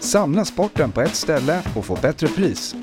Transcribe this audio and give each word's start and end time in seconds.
samla 0.00 0.44
sporten 0.44 0.92
på 0.92 1.00
ett 1.00 1.14
ställe 1.14 1.62
och 1.76 1.84
få 1.84 1.98
bättre 2.02 2.28
pris. 2.28 2.74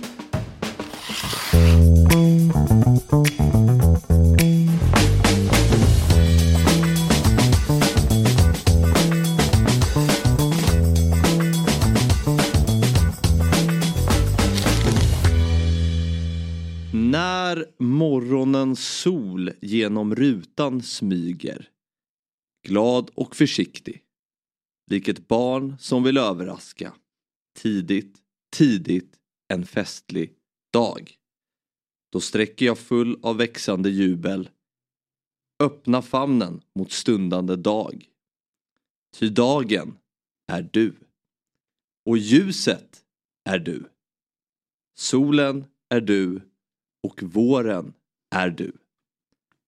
När 16.94 17.66
morgonens 17.80 18.88
sol 18.88 19.52
genom 19.62 20.16
rutan 20.16 20.82
smyger. 20.82 21.70
Glad 22.68 23.10
och 23.16 23.36
försiktig. 23.36 24.02
Lik 24.92 25.08
ett 25.08 25.28
barn 25.28 25.76
som 25.80 26.04
vill 26.04 26.18
överraska. 26.18 26.94
Tidigt, 27.58 28.22
tidigt 28.50 29.20
en 29.48 29.66
festlig 29.66 30.34
dag. 30.74 31.18
Då 32.12 32.20
sträcker 32.20 32.66
jag 32.66 32.78
full 32.80 33.20
av 33.24 33.38
växande 33.38 33.90
jubel. 33.90 34.50
Öppna 35.60 36.02
famnen 36.02 36.62
mot 36.76 36.92
stundande 36.92 37.56
dag. 37.56 38.10
Ty 39.16 39.30
dagen 39.30 39.98
är 40.48 40.70
du. 40.72 40.96
Och 42.06 42.18
ljuset 42.18 43.06
är 43.44 43.60
du. 43.60 43.90
Solen 44.96 45.66
är 45.90 46.02
du 46.02 46.42
och 47.04 47.24
våren 47.24 47.94
är 48.36 48.50
du. 48.50 48.72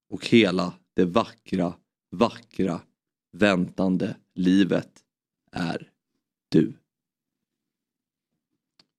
Och 0.10 0.28
hela 0.28 0.74
det 0.94 1.06
vackra, 1.06 1.74
vackra, 2.12 2.82
väntande 3.32 4.16
livet 4.34 5.04
är 5.52 5.92
du. 6.50 6.74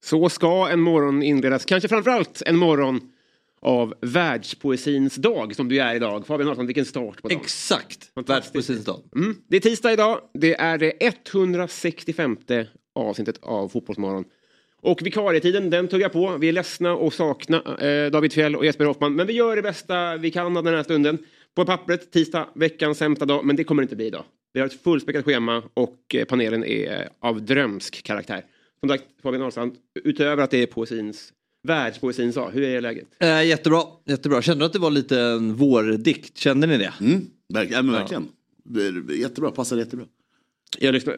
Så 0.04 0.28
ska 0.28 0.68
en 0.68 0.80
morgon 0.80 1.22
inledas, 1.22 1.64
kanske 1.64 1.88
framförallt 1.88 2.42
en 2.46 2.56
morgon 2.56 3.00
av 3.62 3.94
världspoesins 4.00 5.14
dag 5.14 5.56
som 5.56 5.68
du 5.68 5.78
är 5.78 5.94
idag. 5.94 6.26
Fabian 6.26 6.46
Hansson, 6.46 6.66
vilken 6.66 6.84
start 6.84 7.22
på 7.22 7.28
dagen. 7.28 7.40
Exakt! 7.40 8.10
Världspoesins 8.26 8.84
dag. 8.84 9.00
Mm. 9.16 9.36
Det 9.48 9.56
är 9.56 9.60
tisdag 9.60 9.92
idag. 9.92 10.20
Det 10.34 10.54
är 10.54 10.78
det 10.78 10.92
165 11.00 12.36
avsnittet 12.94 13.38
av 13.42 13.68
Fotbollsmorgon. 13.68 14.24
Och 14.82 15.02
vikarietiden, 15.02 15.70
den 15.70 15.88
tuggar 15.88 16.08
på. 16.08 16.36
Vi 16.36 16.48
är 16.48 16.52
ledsna 16.52 16.92
och 16.92 17.14
sakna 17.14 17.62
eh, 17.80 18.10
David 18.10 18.32
Fjell 18.32 18.56
och 18.56 18.64
Jesper 18.64 18.84
Hoffman. 18.84 19.14
Men 19.14 19.26
vi 19.26 19.32
gör 19.32 19.56
det 19.56 19.62
bästa 19.62 20.16
vi 20.16 20.30
kan 20.30 20.56
av 20.56 20.64
den 20.64 20.74
här 20.74 20.82
stunden. 20.82 21.18
På 21.54 21.64
pappret, 21.64 22.12
tisdag, 22.12 22.48
veckans 22.54 22.98
sämsta 22.98 23.24
dag. 23.24 23.44
Men 23.44 23.56
det 23.56 23.64
kommer 23.64 23.82
det 23.82 23.84
inte 23.84 23.96
bli 23.96 24.06
idag. 24.06 24.24
Vi 24.52 24.60
har 24.60 24.66
ett 24.66 24.82
fullspäckat 24.82 25.24
schema 25.24 25.62
och 25.74 26.14
eh, 26.14 26.24
panelen 26.24 26.64
är 26.64 27.08
av 27.20 27.42
drömsk 27.42 28.02
karaktär. 28.02 28.44
Som 28.80 28.88
sagt, 28.88 29.04
Fabian 29.22 29.42
Ahlstrand, 29.42 29.74
utöver 30.04 30.42
att 30.42 30.50
det 30.50 30.62
är 30.62 30.66
poesins, 30.66 31.32
världspoesins 31.68 32.34
dag, 32.34 32.50
hur 32.50 32.62
är 32.62 32.80
läget? 32.80 33.08
Eh, 33.18 33.44
jättebra, 33.46 33.82
jättebra. 34.06 34.42
Kände 34.42 34.62
du 34.62 34.66
att 34.66 34.72
det 34.72 34.78
var 34.78 34.90
lite 34.90 35.20
en 35.20 35.54
vårdikt? 35.54 36.38
Kände 36.38 36.66
ni 36.66 36.78
det? 36.78 36.92
Mm, 37.00 37.26
verk, 37.54 37.68
ja, 37.72 37.82
men 37.82 37.94
verkligen. 37.94 38.28
Är 38.76 39.12
Jättebra, 39.14 39.50
passar 39.50 39.76
jättebra. 39.76 40.06
Jag 40.78 40.92
lyssnar. 40.92 41.16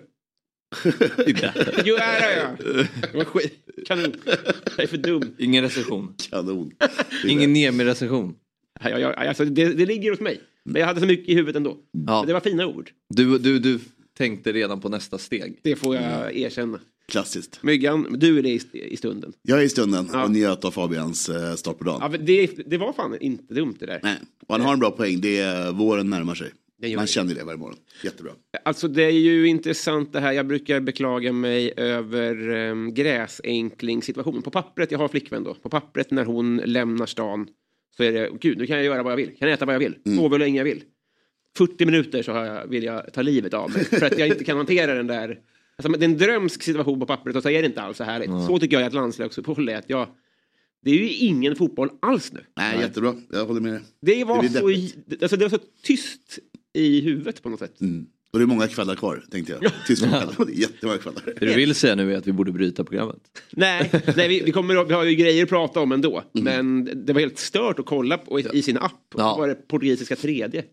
jo, 1.85 1.97
är 1.97 2.21
det 2.21 2.57
ja. 3.13 3.25
Kanon. 3.87 4.13
Jag 4.77 4.83
är 4.83 4.87
för 4.87 4.97
dum. 4.97 5.35
Ingen 5.39 5.65
recension. 5.65 6.15
Kanon. 6.31 6.73
Ingen 7.27 7.53
Niemi-recension. 7.53 8.35
Ja, 8.81 8.91
ja, 8.91 8.99
ja, 8.99 9.15
alltså, 9.15 9.45
det, 9.45 9.69
det 9.69 9.87
ligger 9.87 10.11
hos 10.11 10.21
mig. 10.21 10.41
Men 10.65 10.81
jag 10.81 10.87
hade 10.87 11.01
så 11.01 11.07
mycket 11.07 11.29
i 11.29 11.35
huvudet 11.35 11.57
ändå. 11.57 11.77
Ja. 12.07 12.21
Men 12.21 12.27
Det 12.27 12.33
var 12.33 12.41
fina 12.41 12.67
ord. 12.67 12.91
Du, 13.09 13.39
du, 13.39 13.59
du 13.59 13.79
tänkte 14.17 14.53
redan 14.53 14.81
på 14.81 14.89
nästa 14.89 15.19
steg. 15.19 15.61
Det 15.63 15.77
får 15.77 15.95
jag 15.97 16.37
erkänna. 16.37 16.81
Klassiskt. 17.09 17.63
Myggan, 17.63 18.07
du 18.19 18.39
är 18.39 18.43
det 18.43 18.49
i, 18.49 18.61
i 18.73 18.97
stunden. 18.97 19.33
Jag 19.43 19.59
är 19.59 19.63
i 19.63 19.69
stunden 19.69 20.09
Ja. 20.13 20.25
och 20.25 20.31
njöt 20.31 20.65
av 20.65 20.71
Fabians 20.71 21.29
eh, 21.29 21.55
start 21.55 21.79
på 21.79 21.85
dagen. 21.85 21.99
Ja, 22.13 22.19
det, 22.19 22.47
det 22.67 22.79
var 22.79 22.93
fan 22.93 23.17
inte 23.21 23.55
dumt 23.55 23.77
det 23.81 23.87
där. 23.87 24.01
Nej, 24.03 24.17
och 24.47 24.55
han 24.55 24.61
har 24.65 24.73
en 24.73 24.79
bra 24.79 24.91
poäng. 24.91 25.21
Det 25.21 25.39
är 25.41 25.73
våren 25.73 26.11
närmar 26.11 26.35
sig. 26.35 26.51
Man 26.97 27.07
känner 27.07 27.35
det 27.35 27.45
varje 27.45 27.59
morgon. 27.59 27.79
Jättebra. 28.05 28.33
Alltså 28.65 28.89
det 28.89 29.03
är 29.03 29.11
ju 29.11 29.47
intressant 29.49 30.13
det 30.13 30.21
här. 30.21 30.33
Jag 30.33 30.47
brukar 30.47 30.81
beklaga 30.81 31.33
mig 31.33 31.73
över 31.77 32.49
um, 32.51 32.95
gräsänklingssituationen. 32.95 34.43
På 34.43 34.51
pappret, 34.51 34.91
jag 34.91 34.99
har 34.99 35.09
flickvän 35.09 35.45
då. 35.45 35.55
På 35.55 35.69
pappret 35.69 36.11
när 36.11 36.25
hon 36.25 36.57
lämnar 36.57 37.07
stan 37.07 37.49
så 37.97 38.03
är 38.03 38.13
det, 38.13 38.31
gud 38.41 38.59
nu 38.59 38.67
kan 38.67 38.77
jag 38.77 38.85
göra 38.85 39.03
vad 39.03 39.13
jag 39.13 39.17
vill. 39.17 39.27
Kan 39.39 39.49
jag 39.49 39.53
äta 39.53 39.65
vad 39.65 39.75
jag 39.75 39.79
vill. 39.81 39.95
Sova 40.17 40.29
hur 40.35 40.39
länge 40.39 40.59
jag 40.59 40.65
vill. 40.65 40.83
40 41.59 41.87
minuter 41.87 42.23
så 42.23 42.33
har 42.33 42.45
jag, 42.45 42.67
vill 42.67 42.85
jag 42.85 43.13
ta 43.13 43.23
livet 43.23 43.55
av 43.55 43.71
mig. 43.71 43.85
För 43.85 44.07
att 44.07 44.19
jag 44.19 44.29
inte 44.29 44.45
kan 44.45 44.57
hantera 44.57 44.95
den 44.95 45.07
där. 45.07 45.39
Alltså, 45.77 45.93
det 45.99 46.05
är 46.05 46.09
en 46.09 46.19
drömsk 46.19 46.63
situation 46.63 47.01
på 47.01 47.07
pappret 47.07 47.37
och 47.37 47.43
så 47.43 47.51
är 47.51 47.63
det 47.63 47.67
inte 47.67 47.83
alls 47.83 47.97
så 47.97 48.05
härligt. 48.05 48.31
Så 48.47 48.59
tycker 48.59 48.77
jag 48.77 48.87
att 48.87 48.93
landslagsfotboll 48.93 49.69
är. 49.69 49.77
Att 49.77 49.91
jag, 49.91 50.09
det 50.85 50.91
är 50.91 50.95
ju 50.95 51.09
ingen 51.09 51.57
fotboll 51.57 51.91
alls 52.03 52.33
nu. 52.33 52.41
Nej, 52.57 52.81
jättebra. 52.81 53.15
Jag 53.33 53.47
håller 53.47 53.61
med 53.61 53.73
dig. 53.73 53.83
Det 54.01 54.25
var, 54.25 54.43
Det 54.43 54.49
så, 54.49 54.69
alltså, 55.23 55.37
det 55.37 55.45
var 55.45 55.51
så 55.51 55.65
tyst 55.83 56.39
i 56.75 57.01
huvudet 57.01 57.43
på 57.43 57.49
något 57.49 57.59
sätt. 57.59 57.81
Mm. 57.81 58.07
Och 58.33 58.39
det 58.39 58.45
är 58.45 58.47
många 58.47 58.69
kvällar 58.69 58.95
kvar, 58.95 59.25
tänkte 59.31 59.53
jag. 59.53 59.61
Det 59.89 60.53
är 60.53 60.61
jättemånga 60.61 60.99
kvällar. 60.99 61.23
Det 61.41 61.47
du 61.47 61.55
vill 61.55 61.75
säga 61.75 61.95
nu 61.95 62.13
är 62.13 62.19
att 62.19 62.27
vi 62.27 62.33
borde 62.33 62.53
bryta 62.53 62.85
programmet. 62.85 63.21
Nej, 63.51 63.91
nej 64.17 64.29
vi, 64.29 64.41
vi, 64.41 64.53
kommer, 64.53 64.85
vi 64.85 64.95
har 64.95 65.05
ju 65.05 65.15
grejer 65.15 65.43
att 65.43 65.49
prata 65.49 65.81
om 65.81 65.93
ändå. 65.93 66.23
Mm. 66.35 66.45
Men 66.45 67.05
det 67.07 67.13
var 67.13 67.21
helt 67.21 67.39
stört 67.39 67.79
att 67.79 67.87
kolla 67.87 68.19
på 68.19 68.41
i, 68.41 68.47
i 68.53 68.63
sin 68.63 68.79
app. 68.79 68.93
Ja. 69.15 69.21
Ja. 69.21 69.37
var 69.37 69.49
det 69.49 69.55
portugisiska 69.55 70.17
tredje. 70.17 70.65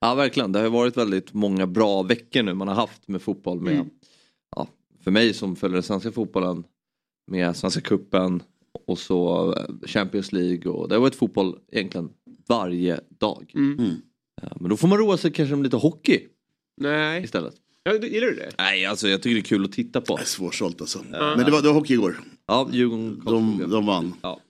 Ja, 0.00 0.14
verkligen. 0.14 0.52
Det 0.52 0.58
har 0.58 0.68
varit 0.68 0.96
väldigt 0.96 1.32
många 1.34 1.66
bra 1.66 2.02
veckor 2.02 2.42
nu 2.42 2.54
man 2.54 2.68
har 2.68 2.74
haft 2.74 3.08
med 3.08 3.22
fotboll. 3.22 3.60
Med, 3.60 3.74
Mm. 3.74 3.86
Ja, 4.56 4.68
för 5.04 5.10
mig 5.10 5.34
som 5.34 5.56
följer 5.56 5.74
den 5.74 5.82
svenska 5.82 6.12
fotbollen 6.12 6.64
med 7.26 7.56
Svenska 7.56 7.80
Cupen 7.80 8.42
och 8.86 8.98
så 8.98 9.52
eh, 9.56 9.64
Champions 9.88 10.32
League. 10.32 10.72
Och 10.72 10.88
det 10.88 10.94
har 10.94 11.00
varit 11.00 11.14
fotboll 11.14 11.58
egentligen 11.72 12.10
varje 12.48 13.00
dag. 13.08 13.52
Mm. 13.54 13.94
Ja, 14.42 14.48
Men 14.60 14.70
då 14.70 14.76
får 14.76 14.88
man 14.88 14.98
roa 14.98 15.16
sig 15.16 15.32
kanske 15.32 15.56
med 15.56 15.64
lite 15.64 15.76
hockey 15.76 16.20
Nej. 16.76 17.24
istället. 17.24 17.54
Ja, 17.82 17.98
du- 17.98 18.08
gillar 18.08 18.26
du 18.26 18.34
det? 18.34 18.50
Nej, 18.58 18.86
alltså 18.86 19.08
jag 19.08 19.22
tycker 19.22 19.34
det 19.34 19.40
är 19.40 19.44
kul 19.44 19.64
att 19.64 19.72
titta 19.72 20.00
på. 20.00 20.16
Det 20.16 20.22
är 20.22 20.26
svårsålt 20.26 20.80
alltså. 20.80 20.98
Men 21.10 21.38
det 21.44 21.50
var, 21.50 21.62
det 21.62 21.68
var 21.68 21.74
hockey 21.74 21.94
igår. 21.94 22.20
Ja, 22.46 22.68
Djurgården 22.72 23.20
De, 23.58 23.70
de 23.70 23.86
vann. 23.86 24.14
ja, 24.22 24.40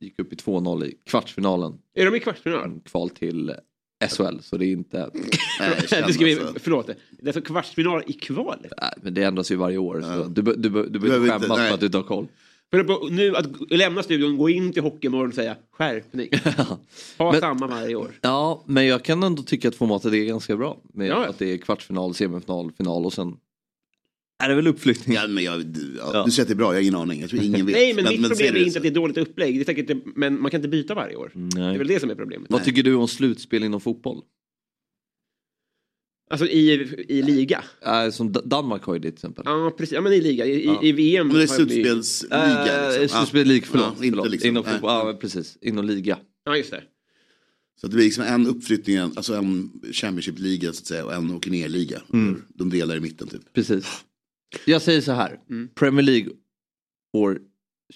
gick 0.00 0.18
upp 0.18 0.32
i 0.32 0.36
2-0 0.36 0.84
i 0.84 0.94
kvartsfinalen. 1.06 1.78
Är 1.94 2.04
de 2.10 2.16
i 2.16 2.20
kvartsfinal? 2.20 2.80
Kval 2.84 3.10
till 3.10 3.52
SHL, 4.10 4.38
så 4.42 4.56
det 4.56 4.66
är 4.66 4.72
inte... 4.72 5.10
Nej, 5.60 5.70
det 6.06 6.12
ska 6.12 6.24
vi, 6.24 6.40
alltså. 6.40 6.54
förlåt. 6.60 6.86
Det 6.86 6.92
är 7.22 7.26
alltså 7.26 7.40
kvartsfinal 7.40 8.02
i 8.06 8.12
kvalet. 8.12 8.72
Nej, 8.80 8.90
men 9.02 9.14
det 9.14 9.22
ändras 9.22 9.50
ju 9.52 9.56
varje 9.56 9.78
år. 9.78 10.00
Så 10.02 10.24
du, 10.28 10.42
du, 10.42 10.70
be- 10.70 10.86
du 10.88 10.98
Behöver 10.98 11.26
inte- 11.34 11.38
skämmas 11.48 11.58
för 11.68 11.74
att 11.74 11.80
du 11.80 11.86
inte 11.86 11.98
har 11.98 12.04
koll. 12.04 12.26
För 12.70 13.10
nu 13.10 13.36
att 13.36 13.46
lämna 13.70 14.02
studion, 14.02 14.36
gå 14.36 14.48
in 14.50 14.72
till 14.72 14.82
Hockeymorgon 14.82 15.28
och 15.28 15.34
säga 15.34 15.56
skärpning. 15.72 16.28
Ha 17.18 17.32
Men- 17.32 17.40
samma 17.40 17.66
varje 17.66 17.94
år. 17.94 18.10
Ja, 18.20 18.62
men 18.66 18.86
jag 18.86 19.02
kan 19.04 19.22
ändå 19.22 19.42
tycka 19.42 19.68
att 19.68 19.74
formatet 19.74 20.12
är 20.12 20.24
ganska 20.24 20.56
bra. 20.56 20.76
Med 20.94 21.06
Ja, 21.08 21.22
ja. 21.22 21.28
att 21.30 21.38
det 21.38 21.52
är 21.52 21.56
kvartsfinal, 21.58 22.14
semifinal, 22.14 22.72
final 22.76 23.06
och 23.06 23.12
sen 23.12 23.36
är 24.44 24.48
det 24.48 24.54
väl 24.54 24.66
uppflyttning. 24.66 25.14
Ja, 25.16 25.26
men 25.28 25.44
jag, 25.44 25.66
du, 25.66 25.94
ja, 25.98 26.10
Ja. 26.14 26.24
du 26.24 26.30
säger 26.30 26.42
att 26.44 26.48
det 26.48 26.52
är 26.54 26.56
bra, 26.56 26.66
jag 26.66 26.74
har 26.74 26.80
ingen 26.82 26.94
aning. 26.94 27.20
Jag 27.20 27.30
tror 27.30 27.42
ingen 27.42 27.66
vet. 27.66 27.74
Nej, 27.74 27.94
men, 27.94 28.04
mitt 28.04 28.14
problem 28.20 28.36
säg 28.36 28.46
är 28.48 28.52
det 28.52 28.58
inte 28.58 28.70
så. 28.70 28.78
att 28.78 28.82
det 28.82 28.88
är 28.88 28.94
dåligt 28.94 29.18
upplägg. 29.18 29.54
Det 29.54 29.62
är 29.62 29.64
säkert, 29.64 29.96
men 30.16 30.40
man 30.40 30.50
kan 30.50 30.58
inte 30.58 30.68
byta 30.68 30.94
varje 30.94 31.16
år. 31.16 31.30
Det 31.34 31.60
är 31.60 31.64
Nej. 31.64 31.78
väl 31.78 31.86
det 31.86 32.00
som 32.00 32.10
är 32.10 32.14
problemet. 32.14 32.50
Vad 32.50 32.64
tycker 32.64 32.82
du 32.82 32.94
om 32.94 33.08
slutspel 33.08 33.64
inom 33.64 33.80
fotboll? 33.80 34.22
Alltså 36.30 36.46
i, 36.46 36.70
i 37.08 37.22
liga. 37.22 37.64
Äh, 37.86 38.10
som 38.10 38.32
Danmark 38.32 38.82
har 38.84 38.94
ju 38.94 39.00
det 39.00 39.08
till 39.08 39.14
exempel. 39.16 39.42
Ja, 39.46 39.74
precis. 39.78 39.92
Ja, 39.92 40.00
men 40.00 40.12
i 40.12 40.20
liga. 40.20 40.46
I, 40.46 40.64
Ja. 40.66 40.80
i, 40.82 40.88
i 40.88 40.92
VM. 40.92 41.26
Men 41.28 41.36
det 41.36 41.42
är 41.42 41.46
slutspelsliga. 41.46 42.94
Äh, 42.94 43.00
liksom. 43.00 43.18
slutspel 43.18 43.46
lig, 43.48 43.66
förlåt. 43.66 43.86
Ja, 43.98 44.04
inte 44.04 44.16
förlåt. 44.16 44.30
liksom. 44.30 44.48
Inom 44.48 44.62
Nej. 44.64 44.72
fotboll, 44.72 44.90
ja, 44.90 45.18
precis. 45.20 45.58
Inom 45.60 45.84
liga. 45.84 46.18
Ja, 46.44 46.56
just 46.56 46.70
det. 46.70 46.82
Så 47.80 47.86
att 47.86 47.90
det 47.90 47.96
blir 47.96 48.04
liksom 48.04 48.24
en 48.24 48.46
uppflyttning, 48.46 48.96
alltså 48.98 49.34
en 49.34 49.70
Championship-liga 49.92 50.72
så 50.72 50.80
att 50.80 50.86
säga 50.86 51.04
och 51.04 51.14
en 51.14 51.30
åker 51.30 51.50
ner-liga. 51.50 52.02
Mm. 52.12 52.42
De 52.48 52.70
delar 52.70 52.96
i 52.96 53.00
mitten 53.00 53.28
typ. 53.28 53.52
Precis. 53.52 53.86
Jag 54.64 54.82
säger 54.82 55.00
så 55.00 55.12
här. 55.12 55.40
Mm. 55.50 55.68
Premier 55.74 56.02
League 56.02 56.32
år 57.12 57.40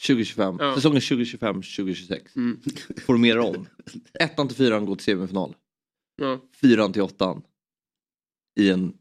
2025, 0.06 0.56
Ja. 0.60 0.75
säsongen 0.75 1.00
2025-2026. 1.00 2.20
Mm. 2.37 2.60
Formera 3.06 3.44
om. 3.44 3.66
Ettan 4.20 4.49
till 4.49 4.56
fyran 4.56 4.87
går 4.87 4.96
till 4.96 5.05
semifinal. 5.05 5.55
Ja. 6.16 6.40
Fyran 6.60 6.93
till 6.93 7.02
åttan. 7.02 7.43
I 8.60 8.70
en 8.70 8.93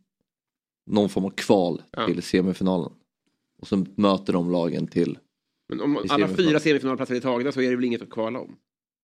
någon 0.89 1.09
form 1.09 1.25
av 1.25 1.29
kval 1.29 1.81
Ja. 1.91 2.07
till 2.07 2.23
semifinalen. 2.23 2.91
Och 3.61 3.67
så 3.67 3.85
möter 3.95 4.33
de 4.33 4.51
lagen 4.51 4.87
till 4.87 5.17
Men 5.69 5.81
om 5.81 5.95
I 5.95 5.97
alla 5.97 6.07
semifinal. 6.07 6.35
fyra 6.35 6.59
semifinalplatser 6.59 7.15
är 7.15 7.19
tagna 7.19 7.51
så 7.51 7.61
är 7.61 7.69
det 7.69 7.75
väl 7.75 7.85
inget 7.85 8.01
att 8.01 8.09
kvala 8.09 8.39
om? 8.39 8.55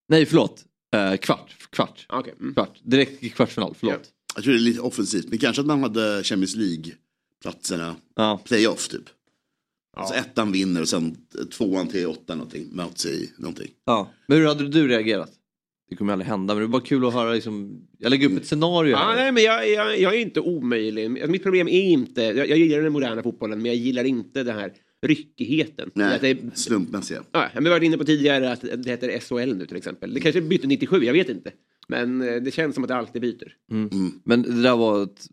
Nej 0.10 0.26
förlåt. 0.26 0.66
Eh, 0.96 1.16
kvart. 1.18 1.56
Kvart. 1.70 2.06
Ah, 2.10 2.20
okej. 2.20 2.34
Mm. 2.40 2.54
kvart. 2.54 2.80
Direkt 2.84 3.24
i 3.24 3.30
kvartsfinal. 3.30 3.76
Förlåt. 3.80 4.12
Jag 4.36 4.44
tror 4.44 4.54
det 4.54 4.60
är 4.60 4.62
lite 4.62 4.82
offensivt. 4.82 5.30
Men 5.30 5.38
kanske 5.40 5.62
att 5.62 5.66
man 5.68 5.84
hade 5.84 6.24
Champions 6.24 6.56
League-platserna, 7.44 7.96
Ja. 8.16 8.42
playoff 8.46 8.88
typ. 8.88 9.04
Alltså 9.98 10.14
ettan 10.16 10.52
vinner 10.52 10.82
och 10.82 10.90
sen 10.90 11.18
tvåan 11.58 11.88
till 11.88 12.08
åtta 12.08 12.36
någonting, 12.36 12.68
möts 12.72 13.06
i 13.06 13.32
någonting. 13.38 13.72
Ja. 13.86 14.12
Men 14.28 14.38
hur 14.38 14.46
hade 14.48 14.70
du 14.70 14.88
reagerat? 14.88 15.32
Det 15.90 15.96
kommer 15.96 16.14
aldrig 16.14 16.28
hända 16.30 16.54
men 16.54 16.62
det 16.62 16.66
är 16.66 16.68
bara 16.68 16.82
kul 16.82 17.06
att 17.06 17.14
höra 17.14 17.34
liksom. 17.34 17.82
Jag 17.98 18.10
lägger 18.10 18.32
upp 18.32 18.38
ett 18.38 18.48
scenario 18.48 18.96
Ah, 18.96 18.98
här. 19.00 19.16
nej, 19.16 19.32
men 19.32 19.44
jag, 19.44 19.70
jag, 19.70 20.00
jag 20.00 20.14
är 20.16 20.20
inte 20.20 20.40
omöjlig. 20.40 21.06
Alltså, 21.06 21.28
Mitt 21.32 21.44
problem 21.44 21.68
är 21.68 21.82
inte, 21.82 22.22
jag, 22.22 22.50
jag 22.50 22.58
gillar 22.58 22.82
den 22.82 22.94
moderna 22.94 23.24
fotbollen 23.24 23.58
men 23.62 23.66
jag 23.66 23.76
gillar 23.76 24.04
inte 24.04 24.44
den 24.44 24.56
här 24.56 24.74
ryckigheten. 25.06 25.92
Nej, 25.94 26.16
Att 26.16 26.22
det, 26.22 26.58
slumpmässiga. 26.58 27.24
ja, 27.32 27.50
jag 27.54 27.62
har 27.62 27.70
varit 27.70 27.84
inne 27.84 27.98
på 27.98 28.06
tidigare 28.06 28.52
att 28.52 28.62
det 28.62 28.90
heter 28.90 29.20
SHL 29.20 29.56
nu 29.56 29.66
till 29.66 29.78
exempel. 29.78 30.14
Det 30.14 30.20
kanske 30.20 30.42
bytte 30.42 30.68
97, 30.68 31.04
jag 31.04 31.14
vet 31.14 31.30
inte. 31.30 31.52
Men 31.88 32.22
eh, 32.22 32.36
det 32.42 32.52
känns 32.52 32.76
som 32.76 32.84
att 32.84 32.88
det 32.88 32.96
alltid 32.96 33.22
byter. 33.22 33.56
Men 34.24 34.42
det 34.42 34.62
där 34.62 34.76
var 34.76 35.04
ett... 35.04 35.28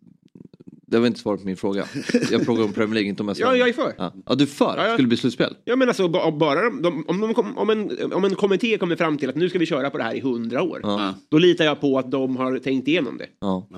Det 0.90 0.98
var 0.98 1.06
inte 1.06 1.20
svar 1.20 1.36
på 1.36 1.44
min 1.44 1.56
fråga. 1.56 1.86
Jag 2.30 2.44
frågade 2.44 2.64
om 2.64 2.72
Premier 2.72 2.94
League, 2.94 3.08
inte 3.08 3.22
om 3.22 3.34
SHL. 3.34 3.40
Ja, 3.40 3.56
jag 3.56 3.68
är 3.68 3.72
för. 3.72 3.94
Ja, 3.98 4.14
ja 4.26 4.34
du 4.34 4.44
är 4.44 4.48
för? 4.48 4.74
Ja, 4.76 4.86
ja. 4.86 4.92
Skulle 4.92 5.04
det 5.06 5.08
bli 5.08 5.16
slutspel? 5.16 5.56
Ja 5.64 5.76
men 5.76 5.88
alltså 5.88 6.08
ba- 6.08 6.30
bara 6.30 6.62
de, 6.62 6.82
de, 6.82 7.04
om, 7.08 7.20
de 7.20 7.34
kom, 7.34 7.58
om, 7.58 7.70
en, 7.70 8.12
om 8.12 8.24
en 8.24 8.34
kommitté 8.34 8.78
kommer 8.78 8.96
fram 8.96 9.18
till 9.18 9.28
att 9.28 9.36
nu 9.36 9.48
ska 9.48 9.58
vi 9.58 9.66
köra 9.66 9.90
på 9.90 9.98
det 9.98 10.04
här 10.04 10.14
i 10.14 10.20
hundra 10.20 10.62
år. 10.62 10.80
Ja. 10.82 11.14
Då 11.28 11.38
litar 11.38 11.64
jag 11.64 11.80
på 11.80 11.98
att 11.98 12.10
de 12.10 12.36
har 12.36 12.58
tänkt 12.58 12.88
igenom 12.88 13.18
det. 13.18 13.26
Ja. 13.40 13.68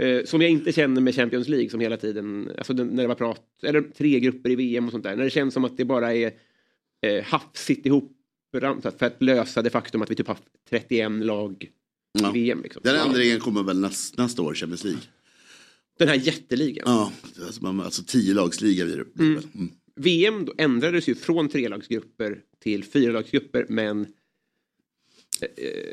Eh, 0.00 0.24
som 0.24 0.42
jag 0.42 0.50
inte 0.50 0.72
känner 0.72 1.00
med 1.00 1.14
Champions 1.14 1.48
League 1.48 1.70
som 1.70 1.80
hela 1.80 1.96
tiden, 1.96 2.50
alltså 2.58 2.72
den, 2.72 2.86
när 2.86 3.02
det 3.02 3.08
var 3.08 3.14
prat, 3.14 3.42
eller 3.62 3.80
tre 3.82 4.20
grupper 4.20 4.50
i 4.50 4.54
VM 4.56 4.84
och 4.86 4.90
sånt 4.92 5.04
där. 5.04 5.16
När 5.16 5.24
det 5.24 5.30
känns 5.30 5.54
som 5.54 5.64
att 5.64 5.76
det 5.76 5.84
bara 5.84 6.14
är 6.14 6.30
eh, 7.06 7.24
hafsigt 7.24 7.86
ihop 7.86 8.12
för 8.54 8.62
att 9.04 9.22
lösa 9.22 9.62
det 9.62 9.70
faktum 9.70 10.02
att 10.02 10.10
vi 10.10 10.14
typ 10.14 10.28
haft 10.28 10.42
31 10.70 11.10
lag 11.24 11.66
Ja. 12.18 12.28
i 12.28 12.32
VM. 12.32 12.60
Liksom. 12.62 12.82
Den 12.84 12.96
ändringen 12.96 13.40
kommer 13.40 13.62
väl 13.62 13.80
näst, 13.80 14.18
nästa 14.18 14.42
år, 14.42 14.54
Champions 14.54 14.84
League. 14.84 15.00
Den 16.00 16.08
här 16.08 16.16
jätteligan. 16.16 16.84
Ja, 16.86 17.12
alltså, 17.46 17.62
man, 17.62 17.80
alltså 17.80 18.02
tio 18.06 18.34
lagsliga 18.34 18.84
blir 18.84 18.96
det. 18.96 19.04
väl. 19.34 19.38
Mm. 19.54 19.70
VM 19.96 20.44
då 20.44 20.54
ändrades 20.58 21.08
ju 21.08 21.14
från 21.14 21.48
trelagsgrupper 21.48 22.38
till 22.62 22.84
fyralagsgrupper 22.84 23.66
men 23.68 24.06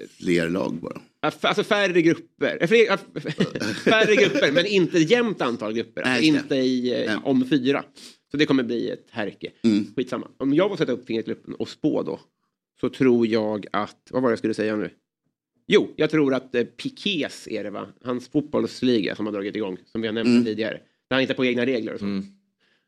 Fler 0.10 0.50
lag 0.50 0.74
bara. 0.74 1.02
Alltså 1.42 1.64
färre 1.64 2.02
grupper. 2.02 2.58
Eh, 2.62 2.68
Fler, 2.68 2.98
färre 3.74 4.16
grupper 4.16 4.52
men 4.52 4.66
inte 4.66 5.00
jämnt 5.00 5.42
antal 5.42 5.74
grupper. 5.74 6.02
Alltså 6.02 6.20
Nej, 6.20 6.28
inte 6.28 6.56
i, 6.56 6.94
eh, 7.04 7.06
Nej. 7.06 7.18
om 7.24 7.50
fyra. 7.50 7.84
Så 8.32 8.38
det 8.38 8.46
kommer 8.46 8.64
bli 8.64 8.90
ett 8.90 9.08
härke. 9.10 9.52
Mm. 9.62 9.86
Skitsamma. 9.96 10.28
Om 10.38 10.54
jag 10.54 10.70
får 10.70 10.78
sätta 10.78 10.92
upp 10.92 11.06
fingret 11.06 11.26
i 11.26 11.30
luppen 11.30 11.54
och 11.54 11.70
spå 11.70 12.04
då. 12.04 12.20
Så 12.80 12.90
tror 12.90 13.28
jag 13.28 13.66
att, 13.72 14.08
vad 14.10 14.22
var 14.22 14.30
det 14.30 14.32
jag 14.32 14.40
skulle 14.40 14.54
säga 14.54 14.76
nu? 14.76 14.90
Jo, 15.68 15.94
jag 15.96 16.10
tror 16.10 16.34
att 16.34 16.56
eh, 16.56 16.64
Pikés 16.64 17.48
är 17.52 17.64
det 17.64 17.70
va? 17.70 17.88
Hans 18.04 18.28
fotbollsliga 18.30 19.16
som 19.16 19.26
har 19.26 19.34
dragit 19.34 19.56
igång. 19.56 19.78
Som 19.86 20.02
vi 20.02 20.08
har 20.08 20.14
nämnt 20.14 20.28
Mm. 20.28 20.46
tidigare. 20.46 20.74
Där 21.10 21.16
han 21.16 21.20
hittar 21.20 21.34
på 21.34 21.46
egna 21.46 21.66
regler 21.66 21.94
och 21.94 22.00
så. 22.00 22.06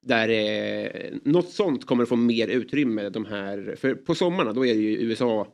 Där 0.01 0.29
eh, 0.29 1.11
något 1.23 1.49
sånt 1.49 1.85
kommer 1.85 2.03
att 2.03 2.09
få 2.09 2.15
mer 2.15 2.47
utrymme. 2.47 3.09
De 3.09 3.25
här, 3.25 3.75
för 3.79 3.95
på 3.95 4.15
sommarna 4.15 4.53
då 4.53 4.65
är 4.65 4.73
det 4.75 4.81
ju 4.81 4.97
USA 4.97 5.47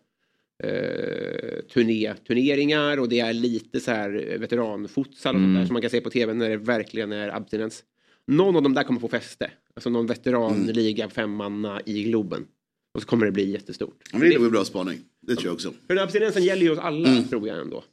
eh, 0.63 1.59
turné, 1.73 2.13
turneringar 2.27 2.99
och 2.99 3.09
det 3.09 3.19
är 3.19 3.33
lite 3.33 3.79
så 3.79 3.91
här 3.91 4.27
eh, 4.33 4.39
veteranfutsal 4.39 5.35
och 5.35 5.41
sånt 5.41 5.55
där 5.55 5.65
som 5.65 5.73
man 5.73 5.81
kan 5.81 5.91
se 5.91 6.01
på 6.01 6.09
tv 6.09 6.33
när 6.33 6.49
det 6.49 6.57
verkligen 6.57 7.11
är 7.11 7.29
abstinens. 7.35 7.83
Någon 8.27 8.55
av 8.55 8.61
dem 8.63 8.73
där 8.73 8.83
kommer 8.83 8.99
få 8.99 9.07
fäste. 9.07 9.51
Alltså 9.73 9.89
någon 9.89 10.07
veteranliga 10.07 11.09
femmanna 11.09 11.81
i 11.85 12.03
Globen. 12.03 12.45
Och 12.93 13.01
så 13.01 13.07
kommer 13.07 13.25
det 13.25 13.31
bli 13.31 13.51
jättestort. 13.51 14.03
Men 14.11 14.21
det 14.21 14.27
är 14.35 14.39
en 14.39 14.51
bra 14.51 14.65
spaning. 14.65 14.99
Det 15.27 15.35
tror 15.35 15.45
jag 15.45 15.53
också. 15.53 15.73
För 15.87 15.95
abstinensen 15.97 16.43
gäller 16.43 16.61
ju 16.61 16.71
oss 16.71 16.79
alla 16.79 17.23
tror 17.29 17.47
jag 17.47 17.61
ändå. 17.61 17.83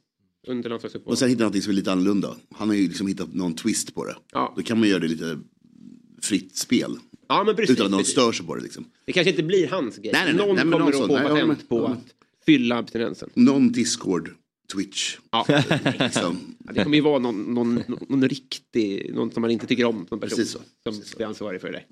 Under 0.47 0.69
landslagsuppehåll. 0.69 1.11
Och 1.11 1.17
sen 1.17 1.29
hitta 1.29 1.43
något 1.43 1.63
som 1.63 1.71
är 1.71 1.75
lite 1.75 1.91
annorlunda. 1.91 2.35
Han 2.55 2.67
har 2.67 2.75
ju 2.75 2.87
liksom 2.87 3.07
hittat 3.07 3.33
någon 3.33 3.55
twist 3.55 3.95
på 3.95 4.05
det. 4.05 4.15
Ja. 4.31 4.53
Då 4.55 4.61
kan 4.63 4.79
man 4.79 4.89
göra 4.89 4.99
det 4.99 5.07
lite 5.07 5.39
fritt 6.21 6.55
spel. 6.55 6.97
Ja 7.27 7.43
men 7.43 7.55
precis. 7.55 7.75
Utan 7.75 7.85
att 7.85 7.91
någon 7.91 7.99
precis. 7.99 8.13
stör 8.13 8.31
sig 8.31 8.45
på 8.45 8.55
det 8.55 8.61
liksom. 8.61 8.85
Det 9.05 9.11
kanske 9.11 9.29
inte 9.29 9.43
blir 9.43 9.67
hans 9.67 9.97
grej. 9.97 10.11
Nej, 10.13 10.25
nej, 10.25 10.33
nej. 10.33 10.47
Någon 10.47 10.55
Nej, 10.55 10.63
kommer 10.63 10.79
någon 10.79 10.87
att 10.87 10.95
få 10.95 11.07
patent 11.29 11.69
på 11.69 11.85
att 11.85 12.15
fylla 12.45 12.77
abstinensen. 12.77 13.29
Någon 13.33 13.71
Discord, 13.71 14.29
Twitch. 14.73 15.17
Ja. 15.31 15.45
Liksom. 15.99 16.55
Ja, 16.65 16.73
det 16.73 16.83
kommer 16.83 16.95
ju 16.95 17.01
vara 17.01 17.19
någon, 17.19 17.41
någon, 17.53 17.83
någon 18.09 18.29
riktig, 18.29 19.13
någon 19.15 19.31
som 19.31 19.41
man 19.41 19.51
inte 19.51 19.67
tycker 19.67 19.85
om 19.85 20.05
som 20.09 20.19
person. 20.19 20.37
Precis 20.37 20.51
så. 20.51 20.59
Som 20.93 21.21
är 21.21 21.25
ansvarig 21.25 21.61
för 21.61 21.71
det. 21.71 21.83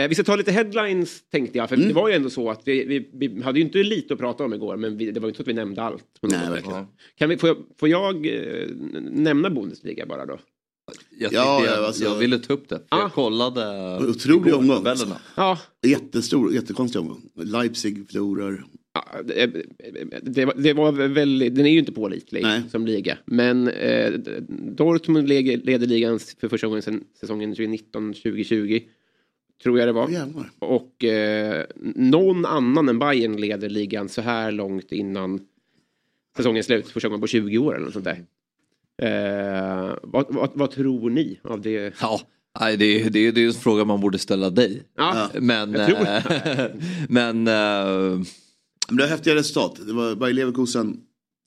Eh, 0.00 0.08
vi 0.08 0.14
ska 0.14 0.24
ta 0.24 0.36
lite 0.36 0.52
headlines 0.52 1.22
tänkte 1.30 1.58
jag. 1.58 1.68
För 1.68 1.76
Mm. 1.76 1.88
det 1.88 1.94
var 1.94 2.08
ju 2.08 2.14
ändå 2.14 2.30
så 2.30 2.50
att 2.50 2.62
vi, 2.64 2.84
vi, 2.84 3.10
vi 3.12 3.42
hade 3.42 3.58
ju 3.58 3.64
inte 3.64 3.78
lite 3.82 4.14
att 4.14 4.20
prata 4.20 4.44
om 4.44 4.54
igår. 4.54 4.76
Men 4.76 4.96
vi, 4.96 5.10
det 5.10 5.20
var 5.20 5.26
ju 5.26 5.30
inte 5.30 5.36
så 5.36 5.42
att 5.42 5.48
vi 5.48 5.52
nämnde 5.52 5.82
allt. 5.82 6.04
Nej, 6.22 6.50
verkligen. 6.50 6.86
Kan 7.18 7.28
vi, 7.28 7.36
får, 7.36 7.48
jag, 7.48 7.56
får 7.80 7.88
jag 7.88 8.26
eh, 8.26 8.68
nämna 9.10 9.50
Bundesliga 9.50 10.06
bara 10.06 10.26
då? 10.26 10.38
Jag, 11.18 11.32
Ja, 11.32 11.64
jag, 11.64 11.72
ja, 11.78 11.86
alltså- 11.86 12.04
jag 12.04 12.14
ville 12.18 12.38
ta 12.38 12.52
upp 12.52 12.68
det. 12.68 12.76
För 12.76 12.84
Ah. 12.88 13.00
Jag 13.00 13.12
kollade 13.12 13.96
Otrolig 14.08 14.54
omgång, 14.54 14.76
tabellerna. 14.76 15.20
Ja, 15.36 15.58
Jättestor, 15.86 16.54
jättekonstig 16.54 17.00
omgång. 17.00 17.22
Leipzig 17.36 18.06
förlorar. 18.08 18.64
Ja, 18.94 19.04
det, 19.24 19.46
det, 20.56 20.72
var- 20.72 21.08
väldigt, 21.08 21.54
den 21.54 21.66
är 21.66 21.70
ju 21.70 21.78
inte 21.78 21.92
pålitlig 21.92 22.42
Nej. 22.42 22.62
som 22.70 22.86
liga. 22.86 23.18
Men 23.24 23.68
eh, 23.68 24.12
Dortmund 24.76 25.28
leder, 25.28 25.86
ligan 25.86 26.18
för 26.40 26.48
första 26.48 26.66
gången 26.66 26.82
sedan 26.82 27.04
säsongen 27.20 27.54
2019-2020. 27.54 28.82
Tror 29.62 29.78
jag 29.78 29.88
det 29.88 29.92
var. 29.92 30.08
Jävlar. 30.08 30.50
Och 30.58 31.04
eh, 31.04 31.64
någon 31.96 32.46
annan 32.46 32.88
än 32.88 32.98
Bayern 32.98 33.36
leder 33.36 33.68
ligan 33.68 34.08
så 34.08 34.20
här 34.22 34.52
långt 34.52 34.92
innan 34.92 35.40
säsongens 36.36 36.66
slut. 36.66 36.88
Första 36.88 37.08
gången 37.08 37.20
på 37.20 37.26
20 37.26 37.58
år 37.58 37.74
eller 37.74 37.84
något 37.84 37.92
sånt 37.92 38.04
där. 38.04 38.24
Eh, 39.02 39.94
vad, 40.02 40.26
vad, 40.28 40.50
vad 40.54 40.70
tror 40.70 41.10
ni 41.10 41.40
av 41.42 41.60
det? 41.60 41.94
Ja, 42.00 42.20
nej, 42.60 42.76
det, 42.76 42.84
är- 43.02 43.10
det, 43.10 43.18
är- 43.26 43.32
det 43.32 43.42
är 43.42 43.46
en 43.46 43.52
fråga 43.52 43.84
man 43.84 44.00
borde 44.00 44.18
ställa 44.18 44.50
dig. 44.50 44.82
Ja, 44.96 45.30
Men, 45.40 45.72
jag 45.72 45.86
tror 45.86 45.98
eh, 46.00 46.66
men 47.08 47.48
eh, 47.48 48.20
Men 48.88 48.96
det 48.96 49.02
var 49.02 49.10
häftiga 49.10 49.34
resultat. 49.34 49.80
Det 49.86 49.92
var 49.92 50.14
Bayer 50.14 50.34
Leverkusen, 50.34 51.00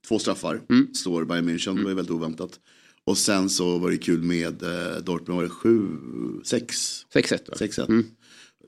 två 0.07 0.19
straffar. 0.19 0.62
Mm. 0.69 0.94
Står 0.94 1.25
Bayern 1.25 1.50
München, 1.50 1.75
det 1.75 1.84
var 1.84 1.89
ju 1.89 1.95
väldigt 1.95 2.16
oväntat. 2.16 2.60
Och 3.04 3.18
sen 3.18 3.50
så 3.50 3.78
var 3.78 3.92
det 3.92 3.98
kul 3.98 4.24
med 4.24 4.63
eh, 4.63 4.98
Dortmund, 5.04 5.38
var 5.38 5.44
det 5.44 5.50
sju, 5.50 5.88
sex, 6.44 6.75
6-1 7.13 7.50
va? 7.50 7.56
6-1. 7.60 7.89
Mm. 7.89 8.06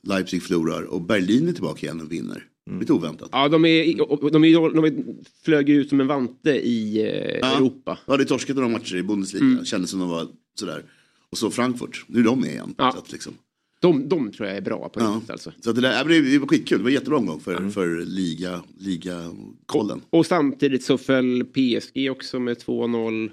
Leipzig 0.04 0.44
förlorar 0.44 0.84
och 0.84 1.02
Berlin 1.02 1.48
är 1.48 1.54
tillbaka 1.54 1.86
igen 1.86 2.02
och 2.02 2.12
vinner. 2.12 2.46
Lite 2.80 2.94
oväntat. 2.94 3.30
Ja, 3.32 3.48
de, 3.48 3.66
är, 3.66 3.98
de, 4.32 4.44
är, 4.44 4.74
de 4.74 4.86
är, 4.86 5.04
flög 5.44 5.70
ut 5.70 5.90
som 5.90 6.02
en 6.02 6.08
vante 6.08 6.52
i 6.52 7.02
eh, 7.02 7.40
Ja. 7.42 7.56
Europa. 7.56 8.00
Ja, 8.06 8.18
det 8.18 8.26
torskat 8.26 8.56
några 8.56 8.70
matcher 8.70 8.96
i 8.96 9.04
Bundesliga. 9.04 9.44
Mm. 9.44 9.66
Kändes 9.66 9.92
som 9.92 10.00
de 10.00 10.10
var 10.10 10.28
sådär. 10.60 10.84
Och 11.30 11.38
så 11.38 11.52
Frankfurt, 11.52 12.06
nu 12.08 12.20
är 12.20 12.24
de 12.24 12.42
med 12.42 12.50
igen. 12.50 12.76
Ja. 12.78 12.92
Så, 12.92 12.98
att, 12.98 13.12
liksom. 13.12 13.34
De, 13.82 14.10
de 14.10 14.32
tror 14.32 14.48
jag 14.48 14.58
är 14.58 14.62
bra 14.62 14.90
på 14.90 15.00
Ja. 15.00 15.14
riktigt 15.16 15.30
alltså. 15.30 15.52
så 15.62 15.72
det, 15.72 15.82
där, 15.82 15.92
ja, 15.92 16.04
det, 16.04 16.38
var 16.40 16.48
skitkul, 16.48 16.78
det 16.78 16.84
var 16.84 16.90
en 16.90 16.94
jättebra 16.94 17.18
omgång 17.18 17.40
för, 17.40 17.56
Mm. 17.58 17.72
för 17.72 18.06
liga, 18.06 18.64
liga-kollen. 18.78 20.02
Och 20.10 20.26
samtidigt 20.26 20.84
så 20.84 20.98
föll 20.98 21.46
PSG 21.46 22.10
också 22.12 22.40
med 22.40 22.58
2-0. 22.58 23.32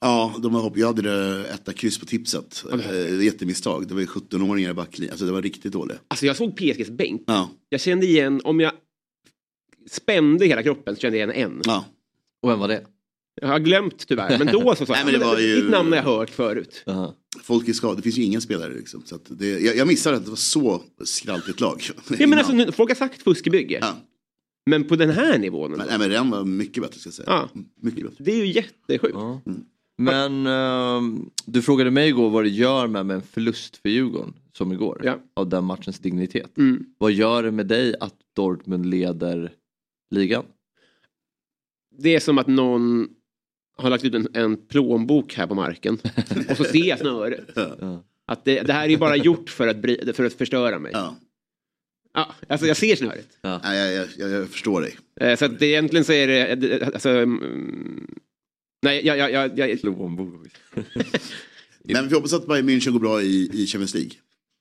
Ja, 0.00 0.34
de 0.42 0.54
har 0.54 0.62
hopp, 0.62 0.76
jag 0.78 0.86
hade 0.86 1.44
etta 1.54 1.72
kryss 1.72 1.98
på 1.98 2.06
tipset. 2.06 2.64
Eh, 2.72 3.20
jättemisstag, 3.24 3.88
det 3.88 3.94
var 3.94 4.00
ju 4.00 4.06
17-åringar 4.06 4.70
i 4.70 4.74
backlinjen. 4.74 5.12
Alltså 5.12 5.26
det 5.26 5.32
var 5.32 5.42
riktigt 5.42 5.72
dåligt. 5.72 5.98
Alltså 6.08 6.26
jag 6.26 6.36
såg 6.36 6.56
PSGs 6.56 6.90
bänk. 6.90 7.22
Ja, 7.26 7.50
Jag 7.68 7.80
kände 7.80 8.06
igen, 8.06 8.40
om 8.44 8.60
jag 8.60 8.72
spände 9.90 10.46
hela 10.46 10.62
kroppen 10.62 10.94
så 10.94 11.00
kände 11.00 11.18
jag 11.18 11.36
igen 11.36 11.50
en. 11.52 11.62
ja. 11.64 11.84
och 12.42 12.50
vem 12.50 12.58
var 12.58 12.68
det? 12.68 12.84
Jag 13.40 13.48
har 13.48 13.58
glömt 13.58 14.06
tyvärr, 14.08 14.38
men 14.38 14.46
då 14.46 14.74
så 14.74 14.86
sa 14.86 14.92
Nej, 14.92 15.00
jag, 15.00 15.04
men 15.12 15.20
det 15.20 15.26
"Ja, 15.26 15.32
var 15.32 15.38
ju- 15.40 15.60
ditt 15.60 15.70
namn 15.70 15.88
har 15.92 15.96
jag 15.96 16.04
hört 16.04 16.30
förut. 16.30 16.82
Jaha. 16.86 17.12
Folk 17.42 17.68
är 17.68 17.72
skadade, 17.72 17.98
det 17.98 18.02
finns 18.02 18.18
ju 18.18 18.22
inga 18.22 18.40
spelare 18.40 18.74
liksom. 18.74 19.02
Så 19.04 19.14
att 19.14 19.24
det, 19.28 19.46
jag, 19.60 19.76
jag 19.76 19.86
missade 19.88 20.16
att 20.16 20.24
det 20.24 20.30
var 20.30 20.36
så 20.36 20.82
skraltigt 21.04 21.60
lag. 21.60 21.82
Ja, 22.18 22.26
men 22.26 22.38
alltså, 22.38 22.52
nu- 22.54 22.72
folk 22.72 22.90
har 22.90 22.94
sagt 22.94 23.22
fuskebygge. 23.22 23.78
Ja. 23.80 23.96
Men 24.66 24.84
på 24.84 24.96
den 24.96 25.10
här 25.10 25.38
nivån. 25.38 25.70
Men, 25.70 25.86
nej, 25.88 25.98
men 25.98 26.10
den 26.10 26.30
var 26.30 26.44
mycket 26.44 26.82
bättre 26.82 26.98
ska 27.00 27.06
jag 27.08 27.14
säga. 27.14 27.26
Ja. 27.28 27.48
Mm, 27.54 27.66
Mycket 27.82 28.02
bättre. 28.04 28.24
Det 28.24 28.32
är 28.32 28.36
ju 28.46 28.52
jättesjukt. 28.52 29.14
Ja. 29.14 29.40
Men 29.98 30.46
ehm, 30.46 31.30
du 31.46 31.62
frågade 31.62 31.90
mig 31.90 32.08
igår 32.08 32.30
vad 32.30 32.44
det 32.44 32.48
gör 32.48 32.86
med, 32.86 33.06
med 33.06 33.14
en 33.16 33.22
förlust 33.22 33.76
för 33.76 33.88
Djurgården 33.88 34.34
som 34.52 34.72
igår. 34.72 35.00
Ja. 35.04 35.18
Av 35.34 35.48
den 35.48 35.64
matchens 35.64 35.98
dignitet. 35.98 36.58
Mm. 36.58 36.84
Vad 36.98 37.12
gör 37.12 37.42
det 37.42 37.50
med 37.50 37.66
dig 37.66 37.94
att 38.00 38.14
Dortmund 38.36 38.86
leder 38.86 39.52
ligan? 40.10 40.44
Det 41.98 42.14
är 42.14 42.20
som 42.20 42.38
att 42.38 42.46
någon 42.46 43.08
har 43.78 43.90
lagt 43.90 44.04
ut 44.04 44.14
en, 44.14 44.28
en 44.34 44.56
plånbok 44.56 45.34
här 45.34 45.46
på 45.46 45.54
marken. 45.54 45.98
och 46.50 46.56
så 46.56 46.64
ser 46.64 46.84
jag 46.88 46.98
snöret. 46.98 47.44
Ja. 47.80 48.04
Att 48.26 48.44
det, 48.44 48.60
det 48.62 48.72
här 48.72 48.84
är 48.84 48.88
ju 48.88 48.96
bara 48.96 49.16
gjort 49.16 49.50
för 49.50 49.68
att, 49.68 49.76
bry, 49.76 50.12
för 50.12 50.24
att 50.24 50.32
förstöra 50.32 50.78
mig. 50.78 50.92
Ja. 50.94 51.16
Ja, 52.14 52.34
alltså 52.48 52.66
jag 52.66 52.76
ser 52.76 52.96
snöret. 52.96 53.28
Nej, 53.42 53.78
jag, 53.78 53.92
jag, 53.94 54.08
jag, 54.18 54.30
jag 54.30 54.48
förstår 54.48 54.80
dig. 54.80 54.96
Eh, 55.20 55.36
Så 55.38 55.44
att 55.44 55.58
det, 55.58 55.66
egentligen 55.66 56.04
så 56.04 56.12
är 56.12 56.26
det, 56.26 56.54
det- 56.54 56.82
alltså, 56.82 57.08
mm, 57.10 58.06
nej, 58.82 59.06
jag, 59.06 59.18
jag, 59.18 59.30
jag, 59.32 59.58
jag, 59.58 59.80
Plånbok. 59.80 60.34
Men 61.84 62.08
vi 62.08 62.14
hoppas 62.14 62.32
att 62.32 62.46
Bayern 62.46 62.68
München 62.68 62.90
går 62.90 63.00
bra 63.00 63.22
i, 63.22 63.50
i 63.52 63.66
Champions 63.66 63.94
League. 63.94 64.10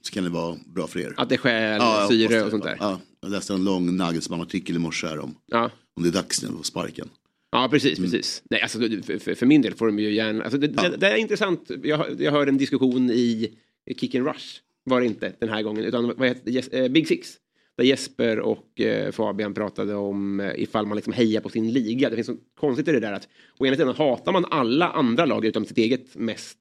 Så 0.04 0.14
kan 0.14 0.24
det 0.24 0.30
vara 0.30 0.58
bra 0.66 0.88
för 0.88 1.00
er. 1.00 1.14
att 1.18 1.30
det 1.30 1.38
stjäl 1.38 1.78
Ja, 1.82 2.08
syre 2.10 2.44
och 2.44 2.52
sånt 2.52 2.64
där. 2.64 2.78
Ja, 2.80 3.00
Jag 3.22 3.32
läste 3.32 3.54
en 3.54 3.64
lång 3.64 3.98
Nagelsmann-artikel 3.98 4.76
i 4.76 4.80
morse 4.80 5.08
här 5.08 5.20
om, 5.20 5.36
Ja. 5.46 5.72
om 5.96 6.04
det 6.04 6.10
är 6.10 6.14
dags 6.14 6.44
nu 6.44 6.50
att 6.60 6.66
sparken. 6.66 7.10
Ja, 7.52 7.68
precis. 7.72 8.00
Mm. 8.00 8.12
precis. 8.12 8.44
Nej, 8.50 8.62
alltså, 8.62 8.80
för, 8.80 9.36
för, 9.36 9.46
min 9.46 9.62
del 9.62 9.74
får 9.74 9.88
de 9.88 10.00
ju 10.00 10.14
gärna... 10.14 10.44
Alltså, 10.44 10.58
det, 10.58 10.68
det, 10.68 10.98
det 10.98 11.08
är 11.08 11.16
intressant. 11.16 11.72
Jag, 11.84 12.22
jag 12.22 12.32
hörde 12.32 12.52
en 12.52 12.58
diskussion 12.58 13.10
i, 13.10 13.58
Kick 13.96 14.16
and 14.16 14.28
Rush. 14.28 14.60
Var 14.84 15.00
det 15.00 15.06
inte 15.06 15.34
den 15.40 15.50
här 15.50 15.62
gången. 15.62 15.86
Utan 15.86 16.14
vad 16.18 16.28
heter? 16.28 16.52
Jes- 16.52 16.74
eh, 16.74 16.88
Big 16.90 17.08
Six. 17.08 17.36
Där 17.78 17.84
Jesper 17.84 18.40
och 18.40 18.82
eh, 18.82 19.12
Fabian 19.12 19.54
pratade 19.54 19.96
om 19.96 20.40
eh, 20.40 20.52
ifall 20.56 20.86
man 20.86 20.96
liksom 20.96 21.14
hejar 21.14 21.42
på 21.42 21.50
sin 21.50 21.72
liga. 21.72 22.10
Det 22.10 22.16
finns 22.16 22.28
så 22.28 22.38
konstigt 22.60 22.88
i 22.88 22.92
det 22.92 23.00
där 23.00 23.14
att 23.14 23.28
å 23.58 23.66
ena 23.66 23.76
sidan 23.76 23.96
hatar 23.96 24.32
man 24.32 24.46
alla 24.46 24.90
andra 24.90 25.26
lag 25.26 25.46
utom 25.46 25.66
sitt 25.66 25.78
eget 25.78 26.16
mest 26.16 26.58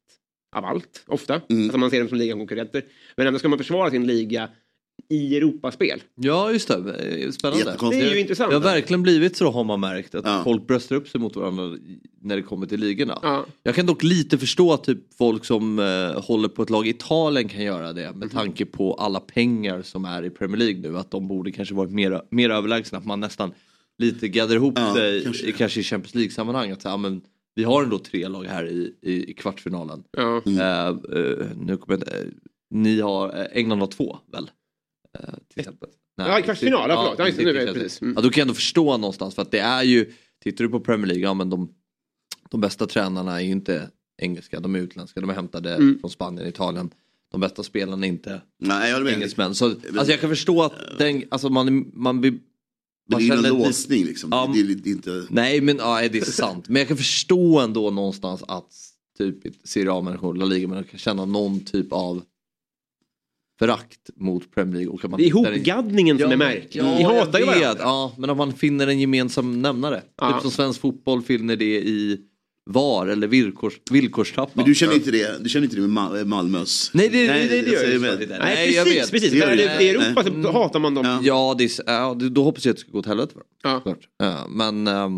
av 0.56 0.64
allt. 0.64 1.04
Ofta. 1.06 1.40
Mm. 1.48 1.62
Alltså 1.62 1.78
man 1.78 1.90
ser 1.90 1.98
dem 1.98 2.08
som 2.08 2.18
ligakonkurrenter. 2.18 2.84
Men 3.16 3.26
ändå 3.26 3.38
ska 3.38 3.48
man 3.48 3.58
försvara 3.58 3.90
sin 3.90 4.06
liga 4.06 4.48
i 5.08 5.36
Europaspel. 5.36 6.02
Ja, 6.14 6.52
just 6.52 6.68
det. 6.68 6.74
Eh, 7.24 7.30
Spännande. 7.30 7.76
Det 7.90 8.00
är 8.00 8.14
ju 8.14 8.20
intressant. 8.20 8.50
Det 8.50 8.56
har 8.56 8.62
verkligen 8.62 9.02
blivit 9.02 9.36
så 9.36 9.50
har 9.50 9.64
man 9.64 9.80
märkt 9.80 10.14
att 10.14 10.24
Ja. 10.24 10.40
folk 10.44 10.66
bröstar 10.66 10.96
upp 10.96 11.08
sig 11.08 11.20
mot 11.20 11.36
varandra 11.36 11.78
när 12.20 12.36
det 12.36 12.42
kommer 12.42 12.66
till 12.66 12.80
ligorna. 12.80 13.18
Ja. 13.22 13.46
Jag 13.62 13.74
kan 13.74 13.86
dock 13.86 14.02
lite 14.02 14.38
förstå 14.38 14.72
att 14.72 14.84
typ 14.84 14.98
folk 15.18 15.44
som 15.44 15.78
eh, 15.78 16.20
håller 16.22 16.48
på 16.48 16.62
ett 16.62 16.70
lag 16.70 16.86
i 16.86 16.90
Italien 16.90 17.48
kan 17.48 17.62
göra 17.64 17.92
det 17.92 18.12
med 18.12 18.30
tanke 18.32 18.64
på 18.66 18.94
alla 18.94 19.20
pengar 19.20 19.82
som 19.82 20.04
är 20.04 20.22
i 20.24 20.30
Premier 20.30 20.58
League 20.58 20.80
nu. 20.80 20.98
Att 20.98 21.10
de 21.10 21.28
borde 21.28 21.52
kanske 21.52 21.74
varit 21.74 21.92
mer, 21.92 22.22
mer 22.30 22.50
överlägsna. 22.50 22.98
Att 22.98 23.06
man 23.06 23.20
nästan 23.20 23.52
lite 23.98 24.28
gaddar 24.28 24.54
ihop 24.54 24.74
Ja, 24.76 24.94
sig 24.94 25.22
kanske. 25.24 25.46
i, 25.46 25.52
kanske 25.52 25.80
i 25.80 25.82
Champions 25.82 26.14
League-sammanhang. 26.14 26.70
Att 26.70 26.82
säga, 26.82 26.92
ja, 26.92 26.96
men 26.96 27.20
vi 27.54 27.64
har 27.64 27.82
ändå 27.82 27.98
tre 27.98 28.28
lag 28.28 28.44
här 28.44 28.66
i, 28.68 28.94
i, 29.02 29.30
i 29.30 29.34
kvartsfinalen. 29.34 30.02
Ja. 30.16 30.42
Mm. 30.46 30.58
Eh, 30.60 30.86
eh, 30.86 31.46
nu 31.56 31.76
kommer 31.76 31.98
jag, 31.98 32.18
eh, 32.20 32.24
ni 32.70 33.00
har, 33.00 33.48
England 33.52 33.80
har 33.80 33.86
två 33.86 34.16
väl? 34.32 34.50
Eh, 35.20 35.34
till 35.48 35.60
exempel. 35.60 35.88
Nej, 36.18 36.28
Ja, 36.28 36.42
kvartsfinal, 36.42 36.90
ja, 36.90 36.96
förlåt. 37.02 37.18
Ja, 37.18 37.26
just 37.26 37.38
nu 37.38 37.52
precis. 37.52 37.72
precis. 37.82 38.02
Mm. 38.02 38.14
Ja, 38.16 38.22
då 38.22 38.30
kan 38.30 38.40
jag 38.40 38.44
ändå 38.44 38.54
förstå 38.54 38.96
någonstans 38.96 39.34
för 39.34 39.42
att 39.42 39.50
det 39.50 39.58
är 39.58 39.82
ju, 39.82 40.12
tittar 40.44 40.64
du 40.64 40.70
på 40.70 40.80
Premier 40.80 41.06
League, 41.06 41.22
ja 41.22 41.34
men 41.34 41.50
de, 41.50 41.74
de 42.50 42.60
bästa 42.60 42.86
tränarna 42.86 43.40
är 43.40 43.44
ju 43.44 43.50
inte 43.50 43.90
engelska, 44.22 44.60
de 44.60 44.74
är 44.74 44.78
utländska, 44.78 45.20
de 45.20 45.30
är 45.30 45.34
hämtade 45.34 45.74
Mm. 45.74 45.98
från 46.00 46.10
Spanien, 46.10 46.48
Italien. 46.48 46.90
De 47.32 47.40
bästa 47.40 47.62
spelarna 47.62 48.06
är 48.06 48.08
inte 48.08 48.40
Nej, 48.58 48.90
jag 48.90 49.12
engelsmän. 49.12 49.54
Så, 49.54 49.66
alltså 49.66 50.10
jag 50.10 50.20
kan 50.20 50.30
förstå 50.30 50.62
att 50.62 50.72
den, 50.98 51.24
alltså 51.30 51.48
man, 51.48 51.90
man 51.94 52.20
blir... 52.20 52.38
Men 53.08 53.18
det 53.18 53.24
är 53.24 53.26
ju 53.26 53.46
en 53.46 53.58
låsning 53.58 54.04
liksom. 54.04 54.28
Ja. 54.32 54.50
Det, 54.54 54.74
det, 54.74 54.90
inte... 54.90 55.26
Nej 55.30 55.60
men 55.60 55.76
ja, 55.76 56.08
det 56.08 56.18
är 56.18 56.24
sant. 56.24 56.68
Men 56.68 56.76
jag 56.76 56.88
kan 56.88 56.96
förstå 56.96 57.60
ändå 57.60 57.90
någonstans 57.90 58.42
att 58.48 58.72
typ 59.18 59.36
Serie 59.64 59.92
A-människor, 59.92 60.34
La 60.34 60.44
Liga-människor 60.44 60.88
kan 60.90 60.98
känna 60.98 61.24
någon 61.24 61.60
typ 61.60 61.92
av 61.92 62.22
förakt 63.58 64.10
mot 64.16 64.54
Premier 64.54 64.74
League. 64.76 64.92
Och 64.92 65.10
man 65.10 65.18
Det 65.20 65.24
är 65.24 65.26
hittar 65.26 65.38
en- 65.50 65.54
ihopgaddningen 65.54 66.18
som 66.18 66.32
är 66.32 66.36
märklig. 66.36 66.82
Ja, 66.82 66.96
Vi 66.96 67.02
hatar 67.02 67.38
ju 67.38 67.44
jag 67.44 67.60
varandra. 67.60 67.82
Ja, 67.84 68.14
men 68.18 68.30
om 68.30 68.36
man 68.36 68.52
finner 68.52 68.86
en 68.86 69.00
gemensam 69.00 69.62
nämnare. 69.62 70.02
Ja. 70.20 70.32
Typ 70.32 70.42
som 70.42 70.50
svensk 70.50 70.80
fotboll 70.80 71.22
finner 71.22 71.56
det 71.56 71.76
i 71.80 72.18
VAR 72.70 73.06
eller 73.06 73.26
villkors, 73.26 73.72
villkorstrappan. 73.90 74.52
Men 74.54 74.64
du 74.64 74.74
känner 74.74 74.94
inte 74.94 75.10
det, 75.10 75.42
du 75.42 75.48
känner 75.48 75.64
inte 75.64 75.76
det 75.76 75.82
med 75.82 75.90
Ma- 76.04 76.24
Malmös? 76.24 76.90
Nej, 76.94 77.08
det, 77.08 77.26
det, 77.26 77.32
det, 77.32 77.62
det 77.62 77.70
gör 77.92 77.98
med. 77.98 78.22
inte. 78.22 78.38
Nej, 78.38 78.74
jag 78.74 78.84
precis, 78.84 79.02
vet. 79.02 79.10
precis. 79.10 79.30
Det 79.30 79.82
i 79.84 79.88
Europa 79.88 80.22
så 80.22 80.28
Mm. 80.28 80.54
hatar 80.54 80.78
man 80.80 80.94
dem. 80.94 81.04
Ja. 81.06 81.18
Ja, 81.22 81.54
det 81.58 81.64
är, 81.64 81.70
ja, 81.86 82.14
då 82.30 82.42
hoppas 82.44 82.64
jag 82.64 82.70
att 82.72 82.76
det 82.76 82.80
ska 82.80 82.90
gå 82.92 82.98
åt 82.98 83.06
helvete 83.06 83.32
för 83.32 83.40
dem. 83.40 83.80
Ja. 84.18 84.46
Men... 84.48 84.86
Ja, 84.86 85.08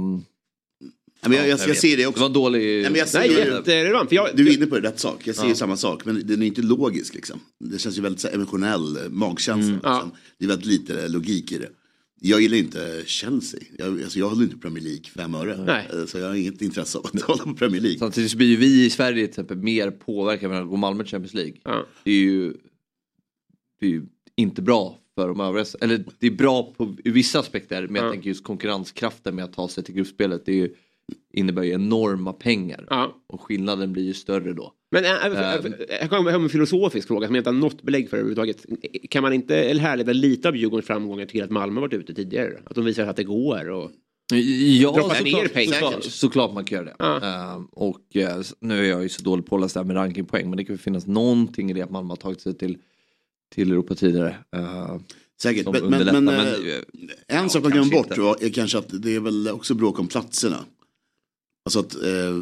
men 1.20 1.32
jag, 1.32 1.48
jag, 1.48 1.58
jag 1.60 1.68
jag 1.68 1.76
ser 1.76 1.96
det 1.96 2.02
Det 2.02 2.06
också. 2.06 2.20
var 2.20 2.26
en 2.26 2.32
dålig... 2.32 2.60
Nej, 2.82 2.90
men 2.90 2.94
jag 2.98 3.08
ser 3.08 3.18
Nej, 3.18 3.30
jätterelevant. 3.32 4.12
Jag, 4.12 4.28
Du 4.36 4.48
är 4.48 4.54
inne 4.56 4.66
på 4.66 4.76
rätt 4.76 4.98
sak, 5.00 5.26
jag 5.26 5.36
ser 5.36 5.48
Ja. 5.48 5.54
samma 5.54 5.76
sak. 5.76 6.04
Men 6.04 6.26
den 6.26 6.42
är 6.42 6.46
inte 6.46 6.62
logisk 6.62 7.14
liksom. 7.14 7.40
Det 7.60 7.78
känns 7.78 7.98
ju 7.98 8.02
väldigt 8.02 8.20
så 8.20 8.28
här, 8.28 8.34
emotionell, 8.34 8.96
eh, 8.96 9.02
magkänsla. 9.10 9.68
Mm. 9.68 9.80
Ja. 9.82 9.94
Liksom. 9.94 10.12
Det 10.38 10.44
är 10.44 10.48
väldigt 10.48 10.66
lite 10.66 11.08
logik 11.08 11.52
i 11.52 11.58
det. 11.58 11.68
Jag 12.20 12.40
gillar 12.40 12.56
inte 12.56 13.02
Chelsea. 13.06 13.60
Jag, 13.78 14.02
alltså, 14.02 14.18
jag 14.18 14.28
håller 14.28 14.42
inte 14.42 14.56
Premier 14.56 14.84
League 14.84 15.04
fem 15.16 15.34
öre. 15.34 15.64
Nej. 15.66 15.88
Eh, 15.92 16.06
Så 16.06 16.18
jag 16.18 16.28
har 16.28 16.34
inget 16.34 16.62
intresse 16.62 16.98
av 16.98 17.06
att 17.06 17.22
hålla 17.22 17.44
på 17.44 17.54
Premier 17.54 17.80
League. 17.80 17.98
Samtidigt 17.98 18.30
så 18.30 18.36
blir 18.36 18.46
ju 18.48 18.56
vi 18.56 18.84
i 18.84 18.90
Sverige 18.90 19.22
till 19.26 19.28
exempel 19.30 19.56
mer 19.56 19.90
påverkade 19.90 20.54
när 20.54 20.60
det 20.60 20.66
går 20.68 20.76
Malmö 20.76 21.02
till 21.04 21.10
Champions 21.10 21.34
League. 21.34 21.54
Ja. 21.64 21.86
Det 22.04 22.10
är 22.10 22.14
ju, 22.14 22.52
det 23.80 23.86
är 23.86 23.90
ju 23.90 24.02
inte 24.36 24.62
bra 24.62 24.98
för 25.14 25.28
de 25.28 25.40
övriga. 25.40 25.66
Eller 25.80 26.04
det 26.18 26.26
är 26.26 26.30
bra 26.30 26.74
på 26.76 26.96
vissa 27.04 27.40
aspekter 27.40 27.82
men 27.86 27.94
jag 27.96 28.06
Ja. 28.06 28.12
tänker 28.12 28.28
just 28.28 28.44
konkurrenskraften 28.44 29.34
med 29.34 29.44
att 29.44 29.52
ta 29.52 29.68
sig 29.68 29.84
till 29.84 29.94
gruppspelet. 29.94 30.42
Det 30.46 30.52
är 30.52 30.56
ju, 30.56 30.74
innebär 31.32 31.62
ju 31.62 31.72
enorma 31.72 32.32
pengar. 32.32 32.86
ja. 32.90 33.14
Och 33.26 33.40
skillnaden 33.40 33.92
blir 33.92 34.04
ju 34.04 34.14
större 34.14 34.52
då. 34.52 34.72
Men 34.90 35.04
äh, 35.04 35.10
äh, 35.10 35.54
Ähm. 35.54 35.74
jag 36.00 36.10
kommer 36.10 36.22
med 36.22 36.34
en 36.34 36.48
filosofisk 36.48 37.08
fråga 37.08 37.26
som 37.26 37.34
jag 37.34 37.40
inte 37.40 37.50
har 37.50 37.54
något 37.54 37.82
belägg 37.82 38.10
för 38.10 38.16
överhuvudtaget. 38.16 38.66
Kan 39.10 39.22
man 39.22 39.32
inte 39.32 39.56
eller 39.56 39.80
härleda 39.80 40.12
lite 40.12 40.48
av 40.48 40.56
Djurgårdens 40.56 40.86
framgångar 40.86 41.26
till 41.26 41.42
att 41.42 41.50
Malmö 41.50 41.80
varit 41.80 41.94
ute 41.94 42.14
tidigare? 42.14 42.60
Att 42.64 42.74
de 42.74 42.84
visar 42.84 43.06
att 43.06 43.16
det 43.16 43.24
går? 43.24 43.70
Och... 43.70 43.90
Ja, 44.80 44.92
Droppa 44.92 45.14
ner 45.14 45.30
såklart, 45.30 45.52
pengar 45.52 45.72
såklart, 45.72 45.92
kanske. 45.92 46.10
såklart 46.10 46.54
man 46.54 46.64
kan 46.64 46.76
göra 46.76 46.84
det. 46.86 46.94
Ja. 46.98 47.54
Ehm, 47.54 47.64
och 47.64 48.16
eh, 48.16 48.42
nu 48.60 48.78
är 48.78 48.88
jag 48.90 49.02
ju 49.02 49.08
så 49.08 49.22
dålig 49.22 49.46
påläst 49.46 49.74
där 49.74 49.84
med 49.84 49.96
rankingpoäng 49.96 50.50
men 50.50 50.56
det 50.56 50.64
kan 50.64 50.74
väl 50.74 50.82
finnas 50.82 51.06
någonting 51.06 51.70
i 51.70 51.74
det 51.74 51.82
att 51.82 51.90
Malmö 51.90 52.08
har 52.08 52.16
tagit 52.16 52.40
sig 52.40 52.54
till, 52.54 52.78
till 53.54 53.70
Europa 53.72 53.94
tidigare. 53.94 54.36
Ehm, 54.56 55.02
Säkert. 55.42 55.66
Men, 55.72 55.90
men, 55.90 56.04
men, 56.04 56.24
men, 56.24 56.38
eh, 56.38 56.52
en 57.26 57.50
sak 57.50 57.60
ja, 57.60 57.68
man 57.68 57.72
glömmer 57.72 57.90
bort 57.90 58.06
inte. 58.18 58.46
är 58.46 58.50
kanske 58.50 58.78
att 58.78 59.02
det 59.02 59.14
är 59.14 59.20
väl 59.20 59.48
också 59.48 59.74
bråk 59.74 59.98
om 59.98 60.06
platserna. 60.06 60.64
Alltså 61.68 61.80
att 61.80 61.94
eh, 61.94 62.36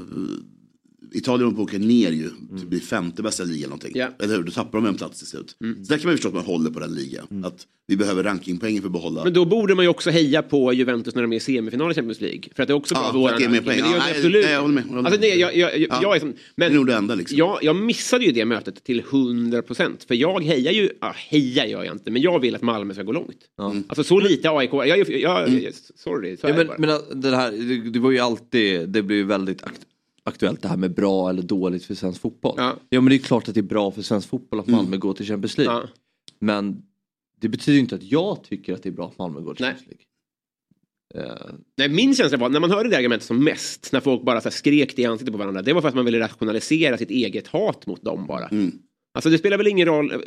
Italien 1.16 1.44
håller 1.44 1.56
på 1.56 1.62
att 1.62 1.68
åka 1.68 1.78
ner 1.78 2.10
ju. 2.12 2.30
Det 2.60 2.66
blir 2.66 2.80
femte 2.80 3.22
bästa 3.22 3.44
ligan 3.44 3.68
någonting. 3.70 3.92
Ja. 3.94 4.08
Eller 4.22 4.36
hur? 4.36 4.42
Då 4.42 4.52
tappar 4.52 4.78
de 4.78 4.86
en 4.86 4.94
plats 4.94 5.18
till 5.18 5.26
slut. 5.26 5.56
Mm. 5.60 5.84
Så 5.84 5.92
där 5.92 5.98
kan 5.98 6.06
man 6.06 6.12
ju 6.12 6.16
förstå 6.16 6.28
att 6.28 6.34
man 6.34 6.44
håller 6.44 6.70
på 6.70 6.80
den 6.80 6.94
ligan. 6.94 7.44
Att 7.44 7.66
vi 7.88 7.96
behöver 7.96 8.22
rankingpoäng 8.24 8.80
för 8.80 8.86
att 8.88 8.92
behålla. 8.92 9.24
Men 9.24 9.32
då 9.32 9.44
borde 9.44 9.74
man 9.74 9.84
ju 9.84 9.88
också 9.88 10.10
heja 10.10 10.42
på 10.42 10.72
Juventus 10.72 11.14
när 11.14 11.22
de 11.22 11.32
är 11.32 11.36
i 11.36 11.40
semifinal 11.40 11.90
i 11.90 11.94
Champions 11.94 12.20
League. 12.20 12.40
För 12.56 12.62
att 12.62 12.66
det 12.66 12.72
är 12.72 12.76
också 12.76 12.94
bra 12.94 13.02
Ja, 13.04 13.12
för 13.12 13.18
våran 13.18 13.32
ranking. 13.42 13.64
poäng. 13.64 13.64
Men 13.64 13.74
det 13.76 13.80
Ja, 13.80 13.86
gör 13.86 13.98
det 13.98 14.04
nej, 14.06 14.16
absolut. 14.16 14.44
nej, 14.44 14.52
jag 14.52 14.60
håller 14.62 14.74
med, 14.74 14.82
jag 14.84 14.88
håller 14.88 15.02
med. 15.02 15.06
Alltså, 15.12 15.20
nej, 15.20 15.38
jag, 15.38 15.56
jag, 15.56 15.78
jag, 15.80 15.88
Ja. 15.90 15.98
jag 16.02 16.16
är 16.16 16.20
som, 16.20 16.28
men 16.56 16.68
Det 16.70 16.74
är 16.74 16.76
nog 16.76 16.86
det 16.86 16.94
enda 16.94 17.14
liksom. 17.14 17.38
jag, 17.38 17.58
jag 17.62 17.76
missade 17.76 18.24
ju 18.24 18.32
det 18.32 18.44
mötet 18.44 18.84
till 18.84 18.98
100 19.00 19.62
procent. 19.62 20.04
För 20.04 20.14
jag 20.14 20.44
hejar 20.44 20.72
ju, 20.72 20.90
ja, 21.00 21.14
hejar 21.16 21.66
gör 21.66 21.84
jag 21.84 21.94
inte, 21.94 22.10
men 22.10 22.22
jag 22.22 22.40
vill 22.40 22.54
att 22.54 22.62
Malmö 22.62 22.94
ska 22.94 23.02
gå 23.02 23.12
långt. 23.12 23.38
Alltså 23.88 24.04
så 24.04 24.20
lite 24.20 24.50
AIK, 24.50 24.70
jag, 24.72 24.88
jag, 24.88 25.10
jag, 25.20 25.48
Mm. 25.48 25.72
sorry, 25.96 26.36
så 26.36 26.48
Ja, 26.48 26.54
men, 26.56 26.68
men 26.78 26.90
att 26.90 27.22
det, 27.22 27.36
här, 27.36 27.52
det, 27.52 27.90
det 27.90 27.98
var 27.98 28.10
ju 28.10 28.18
alltid, 28.18 28.88
det 28.88 29.02
blir 29.02 29.16
ju 29.16 29.24
väldigt 29.24 29.62
aktuellt 30.26 30.62
det 30.62 30.68
här 30.68 30.76
med 30.76 30.94
bra 30.94 31.30
eller 31.30 31.42
dåligt 31.42 31.84
för 31.84 31.94
svensk 31.94 32.20
fotboll. 32.20 32.54
Ja. 32.56 32.76
men 32.90 33.04
det 33.04 33.14
är 33.14 33.18
klart 33.18 33.48
att 33.48 33.54
det 33.54 33.60
är 33.60 33.62
bra 33.62 33.90
för 33.90 34.02
svensk 34.02 34.28
fotboll 34.28 34.60
att 34.60 34.66
Malmö 34.66 34.96
går 34.96 35.12
till 35.12 35.26
Champions 35.26 35.58
League. 35.58 35.74
Ja. 35.74 35.88
Men 36.38 36.82
det 37.40 37.48
betyder 37.48 37.78
inte 37.78 37.94
att 37.94 38.02
jag 38.02 38.44
tycker 38.44 38.74
att 38.74 38.82
det 38.82 38.88
är 38.88 38.92
bra 38.92 39.06
att 39.06 39.18
Malmö 39.18 39.40
går 39.40 39.54
till 39.54 39.64
Nej. 39.64 39.74
Champions 39.74 39.88
League. 39.88 40.06
Eh, 41.14 41.54
Nej, 41.76 41.88
min 41.88 42.14
känsla 42.14 42.38
var, 42.38 42.48
när 42.48 42.60
man 42.60 42.70
hörde 42.70 42.88
det 42.88 42.96
argumentet 42.96 43.26
som 43.26 43.44
mest, 43.44 43.92
när 43.92 44.00
folk 44.00 44.22
bara 44.22 44.40
så 44.40 44.50
skrek 44.50 44.96
det 44.96 45.02
i 45.02 45.06
ansiktet 45.06 45.32
på 45.32 45.38
varandra, 45.38 45.62
det 45.62 45.72
var 45.72 45.80
för 45.80 45.88
att 45.88 45.94
man 45.94 46.04
ville 46.04 46.20
rationalisera 46.20 46.98
sitt 46.98 47.10
eget 47.10 47.46
hat 47.46 47.86
mot 47.86 48.02
dem 48.02 48.26
bara. 48.26 48.48
Mm. 48.48 48.78
Alltså 49.16 49.30
det 49.30 49.38
spelar 49.38 49.58
väl 49.58 49.66
ingen 49.66 49.86
roll, 49.88 50.12
eh, 50.12 50.18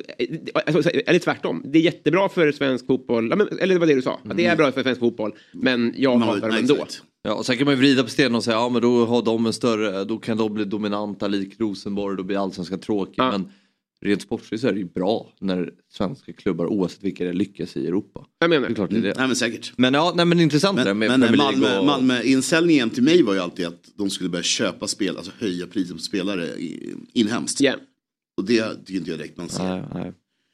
alltså, 0.65 0.89
eller 0.89 1.19
tvärtom, 1.19 1.63
det 1.65 1.79
är 1.79 1.83
jättebra 1.83 2.29
för 2.29 2.51
svensk 2.51 2.85
fotboll, 2.87 3.31
eller 3.31 3.67
det 3.73 3.79
var 3.79 3.87
det 3.87 3.95
du 3.95 4.01
sa, 4.01 4.19
att 4.29 4.37
det 4.37 4.45
är 4.45 4.55
bra 4.55 4.71
för 4.71 4.83
svensk 4.83 4.99
fotboll, 4.99 5.31
men 5.51 5.93
jag 5.97 6.15
Mm. 6.15 6.27
Hatar 6.27 6.41
dem 6.41 6.49
nej, 6.49 6.59
ändå. 6.59 6.73
exakt. 6.73 7.03
Ja, 7.23 7.33
och 7.33 7.45
sen 7.45 7.57
kan 7.57 7.65
man 7.65 7.73
ju 7.73 7.77
vrida 7.79 8.03
på 8.03 8.09
stenen 8.09 8.35
och 8.35 8.43
säga 8.43 8.55
ja 8.57 8.69
men 8.69 8.81
då 8.81 9.05
har 9.05 9.21
de 9.21 9.45
en 9.45 9.53
större, 9.53 10.03
då 10.03 10.17
kan 10.17 10.37
de 10.37 10.53
bli 10.53 10.65
dominanta 10.65 11.27
lik 11.27 11.55
Rosenborg, 11.59 12.17
då 12.17 12.23
blir 12.23 12.43
allsvenskan 12.43 12.79
tråkig. 12.79 13.13
Ja. 13.17 13.31
Men 13.31 13.49
rent 14.05 14.21
sportsligt 14.21 14.61
så 14.61 14.67
är 14.67 14.73
det 14.73 14.79
ju 14.79 14.85
bra 14.85 15.33
när 15.41 15.69
svenska 15.93 16.33
klubbar 16.33 16.65
oavsett 16.65 17.03
vilka 17.03 17.23
det 17.23 17.29
är 17.29 17.33
lyckas 17.33 17.77
i 17.77 17.87
Europa. 17.87 18.25
Jag 18.39 18.49
Det 18.49 18.55
är 18.55 18.59
menar, 18.59 18.75
klart 18.75 18.89
det 18.89 18.97
är 18.97 19.01
det. 19.01 19.13
Nej 19.17 19.27
men 19.27 19.35
säkert. 19.35 19.71
Men 19.77 19.93
ja, 19.93 20.13
nej 20.15 20.25
men 20.25 20.39
intressant 20.39 20.77
det 20.77 20.83
där 20.83 20.93
Men, 20.93 21.19
med 21.19 21.29
men 21.29 21.37
Malmö, 21.37 21.79
och... 21.79 21.85
Malmö, 21.85 22.21
inställningen 22.23 22.89
till 22.89 23.03
mig 23.03 23.23
var 23.23 23.33
ju 23.33 23.39
alltid 23.39 23.67
att 23.67 23.83
de 23.95 24.09
skulle 24.09 24.29
börja 24.29 24.43
köpa 24.43 24.87
spel, 24.87 25.17
alltså 25.17 25.31
höja 25.39 25.67
priset 25.67 25.95
på 25.95 26.01
spelare 26.01 26.47
inhemskt. 27.13 27.61
ja. 27.61 27.73
Och 28.39 28.45
det 28.45 28.75
tycker 28.85 28.93
inte 28.99 29.09
jag 29.09 29.19
direkt 29.19 29.37
man 29.37 29.49
ser. 29.49 29.63
Nej, 29.63 29.83
nej. 29.93 30.11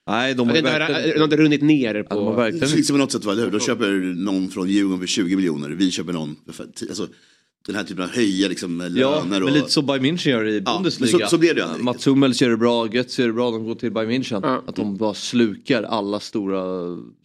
nej 0.08 0.34
de 0.36 0.48
Det 0.48 0.54
har 0.54 0.62
verkligen... 0.62 1.10
de 1.13 1.18
har 1.18 1.24
inte 1.24 1.38
runnit 1.38 1.62
ner 1.62 1.96
Ja, 1.96 2.04
de 2.10 2.24
har 2.25 2.32
på... 2.32 2.38
verkligen... 2.38 2.68
Så 2.68 2.75
liksom 2.75 2.94
på 2.94 2.98
något 2.98 3.12
sätt, 3.12 3.25
eller 3.25 3.44
hur? 3.44 3.51
De 3.51 3.60
köper 3.60 3.92
någon 4.15 4.50
från 4.50 4.70
Djurgården 4.70 5.00
för 5.00 5.08
20 5.08 5.36
miljoner, 5.36 5.70
vi 5.70 5.92
köper 5.92 6.13
någon 6.13 6.36
för 6.51 6.63
alltså, 6.63 7.08
den 7.68 7.75
här 7.75 7.84
typen 7.84 8.04
av 8.04 8.10
höja 8.10 8.48
liksom 8.48 8.80
Ja, 8.82 8.88
löner 9.24 9.42
och... 9.42 9.46
men 9.46 9.54
lite 9.54 9.70
så 9.72 9.82
Bayern 9.82 10.06
München 10.06 10.30
gör 10.30 10.46
i 10.48 10.62
Ja, 10.65 10.74
Bundesliga. 10.77 11.12
men 11.12 11.20
så- 11.22 11.27
så 11.36 11.38
blir 11.38 11.54
det 11.54 11.65
aldrig 11.65 11.84
Mats 11.84 12.08
Hummels 12.08 12.42
gör 12.42 12.50
det 12.50 12.58
bra, 12.58 12.88
Götze 12.88 13.22
gör 13.22 13.27
det 13.27 13.34
bra, 13.34 13.51
de 13.51 13.63
går 13.65 13.75
till 13.75 13.92
Bayern 13.92 14.12
München. 14.12 14.39
Ja. 14.44 14.63
Att 14.68 14.75
de 14.75 14.98
bara 14.98 15.13
slukar 15.13 15.84
alla 15.84 16.20
stora, 16.20 16.63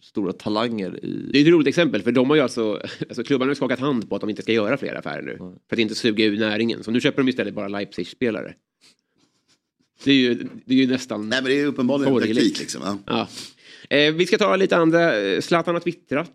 stora 0.01 0.33
talanger 0.33 0.89
Det 1.31 1.37
i... 1.37 1.41
är 1.41 1.45
ett 1.47 1.51
roligt 1.53 1.67
exempel, 1.67 2.01
för 2.01 2.11
de 2.11 2.29
har 2.29 2.35
ju 2.35 2.41
alltså, 2.41 2.81
alltså 3.09 3.23
klubbarna 3.23 3.49
har 3.49 3.55
skakat 3.55 3.79
hand 3.79 4.09
på 4.09 4.15
att 4.15 4.21
de 4.21 4.29
inte 4.29 4.41
ska 4.41 4.53
göra 4.53 4.77
fler 4.77 4.95
affärer 4.95 5.21
nu. 5.21 5.37
För 5.37 5.75
att 5.75 5.79
inte 5.79 5.95
suga 5.95 6.25
ur 6.25 6.37
näringen. 6.39 6.83
Så 6.83 6.91
nu 6.91 7.01
köper 7.01 7.21
de 7.23 7.29
istället 7.29 7.53
bara 7.53 7.67
Leipzig-spelare. 7.67 8.53
Det 10.03 10.11
är 10.11 10.15
ju, 10.15 10.33
det 10.65 10.73
är 10.73 10.77
ju 10.77 10.87
nästan... 10.87 11.29
Nej 11.29 11.41
men 11.41 11.51
det 11.51 11.61
är 11.61 11.65
uppenbarligen 11.65 12.13
en 12.13 12.19
taktik 12.19 12.59
liksom. 12.59 12.81
Ja. 12.85 13.27
Ja. 13.89 13.97
Eh, 13.97 14.13
vi 14.13 14.25
ska 14.25 14.37
ta 14.37 14.55
lite 14.55 14.77
andra. 14.77 15.19
Eh, 15.19 15.41
Zlatan 15.41 15.75
har 15.75 15.79
twittrat. 15.79 16.31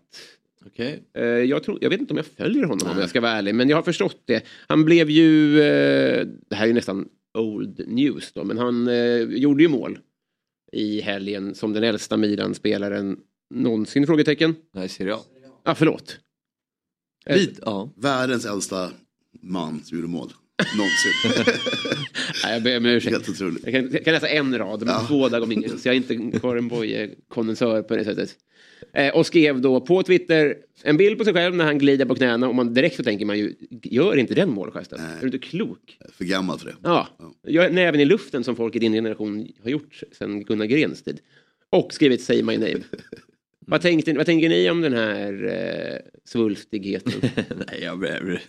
Okej. 0.65 1.03
Eh, 1.13 1.23
jag, 1.23 1.63
tror, 1.63 1.77
jag 1.81 1.89
vet 1.89 1.99
inte 1.99 2.13
om 2.13 2.17
jag 2.17 2.25
följer 2.25 2.63
honom 2.63 2.87
om 2.91 2.99
jag 2.99 3.09
ska 3.09 3.21
vara 3.21 3.31
ärlig, 3.31 3.55
men 3.55 3.69
jag 3.69 3.77
har 3.77 3.83
förstått 3.83 4.21
det. 4.25 4.45
Han 4.67 4.85
blev 4.85 5.09
ju, 5.09 5.61
eh, 5.61 6.27
det 6.49 6.55
här 6.55 6.63
är 6.63 6.67
ju 6.67 6.73
nästan 6.73 7.07
old 7.33 7.81
news 7.87 8.31
då, 8.33 8.43
men 8.43 8.57
han 8.57 8.87
eh, 8.87 9.21
gjorde 9.21 9.63
ju 9.63 9.69
mål 9.69 9.99
i 10.71 11.01
helgen 11.01 11.55
som 11.55 11.73
den 11.73 11.83
äldsta 11.83 12.17
Milan-spelaren 12.17 13.17
någonsin? 13.53 14.07
Frågetecken. 14.07 14.55
Nej, 14.73 14.89
Serie 14.89 15.15
A. 15.15 15.19
Ah, 15.63 15.75
förlåt. 15.75 16.19
Lite, 17.25 17.61
ja. 17.65 17.93
Världens 17.95 18.45
äldsta 18.45 18.91
man 19.41 19.83
som 19.83 19.97
gjorde 19.97 20.09
mål. 20.09 20.33
Någonsin. 20.77 21.53
Nej, 22.43 22.53
jag 22.53 22.63
ber 22.63 22.77
om 22.77 22.85
ursäkt. 22.85 23.11
Helt 23.13 23.29
otroligt. 23.29 23.63
Jag 23.63 23.73
kan, 23.73 23.91
jag 23.91 24.05
kan 24.05 24.13
läsa 24.13 24.27
en 24.27 24.57
rad, 24.57 24.79
men 24.79 24.89
Ja. 24.93 25.05
två 25.07 25.29
där 25.29 25.39
går 25.39 25.53
ingen. 25.53 25.77
Så 25.79 25.87
jag 25.87 25.95
är 25.95 25.97
inte 25.97 26.39
Karin 26.39 26.67
Boye-kondensör 26.69 27.81
på 27.81 27.95
det 27.95 28.03
sättet. 28.03 28.29
Eh, 28.93 29.15
och 29.15 29.25
skrev 29.25 29.61
då 29.61 29.81
på 29.81 30.03
Twitter 30.03 30.55
en 30.83 30.97
bild 30.97 31.17
på 31.17 31.23
sig 31.23 31.33
själv 31.33 31.55
när 31.55 31.65
han 31.65 31.77
glider 31.77 32.05
på 32.05 32.15
knäna 32.15 32.47
och 32.47 32.55
man 32.55 32.73
direkt 32.73 32.95
så 32.95 33.03
tänker 33.03 33.25
man 33.25 33.37
ju, 33.39 33.53
gör 33.83 34.17
inte 34.17 34.33
den 34.35 34.49
målgesten. 34.49 34.99
Är 34.99 35.19
du 35.21 35.25
inte 35.25 35.37
klok? 35.37 35.97
För 36.13 36.25
gammal 36.25 36.59
för 36.59 36.65
det. 36.65 36.75
Ja, 36.83 37.07
gör 37.47 37.69
näven 37.69 38.01
i 38.01 38.05
luften 38.05 38.43
som 38.43 38.55
folk 38.55 38.75
i 38.75 38.79
din 38.79 38.93
generation 38.93 39.47
har 39.63 39.69
gjort 39.69 40.01
sedan 40.11 40.43
Gunnar 40.43 40.65
Grens 40.65 41.03
tid. 41.03 41.19
Och 41.69 41.93
skrivit 41.93 42.21
Say 42.21 42.43
My 42.43 42.57
Name. 42.57 42.79
Vad, 43.69 43.81
tänkte, 43.81 44.13
vad 44.13 44.25
tänker 44.25 44.49
ni 44.49 44.69
om 44.69 44.81
den 44.81 44.93
här 44.93 45.45
eh, 45.45 45.99
svulstigheten? 46.25 47.13
Nej, 47.67 47.79
jag 47.83 47.99
blir... 47.99 48.09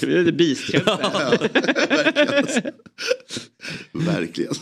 det 0.00 0.02
är 0.02 0.22
lite 0.24 0.32
beastkänsla. 0.32 1.38
Verkligen. 3.92 3.92
Verkligen. 3.92 4.52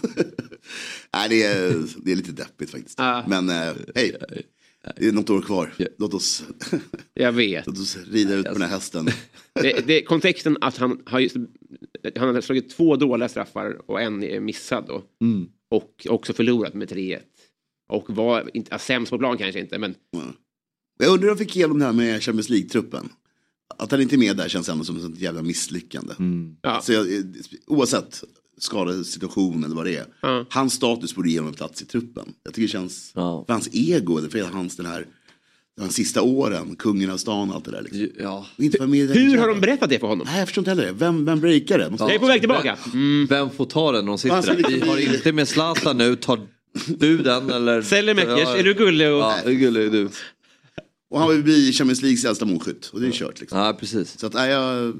Nej, 1.14 1.28
det, 1.28 1.42
är, 1.42 1.74
det 2.04 2.12
är 2.12 2.16
lite 2.16 2.32
deppigt 2.32 2.70
faktiskt. 2.70 2.98
Ja. 2.98 3.24
Men 3.28 3.48
eh, 3.48 3.74
hej, 3.94 4.16
det 4.96 5.08
är 5.08 5.12
något 5.12 5.30
år 5.30 5.40
kvar. 5.40 5.72
Låt 5.98 6.14
oss, 6.14 6.44
Jag 7.14 7.32
vet. 7.32 7.66
låt 7.66 7.78
oss 7.78 7.98
rida 8.10 8.34
ut 8.34 8.46
på 8.46 8.52
den 8.52 8.62
här 8.62 8.68
hästen. 8.68 9.08
Det, 9.52 9.86
det, 9.86 10.02
kontexten 10.02 10.56
att 10.60 10.76
han 10.76 11.02
har, 11.06 11.20
just, 11.20 11.36
han 12.16 12.34
har 12.34 12.40
slagit 12.40 12.70
två 12.70 12.96
dåliga 12.96 13.28
straffar 13.28 13.90
och 13.90 14.00
en 14.00 14.24
är 14.24 14.40
missad 14.40 14.84
då. 14.86 15.02
Mm. 15.20 15.48
Och 15.68 16.06
också 16.08 16.32
förlorat 16.32 16.74
med 16.74 16.90
3-1. 16.90 17.20
Och 17.88 18.04
var 18.16 18.50
inte, 18.54 18.68
ja, 18.72 18.78
sämst 18.78 19.10
på 19.10 19.18
plan 19.18 19.38
kanske 19.38 19.60
inte 19.60 19.78
men 19.78 19.94
Jag 20.98 21.08
undrar 21.12 21.22
om 21.22 21.28
jag 21.28 21.38
fick 21.38 21.56
igenom 21.56 21.78
det 21.78 21.84
här 21.84 21.92
med 21.92 22.22
Champions 22.22 22.48
League-truppen. 22.48 23.08
Att 23.78 23.90
han 23.90 24.00
inte 24.00 24.14
är 24.14 24.18
med 24.18 24.36
där 24.36 24.48
känns 24.48 24.68
ändå 24.68 24.84
som 24.84 24.96
ett 25.12 25.20
jävla 25.20 25.42
misslyckande. 25.42 26.14
ja. 26.62 26.80
Så 26.82 26.92
jag, 26.92 27.06
oavsett 27.66 28.24
skadesituation 28.58 29.64
eller 29.64 29.74
vad 29.76 29.84
det 29.86 29.96
är. 29.96 30.06
Ja. 30.20 30.46
Hans 30.50 30.72
status 30.74 31.14
borde 31.14 31.30
ge 31.30 31.38
honom 31.38 31.54
plats 31.54 31.82
i 31.82 31.84
truppen. 31.84 32.32
Jag 32.44 32.54
tycker 32.54 32.66
det 32.66 32.72
känns, 32.72 33.12
Ja. 33.14 33.44
för 33.46 33.52
hans 33.52 33.68
ego, 33.72 34.18
eller 34.18 34.28
för 34.28 34.40
hans 34.42 34.76
den 34.76 34.86
här, 34.86 35.06
de 35.80 35.88
sista 35.88 36.22
åren, 36.22 36.76
kungen 36.76 37.10
av 37.10 37.16
stan 37.16 37.48
och 37.50 37.54
allt 37.56 37.64
det 37.64 37.70
där. 37.70 37.82
Liksom. 37.82 38.08
Ja. 38.18 38.46
Inte 38.58 38.78
den 38.78 38.92
Hur 38.92 39.38
har 39.38 39.48
de 39.48 39.60
berättat 39.60 39.90
det 39.90 39.98
för 39.98 40.06
honom? 40.06 40.26
Nej, 40.30 40.38
jag 40.38 40.48
förstår 40.48 40.62
inte 40.62 40.70
heller 40.70 40.86
det. 40.86 40.92
Vem, 40.92 41.24
vem 41.24 41.40
breakar 41.40 41.78
det? 41.78 41.90
Måste 41.90 42.04
Jag 42.04 42.14
är 42.14 42.18
på 42.18 42.26
väg 42.26 42.40
tillbaka. 42.40 42.76
Mm. 42.92 43.26
Vem 43.30 43.50
får 43.50 43.64
ta 43.64 43.92
den 43.92 44.04
när 44.04 44.12
de 44.12 44.18
sitter 44.18 44.42
där? 44.42 44.68
Vi 44.68 44.80
har 44.80 45.14
inte 45.14 45.32
med 45.32 45.48
Zlatan 45.48 45.98
nu. 45.98 46.16
Tar 46.16 46.40
du 46.98 47.18
den 47.18 47.50
eller? 47.50 47.82
Sellemäckers, 47.82 48.48
är 48.48 48.62
du 48.62 48.74
gullig? 48.74 49.08
Och... 49.08 49.18
Ja, 49.18 49.38
hur 49.44 49.52
gullig 49.54 49.82
är 49.86 49.90
du? 49.90 50.08
Och 51.10 51.20
han 51.20 51.28
vill 51.30 51.42
bli 51.42 51.72
Champions 51.72 52.02
Leagues 52.02 52.24
äldsta 52.24 52.44
målskytt. 52.44 52.86
Och 52.92 53.00
det 53.00 53.06
är 53.06 53.10
kört 53.12 53.40
liksom. 53.40 53.58
Ja, 53.58 53.76
precis. 53.80 54.18
Så 54.18 54.26
att, 54.26 54.34
nej, 54.34 54.50
jag... 54.50 54.94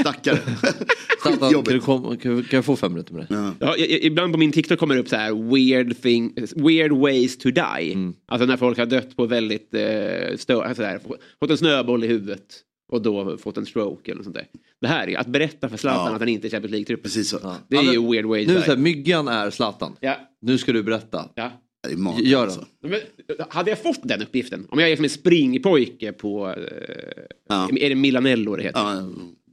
Stackare. 0.00 0.38
Zlatan, 0.42 0.78
kan, 1.22 1.32
du 1.32 1.38
Skitjobbigt. 1.46 1.84
komma, 1.84 2.16
kan, 2.16 2.42
kan 2.42 2.56
jag 2.56 2.64
få 2.64 2.76
fem 2.76 2.92
minuter 2.92 3.14
med 3.14 3.26
dig? 3.28 3.38
Ja. 3.60 3.76
Ja, 3.76 3.76
ibland 3.86 4.32
på 4.32 4.38
min 4.38 4.52
TikTok 4.52 4.78
kommer 4.78 4.94
det 4.94 5.00
upp 5.00 5.08
så 5.08 5.16
här 5.16 5.50
weird, 5.54 6.02
thing, 6.02 6.34
weird 6.56 6.92
ways 6.92 7.38
to 7.38 7.50
die. 7.50 7.92
Mm. 7.92 8.14
Alltså 8.28 8.46
när 8.46 8.56
folk 8.56 8.78
har 8.78 8.86
dött 8.86 9.16
på 9.16 9.26
väldigt 9.26 9.74
eh, 9.74 10.36
stö, 10.36 10.74
så 10.74 10.82
här, 10.82 10.98
få- 10.98 11.16
fått 11.40 11.50
en 11.50 11.58
snöboll 11.58 12.04
i 12.04 12.06
huvudet 12.06 12.44
och 12.90 13.02
då 13.02 13.36
fått 13.36 13.56
en 13.56 13.66
stroke 13.66 14.12
eller 14.12 14.22
sånt 14.22 14.34
där. 14.34 14.46
Det 14.80 14.86
här 14.88 15.08
är 15.08 15.18
att 15.18 15.26
berätta 15.26 15.68
för 15.68 15.76
Zlatan 15.76 16.06
Ja. 16.06 16.12
att 16.14 16.20
han 16.20 16.28
inte 16.28 16.46
är 16.46 16.50
Champions 16.50 16.72
League-truppen. 16.72 17.02
Precis 17.02 17.28
så. 17.28 17.38
Ja. 17.42 17.56
Det 17.68 17.76
är 17.76 17.82
Ja, 17.82 17.92
ju 17.92 18.10
weird 18.10 18.24
way 18.24 18.46
to 18.46 18.52
Nu 18.52 18.60
så 18.60 18.66
här, 18.70 18.76
myggan 18.76 19.28
är 19.28 19.50
Zlatan. 19.50 19.96
Ja, 20.00 20.16
Nu 20.42 20.58
ska 20.58 20.72
du 20.72 20.82
berätta. 20.82 21.28
ja. 21.34 21.50
Det 21.88 21.92
är 21.92 21.96
magiskt, 21.96 22.26
Gör 22.28 22.42
alltså. 22.42 22.66
Men, 22.82 23.00
hade 23.48 23.70
jag 23.70 23.78
fått 23.82 24.00
den 24.02 24.22
uppgiften, 24.22 24.66
om 24.70 24.78
jag 24.78 24.90
är 24.90 24.96
som 24.96 25.04
en 25.04 25.10
springpojke 25.10 26.12
på, 26.12 26.48
eh, 26.48 27.54
är 27.80 27.88
det 27.88 27.94
Milanello 27.94 28.56
det 28.56 28.62
heter? 28.62 29.04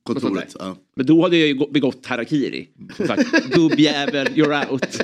Kontoret. 0.03 0.55
Ja. 0.59 0.75
Men 0.95 1.05
då 1.05 1.21
hade 1.21 1.37
jag 1.37 1.47
ju 1.47 1.53
gå- 1.53 1.67
begått 1.71 2.05
harakiri. 2.05 2.67
Gubbjävel, 3.53 4.27
you're 4.27 4.71
out. 4.71 4.85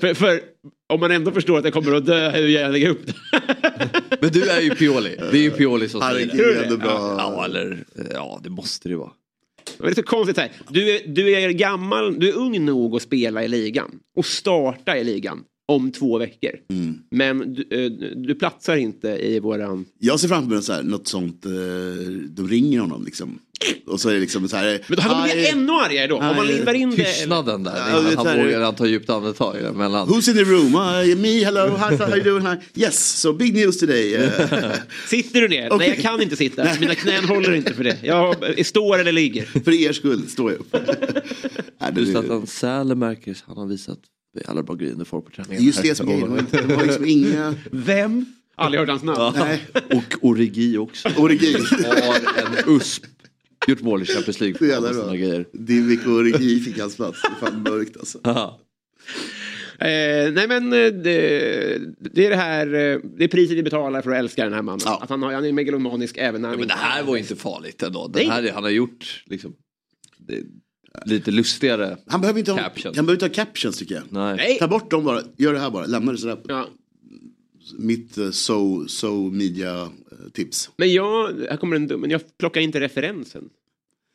För, 0.00 0.14
för 0.14 0.40
om 0.88 1.00
man 1.00 1.10
ändå 1.10 1.30
förstår 1.30 1.58
att 1.58 1.64
jag 1.64 1.72
kommer 1.72 1.92
att 1.94 2.06
dö, 2.06 2.30
hur 2.30 2.48
jag 2.48 2.72
lägger 2.72 2.88
upp 2.90 3.06
det. 3.06 3.14
Men 4.20 4.30
du 4.30 4.50
är 4.50 4.60
ju 4.60 4.74
Pioli. 4.74 5.16
Det 5.16 5.38
är 5.38 5.42
ju 5.42 5.50
Pioli 5.50 5.88
som 5.88 6.00
säger 6.00 6.26
det. 6.26 6.64
Ändå 6.64 6.76
bra. 6.76 7.14
Ja, 7.18 7.44
eller 7.44 7.84
ja, 8.12 8.40
det 8.42 8.50
måste 8.50 8.88
det 8.88 8.96
vara. 8.96 9.10
Men 9.78 9.86
det 9.86 9.92
är 9.92 9.94
så 9.94 10.02
konstigt 10.02 10.36
här. 10.36 10.52
Du 10.68 10.90
är, 10.90 11.00
du 11.06 11.34
är 11.34 11.50
gammal, 11.50 12.20
du 12.20 12.28
är 12.28 12.36
ung 12.36 12.64
nog 12.64 12.96
att 12.96 13.02
spela 13.02 13.44
i 13.44 13.48
ligan 13.48 13.90
och 14.16 14.26
starta 14.26 14.96
i 14.96 15.04
ligan 15.04 15.44
om 15.70 15.92
två 15.92 16.18
veckor. 16.18 16.50
Mm. 16.70 16.98
Men 17.10 17.54
du, 17.54 17.62
eh, 17.84 17.90
du 18.16 18.34
platsar 18.34 18.76
inte 18.76 19.08
i 19.08 19.40
våran... 19.40 19.84
Jag 19.98 20.20
ser 20.20 20.28
framför 20.28 20.54
mig 20.54 20.62
så 20.62 20.72
här, 20.72 20.82
något 20.82 21.08
sånt, 21.08 21.46
eh, 21.46 21.50
de 22.28 22.48
ringer 22.48 22.80
honom 22.80 23.04
liksom. 23.04 23.38
Och 23.86 24.00
så 24.00 24.08
är 24.08 24.14
det 24.14 24.20
liksom 24.20 24.48
så 24.48 24.56
här. 24.56 24.80
Men 24.88 24.96
då 24.96 25.02
hade 25.02 25.14
man 25.14 25.24
blivit 25.28 25.46
"Hi, 25.46 25.50
ännu 25.52 25.72
argare 25.72 26.06
då. 26.06 26.16
Om 26.16 26.36
man 26.36 26.46
lindar 26.46 26.74
in 26.74 26.90
det. 26.90 26.96
eller- 26.96 27.04
Tystnaden 27.12 27.62
där. 27.62 27.72
Ja, 27.90 28.00
det 28.00 28.16
han 28.16 28.38
vågar 28.44 28.60
han 28.60 28.74
ta 28.74 28.86
djupt 28.86 29.10
andetag 29.10 29.56
emellan. 29.60 30.08
Who's 30.08 30.30
in 30.30 30.36
the 30.36 30.44
room? 30.52 30.74
Uh, 30.74 31.16
me, 31.20 31.44
hello, 31.44 31.66
hi, 31.66 31.96
how 31.96 32.16
you 32.16 32.24
doing? 32.24 32.56
Yes, 32.74 33.20
so 33.20 33.32
big 33.32 33.54
news 33.54 33.78
today. 33.78 34.16
Uh, 34.16 34.30
Sitter 35.06 35.40
du 35.40 35.48
ner? 35.48 35.66
Okej. 35.72 35.78
Nej, 35.78 35.88
jag 35.88 35.98
kan 35.98 36.22
inte 36.22 36.36
sitta. 36.36 36.66
Mina 36.80 36.94
knän 36.94 37.24
håller 37.24 37.54
inte 37.54 37.74
för 37.74 37.84
det. 37.84 37.96
Jag 38.02 38.66
står 38.66 38.98
eller 38.98 39.12
ligger. 39.12 39.44
för 39.44 39.72
er 39.72 39.92
skull 39.92 40.28
står 40.28 40.50
jag 40.52 40.60
upp. 40.60 40.72
Nej, 41.80 41.92
det- 41.94 42.00
Du 42.00 42.06
Zlatan 42.06 42.46
Sälemäkers, 42.46 43.42
han 43.46 43.56
har 43.56 43.66
visat 43.66 43.98
alla 44.46 44.62
bra 44.62 44.74
grejer 44.74 44.94
när 44.94 45.04
folk 45.04 45.24
på 45.24 45.30
träningen. 45.30 45.64
Just 45.64 45.82
det 45.82 45.94
som 45.94 46.08
är 46.08 46.12
grejen. 46.12 46.28
Det 46.28 46.32
var 46.34 46.38
inte- 46.40 46.66
det 46.66 46.76
var 46.76 46.84
liksom 46.84 47.04
inga... 47.08 47.54
Vem? 47.70 48.24
Aldrig 48.54 48.80
hört 48.80 48.88
hans 48.88 49.02
namn. 49.02 49.34
Nej, 49.38 49.60
Och 49.90 50.14
Origi 50.20 50.76
också. 50.78 51.08
Origi. 51.18 51.52
Har 51.86 52.16
en 52.16 52.76
USP. 52.76 53.04
Gjort 53.66 53.80
mål 53.80 54.02
i 54.02 54.06
Champions 54.06 54.40
League. 54.40 54.68
Jävla 54.68 54.92
bra. 54.92 55.12
grejer. 55.14 55.46
Divic 55.52 56.06
och 56.06 56.12
Origi 56.12 56.60
fick 56.60 56.78
hans 56.78 56.96
plats. 56.96 57.22
Det 57.22 57.46
är 57.46 57.50
fan 57.50 57.62
mörkt 57.62 57.96
alltså. 57.96 58.18
Aha. 58.24 58.60
Eh, 59.78 60.32
nej 60.32 60.48
men 60.48 60.64
eh, 60.72 60.78
det, 60.78 61.78
det 62.14 62.26
är 62.26 62.30
det 62.30 62.36
här, 62.36 62.66
eh, 62.66 62.98
det 63.18 63.24
är 63.24 63.28
priset 63.28 63.56
vi 63.56 63.62
betalar 63.62 64.02
för 64.02 64.10
att 64.10 64.18
älska 64.18 64.44
den 64.44 64.52
här 64.52 64.62
mannen. 64.62 64.80
Ja. 64.84 65.00
Att 65.02 65.10
han, 65.10 65.22
har, 65.22 65.32
han 65.32 65.44
är 65.44 65.52
megalomanisk 65.52 66.16
även 66.18 66.42
när 66.42 66.48
han 66.48 66.58
Men 66.58 66.68
det 66.68 66.74
här 66.74 67.00
är 67.00 67.04
var 67.06 67.16
inte 67.16 67.36
farligt 67.36 67.82
ändå. 67.82 68.08
Det 68.08 68.24
här 68.24 68.50
han 68.54 68.62
har 68.62 68.70
gjort 68.70 69.22
liksom, 69.26 69.54
det, 70.18 70.42
lite 71.04 71.30
lustigare. 71.30 71.98
Han 72.06 72.20
behöver 72.20 72.38
inte 72.38 72.52
ha, 72.52 72.58
Caption. 72.58 72.92
han 72.96 73.06
behöver 73.06 73.24
inte 73.26 73.40
ha 73.40 73.44
captions 73.46 73.78
tycker 73.78 73.94
jag. 73.94 74.04
Nej. 74.10 74.36
Nej. 74.36 74.58
Ta 74.58 74.68
bort 74.68 74.90
dem 74.90 75.04
bara, 75.04 75.22
gör 75.36 75.52
det 75.52 75.58
här 75.58 75.70
bara, 75.70 75.86
lämna 75.86 76.12
det 76.12 76.18
sådär. 76.18 76.38
Ja. 76.48 76.68
Mitt 77.78 78.18
uh, 78.18 78.30
so, 78.30 78.88
so 78.88 79.30
media 79.30 79.80
eh, 79.82 79.88
tips. 80.32 80.70
Men 80.76 80.92
jag, 80.92 81.28
här 81.50 81.56
kommer 81.56 81.76
en 81.76 81.86
dum, 81.86 82.00
men 82.00 82.10
jag 82.10 82.38
plockar 82.38 82.60
inte 82.60 82.80
referensen. 82.80 83.48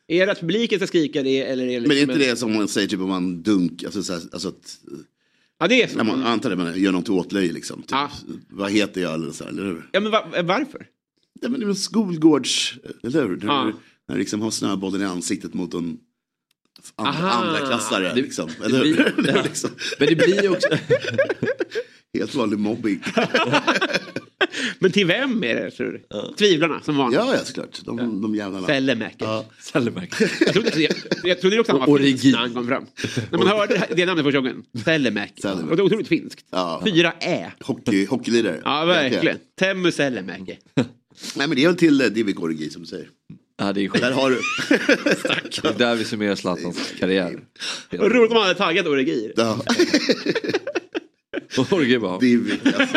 Är 0.08 0.26
det 0.26 0.32
att 0.32 0.40
publiken 0.40 0.78
ska 0.78 0.86
skrika 0.86 1.22
det 1.22 1.42
eller 1.42 1.66
är 1.66 1.80
det 1.80 1.88
Men 1.88 1.90
är 1.90 1.94
liksom 1.96 2.10
inte 2.10 2.24
en- 2.24 2.30
det 2.30 2.36
som 2.36 2.54
man 2.54 2.68
säger 2.68 2.88
typ 2.88 3.00
om 3.00 3.08
man 3.08 3.42
dunk, 3.42 3.84
alltså, 3.84 4.02
så 4.02 4.12
här, 4.12 4.22
alltså 4.32 4.48
att, 4.48 4.78
Ja 5.58 5.68
det 5.68 5.82
är 5.82 5.88
så. 5.88 6.04
man 6.04 6.22
antar 6.22 6.50
det, 6.50 6.56
man 6.56 6.80
gör 6.80 6.92
något 6.92 7.08
åtlöje 7.08 7.52
liksom. 7.52 7.82
Typ, 7.82 7.90
Ja. 7.90 8.10
Vad 8.48 8.70
heter 8.72 9.00
jag 9.00 9.14
eller 9.14 9.30
så 9.32 9.44
här, 9.44 9.50
eller 9.50 9.64
hur? 9.64 9.88
Ja 9.92 10.00
men 10.00 10.12
va, 10.12 10.24
varför? 10.44 10.86
Ja, 11.40 11.48
men 11.48 11.60
det 11.60 11.64
är 11.64 11.66
väl 11.66 11.76
skolgårds, 11.76 12.74
eller 13.02 13.22
hur? 13.22 13.36
Du, 13.36 13.46
när 13.46 13.74
du 14.06 14.16
liksom 14.16 14.40
har 14.40 14.50
snöbollen 14.50 15.02
i 15.02 15.04
ansiktet 15.04 15.54
mot 15.54 15.74
en 15.74 15.98
andra, 16.96 17.10
Aha. 17.12 17.28
andra 17.46 17.66
klassare. 17.66 18.08
Det- 18.08 18.14
liksom, 18.22 18.50
det 18.58 18.64
eller 18.66 18.80
blir- 18.80 19.14
ja. 19.36 19.42
liksom 19.42 19.70
Men 19.98 20.08
det 20.08 20.14
blir 20.16 20.42
ju 20.42 20.48
också... 20.48 20.68
helt 22.18 22.34
vanlig 22.34 22.58
mobbing. 22.58 23.02
Men 24.78 24.92
till 24.92 25.06
vem 25.06 25.44
är 25.44 25.54
det 25.54 25.70
tror 25.70 25.92
du? 25.92 26.34
Tvivlarna 26.38 26.80
som 26.82 26.96
vanligt. 26.96 27.20
ja, 27.20 27.34
ja, 27.34 27.44
såklart. 27.44 27.80
De, 27.84 28.22
de 28.22 28.34
jävlarna. 28.34 28.66
Sellemäcker. 28.66 29.26
Ja. 29.26 29.44
Jag 30.40 30.52
trodde, 30.52 30.80
jag, 30.80 30.92
jag 31.24 31.40
trodde 31.40 31.60
också 31.60 31.72
han 31.78 31.90
var 31.90 31.98
finsk 31.98 32.24
när 32.24 32.38
han 32.38 32.54
kom 32.54 32.68
fram. 32.68 32.86
När 33.30 33.38
man 33.38 33.48
hörde 33.48 33.86
det, 33.96 34.06
namnet 34.06 34.24
första 34.24 34.38
gången. 34.38 34.64
Sellemäki. 34.84 35.42
Och 35.48 35.76
det 35.76 35.82
är 35.82 35.84
otroligt 35.84 36.08
finskt. 36.08 36.44
Ja. 36.50 36.82
Fyra 36.84 37.12
ä. 37.20 37.52
Hockey, 37.60 38.06
hockeylirare. 38.06 38.60
Ja 38.64 38.84
verkligen. 38.84 39.38
Temmu 39.58 39.92
Sellemäki. 39.92 40.58
Nej 41.36 41.46
men 41.48 41.50
det 41.50 41.62
är 41.64 41.66
väl 41.68 41.76
till 41.76 42.02
uh, 42.02 42.08
Divic 42.08 42.36
Origi 42.36 42.70
som 42.70 42.82
du 42.82 42.88
säger. 42.88 43.08
Ja, 43.58 43.72
det 43.72 43.84
är 43.84 43.88
skit. 43.88 44.02
Där 44.02 44.12
har 44.12 44.30
du. 44.30 44.36
Det 45.62 45.68
är 45.68 45.78
där 45.78 45.96
vi 45.96 46.04
summerar 46.04 46.34
Zlatans 46.34 46.92
karriär. 46.98 47.40
Vad 47.90 48.12
roligt 48.12 48.30
om 48.30 48.36
han 48.36 48.46
hade 48.46 48.58
taggat 48.58 48.86
Origi. 48.86 49.32
Ja, 49.36 49.60
Origi 51.70 51.98
bara, 51.98 52.18
Divic, 52.18 52.60
alltså. 52.64 52.96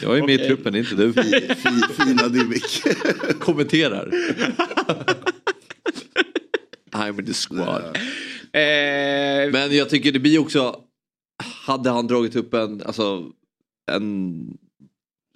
jag 0.00 0.18
är 0.18 0.22
med 0.26 0.40
i 0.40 0.46
truppen, 0.46 0.72
det 0.72 0.78
är 0.78 0.80
inte 0.80 0.94
du. 0.94 1.12
Fi, 1.56 2.04
fina 2.04 2.28
Divic. 2.28 2.82
Kommenterar. 3.40 4.10
I'm 6.92 7.20
in 7.20 7.26
the 7.26 7.34
squad. 7.34 7.84
Eh, 8.52 9.52
Men 9.52 9.76
jag 9.76 9.88
tycker 9.90 10.12
det 10.12 10.18
blir 10.18 10.38
också, 10.38 10.80
hade 11.66 11.90
han 11.90 12.06
dragit 12.06 12.36
upp 12.36 12.54
en, 12.54 12.82
alltså, 12.82 13.24
en 13.90 14.46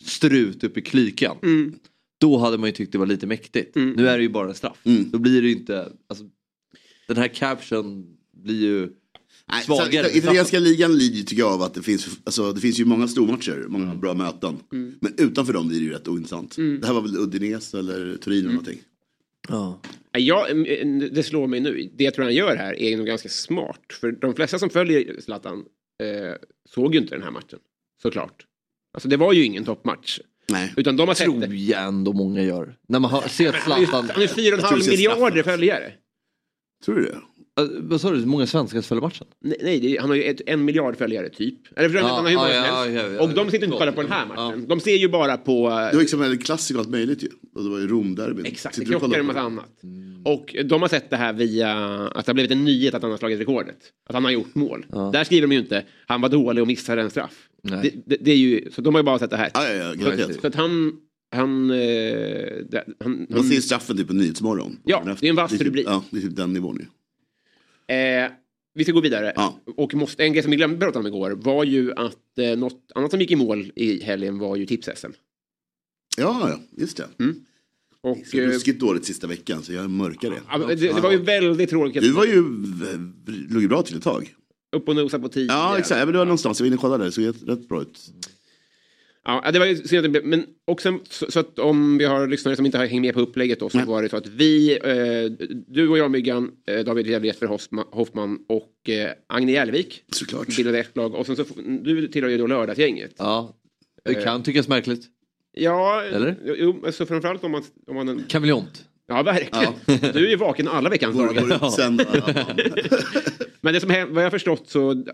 strut 0.03 0.65
upp 0.65 0.77
i 0.79 0.83
klykan. 0.83 1.37
mm. 1.43 1.75
Då 2.19 2.39
hade 2.39 2.59
man 2.59 2.69
ju 2.69 2.73
tyckt 2.73 2.93
det 2.93 2.99
var 2.99 3.07
lite 3.07 3.27
mäktigt. 3.27 3.77
Mm. 3.77 3.91
Nu 3.93 4.09
är 4.09 4.17
det 4.17 4.23
ju 4.23 4.29
bara 4.29 4.49
en 4.49 4.55
straff. 4.55 4.79
Mm. 4.85 5.11
Då 5.11 5.19
blir 5.19 5.43
det 5.43 5.49
ju 5.49 5.55
inte, 5.55 5.93
alltså, 6.07 6.25
den 7.09 7.17
här 7.17 7.29
caption 7.29 8.17
blir 8.37 8.61
ju 8.61 8.89
Nej, 9.51 9.63
Svagare. 9.63 10.17
italienska 10.17 10.59
ligan 10.59 10.99
lider 10.99 11.17
ju, 11.17 11.23
tycker 11.23 11.43
jag 11.43 11.53
av 11.53 11.63
att 11.63 11.75
det 11.75 11.83
finns, 11.83 12.19
alltså, 12.25 12.53
det 12.53 12.61
finns 12.61 12.81
ju 12.81 12.85
många 12.85 13.09
stormatcher, 13.09 13.65
många 13.69 13.85
Mm. 13.85 14.01
bra 14.01 14.15
möten. 14.15 14.57
Men 15.01 15.15
utanför 15.19 15.53
dem 15.53 15.69
blir 15.69 15.79
det 15.79 15.85
ju 15.85 15.93
rätt 15.93 16.09
ointressant. 16.09 16.57
Det 16.57 16.87
här 16.87 16.95
var 16.95 17.01
väl 17.01 17.17
Udinese 17.17 17.79
eller 17.79 18.17
Turin 18.17 18.39
eller 18.39 18.51
någonting. 18.51 18.79
Ja. 19.49 19.81
Mm, 20.49 21.01
det 21.15 21.23
slår 21.23 21.47
mig 21.47 21.61
nu. 21.61 21.91
Det 21.97 22.05
jag 22.05 22.15
tror 22.15 22.25
han 22.25 22.35
gör 22.35 22.57
här 22.57 22.81
är 22.81 22.97
nog 22.97 23.07
ganska 23.07 23.29
smart. 23.29 23.81
För 24.01 24.13
de 24.13 24.35
flesta 24.35 24.59
som 24.59 24.71
följer 24.71 25.21
Zlatan 25.21 25.59
eh, 26.03 26.35
såg 26.69 26.95
ju 26.95 27.01
inte 27.01 27.15
den 27.15 27.23
här 27.23 27.31
matchen. 27.31 27.59
Såklart. 28.03 28.47
Alltså 28.93 29.09
det 29.09 29.17
var 29.17 29.33
ju 29.33 29.45
ingen 29.45 29.65
toppmatch. 29.65 30.21
Nej. 30.53 30.73
Utan 30.77 30.97
de 30.97 31.09
har 31.09 31.15
sett 31.15 31.25
Tror 31.27 31.41
det. 31.41 31.57
jag 31.57 31.83
ändå 31.85 32.13
många 32.13 32.43
gör. 32.43 32.77
När 32.89 32.99
man 32.99 33.11
har 33.11 33.23
ju- 33.23 33.61
Zlatan. 33.65 34.11
han 34.63 34.79
det 34.79 34.85
ser 34.85 34.91
miljarder 34.91 35.43
följare. 35.43 35.93
Tror 36.85 36.95
du 36.95 37.03
det? 37.05 37.19
Äh, 37.59 37.65
Vad 37.81 38.01
sa 38.01 38.11
du, 38.11 38.27
många 38.27 38.47
svenskar 38.47 38.81
följer 38.83 39.03
matchen? 39.03 39.27
Nej, 39.41 39.57
nej 39.63 39.81
det 39.81 39.97
är, 39.97 40.01
han 40.01 40.09
har 40.11 40.17
ju 40.17 40.23
ett, 40.23 40.41
en 40.47 40.65
miljard 40.65 40.97
följare 40.97 41.29
typ. 41.29 41.79
Eller 41.79 41.89
för 41.89 41.97
Ja, 41.99 42.07
han 42.07 42.25
har 42.25 42.31
hur 42.31 42.37
många 42.37 42.49
ja, 42.55 42.63
som 42.65 42.75
ja, 42.95 43.01
helst. 43.03 43.13
ja, 43.13 43.15
ja, 43.17 43.23
Och 43.23 43.29
de 43.35 43.51
sitter 43.51 43.65
inte 43.65 43.75
och 43.75 43.79
kollar 43.81 43.93
på 43.93 44.03
den 44.03 44.11
här 44.13 44.27
matchen. 44.27 44.69
De 44.69 44.81
ser 44.81 44.97
ju 44.97 45.09
bara 45.09 45.37
på... 45.37 45.69
eh, 45.69 45.75
Det 45.77 45.93
var 45.93 46.01
liksom 46.01 46.23
en 46.23 46.39
klassiker 46.39 46.79
och 46.79 46.85
allt 46.85 46.91
möjligt 46.91 47.23
ju. 47.25 47.29
Och 47.55 47.65
det 47.65 47.71
var 47.71 47.79
ju 47.79 47.87
Romderbyn. 47.89 48.47
Exakt, 48.47 48.75
det 48.77 48.81
Sitter 48.81 48.95
och 48.97 49.01
krockar 49.03 49.19
på 49.21 49.25
massa 49.27 49.39
det? 49.41 49.47
annat. 49.47 49.71
Och 50.25 50.57
de 50.65 50.83
har 50.83 50.89
sett 50.89 51.11
det 51.11 51.17
här 51.17 51.33
via 51.33 51.73
att 52.15 52.27
det 52.27 52.31
har 52.31 52.35
blivit 52.35 52.51
en 52.53 52.65
nyhet 52.65 52.95
att 52.95 53.03
han 53.03 53.11
har 53.11 53.19
slagit 53.19 53.41
rekordet. 53.41 53.79
Att 54.09 54.15
han 54.15 54.25
har 54.25 54.31
gjort 54.31 54.55
mål. 54.55 54.87
Där 55.13 55.25
skriver 55.25 55.47
de 55.49 55.53
ju 55.55 55.61
inte 55.61 55.85
han 56.07 56.21
var 56.21 56.29
dålig 56.29 56.63
och 56.63 56.69
missade 56.69 57.03
en 57.03 57.11
straff. 57.11 57.49
Nej. 57.63 57.81
Det, 57.83 58.17
det, 58.17 58.25
det 58.25 58.31
är 58.33 58.37
ju, 58.37 58.71
så 58.73 58.81
de 58.81 58.95
har 58.95 59.01
ju 59.01 59.05
bara 59.05 59.19
sett 59.19 59.31
det 59.31 59.37
här. 59.37 59.51
Ja, 59.55 59.69
ja, 59.69 59.75
ja, 59.75 59.93
garanterat. 59.95 60.41
Så 60.41 60.47
att 60.47 60.55
han... 60.55 60.93
Han... 61.37 61.71
Eh, 61.71 61.77
det- 61.77 62.85
han, 63.01 63.13
Man 63.13 63.27
han 63.31 63.45
ser 63.45 63.61
straffen 63.61 63.97
typ 63.97 64.07
på 64.09 64.15
Nyhetsmorgon. 64.15 64.77
Ja, 64.85 65.03
det 65.21 65.27
är 65.27 65.31
en 65.31 65.37
vass 65.37 65.51
typ, 65.51 65.63
rubrik. 65.63 65.87
Ja, 65.89 66.05
det 66.11 66.17
är 66.19 66.21
typ 66.21 66.37
den 66.37 66.53
nivån 66.53 66.77
ju. 66.81 66.85
Eh, 67.89 68.31
vi 68.75 68.85
ska 68.85 68.93
gå 68.93 69.01
vidare. 69.01 69.33
Ja. 69.37 69.61
Och 69.77 69.95
måste, 69.95 70.25
en 70.25 70.33
grej 70.33 70.43
som 70.43 70.51
vi 70.51 70.57
glömde 70.57 70.77
berätta 70.77 70.99
om 70.99 71.07
igår 71.07 71.31
var 71.31 71.65
ju 71.65 71.93
att 71.93 72.39
eh, 72.39 72.59
något 72.59 72.93
annat 72.95 73.11
som 73.11 73.21
gick 73.21 73.31
i 73.31 73.37
mål 73.37 73.73
i 73.77 74.03
helgen 74.03 74.39
var 74.39 74.57
ju 74.57 74.67
tips-SM. 74.67 75.13
Ja, 76.17 76.49
ja, 76.51 76.61
just 76.83 76.97
det. 76.97 77.09
Och, 78.01 78.19
Så 78.27 78.39
eh, 78.39 78.47
ruskigt 78.47 78.81
dåligt 78.81 79.05
sista 79.05 79.27
veckan 79.27 79.63
så 79.63 79.73
jag 79.73 79.91
mörkar 79.91 80.31
det. 80.31 80.41
ja, 80.49 80.59
det, 80.59 80.75
det 80.75 81.01
var 81.01 81.13
ju 81.13 81.19
väldigt 81.19 81.71
tråkigt. 81.71 82.03
Du 82.03 82.13
var 82.13 82.25
ju, 82.25 82.43
låg 83.51 83.63
ju 83.63 83.69
bra 83.69 83.83
till 83.83 83.97
ett 83.97 84.03
tag. 84.03 84.35
Upp 84.77 84.89
och 84.89 84.97
nosa 84.97 85.19
på 85.19 85.29
tio. 85.29 85.47
Ja, 85.47 85.79
exakt. 85.79 85.99
Men 85.99 86.13
det 86.13 86.19
var 86.19 86.25
någonstans, 86.25 86.61
jag 86.61 86.65
var 86.65 86.67
inne 86.67 86.77
och 86.77 86.81
kollade, 86.81 87.05
det 87.05 87.13
såg 87.13 87.25
rätt 87.25 87.69
bra 87.69 87.83
ut. 87.83 88.11
Ja, 89.25 89.51
det 89.53 89.59
var 89.59 89.87
synd 89.87 89.99
att 89.99 90.03
det 90.03 90.09
blev, 90.09 90.25
men 90.25 90.47
också 90.65 90.99
så, 91.11 91.41
att 91.41 91.59
om 91.59 91.99
vi 91.99 92.05
har 92.05 92.27
lyssnare 92.27 92.57
som 92.57 92.67
inte 92.67 92.79
har 92.79 92.87
hängt 92.87 93.03
med 93.03 93.15
på 93.15 93.21
upplägget 93.21 93.61
då 93.61 93.69
så 93.69 93.85
var 93.85 94.03
det 94.03 94.09
så 94.09 94.17
att 94.17 94.27
vi, 94.27 94.79
eh, 94.85 95.47
du 95.67 95.89
och 95.89 95.99
jag 95.99 96.11
Myggan, 96.11 96.51
eh, 96.67 96.85
David 96.85 97.25
Jesper 97.25 97.47
Hoffman, 97.91 98.39
och 98.49 98.89
eh, 98.89 99.11
Agne 99.27 99.53
Järvik 99.53 100.03
Såklart. 100.13 100.57
bildade 100.57 100.79
ett 100.79 100.97
lag 100.97 101.15
och 101.15 101.27
sen 101.27 101.37
så 101.37 101.45
du 101.83 102.09
tillhör 102.09 102.31
ju 102.31 102.39
då 102.39 102.47
lördagsgänget. 102.47 103.15
Ja. 103.19 103.55
Det 104.05 104.15
kan 104.15 104.43
tyckas 104.43 104.69
märkligt. 104.69 105.07
Ja, 105.53 106.03
Eller? 106.03 106.37
Jo, 106.45 106.83
alltså 106.87 107.07
framförallt 107.07 107.45
om 107.45 107.51
man, 107.51 107.63
om 107.87 107.97
man 107.97 108.25
Kameleont. 108.29 108.85
Ja, 109.09 109.23
verkligen. 109.23 109.73
Du 109.87 110.27
är 110.27 110.31
ju 110.31 110.37
vaken 110.37 110.69
alla 110.69 110.91
veckans 110.91 111.17
dagar. 111.17 111.59
Ja. 111.61 111.73
Men 113.61 113.75
det 113.75 113.81
som 113.81 113.91
hänt, 113.91 114.11
vad 114.13 114.23
jag 114.23 114.27
har 114.27 114.31
förstått 114.31 114.69
så 114.69 115.05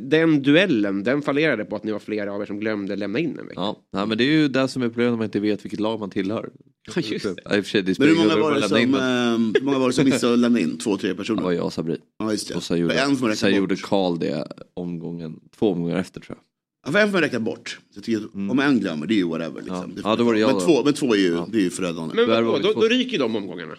den 0.00 0.42
duellen, 0.42 1.02
den 1.02 1.22
fallerade 1.22 1.64
på 1.64 1.76
att 1.76 1.84
ni 1.84 1.92
var 1.92 1.98
flera 1.98 2.32
av 2.32 2.42
er 2.42 2.46
som 2.46 2.60
glömde 2.60 2.96
lämna 2.96 3.18
in 3.18 3.38
en 3.38 3.46
vecka. 3.46 3.60
Ja, 3.60 3.76
nej, 3.92 4.06
men 4.06 4.18
det 4.18 4.24
är 4.24 4.32
ju 4.32 4.48
det 4.48 4.68
som 4.68 4.82
är 4.82 4.88
problemet 4.88 5.12
när 5.12 5.16
man 5.16 5.24
inte 5.24 5.40
vet 5.40 5.64
vilket 5.64 5.80
lag 5.80 6.00
man 6.00 6.10
tillhör. 6.10 6.50
Ja, 6.94 7.02
just 7.04 7.24
det. 7.24 7.34
Ja, 7.44 7.56
i 7.56 7.60
och 7.60 7.64
för 7.64 7.70
sig, 7.70 7.82
det 7.82 7.98
Men 7.98 8.08
hur 8.08 8.14
spelar 8.14 8.34
många 8.34 8.42
var 8.44 8.54
det 8.54 8.60
lämna 8.60 8.80
in, 8.80 8.92
som, 8.92 9.00
men 9.00 9.34
eh, 9.34 9.52
hur 9.60 9.64
många 9.64 9.78
var 9.78 9.86
det 9.86 9.92
som 9.92 10.04
missade 10.04 10.32
att 10.32 10.38
lämna 10.38 10.60
in? 10.60 10.78
Två, 10.78 10.96
tre 10.96 11.08
Det 11.08 11.14
var 11.14 11.18
personer? 11.18 11.52
jag 11.52 11.64
och 11.64 11.72
Sabri. 11.72 11.96
Ja, 12.18 12.30
just 12.30 12.48
det. 12.48 12.54
Och 12.54 12.62
sen 12.62 12.78
gjorde, 12.78 13.36
sen 13.36 13.54
gjorde. 13.56 13.76
Karl 13.76 14.18
det 14.18 14.48
omgången, 14.74 15.40
två 15.58 15.72
omgångar 15.72 15.98
efter 15.98 16.20
tror 16.20 16.36
jag. 16.38 16.53
Ja, 16.84 17.00
en 17.00 17.08
får 17.08 17.12
man 17.12 17.22
räkna 17.22 17.40
bort. 17.40 17.78
Så 17.90 17.98
jag 17.98 18.04
tycker, 18.04 18.24
att 18.24 18.34
Om 18.34 18.58
en 18.58 18.80
glömmer, 18.80 19.06
det 19.06 19.14
är 19.14 19.16
ju 19.16 19.24
whatever. 19.28 19.60
Liksom. 19.62 19.92
Ja. 19.96 20.02
Ja, 20.04 20.16
då 20.16 20.24
var 20.24 20.34
det 20.34 20.40
jag 20.40 20.46
men, 20.46 20.54
då. 20.58 20.60
två, 20.60 20.84
men 20.84 20.94
två 20.94 21.14
är 21.14 21.18
ju, 21.18 21.38
det 21.52 21.58
är 21.58 21.62
ju 21.62 21.70
förödande. 21.70 22.14
Men 22.14 22.28
vadå, 22.28 22.58
då, 22.58 22.72
då 22.72 22.88
ryker 22.88 23.18
de 23.18 23.36
omgångarna. 23.36 23.74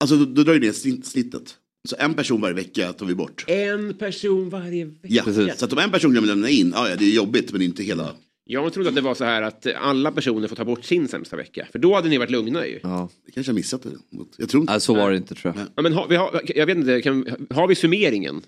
Alltså 0.00 0.16
då, 0.16 0.24
då 0.24 0.42
drar 0.42 0.54
ju 0.54 0.60
ner 0.60 0.72
snitt- 0.72 1.06
snittet. 1.06 1.56
Så 1.88 1.96
en 1.98 2.14
person 2.14 2.40
varje 2.40 2.54
vecka 2.54 2.92
tar 2.92 3.06
vi 3.06 3.14
bort. 3.14 3.44
En 3.48 3.94
person 3.94 4.50
varje 4.50 4.84
vecka. 4.84 4.98
Ja, 5.08 5.22
Precis. 5.22 5.58
så 5.58 5.64
att 5.64 5.72
om 5.72 5.78
en 5.78 5.90
person 5.90 6.10
glömmer 6.10 6.28
lämna 6.28 6.48
in, 6.48 6.72
ja, 6.74 6.88
ja 6.88 6.96
det 6.96 7.04
är 7.04 7.14
jobbigt 7.14 7.52
men 7.52 7.62
inte 7.62 7.82
hela. 7.82 8.12
Jag 8.44 8.72
trodde 8.72 8.88
att 8.88 8.94
det 8.94 9.00
var 9.00 9.14
så 9.14 9.24
här 9.24 9.42
att 9.42 9.66
alla 9.76 10.12
personer 10.12 10.48
får 10.48 10.56
ta 10.56 10.64
bort 10.64 10.84
sin 10.84 11.08
sämsta 11.08 11.36
vecka. 11.36 11.66
För 11.72 11.78
då 11.78 11.94
hade 11.94 12.08
ni 12.08 12.18
varit 12.18 12.30
lugna 12.30 12.66
ju. 12.66 12.80
Ja. 12.82 13.08
Jag 13.24 13.34
kanske 13.34 13.52
har 13.52 13.54
missat 13.54 13.82
det. 13.82 13.90
Jag 14.36 14.48
tror 14.48 14.60
inte. 14.60 14.72
Nej, 14.72 14.80
så 14.80 14.94
var 14.94 15.10
det 15.10 15.16
inte 15.16 15.34
tror 15.34 15.54
jag. 15.56 15.66
Ja, 15.74 15.82
men 15.82 15.92
har, 15.92 16.08
vi 16.08 16.16
har, 16.16 16.42
jag 16.54 16.66
vet 16.66 16.76
inte, 16.78 17.02
kan, 17.02 17.26
har 17.50 17.68
vi 17.68 17.74
summeringen? 17.74 18.42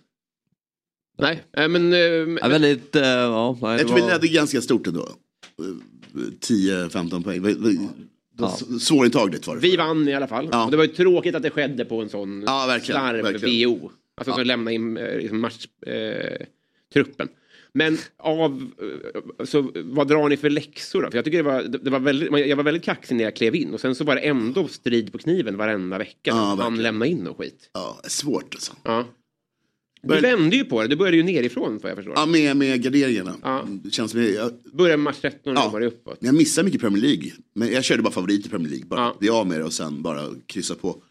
Nej, 1.19 1.43
nej 1.57 1.69
men... 1.69 1.93
eh, 1.93 1.99
Ja, 1.99 2.49
väldigt, 2.49 2.97
eh, 2.97 3.03
ja, 3.09 3.59
nej, 3.63 3.71
Jag 3.71 3.79
det 3.81 3.85
tror 3.85 3.95
vi 3.97 4.01
var, 4.03 4.09
ledde 4.11 4.29
ganska 4.29 4.61
stort 4.61 4.87
ändå. 4.87 5.01
Eh, 5.03 6.21
10-15 6.41 7.23
poäng. 7.25 7.43
Vi- 7.43 7.55
vi- 7.61 7.89
Ja. 8.39 8.59
Svårintagligt 8.81 9.47
var 9.47 9.55
det. 9.55 9.61
Vi 9.61 9.77
vann 9.77 10.09
i 10.09 10.15
alla 10.15 10.27
fall. 10.27 10.49
Ja. 10.53 10.65
Och 10.65 10.71
det 10.71 10.77
var 10.77 10.85
ju 10.85 10.91
tråkigt 10.93 11.35
att 11.35 11.43
det 11.43 11.51
skedde 11.51 11.85
på 11.85 12.01
en 12.03 12.09
sån 12.09 12.43
Ja, 12.47 12.65
verkligen, 12.67 13.01
slarv 13.01 13.23
verkligen. 13.23 13.71
BO. 13.81 13.91
Alltså 14.17 14.35
att 14.41 14.47
lämna 14.47 14.73
in 14.73 14.97
eh, 14.97 15.17
liksom 15.17 15.41
matchtruppen. 15.41 17.29
Eh. 17.29 17.35
Men 17.73 17.99
av, 18.19 18.71
eh, 19.39 19.45
så 19.45 19.71
vad 19.75 20.09
drar 20.09 20.29
ni 20.29 20.37
för 20.37 20.51
läxor 20.51 21.03
då? 21.03 21.11
För 21.11 21.19
jag 21.19 21.25
tycker 21.25 21.39
det 21.39 21.43
var, 21.51 21.63
det 21.63 21.91
var 21.91 22.01
väldigt, 22.01 22.49
jag 22.49 22.57
var 22.57 22.65
väldigt 22.65 22.85
kaxig 22.85 23.15
när 23.17 23.25
jag 23.25 23.37
klev 23.37 23.55
in 23.55 23.75
och 23.75 23.81
sen 23.81 23.95
så 23.95 24.05
var 24.05 24.15
det 24.15 24.21
ändå 24.21 24.69
strid 24.69 25.13
på 25.13 25.19
kniven 25.19 25.57
varenda 25.57 25.99
vecka. 25.99 26.17
Ja, 26.25 26.35
han 26.35 26.59
verkligen. 26.59 26.83
lämna 26.83 27.07
in 27.07 27.27
och 27.27 27.39
skit. 27.39 27.71
Ja, 27.73 28.01
svårt 28.05 28.55
alltså. 28.55 28.73
Ja. 28.85 29.05
Du 30.05 30.09
Men- 30.15 30.23
vände 30.23 30.57
ju 30.57 30.65
på 30.65 30.83
det, 30.83 30.89
du 30.89 30.97
började 30.97 31.17
ju 31.17 31.23
nerifrån 31.23 31.79
vad 31.83 31.91
jag 31.91 31.97
förstår. 31.97 32.15
Ja, 32.17 32.27
med, 32.27 32.57
med 32.57 32.83
garderingarna. 32.83 33.37
Ja. 33.43 33.69
Det 33.85 33.91
känns 33.91 34.11
som 34.11 34.23
jag, 34.23 34.53
Började 34.73 34.97
med 34.97 35.05
match 35.05 35.19
13 35.21 35.57
och 35.57 35.63
Ja. 35.63 35.69
var 35.69 35.81
det 35.81 35.87
uppåt. 35.87 36.17
jag 36.21 36.35
missar 36.35 36.63
mycket 36.63 36.81
Premier 36.81 37.03
League. 37.03 37.33
Men 37.55 37.73
jag 37.73 37.85
körde 37.85 38.03
bara 38.03 38.13
favorit 38.13 38.47
i 38.47 38.49
Premier 38.49 38.69
League. 38.71 38.87
Bara 38.87 39.01
Ja. 39.01 39.17
bli 39.21 39.29
av 39.29 39.47
med 39.47 39.61
det 39.61 39.65
och 39.65 39.73
sen 39.73 40.03
bara 40.03 40.29
kryssa 40.47 40.75
på. 40.75 41.03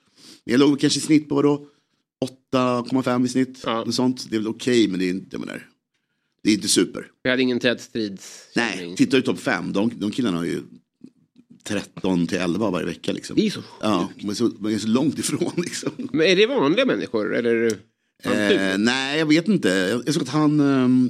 Men 0.46 0.52
jag 0.52 0.60
låg 0.60 0.80
kanske 0.80 1.00
i 1.00 1.02
snitt 1.02 1.30
på 1.30 1.36
vadå? 1.36 1.68
8,5 2.54 3.26
i 3.26 3.28
snitt. 3.30 3.62
Ja. 3.66 3.84
Något 3.84 3.96
sånt. 3.96 4.30
Det 4.30 4.36
är 4.36 4.40
väl 4.40 4.48
okej 4.48 4.88
men 4.88 5.00
det 5.00 5.06
är 5.06 5.10
inte, 5.10 5.28
jag 5.32 5.40
menar, 5.40 5.68
det 6.44 6.50
är 6.50 6.54
inte 6.54 6.68
super. 6.68 7.08
Vi 7.24 7.30
hade 7.30 7.42
ingen 7.42 7.60
tät 7.60 7.82
strids. 7.82 8.48
Nej, 8.56 8.94
titta 8.98 9.18
i 9.18 9.22
topp 9.22 9.40
5. 9.40 9.74
De, 9.74 9.92
de 10.00 10.12
killarna 10.12 10.38
har 10.38 10.46
ju 10.46 10.62
13 11.64 12.28
till 12.28 12.38
11 12.38 12.70
varje 12.70 12.86
vecka 12.86 13.12
liksom. 13.12 13.36
Det 13.36 13.46
är 13.46 13.50
så 13.50 13.62
sjukt. 13.62 13.74
Ja, 13.82 14.10
är 14.30 14.34
så, 14.34 14.52
man 14.60 14.74
är 14.74 14.78
så 14.78 14.88
långt 14.88 15.20
ifrån 15.20 15.52
liksom. 15.58 15.92
Men 16.14 16.22
är 16.28 16.36
det 16.36 16.46
vanliga 16.46 16.86
människor 16.86 17.36
eller? 17.36 17.78
Eh, 18.26 18.78
nej, 18.78 19.20
jag 19.20 19.26
vet 19.26 19.48
inte. 19.48 19.70
Jag, 20.06 20.14
såg 20.14 20.24
att 20.24 20.30
han, 20.30 20.60
ehm, 20.60 21.10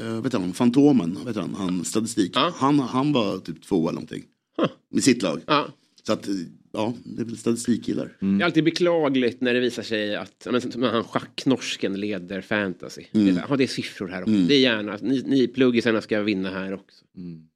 eh, 0.00 0.20
vet 0.22 0.32
han 0.32 0.52
Fantomen, 0.52 1.18
vet 1.26 1.36
han, 1.36 1.54
han 1.54 1.84
statistik, 1.84 2.32
Ja. 2.34 2.52
han, 2.56 2.78
han 2.80 3.12
var 3.12 3.38
typ 3.38 3.62
två 3.62 3.88
eller 3.88 3.94
någonting. 3.94 4.24
Huh. 4.60 4.68
Med 4.90 5.04
sitt 5.04 5.22
lag. 5.22 5.40
Ja. 5.46 5.66
Så 6.06 6.12
att, 6.12 6.28
eh, 6.28 6.34
ja, 6.72 6.94
det 7.04 7.22
är 7.22 7.24
väl 7.26 7.36
statistikkillar. 7.38 8.16
Det 8.20 8.26
är 8.26 8.44
alltid 8.44 8.64
beklagligt 8.64 9.40
när 9.40 9.54
det 9.54 9.60
visar 9.60 9.82
sig 9.82 10.16
att 10.16 10.46
men, 10.50 10.60
som 10.72 10.82
han 10.82 11.04
schacknorsken 11.04 12.00
leder 12.00 12.40
fantasy. 12.40 13.04
Mm. 13.12 13.34
Det, 13.34 13.40
är, 13.50 13.56
det 13.56 13.64
är 13.64 13.68
siffror 13.68 14.08
här 14.08 14.22
också. 14.22 14.32
Det 14.32 14.54
är 14.54 14.60
gärna, 14.60 14.98
ni, 15.02 15.22
ni 15.26 15.48
pluggisarna 15.48 16.00
ska 16.00 16.22
vinna 16.22 16.50
här 16.50 16.72
också. 16.74 17.04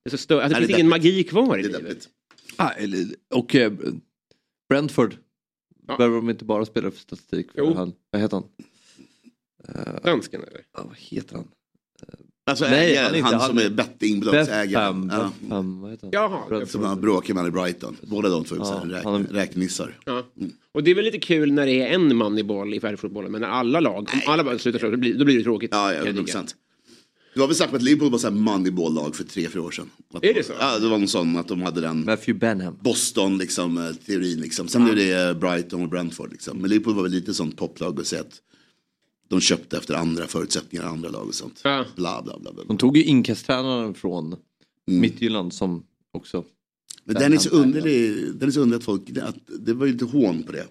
Det 0.04 0.10
är 0.12 0.16
så 0.16 0.28
stö- 0.28 0.40
alltså, 0.40 0.54
det 0.54 0.60
det 0.60 0.66
finns 0.66 0.70
är 0.70 0.78
ingen 0.80 0.88
magi 0.90 1.24
kvar 1.24 1.58
i 1.58 1.62
Det 1.62 1.68
är 1.68 1.78
livet. 1.78 2.08
Ah, 2.56 2.68
eller- 2.70 3.06
och 3.34 3.54
eh, 3.54 3.72
Brentford. 4.68 5.16
Ja. 5.88 5.96
Behöver 5.96 6.16
de 6.16 6.30
inte 6.30 6.44
bara 6.44 6.64
spela 6.64 6.90
för 6.90 6.98
statistik? 6.98 7.52
För 7.52 7.74
han, 7.74 7.92
vad 8.10 8.22
heter 8.22 8.36
han? 8.36 8.44
Dansken 10.05 10.40
eller? 10.40 10.61
Ja, 10.77 10.85
vad 10.88 10.96
heter 10.98 11.37
han? 11.37 11.44
Alltså 12.46 12.64
Nej, 12.64 12.92
ägaren, 12.96 13.05
han 13.07 13.14
är 13.14 13.22
han, 13.22 13.33
inte- 13.35 13.46
som 13.46 13.57
han- 13.57 13.66
är 13.66 13.70
bettingbolagsägaren. 13.70 15.11
Ja, 15.12 15.33
han? 15.51 15.98
Jaha. 16.12 16.66
Som 16.66 16.85
har 16.85 16.96
bråkat 16.96 17.29
med 17.29 17.37
han 17.37 17.46
i 17.46 17.51
Brighton. 17.51 17.96
Båda 18.03 18.29
de 18.29 18.44
två 18.44 18.57
Ja, 18.59 18.64
så 18.64 18.72
här 18.79 19.03
han- 19.05 19.22
räk, 19.27 19.33
räknissar. 19.33 19.98
Ja. 20.05 20.22
Och 20.72 20.83
det 20.83 20.90
är 20.90 20.94
väl 20.94 21.05
lite 21.05 21.18
kul 21.18 21.53
när 21.53 21.66
det 21.66 21.72
är 21.72 21.87
en 21.94 22.16
man 22.16 22.38
i 22.38 22.42
boll 22.44 22.75
i 22.75 22.81
färgfotbollen. 22.81 23.33
Men 23.33 23.40
när 23.40 23.48
alla 23.48 23.81
lag, 23.81 23.98
om 24.12 24.20
alla 24.27 24.44
bara 24.44 24.59
slutar 24.59 24.79
slå, 24.79 24.90
då 24.90 24.96
blir, 24.96 25.18
då 25.18 25.25
blir 25.25 25.37
det 25.38 25.42
tråkigt. 25.44 25.70
Ja, 25.72 25.79
ja, 25.79 25.85
kan 25.88 25.96
jag 25.96 26.07
100 26.07 26.22
tycka. 26.22 26.33
procent. 26.38 26.57
Du 27.35 27.40
har 27.40 27.46
väl 27.48 27.57
sagt 27.57 27.75
att 27.75 27.83
Liverpool 27.83 28.11
var 28.11 28.18
så 28.18 28.27
här 28.29 28.35
moneyball-lag 28.35 29.16
för 29.16 29.25
tre, 29.25 29.48
fyra 29.48 29.62
år 29.62 29.70
sedan? 29.70 29.90
Att, 30.14 30.25
Är 30.25 30.35
det 30.35 30.42
så? 30.46 30.53
Ja, 30.61 30.79
det 30.79 30.88
var 30.88 30.98
någon 30.98 31.09
sån 31.09 31.37
att 31.37 31.48
de 31.48 31.62
hade 31.62 31.81
den 31.81 32.05
Matthew 32.05 32.33
Benham. 32.38 32.77
Boston 32.81 33.38
liksom, 33.38 33.79
eh, 33.79 33.92
teorin 34.07 34.40
liksom. 34.40 34.68
Sen 34.68 34.85
blev 34.85 34.96
det 34.96 35.29
eh, 35.29 35.35
Brighton 35.35 35.83
och 35.83 35.88
Brentford 35.88 36.33
liksom. 36.33 36.59
Men 36.59 36.70
Liverpool 36.70 36.94
var 36.94 37.03
väl 37.03 37.12
lite 37.12 37.35
sånt 37.35 37.59
topplag 37.59 37.98
och 37.98 38.07
säga 38.07 38.20
att 38.20 38.40
de 39.33 39.40
köpte 39.40 39.77
efter 39.77 39.95
andra 39.95 40.27
förutsättningar, 40.27 40.85
andra 40.85 41.09
lag 41.09 41.29
och 41.29 41.35
sånt. 41.35 41.61
Ja. 41.64 41.85
Bla, 41.97 42.23
bla, 42.23 42.38
bla, 42.38 42.53
bla. 42.53 42.64
De 42.64 42.77
tog 42.77 42.97
ju 42.97 43.05
inkasttränaren 43.05 43.95
från 43.95 44.37
Mm. 44.88 45.01
Midtjylland 45.01 45.55
som 45.55 45.85
också... 46.12 46.45
Men 47.05 47.14
den 47.14 47.33
är 47.33 47.37
så 47.37 47.51
underlig, 47.51 48.27
den 48.35 48.49
är 48.49 48.53
så 48.53 48.61
underlig 48.61 48.79
att 48.79 48.85
folk, 48.85 49.18
att 49.18 49.37
det 49.59 49.75
var 49.75 49.87
ju 49.87 49.92
lite 49.92 50.05
hån 50.05 50.42
på 50.42 50.53
det. 50.53 50.66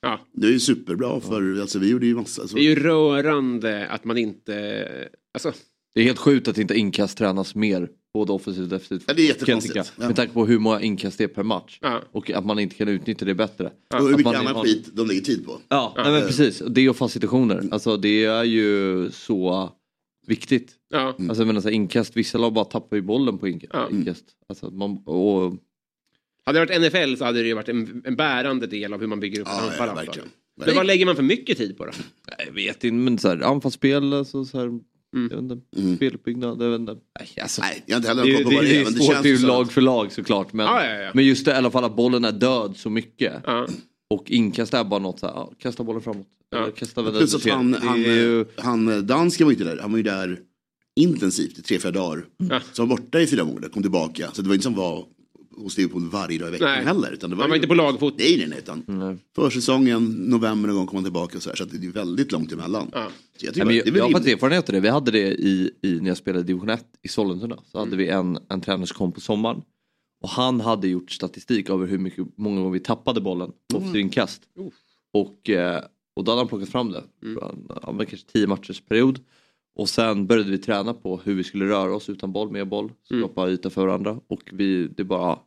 Ja. 0.00 0.20
Det 0.32 0.46
är 0.46 0.50
ju 0.50 0.60
superbra 0.60 1.20
för, 1.20 1.60
alltså 1.60 1.78
vi 1.78 1.90
gjorde 1.90 2.06
ju 2.06 2.14
massa. 2.14 2.42
Alltså, 2.42 2.56
Det 2.56 2.62
är 2.62 2.68
ju 2.68 2.74
rörande 2.74 3.88
att 3.88 4.04
man 4.04 4.18
inte... 4.18 4.88
Alltså, 5.34 5.52
Det 5.94 6.00
är 6.00 6.04
helt 6.04 6.18
sjukt 6.18 6.48
att 6.48 6.58
inte 6.58 6.74
inkast 6.74 7.18
tränas 7.18 7.54
mer 7.54 7.90
både 8.14 8.32
offensivt 8.32 8.62
och 8.62 8.68
defensivt. 8.68 9.04
Ja, 9.06 9.14
det 9.14 9.22
är 9.22 9.26
jättekonstigt. 9.26 9.76
Ja. 9.76 9.84
Med 10.06 10.16
tanke 10.16 10.32
på 10.32 10.46
hur 10.46 10.58
många 10.58 10.80
inkast 10.80 11.18
det 11.18 11.24
är 11.24 11.28
per 11.28 11.42
match. 11.42 11.78
Ja. 11.82 12.02
Och 12.12 12.30
att 12.30 12.44
man 12.46 12.58
inte 12.58 12.74
kan 12.74 12.88
utnyttja 12.88 13.24
det 13.24 13.34
bättre. 13.34 13.70
Och 13.94 14.00
hur 14.08 14.16
mycket 14.16 14.26
annan 14.34 14.54
har- 14.56 14.64
skit 14.64 14.88
de 14.92 15.06
lägger 15.06 15.20
tid 15.20 15.46
på. 15.46 15.58
Ja, 15.68 15.94
Nej, 15.96 16.12
men 16.12 16.22
precis. 16.26 16.62
Det 16.68 16.88
och 16.88 16.96
fast 16.96 17.14
situationer. 17.14 17.68
Alltså 17.70 17.96
det 17.96 18.24
är 18.24 18.44
ju 18.44 19.10
så 19.10 19.70
viktigt. 20.26 20.72
Ja. 20.90 21.06
Alltså 21.18 21.34
jag 21.42 21.46
menar 21.46 21.60
så 21.60 21.68
här, 21.68 21.74
inkast, 21.74 22.16
vissa 22.16 22.38
lag 22.38 22.52
bara 22.52 22.64
tappar 22.64 22.96
ju 22.96 23.02
bollen 23.02 23.38
på 23.38 23.48
ink- 23.48 23.64
Ja. 23.72 23.88
inkast. 23.90 24.24
Alltså, 24.48 24.70
man, 24.70 24.98
och, 25.06 25.54
Hade 26.44 26.58
det 26.58 26.66
varit 26.66 26.92
NFL 26.92 27.16
så 27.16 27.24
hade 27.24 27.42
det 27.42 27.48
ju 27.48 27.54
varit 27.54 27.68
en, 27.68 28.02
en 28.04 28.16
bärande 28.16 28.66
del 28.66 28.92
av 28.94 29.00
hur 29.00 29.06
man 29.06 29.20
bygger 29.20 29.40
upp 29.40 29.46
Ja, 29.50 29.60
anfall. 29.60 29.88
ja, 29.88 29.94
verkligen. 29.94 30.28
jag. 30.56 30.66
Men 30.66 30.76
vad 30.76 30.86
lägger 30.86 31.06
man 31.06 31.16
för 31.16 31.22
mycket 31.22 31.58
tid 31.58 31.78
på 31.78 31.84
då? 31.86 31.92
jag 32.46 32.52
vet 32.52 32.84
inte, 32.84 32.94
men 32.94 33.18
så 33.18 33.28
här, 33.28 33.40
anfallsspel, 33.40 34.12
alltså, 34.12 34.44
så 34.44 34.58
här, 34.58 34.80
Mm. 35.16 35.28
jag 35.30 35.42
vet 35.42 35.52
inte, 35.52 35.80
Mm. 35.80 35.96
speluppbyggnad, 35.96 36.62
jag 36.62 36.70
vet 36.70 36.80
inte. 36.80 36.92
Nej, 37.18 37.28
alltså, 37.42 37.62
Nej, 37.62 37.82
jag 37.86 37.94
har 37.94 37.98
inte 37.98 38.08
heller 38.08 38.24
det, 38.24 38.32
koll 38.34 38.44
på 38.44 38.50
det, 38.50 38.56
vad 38.56 38.64
det, 38.64 38.68
det 38.70 38.76
är. 38.76 38.80
är 38.80 38.84
Men 38.84 38.92
det 38.94 38.98
svårt 39.00 39.14
känns 39.14 39.26
ju 39.26 39.36
ju 39.36 39.46
lag 39.46 39.72
för 39.72 39.80
lag 39.80 40.12
såklart. 40.12 40.52
Men, 40.52 40.66
Ja, 40.66 40.84
ja, 40.86 40.94
ja. 40.94 41.10
men 41.14 41.24
just 41.24 41.44
det, 41.44 41.50
i 41.50 41.54
alla 41.54 41.70
fall 41.70 41.84
att 41.84 41.96
bollen 41.96 42.24
är 42.24 42.32
död 42.32 42.74
så 42.76 42.90
mycket. 42.90 43.32
Ja. 43.46 43.66
Och 44.14 44.30
inkast 44.30 44.74
är 44.74 44.84
bara 44.84 45.00
något 45.00 45.18
så 45.20 45.26
här, 45.26 45.46
kasta 45.58 45.84
bollen 45.84 46.02
framåt. 46.02 46.26
Eller 46.56 46.70
kasta 46.70 47.02
Plus 47.02 47.34
att 47.34 47.44
han, 47.50 47.70
Det 47.72 47.78
han, 47.78 48.04
är 48.04 48.12
ju, 48.14 48.44
han, 48.56 49.06
dansken 49.06 49.46
var 49.46 49.52
ju 49.52 49.58
inte 49.58 49.74
där. 49.74 49.82
Han 49.82 49.90
var 49.90 49.96
ju 49.96 50.02
där 50.02 50.38
intensivt 51.00 51.58
i 51.58 51.62
tre, 51.62 51.78
fyra 51.78 51.92
dagar. 51.92 52.24
Ja. 52.36 52.60
Så 52.72 52.82
han 52.82 52.88
var 52.88 52.96
borta 52.96 53.20
i 53.20 53.26
fyra 53.26 53.44
månader, 53.44 53.68
kom 53.68 53.82
tillbaka. 53.82 54.30
Så 54.32 54.42
det 54.42 54.48
var 54.48 54.54
inte 54.54 54.62
som 54.64 54.74
var 54.74 55.04
hos 55.56 55.76
Liverpool 55.78 56.08
varje 56.08 56.38
dag 56.38 56.48
i 56.48 56.50
veckan 56.52 56.68
Nej. 56.68 56.84
heller. 56.84 57.10
Utan 57.12 57.30
det 57.30 57.36
var 57.36 57.42
Han 57.42 57.50
var 57.50 57.56
ju- 57.56 57.58
inte 57.58 57.68
på 57.68 57.74
lagfot. 57.74 58.14
Nej, 58.18 58.36
nej, 58.38 58.46
nej. 58.48 58.58
Utan 58.58 58.84
Nej. 58.86 59.16
försäsongen, 59.36 60.04
november 60.04 60.66
någon 60.68 60.76
gång 60.76 60.86
kom 60.86 60.96
han 60.96 61.04
tillbaka 61.04 61.36
och 61.36 61.42
så 61.42 61.48
här. 61.50 61.56
Så 61.56 61.62
att 61.64 61.70
det 61.70 61.86
är 61.86 61.90
väldigt 61.92 62.32
långt 62.32 62.52
emellan. 62.52 62.90
Ja. 62.92 63.08
Så 63.36 63.46
jag 63.46 63.56
Nej, 63.56 63.66
men 63.66 63.76
jag, 63.76 63.84
det 63.84 63.90
är 63.90 63.96
jag 63.96 64.04
har 64.04 64.10
faktiskt 64.10 64.34
erfarenhet 64.34 64.68
av 64.68 64.72
det. 64.72 64.80
Vi 64.80 64.88
hade 64.88 65.10
det 65.10 65.28
i, 65.32 65.70
i, 65.82 66.00
när 66.00 66.08
jag 66.08 66.16
spelade 66.16 66.44
division 66.44 66.68
1 66.68 66.84
i 67.02 67.08
Sollentuna. 67.08 67.58
Så 67.72 67.78
hade 67.78 67.96
vi 67.96 68.08
en, 68.08 68.38
en 68.48 68.60
tränare 68.60 68.86
som 68.86 68.94
kom 68.96 69.12
på 69.12 69.20
sommaren. 69.20 69.62
Och 70.22 70.28
han 70.28 70.60
hade 70.60 70.88
gjort 70.88 71.10
statistik 71.10 71.70
över 71.70 71.86
hur 71.86 71.98
mycket, 71.98 72.26
många 72.36 72.56
gånger 72.60 72.70
vi 72.72 72.80
tappade 72.80 73.20
bollen 73.20 73.50
på 73.70 73.76
Mm. 73.76 73.88
mm. 73.88 74.00
inkast. 74.00 74.42
Och, 75.12 75.50
eh, 75.50 75.82
och 76.16 76.24
då 76.24 76.32
hade 76.32 76.40
han 76.40 76.48
plockat 76.48 76.68
fram 76.68 76.92
det. 76.92 77.02
Mm. 77.22 77.38
Ja, 77.82 77.92
men 77.92 78.06
kanske 78.06 78.26
tio 78.32 78.46
matchers 78.46 78.80
period. 78.80 79.18
Och 79.80 79.88
sen 79.88 80.26
började 80.26 80.50
vi 80.50 80.58
träna 80.58 80.94
på 80.94 81.20
hur 81.24 81.34
vi 81.34 81.44
skulle 81.44 81.64
röra 81.64 81.94
oss 81.94 82.08
utan 82.08 82.32
boll, 82.32 82.50
med 82.50 82.68
boll. 82.68 82.92
Mm. 83.10 83.22
Skapa 83.22 83.50
yta 83.50 83.70
för 83.70 83.86
varandra. 83.86 84.20
Och 84.26 84.42
vi, 84.52 84.88
det 84.88 85.04
bara... 85.04 85.38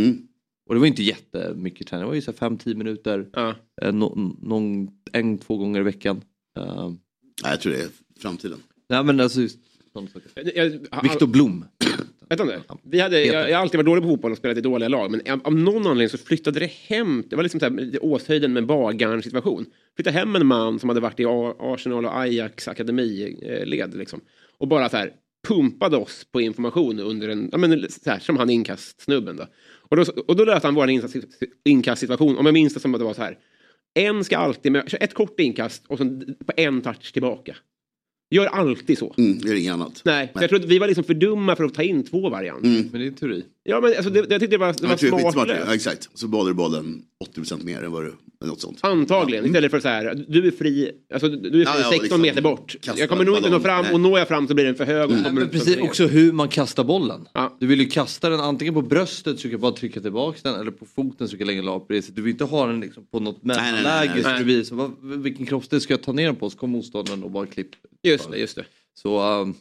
Mm. 0.00 0.28
Och 0.68 0.74
det 0.74 0.80
var 0.80 0.86
inte 0.86 1.02
jättemycket 1.02 1.86
träning, 1.86 2.02
det 2.02 2.08
var 2.08 2.14
ju 2.14 2.22
så 2.22 2.32
här 2.40 2.50
5-10 2.50 2.74
minuter. 2.74 3.28
Ja. 3.32 3.54
Eh, 3.82 3.92
nå- 3.92 4.34
någon, 4.42 4.88
en, 5.12 5.38
två 5.38 5.56
gånger 5.56 5.80
i 5.80 5.82
veckan. 5.82 6.22
Nej, 6.56 6.96
jag 7.44 7.60
tror 7.60 7.72
det 7.72 7.82
är 7.82 7.88
framtiden. 8.20 8.58
nej 8.88 9.04
men 9.04 9.20
alltså, 9.20 9.40
just 9.40 9.58
Viktor 11.02 11.26
Blom. 11.26 11.64
Vet 12.28 12.38
du? 12.38 12.60
Vi 12.82 13.00
hade, 13.00 13.24
jag, 13.24 13.50
jag 13.50 13.56
har 13.56 13.62
alltid 13.62 13.78
varit 13.78 13.86
dålig 13.86 14.02
på 14.02 14.08
fotboll 14.08 14.32
och 14.32 14.38
spelat 14.38 14.58
i 14.58 14.60
dåliga 14.60 14.88
lag. 14.88 15.10
Men 15.10 15.40
av, 15.44 15.54
någon 15.54 15.86
anledning 15.86 16.08
så 16.08 16.18
flyttade 16.18 16.60
det 16.60 16.70
hem. 16.72 17.24
Det 17.30 17.36
var 17.36 17.42
liksom 17.42 17.60
så 17.60 17.66
här, 17.66 18.04
Åshöjden 18.04 18.52
med 18.52 18.66
bagaren 18.66 19.22
situation. 19.22 19.66
Flyttade 19.96 20.18
hem 20.18 20.36
en 20.36 20.46
man 20.46 20.78
som 20.78 20.88
hade 20.88 21.00
varit 21.00 21.20
i 21.20 21.24
Arsenal 21.58 22.04
och 22.04 22.18
Ajax 22.18 22.68
akademiled. 22.68 23.94
Liksom. 23.94 24.20
Och 24.58 24.68
bara 24.68 24.88
så 24.88 24.96
här 24.96 25.12
pumpade 25.48 25.96
oss 25.96 26.26
på 26.32 26.40
information 26.40 27.00
under 27.00 27.28
en, 27.28 27.48
ja, 27.52 27.58
men, 27.58 27.90
så 27.90 28.10
här, 28.10 28.18
som 28.18 28.36
han 28.36 28.50
inkastsnubben 28.50 29.36
då. 29.36 29.46
Och 29.88 29.96
då, 29.96 30.04
och 30.26 30.36
då 30.36 30.44
löste 30.44 30.66
han 30.66 30.74
vår 30.74 30.86
inkast- 30.86 31.42
inkastsituation, 31.64 32.38
om 32.38 32.46
jag 32.46 32.52
minns 32.52 32.74
det 32.74 32.80
som 32.80 32.94
att 32.94 33.00
det 33.00 33.04
var 33.04 33.14
så 33.14 33.22
här. 33.22 33.38
En 33.94 34.24
ska 34.24 34.36
alltid, 34.36 34.72
med, 34.72 34.94
ett 35.00 35.14
kort 35.14 35.40
inkast 35.40 35.84
och 35.86 35.98
sen 35.98 36.36
på 36.46 36.52
en 36.56 36.82
touch 36.82 37.12
tillbaka. 37.12 37.56
Gör 38.30 38.46
alltid 38.46 38.98
så. 38.98 39.14
Mm, 39.18 39.38
är 39.38 39.54
inget 39.54 39.72
annat. 39.72 40.02
Nej, 40.04 40.30
för 40.34 40.40
jag 40.40 40.50
tror 40.50 40.60
att 40.60 40.66
vi 40.66 40.78
var 40.78 40.86
liksom 40.86 41.04
för 41.04 41.14
dumma 41.14 41.56
för 41.56 41.64
att 41.64 41.74
ta 41.74 41.82
in 41.82 42.04
två 42.04 42.28
varianter. 42.28 42.68
Mm. 42.68 42.88
Men 42.92 43.00
det 43.00 43.06
är 43.06 43.10
teori. 43.10 43.44
Ja, 43.68 43.80
men 43.80 43.96
alltså, 43.96 44.10
det, 44.10 44.18
jag 44.18 44.28
tyckte 44.28 44.46
det 44.46 44.58
var, 44.58 44.66
det 44.80 44.86
var 44.86 44.96
smart 44.96 45.20
skitsmart. 45.22 45.48
löst. 45.48 45.62
Ja, 45.66 45.74
exakt. 45.74 46.08
Så 46.14 46.28
bollar 46.28 46.48
du 46.48 46.54
bollen 46.54 47.02
80% 47.36 47.64
mer 47.64 47.82
än 47.82 47.92
vad 47.92 48.02
du... 48.02 48.06
eller 48.40 48.50
Något 48.50 48.60
sånt. 48.60 48.78
Antagligen, 48.82 49.46
istället 49.46 49.70
för 49.70 49.80
så 49.80 49.88
här, 49.88 50.24
du 50.28 50.46
är 50.46 50.50
fri, 50.50 50.92
alltså, 51.12 51.28
du 51.28 51.48
är 51.48 51.50
fri 51.50 51.62
Ja, 51.64 51.78
ja, 51.78 51.88
16 51.90 52.02
liksom, 52.02 52.20
meter 52.20 52.42
bort. 52.42 52.76
Jag 52.96 53.08
kommer 53.08 53.24
nog 53.24 53.36
inte 53.36 53.50
nå 53.50 53.60
fram 53.60 53.84
Nej. 53.84 53.94
och 53.94 54.00
når 54.00 54.18
jag 54.18 54.28
fram 54.28 54.48
så 54.48 54.54
blir 54.54 54.64
den 54.64 54.74
för 54.74 54.84
hög. 54.84 55.08
Kommer 55.08 55.30
men 55.30 55.48
precis 55.48 55.76
också 55.76 56.06
hur 56.06 56.32
man 56.32 56.48
kastar 56.48 56.84
bollen. 56.84 57.28
Ja. 57.32 57.56
Du 57.60 57.66
vill 57.66 57.80
ju 57.80 57.86
kasta 57.86 58.28
den 58.28 58.40
antingen 58.40 58.74
på 58.74 58.82
bröstet 58.82 59.40
så 59.40 59.48
du 59.48 59.52
kan 59.52 59.60
bara 59.60 59.72
trycka 59.72 60.00
tillbaka 60.00 60.38
den 60.42 60.60
eller 60.60 60.70
på 60.70 60.86
foten 60.96 61.28
så 61.28 61.32
du 61.32 61.38
kan 61.38 61.46
lägga 61.46 61.62
la 61.62 61.80
på 61.80 61.92
det. 61.92 62.16
Du 62.16 62.22
vill 62.22 62.32
inte 62.32 62.44
ha 62.44 62.66
den 62.66 62.80
liksom 62.80 63.06
på 63.06 63.20
något 63.20 63.44
mellanläge 63.44 64.22
så 64.22 64.28
det 64.38 64.44
blir 64.44 64.64
så 64.64 64.74
vad, 64.74 64.92
vilken 65.02 65.46
kroppsdel 65.46 65.80
ska 65.80 65.92
jag 65.92 66.02
ta 66.02 66.12
ner 66.12 66.26
den 66.26 66.36
på 66.36 66.50
så 66.50 66.58
kommer 66.58 66.76
motståndaren 66.76 67.22
och 67.22 67.30
bara 67.30 67.46
klipp. 67.46 67.70
Just 68.02 68.30
det, 68.30 68.38
just 68.38 68.56
det. 68.56 68.64
Så 68.94 69.40
um, 69.40 69.54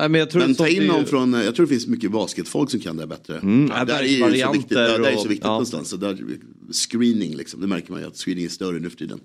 ja, 0.00 0.08
men 0.08 0.18
jag 0.18 0.30
tror 0.30 0.42
Men 0.42 0.54
ta 0.54 0.68
in 0.68 0.86
någon 0.86 1.06
från, 1.06 1.32
jag 1.32 1.54
tror 1.54 1.66
det 1.66 1.70
finns 1.70 1.86
mycket 1.86 2.10
basketfolk 2.10 2.70
som 2.70 2.80
kan 2.80 2.96
det 2.96 3.06
bättre. 3.06 3.38
Mm, 3.38 3.70
Ja, 3.76 3.84
där 3.84 3.98
är 4.02 4.02
ju 4.32 4.40
så 4.42 4.52
viktigt, 4.52 4.70
ja, 4.78 4.80
där 4.80 5.00
är 5.00 5.12
så 5.16 5.24
och- 5.24 5.30
viktigt 5.30 5.44
ja. 5.44 5.50
någonstans. 5.50 5.88
Så 5.88 5.96
där, 5.96 6.18
screening 6.72 7.36
liksom, 7.36 7.60
det 7.60 7.66
märker 7.66 7.92
man 7.92 8.00
ju 8.00 8.06
att 8.06 8.16
screening 8.16 8.44
är 8.44 8.48
större 8.48 8.78
nu 8.78 8.90
för 8.90 8.96
tiden. 8.96 9.20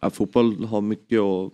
Ja, 0.00 0.10
fotboll 0.10 0.64
har 0.64 0.80
mycket 0.80 1.20
att 1.20 1.52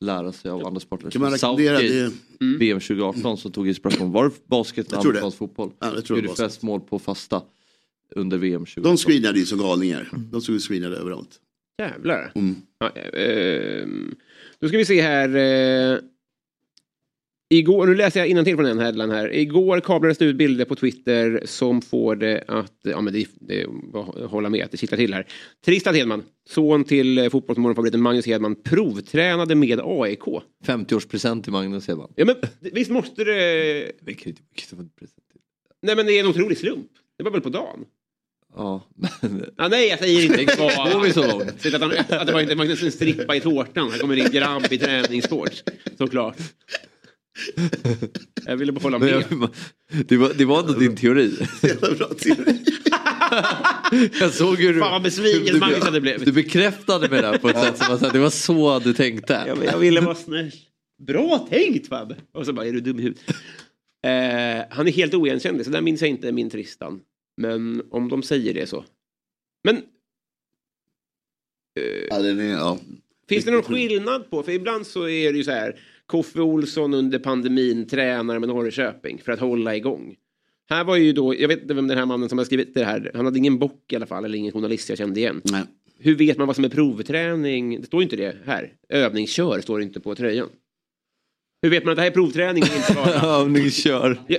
lära 0.00 0.32
sig 0.32 0.50
av 0.50 0.66
andra 0.66 0.80
sporter. 0.80 1.10
Kan 1.10 1.20
man 1.22 1.32
rekommendera 1.32 1.78
det? 1.78 2.12
VM 2.58 2.80
2018 2.80 3.36
som 3.38 3.52
tog 3.52 3.68
inspiration. 3.68 4.12
Var 4.12 4.24
det 4.24 4.30
basket 4.46 4.92
och 4.92 4.98
amerikansk 5.04 5.36
fotboll? 5.38 5.70
Ja, 5.80 5.94
jag 5.94 6.04
tror 6.04 6.18
Gjorde 6.20 6.34
flest 6.34 6.62
mål 6.62 6.80
på 6.80 6.98
fasta 6.98 7.42
under 8.16 8.38
VM 8.38 8.60
2018. 8.64 8.82
De 8.92 8.96
screenade 8.96 9.38
ju 9.38 9.46
som 9.46 9.58
galningar. 9.58 10.08
De 10.32 10.40
stod 10.40 10.54
och 10.56 10.62
screenade 10.62 10.96
överallt. 10.96 11.30
Jävlar. 11.82 12.32
Mm. 12.34 12.56
Ja, 12.78 12.88
ehm, 13.18 14.14
då 14.60 14.68
ska 14.68 14.76
vi 14.78 14.84
se 14.84 15.00
här. 15.02 15.28
Eh, 15.36 15.98
igår, 17.48 17.86
nu 17.86 17.94
läser 17.94 18.20
jag 18.20 18.28
innantill 18.28 18.56
från 18.56 18.66
en 18.66 18.78
headline 18.78 19.10
här. 19.10 19.34
Igår 19.34 19.80
kablades 19.80 20.18
det 20.18 20.24
ut 20.24 20.36
bilder 20.36 20.64
på 20.64 20.74
Twitter 20.74 21.42
som 21.44 21.82
får 21.82 22.16
det 22.16 22.44
att, 22.48 22.72
ja 22.82 23.00
men 23.00 23.12
det, 23.12 23.26
det 23.40 23.66
hålla 24.26 24.48
med 24.50 24.64
att 24.64 24.70
det 24.70 24.76
kittlar 24.76 24.98
till 24.98 25.14
här. 25.14 25.26
Tristan 25.64 25.94
Hedman, 25.94 26.22
son 26.48 26.84
till 26.84 27.18
eh, 27.18 27.28
fotbollsmorgonfavoriten 27.28 28.00
Magnus 28.02 28.26
Hedman, 28.26 28.54
provtränade 28.62 29.54
med 29.54 29.80
AIK. 29.84 30.22
50-årspresent 30.66 31.42
till 31.42 31.52
Magnus 31.52 31.88
Hedman. 31.88 32.12
Ja 32.16 32.24
men 32.24 32.36
visst 32.72 32.90
måste 32.90 33.24
det... 33.24 33.32
Det 34.00 34.14
kan 34.14 34.28
inte- 34.28 34.42
en 34.72 34.90
present. 34.98 35.24
Nej 35.82 35.96
men 35.96 36.06
det 36.06 36.12
är 36.12 36.20
en 36.20 36.26
otrolig 36.30 36.58
slump. 36.58 36.86
Det 37.18 37.24
var 37.24 37.30
väl 37.30 37.40
på 37.40 37.48
dagen? 37.48 37.84
Ja, 38.56 38.88
men 39.20 39.44
Ah, 39.56 39.68
nej, 39.68 39.88
jag 39.88 39.98
säger 39.98 40.22
inte 40.22 40.44
går 40.92 41.02
vi 41.04 41.12
så 41.12 41.26
långt? 41.28 41.66
Att, 41.74 41.80
han, 41.80 41.92
att 42.20 42.26
det 42.26 42.32
var 42.32 42.40
inte 42.40 42.54
Magnus 42.54 42.82
en 42.82 42.92
strippa 42.92 43.36
i 43.36 43.40
tårtan. 43.40 43.90
Här 43.90 43.98
kommer 43.98 44.16
din 44.16 44.30
grabb 44.30 44.66
i 44.70 44.78
träningsshorts. 44.78 45.64
Såklart. 45.98 46.36
Jag 48.46 48.56
ville 48.56 48.72
bara 48.72 48.80
hålla 48.80 48.98
med. 48.98 49.08
jag, 49.08 49.50
det, 50.08 50.16
var, 50.16 50.32
det 50.34 50.44
var 50.44 50.60
ändå 50.60 50.72
din 50.72 50.96
teori. 50.96 51.38
Jävla 51.62 51.94
bra 51.94 52.06
teori. 52.08 52.64
Jag 54.20 54.32
såg 54.32 54.56
hur 54.56 54.74
du, 54.74 54.80
Fan 54.80 54.92
vad 54.92 55.02
besviken 55.02 55.54
du, 55.54 55.60
Magnus 55.60 55.84
hade 55.84 56.00
blivit. 56.00 56.24
du 56.24 56.32
bekräftade 56.32 57.08
mig 57.08 57.22
där 57.22 57.38
på 57.38 57.48
ett 57.48 57.60
sätt 57.60 57.78
som 57.78 57.86
var 57.88 57.98
så 57.98 58.04
här, 58.06 58.12
det 58.12 58.18
var 58.18 58.30
så 58.30 58.78
du 58.78 58.94
tänkte. 58.94 59.44
Jag, 59.46 59.64
jag 59.64 59.78
ville 59.78 60.00
vara 60.00 60.14
snäll. 60.14 60.50
Bra 61.06 61.46
tänkt 61.50 61.88
Fabbe! 61.88 62.16
Och 62.32 62.46
så 62.46 62.52
bara, 62.52 62.66
är 62.66 62.72
du 62.72 62.80
dum 62.80 62.98
i 62.98 63.02
huvudet? 63.02 63.24
Eh, 64.06 64.76
han 64.76 64.88
är 64.88 64.92
helt 64.92 65.14
oigenkännlig, 65.14 65.64
så 65.66 65.72
där 65.72 65.80
minns 65.80 66.00
jag 66.00 66.10
inte 66.10 66.32
min 66.32 66.50
Tristan. 66.50 67.00
Men 67.36 67.82
om 67.90 68.08
de 68.08 68.22
säger 68.22 68.54
det 68.54 68.66
så. 68.66 68.84
Men 69.64 69.82
Ja, 72.10 72.18
den 72.18 72.40
är, 72.40 72.50
ja. 72.52 72.78
Finns 73.28 73.44
det 73.44 73.50
någon 73.50 73.62
skillnad 73.62 74.30
på, 74.30 74.42
för 74.42 74.52
ibland 74.52 74.86
så 74.86 75.08
är 75.08 75.32
det 75.32 75.38
ju 75.38 75.44
så 75.44 75.50
här, 75.50 75.80
Koffe 76.08 76.40
Olsson 76.40 76.94
under 76.94 77.18
pandemin 77.18 77.86
tränar 77.86 78.38
med 78.38 78.48
Norrköping 78.48 79.18
för 79.18 79.32
att 79.32 79.40
hålla 79.40 79.76
igång. 79.76 80.16
Här 80.70 80.84
var 80.84 80.96
ju 80.96 81.12
då, 81.12 81.34
jag 81.34 81.48
vet 81.48 81.62
inte 81.62 81.74
vem 81.74 81.88
den 81.88 81.98
här 81.98 82.06
mannen 82.06 82.28
som 82.28 82.38
har 82.38 82.44
skrivit 82.44 82.74
det 82.74 82.84
här, 82.84 83.10
han 83.14 83.24
hade 83.24 83.38
ingen 83.38 83.58
bock 83.58 83.92
i 83.92 83.96
alla 83.96 84.06
fall, 84.06 84.24
eller 84.24 84.38
ingen 84.38 84.52
journalist 84.52 84.88
jag 84.88 84.98
kände 84.98 85.20
igen. 85.20 85.40
Nej. 85.44 85.62
Hur 85.98 86.14
vet 86.16 86.38
man 86.38 86.46
vad 86.46 86.56
som 86.56 86.64
är 86.64 86.68
provträning? 86.68 87.80
Det 87.80 87.86
står 87.86 88.00
ju 88.00 88.04
inte 88.04 88.16
det 88.16 88.36
här. 88.46 88.72
Övningskör 88.88 89.60
står 89.60 89.78
det 89.78 89.84
inte 89.84 90.00
på 90.00 90.14
tröjan. 90.14 90.48
Hur 91.62 91.70
vet 91.70 91.84
man 91.84 91.92
att 91.92 91.96
det 91.96 92.02
här 92.02 92.10
är 92.10 92.14
provträning 92.14 92.62
och 92.62 92.76
inte 92.76 92.94
bara... 92.94 93.36
Övningskör. 93.40 94.20
Ja, 94.28 94.38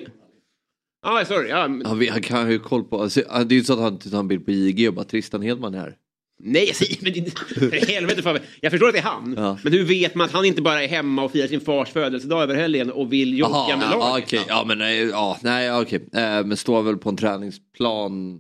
ah, 1.02 1.26
sorry. 1.26 1.50
Ja, 1.50 1.68
men- 1.68 1.86
Han, 1.86 2.08
han 2.08 2.22
kan 2.22 2.52
ju 2.52 2.60
koll 2.60 2.84
på, 2.84 3.02
alltså, 3.02 3.20
det 3.20 3.28
är 3.36 3.52
ju 3.52 3.58
inte 3.58 3.68
så 3.68 3.74
att 3.74 3.80
han 3.80 3.98
tar 3.98 4.20
en 4.20 4.28
bild 4.28 4.46
på 4.46 4.52
IG 4.52 4.88
och 4.88 4.94
bara 4.94 5.06
Tristan 5.06 5.42
Hedman 5.42 5.74
är 5.74 5.80
här. 5.80 5.96
Nej, 6.40 6.72
men 7.02 7.14
det- 7.14 7.40
för 7.56 7.88
helvete 7.88 8.22
Fabbe. 8.22 8.42
Jag 8.62 8.72
förstår 8.72 8.88
att 8.88 8.94
det 8.94 9.00
är 9.00 9.04
han. 9.04 9.34
Ja. 9.38 9.58
Men 9.64 9.74
hur 9.74 9.84
vet 9.84 10.16
man 10.16 10.26
att 10.26 10.32
han 10.32 10.46
inte 10.46 10.62
bara 10.62 10.84
är 10.84 10.88
hemma 10.88 11.24
och 11.24 11.32
firar 11.32 11.48
sin 11.48 11.62
fars 11.62 11.90
födelsedag 11.90 12.44
över 12.44 12.56
helgen 12.56 12.92
och 12.92 13.14
vill 13.14 13.38
jogga 13.38 13.52
Jaha, 13.54 13.78
med 13.78 13.88
ja, 13.92 13.98
laget? 14.00 14.26
okej. 14.26 14.46
Ja, 14.48 14.64
men 14.68 14.78
nej, 14.78 15.00
ja, 15.00 15.40
nej, 15.44 15.66
ja, 15.66 15.82
okej. 15.82 16.10
Eh, 16.14 16.46
men 16.46 16.58
står 16.58 16.82
väl 16.82 16.98
på 16.98 17.10
en 17.10 17.18
träningsplan. 17.18 18.40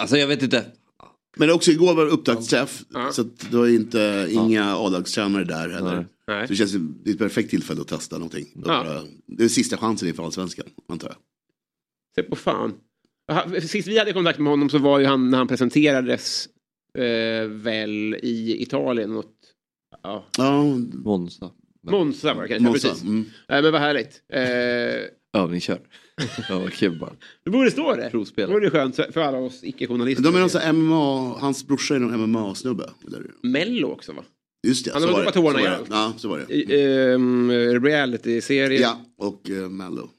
Alltså 0.00 0.16
jag 0.16 0.26
vet 0.26 0.42
inte. 0.42 0.64
Men 1.36 1.50
också 1.50 1.70
igår 1.70 1.94
var 1.94 2.04
det 2.04 2.10
upptaktsträff. 2.10 2.82
Ja. 2.94 3.12
Så 3.12 3.20
att 3.20 3.50
det 3.50 3.56
var 3.56 3.66
inte, 3.68 4.26
inga 4.30 4.76
A-lagstränare 4.76 5.44
där 5.44 5.68
heller. 5.68 5.96
Nej. 5.96 6.06
Nej. 6.26 6.46
Så 6.46 6.52
det 6.52 6.56
känns 6.56 6.72
det 7.04 7.10
är 7.10 7.12
ett 7.14 7.18
perfekt 7.18 7.50
tillfälle 7.50 7.80
att 7.80 7.88
testa 7.88 8.16
någonting. 8.16 8.46
Ja. 8.64 9.02
Det 9.26 9.44
är 9.44 9.48
sista 9.48 9.76
chansen 9.76 10.08
inför 10.08 10.24
allsvenskan, 10.24 10.66
antar 10.88 11.08
jag. 11.08 11.16
Se 12.14 12.22
på 12.30 12.36
fan. 12.36 12.74
Aha, 13.32 13.60
Sist 13.60 13.88
vi 13.88 13.98
hade 13.98 14.12
kontakt 14.12 14.38
med 14.38 14.50
honom 14.52 14.70
så 14.70 14.78
var 14.78 14.98
ju 14.98 15.06
han 15.06 15.30
när 15.30 15.38
han 15.38 15.48
presenterades 15.48 16.48
eh, 16.98 17.48
väl 17.48 18.14
i 18.22 18.62
Italien. 18.62 19.10
Något, 19.10 19.34
ja, 20.02 20.26
Ja, 20.38 20.62
Monza. 20.92 21.50
Monza 21.90 22.34
var 22.34 22.42
det 22.42 22.48
kanske. 22.48 22.64
Monza. 22.68 22.88
precis. 22.88 23.02
Mm. 23.04 23.24
Nej, 23.48 23.62
men 23.62 23.72
vad 23.72 23.80
härligt. 23.80 24.22
Eh, 24.32 25.40
övningskör. 25.42 25.80
ja, 26.48 26.58
vad 26.58 26.72
kul 26.72 26.98
bara. 26.98 27.12
Det 27.44 27.50
borde 27.50 27.70
stå 27.70 27.94
det. 27.94 28.10
Provspela. 28.10 28.48
Det 28.48 28.54
vore 28.54 28.70
skönt 28.70 28.96
för 28.96 29.20
alla 29.20 29.38
oss 29.38 29.64
icke-journalister. 29.64 30.24
De 30.24 30.36
är 30.36 30.58
här 30.60 30.72
MMA, 30.72 31.38
hans 31.38 31.66
brorsa 31.66 31.94
är 31.94 31.98
någon 31.98 32.20
MMA-snubbe. 32.20 32.90
Mello 33.42 33.88
också 33.88 34.12
va? 34.12 34.24
Just 34.66 34.84
det, 34.84 34.92
Han 34.92 35.02
så 35.02 35.08
har 35.08 35.14
var 35.14 35.20
det. 35.24 35.26
Så 35.26 35.32
tårna 35.32 35.52
var 35.52 35.54
det. 35.54 35.66
igen. 35.66 35.86
Ja, 35.90 36.12
så 36.16 36.28
var 36.28 36.38
det. 36.38 36.54
I, 36.54 37.12
ehm, 37.12 37.50
Reality-serie. 37.82 38.80
Ja, 38.80 39.00
och 39.16 39.50
uh, 39.50 39.68
Mello. 39.68 40.10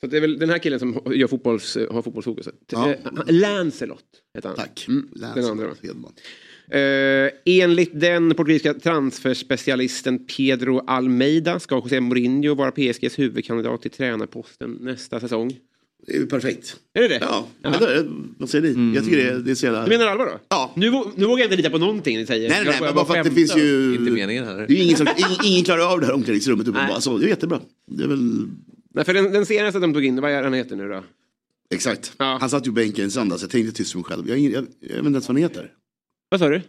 Så 0.00 0.06
det 0.06 0.16
är 0.16 0.20
väl 0.20 0.38
den 0.38 0.50
här 0.50 0.58
killen 0.58 0.78
som 0.78 1.00
gör 1.14 1.26
fotbolls, 1.26 1.76
har 1.90 2.02
fotbollsfokus. 2.02 2.48
Ja. 2.72 2.90
Eh, 2.90 2.96
Lancelot 3.28 4.04
heter 4.34 4.48
han. 4.48 4.56
Tack. 4.56 4.84
Mm, 4.88 5.08
Lance 5.12 5.40
den 5.40 5.50
andra. 5.50 5.66
Hedman. 5.82 6.12
Eh, 6.70 7.30
enligt 7.62 8.00
den 8.00 8.34
portugisiska 8.34 8.74
transferspecialisten 8.74 10.26
Pedro 10.26 10.78
Almeida 10.86 11.60
ska 11.60 11.74
José 11.74 12.00
Mourinho 12.00 12.54
vara 12.54 12.70
PSGs 12.70 13.18
huvudkandidat 13.18 13.82
till 13.82 13.90
tränarposten 13.90 14.78
nästa 14.80 15.20
säsong. 15.20 15.56
Det 16.06 16.12
är 16.16 16.20
ju 16.20 16.26
perfekt. 16.26 16.76
Är 16.94 17.02
det 17.02 17.08
det? 17.08 17.18
Ja, 17.20 17.46
eller, 17.64 18.06
vad 18.38 18.50
säger 18.50 18.74
ni? 18.74 18.94
Jag 18.94 19.04
tycker 19.04 19.16
det, 19.16 19.42
det 19.42 19.50
är 19.50 19.54
så 19.54 19.66
jävla... 19.66 19.84
Du 19.84 19.90
menar 19.90 20.06
allvar 20.06 20.26
då? 20.26 20.38
Ja. 20.48 20.72
Nu, 20.76 20.90
nu 21.16 21.24
vågar 21.26 21.38
jag 21.38 21.46
inte 21.46 21.56
lita 21.56 21.70
på 21.70 21.78
någonting 21.78 22.16
ni 22.18 22.26
säger. 22.26 22.48
Nej, 22.50 22.62
nej, 22.64 22.78
nej, 22.80 22.92
bara- 22.94 23.04
för 23.04 23.16
att 23.16 23.24
det 23.24 23.30
finns 23.30 23.56
ju... 23.56 23.94
Inte 23.98 24.10
meningen 24.12 24.44
heller. 24.44 24.66
Det 24.68 24.74
är 24.74 24.82
ingen, 24.82 24.96
som, 24.96 25.06
ingen, 25.16 25.38
ingen 25.44 25.64
klarar 25.64 25.92
av 25.92 26.00
det 26.00 26.06
här 26.06 26.12
omklädningsrummet 26.14 26.62
uppenbarligen. 26.62 26.94
Alltså, 26.94 27.18
det 27.18 27.26
är 27.26 27.28
jättebra. 27.28 27.60
Det 27.90 28.04
är 28.04 28.08
väl... 28.08 28.46
Nej, 28.96 29.04
för 29.04 29.14
den, 29.14 29.32
den 29.32 29.46
senaste 29.46 29.78
de 29.78 29.92
tog 29.94 30.04
in, 30.04 30.20
vad 30.20 30.30
är 30.30 30.42
han 30.42 30.52
heter 30.54 30.76
nu 30.76 30.88
då? 30.88 31.04
Exakt. 31.70 32.12
Ja. 32.18 32.38
Han 32.40 32.50
satt 32.50 32.66
ju 32.66 32.70
i 32.70 32.74
bänken 32.74 33.06
i 33.06 33.10
söndags. 33.10 33.42
Jag 33.42 33.50
tänkte 33.50 33.72
tyst 33.76 33.92
för 33.92 33.98
mig 33.98 34.04
själv. 34.04 34.28
Jag, 34.28 34.38
jag, 34.38 34.66
jag 34.80 34.88
vet 34.88 34.96
inte 34.98 35.06
ens 35.06 35.28
vad 35.28 35.36
han 35.36 35.42
heter. 35.42 35.72
Vad 36.28 36.40
sa 36.40 36.48
du? 36.48 36.62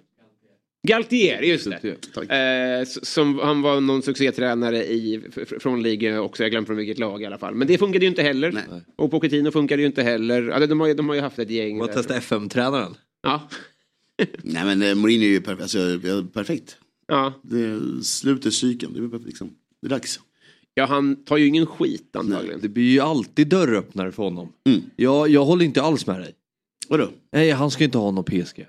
Galtieri, 0.88 1.50
just 1.50 1.66
det. 1.66 1.96
Tack. 2.14 2.30
Eh, 2.32 2.86
som, 2.86 3.40
han 3.40 3.62
var 3.62 3.82
någon 3.82 4.02
succétränare 4.02 4.86
i, 4.86 5.22
från 5.60 5.84
ligan 5.84 6.18
också, 6.20 6.44
jag 6.44 6.52
glömde 6.52 6.66
från 6.68 6.78
vilket 6.78 7.00
lag 7.00 7.22
i 7.22 7.26
alla 7.26 7.38
fall. 7.38 7.56
Men 7.56 7.68
det 7.68 7.78
funkade 7.78 8.06
ju 8.06 8.10
inte 8.10 8.22
heller. 8.24 8.52
Nej. 8.52 8.82
Och 8.96 9.12
Pochettino 9.12 9.52
funkade 9.52 9.82
ju 9.82 9.86
inte 9.88 10.04
heller. 10.04 10.48
Alltså, 10.50 10.68
de, 10.68 10.80
har, 10.80 10.88
ju- 10.88 10.94
de 10.94 11.08
har 11.10 11.16
ju 11.16 11.22
haft 11.22 11.40
ett 11.40 11.50
gäng. 11.50 11.78
Man 11.78 11.88
testa 11.88 12.16
FM-tränaren. 12.18 12.96
Ja. 13.24 13.50
Nej 14.44 14.66
men 14.66 14.82
eh, 14.82 14.96
Mourinho 14.96 15.26
är 15.26 15.30
ju 15.30 15.40
perf- 15.40 15.62
alltså, 15.62 16.00
perfekt. 16.34 16.78
Ja. 17.08 17.34
Det 17.44 17.60
är 17.62 18.02
slutet 18.02 18.54
cykeln. 18.54 18.94
Det 18.94 19.00
är, 19.00 19.08
perfekt, 19.08 19.26
liksom. 19.28 19.50
det 19.82 19.88
är 19.88 19.90
dags. 19.90 20.20
Ja, 20.78 20.86
han 20.86 21.16
tar 21.16 21.38
ju 21.38 21.46
ingen 21.48 21.66
skit 21.66 22.16
antagligen. 22.16 22.60
Det 22.62 22.70
blir 22.70 22.92
ju 22.92 23.00
alltid 23.00 23.48
dörröppnare 23.48 24.12
för 24.12 24.24
honom. 24.24 24.50
Mm. 24.70 24.82
Jag, 24.96 25.30
jag 25.30 25.46
håller 25.46 25.66
inte 25.66 25.82
alls 25.82 26.08
med 26.08 26.20
dig. 26.20 26.34
Vadå? 26.88 27.10
Nej, 27.34 27.52
han 27.52 27.72
ska 27.72 27.84
inte 27.84 27.98
ha 27.98 28.12
någon 28.12 28.24
PSG. 28.24 28.66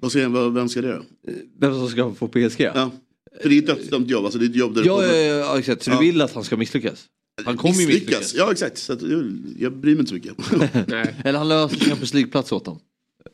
Vad 0.00 0.10
ska, 0.12 0.28
vad, 0.28 0.54
vem 0.54 0.68
ska 0.68 0.80
det 0.80 0.88
göra? 0.88 1.02
Vem 1.58 1.74
som 1.74 1.88
ska 1.88 2.14
få 2.14 2.28
PSG? 2.28 2.60
Ja, 2.60 2.72
Ja. 2.74 2.90
För 3.42 3.48
det 3.48 3.54
är 3.54 3.58
ett 3.58 3.66
dödsdömt 3.66 4.10
jobb. 4.10 4.24
Alltså, 4.24 4.38
det 4.38 4.44
är 4.44 4.48
ett 4.48 4.56
jobb 4.56 4.74
där 4.74 4.82
ja, 4.86 4.96
kommer- 4.96 5.08
ja, 5.14 5.34
ja 5.36 5.58
exakt. 5.58 5.82
Så 5.82 5.90
Ja. 5.90 5.94
du 6.00 6.06
vill 6.06 6.20
att 6.20 6.32
han 6.34 6.44
ska 6.44 6.56
misslyckas? 6.56 7.04
Han 7.44 7.56
kommer 7.56 7.74
ju 7.80 7.86
misslyckas. 7.86 8.18
misslyckas. 8.20 8.34
Ja 8.34 8.52
exakt. 8.52 8.78
Så 8.78 8.92
att, 8.92 9.02
jag, 9.02 9.32
jag 9.58 9.72
bryr 9.76 9.92
mig 9.94 10.00
inte 10.00 10.08
så 10.08 10.14
mycket. 10.14 10.34
Nej. 10.88 11.14
Eller 11.24 11.38
han 11.38 11.48
löser 11.48 11.76
Champions 11.76 12.14
League-plats 12.14 12.52
åt 12.52 12.64
dem. 12.64 12.78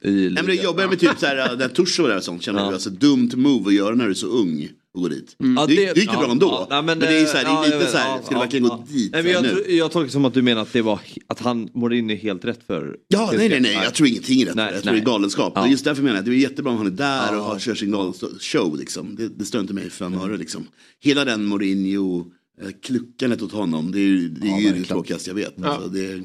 I 0.02 0.10
Nej, 0.10 0.30
men 0.30 0.34
det 0.34 0.42
ligan. 0.42 0.64
jobbar 0.64 0.86
med 0.88 0.98
typ 1.00 1.20
när 1.22 1.68
Tursho 1.68 2.02
var 2.02 2.08
där 2.10 2.16
och 2.16 2.24
sånt, 2.24 2.42
känner 2.42 2.60
Ja. 2.60 2.68
du 2.68 2.74
alltså 2.74 2.90
dumt 2.90 3.30
move 3.34 3.68
att 3.68 3.74
göra 3.74 3.94
när 3.94 4.04
du 4.04 4.10
är 4.10 4.14
så 4.14 4.26
ung 4.26 4.68
och 4.94 5.00
går 5.02 5.08
dit. 5.10 5.36
Ja, 5.38 5.66
det, 5.66 5.74
det 5.74 5.82
gick 5.82 5.96
ju 5.96 6.02
ja, 6.02 6.18
bra 6.18 6.30
ändå. 6.30 6.46
ja, 6.46 6.66
nej, 6.70 6.82
men, 6.82 6.98
det 6.98 7.06
är 7.16 7.20
ju 7.20 7.26
såhär, 7.26 7.44
det 7.44 7.50
ja, 7.50 7.62
är 7.62 7.66
lite 7.66 7.78
vet, 7.78 7.90
såhär, 7.90 8.08
ja, 8.08 8.20
ska 8.22 8.28
du 8.30 8.34
ja, 8.36 8.40
verkligen 8.40 8.64
ja. 8.66 8.76
gå 8.76 8.84
dit? 8.92 9.12
Nej, 9.12 9.22
men 9.22 9.32
jag, 9.32 9.42
nu? 9.42 9.64
jag 9.68 9.92
tolkar 9.92 10.10
som 10.10 10.24
att 10.24 10.34
du 10.34 10.42
menar 10.42 10.62
att 10.62 10.72
det 10.72 10.82
var 10.82 11.00
att 11.26 11.40
han 11.40 11.68
Mourinho 11.74 12.12
är 12.12 12.16
helt 12.16 12.44
rätt 12.44 12.60
för 12.66 12.96
Ja, 13.08 13.32
nej, 13.36 13.48
nej, 13.48 13.60
nej, 13.60 13.72
jag 13.72 13.94
tror 13.94 14.08
ingenting 14.08 14.40
är 14.42 14.46
rätt. 14.46 14.54
Nej, 14.54 14.72
jag 14.72 14.82
tror 14.82 14.92
det 14.92 14.98
är 14.98 15.02
nej. 15.02 15.12
galenskap. 15.12 15.52
Ja. 15.56 15.68
Just 15.68 15.84
därför 15.84 16.02
menar 16.02 16.14
jag 16.16 16.20
att 16.20 16.26
det 16.26 16.32
är 16.32 16.34
jättebra 16.34 16.72
om 16.72 16.78
han 16.78 16.86
är 16.86 16.90
där 16.90 17.32
Ja. 17.32 17.38
och 17.38 17.44
har, 17.44 17.58
kör 17.58 17.74
sin 17.74 17.90
galenshow 17.90 18.76
liksom. 18.78 19.16
Det, 19.16 19.28
det 19.28 19.44
stör 19.44 19.60
inte 19.60 19.74
mig 19.74 19.90
fem 19.90 20.14
öre 20.14 20.36
liksom. 20.36 20.66
Hela 21.00 21.24
den 21.24 21.44
Mourinho, 21.44 22.26
eh, 22.62 22.68
kluckandet 22.82 23.42
åt 23.42 23.52
honom, 23.52 23.92
det 23.92 23.98
är, 23.98 24.02
ju- 24.02 24.28
det, 24.28 24.46
är 24.46 24.50
Ja, 24.50 24.58
ju 24.60 24.72
det 24.72 24.84
tråkigaste 24.84 25.30
jag 25.30 25.34
vet. 25.34 25.62
Alltså, 25.64 25.88
det. 25.88 26.22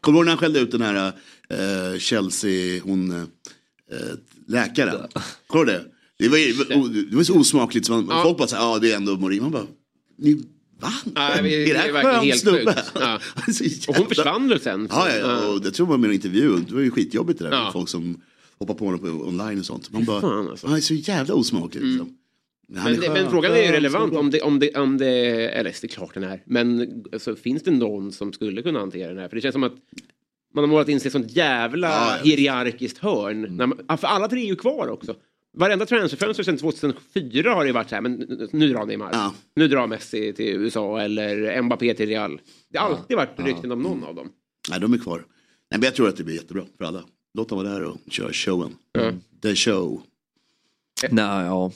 Kommer 0.00 0.16
du 0.16 0.18
ihåg 0.18 0.24
när 0.24 0.30
han 0.32 0.38
skällde 0.38 0.60
ut 0.60 0.70
den 0.70 0.82
här 0.82 1.12
eh, 1.50 1.98
Chelsea, 1.98 2.80
hon, 2.84 3.10
eh, 3.10 3.24
läkaren? 4.48 4.96
Kommer 5.46 5.64
du 5.64 5.72
det? 5.72 5.84
Det 6.22 6.28
var, 6.28 7.10
det 7.10 7.16
var 7.16 7.22
så 7.22 7.38
osmakligt, 7.38 7.86
så 7.86 7.92
man, 7.92 8.06
Ja. 8.10 8.22
folk 8.22 8.38
bara 8.38 8.48
såhär, 8.48 8.62
ja 8.62 8.78
det 8.78 8.92
är 8.92 8.96
ändå 8.96 9.16
Mourinho. 9.16 9.42
Man 9.42 9.52
bara, 9.52 9.66
ni, 10.18 10.34
va? 10.80 10.88
Nej, 11.04 11.42
vi- 11.42 11.54
är 11.54 11.58
det 11.58 11.64
det 11.64 11.70
är 11.70 11.78
här 11.78 11.92
verkligen 11.92 12.14
skön 12.16 12.24
helt 12.24 12.40
snubbe? 12.40 12.58
sjukt. 12.74 12.92
Ja. 12.94 13.18
Han 13.34 13.44
är 13.48 13.52
så 13.52 13.90
Och 13.90 13.96
hon 13.96 14.06
försvann 14.08 14.48
väl 14.48 14.60
sen? 14.60 14.88
Ja, 14.90 15.08
ja, 15.10 15.16
ja, 15.16 15.48
och 15.48 15.60
jag 15.66 15.74
tror 15.74 15.86
man 15.86 16.00
med 16.00 16.08
en 16.08 16.14
intervju, 16.14 16.56
det 16.68 16.74
var 16.74 16.80
ju 16.80 16.90
skitjobbigt 16.90 17.38
det 17.38 17.44
där 17.44 17.52
Ja. 17.56 17.64
med 17.64 17.72
folk 17.72 17.88
som 17.88 18.20
hoppar 18.58 18.74
på 18.74 18.84
honom 18.84 19.00
på 19.00 19.06
online 19.06 19.58
och 19.58 19.66
sånt. 19.66 19.92
Man 19.92 20.04
bara, 20.04 20.20
fan, 20.20 20.48
alltså. 20.48 20.66
han 20.66 20.76
är 20.76 20.80
så 20.80 20.94
jävla 20.94 21.34
osmaklig 21.34 21.82
liksom. 21.84 22.16
Men, 22.68 22.80
han 22.82 22.92
Men, 22.92 23.02
är 23.02 23.10
men 23.10 23.30
frågan 23.30 23.52
är 23.52 23.62
ju 23.62 23.72
relevant 23.72 24.12
om 24.16 24.30
det, 24.30 24.40
om 24.40 24.58
det, 24.58 24.74
om 24.76 24.98
det, 24.98 25.08
eller 25.48 25.70
det 25.80 25.84
är 25.84 25.88
klart 25.88 26.14
den 26.14 26.22
är, 26.24 26.42
men 26.46 26.88
alltså, 27.12 27.36
finns 27.36 27.62
det 27.62 27.70
någon 27.70 28.12
som 28.12 28.32
skulle 28.32 28.62
kunna 28.62 28.78
hantera 28.80 29.08
den 29.08 29.18
här? 29.18 29.28
För 29.28 29.36
det 29.36 29.40
känns 29.42 29.52
som 29.52 29.62
att 29.62 29.74
man 30.54 30.64
har 30.64 30.68
målat 30.68 30.88
in 30.88 31.00
sig 31.00 31.06
i 31.06 31.08
ett 31.08 31.12
sånt 31.12 31.36
jävla 31.36 31.88
Ja, 31.88 32.16
ja. 32.16 32.24
hierarkiskt 32.24 32.98
hörn. 32.98 33.56
När 33.56 33.66
man, 33.66 33.78
ja, 33.88 33.96
för 33.96 34.06
alla 34.08 34.28
tre 34.28 34.40
är 34.40 34.46
ju 34.46 34.56
kvar 34.56 34.88
också. 34.88 35.14
Varenda 35.52 35.86
transferfönster 35.86 36.44
sedan 36.44 36.58
2004 36.58 37.54
har 37.54 37.64
det 37.64 37.72
varit 37.72 37.88
så 37.88 37.94
här, 37.94 38.02
men 38.02 38.12
nu 38.52 38.72
drar 38.72 38.86
Neymar. 38.86 39.10
Ja. 39.12 39.34
Nu 39.56 39.68
drar 39.68 39.86
Messi 39.86 40.32
till 40.32 40.46
USA 40.46 41.00
eller 41.00 41.62
Mbappé 41.62 41.94
till 41.94 42.08
Real. 42.08 42.40
Det 42.68 42.78
har 42.78 42.88
alltid 42.88 43.16
varit 43.16 43.40
rykten 43.40 43.72
om 43.72 43.82
någon 43.82 44.04
av 44.04 44.14
dem. 44.14 44.28
Nej, 44.70 44.80
de 44.80 44.92
är 44.92 44.98
kvar. 44.98 45.18
Nej, 45.18 45.80
men 45.80 45.82
jag 45.82 45.94
tror 45.94 46.08
att 46.08 46.16
det 46.16 46.24
blir 46.24 46.34
jättebra 46.34 46.64
för 46.78 46.84
alla. 46.84 47.04
Låt 47.34 47.48
dem 47.48 47.58
vara 47.58 47.68
där 47.68 47.82
och 47.82 47.96
köra 48.10 48.32
showen. 48.32 48.76
Ja. 48.92 49.12
The 49.42 49.54
show. 49.54 50.02
Nej, 51.10 51.44
ja. 51.46 51.72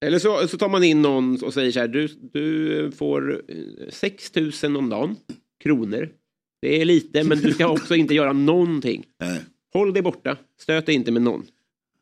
Eller 0.00 0.18
så, 0.18 0.48
så 0.48 0.58
tar 0.58 0.68
man 0.68 0.84
in 0.84 1.02
någon 1.02 1.44
och 1.44 1.54
säger 1.54 1.72
så 1.72 1.80
här, 1.80 1.88
du, 1.88 2.08
du 2.32 2.92
får 2.92 3.42
eh, 3.48 3.90
6 3.90 4.32
000 4.62 4.76
om 4.76 4.88
dagen, 4.88 5.16
kronor. 5.62 6.10
Det 6.60 6.80
är 6.80 6.84
lite, 6.84 7.24
men 7.24 7.38
du 7.38 7.52
ska 7.52 7.68
också 7.68 7.94
inte 7.94 8.14
göra 8.14 8.32
någonting. 8.32 9.04
Nej, 9.20 9.40
Håll 9.72 9.92
dig 9.92 10.02
borta, 10.02 10.36
stöt 10.60 10.86
dig 10.86 10.94
inte 10.94 11.10
med 11.12 11.22
någon. 11.22 11.46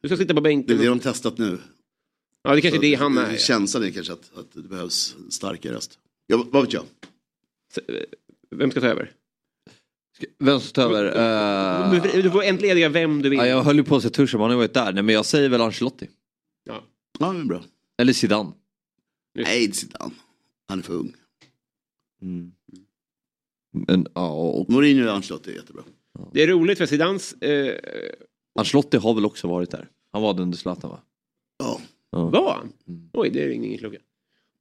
Du 0.06 0.08
ska 0.08 0.16
sitta 0.16 0.34
på 0.34 0.40
det 0.40 0.48
är 0.48 0.56
bänken. 0.56 0.78
det 0.78 0.86
de 0.86 0.98
testat 1.00 1.38
nu. 1.38 1.58
Ja, 2.42 2.54
det 2.54 2.60
kanske 2.60 2.78
är 2.78 2.90
det 2.90 2.96
Så 2.96 3.02
han 3.02 3.18
är. 3.18 3.36
Känslan 3.36 3.82
är 3.84 3.90
kanske 3.90 4.12
att, 4.12 4.30
att 4.38 4.52
det 4.52 4.62
behövs 4.68 5.16
starkare 5.30 5.74
röst. 5.74 5.98
Ja, 6.26 6.46
vad 6.50 6.62
vet 6.64 6.72
jag? 6.72 6.82
Vem 8.50 8.70
ska 8.70 8.80
ta 8.80 8.86
över? 8.86 9.12
Vem 10.38 10.60
som 10.60 10.72
tar 10.72 10.90
över? 10.94 11.04
Eh, 11.96 12.22
Du 12.22 12.30
får 12.30 12.42
entlediga 12.42 12.88
vem 12.88 13.22
du 13.22 13.28
vill. 13.28 13.38
ja, 13.38 13.46
jag 13.46 13.62
höll 13.62 13.76
ju 13.76 13.84
på 13.84 13.96
att 13.96 14.02
säga 14.02 14.10
Tursam, 14.10 14.40
han 14.40 14.50
har 14.50 14.56
varit 14.56 14.74
där. 14.74 14.92
Nej, 14.92 15.02
men 15.02 15.14
jag 15.14 15.26
säger 15.26 15.48
väl 15.48 15.60
Ancelotti. 15.60 16.08
Ja. 16.64 16.84
Ja, 17.18 17.34
är 17.40 17.44
bra. 17.44 17.64
Eller 17.98 18.12
Zidane. 18.12 18.52
Nej, 19.34 19.72
Zidane. 19.72 20.14
Han 20.68 20.78
är 20.78 20.82
för 20.82 20.92
ung. 20.94 21.12
Men, 23.72 24.06
ja, 24.14 24.30
och 24.32 24.70
Mourinho 24.70 25.06
och 25.06 25.12
Ancelotti 25.14 25.50
är 25.50 25.54
jättebra. 25.54 25.82
Det 26.32 26.42
är 26.42 26.46
roligt 26.46 26.78
för 26.78 26.86
Zidans... 26.86 27.32
Eh, 27.32 27.78
Ancelotti 28.58 28.96
har 28.96 29.14
väl 29.14 29.26
också 29.26 29.48
varit 29.48 29.70
där. 29.70 29.88
Han 30.16 30.22
var 30.22 30.34
den 30.34 30.42
under 30.42 30.58
Zlatan 30.58 30.90
va? 30.90 31.00
Ja. 31.58 31.80
var 32.10 32.54
han? 32.54 32.72
Oj, 33.12 33.30
det 33.30 33.42
är 33.44 33.48
ingen 33.48 33.78
klocka. 33.78 33.98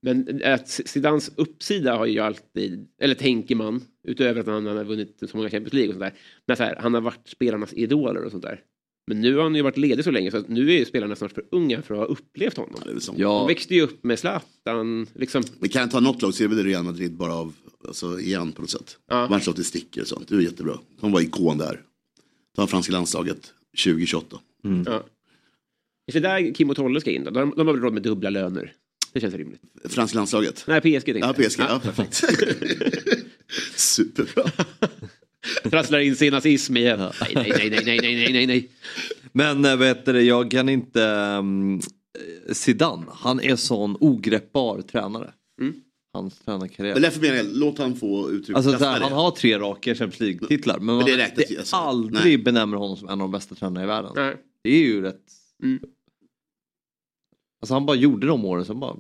Men 0.02 0.42
att 0.44 0.70
Zidans 0.70 1.32
uppsida 1.36 1.98
har 1.98 2.06
ju 2.06 2.20
alltid, 2.20 2.88
eller 3.02 3.16
tänker 3.16 3.56
man, 3.56 3.82
utöver 4.04 4.42
att 4.42 4.48
han 4.48 4.66
har 4.66 4.84
vunnit 4.84 5.24
så 5.30 5.38
många 5.38 5.50
Champions 5.50 5.74
League 5.74 5.90
och 5.90 5.94
sånt 5.94 6.04
där. 6.04 6.14
Men 6.48 6.58
så 6.58 6.64
här, 6.64 6.76
han 6.76 6.94
har 6.94 7.02
varit 7.02 7.28
spelarnas 7.28 7.74
idoler 7.74 8.24
och 8.24 8.32
sånt 8.32 8.44
där. 8.44 8.62
Men 9.08 9.22
nu 9.22 9.36
har 9.36 9.44
han 9.44 9.56
ju 9.56 9.62
varit 9.62 9.78
ledig 9.78 10.04
så 10.06 10.12
länge 10.12 10.32
så 10.32 10.38
att 10.38 10.48
nu 10.48 10.70
är 10.70 10.80
ju 10.80 10.86
spelarna 10.86 11.16
snart 11.16 11.32
för 11.32 11.46
unga 11.52 11.82
för 11.82 11.94
att 11.94 12.00
ha 12.00 12.06
upplevt 12.06 12.58
honom. 12.58 12.80
Det 12.84 12.90
är 12.90 12.94
väl 12.94 13.02
så. 13.02 13.12
De 13.12 13.22
Ja, 13.22 13.46
växte 13.46 13.76
ju 13.76 13.82
upp 13.82 14.04
med 14.04 14.20
Zlatan, 14.20 15.08
liksom. 15.14 15.44
Men 15.60 15.70
kan 15.70 15.82
jag 15.82 15.92
ta 15.92 16.00
något 16.00 16.22
lag 16.22 16.34
så 16.34 16.44
är 16.44 16.48
det 16.48 16.56
väl 16.56 16.66
Real 16.66 16.84
Madrid 16.84 17.14
bara 17.14 17.34
av, 17.34 17.54
alltså 17.88 18.20
igen 18.20 18.52
på 18.52 18.62
något 18.62 18.70
sätt. 18.70 18.98
Ja. 19.08 19.28
Ja. 19.30 19.36
Ancelotti 19.36 19.64
sticker 19.64 20.02
och 20.02 20.08
sånt, 20.08 20.28
det 20.28 20.36
är 20.36 20.40
jättebra. 20.40 20.80
De 21.02 21.12
var 21.12 21.22
ikon 21.22 21.58
där. 21.58 21.82
Ta 22.56 22.68
franska 22.68 22.94
landslaget 22.94 23.54
2028. 23.84 24.40
Ja. 24.86 25.04
Är 26.08 26.14
det 26.14 26.20
där 26.20 26.54
Kim 26.54 26.70
och 26.70 26.76
Tolle 26.76 27.02
ska 27.02 27.12
in 27.12 27.24
då? 27.24 27.32
De, 27.32 27.54
de 27.58 27.68
har 27.68 27.74
väl 27.74 27.84
råd 27.84 27.94
med 27.94 28.04
dubbla 28.04 28.30
löner? 28.30 28.74
Det 29.14 29.20
känns 29.22 29.34
rimligt. 29.34 29.62
Franska 29.90 30.18
landslaget? 30.18 30.64
Nej, 30.68 30.82
PSG 30.82 30.92
tänkte 31.06 31.12
Ja, 31.20 31.34
jag. 31.38 31.48
PSG, 31.50 31.60
ja, 31.60 31.80
perfekt. 31.84 32.14
Superbra. 33.76 34.44
Trasslar 35.64 36.00
in 36.00 36.16
sin 36.16 36.34
nazism 36.34 36.78
igen. 36.78 37.00
Nej, 37.00 37.32
nej, 37.36 37.54
nej, 37.58 37.70
nej, 37.70 38.00
nej, 38.02 38.16
nej, 38.16 38.34
nej, 38.34 38.48
nej. 38.48 38.70
Men 39.32 39.66
äh, 39.66 39.76
vet 39.78 40.06
du, 40.06 40.22
jag 40.22 40.52
kan 40.52 40.70
inte... 40.70 41.02
Um, 41.40 41.82
Zidane, 42.52 43.06
han 43.12 43.40
är 43.40 43.56
sån 43.56 43.98
ogreppbar 44.00 44.82
tränare. 44.82 45.34
Mm. 45.62 45.74
Hans 46.14 46.40
tränarkarriär. 46.40 46.94
Men 46.94 47.02
därför 47.02 47.22
menar 47.22 47.36
jag, 47.36 47.46
låt 47.50 47.78
han 47.78 47.96
få 47.96 48.32
uttrycka 48.32 48.58
Alltså, 48.58 48.72
där, 48.72 48.80
det. 48.80 49.04
han 49.06 49.12
har 49.12 49.32
tre 49.32 49.60
raka 49.60 49.96
Champions 49.96 50.20
League-titlar. 50.20 50.80
Men, 50.80 50.96
man, 50.96 51.06
det 51.06 51.16
det, 51.16 51.58
alltså. 51.58 51.76
aldrig 51.76 52.24
Nej. 52.26 52.38
benämner 52.38 52.78
honom 52.78 52.98
som 52.98 53.08
en 53.08 53.12
av 53.14 53.18
de 53.20 53.32
bästa 53.32 53.56
tränarna 53.56 53.84
i 53.84 53.88
världen. 53.88 54.12
Nej. 54.16 54.36
Det 54.64 54.70
är 54.70 54.84
ju 54.84 55.02
rätt... 55.02 55.22
Mm. 55.64 55.80
Alltså 57.62 57.74
han 57.74 57.86
bara 57.86 57.96
gjorde 57.98 58.28
de 58.28 58.46
åren, 58.46 58.66
sen 58.66 58.80
bara 58.80 58.98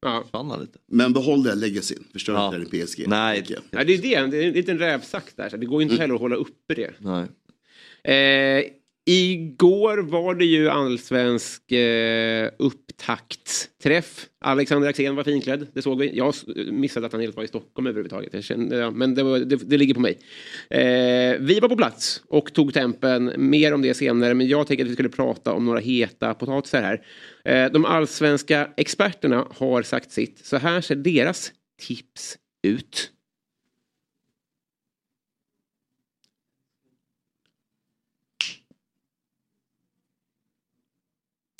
Ja. 0.00 0.24
han 0.32 0.60
lite. 0.60 0.78
Men 0.86 1.12
behåll 1.12 1.42
det 1.42 1.54
legacyn, 1.54 2.04
förstör 2.12 2.32
Ja. 2.34 2.46
inte 2.46 2.58
det 2.58 2.76
i 2.82 2.86
PSG. 2.86 3.04
Nej. 3.08 3.44
jag. 3.48 3.62
Nej, 3.70 3.84
det 3.84 3.94
är 3.94 3.98
det. 4.02 4.26
Det 4.30 4.44
är 4.44 4.46
en 4.48 4.52
liten 4.52 4.78
rävsax 4.78 5.34
där. 5.34 5.48
Så 5.48 5.56
det 5.56 5.66
går 5.66 5.82
inte 5.82 5.96
heller 5.96 6.14
att 6.14 6.20
hålla 6.20 6.36
uppe 6.36 6.74
det. 6.74 6.94
Nej. 6.98 7.26
Eh, 8.14 8.64
igår 9.06 9.98
var 9.98 10.34
det 10.34 10.44
ju 10.44 10.68
allsvensk 10.68 11.72
eh, 11.72 12.50
upp 12.58 12.83
upptaktsträff. 12.94 14.26
Alexander 14.40 14.88
Axén 14.88 15.16
var 15.16 15.24
finklädd, 15.24 15.66
det 15.72 15.82
såg 15.82 15.98
vi. 15.98 16.16
Jag 16.16 16.34
missade 16.72 17.06
att 17.06 17.12
han 17.12 17.20
helt 17.20 17.36
var 17.36 17.44
i 17.44 17.48
Stockholm 17.48 17.86
överhuvudtaget. 17.86 18.34
Jag 18.34 18.44
kände, 18.44 18.76
ja, 18.76 18.90
men 18.90 19.14
det, 19.14 19.22
var, 19.22 19.38
det, 19.38 19.56
det 19.56 19.76
ligger 19.76 19.94
på 19.94 20.00
mig. 20.00 20.18
Eh, 20.70 21.36
vi 21.40 21.58
var 21.62 21.68
på 21.68 21.76
plats 21.76 22.22
och 22.28 22.52
tog 22.52 22.74
tempen. 22.74 23.32
Mer 23.36 23.74
om 23.74 23.82
det 23.82 23.94
senare, 23.94 24.34
men 24.34 24.48
jag 24.48 24.66
tänkte 24.66 24.84
att 24.84 24.90
vi 24.90 24.94
skulle 24.94 25.08
prata 25.08 25.52
om 25.52 25.64
några 25.64 25.80
heta 25.80 26.34
potatisar 26.34 26.82
här. 26.82 27.02
Eh, 27.44 27.72
de 27.72 27.84
allsvenska 27.84 28.68
experterna 28.76 29.46
har 29.50 29.82
sagt 29.82 30.10
sitt. 30.10 30.46
Så 30.46 30.56
här 30.56 30.80
ser 30.80 30.96
deras 30.96 31.52
tips 31.82 32.38
ut. 32.66 33.10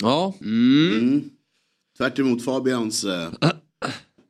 Ja, 0.03 0.33
Mm. 0.41 1.29
Tvärt 1.97 2.19
emot 2.19 2.43
Fabians... 2.43 3.03
Eh, 3.03 3.31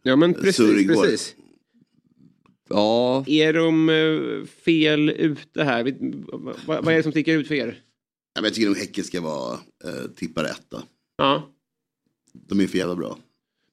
Ja 0.04 0.16
men 0.16 0.34
Surr 0.34 0.42
precis, 0.42 0.88
precis. 0.88 1.36
ja. 2.70 3.24
Är 3.28 3.54
de 3.54 3.90
eh, 3.90 4.46
fel 4.48 5.10
ute 5.10 5.64
här? 5.64 5.84
Vi- 5.84 6.14
vad, 6.66 6.84
vad 6.86 6.88
är 6.94 6.98
det 6.98 7.04
som 7.04 7.12
sticker 7.12 7.38
ut 7.38 7.48
för 7.48 7.56
er? 7.56 7.80
jag, 8.36 8.42
vet, 8.42 8.48
jag 8.50 8.54
tycker 8.56 8.68
nog 8.68 8.78
Häcken 8.78 9.04
ska 9.04 9.22
vara 9.22 9.54
eh, 9.86 10.12
tippare 10.16 10.48
etta. 10.50 10.84
Ja. 11.18 11.52
De 12.34 12.60
är 12.62 12.68
för 12.68 12.78
jävla 12.78 12.96
bra. 12.96 13.18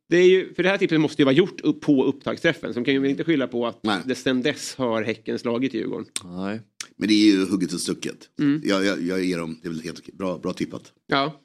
Det 0.08 0.16
är 0.16 0.28
ju, 0.28 0.54
för 0.54 0.62
det 0.62 0.68
här 0.68 0.78
tipset 0.78 1.00
måste 1.00 1.22
ju 1.22 1.24
vara 1.24 1.34
gjort 1.34 1.60
upp 1.60 1.80
på 1.80 2.04
upptaktsträffen. 2.04 2.72
Så 2.74 2.78
de 2.80 2.84
kan 2.84 2.94
ju 2.94 3.00
väl 3.00 3.10
inte 3.10 3.24
skylla 3.24 3.46
på 3.46 3.66
att 3.66 3.78
Nej. 3.82 4.00
det 4.06 4.14
sen 4.14 4.42
dess 4.42 4.74
har 4.74 5.02
Häcken 5.02 5.38
slagit 5.38 5.74
Djurgården. 5.74 6.06
Nej. 6.24 6.60
Men 6.96 7.08
det 7.08 7.14
är 7.14 7.32
ju 7.32 7.46
hugget 7.46 7.72
och 7.72 7.80
stucket. 7.80 8.30
Mm. 8.38 8.60
Jag, 8.64 8.84
jag, 8.84 9.02
jag 9.02 9.24
ger 9.24 9.38
dem, 9.38 9.58
det 9.62 9.68
är 9.68 9.70
väl 9.72 9.80
helt 9.82 9.98
okej. 9.98 10.14
bra, 10.14 10.38
bra 10.38 10.52
tippat. 10.52 10.92
Ja. 11.06 11.40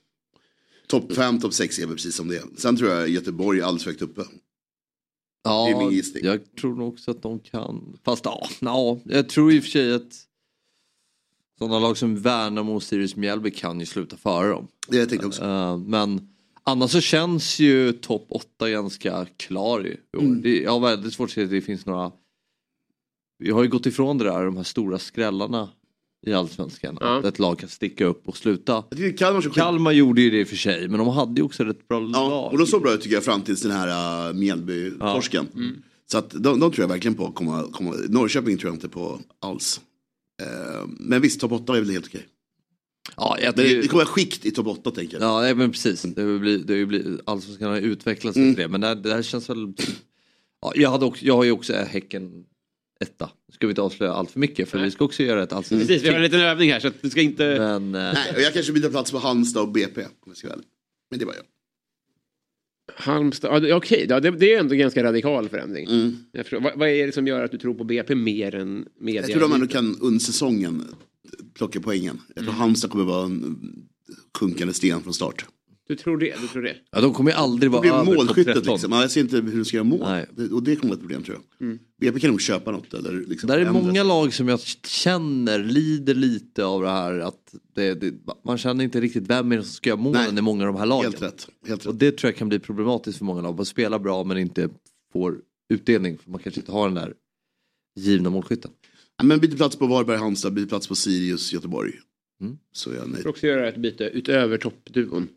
Topp 0.87 1.13
5, 1.13 1.39
topp 1.39 1.53
6 1.53 1.79
är 1.79 1.85
väl 1.85 1.95
precis 1.95 2.15
som 2.15 2.27
det 2.27 2.37
är. 2.37 2.43
Sen 2.57 2.77
tror 2.77 2.89
jag 2.89 3.09
Göteborg 3.09 3.59
är 3.59 3.63
alldeles 3.63 3.83
för 3.83 3.91
högt 3.91 4.01
uppe. 4.01 4.21
Det 4.21 5.49
är 5.49 5.71
Ja, 5.71 5.79
min 5.79 5.91
gissning. 5.91 6.25
jag 6.25 6.55
tror 6.55 6.75
nog 6.75 6.93
också 6.93 7.11
att 7.11 7.21
de 7.21 7.39
kan. 7.39 7.97
Fast 8.05 8.25
ja, 8.25 8.47
ja, 8.59 8.99
jag 9.05 9.29
tror 9.29 9.51
i 9.53 9.59
och 9.59 9.63
för 9.63 9.69
sig 9.69 9.93
att 9.93 10.13
sådana 11.59 11.79
lag 11.79 11.97
som 11.97 12.15
Värnamo 12.21 12.75
och 12.75 12.83
Sirius 12.83 13.15
Mjällby 13.15 13.51
kan 13.51 13.79
ju 13.79 13.85
sluta 13.85 14.17
före 14.17 14.49
dem. 14.49 14.67
Det 14.87 14.97
jag 14.97 15.09
tänkte 15.09 15.27
också. 15.27 15.43
Eh, 15.43 15.77
men 15.77 16.29
annars 16.63 16.91
så 16.91 17.01
känns 17.01 17.59
ju 17.59 17.91
topp 17.93 18.25
8 18.29 18.69
ganska 18.69 19.25
klar 19.37 19.87
i 19.87 19.97
år. 20.17 20.23
Mm. 20.23 20.41
Det, 20.41 20.61
jag 20.61 20.71
har 20.71 20.79
väldigt 20.79 21.13
svårt 21.13 21.29
att 21.29 21.33
se 21.33 21.43
att 21.43 21.49
det 21.49 21.61
finns 21.61 21.85
några. 21.85 22.11
Vi 23.39 23.51
har 23.51 23.63
ju 23.63 23.69
gått 23.69 23.85
ifrån 23.85 24.17
det 24.17 24.23
där, 24.23 24.45
de 24.45 24.57
här 24.57 24.63
stora 24.63 24.99
skrällarna 24.99 25.69
i 26.27 26.33
allsvenskan. 26.33 26.97
Ja. 27.01 27.19
Att 27.19 27.25
ett 27.25 27.39
lag 27.39 27.59
kan 27.59 27.69
sticka 27.69 28.05
upp 28.05 28.27
och 28.27 28.37
sluta. 28.37 28.83
Kalmar 29.17 29.41
så. 29.41 29.49
Kalmar 29.49 29.91
gjorde 29.91 30.21
ju 30.21 30.29
det 30.29 30.39
i 30.39 30.43
och 30.43 30.47
för 30.47 30.55
sig, 30.55 30.87
men 30.87 30.99
de 30.99 31.07
hade 31.07 31.35
ju 31.41 31.45
också 31.45 31.69
ett 31.69 31.87
bra 31.87 32.01
Ja, 32.13 32.29
lag. 32.29 32.51
och 32.51 32.57
de 32.57 32.67
såg 32.67 32.81
bra 32.81 32.93
ut 32.93 33.01
tycker 33.01 33.15
jag 33.15 33.23
fram 33.23 33.41
tills 33.41 33.61
den 33.61 33.71
här 33.71 33.87
uh, 34.29 34.35
Mjällby-torsken. 34.35 35.45
Mm. 35.55 35.75
Så 36.11 36.17
att 36.17 36.29
de, 36.29 36.39
de 36.59 36.59
tror 36.59 36.79
jag 36.79 36.87
verkligen 36.87 37.15
på 37.15 37.25
att 37.27 37.35
komma, 37.35 37.63
komma. 37.71 37.95
Norrköping 38.09 38.57
tror 38.57 38.69
jag 38.69 38.75
inte 38.75 38.89
på 38.89 39.19
alls. 39.41 39.81
Eh, 40.41 40.87
men 40.99 41.21
visst, 41.21 41.39
topp 41.39 41.51
8 41.51 41.75
är 41.77 41.81
väl 41.81 41.89
helt 41.89 42.05
okej. 42.07 42.25
Ja, 43.17 43.37
jag 43.41 43.55
det, 43.55 43.63
tycker- 43.63 43.81
det 43.81 43.87
kommer 43.87 44.03
vara 44.03 44.13
skikt 44.13 44.45
i 44.45 44.51
topp 44.51 44.67
8 44.67 44.91
tänker 44.91 45.19
jag. 45.21 45.49
Ja, 45.49 45.55
men 45.55 45.71
precis. 45.71 46.01
Det 46.01 46.39
blivit, 46.39 46.67
det 46.67 46.85
blivit, 46.85 47.19
allsvenskan 47.25 47.69
har 47.69 47.77
utvecklats 47.77 48.37
Mm. 48.37 48.49
efter 48.49 48.63
det. 48.63 48.69
Men 48.69 48.81
det, 48.81 48.87
här- 48.87 48.95
det 48.95 49.13
här 49.13 49.21
känns 49.21 49.49
väl... 49.49 49.73
Ja, 50.61 50.71
jag, 50.75 50.89
hade 50.89 51.05
också, 51.05 51.25
jag 51.25 51.35
har 51.35 51.43
ju 51.43 51.51
också 51.51 51.73
Häcken 51.73 52.31
etta. 52.99 53.29
Ska 53.53 53.67
vi 53.67 53.71
inte 53.71 53.81
avslöja 53.81 54.13
allt 54.13 54.31
för 54.31 54.39
mycket 54.39 54.69
för 54.69 54.79
vi 54.79 54.91
ska 54.91 55.05
också 55.05 55.23
göra 55.23 55.43
ett 55.43 55.53
allsvenskt 55.53 55.87
Precis, 55.87 56.03
vi 56.03 56.09
har 56.09 56.15
en 56.15 56.21
liten 56.21 56.41
övning 56.41 56.71
här 56.71 56.79
så 56.79 56.87
att 56.87 57.01
du 57.01 57.09
ska 57.09 57.21
inte... 57.21 57.43
Men 57.59 57.95
eh, 57.95 58.13
Nej, 58.13 58.33
och 58.35 58.41
jag 58.41 58.53
kanske 58.53 58.73
byter 58.73 58.89
plats 58.89 59.11
på 59.11 59.17
Halmstad 59.17 59.63
och 59.63 59.71
BP. 59.71 60.01
Om 60.01 60.09
jag 60.25 60.37
ska 60.37 60.47
vara 60.47 60.55
ärlig. 60.55 60.67
Men 61.09 61.19
det 61.19 61.25
var 61.25 61.33
jag. 61.33 61.43
Halmstad, 62.95 63.71
okej, 63.71 64.05
ja, 64.09 64.19
det, 64.19 64.31
det 64.31 64.53
är 64.53 64.59
ändå 64.59 64.75
ganska 64.75 65.03
radikal 65.03 65.49
förändring. 65.49 65.87
Mm. 65.87 66.17
Jag 66.31 66.45
förstår, 66.45 66.59
vad, 66.59 66.79
vad 66.79 66.89
är 66.89 67.05
det 67.05 67.11
som 67.11 67.27
gör 67.27 67.43
att 67.43 67.51
du 67.51 67.57
tror 67.57 67.73
på 67.73 67.83
BP 67.83 68.15
mer 68.15 68.55
än 68.55 68.85
media? 68.99 69.21
Jag 69.21 69.31
tror 69.31 69.41
de 69.41 69.53
ändå 69.53 69.67
kan 69.67 69.97
under 70.01 70.19
säsongen 70.19 70.83
plocka 71.53 71.79
poängen. 71.79 72.21
Jag 72.35 72.43
tror 72.43 72.53
Halmstad 72.53 72.91
kommer 72.91 73.05
vara 73.05 73.25
en 73.25 73.57
sjunkande 74.39 74.73
sten 74.73 75.03
från 75.03 75.13
start. 75.13 75.45
Du 75.87 75.95
tror 75.95 76.17
det? 76.17 76.35
Du 76.41 76.47
tror 76.47 76.61
det? 76.61 76.75
ja, 76.91 77.01
de 77.01 77.13
kommer 77.13 77.31
ju 77.31 77.37
aldrig 77.37 77.71
vara 77.71 77.87
över 77.87 78.03
målskyttet 78.03 78.55
13. 78.55 78.73
liksom. 78.73 78.91
Ja, 78.91 79.01
Jag 79.01 79.11
ser 79.11 79.21
inte 79.21 79.35
hur 79.35 79.57
de 79.57 79.65
ska 79.65 79.77
göra 79.77 79.83
mål. 79.83 79.99
Nej. 79.99 80.25
Det- 80.35 80.49
Och 80.49 80.63
det 80.63 80.75
kommer 80.75 80.89
vara 80.89 80.95
ett 80.95 81.01
problem 81.01 81.23
tror 81.23 81.37
jag. 81.59 81.67
Mm. 81.67 81.79
BP 82.01 82.19
kan 82.19 82.29
nog 82.29 82.41
köpa 82.41 82.71
något. 82.71 82.93
Eller 82.93 83.11
liksom 83.27 83.47
Där 83.47 83.55
är 83.57 83.65
ändra. 83.65 83.81
många 83.81 84.03
lag 84.03 84.33
som 84.33 84.47
jag 84.47 84.59
känner 84.85 85.59
lider 85.59 86.13
lite 86.13 86.65
av 86.65 86.81
det 86.81 86.89
här 86.89 87.19
att 87.19 87.55
det, 87.75 87.93
det, 87.93 88.13
man 88.45 88.57
känner 88.57 88.83
inte 88.83 89.01
riktigt 89.01 89.23
vem 89.29 89.51
är 89.51 89.57
det 89.57 89.63
som 89.63 89.71
ska 89.73 89.89
göra 89.89 89.99
målen 89.99 90.21
Nej. 90.29 90.37
i 90.39 90.41
många 90.41 90.67
av 90.67 90.73
de 90.73 90.79
här 90.79 90.85
lagen. 90.85 91.11
Helt 91.11 91.21
rätt. 91.23 91.47
Helt 91.67 91.85
Och 91.85 91.91
rätt. 91.93 91.99
det 91.99 92.11
tror 92.11 92.29
jag 92.31 92.37
kan 92.37 92.49
bli 92.49 92.59
problematiskt 92.59 93.17
för 93.17 93.25
många 93.25 93.41
lag. 93.41 93.55
Man 93.55 93.65
spelar 93.65 93.99
bra 93.99 94.23
men 94.23 94.37
inte 94.37 94.69
får 95.13 95.37
utdelning 95.73 96.17
för 96.17 96.31
man 96.31 96.39
kanske 96.41 96.61
inte 96.61 96.71
har 96.71 96.85
den 96.87 96.95
där 96.95 97.13
givna 97.99 98.29
målskytten. 98.29 98.71
Ja, 99.17 99.23
men 99.23 99.39
byter 99.39 99.55
plats 99.57 99.75
på 99.75 99.87
Varberg, 99.87 100.17
Halmstad, 100.17 100.53
byter 100.53 100.65
plats 100.67 100.87
på 100.87 100.95
Sirius, 100.95 101.53
Göteborg. 101.53 101.93
Mm. 102.41 102.57
Så 102.71 102.89
är 102.89 102.93
jag 102.93 103.03
Jag 103.03 103.09
nöjd. 103.09 103.21
tror 103.21 103.29
också 103.31 103.47
göra 103.47 103.67
ett 103.69 103.77
byte 103.77 104.03
utöver 104.03 104.57
toppduon. 104.57 105.27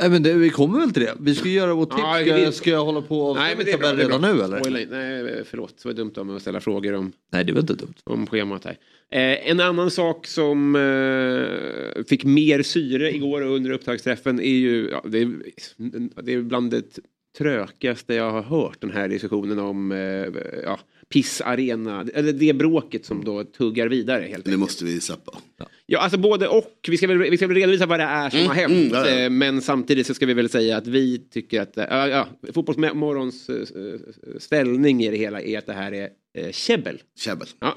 Nej 0.00 0.10
men 0.10 0.22
det, 0.22 0.34
vi 0.34 0.50
kommer 0.50 0.80
väl 0.80 0.92
till 0.92 1.02
det. 1.02 1.14
Vi 1.20 1.34
ska 1.34 1.48
göra 1.48 1.74
vårt 1.74 1.90
tips. 1.90 2.00
Ja, 2.02 2.18
ska, 2.24 2.34
vi- 2.34 2.52
ska 2.52 2.70
jag 2.70 2.84
hålla 2.84 3.02
på 3.02 3.20
och 3.20 3.36
Nej, 3.36 3.54
men 3.56 3.64
det 3.66 3.72
är 3.72 3.78
bra. 3.78 3.92
Det 3.92 4.02
är 4.02 4.06
redan 4.06 4.20
nu 4.20 4.42
eller? 4.42 4.78
In- 4.80 4.88
Nej, 4.90 5.42
förlåt. 5.44 5.74
Så 5.80 5.88
var 5.88 5.92
det 5.94 6.00
dumt 6.02 6.12
av 6.16 6.26
mig 6.26 6.36
att 6.36 6.42
ställa 6.42 6.60
frågor 6.60 6.92
om, 6.94 7.12
Nej 7.32 7.44
det 7.44 7.52
väl 7.52 7.60
inte 7.60 7.74
dumt. 7.74 7.94
om 8.04 8.26
schemat 8.26 8.64
här. 8.64 8.76
Eh, 9.10 9.50
en 9.50 9.60
annan 9.60 9.90
sak 9.90 10.26
som 10.26 10.76
eh, 10.76 12.02
fick 12.04 12.24
mer 12.24 12.62
syre 12.62 13.14
igår 13.14 13.42
under 13.42 13.70
upptaktsträffen 13.70 14.40
är 14.40 14.44
ju, 14.56 14.88
ja, 14.90 15.04
det, 15.08 15.18
är, 15.18 15.32
det 16.22 16.32
är 16.32 16.42
bland 16.42 16.70
det 16.70 16.98
trökaste 17.38 18.14
jag 18.14 18.30
har 18.30 18.42
hört 18.42 18.80
den 18.80 18.90
här 18.90 19.08
diskussionen 19.08 19.58
om 19.58 19.92
eh, 19.92 19.98
ja, 20.64 20.80
pissarena, 21.12 22.06
eller 22.14 22.32
det 22.32 22.52
bråket 22.52 23.04
som 23.04 23.24
då 23.24 23.44
tuggar 23.44 23.88
vidare 23.88 24.22
helt 24.30 24.44
Det 24.44 24.56
måste 24.56 24.84
vi 24.84 25.00
släppa. 25.00 25.32
Ja, 25.86 25.98
alltså 25.98 26.18
både 26.18 26.48
och. 26.48 26.78
Vi 26.88 26.96
ska 26.96 27.06
väl, 27.06 27.18
vi 27.18 27.36
ska 27.36 27.46
väl 27.46 27.56
redovisa 27.56 27.86
vad 27.86 28.00
det 28.00 28.04
är 28.04 28.30
som 28.30 28.38
Mm, 28.38 28.48
har 28.48 28.54
hänt. 28.54 28.72
mm, 28.72 28.88
ja, 28.92 29.10
ja. 29.10 29.18
eh, 29.24 29.30
Men 29.30 29.60
samtidigt 29.62 30.06
så 30.06 30.14
ska 30.14 30.26
vi 30.26 30.34
väl 30.34 30.48
säga 30.48 30.76
att 30.76 30.86
vi 30.86 31.18
tycker 31.18 31.60
att, 31.60 31.76
eh, 31.78 31.84
ja, 31.90 32.28
Fotbollsmorgons 32.52 33.48
eh, 33.48 33.64
ställning 34.38 35.04
i 35.04 35.10
det 35.10 35.16
hela 35.16 35.40
är 35.42 35.58
att 35.58 35.66
det 35.66 35.72
här 35.72 35.92
är 35.92 36.08
eh, 36.38 36.50
käbbel. 36.52 37.02
Käbbel. 37.18 37.48
Ja. 37.60 37.68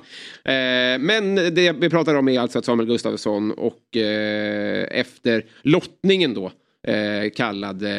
Eh, 0.52 1.00
men 1.00 1.36
det 1.36 1.76
vi 1.80 1.90
pratar 1.90 2.16
om 2.16 2.28
är 2.28 2.40
alltså 2.40 2.60
att 2.60 2.66
Samuel 2.66 2.88
Gustafsson 2.90 3.52
och 3.52 3.98
efter 4.92 5.46
lottningen 5.62 6.34
då 6.34 6.52
eh, 6.88 7.30
kallad 7.36 7.84
eh, 7.84 7.92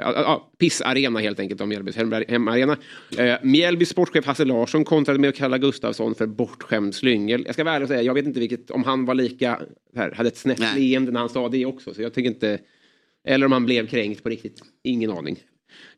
ja, 0.00 0.50
pissarena 0.58 1.18
helt 1.20 1.40
enkelt 1.40 1.60
av 1.60 1.68
Mjällbys 1.68 1.96
hem- 1.96 2.24
hemarena. 2.28 2.76
Eh, 3.18 3.34
Mjällbys 3.42 3.88
sportchef 3.88 4.24
Hasse 4.26 4.44
Larsson 4.44 4.84
kontrade 4.84 5.18
med 5.20 5.28
att 5.28 5.36
kalla 5.36 5.58
Gustafsson 5.58 6.14
för 6.14 6.26
bortskämd 6.26 6.94
slyngel. 6.94 7.42
Jag 7.46 7.54
ska 7.54 7.64
vara 7.64 7.74
ärlig 7.74 7.84
och 7.84 7.88
säga, 7.88 8.02
jag 8.02 8.14
vet 8.14 8.26
inte 8.26 8.40
vilket, 8.40 8.70
om 8.70 8.84
han 8.84 9.04
var 9.04 9.14
lika, 9.14 9.60
här, 9.96 10.10
hade 10.12 10.28
ett 10.28 10.36
snett 10.36 10.76
leende 10.76 11.12
när 11.12 11.20
han 11.20 11.28
sa 11.28 11.48
det 11.48 11.66
också. 11.66 11.94
Så 11.94 12.02
jag 12.02 12.14
tycker 12.14 12.30
inte, 12.30 12.58
eller 13.28 13.46
om 13.46 13.52
han 13.52 13.64
blev 13.64 13.86
kränkt 13.86 14.22
på 14.22 14.28
riktigt. 14.28 14.62
Ingen 14.84 15.10
aning. 15.10 15.38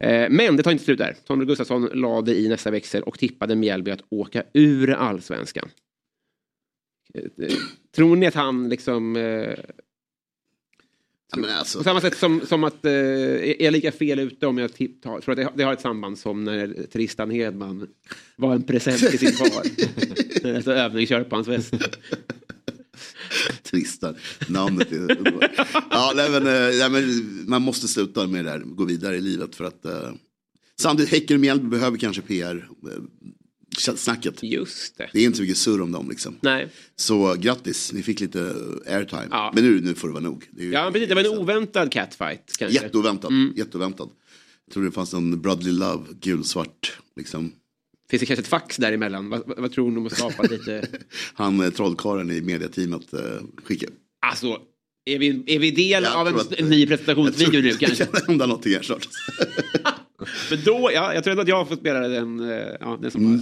Eh, 0.00 0.26
Men 0.30 0.56
det 0.56 0.62
tar 0.62 0.72
inte 0.72 0.84
slut 0.84 0.98
där. 0.98 1.16
Samuel 1.28 1.46
Gustafsson 1.48 1.84
lade 1.94 2.34
i 2.34 2.48
nästa 2.48 2.70
växel 2.70 3.02
och 3.02 3.18
tippade 3.18 3.54
Mjällby 3.56 3.90
att 3.90 4.04
åka 4.10 4.42
ur 4.52 4.90
allsvenskan. 4.90 5.68
Eh, 7.14 7.48
Tror 7.96 8.16
ni 8.16 8.26
att 8.26 8.34
han 8.34 8.68
liksom... 8.68 9.16
eh, 9.16 9.54
Ja, 11.32 11.38
men 11.38 11.50
alltså, 11.50 11.78
På 11.78 11.84
samma 11.84 12.00
sätt 12.00 12.16
som, 12.18 12.40
som 12.46 12.64
att... 12.64 12.84
eh, 12.84 12.92
är 12.92 13.62
jag 13.64 13.72
lika 13.72 13.92
fel 13.92 14.18
ute 14.18 14.46
om 14.46 14.58
jag 14.58 14.74
tipp, 14.74 15.02
tror 15.02 15.30
att 15.30 15.36
det, 15.36 15.44
har- 15.44 15.52
det 15.56 15.62
har 15.64 15.72
ett 15.72 15.80
samband 15.80 16.18
som 16.18 16.44
när 16.44 16.86
Tristan 16.92 17.30
Hedman 17.30 17.86
var 18.36 18.54
en 18.54 18.62
present 18.62 19.10
till 19.10 19.18
sin 19.18 19.32
far. 19.32 19.62
När 20.42 20.62
det 20.62 20.74
övningskör 20.74 21.24
på 21.24 21.36
hans 21.36 21.48
väst. 21.48 21.74
Tristan. 23.62 24.14
Namnet 24.48 24.92
är 24.92 24.96
underbart. 24.98 25.50
ja, 25.90 26.12
nej, 26.16 26.30
men, 26.30 26.46
eh, 26.46 26.78
nej, 26.78 26.90
men 26.90 27.24
Man 27.48 27.62
måste 27.62 27.88
sluta 27.88 28.26
med 28.26 28.44
det 28.44 28.50
där, 28.50 28.58
gå 28.58 28.84
vidare 28.84 29.16
i 29.16 29.20
livet. 29.20 29.54
För 29.56 29.64
att, 29.64 29.84
eh, 29.84 30.10
samtidigt, 30.80 31.12
Häcken 31.12 31.34
och 31.36 31.40
Mjällby 31.40 31.68
behöver 31.68 31.98
kanske 31.98 32.22
PR-snacket. 33.74 34.42
Just 34.42 34.98
det. 34.98 35.10
Det 35.12 35.18
är 35.20 35.24
inte 35.24 35.36
så 35.36 35.42
mycket 35.42 35.56
surr 35.56 35.80
om 35.80 35.92
dem 35.92 36.10
liksom. 36.10 36.36
Nej. 36.40 36.68
Så 36.96 37.34
grattis, 37.38 37.92
ni 37.92 38.02
fick 38.02 38.20
lite 38.20 38.54
airtime. 38.86 39.28
Ja. 39.30 39.52
Men 39.54 39.64
nu, 39.64 39.80
nu 39.80 39.94
får 39.94 40.08
det 40.08 40.14
vara 40.14 40.24
nog. 40.24 40.44
Det 40.50 40.64
Ja, 40.64 40.90
precis. 40.92 41.08
Det 41.08 41.14
var 41.14 41.22
en 41.24 41.38
oväntad 41.38 41.92
catfight 41.92 42.56
kanske. 42.58 42.82
Jätteoväntad. 42.82 43.30
Mm. 43.32 43.52
Jätteoväntad. 43.56 44.08
Jag 44.66 44.74
tror 44.74 44.84
det 44.84 44.90
fanns 44.90 45.12
någon 45.12 45.40
Brotherly 45.40 45.72
Love, 45.72 46.04
gulsvart. 46.20 46.98
Liksom. 47.16 47.52
Finns 48.10 48.20
det 48.20 48.26
kanske 48.26 48.40
ett 48.42 48.48
fax 48.48 48.76
däremellan? 48.76 49.30
Vad, 49.30 49.42
vad, 49.46 49.58
vad 49.60 49.72
tror 49.72 49.90
ni 49.90 49.96
om 49.96 50.06
att 50.06 50.12
skapa 50.16 50.42
lite... 50.50 50.88
Han 51.34 51.60
eh, 51.60 51.70
trollkarlen 51.70 52.30
i 52.30 52.40
mediateamet 52.40 53.12
eh, 53.12 53.20
skickade. 53.64 53.92
Alltså, 54.26 54.58
är 55.04 55.18
vi, 55.18 55.42
är 55.46 55.58
vi 55.58 55.70
del 55.70 56.02
Jag 56.02 56.16
av 56.16 56.28
en, 56.28 56.34
att- 56.34 56.52
en 56.52 56.68
ny 56.70 56.86
presentationsvideo 56.86 57.60
nu 57.62 57.70
Det 57.78 57.78
kanske? 57.86 58.04
kan 58.06 58.20
hända 58.26 58.46
någonting 58.46 58.72
här 58.72 58.82
snart. 58.82 59.08
Men 60.50 60.58
då, 60.64 60.90
ja, 60.94 61.14
jag 61.14 61.24
tror 61.24 61.40
att 61.40 61.48
jag 61.48 61.68
får 61.68 61.76
spela 61.76 62.08
den, 62.08 62.50
eh, 62.50 62.56
ja, 62.80 62.98
den 63.02 63.10
som 63.10 63.24
Mm. 63.26 63.40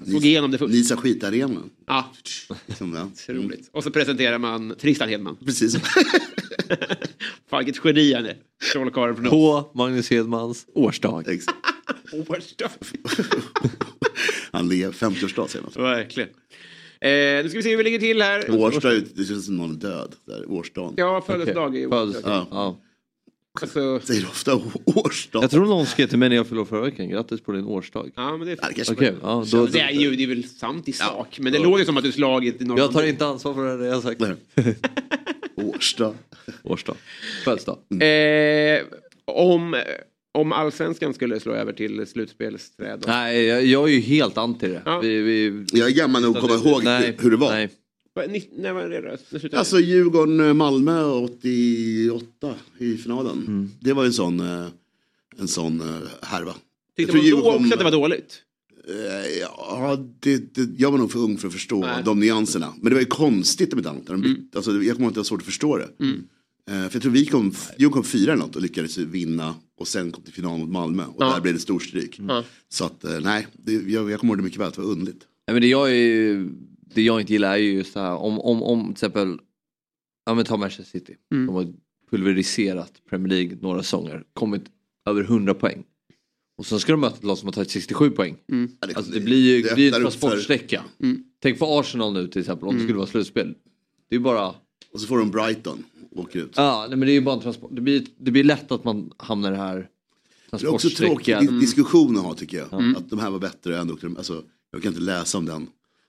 har 0.00 0.06
Såg 0.12 0.24
igenom 0.24 0.50
det 0.50 0.58
först. 0.58 0.72
Nisa 0.72 0.96
skitarenan. 0.96 1.70
Ja, 1.86 2.12
Liksom, 2.66 2.94
ja. 2.94 3.10
roligt. 3.34 3.68
Och 3.72 3.84
så 3.84 3.90
presenterar 3.90 4.38
man 4.38 4.74
Tristan 4.80 5.08
Hedman. 5.08 5.36
Precis. 5.44 5.76
Fan 7.50 7.64
vilket 7.64 7.84
geni 7.84 8.14
han 8.14 8.26
är. 8.26 8.36
Trollkarlen 8.72 9.16
från 9.16 9.24
På 9.30 9.70
Magnus 9.74 10.10
Hedmans 10.10 10.66
årsdag. 10.74 11.24
Exakt. 11.28 11.58
Årsdag. 12.28 12.70
Han 14.50 14.68
lever 14.68 14.92
50-årsdag 14.92 15.46
säger 15.48 15.62
man. 15.74 15.84
Verkligen. 15.84 16.28
Eh, 17.00 17.42
nu 17.42 17.48
ska 17.48 17.58
vi 17.58 17.62
se 17.62 17.70
hur 17.70 17.76
vi 17.76 17.82
ligger 17.84 17.98
till 17.98 18.22
här. 18.22 18.50
Årsdag, 18.60 19.02
det 19.14 19.24
känns 19.24 19.46
som 19.46 19.56
någon 19.56 19.70
är 19.70 19.74
död. 19.74 20.14
Där, 20.26 20.50
årsdagen. 20.50 20.94
Ja, 20.96 21.24
födelsedag 21.26 21.76
är 21.76 21.88
Födelsedag. 21.88 22.30
Ja. 22.32 22.46
Ja. 22.50 22.80
Alltså, 23.60 24.00
Säger 24.00 24.20
du 24.20 24.26
ofta 24.26 24.60
årsdag? 24.84 25.42
Jag 25.42 25.50
tror 25.50 25.66
någon 25.66 25.86
skrev 25.86 26.06
till 26.06 26.18
mig 26.18 26.28
när 26.28 26.36
jag 26.36 26.46
fyllde 26.46 26.64
förra 26.64 26.80
veckan. 26.80 27.08
Grattis 27.08 27.40
på 27.40 27.52
din 27.52 27.64
årsdag. 27.64 28.10
Ja, 28.14 28.36
men 28.36 28.46
det, 28.46 28.58
Ja, 28.62 28.68
kanske 28.76 28.94
Okej, 28.94 29.14
ja, 29.22 29.44
då, 29.52 29.66
det, 29.66 29.80
är 29.80 29.90
ju, 29.90 30.16
det 30.16 30.22
är 30.22 30.26
väl 30.26 30.44
sant 30.44 30.88
i 30.88 30.92
sak, 30.92 31.38
men 31.38 31.52
det 31.52 31.58
låter 31.58 31.84
som 31.84 31.96
att 31.96 32.04
du 32.04 32.12
slagit 32.12 32.62
i 32.62 32.64
någon 32.64 32.76
jag 32.76 32.92
tar 32.92 33.02
inte 33.02 33.26
ansvar 33.26 33.54
för 33.54 33.78
det 33.78 33.86
jag 33.86 33.94
har 33.94 34.02
sagt. 34.02 34.22
Årsdag. 35.56 36.14
Årsdag. 36.62 36.96
Födelsedag. 37.44 37.78
Eh, 38.02 38.82
om, 39.24 39.82
om 40.32 40.52
allsvenskan 40.52 41.14
skulle 41.14 41.40
slå 41.40 41.52
över 41.52 41.72
till 41.72 42.06
slutspelsträd. 42.06 43.04
Nej, 43.06 43.44
jag, 43.44 43.64
jag 43.64 43.88
är 43.88 43.92
ju 43.92 44.00
helt 44.00 44.38
anti 44.38 44.68
det. 44.68 44.82
Ja. 44.84 45.00
Vi, 45.00 45.18
vi... 45.22 45.64
Jag 45.72 45.88
är 45.88 45.94
gammal 45.94 46.22
nog 46.22 46.36
att 46.36 46.42
komma 46.42 46.54
ihåg 46.54 46.84
Nej, 46.84 47.16
hur 47.20 47.30
det 47.30 47.36
var. 47.36 47.50
Nej. 47.50 47.68
När 48.14 48.72
var 48.72 48.88
det 48.88 49.00
då? 49.50 49.58
Alltså 49.58 49.78
Djurgården-Malmö 49.80 51.04
88 51.04 52.54
i 52.78 52.96
finalen. 52.96 53.44
Mm. 53.46 53.70
Det 53.80 53.92
var 53.92 54.04
en 54.04 54.12
sån, 54.12 54.40
eh, 54.40 54.66
en 55.38 55.48
sån 55.48 55.80
eh, 55.80 55.86
härva. 56.22 56.54
Tyckte 56.96 57.12
man 57.16 57.22
då 57.22 57.26
Djurgården 57.28 57.60
också 57.60 57.72
att 57.72 57.78
det 57.78 57.84
var 57.84 57.90
dåligt? 57.90 58.42
Eh, 58.88 59.38
Ja, 59.40 60.04
det, 60.20 60.54
det, 60.54 60.68
jag 60.78 60.90
var 60.90 60.98
nog 60.98 61.12
för 61.12 61.18
ung 61.18 61.38
för 61.38 61.46
att 61.48 61.52
förstå 61.54 61.80
Nej. 61.80 62.02
de 62.04 62.20
nyanserna. 62.20 62.74
Men 62.80 62.84
det 62.90 62.94
var 62.94 63.00
ju 63.00 63.06
konstigt 63.06 63.72
inte 63.72 63.90
annat. 63.90 64.06
bytte- 64.06 64.56
Alltså, 64.58 64.82
jag 64.82 64.96
kommer 64.96 65.10
det 65.10 65.16
var 65.16 65.24
svårt 65.24 65.40
att 65.40 65.46
förstå 65.46 65.76
det. 65.76 65.84
Eh, 66.70 66.74
För 66.88 66.90
jag 66.92 67.02
tror 67.02 67.12
vi 67.12 67.26
kom, 67.26 67.54
Djurgården 67.78 67.92
kom 67.92 68.04
fyra 68.04 68.32
eller 68.32 68.42
något 68.44 68.56
och 68.56 68.62
lyckades 68.62 68.98
vinna. 68.98 69.54
Och 69.80 69.88
sen 69.88 70.12
kom 70.12 70.22
till 70.24 70.32
final 70.34 70.58
mot 70.58 70.68
Malmö. 70.70 71.04
Och 71.04 71.16
Ja. 71.22 71.32
där 71.34 71.40
blev 71.40 71.54
det 71.54 71.60
storstryk. 71.60 72.20
Ja. 72.28 72.44
Så 72.68 72.84
att 72.84 73.04
nej, 73.22 73.46
det, 73.52 73.72
jag, 73.72 74.10
jag 74.10 74.20
kommer 74.20 74.32
ihåg 74.32 74.38
det 74.38 74.44
mycket 74.44 74.60
väl. 74.60 74.68
att 74.68 74.74
Det 74.74 74.80
var 74.80 74.88
underligt. 74.88 75.22
Nej, 75.46 75.52
men 75.54 75.60
det 75.62 75.68
jag, 75.68 75.96
är, 75.96 76.48
det 76.94 77.02
jag 77.02 77.20
inte 77.20 77.32
gillar 77.32 77.52
är 77.52 77.56
ju 77.56 77.72
just 77.72 77.94
det 77.94 78.00
här 78.00 78.14
om, 78.14 78.40
om, 78.40 78.62
om 78.62 78.84
till 78.84 78.92
exempel, 78.92 79.38
ja 80.26 80.34
men 80.34 80.44
ta 80.44 80.56
Manchester 80.56 80.98
City. 80.98 81.16
Mm. 81.34 81.46
De 81.46 81.54
har 81.54 81.66
pulveriserat 82.10 82.92
Premier 83.10 83.28
League 83.28 83.58
några 83.60 83.82
säsonger, 83.82 84.24
kommit 84.34 84.62
över 85.08 85.22
100 85.22 85.54
poäng. 85.54 85.84
Och 86.58 86.66
sen 86.66 86.80
ska 86.80 86.92
de 86.92 87.00
möta 87.00 87.16
ett 87.16 87.24
lag 87.24 87.38
som 87.38 87.46
har 87.46 87.52
tagit 87.52 87.70
67 87.70 88.10
poäng. 88.10 88.36
Mm. 88.52 88.70
Alltså 88.80 89.12
det 89.12 89.20
blir 89.20 89.56
ju 89.56 89.62
det 89.62 89.74
blir 89.74 89.94
en 89.94 90.00
transportsträcka. 90.02 90.84
Mm. 91.02 91.24
Tänk 91.42 91.58
på 91.58 91.78
Arsenal 91.78 92.12
nu 92.12 92.28
till 92.28 92.40
exempel 92.40 92.68
om 92.68 92.74
det 92.76 92.82
skulle 92.82 92.98
vara 92.98 93.06
slutspel. 93.06 93.54
Det 94.10 94.16
är 94.16 94.20
bara, 94.20 94.48
Och 94.92 95.00
så 95.00 95.06
får 95.06 95.18
de 95.18 95.30
Brighton 95.30 95.84
och 96.10 96.20
åker 96.20 96.38
ut. 96.40 96.52
ja 96.56 96.86
nej, 96.88 96.98
men 96.98 97.06
det 97.06 97.12
är 97.12 97.14
ju 97.14 97.20
bara 97.20 97.34
en 97.34 97.40
transport. 97.40 97.70
Det 97.74 97.80
blir, 97.80 98.06
det 98.18 98.30
blir 98.30 98.44
lätt 98.44 98.72
att 98.72 98.84
man 98.84 99.12
hamnar 99.16 99.48
i 99.52 99.54
det 99.54 99.60
här 99.60 99.88
Det 100.50 100.62
är 100.62 100.68
också 100.68 100.88
tråkig 100.90 101.38
di- 101.40 101.60
diskussion 101.60 102.16
att 102.18 102.24
ha 102.24 102.34
tycker 102.34 102.56
jag. 102.58 102.72
Mm. 102.72 102.96
Att 102.96 103.10
de 103.10 103.18
här 103.18 103.30
var 103.30 103.38
bättre 103.38 103.78
än 103.78 103.86
Dr. 103.86 104.06
Alltså, 104.16 104.42
jag 104.70 104.82
kan 104.82 104.92
inte 104.92 105.02
läsa 105.04 105.38
om 105.38 105.46
den. 105.46 105.66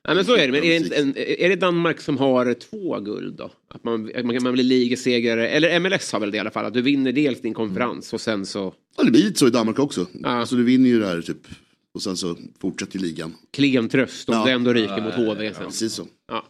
Nej, 0.07 0.15
men 0.15 0.25
så 0.25 0.35
är 0.35 0.45
det. 0.47 0.51
Men 0.51 0.63
är 0.63 0.79
det, 0.79 0.95
en, 0.97 1.13
är 1.17 1.49
det 1.49 1.55
Danmark 1.55 2.01
som 2.01 2.17
har 2.17 2.53
två 2.53 2.99
guld 2.99 3.35
då? 3.37 3.51
Att 3.67 3.83
man, 3.83 4.11
man, 4.23 4.43
man 4.43 4.53
blir 4.53 4.63
ligasegrare, 4.63 5.47
eller 5.49 5.79
MLS 5.79 6.11
har 6.11 6.19
väl 6.19 6.31
det 6.31 6.37
i 6.37 6.39
alla 6.39 6.51
fall, 6.51 6.65
att 6.65 6.73
du 6.73 6.81
vinner 6.81 7.11
dels 7.11 7.41
din 7.41 7.53
konferens 7.53 8.13
och 8.13 8.21
sen 8.21 8.45
så 8.45 8.73
Ja, 8.97 9.03
det 9.03 9.11
blir 9.11 9.23
lite 9.23 9.39
så 9.39 9.47
i 9.47 9.49
Danmark 9.49 9.79
också. 9.79 10.07
Ja. 10.23 10.29
Alltså 10.29 10.55
du 10.55 10.63
vinner 10.63 10.89
ju 10.89 10.99
det 10.99 11.05
här 11.07 11.21
typ. 11.21 11.47
Och 11.93 12.01
sen 12.01 12.17
så 12.17 12.35
fortsätter 12.61 12.99
ligan. 12.99 13.33
klen 13.51 13.89
tröst 13.89 14.29
om 14.29 14.35
Ja. 14.35 14.45
det 14.45 14.51
ändå 14.51 14.73
ryker 14.73 15.01
mot 15.01 15.13
HV 15.13 15.53
sen. 15.53 15.65
Precis 15.65 15.93
så. 15.93 16.07
Ja. 16.27 16.45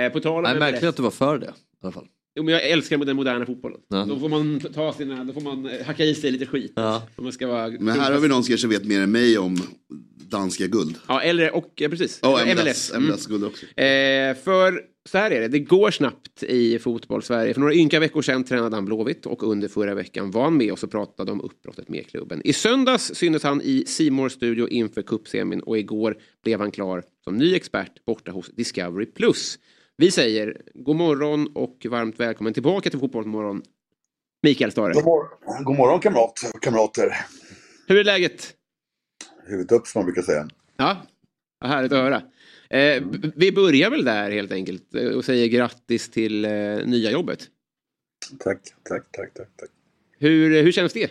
Eh, 0.00 0.12
på 0.12 0.20
tal 0.20 0.36
om 0.36 0.42
Nej, 0.42 0.52
MLS. 0.54 0.60
märkligt 0.60 0.88
att 0.88 0.96
du 0.96 1.02
var 1.02 1.10
för 1.10 1.38
det 1.38 1.46
i 1.46 1.50
alla 1.82 1.92
fall. 1.92 2.06
Jo, 2.34 2.42
men 2.42 2.54
jag 2.54 2.68
älskar 2.68 2.98
den 2.98 3.16
moderna 3.16 3.46
fotbollen. 3.46 3.80
Ja. 3.88 4.04
Då 4.08 4.18
får 4.18 4.28
man 4.28 4.60
ta 4.60 4.92
sina, 4.92 5.24
då 5.24 5.32
får 5.32 5.40
man 5.40 5.66
eh, 5.66 5.86
hacka 5.86 6.04
i 6.04 6.14
sig 6.14 6.30
lite 6.30 6.46
skit. 6.46 6.72
Ja. 6.76 7.02
Om 7.16 7.24
man 7.24 7.32
ska 7.32 7.46
vara 7.46 7.68
Men 7.68 8.00
här 8.00 8.12
har 8.12 8.20
vi 8.20 8.28
någon 8.28 8.44
som 8.44 8.50
kanske 8.50 8.68
vet 8.68 8.84
mer 8.84 9.00
än 9.00 9.10
mig 9.10 9.38
om 9.38 9.56
danska 10.30 10.66
guld. 10.66 10.96
Ja, 11.08 11.20
eller 11.22 11.54
och 11.54 11.72
ja, 11.74 11.88
precis. 11.88 12.18
Ja, 12.22 12.44
MLS. 12.44 12.64
MLS. 12.64 12.92
Mm. 12.92 13.08
MLS-guld 13.08 13.44
också. 13.44 13.66
Eh, 13.66 14.34
för 14.34 14.92
så 15.04 15.18
här 15.18 15.30
är 15.30 15.40
det, 15.40 15.48
det 15.48 15.58
går 15.58 15.90
snabbt 15.90 16.42
i 16.42 16.78
fotboll-Sverige. 16.78 17.54
För 17.54 17.60
några 17.60 17.74
ynka 17.74 18.00
veckor 18.00 18.22
sedan 18.22 18.44
tränade 18.44 18.76
han 18.76 18.84
Blåvitt 18.84 19.26
och 19.26 19.42
under 19.42 19.68
förra 19.68 19.94
veckan 19.94 20.30
var 20.30 20.42
han 20.42 20.56
med 20.56 20.72
oss 20.72 20.82
och 20.82 20.90
pratade 20.90 21.32
om 21.32 21.40
uppbrottet 21.40 21.88
med 21.88 22.06
klubben. 22.06 22.42
I 22.44 22.52
söndags 22.52 23.14
syntes 23.14 23.42
han 23.42 23.62
i 23.62 23.84
Simors 23.86 24.32
studio 24.32 24.68
inför 24.68 25.02
cupsemin 25.02 25.60
och 25.60 25.78
igår 25.78 26.16
blev 26.44 26.60
han 26.60 26.70
klar 26.70 27.02
som 27.24 27.36
ny 27.36 27.54
expert 27.54 28.04
borta 28.04 28.32
hos 28.32 28.48
Discovery+. 28.48 29.06
Vi 30.02 30.10
säger 30.10 30.62
god 30.74 30.96
morgon 30.96 31.46
och 31.54 31.86
varmt 31.90 32.20
välkommen 32.20 32.54
tillbaka 32.54 32.90
till 32.90 32.98
Fotbollsmorgon. 32.98 33.62
Mikael 34.42 34.72
Stare. 34.72 34.92
God, 34.92 35.04
mor- 35.04 35.64
God 35.64 35.76
morgon 35.76 36.00
kamrat, 36.00 36.40
kamrater. 36.60 37.16
Hur 37.88 37.96
är 37.98 38.04
läget? 38.04 38.54
Huvudet 39.46 39.72
upp 39.72 39.86
som 39.86 39.98
man 39.98 40.06
brukar 40.06 40.22
säga. 40.22 40.48
Ja, 40.76 40.96
vad 41.60 41.70
härligt 41.70 41.92
att 41.92 41.98
höra. 41.98 42.22
Eh, 42.70 43.02
b- 43.04 43.28
vi 43.36 43.52
börjar 43.52 43.90
väl 43.90 44.04
där 44.04 44.30
helt 44.30 44.52
enkelt 44.52 44.94
eh, 44.94 45.08
och 45.08 45.24
säger 45.24 45.48
grattis 45.48 46.10
till 46.10 46.44
eh, 46.44 46.50
nya 46.86 47.10
jobbet. 47.10 47.48
Tack, 48.38 48.60
tack, 48.82 49.02
tack, 49.12 49.34
tack. 49.34 49.48
tack. 49.56 49.70
Hur, 50.18 50.62
hur 50.62 50.72
känns 50.72 50.92
det? 50.92 51.10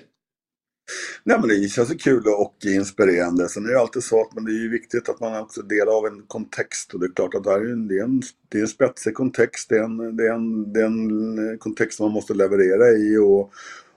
Nej, 1.23 1.37
men 1.39 1.49
det 1.49 1.69
känns 1.69 1.91
ju 1.91 1.95
kul 1.95 2.23
och 2.27 2.55
inspirerande. 2.65 3.49
Sen 3.49 3.65
är 3.65 3.69
det 3.69 3.79
alltid 3.79 4.03
så 4.03 4.21
att 4.21 4.33
men 4.35 4.45
det 4.45 4.51
är 4.51 4.61
ju 4.61 4.69
viktigt 4.69 5.09
att 5.09 5.19
man 5.19 5.41
också 5.41 5.61
delar 5.61 5.97
av 5.97 6.05
en 6.05 6.21
kontext. 6.27 6.93
Och 6.93 6.99
det 6.99 7.05
är 7.05 7.13
klart 7.15 7.35
att 7.35 7.43
det, 7.43 7.49
här 7.49 7.59
är 7.59 7.71
en, 7.71 7.87
det, 7.87 7.99
är 7.99 8.03
en, 8.03 8.21
det 8.49 8.57
är 8.57 8.61
en 8.61 8.67
spetsig 8.67 9.13
kontext. 9.13 9.69
Det 9.69 9.77
är 9.77 9.83
en, 9.83 10.17
det, 10.17 10.27
är 10.27 10.33
en, 10.33 10.73
det 10.73 10.81
är 10.81 10.85
en 10.85 11.51
eh, 11.51 11.57
kontext 11.57 11.97
som 11.97 12.05
man 12.05 12.13
måste 12.13 12.33
leverera 12.33 12.89
i. 12.89 13.17
Och 13.17 13.51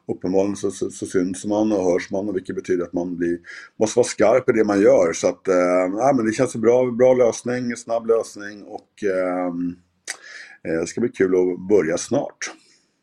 uppenbarligen 0.09 0.57
så, 0.57 0.71
så, 0.71 0.91
så 0.91 1.07
syns 1.07 1.45
man 1.45 1.73
och 1.73 1.93
hörs 1.93 2.11
man. 2.11 2.29
Och 2.29 2.37
vilket 2.37 2.57
betyder 2.57 2.85
att 2.85 2.93
man 2.93 3.17
blir, 3.17 3.39
måste 3.79 3.99
vara 3.99 4.07
skarp 4.07 4.49
i 4.49 4.53
det 4.53 4.65
man 4.65 4.81
gör. 4.81 5.13
Så 5.13 5.29
att, 5.29 5.49
eh, 5.49 6.15
men 6.17 6.27
det 6.27 6.33
känns 6.33 6.55
en 6.55 6.61
bra, 6.61 6.91
bra 6.91 7.15
lösning, 7.15 7.77
snabb 7.77 8.07
lösning. 8.07 8.63
Och 8.63 9.05
äh, 9.05 9.53
det 10.81 10.87
ska 10.87 11.01
bli 11.01 11.11
kul 11.11 11.35
att 11.35 11.69
börja 11.69 11.99
snart. 11.99 12.51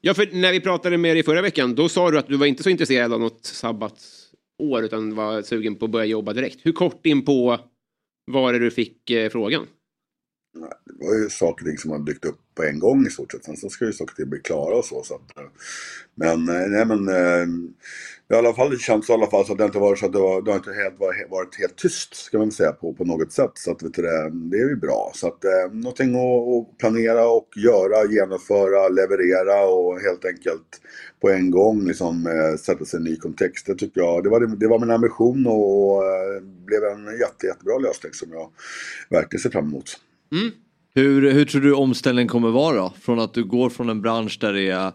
Ja, 0.01 0.13
för 0.13 0.29
när 0.31 0.51
vi 0.51 0.59
pratade 0.59 0.97
med 0.97 1.15
dig 1.15 1.23
förra 1.23 1.41
veckan, 1.41 1.75
då 1.75 1.89
sa 1.89 2.11
du 2.11 2.19
att 2.19 2.27
du 2.27 2.37
var 2.37 2.45
inte 2.45 2.63
så 2.63 2.69
intresserad 2.69 3.13
av 3.13 3.19
något 3.19 3.45
sabbatsår 3.45 4.83
utan 4.83 5.15
var 5.15 5.41
sugen 5.41 5.75
på 5.75 5.85
att 5.85 5.91
börja 5.91 6.05
jobba 6.05 6.33
direkt. 6.33 6.59
Hur 6.63 6.71
kort 6.71 7.05
in 7.05 7.25
på 7.25 7.59
var 8.25 8.53
det 8.53 8.59
du 8.59 8.71
fick 8.71 9.09
eh, 9.09 9.29
frågan? 9.29 9.67
Det 10.53 11.05
var 11.05 11.15
ju 11.15 11.29
saker 11.29 11.63
och 11.65 11.69
ting 11.69 11.77
som 11.77 11.91
har 11.91 11.99
dykt 11.99 12.25
upp 12.25 12.39
på 12.55 12.63
en 12.63 12.79
gång 12.79 13.07
i 13.07 13.09
stort 13.09 13.31
sett. 13.31 13.43
Sen 13.43 13.57
så 13.57 13.69
ska 13.69 13.85
ju 13.85 13.93
saker 13.93 14.11
och 14.11 14.15
ting 14.15 14.29
bli 14.29 14.39
klara 14.39 14.75
och 14.75 14.85
så. 14.85 15.03
så 15.03 15.15
att, 15.15 15.37
eh, 15.37 15.43
men, 16.15 16.49
eh, 16.49 16.67
nej 16.67 16.85
men, 16.85 17.07
eh, 17.07 17.47
i 18.29 18.33
alla 18.35 18.53
fall, 18.53 18.69
det 18.69 18.79
känns 18.79 19.09
i 19.09 19.13
alla 19.13 19.27
fall 19.27 19.45
så 19.45 19.51
att 19.51 19.57
det 19.57 19.65
inte 19.65 19.79
varit 19.79 19.99
så 19.99 20.05
att 20.05 20.13
det, 20.13 20.19
var, 20.19 20.41
det 20.41 20.51
har 20.51 20.57
inte 20.57 20.73
helt, 20.73 20.99
varit, 20.99 21.29
varit 21.29 21.59
helt 21.59 21.75
tyst, 21.75 22.15
ska 22.15 22.37
man 22.37 22.47
väl 22.47 22.55
säga, 22.55 22.71
på, 22.71 22.93
på 22.93 23.05
något 23.05 23.31
sätt. 23.31 23.51
Så 23.53 23.71
att, 23.71 23.83
vet 23.83 23.93
du, 23.93 24.01
det, 24.01 24.29
det 24.29 24.57
är 24.57 24.69
ju 24.69 24.75
bra. 24.75 25.11
Så 25.15 25.27
att, 25.27 25.45
eh, 25.45 25.71
någonting 25.71 26.15
att, 26.15 26.71
att 26.71 26.77
planera 26.77 27.27
och 27.27 27.49
göra, 27.55 28.11
genomföra, 28.11 28.89
leverera 28.89 29.65
och 29.65 29.99
helt 29.99 30.25
enkelt 30.25 30.81
på 31.21 31.29
en 31.29 31.51
gång 31.51 31.87
liksom, 31.87 32.27
sätta 32.59 32.85
sig 32.85 32.97
i 32.97 32.99
en 32.99 33.03
ny 33.03 33.15
kontext. 33.15 33.65
Det 33.65 33.75
tycker 33.75 34.01
jag, 34.01 34.23
det 34.23 34.29
var, 34.29 34.39
det 34.39 34.67
var 34.67 34.79
min 34.79 34.91
ambition 34.91 35.47
och 35.47 35.81
och 35.91 36.41
blev 36.65 36.83
en 36.83 37.05
jätte, 37.19 37.47
jättebra 37.47 37.77
lösning 37.77 38.13
som 38.13 38.31
jag 38.31 38.49
verkligen 39.09 39.41
ser 39.41 39.49
fram 39.49 39.65
emot. 39.65 39.99
Hur, 40.95 41.31
hur 41.31 41.45
tror 41.45 41.61
du 41.61 41.73
omställningen 41.73 42.27
kommer 42.27 42.49
vara 42.49 42.77
då? 42.77 42.93
Från 43.01 43.19
att 43.19 43.33
du 43.33 43.43
går 43.43 43.69
från 43.69 43.89
en 43.89 44.01
bransch 44.01 44.37
där 44.41 44.53
det 44.53 44.69
är 44.69 44.91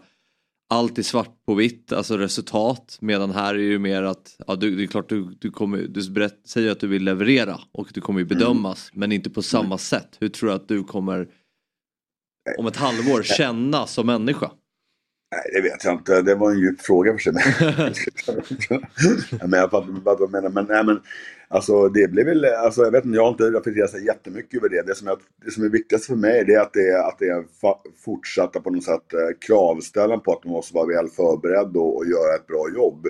allt 0.69 0.97
är 0.97 1.03
svart 1.03 1.45
på 1.45 1.53
vitt, 1.53 1.93
alltså 1.93 2.17
resultat. 2.17 2.97
Medan 3.01 3.31
här 3.31 3.53
är 3.53 3.57
det 3.57 3.63
ju 3.63 3.79
mer 3.79 4.03
att, 4.03 4.35
ja, 4.47 4.55
du, 4.55 4.75
det 4.75 4.83
är 4.83 4.87
klart 4.87 5.09
du, 5.09 5.35
du, 5.39 5.51
kommer, 5.51 5.77
du 5.77 6.11
berätt, 6.11 6.39
säger 6.45 6.71
att 6.71 6.79
du 6.79 6.87
vill 6.87 7.03
leverera 7.03 7.59
och 7.71 7.87
du 7.93 8.01
kommer 8.01 8.19
ju 8.19 8.25
bedömas 8.25 8.89
men 8.93 9.11
inte 9.11 9.29
på 9.29 9.41
samma 9.41 9.77
sätt. 9.77 10.17
Hur 10.19 10.29
tror 10.29 10.49
du 10.49 10.55
att 10.55 10.67
du 10.67 10.83
kommer 10.83 11.27
om 12.57 12.67
ett 12.67 12.75
halvår 12.75 13.23
känna 13.23 13.87
som 13.87 14.05
människa? 14.05 14.51
Nej, 15.31 15.41
det 15.53 15.61
vet 15.69 15.83
jag 15.83 15.93
inte. 15.93 16.21
Det 16.21 16.35
var 16.35 16.51
en 16.51 16.59
djup 16.59 16.81
fråga 16.81 17.13
för 17.13 17.19
sig. 17.19 17.33
men 19.47 19.59
jag 19.59 19.71
fattar 19.71 20.01
vad 20.03 20.19
du 20.19 20.27
menar. 20.27 20.49
Men, 20.49 20.65
nej, 20.65 20.83
men 20.83 21.01
alltså, 21.47 21.89
det 21.89 22.11
blir 22.11 22.25
väl, 22.25 22.45
alltså, 22.45 22.81
jag 22.81 22.91
vet 22.91 23.05
inte, 23.05 23.15
jag 23.15 23.23
har 23.23 23.29
inte 23.29 23.43
reflekterat 23.43 23.89
så 23.89 23.97
jättemycket 23.97 24.57
över 24.57 24.69
det. 24.69 24.81
Det 24.81 24.95
som, 24.95 25.07
jag, 25.07 25.17
det 25.45 25.51
som 25.51 25.63
är 25.63 25.69
viktigast 25.69 26.05
för 26.05 26.15
mig 26.15 26.43
det 26.45 26.53
är 26.53 26.61
att 26.61 26.73
det 26.73 26.87
är, 26.87 27.07
att 27.07 27.19
det 27.19 27.27
är 27.27 27.43
fortsatta 28.05 28.59
på 28.59 28.69
något 28.69 28.83
sätt 28.83 29.13
eh, 29.13 29.37
kravställan 29.47 30.19
på 30.21 30.33
att 30.33 30.45
man 30.45 30.53
måste 30.53 30.75
vara 30.75 30.85
väl 30.85 31.09
förberedd 31.09 31.77
och, 31.77 31.97
och 31.97 32.05
göra 32.05 32.35
ett 32.35 32.47
bra 32.47 32.65
jobb. 32.75 33.07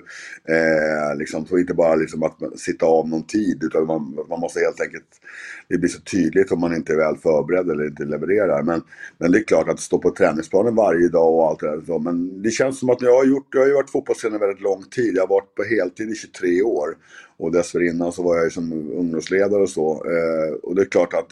Eh, 0.49 1.17
liksom, 1.17 1.45
så 1.45 1.57
inte 1.57 1.73
bara 1.73 1.95
liksom 1.95 2.23
att 2.23 2.59
sitta 2.59 2.85
av 2.85 3.09
någon 3.09 3.27
tid 3.27 3.63
utan 3.63 3.85
man, 3.85 4.17
man 4.29 4.39
måste 4.39 4.59
helt 4.59 4.81
enkelt 4.81 5.21
det 5.69 5.77
blir 5.77 5.89
så 5.89 6.01
tydligt 6.01 6.51
om 6.51 6.59
man 6.59 6.75
inte 6.75 6.93
är 6.93 6.97
väl 6.97 7.17
förberedd 7.17 7.69
eller 7.69 7.85
inte 7.85 8.05
levererar. 8.05 8.63
Men, 8.63 8.81
men 9.17 9.31
det 9.31 9.37
är 9.37 9.43
klart 9.43 9.69
att 9.69 9.79
stå 9.79 9.99
på 9.99 10.11
träningsplanen 10.11 10.75
varje 10.75 11.07
dag 11.07 11.33
och 11.33 11.47
allt 11.47 11.59
det 11.59 11.67
där. 11.67 11.81
Så, 11.85 11.99
Men 11.99 12.41
det 12.41 12.51
känns 12.51 12.79
som 12.79 12.89
att 12.89 13.01
jag 13.01 13.17
har 13.17 13.25
gjort, 13.25 13.47
jag 13.51 13.61
har 13.61 13.67
ju 13.67 13.73
varit 13.73 13.89
fotbollstränare 13.89 14.39
väldigt 14.39 14.61
lång 14.61 14.83
tid. 14.83 15.15
Jag 15.15 15.21
har 15.21 15.27
varit 15.27 15.55
på 15.55 15.63
heltid 15.63 16.09
i 16.09 16.15
23 16.15 16.61
år 16.61 16.97
och 17.39 17.51
dessförinnan 17.51 18.11
så 18.11 18.23
var 18.23 18.35
jag 18.35 18.43
ju 18.43 18.49
som 18.49 18.71
ungdomsledare 18.73 19.61
och 19.61 19.69
så. 19.69 19.91
Eh, 19.91 20.53
och 20.63 20.75
det 20.75 20.81
är 20.81 20.85
klart 20.85 21.13
att, 21.13 21.27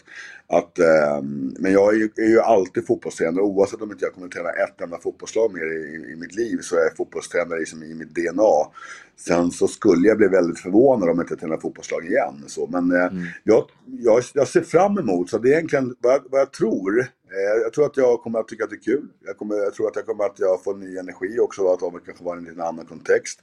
att 0.47 0.79
eh, 0.79 1.21
men 1.59 1.71
jag 1.71 1.93
är 1.93 1.97
ju, 1.97 2.09
är 2.15 2.29
ju 2.29 2.39
alltid 2.39 2.87
fotbollstränare 2.87 3.43
oavsett 3.43 3.81
om 3.81 3.91
inte 3.91 4.05
jag 4.05 4.13
kommer 4.13 4.27
träna 4.27 4.49
ett 4.49 4.81
enda 4.81 4.97
fotbollslag 4.97 5.53
mer 5.53 5.65
i, 5.65 6.11
i 6.13 6.15
mitt 6.15 6.35
liv 6.35 6.57
så 6.61 6.75
är 6.75 6.83
jag 6.83 6.97
fotbollstränare 6.97 7.59
liksom 7.59 7.83
i 7.83 7.93
mitt 7.93 8.15
DNA. 8.15 8.71
Sen 9.17 9.51
så 9.51 9.67
skulle 9.67 10.07
jag 10.07 10.17
bli 10.17 10.27
väldigt 10.27 10.59
förvånad 10.59 11.09
om 11.09 11.17
jag 11.17 11.23
inte 11.23 11.35
tränar 11.35 11.57
fotbollslag 11.57 12.05
igen. 12.05 12.43
Så, 12.47 12.67
men 12.67 12.91
eh, 12.91 13.09
jag, 13.43 13.63
jag, 13.85 14.23
jag 14.33 14.47
ser 14.47 14.61
fram 14.61 14.97
emot, 14.97 15.29
så 15.29 15.37
det 15.37 15.49
är 15.49 15.53
egentligen 15.53 15.95
vad 15.99 16.13
jag, 16.13 16.21
vad 16.29 16.41
jag 16.41 16.51
tror. 16.51 16.99
Eh, 16.99 17.61
jag 17.63 17.73
tror 17.73 17.85
att 17.85 17.97
jag 17.97 18.21
kommer 18.21 18.39
att 18.39 18.47
tycka 18.47 18.63
att 18.63 18.69
det 18.69 18.75
är 18.75 18.93
kul. 18.93 19.07
Jag, 19.25 19.37
kommer, 19.37 19.55
jag 19.55 19.73
tror 19.73 19.87
att 19.87 19.95
jag 19.95 20.05
kommer 20.05 20.23
att 20.23 20.39
jag 20.39 20.63
får 20.63 20.75
ny 20.75 20.97
energi 20.97 21.39
också, 21.39 21.67
att 21.67 21.79
det 21.79 21.99
kanske 22.05 22.23
var 22.23 22.37
i 22.37 22.49
en 22.49 22.61
annan 22.61 22.85
kontext. 22.85 23.39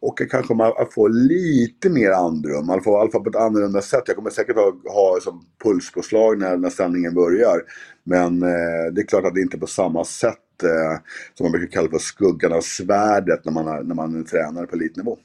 Och 0.00 0.18
kanske 0.18 0.42
kommer 0.42 0.82
att 0.82 0.94
få 0.94 1.08
lite 1.08 1.90
mer 1.90 2.10
andrum, 2.10 2.68
i 2.68 2.72
alla 2.72 2.82
fall, 2.82 3.08
på 3.08 3.28
ett 3.28 3.36
annorlunda 3.36 3.82
sätt. 3.82 4.02
Jag 4.06 4.16
kommer 4.16 4.30
säkert 4.30 4.56
ha, 4.56 4.72
ha 4.84 5.18
som 5.20 5.46
pulspåslag 5.64 6.38
när, 6.38 6.56
när 6.56 6.70
sändningen 6.70 7.14
börjar. 7.14 7.62
Men 8.04 8.42
eh, 8.42 8.92
det 8.92 9.00
är 9.00 9.06
klart 9.06 9.24
att 9.24 9.34
det 9.34 9.40
inte 9.40 9.56
är 9.56 9.60
på 9.60 9.66
samma 9.66 10.04
sätt 10.04 10.62
eh, 10.62 11.00
som 11.34 11.44
man 11.44 11.52
brukar 11.52 11.72
kalla 11.72 11.90
för 11.90 11.98
skuggan 11.98 12.52
av 12.52 12.60
svärdet 12.60 13.44
när 13.44 13.52
man, 13.52 13.68
är, 13.68 13.82
när 13.82 13.94
man 13.94 14.20
är 14.20 14.24
tränare 14.24 14.66
på 14.66 14.76
elitnivå. 14.76 15.18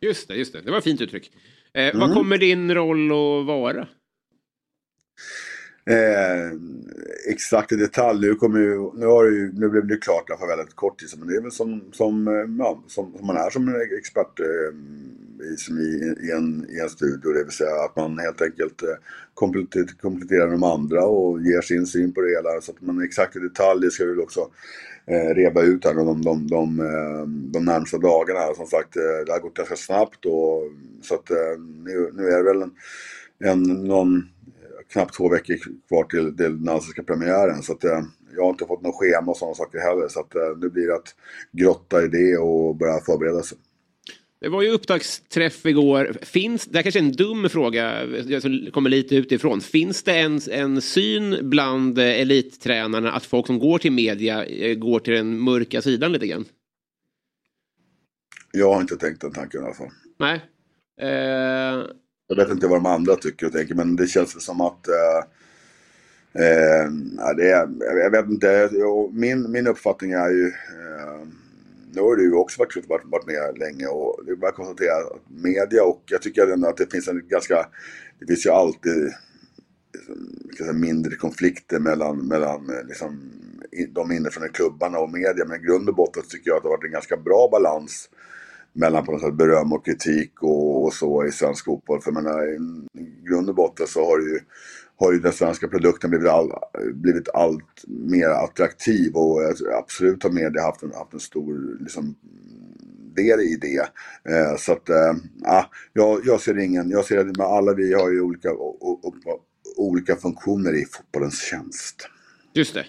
Just 0.00 0.28
det, 0.28 0.34
just 0.34 0.52
det. 0.52 0.60
Det 0.60 0.70
var 0.70 0.78
ett 0.78 0.84
fint 0.84 1.00
uttryck. 1.00 1.30
Eh, 1.74 1.98
Vad 1.98 2.14
kommer 2.14 2.38
din 2.38 2.74
roll 2.74 3.10
att 3.12 3.46
vara? 3.46 3.86
Eh, 5.88 6.52
exakt 7.26 7.72
i 7.72 7.76
detalj, 7.76 8.20
nu, 8.20 8.34
kommer 8.34 8.60
ju, 8.60 8.90
nu, 8.94 9.06
har 9.06 9.24
det 9.24 9.36
ju, 9.36 9.52
nu 9.52 9.68
blev 9.68 9.86
det 9.86 9.94
ju 9.94 10.00
klart 10.00 10.24
för 10.40 10.46
väldigt 10.46 10.76
kort 10.76 10.98
tid 10.98 11.08
men 11.18 11.28
det 11.28 11.36
är 11.36 11.40
väl 11.40 11.52
som, 11.52 11.82
som, 11.92 12.28
eh, 12.28 12.34
ja, 12.58 12.82
som, 12.86 13.12
som 13.16 13.26
man 13.26 13.36
är 13.36 13.50
som 13.50 13.68
en 13.68 13.98
expert 13.98 14.40
eh, 14.40 14.74
i, 15.52 15.56
som 15.56 15.78
i, 15.78 16.14
i, 16.26 16.30
en, 16.30 16.66
i 16.70 16.80
en 16.80 16.88
studio. 16.88 17.32
Det 17.32 17.44
vill 17.44 17.52
säga 17.52 17.84
att 17.84 17.96
man 17.96 18.18
helt 18.18 18.42
enkelt 18.42 18.82
eh, 18.82 18.88
kompletterar, 19.34 19.86
kompletterar 20.00 20.50
de 20.50 20.62
andra 20.62 21.04
och 21.04 21.42
ger 21.42 21.60
sin 21.60 21.86
syn 21.86 22.12
på 22.12 22.20
det 22.20 22.30
hela. 22.30 22.60
Så 22.60 22.72
att 22.72 22.80
man 22.80 23.02
exakt 23.02 23.36
i 23.36 23.38
detalj, 23.38 23.80
det 23.80 23.90
ska 23.90 24.04
vi 24.04 24.10
väl 24.10 24.20
också 24.20 24.50
eh, 25.06 25.34
reba 25.34 25.62
ut 25.62 25.84
här 25.84 25.94
de, 25.94 26.06
de, 26.06 26.22
de, 26.22 26.46
de, 26.46 27.50
de 27.52 27.64
närmsta 27.64 27.98
dagarna. 27.98 28.54
Som 28.54 28.66
sagt, 28.66 28.96
eh, 28.96 29.24
det 29.26 29.32
har 29.32 29.40
gått 29.40 29.56
ganska 29.56 29.76
snabbt 29.76 30.26
och 30.26 30.62
så 31.02 31.14
att 31.14 31.30
nu, 31.84 32.10
nu 32.12 32.28
är 32.28 32.36
det 32.36 32.52
väl 32.52 32.62
en, 32.62 32.72
en 33.38 33.62
någon 33.62 34.28
knappt 34.92 35.14
två 35.14 35.28
veckor 35.28 35.56
kvar 35.88 36.04
till, 36.04 36.36
till 36.36 36.36
den 36.36 36.68
allsvenska 36.68 37.02
premiären. 37.02 37.62
Så 37.62 37.72
att, 37.72 37.84
eh, 37.84 38.02
jag 38.36 38.42
har 38.42 38.50
inte 38.50 38.66
fått 38.66 38.82
något 38.82 38.94
schema 38.94 39.30
och 39.30 39.36
sådana 39.36 39.54
saker 39.54 39.78
heller. 39.78 40.08
Så 40.08 40.20
att, 40.20 40.34
eh, 40.34 40.58
nu 40.60 40.68
blir 40.70 40.86
det 40.86 40.94
att 40.94 41.14
grotta 41.52 42.04
i 42.04 42.08
det 42.08 42.38
och 42.38 42.76
börja 42.76 43.00
förbereda 43.00 43.42
sig. 43.42 43.58
Det 44.40 44.48
var 44.48 44.62
ju 44.62 44.70
upptaktsträff 44.70 45.66
igår. 45.66 46.12
Finns, 46.22 46.66
det 46.66 46.78
här 46.78 46.82
kanske 46.82 47.00
är 47.00 47.02
en 47.02 47.12
dum 47.12 47.48
fråga 47.48 48.06
som 48.40 48.68
kommer 48.72 48.90
lite 48.90 49.16
utifrån. 49.16 49.60
Finns 49.60 50.02
det 50.02 50.18
en, 50.18 50.40
en 50.50 50.80
syn 50.80 51.38
bland 51.42 51.98
eh, 51.98 52.20
elittränarna 52.20 53.12
att 53.12 53.26
folk 53.26 53.46
som 53.46 53.58
går 53.58 53.78
till 53.78 53.92
media 53.92 54.44
går 54.74 54.98
till 54.98 55.14
den 55.14 55.40
mörka 55.40 55.82
sidan 55.82 56.12
lite 56.12 56.26
grann? 56.26 56.44
Jag 58.52 58.74
har 58.74 58.80
inte 58.80 58.96
tänkt 58.96 59.20
den 59.20 59.32
tanken 59.32 59.60
i 59.60 59.64
alla 59.64 59.74
fall. 59.74 59.90
Nej. 60.18 60.40
Eh, 61.00 61.84
jag 62.28 62.36
vet 62.36 62.50
inte 62.50 62.68
vad 62.68 62.78
de 62.78 62.86
andra 62.86 63.16
tycker 63.16 63.46
och 63.46 63.52
tänker 63.52 63.76
men 63.76 63.96
det 63.96 64.08
känns 64.08 64.44
som 64.46 64.62
att 64.62 64.88
eh, 64.88 65.40
eh, 66.44 66.90
ja, 67.18 67.34
det 67.34 67.50
är, 67.50 67.68
jag 67.80 68.10
vet 68.10 68.26
inte, 68.30 68.70
jag- 68.72 69.14
min, 69.14 69.52
min 69.52 69.66
uppfattning 69.66 70.12
är 70.12 70.30
ju 70.30 70.46
eh, 70.48 71.26
nu 71.94 72.00
har 72.02 72.16
du 72.16 72.24
ju 72.24 72.34
också 72.34 72.60
varit, 72.60 72.88
varit, 72.88 73.04
varit 73.06 73.26
med 73.26 73.58
länge 73.58 73.86
och 73.86 74.22
det 74.26 74.32
är 74.32 74.36
bara 74.36 74.50
att 74.50 74.56
konstatera 74.56 74.96
att 74.96 75.22
media 75.42 75.84
och 75.84 76.02
jag 76.06 76.22
tycker 76.22 76.48
ändå 76.52 76.68
att 76.68 76.76
det 76.76 76.92
finns 76.92 77.08
en 77.08 77.28
ganska, 77.28 77.68
det 78.20 78.26
finns 78.26 78.46
ju 78.46 78.50
alltid 78.50 79.12
liksom, 80.44 80.66
säga, 80.66 80.72
mindre 80.72 81.16
konflikter 81.16 81.78
mellan, 81.80 82.18
mellan 82.28 82.70
eh, 82.70 82.86
liksom, 82.88 83.20
de 83.90 84.12
inifrån 84.12 84.48
klubbarna 84.54 84.98
och 84.98 85.10
media. 85.12 85.46
Men 85.46 85.60
i 85.62 85.64
grund 85.66 85.88
och 85.88 85.94
botten 85.94 86.22
tycker 86.28 86.50
jag 86.50 86.56
att 86.56 86.62
det 86.62 86.68
har 86.68 86.76
varit 86.76 86.84
en 86.86 86.92
ganska 86.92 87.16
bra 87.16 87.48
balans 87.52 88.10
mellan 88.78 89.04
på 89.04 89.12
något 89.12 89.20
sätt 89.20 89.34
beröm 89.34 89.72
och 89.72 89.84
kritik 89.84 90.42
och, 90.42 90.84
och 90.84 90.92
så 90.92 91.26
i 91.26 91.32
svensk 91.32 91.64
fotboll. 91.64 92.00
För 92.00 92.12
jag 92.12 92.22
menar, 92.22 92.44
i 92.44 93.28
grund 93.28 93.48
och 93.48 93.54
botten 93.54 93.86
så 93.86 94.04
har 94.04 94.18
ju, 94.18 94.38
har 94.96 95.12
ju 95.12 95.18
den 95.18 95.32
svenska 95.32 95.68
produkten 95.68 96.10
blivit, 96.10 96.28
all, 96.28 96.52
blivit 96.94 97.28
allt 97.28 97.84
mer 97.86 98.28
attraktiv 98.28 99.12
och 99.14 99.40
absolut 99.78 100.22
har 100.22 100.30
media 100.30 100.62
haft 100.62 100.82
en, 100.82 100.92
haft 100.92 101.12
en 101.12 101.20
stor 101.20 101.78
liksom, 101.80 102.14
del 103.16 103.40
i 103.40 103.58
det. 103.60 103.88
Eh, 104.32 104.56
så 104.58 104.72
att, 104.72 104.88
eh, 104.88 105.14
jag, 105.92 106.20
jag 106.24 106.40
ser 106.40 106.58
ingen, 106.58 106.90
jag 106.90 107.04
ser 107.04 107.18
att 107.18 107.40
alla 107.40 107.74
vi 107.74 107.94
har 107.94 108.10
ju 108.10 108.20
olika, 108.20 108.52
o, 108.52 108.98
o, 109.02 109.14
olika 109.76 110.16
funktioner 110.16 110.74
i 110.74 110.84
fotbollens 110.84 111.40
tjänst. 111.40 112.08
just 112.54 112.74
det. 112.74 112.86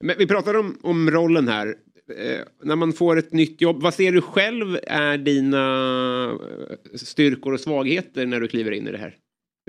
Men 0.00 0.18
vi 0.18 0.26
pratar 0.26 0.56
om, 0.56 0.78
om 0.82 1.10
rollen 1.10 1.48
här. 1.48 1.74
Eh, 2.16 2.40
när 2.62 2.76
man 2.76 2.92
får 2.92 3.16
ett 3.18 3.32
nytt 3.32 3.60
jobb, 3.60 3.82
vad 3.82 3.94
ser 3.94 4.12
du 4.12 4.20
själv 4.20 4.78
är 4.86 5.18
dina 5.18 6.38
eh, 6.70 6.96
styrkor 6.96 7.52
och 7.52 7.60
svagheter 7.60 8.26
när 8.26 8.40
du 8.40 8.48
kliver 8.48 8.70
in 8.72 8.88
i 8.88 8.92
det 8.92 8.98
här? 8.98 9.16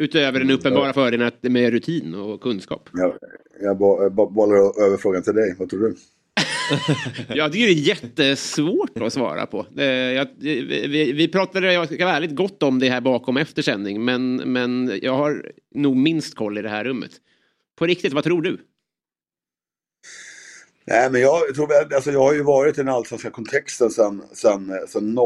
Utöver 0.02 0.40
den 0.40 0.52
uppenbara 0.52 0.94
fördelen 0.94 1.28
att- 1.28 1.44
med 1.44 1.72
rutin 1.74 2.16
och 2.16 2.42
kunskap. 2.42 2.90
Jag, 2.94 3.14
jag 3.62 3.78
bo- 3.78 4.10
bo- 4.10 4.30
bollar 4.30 4.86
över 4.86 4.98
frågan 4.98 5.24
till 5.24 5.34
dig, 5.34 5.56
vad 5.60 5.70
tror 5.70 5.80
du? 5.80 5.96
Jag 7.36 7.52
tycker 7.54 7.66
det 7.66 7.72
är 7.72 7.88
jättesvårt 7.88 8.98
att 9.02 9.14
svara 9.14 9.46
på. 9.46 9.66
Eh, 9.78 9.84
Jag, 9.86 10.28
vi, 10.40 10.62
vi- 10.88 11.12
vi 11.14 11.28
pratade, 11.28 11.74
jag 11.74 11.94
ska 11.94 12.06
vara 12.06 12.16
ärligt, 12.16 12.36
gott 12.36 12.64
om 12.64 12.80
det 12.80 12.90
här 12.90 13.02
bakom 13.02 13.38
eftersändning. 13.38 14.06
Men, 14.06 14.36
men 14.36 15.00
jag 15.02 15.14
har 15.18 15.52
nog 15.76 15.96
minst 15.96 16.36
koll 16.36 16.58
i 16.58 16.62
det 16.62 16.70
här 16.70 16.84
rummet. 16.84 17.12
På 17.80 17.86
riktigt, 17.86 18.14
vad 18.14 18.24
tror 18.24 18.42
du? 18.42 18.58
Nej 20.86 21.10
men 21.12 21.22
jag 21.22 21.56
tror 21.56 21.74
alltså 21.96 22.12
jag 22.12 22.20
har 22.20 22.34
ju 22.34 22.44
varit 22.44 22.78
i 22.78 22.82
den 22.82 22.94
allsvenska 22.94 23.30
kontexten 23.30 23.90
sen, 23.90 24.24
sen, 24.34 24.72
sen 24.88 25.18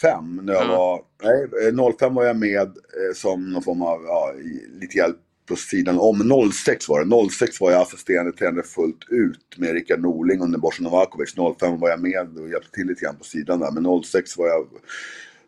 05. 0.00 0.40
När 0.42 0.52
jag 0.54 0.64
Ja. 0.64 0.76
var, 0.78 1.02
nej, 1.22 1.68
eh, 1.68 1.96
05 1.98 2.14
var 2.14 2.24
jag 2.24 2.36
med 2.36 2.60
eh, 2.62 3.14
som 3.14 3.50
någon 3.52 3.62
form 3.62 3.82
av, 3.82 4.02
ja, 4.06 4.32
lite 4.80 4.96
hjälp 4.98 5.16
på 5.48 5.56
sidan 5.56 5.98
om. 5.98 6.50
06 6.52 6.88
var 6.88 7.04
det. 7.04 7.30
06 7.30 7.60
var 7.60 7.70
jag 7.70 7.82
assisterande 7.82 8.32
tränare 8.32 8.62
fullt 8.64 9.04
ut 9.08 9.58
med 9.58 9.72
Rickard 9.72 10.00
Norling 10.00 10.40
under 10.42 10.58
Bosan 10.58 10.84
Novakovic. 10.84 11.34
05 11.60 11.80
var 11.80 11.88
jag 11.90 12.00
med 12.02 12.38
och 12.38 12.48
hjälpte 12.48 12.70
till 12.70 12.86
lite 12.86 13.04
grann 13.04 13.16
på 13.16 13.24
sidan 13.24 13.60
där. 13.60 13.70
Men 13.70 14.02
06 14.02 14.38
var 14.38 14.46
jag 14.48 14.66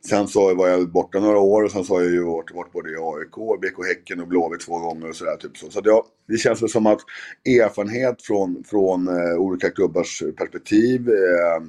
Sen 0.09 0.29
så 0.29 0.55
var 0.55 0.69
jag 0.69 0.91
borta 0.91 1.21
några 1.21 1.39
år 1.39 1.63
och 1.63 1.71
sen 1.71 1.85
så 1.85 1.95
har 1.95 2.03
jag 2.03 2.13
ju 2.13 2.25
varit, 2.25 2.55
varit 2.55 2.73
både 2.73 2.91
i 2.91 2.97
AIK, 2.97 3.61
BK 3.61 3.87
Häcken 3.87 4.21
och 4.21 4.29
Blåvitt 4.29 4.61
två 4.61 4.79
gånger 4.79 5.09
och 5.09 5.17
sådär. 5.17 5.37
Typ 5.37 5.57
så 5.57 5.71
så 5.71 5.81
jag, 5.85 6.05
det 6.29 6.37
känns 6.37 6.63
väl 6.63 6.69
som 6.69 6.87
att 6.87 7.01
erfarenhet 7.45 8.23
från, 8.23 8.65
från 8.65 9.09
eh, 9.09 9.37
olika 9.37 9.71
klubbars 9.71 10.23
perspektiv. 10.37 11.09
Eh, 11.09 11.63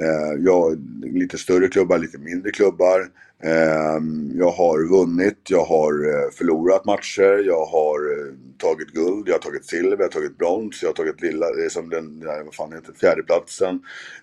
eh, 0.00 0.44
jag, 0.44 0.78
lite 1.02 1.38
större 1.38 1.68
klubbar, 1.68 1.98
lite 1.98 2.18
mindre 2.18 2.50
klubbar. 2.50 3.08
Eh, 3.42 4.00
jag 4.34 4.50
har 4.50 4.88
vunnit, 4.88 5.38
jag 5.48 5.64
har 5.64 5.92
eh, 5.92 6.30
förlorat 6.30 6.84
matcher, 6.84 7.42
jag 7.46 7.64
har 7.64 7.98
eh, 7.98 8.34
tagit 8.58 8.88
guld, 8.88 9.28
jag 9.28 9.34
har 9.34 9.38
tagit 9.38 9.64
silver, 9.64 9.96
jag 9.96 10.04
har 10.04 10.08
tagit 10.08 10.38
brons, 10.38 10.82
jag 10.82 10.88
har 10.88 10.94
tagit 10.94 11.22
lilla, 11.22 11.46
som 11.70 11.90
den, 11.90 12.24
vad 12.44 12.54
fan 12.54 12.72
heter 12.72 12.92
fjärdeplatsen, 12.92 13.80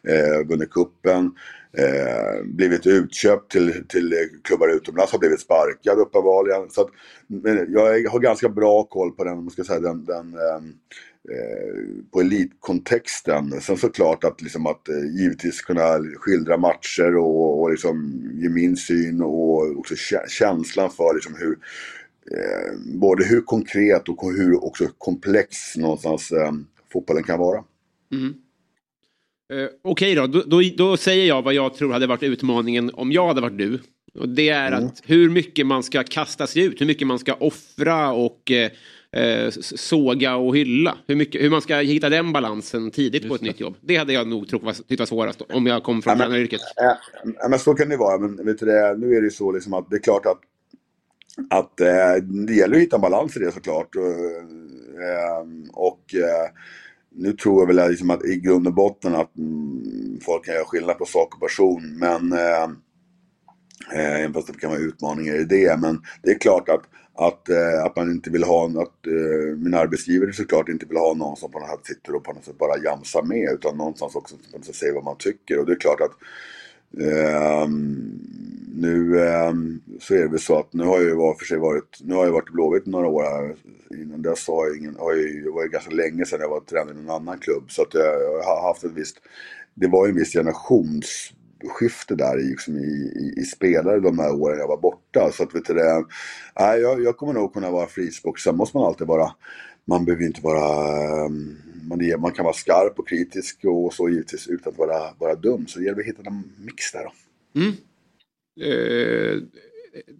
eh, 0.07 0.47
vunnit 0.47 0.72
kuppen 0.72 1.32
eh, 1.78 2.43
blivit 2.43 2.88
utköpt 2.88 3.51
till, 3.51 3.84
till 3.88 4.30
klubbar 4.43 4.67
utomlands, 4.67 5.11
har 5.11 5.19
blivit 5.19 5.39
sparkad 5.39 5.99
uppenbarligen. 5.99 6.69
Så 6.69 6.82
att, 6.82 6.89
men 7.28 7.74
jag 7.74 8.09
har 8.09 8.19
ganska 8.19 8.49
bra 8.49 8.84
koll 8.84 9.11
på 9.11 9.24
den, 9.24 9.38
man 9.38 9.49
ska 9.49 9.63
säga, 9.63 9.80
den, 9.80 10.05
den 10.05 10.34
eh, 10.34 10.61
på 12.11 12.22
elitkontexten. 12.22 13.61
Sen 13.61 13.78
såklart 13.78 14.24
att, 14.24 14.41
liksom 14.41 14.65
att 14.65 14.89
eh, 14.89 15.19
givetvis 15.22 15.61
kunna 15.61 15.99
skildra 16.15 16.57
matcher 16.57 17.15
och, 17.17 17.61
och 17.61 17.72
liksom 17.72 18.24
ge 18.34 18.49
min 18.49 18.78
syn 18.78 19.22
och 19.22 19.78
också 19.78 19.93
kä- 19.93 20.28
känslan 20.30 20.89
för 20.89 21.13
liksom 21.13 21.36
hur 21.39 21.57
eh, 22.38 22.99
både 22.99 23.26
hur 23.26 23.41
konkret 23.41 24.09
och 24.09 24.34
hur 24.34 24.63
också 24.63 24.88
komplex 24.97 25.78
någonstans 25.78 26.32
eh, 26.32 26.51
fotbollen 26.93 27.24
kan 27.24 27.39
vara. 27.39 27.63
Eh, 29.53 29.69
Okej 29.84 30.15
då, 30.15 30.28
då, 30.28 30.43
då, 30.47 30.61
då 30.78 30.97
säger 30.97 31.28
jag 31.28 31.41
vad 31.41 31.53
jag 31.53 31.74
tror 31.74 31.93
hade 31.93 32.07
varit 32.07 32.24
utmaningen 32.24 32.91
om 32.93 33.11
jag 33.11 33.28
hade 33.28 33.41
varit 33.41 33.57
du. 33.57 33.80
Och 34.19 34.30
det 34.30 34.49
är 34.49 34.72
att 34.72 35.01
hur 35.05 35.30
mycket 35.30 35.67
man 35.67 35.84
ska 35.84 36.03
kasta 36.03 36.47
sig 36.47 36.63
ut, 36.63 36.82
hur 36.82 36.86
mycket 36.86 37.07
man 37.07 37.19
ska 37.19 37.34
offra 37.34 38.11
och 38.11 38.51
eh, 39.12 39.49
såga 39.59 40.36
och 40.36 40.57
hylla. 40.57 40.97
Hur, 41.07 41.16
mycket, 41.16 41.41
hur 41.41 41.49
man 41.49 41.62
ska 41.62 41.76
hitta 41.76 42.09
den 42.09 42.34
balansen 42.34 42.91
tidigt 42.91 43.28
på 43.28 43.36
ett 43.36 43.41
nytt 43.41 43.59
jobb. 43.59 43.76
Det 43.82 43.95
hade 43.97 44.14
jag 44.14 44.28
nog 44.28 44.49
trott 44.49 44.64
var, 44.64 44.74
tyckt 44.74 44.99
var 44.99 45.05
svårast 45.05 45.41
om 45.49 45.66
jag 45.68 45.84
kom 45.84 46.01
från 46.01 46.12
Ja, 46.12 46.18
men- 46.18 46.28
tränaryrket. 46.28 46.62
Ja, 46.76 46.97
men 47.49 47.59
så 47.59 47.74
kan 47.74 47.89
det 47.89 47.97
vara. 47.97 48.18
Men 48.18 48.45
vet 48.45 48.59
du 48.59 48.66
det, 48.66 48.97
nu 48.97 49.16
är 49.16 49.22
det 49.22 49.26
ju 49.26 49.32
så 49.32 49.51
liksom 49.51 49.74
att 49.74 49.89
det 49.89 49.95
är 49.95 49.99
klart 50.01 50.26
att, 50.26 50.39
att 51.49 51.80
eh, 51.80 52.24
det 52.24 52.53
gäller 52.53 52.76
att 52.76 52.82
hitta 52.82 52.95
en 52.95 53.01
balans 53.01 53.38
i 53.38 53.39
det 53.39 53.51
såklart. 53.51 53.95
Och, 53.95 54.03
eh, 55.01 55.45
och 55.74 56.16
eh, 56.16 56.49
nu 57.16 57.34
tror 57.34 57.62
jag 57.62 57.76
väl 57.76 57.89
liksom 57.91 58.09
att 58.09 58.26
i 58.26 58.36
grund 58.36 58.68
och 58.68 58.74
botten 58.74 59.16
att 59.16 59.38
mm, 59.38 60.20
folk 60.26 60.45
kan 60.45 60.55
göra 60.55 60.66
skillnad 60.66 60.97
på 60.97 61.05
sak 61.05 61.36
och 61.36 61.41
person. 61.41 61.97
Men 61.99 62.34
eh, 62.34 62.68
Eh, 63.93 64.20
Även 64.20 64.34
fast 64.34 64.47
det 64.47 64.59
kan 64.59 64.70
vara 64.70 64.80
utmaningar 64.80 65.36
i 65.36 65.43
det. 65.43 65.80
Men 65.80 66.01
det 66.24 66.32
är 66.32 66.39
klart 66.39 66.70
att, 66.70 66.82
att, 67.28 67.49
eh, 67.49 67.84
att 67.86 67.95
man 67.95 68.11
inte 68.11 68.30
vill 68.30 68.43
ha, 68.43 68.65
att 68.65 69.07
eh, 69.07 69.57
min 69.57 69.74
arbetsgivare 69.74 70.34
såklart 70.34 70.69
inte 70.69 70.86
vill 70.86 70.97
ha 70.97 71.13
någon 71.13 71.38
som 71.38 71.51
på 71.51 71.59
något 71.59 71.69
sätt 71.69 71.86
sitter 71.86 72.15
och 72.15 72.24
på 72.24 72.34
något 72.34 72.45
sätt 72.45 72.57
bara 72.57 72.84
jamsar 72.84 73.24
med. 73.24 73.53
Utan 73.53 73.78
någonstans 73.78 74.15
också 74.15 74.36
på 74.36 74.57
något 74.57 74.65
sätt 74.65 74.76
säger 74.76 74.93
vad 74.93 75.03
man 75.03 75.17
tycker. 75.17 75.59
Och 75.59 75.65
det 75.65 75.72
är 75.72 75.80
klart 75.80 76.01
att 76.01 76.15
eh, 77.01 77.67
nu 78.76 79.28
ehm, 79.28 79.82
så 79.99 80.13
är 80.13 80.19
det 80.19 80.28
väl 80.28 80.39
så 80.39 80.59
att 80.59 80.74
nu 80.74 80.84
har 80.84 80.97
jag 80.97 81.05
ju 81.05 81.15
var 81.15 81.34
för 81.34 81.45
sig 81.45 81.57
varit, 81.57 81.99
nu 82.03 82.13
har 82.13 82.26
jag 82.26 82.34
varit 82.34 82.49
i 82.49 82.51
Blåvitt 82.51 82.86
några 82.86 83.07
år 83.07 83.24
här. 83.24 83.55
Innan 84.01 84.22
dess 84.22 84.47
har 84.47 84.67
jag 84.67 84.78
ingen, 84.78 84.95
har 84.95 85.13
jag, 85.13 85.43
det 85.43 85.51
var 85.51 85.63
ju 85.63 85.69
ganska 85.69 85.91
länge 85.91 86.26
sedan 86.26 86.41
jag 86.41 86.49
var 86.49 86.59
tränare 86.59 86.95
i 86.95 87.01
någon 87.01 87.15
annan 87.15 87.39
klubb. 87.39 87.72
Så 87.72 87.82
att 87.82 87.93
jag, 87.93 88.22
jag 88.22 88.43
har 88.43 88.67
haft 88.67 88.84
ett 88.84 88.91
visst, 88.91 89.17
det 89.74 89.88
var 89.88 90.05
ju 90.05 90.09
en 90.09 90.17
viss 90.17 90.34
generations 90.34 91.34
skifte 91.70 92.16
där 92.16 92.39
i, 92.39 92.43
liksom 92.43 92.78
i, 92.78 93.14
i, 93.16 93.34
i 93.41 93.43
spelare 93.43 93.99
de 93.99 94.20
här 94.20 94.34
åren 94.34 94.59
jag 94.59 94.68
var 94.68 94.78
borta. 94.78 95.32
Så 95.32 95.43
att 95.43 95.55
vet 95.55 95.66
du 95.66 95.74
det, 95.74 96.05
äh, 96.59 96.76
jag, 96.82 97.03
jag 97.03 97.18
kommer 97.18 97.34
nog 97.34 97.53
kunna 97.53 97.72
vara 97.72 97.88
frispråk. 97.88 98.39
Sen 98.39 98.55
måste 98.55 98.78
man 98.78 98.88
alltid 98.88 99.07
vara, 99.07 99.32
man 99.86 100.05
behöver 100.05 100.26
inte 100.26 100.41
vara, 100.41 101.26
mm, 101.26 101.57
man, 101.89 102.01
är, 102.01 102.18
man 102.18 102.32
kan 102.32 102.45
vara 102.45 102.53
skarp 102.53 102.99
och 102.99 103.07
kritisk 103.07 103.59
och 103.66 103.93
så 103.93 104.09
givetvis 104.09 104.47
utan 104.47 104.74
att 104.74 104.80
vara, 104.80 105.14
vara 105.20 105.36
dum. 105.36 105.68
Så 105.68 105.80
det 105.80 105.86
gäller 105.86 105.99
att 105.99 106.07
hitta 106.07 106.22
en 106.26 106.43
mix 106.66 106.91
där 106.91 107.03
då. 107.03 107.12
Mm. 107.59 107.74
Eh, 108.62 109.43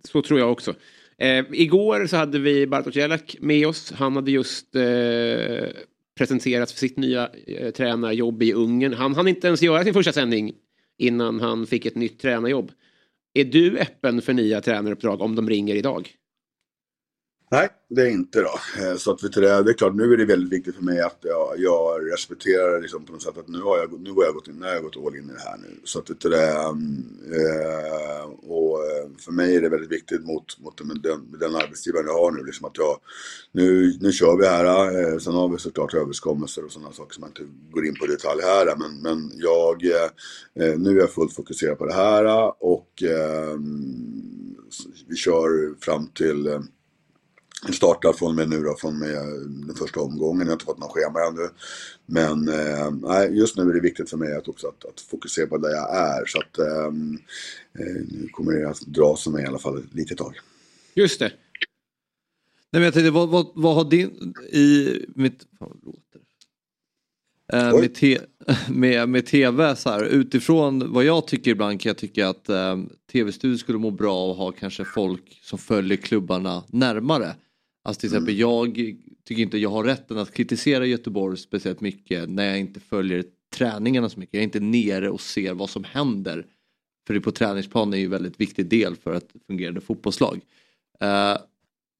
så 0.04 0.22
tror 0.22 0.40
jag 0.40 0.52
också. 0.52 0.74
Eh, 1.18 1.46
igår 1.52 2.06
så 2.08 2.18
hade 2.18 2.40
vi 2.40 2.68
Bartosz 2.68 2.96
Jelak 2.96 3.36
med 3.40 3.68
oss. 3.68 3.92
Han 3.92 4.16
hade 4.16 4.32
just 4.32 4.76
eh, 4.76 5.70
presenterats 6.18 6.74
för 6.74 6.80
sitt 6.80 6.98
nya 6.98 7.30
eh, 7.48 7.72
tränarjobb 7.72 8.44
i 8.44 8.54
Ungern. 8.54 8.94
Han 8.94 9.16
hann 9.16 9.28
inte 9.28 9.48
ens 9.48 9.62
göra 9.62 9.84
sin 9.84 9.94
första 9.94 10.14
sändning 10.14 10.54
innan 10.98 11.40
han 11.40 11.68
fick 11.68 11.86
ett 11.86 11.96
nytt 11.96 12.20
tränarjobb. 12.20 12.72
Är 13.34 13.46
du 13.46 13.80
öppen 13.80 14.22
för 14.22 14.34
nya 14.34 14.62
tränaruppdrag 14.62 15.22
om 15.22 15.36
de 15.36 15.50
ringer 15.50 15.76
idag? 15.76 16.10
Nej, 17.54 17.70
det 17.90 18.02
är 18.02 18.10
inte 18.10 18.42
då. 18.42 18.84
Eh, 18.84 18.96
så 18.96 19.12
att 19.12 19.24
vet 19.24 19.34
du, 19.34 19.42
det 19.42 19.64
det 19.64 19.72
är 19.72 19.74
klart, 19.74 19.96
nu 19.96 20.14
är 20.14 20.18
det 20.18 20.26
väldigt 20.26 20.54
viktigt 20.54 20.76
för 20.76 20.84
mig 20.84 21.02
att 21.02 21.18
jag, 21.22 21.54
jag 21.58 22.12
respekterar 22.14 22.82
liksom 22.82 23.06
på 23.06 23.14
något 23.14 23.22
sätt 23.22 23.38
att 23.38 23.48
nu 23.48 23.62
har 23.62 23.78
jag, 23.78 24.02
nu 24.02 24.12
har 24.12 24.24
jag 24.24 24.34
gått 24.34 24.48
in, 24.48 24.56
nu 24.56 24.66
har 24.66 24.74
jag 24.74 24.84
gått 24.84 24.98
all 24.98 25.16
in 25.16 25.30
i 25.30 25.34
det 25.34 25.50
här 25.50 25.58
nu. 25.58 25.80
Så 25.84 26.00
att 26.00 26.10
vet 26.10 26.22
du, 26.22 26.30
det, 26.30 26.52
mm, 26.52 27.04
eh, 27.32 28.24
och 28.50 28.80
eh, 28.86 29.10
för 29.20 29.32
mig 29.32 29.56
är 29.56 29.62
det 29.62 29.70
väldigt 29.70 29.92
viktigt 29.92 30.26
mot, 30.26 30.60
mot 30.60 30.78
den, 30.78 31.02
den, 31.02 31.40
den 31.40 31.56
arbetsgivaren 31.56 32.06
jag 32.08 32.14
har 32.14 32.32
nu, 32.32 32.44
liksom 32.44 32.66
att 32.66 32.78
jag, 32.78 32.98
nu, 33.52 33.98
nu 34.02 34.12
kör 34.12 34.38
vi 34.38 34.48
här. 34.48 35.20
Sen 35.20 35.34
har 35.34 35.50
vi 35.50 35.58
såklart 35.58 35.94
överenskommelser 35.94 36.66
och 36.66 36.72
sådana 36.72 36.92
saker 36.92 37.14
som 37.14 37.24
jag 37.24 37.30
inte 37.30 37.54
går 37.72 37.86
in 37.86 37.96
på 37.96 38.06
i 38.06 38.08
detalj 38.08 38.42
här. 38.42 38.76
Men, 38.78 39.02
men 39.02 39.32
jag, 39.36 39.84
nu 40.78 40.92
är 40.92 41.00
jag 41.00 41.12
fullt 41.12 41.36
fokuserad 41.36 41.78
på 41.78 41.86
det 41.86 41.94
här 41.94 42.54
och 42.60 43.04
vi 45.08 45.16
kör 45.16 45.80
fram 45.80 46.08
till 46.08 46.62
eh, 47.68 47.72
startar 47.72 48.14
från 48.14 48.30
och 48.30 48.36
med 48.36 48.50
nu 48.50 48.62
då, 48.62 48.76
från 48.76 48.94
och 48.94 49.00
med 49.00 49.16
den 49.68 49.76
första 49.76 50.00
omgången. 50.00 50.40
Jag 50.40 50.48
har 50.48 50.54
inte 50.54 50.66
fått 50.66 50.80
någon 50.80 50.90
schema 50.90 51.20
ännu. 51.28 51.50
Men 52.06 52.48
eh, 52.50 53.38
just 53.38 53.58
nu 53.58 53.70
är 53.70 53.74
det 53.74 53.80
viktigt 53.80 54.10
för 54.10 54.18
mig 54.18 54.36
att 54.36 54.48
också 54.48 54.68
att, 54.68 54.86
att 54.86 55.02
fokusera 55.02 55.48
på 55.48 55.58
där 55.58 55.70
jag 55.70 55.96
är. 55.98 56.26
Så 56.26 56.40
att 56.40 56.58
ehm, 56.58 57.20
eh, 57.80 58.02
nu 58.12 58.30
kommer 58.32 58.52
det 58.52 58.70
att 58.70 58.82
dra 58.82 59.16
som 59.16 59.34
mig 59.34 59.44
i 59.44 59.48
alla 59.48 59.60
fall 59.60 59.78
ett 59.78 59.94
litet 59.94 60.18
tag. 60.18 60.40
Just 60.94 61.20
det. 61.20 61.32
Nej, 62.74 62.80
men 62.80 62.84
jag 62.84 62.94
tänkte, 62.94 63.12
vad, 63.12 63.30
vad, 63.30 63.52
vad 63.56 63.76
har 63.76 63.90
din... 63.90 64.34
I 64.52 64.96
mitt... 65.16 65.48
Fan, 65.60 65.80
låter? 65.84 66.22
Eh, 67.54 67.80
med, 67.80 67.96
te, 67.96 68.20
med, 68.70 69.10
med 69.10 69.26
tv 69.26 69.76
så 69.76 69.90
här, 69.90 70.04
utifrån 70.04 70.94
vad 70.94 71.04
jag 71.04 71.28
tycker 71.28 71.52
ibland 71.52 71.82
kan 71.82 71.90
jag 71.90 71.98
tycka 71.98 72.30
att 72.30 72.50
eh, 72.50 72.78
tv-studion 73.12 73.58
skulle 73.58 73.78
må 73.78 73.92
bra 73.92 74.32
att 74.32 74.38
ha 74.38 74.52
kanske 74.52 74.86
folk 74.86 75.40
som 75.44 75.58
följer 75.60 75.98
klubbarna 75.98 76.64
närmare. 76.68 77.36
Alltså 77.84 78.00
till 78.00 78.08
exempel 78.08 78.40
jag 78.40 78.76
tycker 79.24 79.42
inte 79.42 79.58
jag 79.58 79.70
har 79.70 79.84
rätten 79.84 80.18
att 80.18 80.34
kritisera 80.34 80.86
Göteborg 80.86 81.38
speciellt 81.38 81.82
mycket 81.82 82.30
när 82.30 82.46
jag 82.46 82.60
inte 82.60 82.80
följer 82.80 83.26
träningarna 83.54 84.10
så 84.10 84.20
mycket. 84.20 84.34
Jag 84.34 84.42
är 84.42 84.44
inte 84.44 84.60
nere 84.60 85.10
och 85.10 85.22
ser 85.22 85.54
vad 85.54 85.70
som 85.70 85.84
händer. 85.84 86.46
För 87.08 87.14
det 87.14 87.22
på 87.22 87.32
träningsplanen 87.32 87.94
är 87.94 87.98
ju 87.98 88.06
en 88.06 88.12
väldigt 88.12 88.40
viktig 88.40 88.66
del 88.70 88.96
för 88.96 89.14
ett 89.14 89.30
fungerande 89.48 89.82
fotbollslag. 89.82 90.42
Eh, 91.00 91.38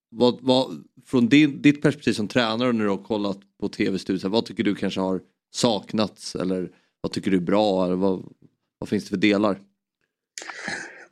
vad, 0.10 0.38
vad, 0.42 0.84
från 1.06 1.30
din, 1.30 1.62
ditt 1.62 1.82
perspektiv 1.82 2.14
som 2.14 2.28
tränare 2.28 2.72
när 2.72 2.84
du 2.84 2.90
har 2.90 3.04
kollat 3.04 3.40
på 3.60 3.70
tv-studion, 3.70 4.32
vad 4.32 4.46
tycker 4.46 4.64
du 4.64 4.76
kanske 4.76 5.00
har 5.00 5.22
saknats 5.52 6.36
eller 6.36 6.72
vad 7.02 7.12
tycker 7.12 7.32
du 7.32 7.38
är 7.38 7.42
bra? 7.42 7.86
Eller 7.86 7.96
vad, 7.96 8.34
vad 8.80 8.90
finns 8.90 9.04
det 9.04 9.10
för 9.10 9.18
delar? 9.18 9.60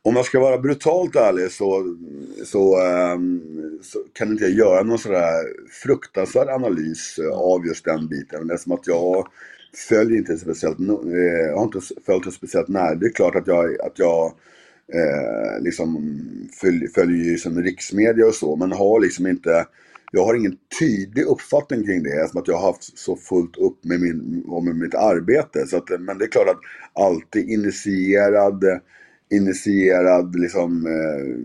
Om 0.02 0.16
jag 0.16 0.24
ska 0.24 0.40
vara 0.40 0.58
brutalt 0.58 1.16
ärlig 1.16 1.50
så, 1.50 1.96
så, 2.44 2.80
ehm, 2.80 3.40
så 3.82 3.98
kan 4.12 4.28
inte 4.28 4.44
jag 4.44 4.52
göra 4.52 4.82
någon 4.82 4.98
sådär 4.98 5.44
fruktansvärd 5.82 6.48
analys 6.48 7.18
eh, 7.18 7.38
av 7.38 7.66
just 7.66 7.84
den 7.84 8.08
biten. 8.08 8.46
Det 8.46 8.54
är 8.54 8.58
som 8.58 8.72
att 8.72 8.86
jag 8.86 9.26
följer 9.88 10.18
inte 10.18 10.36
speciellt, 10.36 10.80
eh, 10.80 10.86
jag 11.48 11.56
har 11.56 11.64
inte 11.64 11.80
följt 12.06 12.24
det 12.24 12.32
speciellt 12.32 12.68
nära. 12.68 12.94
Det 12.94 13.06
är 13.06 13.12
klart 13.12 13.36
att 13.36 13.46
jag, 13.46 13.80
att 13.80 13.98
jag 13.98 14.26
eh, 14.92 15.62
liksom 15.62 16.18
följ, 16.60 16.88
följer 16.88 17.24
ju 17.24 17.38
som 17.38 17.62
riksmedia 17.62 18.26
och 18.26 18.34
så, 18.34 18.56
men 18.56 18.72
har 18.72 19.00
liksom 19.00 19.26
inte 19.26 19.66
jag 20.12 20.24
har 20.24 20.34
ingen 20.34 20.56
tydlig 20.78 21.22
uppfattning 21.22 21.86
kring 21.86 22.02
det, 22.02 22.30
som 22.30 22.40
att 22.40 22.48
jag 22.48 22.56
har 22.56 22.66
haft 22.66 22.98
så 22.98 23.16
fullt 23.16 23.56
upp 23.56 23.84
med, 23.84 24.00
min, 24.00 24.44
med 24.64 24.76
mitt 24.76 24.94
arbete. 24.94 25.66
Så 25.66 25.76
att, 25.76 26.00
men 26.00 26.18
det 26.18 26.24
är 26.24 26.28
klart 26.30 26.48
att 26.48 27.02
alltid 27.04 27.48
initierad, 27.48 28.64
initierad 29.30 30.36
liksom, 30.36 30.86
eh, 30.86 31.36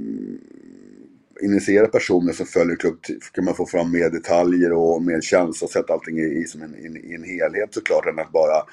initierade 1.42 1.88
personer 1.92 2.34
som 2.34 2.46
följer 2.46 2.76
klubb 2.76 2.98
kan 3.34 3.46
man 3.46 3.54
få 3.56 3.66
fram 3.66 3.92
mer 3.92 4.10
detaljer 4.10 4.74
och 4.74 5.02
mer 5.04 5.22
känsla 5.22 5.66
och 5.66 5.72
sätta 5.72 5.94
allting 5.94 6.20
i, 6.20 6.24
i, 6.24 6.44
som 6.48 6.62
en, 6.62 6.76
i, 6.76 7.14
en- 7.14 7.24
helhet 7.24 7.74
såklart 7.74 8.06
än 8.06 8.20
att 8.20 8.32
bara 8.32 8.64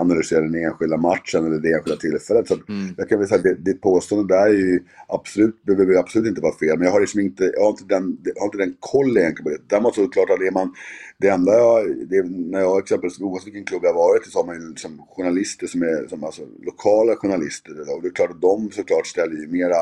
analysera 0.00 0.40
den 0.40 0.54
enskilda 0.54 0.96
matchen 0.96 1.46
eller 1.46 1.58
det 1.58 1.72
enskilda 1.72 1.96
tillfället. 2.00 2.48
Så 2.48 2.54
att 2.54 2.60
Jag 2.96 3.08
kan 3.08 3.18
väl 3.18 3.28
säga 3.28 3.38
att 3.38 3.42
det- 3.44 3.54
ditt 3.54 3.80
påstående 3.80 4.34
där 4.34 4.46
är 4.46 4.52
ju 4.52 4.80
absolut, 5.08 5.62
behöver 5.62 5.92
ju 5.92 5.98
absolut 5.98 6.28
inte 6.28 6.40
vara 6.40 6.54
fel. 6.58 6.78
Men 6.78 6.84
jag 6.86 6.92
har 6.92 7.00
liksom 7.00 7.20
inte, 7.20 7.44
jag 7.54 7.62
har 7.62 7.70
inte 7.70 7.84
den, 7.84 8.18
jag 8.24 8.40
har 8.40 8.46
inte 8.46 8.58
den 8.58 8.74
koll 8.80 9.16
egentligen 9.18 9.44
på 9.44 9.50
det. 9.50 9.58
Däremot 9.66 9.94
så 9.94 10.00
är 10.00 10.04
det 10.04 10.12
klart 10.12 10.30
att 10.30 10.38
det 10.40 10.46
är 10.46 10.52
man, 10.52 10.74
det 11.18 11.28
enda 11.28 11.52
jag, 11.52 11.96
det, 12.08 12.22
när 12.26 12.60
jag 12.60 12.78
exempelvis, 12.78 13.20
oavsett 13.20 13.46
vilken 13.46 13.64
klubb 13.64 13.80
jag 13.84 13.94
varit 13.94 14.26
i 14.26 14.30
så 14.30 14.38
har 14.38 14.46
man 14.46 14.60
ju 14.62 14.68
liksom 14.68 15.02
journalister 15.16 15.66
som 15.66 15.82
är, 15.82 16.06
som 16.08 16.24
alltså 16.24 16.42
lokala 16.62 17.16
journalister. 17.16 17.94
Och 17.96 18.02
det 18.02 18.08
är 18.08 18.12
klart 18.12 18.30
att 18.30 18.40
de 18.40 18.70
såklart 18.70 19.06
ställer 19.06 19.36
ju 19.36 19.46
mera 19.48 19.76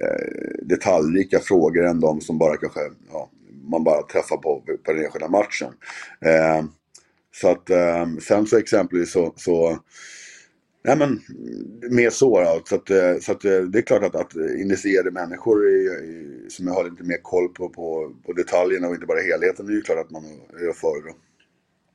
Eh, 0.00 0.66
detaljrika 0.66 1.40
frågor 1.40 1.86
än 1.86 2.00
de 2.00 2.20
som 2.20 2.38
bara 2.38 2.56
kanske, 2.56 2.80
ja, 3.12 3.30
man 3.70 3.84
bara 3.84 4.02
träffar 4.02 4.36
på, 4.36 4.62
på 4.84 4.92
den 4.92 5.04
enskilda 5.04 5.28
matchen. 5.28 5.72
Eh, 6.20 6.64
så 7.34 7.50
att 7.50 7.70
eh, 7.70 8.06
sen 8.20 8.46
så 8.46 8.58
exempelvis 8.58 9.12
så, 9.12 9.32
så 9.36 9.78
Nej 10.84 10.96
men 10.96 11.20
mer 11.90 12.10
så 12.10 12.40
då. 12.40 12.62
Så 12.64 12.74
att, 12.74 12.90
eh, 12.90 13.18
så 13.20 13.32
att 13.32 13.44
eh, 13.44 13.60
det 13.60 13.78
är 13.78 13.82
klart 13.82 14.02
att, 14.02 14.16
att 14.16 14.34
initierade 14.34 15.10
människor 15.10 15.68
är, 15.68 16.48
som 16.48 16.66
har 16.68 16.84
lite 16.84 17.04
mer 17.04 17.22
koll 17.22 17.48
på, 17.48 17.68
på, 17.68 18.12
på 18.26 18.32
detaljerna 18.32 18.88
och 18.88 18.94
inte 18.94 19.06
bara 19.06 19.20
helheten 19.20 19.66
det 19.66 19.72
är 19.72 19.74
ju 19.74 19.82
klart 19.82 20.06
att 20.06 20.10
man 20.10 20.24
är 20.60 20.72
att. 20.72 21.14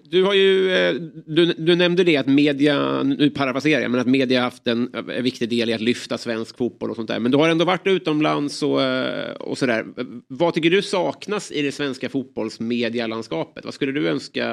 Du 0.09 0.23
har 0.23 0.33
ju, 0.33 0.71
eh, 0.71 0.93
du, 1.25 1.53
du 1.53 1.75
nämnde 1.75 2.03
det 2.03 2.17
att 2.17 2.27
media, 2.27 3.03
nu 3.03 3.29
parafraserar 3.29 3.81
jag, 3.81 3.91
men 3.91 3.99
att 3.99 4.07
media 4.07 4.41
haft 4.41 4.67
en, 4.67 4.93
en 4.93 5.23
viktig 5.23 5.49
del 5.49 5.69
i 5.69 5.73
att 5.73 5.81
lyfta 5.81 6.17
svensk 6.17 6.57
fotboll 6.57 6.89
och 6.89 6.95
sånt 6.95 7.07
där. 7.07 7.19
Men 7.19 7.31
du 7.31 7.37
har 7.37 7.49
ändå 7.49 7.65
varit 7.65 7.87
utomlands 7.87 8.63
och, 8.63 8.83
eh, 8.83 9.35
och 9.35 9.57
sådär. 9.57 9.85
Vad 10.27 10.53
tycker 10.53 10.69
du 10.69 10.81
saknas 10.81 11.51
i 11.51 11.61
det 11.61 11.71
svenska 11.71 12.09
fotbollsmedialandskapet? 12.09 13.65
Vad 13.65 13.73
skulle 13.73 13.91
du 13.91 14.07
önska 14.07 14.47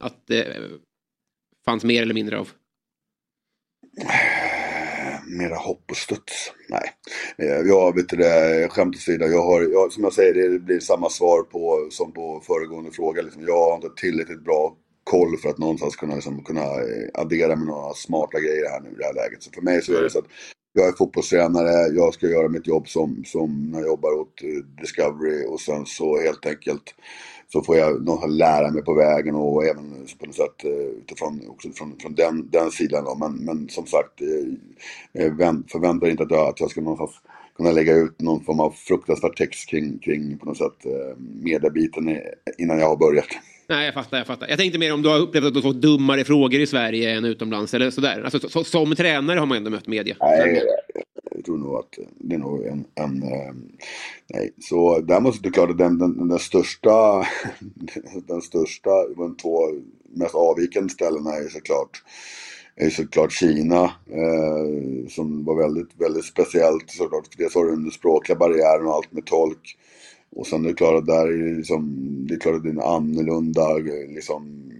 att 0.00 0.26
det 0.26 0.56
fanns 1.64 1.84
mer 1.84 2.02
eller 2.02 2.14
mindre 2.14 2.38
av? 2.38 2.48
Mera 5.38 5.56
hopp 5.56 5.90
och 5.90 5.96
studs. 5.96 6.52
Nej. 6.68 6.90
Eh, 7.38 7.66
jag 7.66 7.96
vet 7.96 8.08
det, 8.08 8.68
skämt 8.70 8.96
åsido. 8.96 9.26
Jag 9.26 9.42
har, 9.42 9.62
jag, 9.62 9.92
som 9.92 10.04
jag 10.04 10.12
säger, 10.12 10.50
det 10.50 10.58
blir 10.58 10.80
samma 10.80 11.10
svar 11.10 11.42
på, 11.42 11.88
som 11.90 12.12
på 12.12 12.42
föregående 12.46 12.90
fråga. 12.90 13.22
Liksom, 13.22 13.42
jag 13.42 13.70
har 13.70 13.74
inte 13.74 14.00
tillräckligt 14.00 14.44
bra 14.44 14.76
koll 15.04 15.36
för 15.36 15.48
att 15.48 15.58
någonstans 15.58 15.96
kunna, 15.96 16.14
liksom, 16.14 16.44
kunna 16.44 16.60
eh, 16.60 17.08
addera 17.14 17.56
med 17.56 17.66
några 17.66 17.94
smarta 17.94 18.40
grejer 18.40 18.70
här 18.70 18.80
nu 18.80 18.88
i 18.88 18.94
det 18.94 19.04
här 19.04 19.14
läget. 19.14 19.42
Så 19.42 19.50
för 19.50 19.62
mig 19.62 19.82
så 19.82 19.92
är 19.92 20.02
det 20.02 20.10
så 20.10 20.18
att 20.18 20.28
jag 20.72 20.88
är 20.88 20.92
fotbollstränare, 20.92 21.94
jag 21.94 22.14
ska 22.14 22.26
göra 22.26 22.48
mitt 22.48 22.66
jobb 22.66 22.88
som, 22.88 23.24
som 23.26 23.70
när 23.70 23.78
jag 23.78 23.88
jobbar 23.88 24.12
åt 24.12 24.42
eh, 24.42 24.80
Discovery 24.80 25.46
och 25.46 25.60
sen 25.60 25.86
så 25.86 26.20
helt 26.20 26.46
enkelt 26.46 26.94
så 27.52 27.62
får 27.62 27.76
jag 27.76 28.04
nog 28.06 28.30
lära 28.30 28.70
mig 28.70 28.82
på 28.82 28.94
vägen 28.94 29.34
och 29.34 29.64
även 29.64 29.90
på 30.18 30.26
något 30.26 30.34
sätt 30.34 30.64
eh, 30.64 30.70
utifrån 30.70 31.42
också 31.48 31.68
från, 31.70 31.96
från 31.98 32.14
den, 32.14 32.50
den 32.50 32.70
sidan. 32.70 33.04
Då. 33.04 33.14
Men, 33.14 33.32
men 33.44 33.68
som 33.68 33.86
sagt, 33.86 34.20
eh, 35.18 35.32
vänt- 35.32 35.70
förvänta 35.72 36.10
inte 36.10 36.22
att 36.22 36.30
jag, 36.30 36.48
att 36.48 36.60
jag 36.60 36.70
ska 36.70 36.80
någonstans 36.80 37.10
kunna 37.56 37.72
lägga 37.72 37.94
ut 37.96 38.20
någon 38.20 38.44
form 38.44 38.60
av 38.60 38.70
fruktansvärd 38.70 39.36
text 39.36 39.68
kring, 39.70 39.98
kring 39.98 40.38
på 40.38 40.46
något 40.46 40.56
sätt 40.58 40.86
eh, 40.86 41.16
mediebiten 41.42 42.18
innan 42.58 42.78
jag 42.78 42.88
har 42.88 42.96
börjat. 42.96 43.26
Nej, 43.68 43.84
jag 43.84 43.94
fattar, 43.94 44.18
jag 44.18 44.26
fattar. 44.26 44.48
Jag 44.48 44.58
tänkte 44.58 44.78
mer 44.78 44.94
om 44.94 45.02
du 45.02 45.08
har 45.08 45.18
upplevt 45.18 45.44
att 45.44 45.54
du 45.54 45.62
fått 45.62 45.82
dummare 45.82 46.24
frågor 46.24 46.60
i 46.60 46.66
Sverige 46.66 47.10
än 47.10 47.24
utomlands 47.24 47.74
eller 47.74 47.90
sådär. 47.90 48.22
Alltså, 48.24 48.48
så, 48.48 48.64
som 48.64 48.94
tränare 48.96 49.38
har 49.38 49.46
man 49.46 49.56
ändå 49.56 49.70
mött 49.70 49.86
media. 49.86 50.16
Nej, 50.20 50.62
tror 51.48 51.58
nog 51.58 51.76
att 51.76 51.98
det 52.18 52.34
är 52.34 52.38
nog 52.38 52.66
en, 52.66 52.84
en 52.94 53.22
eh, 53.22 53.52
nej. 54.26 54.50
Så 54.60 55.00
däremot 55.00 55.38
är 55.38 55.42
det 55.42 55.50
klart 55.50 55.70
att 55.70 55.78
den, 55.78 55.98
den, 55.98 56.28
den 56.28 56.38
största, 56.38 57.26
den 58.26 58.40
största, 58.40 58.90
de 59.16 59.36
två 59.36 59.58
mest 60.12 60.34
avvikande 60.34 60.88
ställena 60.88 61.30
är 61.32 61.48
såklart 61.48 62.02
är 62.76 62.90
såklart 62.90 63.32
Kina 63.32 63.84
eh, 64.10 65.08
som 65.08 65.44
var 65.44 65.62
väldigt, 65.62 65.90
väldigt 65.98 66.24
speciellt 66.24 66.90
såklart. 66.90 67.38
Dels 67.38 67.54
har 67.54 67.64
du 67.64 67.70
den 67.70 67.90
språkliga 67.90 68.38
barriären 68.38 68.86
och 68.86 68.94
allt 68.94 69.12
med 69.12 69.24
tolk. 69.24 69.78
Och 70.36 70.46
sen 70.46 70.64
är 70.64 70.68
det 70.68 70.74
klart 70.74 70.98
att 70.98 71.06
där 71.06 71.26
är 71.26 71.50
det, 71.50 71.56
liksom, 71.56 72.06
det 72.28 72.34
är 72.34 72.38
klart 72.38 72.54
att 72.54 72.62
det 72.62 72.68
är 72.68 72.72
en 72.72 72.80
annorlunda 72.80 73.74
liksom, 74.08 74.72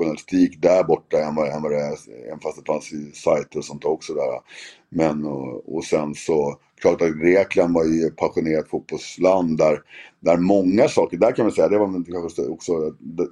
journalistik 0.00 0.62
där 0.62 0.84
borta 0.84 1.18
än 1.18 1.34
vad, 1.34 1.48
än 1.48 1.62
vad 1.62 1.72
det 1.72 1.80
är, 1.80 1.96
även 2.26 2.40
fast 2.40 2.58
det 2.58 2.72
fanns 2.72 2.92
i 2.92 3.12
sajter 3.14 3.58
och 3.58 3.64
sånt 3.64 3.84
också 3.84 4.14
där. 4.14 4.40
Men 4.88 5.24
och, 5.24 5.76
och 5.76 5.84
sen 5.84 6.14
så, 6.14 6.58
klart 6.80 7.02
att 7.02 7.20
Grekland 7.20 7.74
var 7.74 7.84
ju 7.84 8.06
ett 8.06 8.16
passionerat 8.16 8.68
fotbollsland 8.68 9.58
där, 9.58 9.82
där 10.20 10.36
många 10.36 10.88
saker, 10.88 11.16
där 11.16 11.32
kan 11.32 11.44
man 11.44 11.52
säga, 11.52 11.68
det 11.68 11.78
var 11.78 12.04
kanske 12.20 12.42
också, 12.42 12.72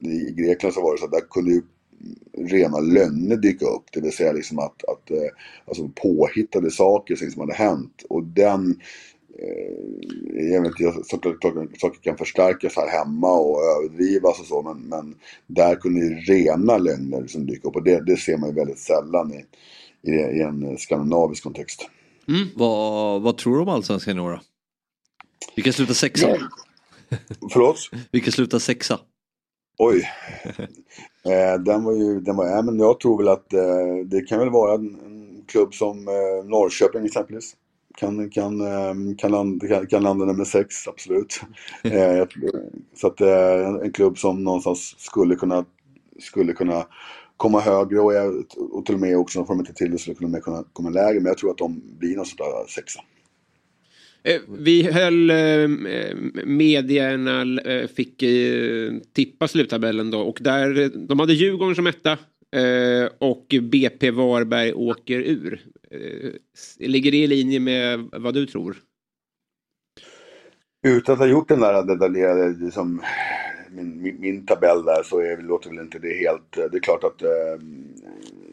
i 0.03 0.33
Grekland 0.33 0.75
så 0.75 0.83
var 0.83 0.93
det 0.93 0.99
så 0.99 1.05
att 1.05 1.13
där 1.13 1.31
kunde 1.31 1.51
ju 1.51 1.63
rena 2.39 2.81
lögner 2.81 3.37
dyka 3.37 3.67
upp. 3.67 3.85
Det 3.93 4.01
vill 4.01 4.13
säga 4.13 4.33
liksom 4.33 4.59
att, 4.59 4.85
att 4.85 5.11
eh, 5.11 5.29
alltså 5.67 5.89
påhittade 5.95 6.71
saker 6.71 7.17
som 7.17 7.25
liksom 7.25 7.41
hade 7.41 7.55
hänt. 7.55 8.05
Och 8.09 8.25
den 8.25 8.81
jag 10.35 10.63
vet 10.63 10.81
inte, 10.81 11.05
saker, 11.05 11.79
saker 11.79 12.01
kan 12.03 12.17
förstärkas 12.17 12.77
här 12.77 12.89
hemma 12.89 13.33
och 13.33 13.61
överdrivas 13.63 14.41
och 14.41 14.47
så 14.47 14.63
men, 14.63 14.89
men 14.89 15.15
där 15.47 15.75
kunde 15.75 16.01
ju 16.01 16.15
rena 16.15 16.79
lögner 16.79 17.27
som 17.27 17.47
dyka 17.47 17.69
upp 17.69 17.77
och 17.77 17.85
det, 17.85 18.05
det 18.07 18.17
ser 18.17 18.37
man 18.37 18.49
ju 18.49 18.55
väldigt 18.55 18.79
sällan 18.79 19.33
i, 19.33 19.45
i, 20.11 20.15
i 20.15 20.43
en 20.43 20.79
skandinavisk 20.79 21.43
kontext. 21.43 21.89
Mm. 22.29 22.49
Vad, 22.57 23.23
vad 23.23 23.37
tror 23.37 23.55
du 23.57 23.63
om 23.63 23.69
allsvenskan 23.69 24.19
i 24.19 24.21
år 24.21 24.31
då? 24.31 24.41
Vilka 25.57 25.73
slutar 25.73 25.95
sexa? 25.95 26.29
Ja. 26.29 26.39
Förlåt? 27.53 27.77
Vilka 28.13 28.31
slutar 28.31 28.59
sexa? 28.59 29.01
Oj. 29.79 30.09
Eh, 31.25 31.61
den 31.61 31.85
var 31.85 31.93
ju, 31.93 32.21
den 32.21 32.37
var, 32.37 32.47
ja, 32.47 32.63
men 32.63 32.79
jag 32.79 33.01
tror 33.01 33.19
väl 33.19 33.29
att 33.29 33.53
eh, 33.53 33.97
det 34.07 34.21
kan 34.21 34.39
väl 34.39 34.51
vara 34.51 34.75
en, 34.75 35.01
en 35.05 35.45
klubb 35.47 35.75
som 35.75 36.09
eh, 36.09 36.49
Norrköping 36.49 37.05
exempelvis. 37.05 37.57
Kan, 37.99 38.31
kan, 38.31 38.61
eh, 38.61 38.95
kan, 39.19 39.31
landa, 39.31 39.87
kan, 39.87 40.03
landa 40.03 40.25
nummer 40.25 40.45
sex, 40.45 40.89
absolut. 40.89 41.41
Eh, 41.85 42.27
så 42.95 43.07
att 43.07 43.21
eh, 43.21 43.69
en 43.83 43.93
klubb 43.93 44.19
som 44.19 44.45
någonstans 44.45 44.95
skulle 44.99 45.35
kunna, 45.35 45.65
skulle 46.19 46.53
kunna 46.53 46.87
komma 47.37 47.61
högre 47.61 48.01
och, 48.01 48.15
jag, 48.15 48.45
och 48.73 48.87
till 48.87 48.95
och 48.95 49.01
med 49.01 49.17
också, 49.17 49.45
får 49.45 49.55
de 49.55 49.61
inte 49.61 49.73
till 49.73 49.91
det, 49.91 49.99
skulle 49.99 50.17
kunna 50.17 50.41
komma, 50.41 50.65
komma 50.73 50.91
lägre. 50.91 51.21
Men 51.21 51.27
jag 51.27 51.39
tror 51.39 51.51
att 51.51 51.59
de 51.59 51.83
blir 51.99 52.17
någon 52.17 52.27
sån 52.27 52.37
där 52.37 52.69
sexa. 52.69 53.01
Eh, 54.23 54.41
vi 54.59 54.83
höll 54.83 55.31
eh, 55.31 55.69
medierna, 56.45 57.61
eh, 57.61 57.87
fick 57.87 58.25
tippa 59.13 59.49
sluttabellen 59.49 60.11
då 60.11 60.21
och 60.21 60.39
där, 60.41 60.91
de 61.09 61.21
hade 61.21 61.33
Djurgården 61.33 61.75
som 61.75 61.87
etta 61.87 62.19
Eh, 62.57 63.11
och 63.19 63.55
BP 63.63 64.11
Varberg 64.11 64.73
åker 64.73 65.21
ur. 65.21 65.61
Eh, 65.91 66.31
ligger 66.79 67.11
det 67.11 67.17
i 67.17 67.27
linje 67.27 67.61
med 67.61 68.09
vad 68.13 68.35
du 68.35 68.47
tror? 68.47 68.77
Utan 70.87 71.13
att 71.13 71.19
ha 71.19 71.27
gjort 71.27 71.49
den 71.49 71.61
där 71.61 71.83
detaljerade, 71.83 72.49
liksom, 72.49 73.03
min, 73.71 74.03
min, 74.03 74.21
min, 74.21 74.47
tabell 74.47 74.85
där 74.85 75.03
så 75.03 75.21
är, 75.21 75.43
låter 75.43 75.71
väl 75.71 75.79
inte 75.79 75.99
det 75.99 76.15
helt, 76.15 76.59
eh, 76.59 76.65
det 76.65 76.77
är 76.77 76.81
klart 76.81 77.05
att 77.05 77.19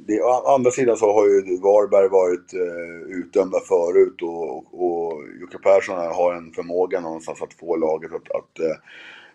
det, 0.08 0.22
å 0.22 0.54
andra 0.56 0.72
sidan 0.72 0.98
så 0.98 1.14
har 1.14 1.28
ju 1.28 1.58
Varberg 1.58 2.10
varit 2.10 2.54
eh, 2.54 3.18
utdömda 3.18 3.60
förut 3.60 4.22
och, 4.22 4.58
och, 4.58 4.86
och 4.86 5.24
Jocke 5.42 5.58
Persson 5.58 5.96
har 5.96 6.34
en 6.34 6.52
förmåga 6.52 7.00
någonstans 7.00 7.42
att 7.42 7.54
få 7.54 7.76
laget 7.76 8.12
att, 8.12 8.32
att 8.32 8.60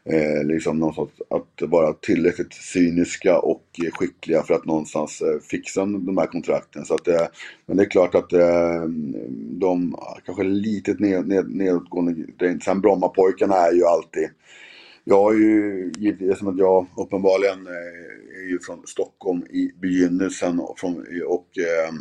eh, 0.05 0.44
liksom 0.44 0.78
någonstans 0.78 1.11
att 1.30 1.70
vara 1.70 1.92
tillräckligt 1.92 2.55
cyniska 2.55 3.38
och 3.38 3.64
skickliga 3.92 4.42
för 4.42 4.55
att 4.55 4.64
någonstans 4.64 5.20
eh, 5.20 5.40
fixa 5.51 5.80
de 5.80 6.18
här 6.18 6.26
kontrakten. 6.26 6.84
Så 6.84 6.94
att, 6.94 7.09
eh, 7.09 7.26
men 7.66 7.76
det 7.76 7.82
är 7.82 7.90
klart 7.90 8.14
att 8.14 8.32
eh, 8.32 8.84
de 9.51 9.96
kanske 10.26 10.44
lite 10.44 10.94
ned, 10.98 11.28
ned, 11.28 11.51
nedåtgående. 11.51 12.14
Sen 12.64 12.80
Brommapojkarna 12.80 13.55
är 13.57 13.72
ju 13.72 13.84
alltid 13.84 14.28
jag 15.05 15.22
har 15.22 15.32
ju 15.32 15.92
givetvis, 15.98 16.38
som 16.38 16.48
att 16.48 16.59
jag 16.59 16.86
uppenbarligen 16.96 17.66
eh, 17.66 18.42
är 18.42 18.48
ju 18.48 18.59
från 18.59 18.86
Stockholm 18.86 19.42
i 19.51 19.72
begynnelsen 19.80 20.61
och, 20.61 20.78
från, 20.78 21.07
och 21.26 21.48
eh, 21.59 21.92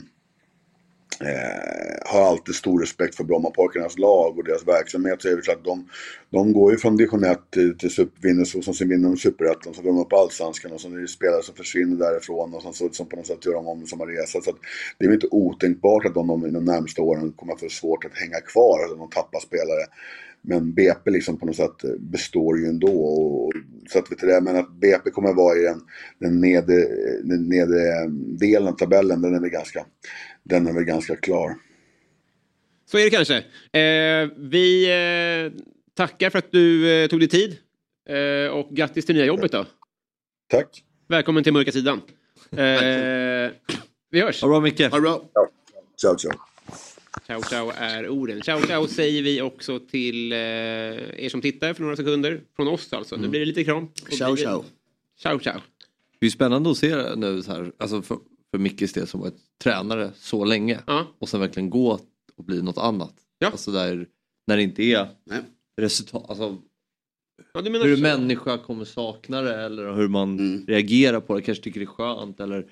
eh, 1.21 2.13
har 2.13 2.21
alltid 2.21 2.55
stor 2.55 2.79
respekt 2.79 3.15
för 3.15 3.23
Brommapojkarnas 3.23 3.97
lag 3.97 4.37
och 4.37 4.43
deras 4.43 4.67
verksamhet. 4.67 5.21
Så 5.21 5.27
är 5.27 5.35
det 5.35 5.51
att 5.51 5.63
de, 5.63 5.89
de 6.29 6.53
går 6.53 6.71
ju 6.71 6.77
från 6.77 6.97
division 6.97 7.23
1 7.23 7.39
till, 7.51 7.77
till 7.77 8.07
vinner, 8.21 8.57
och 8.57 8.75
sen 8.75 8.89
vinner 8.89 9.09
de 9.09 9.17
superettan, 9.17 9.73
så 9.73 9.81
går 9.81 9.89
de 9.89 9.99
upp 9.99 10.13
allsvenskan 10.13 10.71
och 10.71 10.81
sen 10.81 10.93
är 10.93 11.01
det 11.01 11.07
spelare 11.07 11.43
som 11.43 11.55
försvinner 11.55 11.97
därifrån 11.97 12.53
och 12.53 12.61
sen 12.61 12.73
så, 12.73 12.89
som 12.89 13.05
på 13.09 13.15
något 13.15 13.27
sätt 13.27 13.45
gör 13.45 13.53
de 13.53 13.67
om 13.67 13.85
som 13.85 13.99
har 13.99 14.07
resa. 14.07 14.41
Så 14.41 14.49
att 14.49 14.57
det 14.97 15.05
är 15.05 15.13
inte 15.13 15.27
otänkbart 15.31 16.05
att 16.05 16.13
de, 16.13 16.27
de, 16.27 16.53
de 16.53 16.65
närmsta 16.65 17.01
åren 17.01 17.31
kommer 17.31 17.53
att 17.53 17.59
få 17.59 17.69
svårt 17.69 18.05
att 18.05 18.17
hänga 18.17 18.41
kvar, 18.41 18.83
att 18.83 18.97
de 18.97 19.09
tappar 19.09 19.39
spelare. 19.39 19.85
Men 20.41 20.73
BP 20.73 21.11
liksom 21.11 21.37
på 21.37 21.45
något 21.45 21.55
sätt 21.55 21.99
består 21.99 22.59
ju 22.59 22.65
ändå. 22.65 23.01
Och, 23.01 23.53
så 23.89 23.99
att 23.99 24.11
vet 24.11 24.19
du 24.19 24.41
men 24.41 24.55
att 24.55 24.71
BP 24.71 25.09
kommer 25.09 25.33
vara 25.33 25.57
i 25.57 25.61
den, 25.61 25.81
den, 26.19 26.41
nedre, 26.41 26.75
den 27.23 27.49
nedre 27.49 28.07
delen 28.39 28.67
av 28.67 28.77
tabellen, 28.77 29.21
den 29.21 29.35
är 29.35 29.39
väl 29.39 29.49
ganska, 29.49 29.85
den 30.49 30.67
är 30.67 30.73
väl 30.73 30.83
ganska 30.83 31.15
klar. 31.15 31.55
Så 32.85 32.97
är 32.97 33.03
det 33.03 33.09
kanske. 33.09 33.37
Eh, 33.79 34.29
vi 34.37 34.85
eh, 34.85 35.61
tackar 35.93 36.29
för 36.29 36.39
att 36.39 36.51
du 36.51 36.91
eh, 36.91 37.07
tog 37.07 37.19
dig 37.19 37.29
tid. 37.29 37.57
Eh, 38.09 38.51
och 38.51 38.69
grattis 38.69 39.05
till 39.05 39.15
nya 39.15 39.25
jobbet 39.25 39.51
då. 39.51 39.65
Tack. 40.47 40.83
Välkommen 41.07 41.43
till 41.43 41.53
mörka 41.53 41.71
sidan. 41.71 42.01
Eh, 42.51 43.51
vi 44.11 44.21
hörs. 44.21 44.41
Ha 44.41 44.47
bra 44.47 44.59
Micke. 44.59 44.79
Ha 44.79 44.89
det 44.89 45.01
bra. 45.01 45.21
Ciao, 46.01 46.17
ciao. 46.17 46.31
Ciao 47.27 47.41
ciao 47.41 47.71
är 47.75 48.09
orden. 48.09 48.41
Ciao 48.41 48.61
ciao 48.61 48.87
säger 48.87 49.21
vi 49.21 49.41
också 49.41 49.79
till 49.79 50.31
eh, 50.31 50.37
er 50.37 51.29
som 51.29 51.41
tittar 51.41 51.73
för 51.73 51.83
några 51.83 51.95
sekunder. 51.95 52.41
Från 52.55 52.67
oss 52.67 52.93
alltså. 52.93 53.15
Nu 53.15 53.27
blir 53.27 53.39
det 53.39 53.45
lite 53.45 53.63
kram. 53.63 53.87
Ciao 54.17 54.37
ciao. 54.37 54.63
Ciao 55.21 55.39
ciao. 55.39 55.59
Det 56.19 56.25
är 56.25 56.29
spännande 56.29 56.71
att 56.71 56.77
se 56.77 57.15
nu 57.15 57.41
så 57.41 57.51
här, 57.51 57.71
alltså 57.77 58.01
för, 58.01 58.17
för 58.51 58.57
Mickes 58.57 58.93
del 58.93 59.07
som 59.07 59.19
varit 59.19 59.37
tränare 59.63 60.11
så 60.15 60.45
länge 60.45 60.79
Ja. 60.87 61.15
och 61.19 61.29
sen 61.29 61.39
verkligen 61.39 61.69
gå 61.69 61.99
och 62.35 62.43
bli 62.45 62.61
något 62.61 62.77
annat. 62.77 63.13
Ja. 63.39 63.47
Alltså 63.47 63.71
där, 63.71 64.07
när 64.47 64.57
det 64.57 64.63
inte 64.63 64.83
är 64.83 65.07
Nej. 65.25 65.41
resultat, 65.81 66.25
alltså 66.29 66.57
Ja, 67.53 67.61
du 67.61 67.69
menar 67.69 67.85
hur 67.85 67.91
en 67.91 67.97
så. 67.97 68.01
människa 68.03 68.57
kommer 68.57 68.85
sakna 68.85 69.41
det 69.41 69.55
eller 69.65 69.93
hur 69.95 70.07
man 70.07 70.39
Mm. 70.39 70.65
reagerar 70.67 71.19
på 71.21 71.35
det, 71.35 71.41
kanske 71.41 71.63
tycker 71.63 71.79
det 71.79 71.83
är 71.83 71.87
skönt 71.87 72.39
eller 72.39 72.71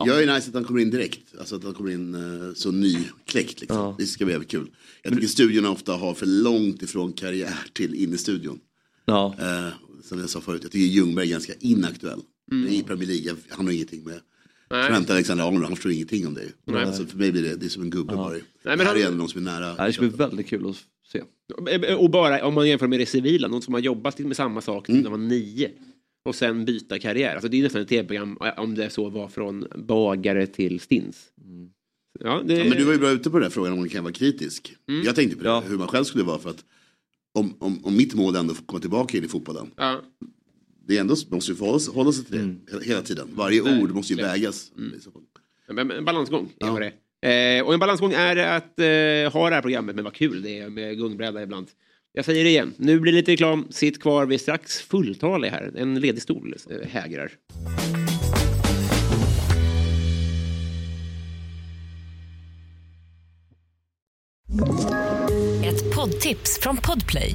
Ja. 0.00 0.06
Jag 0.06 0.22
är 0.22 0.34
nice 0.34 0.48
att 0.48 0.54
han 0.54 0.64
kommer 0.64 0.80
in 0.80 0.90
direkt. 0.90 1.34
Alltså 1.38 1.56
att 1.56 1.64
han 1.64 1.74
kommer 1.74 1.90
in 1.90 2.14
uh, 2.14 2.54
så 2.54 2.70
nykläckt. 2.72 3.60
Liksom. 3.60 3.76
Ja. 3.78 3.94
Det 3.98 4.06
ska 4.06 4.24
bli 4.24 4.34
jävligt 4.34 4.50
kul. 4.50 4.70
Jag 5.02 5.14
tycker 5.14 5.26
studiorna 5.26 5.70
ofta 5.70 5.92
har 5.92 6.14
för 6.14 6.26
långt 6.26 6.82
ifrån 6.82 7.12
karriär 7.12 7.58
till 7.72 7.94
in 7.94 8.14
i 8.14 8.18
studion. 8.18 8.60
ja. 9.04 9.34
Eh, 9.38 9.72
som 10.02 10.18
jag 10.20 10.30
sa 10.30 10.40
förut, 10.40 10.62
jag 10.62 10.72
tycker 10.72 10.86
Ljungberg 10.86 11.26
är 11.26 11.30
ganska 11.30 11.52
inaktuell. 11.60 12.20
I 12.68 12.82
Premier 12.82 13.06
League, 13.08 13.36
han 13.48 13.66
har 13.66 13.72
ingenting 13.72 14.04
med. 14.04 14.20
Trent 14.70 15.10
Alexander-Arnold, 15.10 15.64
han 15.64 15.76
förstår 15.76 15.92
ingenting 15.92 16.26
om 16.26 16.34
det. 16.34 16.48
Nej. 16.64 16.84
Alltså, 16.84 17.06
för 17.06 17.18
mig 17.18 17.32
blir 17.32 17.42
det, 17.42 17.56
det 17.56 17.66
är 17.66 17.70
som 17.70 17.82
en 17.82 17.90
gubbe 17.90 18.14
bara. 18.16 18.30
Nej, 18.30 18.42
men 18.62 18.78
här 18.80 18.86
han- 18.86 18.96
är 18.96 19.04
ändå 19.06 19.18
någon 19.18 19.28
som 19.28 19.46
är 19.46 19.50
nära. 19.60 19.86
Det 19.86 19.92
ska 19.92 20.02
bli 20.02 20.10
väldigt 20.10 20.46
kul 20.46 20.70
att 20.70 20.76
se. 21.12 21.22
Och 21.94 22.10
bara 22.10 22.46
om 22.46 22.54
man 22.54 22.68
jämför 22.68 22.86
med 22.86 23.00
det 23.00 23.06
civila, 23.06 23.48
någon 23.48 23.62
som 23.62 23.74
har 23.74 23.80
jobbat 23.80 24.18
med 24.18 24.36
samma 24.36 24.60
sak 24.60 24.88
Mm. 24.88 25.00
när 25.02 25.10
man 25.10 25.20
var 25.20 25.28
nio. 25.28 25.70
Och 26.24 26.34
sen 26.34 26.64
byta 26.64 26.98
karriär. 26.98 27.32
Alltså 27.34 27.48
det 27.48 27.58
är 27.58 27.62
nästan 27.62 27.82
ett 27.82 27.88
tv-program 27.88 28.38
om 28.56 28.74
det 28.74 28.90
så 28.90 29.08
var 29.10 29.28
från 29.28 29.66
bagare 29.76 30.46
till 30.46 30.80
stins. 30.80 31.16
Ja, 32.20 32.42
det... 32.46 32.54
Ja, 32.56 32.64
men 32.64 32.78
du 32.78 32.84
var 32.84 32.92
ju 32.92 32.98
bra 32.98 33.10
ute 33.10 33.30
på 33.30 33.36
den 33.36 33.42
här 33.42 33.50
frågan 33.50 33.72
om 33.72 33.78
man 33.78 33.88
kan 33.88 34.04
vara 34.04 34.12
kritisk. 34.14 34.74
Jag 35.04 35.14
tänkte 35.16 35.36
på 35.36 35.42
det, 35.42 35.48
Ja. 35.48 35.62
hur 35.68 35.78
man 35.78 35.88
själv 35.88 36.04
skulle 36.04 36.24
vara 36.24 36.38
för 36.38 36.50
att 36.50 36.64
om, 37.38 37.54
om, 37.58 37.84
om 37.84 37.96
mitt 37.96 38.14
mål 38.14 38.36
ändå 38.36 38.54
får 38.54 38.64
komma 38.64 38.80
tillbaka 38.80 39.18
in 39.18 39.24
i 39.24 39.28
fotbollen. 39.28 39.70
ja. 39.76 40.00
Det 40.88 40.96
är 40.96 41.00
ändå, 41.00 41.14
måste 41.30 41.50
ju 41.52 41.56
förhålla 41.56 41.78
sig, 41.78 41.94
hålla 41.94 42.12
sig 42.12 42.24
till 42.24 42.38
det 42.38 42.70
hela, 42.72 42.82
hela 42.84 43.02
tiden. 43.02 43.28
Varje 43.32 43.80
ord 43.80 43.90
måste 43.94 44.12
ju 44.14 44.22
vägas. 44.22 44.70
fall. 44.70 45.22
Men- 45.68 45.86
men 45.86 45.96
En 45.96 46.04
balansgång 46.04 46.44
är 46.60 46.66
Ja. 46.66 46.72
vad 46.72 46.80
det 46.82 46.92
är. 47.20 47.58
Eh, 47.58 47.66
och 47.66 47.74
en 47.74 47.80
balansgång 47.80 48.12
är 48.12 48.36
att 48.36 48.78
eh, 48.78 49.32
ha 49.32 49.48
det 49.48 49.54
här 49.54 49.62
programmet, 49.62 49.94
men 49.94 50.04
vad 50.04 50.14
kul 50.14 50.42
det 50.42 50.58
är 50.58 50.68
med 50.68 50.96
gungbräda 50.98 51.42
ibland. 51.42 51.66
Jag 52.12 52.24
säger 52.24 52.44
det 52.44 52.50
igen, 52.50 52.74
nu 52.76 53.00
blir 53.00 53.12
det 53.12 53.18
lite 53.18 53.32
reklam. 53.32 53.66
Sitt 53.70 54.02
kvar, 54.02 54.26
vi 54.26 54.34
är 54.34 54.38
strax 54.38 54.78
fulltaliga 54.80 55.50
här. 55.50 55.72
En 55.76 56.00
ledig 56.00 56.22
stol 56.22 56.54
eh, 56.70 56.88
hägrar. 56.88 57.32
Ett 65.64 65.94
poddtips 65.94 66.58
från 66.62 66.76
Podplay. 66.76 67.34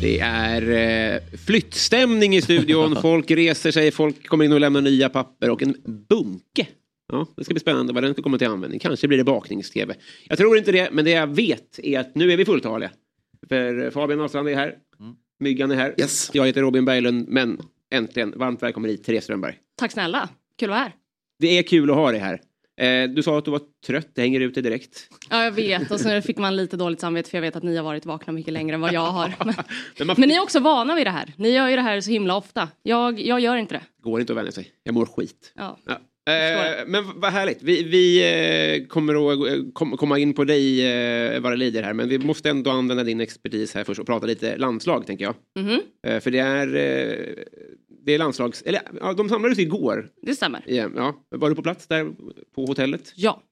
Det 0.00 0.18
är 0.18 0.70
eh, 1.14 1.20
flyttstämning 1.46 2.36
i 2.36 2.42
studion. 2.42 2.96
Folk 3.02 3.30
reser 3.30 3.70
sig, 3.70 3.90
folk 3.90 4.26
kommer 4.26 4.44
in 4.44 4.52
och 4.52 4.60
lämnar 4.60 4.80
nya 4.80 5.08
papper 5.08 5.50
och 5.50 5.62
en 5.62 5.76
bunke. 6.08 6.66
Ja, 7.12 7.26
det 7.36 7.44
ska 7.44 7.54
bli 7.54 7.60
spännande 7.60 7.92
vad 7.92 8.02
den 8.02 8.12
ska 8.12 8.22
komma 8.22 8.38
till 8.38 8.46
användning. 8.46 8.80
Kanske 8.80 9.08
blir 9.08 9.18
det 9.18 9.24
baknings-tv. 9.24 9.94
Jag 10.28 10.38
tror 10.38 10.58
inte 10.58 10.72
det, 10.72 10.88
men 10.92 11.04
det 11.04 11.10
jag 11.10 11.26
vet 11.26 11.78
är 11.82 12.00
att 12.00 12.14
nu 12.14 12.32
är 12.32 12.36
vi 12.36 12.44
fulltaliga. 12.44 12.90
För 13.48 13.90
Fabian 13.90 14.20
Ahlstrand 14.20 14.48
är 14.48 14.54
här. 14.54 14.74
Myggan 15.40 15.70
är 15.70 15.76
här. 15.76 15.94
Yes. 15.98 16.30
Jag 16.32 16.46
heter 16.46 16.60
Robin 16.60 16.84
Berglund, 16.84 17.28
men 17.28 17.60
äntligen 17.90 18.34
varmt 18.36 18.62
välkommen 18.62 18.90
hit, 18.90 19.04
Therese 19.04 19.24
Strömberg. 19.24 19.54
Tack 19.78 19.92
snälla, 19.92 20.28
kul 20.58 20.70
att 20.70 20.74
vara 20.74 20.80
här. 20.80 20.92
Det 21.38 21.58
är 21.58 21.62
kul 21.62 21.90
att 21.90 21.96
ha 21.96 22.10
dig 22.10 22.20
här. 22.20 22.40
Eh, 22.78 23.08
du 23.08 23.22
sa 23.22 23.38
att 23.38 23.44
du 23.44 23.50
var 23.50 23.60
trött, 23.86 24.08
det 24.14 24.20
hänger 24.20 24.40
ut 24.40 24.54
dig 24.54 24.62
direkt. 24.62 25.08
Ja, 25.30 25.44
jag 25.44 25.52
vet. 25.52 25.90
Och 25.90 26.00
så 26.00 26.22
fick 26.22 26.38
man 26.38 26.56
lite 26.56 26.76
dåligt 26.76 27.00
samvete 27.00 27.30
för 27.30 27.36
jag 27.36 27.42
vet 27.42 27.56
att 27.56 27.62
ni 27.62 27.76
har 27.76 27.84
varit 27.84 28.06
vakna 28.06 28.32
mycket 28.32 28.52
längre 28.52 28.74
än 28.74 28.80
vad 28.80 28.92
jag 28.92 29.00
har. 29.10 29.34
Men, 29.44 29.54
Men 29.98 30.06
man 30.06 30.16
men 30.18 30.28
ni 30.28 30.34
är 30.34 30.42
också 30.42 30.60
vana 30.60 30.94
vid 30.94 31.06
det 31.06 31.10
här. 31.10 31.32
Ni 31.36 31.50
gör 31.50 31.68
ju 31.68 31.76
det 31.76 31.82
här 31.82 32.00
så 32.00 32.10
himla 32.10 32.36
ofta. 32.36 32.68
Jag, 32.82 33.20
jag 33.20 33.40
gör 33.40 33.56
inte 33.56 33.74
det. 33.74 33.82
går 34.02 34.20
inte 34.20 34.32
att 34.32 34.36
vänja 34.36 34.52
sig. 34.52 34.70
Jag 34.82 34.94
mår 34.94 35.06
skit. 35.06 35.52
Ja. 35.56 35.78
Ja. 35.86 35.98
Eh, 36.28 36.84
men 36.86 37.04
vad 37.20 37.32
härligt. 37.32 37.62
Vi, 37.62 37.82
vi 37.82 38.18
eh, 38.82 38.86
kommer 38.86 39.32
att 39.32 39.48
eh, 39.52 39.58
kom, 39.72 39.96
komma 39.96 40.18
in 40.18 40.34
på 40.34 40.44
dig 40.44 40.86
eh, 40.86 41.40
vad 41.40 41.52
det 41.52 41.56
lider 41.56 41.82
här. 41.82 41.92
Men 41.92 42.08
vi 42.08 42.18
måste 42.18 42.50
ändå 42.50 42.70
använda 42.70 43.04
din 43.04 43.20
expertis 43.20 43.74
här 43.74 43.84
först 43.84 44.00
och 44.00 44.06
prata 44.06 44.26
lite 44.26 44.56
landslag 44.56 45.06
tänker 45.06 45.24
jag. 45.24 45.34
Mhm, 45.58 45.80
Eh, 46.06 46.20
för 46.20 46.30
det 46.30 46.38
är, 46.38 46.66
det 48.04 48.12
är 48.14 48.18
landslags... 48.18 48.62
Eller 48.62 48.80
ja, 49.00 49.12
de 49.12 49.28
samlades 49.28 49.58
igår. 49.58 50.08
det 50.22 50.34
stämmer. 50.34 50.62
Igen. 50.66 50.92
Ja, 50.96 51.24
var 51.30 51.48
du 51.48 51.54
på 51.54 51.62
plats 51.62 51.86
där 51.86 52.10
på 52.54 52.64
hotellet? 52.66 53.12
Ja. 53.16 53.42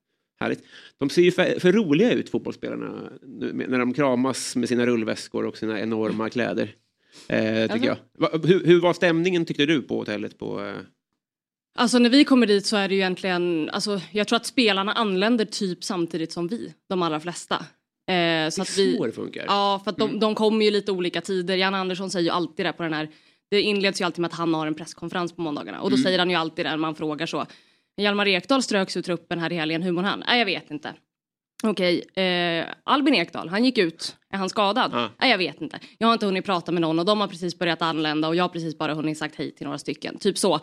Härligt. 0.41 0.65
De 0.99 1.11
ser 1.11 1.23
ju 1.23 1.33
för, 1.33 1.61
för 1.61 1.73
roliga 1.73 2.13
ut 2.13 2.31
fotbollsspelarna 2.31 3.13
nu, 3.27 3.53
när 3.69 3.79
de 3.79 3.93
kramas 3.95 4.57
med 4.57 4.69
sina 4.69 4.87
rullväskor 4.87 5.47
och 5.47 5.57
sina 5.59 5.81
enorma 5.81 6.31
kläder. 6.31 6.75
Eh, 7.29 7.73
tycker 7.73 7.87
jag. 7.87 7.97
Va, 8.19 8.31
hur, 8.45 8.65
hur 8.67 8.81
var 8.81 8.93
stämningen 8.93 9.45
tyckte 9.45 9.67
du 9.67 9.83
på 9.83 9.99
hotellet? 9.99 10.39
På, 10.39 10.73
Alltså 11.77 11.99
när 11.99 12.11
vi 12.11 12.25
kommer 12.25 12.47
dit 12.47 12.67
så 12.67 12.77
är 12.77 12.89
det 12.89 12.95
ju 12.95 13.01
egentligen, 13.01 13.71
alltså 13.73 14.01
jag 14.11 14.29
tror 14.29 14.37
att 14.37 14.47
spelarna 14.47 14.93
anländer 14.93 15.45
typ 15.45 15.85
samtidigt 15.85 16.33
som 16.33 16.49
vi, 16.49 16.75
de 16.89 17.03
allra 17.03 17.21
flesta. 17.21 17.55
Eh, 17.55 18.49
så 18.51 18.61
det 18.61 18.63
att 18.63 18.69
är 18.69 18.77
vi, 18.77 18.97
så 18.97 19.07
det 19.07 19.13
funkar. 19.13 19.45
Ja, 19.49 19.81
för 19.85 19.91
att 19.91 19.97
de, 19.99 20.19
de 20.21 20.35
kommer 20.35 20.65
ju 20.65 20.71
lite 20.71 20.93
olika 20.93 21.21
tider. 21.21 21.57
Jan 21.57 21.75
Andersson 21.75 22.11
säger 22.11 22.25
ju 22.25 22.31
alltid 22.31 22.67
det 22.67 22.73
på 22.73 22.83
den 22.83 22.93
här, 22.93 23.09
det 23.51 23.63
inleds 23.63 24.01
ju 24.01 24.05
alltid 24.05 24.21
med 24.21 24.29
att 24.29 24.39
han 24.39 24.55
har 24.55 24.67
en 24.67 24.75
presskonferens 24.75 25.33
på 25.33 25.41
måndagarna 25.43 25.81
och 25.81 25.91
då 25.91 25.97
Mm. 25.97 26.05
säger 26.05 26.19
han 26.19 26.31
ju 26.31 26.37
alltid 26.37 26.65
det 26.67 26.71
när 26.71 26.77
man 26.77 26.95
frågar 26.95 27.27
så. 27.27 27.47
Hjalmar 27.97 28.29
Ekdal 28.29 28.63
ströks 28.63 28.97
ur 28.97 29.03
truppen 29.03 29.39
här 29.39 29.53
i 29.53 29.57
helgen, 29.57 29.83
hur 29.83 29.93
mår 29.93 30.03
han? 30.03 30.25
Nej, 30.27 30.39
jag 30.39 30.47
vet 30.47 30.71
inte. 30.71 30.95
Okej, 31.65 32.01
eh, 32.25 32.67
Albin 32.85 33.15
Ekdal, 33.15 33.49
han 33.49 33.65
gick 33.65 33.79
ut. 33.79 34.17
Är 34.31 34.37
han 34.39 34.49
skadad? 34.49 34.91
Ja. 34.95 35.11
Nej, 35.21 35.31
jag 35.31 35.39
vet 35.39 35.61
inte. 35.61 35.79
Jag 35.99 36.09
har 36.09 36.13
inte 36.13 36.27
hunnit 36.27 36.45
prata 36.45 36.73
med 36.73 36.81
någon 36.81 36.99
och 36.99 37.05
de 37.05 37.21
har 37.21 37.29
precis 37.29 37.59
börjat 37.59 37.83
anlända 37.83 38.29
och 38.29 38.37
jag 38.37 38.45
har 38.45 38.49
precis 38.49 38.79
bara 38.79 38.95
hunnit 38.95 39.19
sagt 39.19 39.37
hej 39.37 39.51
till 39.55 39.65
några 39.67 39.79
stycken. 39.79 40.19
Typ 40.19 40.39
så. 40.39 40.61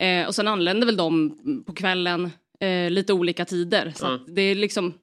Eh, 0.00 0.26
och 0.26 0.34
sen 0.34 0.48
anländer 0.48 0.86
väl 0.86 0.96
de 0.96 1.38
på 1.66 1.72
kvällen, 1.74 2.30
eh, 2.60 2.90
lite 2.90 3.12
olika 3.12 3.44
tider. 3.44 3.92
Så 3.96 4.06
att 4.06 4.26
det 4.26 4.42
är 4.42 4.54
liksom, 4.54 4.94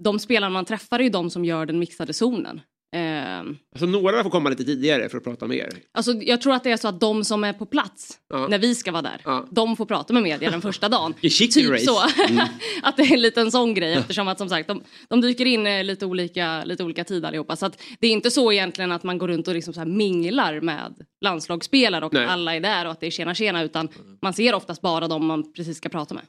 de 0.00 0.18
spelarna 0.18 0.50
man 0.50 0.64
träffar 0.64 0.98
är 0.98 1.04
ju 1.04 1.10
de 1.10 1.30
som 1.30 1.44
gör 1.44 1.66
den 1.66 1.78
mixade 1.78 2.12
zonen. 2.12 2.60
Eh, 2.96 3.38
Alltså 3.72 3.86
några 3.86 4.22
får 4.22 4.30
komma 4.30 4.50
lite 4.50 4.64
tidigare 4.64 5.08
för 5.08 5.18
att 5.18 5.24
prata 5.24 5.46
med 5.46 5.56
er. 5.56 5.70
Alltså, 5.94 6.12
jag 6.12 6.40
tror 6.40 6.54
att 6.54 6.64
det 6.64 6.70
är 6.70 6.76
så 6.76 6.88
att 6.88 7.00
de 7.00 7.24
som 7.24 7.44
är 7.44 7.52
på 7.52 7.66
plats 7.66 8.18
Ja. 8.28 8.46
när 8.48 8.58
vi 8.58 8.74
ska 8.74 8.92
vara 8.92 9.02
där, 9.02 9.20
Ja. 9.24 9.46
de 9.50 9.76
får 9.76 9.86
prata 9.86 10.12
med 10.12 10.22
media 10.22 10.50
den 10.50 10.62
första 10.62 10.88
dagen. 10.88 11.14
Chicken 11.22 11.62
typ 11.62 11.70
race. 11.72 11.84
så. 11.84 12.22
Mm. 12.28 12.46
att 12.82 12.96
det 12.96 13.02
är 13.02 13.12
en 13.12 13.20
liten 13.22 13.50
sån 13.50 13.74
grej 13.74 13.94
eftersom 13.94 14.28
att 14.28 14.38
som 14.38 14.48
sagt 14.48 14.68
de, 14.68 14.82
de 15.08 15.20
dyker 15.20 15.46
in 15.46 15.66
eh, 15.66 15.84
lite 15.84 16.06
olika, 16.06 16.64
lite 16.64 16.84
olika 16.84 17.04
tid 17.04 17.24
allihopa. 17.24 17.56
Så 17.56 17.66
att 17.66 17.80
det 18.00 18.06
är 18.06 18.10
inte 18.10 18.30
så 18.30 18.52
egentligen 18.52 18.92
att 18.92 19.02
man 19.02 19.18
går 19.18 19.28
runt 19.28 19.48
och 19.48 19.54
liksom 19.54 19.74
så 19.74 19.84
minglar 19.84 20.60
med 20.60 20.94
landslagsspelare 21.20 22.04
och 22.06 22.12
Nej. 22.12 22.26
alla 22.26 22.54
är 22.56 22.60
där 22.60 22.84
och 22.84 22.90
att 22.92 23.00
det 23.00 23.06
är 23.06 23.10
tjena 23.10 23.34
tjena 23.34 23.62
utan 23.62 23.88
man 24.22 24.32
ser 24.32 24.54
oftast 24.54 24.80
bara 24.82 25.08
de 25.08 25.26
man 25.26 25.52
precis 25.52 25.76
ska 25.76 25.88
prata 25.88 26.14
med. 26.14 26.24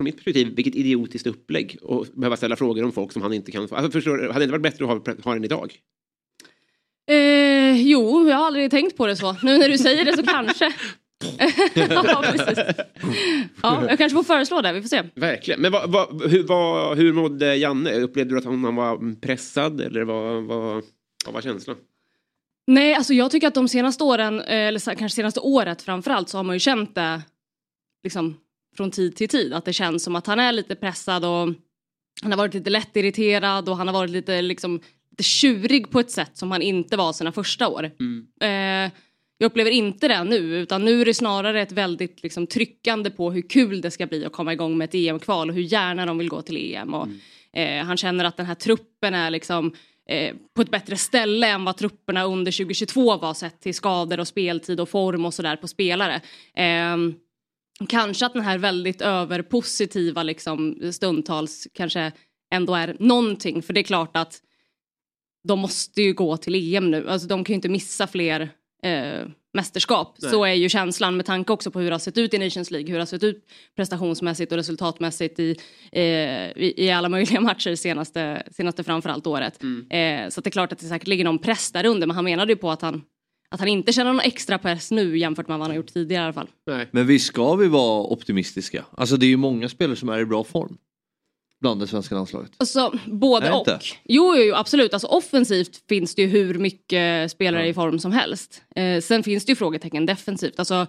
Från 0.00 0.04
mitt 0.04 0.16
perspektiv, 0.16 0.54
vilket 0.56 0.74
idiotiskt 0.74 1.26
upplägg 1.26 1.78
och 1.82 2.06
behöva 2.14 2.36
ställa 2.36 2.56
frågor 2.56 2.84
om 2.84 2.92
folk 2.92 3.12
som 3.12 3.22
han 3.22 3.32
inte 3.32 3.52
kan 3.52 3.68
få. 3.68 3.76
Alltså, 3.76 3.90
förstår, 3.90 4.18
hade 4.18 4.38
det 4.38 4.44
inte 4.44 4.52
varit 4.52 4.62
bättre 4.62 4.84
att 4.84 5.06
ha, 5.06 5.14
ha 5.24 5.34
den 5.34 5.44
idag? 5.44 5.72
Eh, 7.10 7.82
jo, 7.82 8.28
jag 8.28 8.36
har 8.36 8.46
aldrig 8.46 8.70
tänkt 8.70 8.96
på 8.96 9.06
det 9.06 9.16
så. 9.16 9.36
Nu 9.42 9.58
när 9.58 9.68
du 9.68 9.78
säger 9.78 10.04
det 10.04 10.16
så 10.16 10.22
kanske. 10.22 10.64
ja, 11.74 12.24
precis. 12.32 12.64
Ja, 13.62 13.88
jag 13.88 13.98
kanske 13.98 14.16
får 14.16 14.22
föreslå 14.22 14.60
det, 14.60 14.72
vi 14.72 14.82
får 14.82 14.88
se. 14.88 15.02
Verkligen. 15.14 15.60
Men 15.60 15.72
vad, 15.72 15.90
vad, 15.90 16.30
hur, 16.30 16.42
vad, 16.42 16.98
hur 16.98 17.12
mådde 17.12 17.56
Janne? 17.56 18.00
Upplevde 18.00 18.34
du 18.34 18.38
att 18.38 18.44
han, 18.44 18.64
han 18.64 18.76
var 18.76 19.20
pressad 19.20 19.80
eller 19.80 20.04
vad, 20.04 20.42
vad, 20.42 20.84
vad 21.24 21.34
var 21.34 21.40
känslan? 21.40 21.76
Nej, 22.66 22.94
alltså 22.94 23.14
jag 23.14 23.30
tycker 23.30 23.48
att 23.48 23.54
de 23.54 23.68
senaste 23.68 24.04
åren, 24.04 24.40
eller 24.40 24.94
kanske 24.94 25.16
senaste 25.16 25.40
året 25.40 25.82
framförallt, 25.82 26.28
så 26.28 26.38
har 26.38 26.44
man 26.44 26.56
ju 26.56 26.60
känt 26.60 26.94
det 26.94 27.22
liksom 28.04 28.36
från 28.76 28.90
tid 28.90 29.16
till 29.16 29.28
tid. 29.28 29.52
Att 29.52 29.64
det 29.64 29.72
känns 29.72 30.04
som 30.04 30.16
att 30.16 30.26
han 30.26 30.40
är 30.40 30.52
lite 30.52 30.74
pressad 30.74 31.24
och 31.24 31.54
han 32.22 32.32
har 32.32 32.36
varit 32.36 32.54
lite 32.54 32.70
lättirriterad 32.70 33.68
och 33.68 33.76
han 33.76 33.88
har 33.88 33.94
varit 33.94 34.10
lite, 34.10 34.42
liksom, 34.42 34.80
lite 35.10 35.22
tjurig 35.22 35.90
på 35.90 36.00
ett 36.00 36.10
sätt 36.10 36.36
som 36.36 36.50
han 36.50 36.62
inte 36.62 36.96
var 36.96 37.12
sina 37.12 37.32
första 37.32 37.68
år. 37.68 37.90
Eh, 38.40 38.92
jag 39.38 39.46
upplever 39.46 39.70
inte 39.70 40.08
det 40.08 40.24
nu, 40.24 40.36
utan 40.36 40.84
nu 40.84 41.00
är 41.00 41.04
det 41.04 41.14
snarare 41.14 41.62
ett 41.62 41.72
väldigt 41.72 42.22
liksom, 42.22 42.46
tryckande 42.46 43.10
på 43.10 43.30
hur 43.30 43.48
kul 43.48 43.80
det 43.80 43.90
ska 43.90 44.06
bli 44.06 44.24
att 44.24 44.32
komma 44.32 44.52
igång 44.52 44.78
med 44.78 44.84
ett 44.84 44.94
EM-kval 44.94 45.48
och 45.48 45.54
hur 45.54 45.62
gärna 45.62 46.06
de 46.06 46.18
vill 46.18 46.28
gå 46.28 46.42
till 46.42 46.74
EM. 46.74 46.94
Och, 46.94 47.08
eh, 47.52 47.84
han 47.84 47.96
känner 47.96 48.24
att 48.24 48.36
den 48.36 48.46
här 48.46 48.54
truppen 48.54 49.14
är 49.14 49.30
liksom 49.30 49.74
eh, 50.08 50.34
på 50.56 50.62
ett 50.62 50.70
bättre 50.70 50.96
ställe 50.96 51.46
än 51.46 51.64
vad 51.64 51.76
trupperna 51.76 52.24
under 52.24 52.52
2022 52.52 53.16
var 53.16 53.34
sett 53.34 53.60
till 53.60 53.74
skador 53.74 54.20
och 54.20 54.28
speltid 54.28 54.80
och 54.80 54.88
form 54.88 55.24
och 55.24 55.34
sådär 55.34 55.56
på 55.56 55.68
spelare. 55.68 56.20
Kanske 57.88 58.26
att 58.26 58.32
den 58.32 58.42
här 58.42 58.58
väldigt 58.58 59.02
överpositiva 59.02 60.22
liksom 60.22 60.78
stundtals 60.92 61.68
kanske 61.74 62.12
ändå 62.54 62.74
är 62.74 62.96
någonting 62.98 63.62
för 63.62 63.72
det 63.72 63.80
är 63.80 63.84
klart 63.84 64.16
att 64.16 64.40
de 65.48 65.58
måste 65.58 66.02
ju 66.02 66.12
gå 66.12 66.36
till 66.36 66.74
EM 66.74 66.90
nu, 66.90 67.08
alltså 67.08 67.28
de 67.28 67.44
kan 67.44 67.52
ju 67.52 67.56
inte 67.56 67.68
missa 67.68 68.06
fler 68.06 68.50
eh, 68.82 69.26
mästerskap. 69.52 70.16
Nej. 70.22 70.30
Så 70.30 70.44
är 70.44 70.52
ju 70.52 70.68
känslan 70.68 71.16
med 71.16 71.26
tanke 71.26 71.52
också 71.52 71.70
på 71.70 71.80
hur 71.80 71.86
det 71.86 71.94
har 71.94 71.98
sett 71.98 72.18
ut 72.18 72.34
i 72.34 72.38
Nations 72.38 72.70
League, 72.70 72.88
hur 72.88 72.94
det 72.94 73.00
har 73.00 73.06
sett 73.06 73.22
ut 73.22 73.44
prestationsmässigt 73.76 74.52
och 74.52 74.58
resultatmässigt 74.58 75.40
i, 75.40 75.56
eh, 75.92 76.02
i, 76.02 76.74
i 76.76 76.90
alla 76.90 77.08
möjliga 77.08 77.40
matcher 77.50 77.74
senaste, 77.74 78.42
senaste 78.50 78.84
framförallt 78.84 79.26
året. 79.26 79.62
Eh, 79.90 80.28
så 80.28 80.40
det 80.40 80.48
är 80.48 80.50
klart 80.50 80.72
att 80.72 80.78
det 80.78 80.86
säkert 80.86 81.08
ligger 81.08 81.24
någon 81.24 81.38
press 81.38 81.72
där 81.72 81.86
under 81.86 82.06
men 82.06 82.16
han 82.16 82.24
menade 82.24 82.52
ju 82.52 82.56
på 82.56 82.70
att 82.70 82.82
han 82.82 83.02
att 83.50 83.60
han 83.60 83.68
inte 83.68 83.92
känner 83.92 84.12
någon 84.12 84.20
extra 84.20 84.58
press 84.58 84.90
nu 84.90 85.18
jämfört 85.18 85.48
med 85.48 85.58
vad 85.58 85.64
han 85.64 85.70
har 85.70 85.76
gjort 85.76 85.92
tidigare 85.92 86.22
i 86.22 86.24
alla 86.24 86.32
fall. 86.32 86.48
Men 86.90 87.06
visst 87.06 87.26
ska 87.26 87.54
vi 87.54 87.68
vara 87.68 88.02
optimistiska? 88.02 88.84
Alltså 88.96 89.16
det 89.16 89.26
är 89.26 89.30
ju 89.30 89.36
många 89.36 89.68
spelare 89.68 89.96
som 89.96 90.08
är 90.08 90.18
i 90.18 90.24
bra 90.26 90.44
form. 90.44 90.76
Bland 91.60 91.80
det 91.80 91.86
svenska 91.86 92.14
landslaget. 92.14 92.50
Alltså 92.56 92.92
både 93.06 93.52
och. 93.52 93.58
inte? 93.58 93.78
Jo, 94.04 94.34
jo, 94.36 94.42
jo, 94.42 94.54
absolut. 94.54 94.92
Alltså 94.94 95.08
offensivt 95.08 95.88
finns 95.88 96.14
det 96.14 96.22
ju 96.22 96.28
hur 96.28 96.58
mycket 96.58 97.30
spelare 97.30 97.68
i 97.68 97.74
form 97.74 97.98
som 97.98 98.12
helst. 98.12 98.62
Eh, 98.76 99.00
sen 99.00 99.22
finns 99.22 99.44
det 99.44 99.52
ju 99.52 99.56
frågetecken 99.56 100.06
defensivt. 100.06 100.58
Alltså 100.58 100.86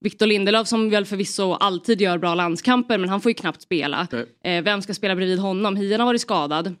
Victor 0.00 0.26
Lindelöf 0.26 0.68
som 0.68 0.90
väl 0.90 1.04
förvisso 1.04 1.52
alltid 1.52 2.00
gör 2.00 2.18
bra 2.18 2.34
landskamper 2.34 2.98
men 2.98 3.08
han 3.08 3.20
får 3.20 3.30
ju 3.30 3.34
knappt 3.34 3.62
spela. 3.62 4.08
Eh, 4.44 4.62
vem 4.62 4.82
ska 4.82 4.94
spela 4.94 5.16
bredvid 5.16 5.38
honom? 5.38 5.76
Hien 5.76 6.00
har 6.00 6.06
varit 6.06 6.20
skadad. 6.20 6.74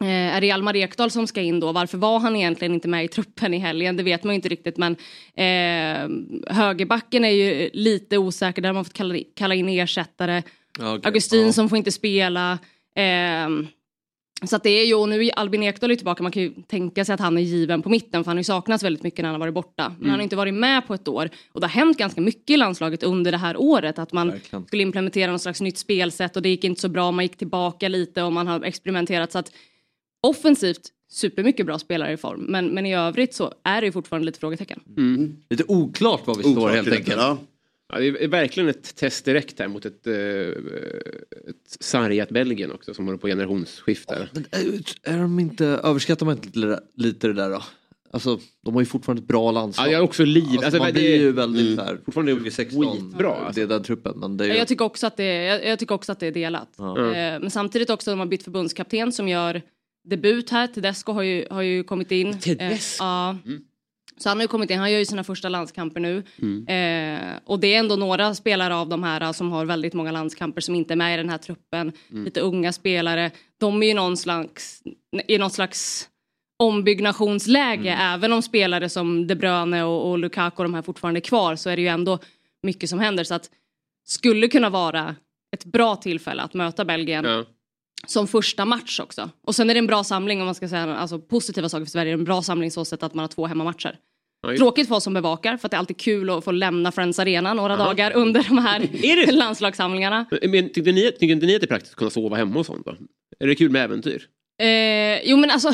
Eh, 0.00 0.06
är 0.36 0.40
det 0.40 0.50
Almar 0.50 0.76
Ekdal 0.76 1.10
som 1.10 1.26
ska 1.26 1.40
in 1.40 1.60
då? 1.60 1.72
Varför 1.72 1.98
var 1.98 2.18
han 2.18 2.36
egentligen 2.36 2.74
inte 2.74 2.88
med 2.88 3.04
i 3.04 3.08
truppen 3.08 3.54
i 3.54 3.58
helgen? 3.58 3.96
Det 3.96 4.02
vet 4.02 4.24
man 4.24 4.34
ju 4.34 4.36
inte 4.36 4.48
riktigt 4.48 4.76
men 4.76 4.96
eh, 5.34 6.54
högerbacken 6.56 7.24
är 7.24 7.30
ju 7.30 7.70
lite 7.72 8.18
osäker. 8.18 8.62
Där 8.62 8.68
har 8.68 8.74
man 8.74 8.84
fått 8.84 8.94
kalla, 8.94 9.18
kalla 9.36 9.54
in 9.54 9.68
ersättare. 9.68 10.42
Okej. 10.78 11.00
Augustin 11.04 11.46
Ja. 11.46 11.52
som 11.52 11.68
får 11.68 11.78
inte 11.78 11.92
spela. 11.92 12.58
Ehm, 12.96 13.66
så 14.44 14.56
att 14.56 14.62
det 14.62 14.70
är 14.70 14.84
ju, 14.86 14.94
och 14.94 15.08
nu 15.08 15.24
är 15.26 15.30
Albin 15.38 15.62
Ekdal 15.62 15.90
är 15.90 15.96
tillbaka, 15.96 16.22
man 16.22 16.32
kan 16.32 16.42
ju 16.42 16.50
tänka 16.68 17.04
sig 17.04 17.12
att 17.14 17.20
han 17.20 17.38
är 17.38 17.42
given 17.42 17.82
på 17.82 17.88
mitten 17.88 18.24
för 18.24 18.30
han 18.30 18.36
har 18.36 18.40
ju 18.40 18.44
saknats 18.44 18.84
väldigt 18.84 19.02
mycket 19.02 19.18
när 19.22 19.24
han 19.28 19.34
har 19.34 19.40
varit 19.40 19.54
borta. 19.54 19.88
Men 19.88 19.96
Mm. 19.96 20.10
han 20.10 20.18
har 20.18 20.22
inte 20.22 20.36
varit 20.36 20.54
med 20.54 20.86
på 20.86 20.94
ett 20.94 21.08
år. 21.08 21.30
Och 21.52 21.60
det 21.60 21.66
har 21.66 21.72
hänt 21.72 21.98
ganska 21.98 22.20
mycket 22.20 22.50
i 22.50 22.56
landslaget 22.56 23.02
under 23.02 23.32
det 23.32 23.38
här 23.38 23.56
året. 23.56 23.98
Att 23.98 24.12
man 24.12 24.28
Verkligen. 24.30 24.66
skulle 24.66 24.82
implementera 24.82 25.32
något 25.32 25.42
slags 25.42 25.60
nytt 25.60 25.78
spelsätt 25.78 26.36
och 26.36 26.42
det 26.42 26.48
gick 26.48 26.64
inte 26.64 26.80
så 26.80 26.88
bra. 26.88 27.10
Man 27.10 27.24
gick 27.24 27.36
tillbaka 27.36 27.88
lite 27.88 28.22
och 28.22 28.32
man 28.32 28.46
har 28.46 28.64
experimenterat. 28.64 29.32
Så 29.32 29.38
att 29.38 29.52
offensivt, 30.26 30.80
supermycket 31.10 31.66
bra 31.66 31.78
spelare 31.78 32.12
i 32.12 32.16
form. 32.16 32.40
Men, 32.48 32.66
men 32.68 32.86
i 32.86 32.94
övrigt 32.96 33.34
så 33.34 33.52
är 33.64 33.80
det 33.80 33.86
ju 33.86 33.92
fortfarande 33.92 34.26
lite 34.26 34.38
frågetecken. 34.40 34.80
Lite 35.50 35.64
oklart 35.68 36.26
var 36.26 36.34
vi 36.34 36.42
står 36.42 36.52
Oklart 36.52 36.72
helt 36.74 36.86
lite, 36.86 36.98
enkelt. 36.98 37.16
ja. 37.16 37.38
Ja, 37.92 37.98
det 37.98 38.06
är 38.24 38.28
verkligen 38.28 38.68
ett 38.68 38.96
test 38.96 39.24
direkt 39.24 39.58
här 39.58 39.68
mot 39.68 39.84
ett, 39.86 40.06
eh, 40.06 40.14
ett 40.14 41.76
sargat 41.80 42.28
Belgien 42.28 42.72
också 42.72 42.94
som 42.94 43.06
håller 43.06 43.18
på 43.18 43.26
generationsskifte. 43.26 44.28
Men 44.32 44.44
är, 44.50 44.80
är 45.14 45.18
de 45.18 45.38
inte, 45.38 45.66
överskattar 45.66 46.26
man 46.26 46.36
inte 46.36 46.58
lite, 46.58 46.80
lite 46.94 47.26
det 47.26 47.32
där 47.32 47.50
då? 47.50 47.62
Alltså 48.10 48.38
de 48.64 48.74
har 48.74 48.80
ju 48.82 48.86
fortfarande 48.86 49.20
ett 49.22 49.28
bra 49.28 49.50
landslag. 49.50 49.86
Ja, 49.86 49.90
jag 49.92 49.98
är 49.98 50.04
också 50.04 50.24
liv. 50.24 50.44
Alltså, 50.50 50.64
Alltså, 50.64 50.78
man 50.78 50.86
det- 50.86 50.92
blir 50.92 51.16
ju 51.16 51.32
väldigt 51.32 51.78
Mm. 51.78 51.86
här, 51.86 51.98
Fortfarande 52.04 52.32
2016 52.32 52.92
skitbra, 52.92 53.34
alltså. 53.34 53.52
det 53.60 53.62
är 53.62 53.66
den 53.66 53.82
truppen. 53.82 54.12
Men 54.20 54.36
det 54.36 54.44
är 54.44 54.48
ju, 54.48 54.54
Jag 54.54 54.68
tycker 54.68 54.84
också 54.84 55.06
att 55.06 55.16
det 55.16 55.24
är, 55.24 55.42
jag, 55.52 55.66
jag 55.66 55.78
tycker 55.78 55.94
också 55.94 56.12
att 56.12 56.20
det 56.20 56.26
är 56.26 56.32
delat. 56.32 56.68
Ja. 56.78 56.98
Eh, 56.98 57.40
men 57.40 57.50
samtidigt 57.50 57.90
också 57.90 58.10
de 58.10 58.18
har 58.18 58.26
bytt 58.26 58.42
förbundskapten 58.42 59.12
som 59.12 59.28
gör 59.28 59.62
debut 60.06 60.50
här. 60.50 60.66
Tedesco 60.66 61.12
har 61.12 61.22
ju, 61.22 61.46
har 61.50 61.62
ju 61.62 61.84
kommit 61.84 62.10
in. 62.10 62.38
Tedesco? 62.38 63.04
Eh, 63.04 63.08
ja. 63.08 63.36
Så 64.18 64.28
han 64.28 64.38
har 64.38 64.44
ju 64.44 64.48
kommit 64.48 64.70
in, 64.70 64.78
han 64.78 64.92
gör 64.92 64.98
ju 64.98 65.04
sina 65.04 65.24
första 65.24 65.48
landskamper 65.48 66.00
nu. 66.00 66.22
Mm. 66.42 66.66
Eh, 66.66 67.38
och 67.44 67.60
det 67.60 67.74
är 67.74 67.78
ändå 67.78 67.96
några 67.96 68.34
spelare 68.34 68.74
av 68.74 68.88
de 68.88 69.02
här 69.02 69.32
som 69.32 69.52
har 69.52 69.64
väldigt 69.64 69.94
många 69.94 70.12
landskamper 70.12 70.60
som 70.60 70.74
inte 70.74 70.94
är 70.94 70.96
med 70.96 71.14
i 71.14 71.16
den 71.16 71.28
här 71.28 71.38
truppen. 71.38 71.92
Mm. 72.10 72.24
Lite 72.24 72.40
unga 72.40 72.72
spelare. 72.72 73.30
De 73.58 73.82
är 73.82 73.86
ju 73.86 73.94
någon 73.94 74.16
slags, 74.16 74.82
i 75.28 75.38
något 75.38 75.52
slags 75.52 76.08
ombyggnationsläge. 76.58 77.90
Mm. 77.90 78.14
Även 78.14 78.32
om 78.32 78.42
spelare 78.42 78.88
som 78.88 79.26
De 79.26 79.34
Bruyne 79.34 79.84
och, 79.84 80.10
och 80.10 80.18
Lukaku 80.18 80.56
och 80.56 80.64
de 80.64 80.74
här 80.74 80.82
fortfarande 80.82 81.18
är 81.18 81.22
kvar 81.22 81.56
så 81.56 81.70
är 81.70 81.76
det 81.76 81.82
ju 81.82 81.88
ändå 81.88 82.18
mycket 82.62 82.90
som 82.90 82.98
händer. 82.98 83.24
Så 83.24 83.34
att 83.34 83.50
skulle 84.04 84.48
kunna 84.48 84.70
vara 84.70 85.16
ett 85.52 85.64
bra 85.64 85.96
tillfälle 85.96 86.42
att 86.42 86.54
möta 86.54 86.84
Belgien 86.84 87.24
Ja. 87.24 87.44
Som 88.06 88.26
första 88.26 88.64
match 88.64 89.00
också. 89.00 89.30
Och 89.46 89.54
sen 89.54 89.70
är 89.70 89.74
det 89.74 89.78
en 89.78 89.86
bra 89.86 90.04
samling 90.04 90.40
om 90.40 90.46
man 90.46 90.54
ska 90.54 90.68
säga 90.68 90.96
alltså, 90.96 91.18
positiva 91.18 91.68
saker 91.68 91.84
för 91.84 91.90
Sverige. 91.90 92.12
En 92.12 92.24
bra 92.24 92.42
samling 92.42 92.70
så 92.70 92.84
sätt 92.84 93.02
att 93.02 93.14
man 93.14 93.22
har 93.22 93.28
två 93.28 93.46
hemmamatcher. 93.46 93.98
Just- 94.48 94.58
Tråkigt 94.58 94.88
för 94.88 94.94
oss 94.94 95.04
som 95.04 95.14
bevakar 95.14 95.56
för 95.56 95.68
att 95.68 95.70
det 95.70 95.76
är 95.76 95.78
alltid 95.78 95.96
kul 95.98 96.30
att 96.30 96.44
få 96.44 96.52
lämna 96.52 96.92
Friends 96.92 97.18
Arena 97.18 97.54
några 97.54 97.74
Aha. 97.74 97.84
dagar 97.84 98.12
under 98.16 98.42
de 98.48 98.58
här 98.58 99.32
landslagssamlingarna. 99.32 100.26
Men, 100.42 100.72
tyckte, 100.72 100.92
ni, 100.92 101.02
tyckte 101.02 101.26
inte 101.26 101.46
ni 101.46 101.54
att 101.54 101.60
det 101.60 101.64
är 101.64 101.68
praktiskt 101.68 101.92
att 101.92 101.98
kunna 101.98 102.10
sova 102.10 102.36
hemma 102.36 102.58
och 102.60 102.66
sånt 102.66 102.86
då? 102.86 102.94
Är 103.40 103.46
det 103.46 103.54
kul 103.54 103.70
med 103.70 103.84
äventyr? 103.84 104.26
Eh, 104.62 105.30
jo 105.30 105.36
men 105.36 105.50
alltså 105.50 105.72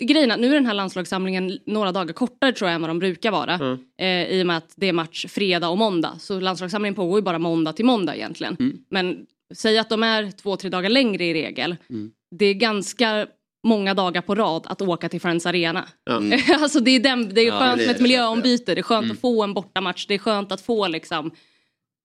grejen 0.00 0.30
att 0.30 0.40
nu 0.40 0.50
är 0.50 0.54
den 0.54 0.66
här 0.66 0.74
landslagssamlingen 0.74 1.58
några 1.66 1.92
dagar 1.92 2.12
kortare 2.12 2.52
tror 2.52 2.70
jag 2.70 2.74
än 2.74 2.80
vad 2.80 2.90
de 2.90 2.98
brukar 2.98 3.30
vara. 3.30 3.58
Ja. 3.60 4.04
Eh, 4.04 4.28
I 4.28 4.42
och 4.42 4.46
med 4.46 4.56
att 4.56 4.72
det 4.76 4.88
är 4.88 4.92
match 4.92 5.26
fredag 5.28 5.68
och 5.68 5.78
måndag. 5.78 6.16
Så 6.20 6.40
landslagssamlingen 6.40 6.94
pågår 6.94 7.18
ju 7.18 7.22
bara 7.22 7.38
måndag 7.38 7.72
till 7.72 7.84
måndag 7.84 8.16
egentligen. 8.16 8.56
Mm. 8.60 8.78
Men 8.90 9.26
säg 9.56 9.78
att 9.78 9.88
de 9.88 10.02
är 10.02 10.30
två, 10.30 10.56
tre 10.56 10.70
dagar 10.70 10.90
längre 10.90 11.24
i 11.24 11.34
regel. 11.34 11.76
Mm. 11.90 12.10
Det 12.38 12.46
är 12.46 12.54
ganska 12.54 13.26
många 13.66 13.94
dagar 13.94 14.20
på 14.22 14.34
rad 14.34 14.66
att 14.68 14.82
åka 14.82 15.08
till 15.08 15.20
Friends 15.20 15.46
Arena. 15.46 15.88
Ja. 16.04 16.22
alltså 16.60 16.80
det 16.80 16.90
är, 16.90 17.00
den, 17.00 17.34
det 17.34 17.40
är 17.40 17.44
Ja, 17.46 17.58
skönt 17.58 17.76
det 17.78 17.82
är 17.82 17.86
med 17.86 17.90
ett 17.90 17.96
det. 17.96 18.02
miljöombyte, 18.02 18.74
det 18.74 18.80
är 18.80 18.82
skönt 18.82 19.04
Mm. 19.04 19.14
att 19.14 19.20
få 19.20 19.42
en 19.42 19.54
bortamatch, 19.54 20.06
det 20.06 20.14
är 20.14 20.18
skönt 20.18 20.52
att 20.52 20.60
få 20.60 20.88
liksom 20.88 21.30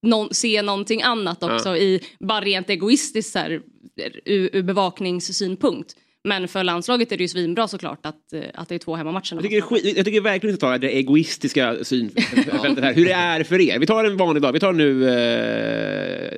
någon, 0.08 0.34
se 0.34 0.62
någonting 0.62 1.02
annat 1.02 1.44
också 1.44 1.70
Ja. 1.70 1.78
i, 1.78 2.02
bara 2.20 2.42
rent 2.42 2.70
egoistiskt 2.70 3.32
så 3.32 3.40
här, 3.40 3.62
ur, 4.26 4.50
ur 4.54 4.64
bevakningssynpunkt. 4.64 5.96
Men 6.24 6.48
för 6.48 6.64
landslaget 6.64 7.12
är 7.12 7.18
det 7.18 7.24
ju 7.24 7.28
svinbra 7.28 7.68
såklart 7.68 8.06
att, 8.06 8.34
eh, 8.34 8.42
att 8.54 8.70
det 8.70 8.76
är 8.76 8.80
två 8.80 8.96
hemmamatcher. 8.96 9.34
Jag 9.36 9.44
tycker, 9.44 9.62
skit, 9.62 9.98
jag 9.98 10.06
tycker 10.06 10.22
verkligen 10.22 10.54
att 10.54 10.60
ta 10.60 10.78
det 10.78 10.90
egoistiska 10.98 11.76
synfältet 11.84 12.84
här. 12.84 12.94
Hur 12.94 13.06
det 13.06 13.12
är 13.14 13.44
för 13.44 13.62
er. 13.62 13.80
Vi 13.80 13.86
tar 13.86 14.06
en 14.06 14.18
vanlig 14.18 14.42
dag. 14.44 14.52
Vi 14.54 14.60
tar 14.60 14.74
nu... 14.74 15.10
Eh, 15.10 16.38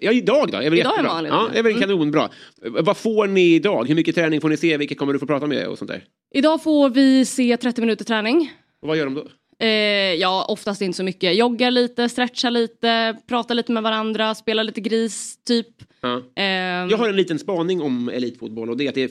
ja, 0.00 0.12
idag 0.12 0.48
då? 0.52 0.58
Är 0.58 0.70
väl 0.70 0.78
Idag 0.78 0.92
är 0.92 0.96
jättebra. 0.96 1.12
vanlig 1.12 1.30
Ja, 1.30 1.34
dag. 1.34 1.50
det 1.52 1.58
är 1.58 1.62
väl 1.62 1.72
Mm. 1.72 1.88
kanonbra. 1.88 2.28
Vad 2.62 2.96
får 2.96 3.26
ni 3.26 3.54
idag? 3.54 3.88
Hur 3.88 3.94
mycket 3.94 4.14
träning 4.14 4.40
får 4.40 4.48
ni 4.48 4.56
se? 4.56 4.76
Vilka 4.76 4.94
kommer 4.94 5.12
du 5.12 5.18
få 5.18 5.26
prata 5.26 5.46
med 5.46 5.66
och 5.66 5.78
sånt 5.78 5.90
där? 5.90 6.04
Idag 6.34 6.62
får 6.62 6.90
vi 6.90 7.24
se 7.24 7.56
30 7.56 7.80
minuter 7.80 8.04
träning. 8.04 8.52
Och 8.82 8.88
vad 8.88 8.96
gör 8.96 9.04
de 9.04 9.14
då? 9.14 9.26
Eh, 9.58 9.68
ja, 10.14 10.46
oftast 10.48 10.82
inte 10.82 10.96
så 10.96 11.02
mycket. 11.04 11.36
Joggar 11.36 11.70
lite, 11.70 12.08
stretchar 12.08 12.50
lite, 12.50 13.16
pratar 13.28 13.54
lite 13.54 13.72
med 13.72 13.82
varandra, 13.82 14.34
spelar 14.34 14.64
lite 14.64 14.80
gris, 14.80 15.38
typ. 15.44 15.66
Ja. 16.00 16.22
Ehm, 16.36 16.88
Jag 16.90 16.96
har 16.96 17.08
en 17.08 17.16
liten 17.16 17.38
spaning 17.38 17.80
om 17.82 18.08
elitfotboll 18.08 18.70
och 18.70 18.76
det 18.76 18.84
är 18.84 18.88
att 18.88 18.94
det 18.94 19.02
är, 19.02 19.10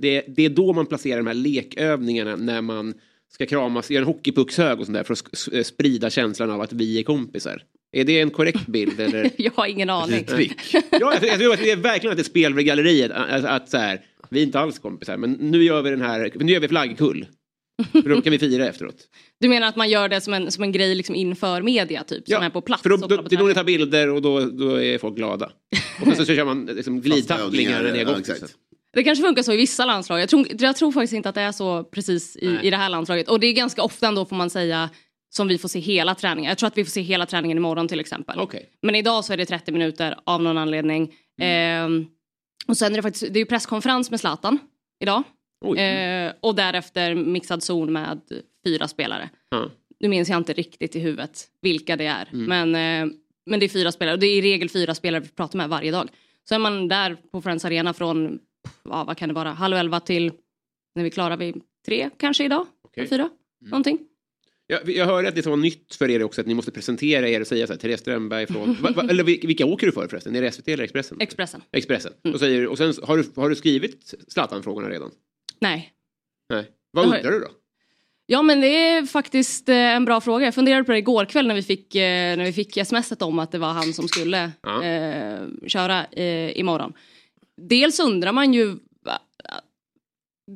det, 0.00 0.24
det 0.28 0.44
är 0.44 0.48
då 0.50 0.72
man 0.72 0.86
placerar 0.86 1.16
de 1.16 1.26
här 1.26 1.34
lekövningarna 1.34 2.36
när 2.36 2.60
man 2.62 2.94
ska 3.32 3.46
kramas, 3.46 3.90
göra 3.90 4.00
en 4.02 4.06
hockeypuckshög 4.06 4.80
och 4.80 4.86
sånt 4.86 4.96
där 4.98 5.04
för 5.04 5.12
att 5.12 5.66
sprida 5.66 6.10
känslan 6.10 6.50
av 6.50 6.60
att 6.60 6.72
vi 6.72 6.98
är 6.98 7.02
kompisar. 7.02 7.62
Är 7.94 8.04
det 8.04 8.20
en 8.20 8.30
korrekt 8.30 8.66
bild 8.66 9.00
eller? 9.00 9.30
jag 9.36 9.52
har 9.54 9.66
ingen 9.66 9.90
aning. 9.90 10.26
Ja, 10.28 10.40
jag, 11.22 11.38
tror 11.38 11.52
att 11.52 11.58
det 11.58 11.70
är 11.70 11.76
verkligen 11.76 12.10
att 12.10 12.16
det 12.16 12.22
är 12.22 12.24
spel 12.24 12.54
för 12.54 12.60
galleriet. 12.60 13.10
Att, 13.10 13.44
att 13.44 13.68
så 13.68 13.76
här, 13.76 14.00
vi 14.28 14.40
är 14.40 14.44
inte 14.44 14.60
alls 14.60 14.78
kompisar, 14.78 15.16
men 15.16 15.32
nu 15.32 15.64
gör 15.64 15.82
vi 15.82 15.90
den 15.90 16.00
här, 16.00 16.32
nu 16.34 16.52
gör 16.52 16.60
vi 16.60 16.68
flaggkull. 16.68 17.26
För 17.92 18.08
då 18.08 18.22
kan 18.22 18.30
vi 18.30 18.38
fira 18.38 18.68
efteråt. 18.68 18.96
Du 19.40 19.48
menar 19.48 19.68
att 19.68 19.76
man 19.76 19.90
gör 19.90 20.08
det 20.08 20.20
som 20.20 20.34
en, 20.34 20.50
som 20.50 20.64
en 20.64 20.72
grej 20.72 20.94
liksom 20.94 21.14
inför 21.14 21.62
media 21.62 22.04
typ? 22.04 22.28
Som 22.28 22.42
är 22.42 22.50
på 22.50 22.60
plats? 22.60 22.82
För 22.82 22.90
då, 22.90 22.96
då, 22.96 23.06
det 23.08 23.34
är 23.34 23.38
då 23.38 23.46
ni 23.46 23.54
tar 23.54 23.64
bilder 23.64 24.10
och 24.10 24.22
då, 24.22 24.40
då 24.40 24.82
är 24.82 24.98
folk 24.98 25.16
glada. 25.16 25.46
Och 26.00 26.06
sen 26.06 26.16
så, 26.16 26.24
så 26.24 26.34
kör 26.34 26.44
man 26.44 26.66
liksom 26.66 27.00
glidtacklingar 27.00 27.84
ja. 27.84 28.34
Det 28.92 29.04
kanske 29.04 29.24
funkar 29.24 29.42
så 29.42 29.52
i 29.52 29.56
vissa 29.56 29.86
landslag. 29.86 30.20
Jag 30.20 30.28
tror, 30.28 30.46
jag 30.58 30.76
tror 30.76 30.92
faktiskt 30.92 31.12
inte 31.12 31.28
att 31.28 31.34
det 31.34 31.40
är 31.40 31.52
så 31.52 31.84
precis 31.84 32.36
i, 32.36 32.58
i 32.62 32.70
det 32.70 32.76
här 32.76 32.88
landslaget. 32.88 33.28
Och 33.28 33.40
det 33.40 33.46
är 33.46 33.52
ganska 33.52 33.82
ofta 33.82 34.08
ändå 34.08 34.24
får 34.24 34.36
man 34.36 34.50
säga 34.50 34.90
som 35.36 35.48
vi 35.48 35.58
får 35.58 35.68
se 35.68 35.78
hela 35.80 36.14
träningen. 36.14 36.48
Jag 36.48 36.58
tror 36.58 36.66
att 36.66 36.78
vi 36.78 36.84
får 36.84 36.90
se 36.90 37.00
hela 37.02 37.26
träningen 37.26 37.56
imorgon 37.58 37.88
till 37.88 38.00
exempel. 38.00 38.38
Okej. 38.40 38.68
Men 38.82 38.94
idag 38.94 39.24
så 39.24 39.32
är 39.32 39.36
det 39.36 39.46
30 39.46 39.72
minuter 39.72 40.18
av 40.24 40.42
någon 40.42 40.58
anledning. 40.58 41.14
Ehm, 41.40 42.06
och 42.66 42.76
sen 42.76 42.92
är 42.92 42.96
det 42.96 43.02
faktiskt 43.02 43.32
det 43.34 43.40
är 43.40 43.44
presskonferens 43.44 44.10
med 44.10 44.20
Zlatan 44.20 44.58
idag. 45.00 45.22
Eh, 45.76 46.32
och 46.40 46.54
därefter 46.54 47.14
mixad 47.14 47.62
zon 47.62 47.92
med 47.92 48.20
fyra 48.66 48.88
spelare. 48.88 49.30
Ja. 49.50 49.70
Nu 50.00 50.08
minns 50.08 50.28
jag 50.28 50.36
inte 50.38 50.52
riktigt 50.52 50.96
i 50.96 51.00
huvudet 51.00 51.48
vilka 51.62 51.96
det 51.96 52.06
är. 52.06 52.28
Mm. 52.32 52.72
Men, 52.72 53.08
eh, 53.08 53.14
men 53.46 53.60
det 53.60 53.66
är 53.66 53.68
fyra 53.68 53.92
spelare. 53.92 54.14
Och 54.14 54.20
det 54.20 54.26
är 54.26 54.38
i 54.38 54.42
regel 54.42 54.68
fyra 54.70 54.94
spelare 54.94 55.20
vi 55.20 55.28
pratar 55.28 55.56
med 55.58 55.68
varje 55.68 55.90
dag. 55.90 56.08
Så 56.48 56.54
är 56.54 56.58
man 56.58 56.88
där 56.88 57.16
på 57.32 57.42
Friends 57.42 57.64
Arena 57.64 57.92
från, 57.94 58.38
ja, 58.90 59.04
vad 59.04 59.16
kan 59.16 59.28
det 59.28 59.34
vara, 59.34 59.50
halv 59.52 59.76
elva 59.76 60.00
till 60.00 60.32
när 60.94 61.02
vi 61.02 61.08
är 61.08 61.12
klara 61.12 61.36
vid 61.36 61.62
tre 61.86 62.10
kanske 62.18 62.44
idag. 62.44 62.66
Okej. 62.84 63.08
Fyra, 63.08 63.22
Mm. 63.22 63.70
någonting. 63.70 63.98
Jag, 64.66 64.88
jag 64.90 65.06
hörde 65.06 65.28
att 65.28 65.34
det 65.34 65.42
som 65.42 65.50
var 65.50 65.56
nytt 65.56 65.94
för 65.94 66.10
er 66.10 66.22
också 66.22 66.40
att 66.40 66.46
ni 66.46 66.54
måste 66.54 66.70
presentera 66.70 67.28
er 67.28 67.40
och 67.40 67.46
säga 67.46 67.66
så 67.66 67.72
här, 67.72 67.80
Therese 67.80 68.00
Strömberg 68.00 68.46
från... 68.46 68.76
va, 68.82 68.90
va, 68.96 69.02
eller 69.10 69.24
vil- 69.24 69.46
vilka 69.46 69.66
åker 69.66 69.86
du 69.86 69.92
för 69.92 70.08
förresten? 70.08 70.36
Är 70.36 70.42
det 70.42 70.52
SVT 70.52 70.68
eller 70.68 70.84
Expressen? 70.84 71.16
Expressen. 71.20 71.62
Expressen. 71.72 72.12
Och, 72.34 72.40
säger, 72.40 72.66
och 72.66 72.78
sen 72.78 72.94
har 73.02 73.16
du, 73.16 73.24
har 73.36 73.48
du 73.48 73.56
skrivit 73.56 74.14
Zlatan-frågorna 74.28 74.88
redan? 74.88 75.10
Nej. 75.60 75.92
Nej. 76.50 76.66
Vad 76.90 77.04
undrar 77.04 77.30
du 77.32 77.40
då? 77.40 77.48
Ja 78.26 78.42
men 78.42 78.60
det 78.60 78.66
är 78.88 79.02
faktiskt 79.06 79.68
eh, 79.68 79.76
en 79.76 80.04
bra 80.04 80.20
fråga. 80.20 80.44
Jag 80.44 80.54
funderade 80.54 80.84
på 80.84 80.92
det 80.92 80.98
igår 80.98 81.24
kväll 81.24 81.46
när 81.46 81.54
vi 81.54 81.62
fick, 81.62 81.94
eh, 81.94 82.36
när 82.36 82.44
vi 82.44 82.52
fick 82.52 82.86
smset 82.86 83.22
om 83.22 83.38
att 83.38 83.52
det 83.52 83.58
var 83.58 83.72
han 83.72 83.92
som 83.92 84.08
skulle 84.08 84.50
Ja. 84.62 84.84
eh, 84.84 85.40
köra 85.66 86.06
eh, 86.06 86.58
imorgon. 86.58 86.92
Dels 87.62 88.00
undrar 88.00 88.32
man 88.32 88.54
ju 88.54 88.76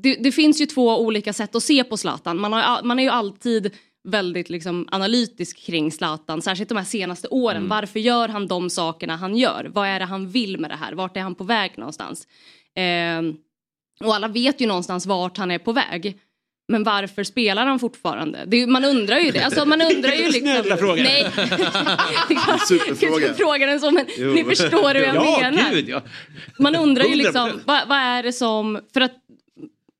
det, 0.02 0.14
det 0.14 0.32
finns 0.32 0.60
ju 0.60 0.66
två 0.66 1.00
olika 1.00 1.32
sätt 1.32 1.54
att 1.54 1.62
se 1.62 1.84
på 1.84 1.96
Zlatan. 1.96 2.38
Man, 2.40 2.52
har, 2.52 2.82
man 2.82 2.98
är 2.98 3.02
ju 3.02 3.08
alltid 3.08 3.74
väldigt 4.08 4.50
liksom, 4.50 4.88
analytisk 4.90 5.58
kring 5.66 5.92
Zlatan, 5.92 6.42
särskilt 6.42 6.68
de 6.68 6.78
här 6.78 6.84
senaste 6.84 7.28
åren. 7.28 7.56
Mm. 7.56 7.68
Varför 7.68 8.00
gör 8.00 8.28
han 8.28 8.46
de 8.48 8.70
sakerna 8.70 9.16
han 9.16 9.36
gör? 9.36 9.70
Vad 9.74 9.88
är 9.88 9.98
det 9.98 10.04
han 10.04 10.28
vill 10.28 10.58
med 10.58 10.70
det 10.70 10.76
här? 10.76 10.92
Vart 10.92 11.16
är 11.16 11.20
han 11.20 11.34
på 11.34 11.44
väg 11.44 11.72
någonstans? 11.78 12.26
Ehm, 12.74 13.36
och 14.04 14.14
alla 14.14 14.28
vet 14.28 14.60
ju 14.60 14.66
någonstans 14.66 15.06
vart 15.06 15.36
han 15.36 15.50
är 15.50 15.58
på 15.58 15.72
väg. 15.72 16.18
Men 16.72 16.84
varför 16.84 17.24
spelar 17.24 17.66
han 17.66 17.78
fortfarande? 17.78 18.44
Det, 18.46 18.62
är- 18.62 18.66
man 18.66 18.84
undrar 18.84 19.18
ju 19.18 19.30
det. 19.30 19.44
Alltså, 19.44 19.64
man 19.64 19.80
undrar 19.94 20.12
ju 20.12 20.30
liksom... 20.30 20.40
Snälla 20.40 20.76
fråga. 20.76 21.02
Nej. 21.02 21.24
Superfråga. 22.68 23.26
Jag 23.26 23.36
frågar 23.36 23.66
den 23.66 23.80
som, 23.80 23.94
men 23.94 24.34
ni 24.34 24.44
förstår 24.44 24.94
hur 24.94 25.02
jag 25.02 25.16
ja, 25.16 25.38
menar. 25.40 25.70
Gud, 25.70 25.88
ja. 25.88 26.02
Man 26.58 26.76
undrar 26.76 27.04
ju 27.04 27.14
100%. 27.14 27.16
liksom, 27.16 27.60
vad, 27.64 27.88
vad 27.88 27.98
är 27.98 28.22
det 28.22 28.32
som... 28.32 28.80
För 28.92 29.00
att 29.00 29.14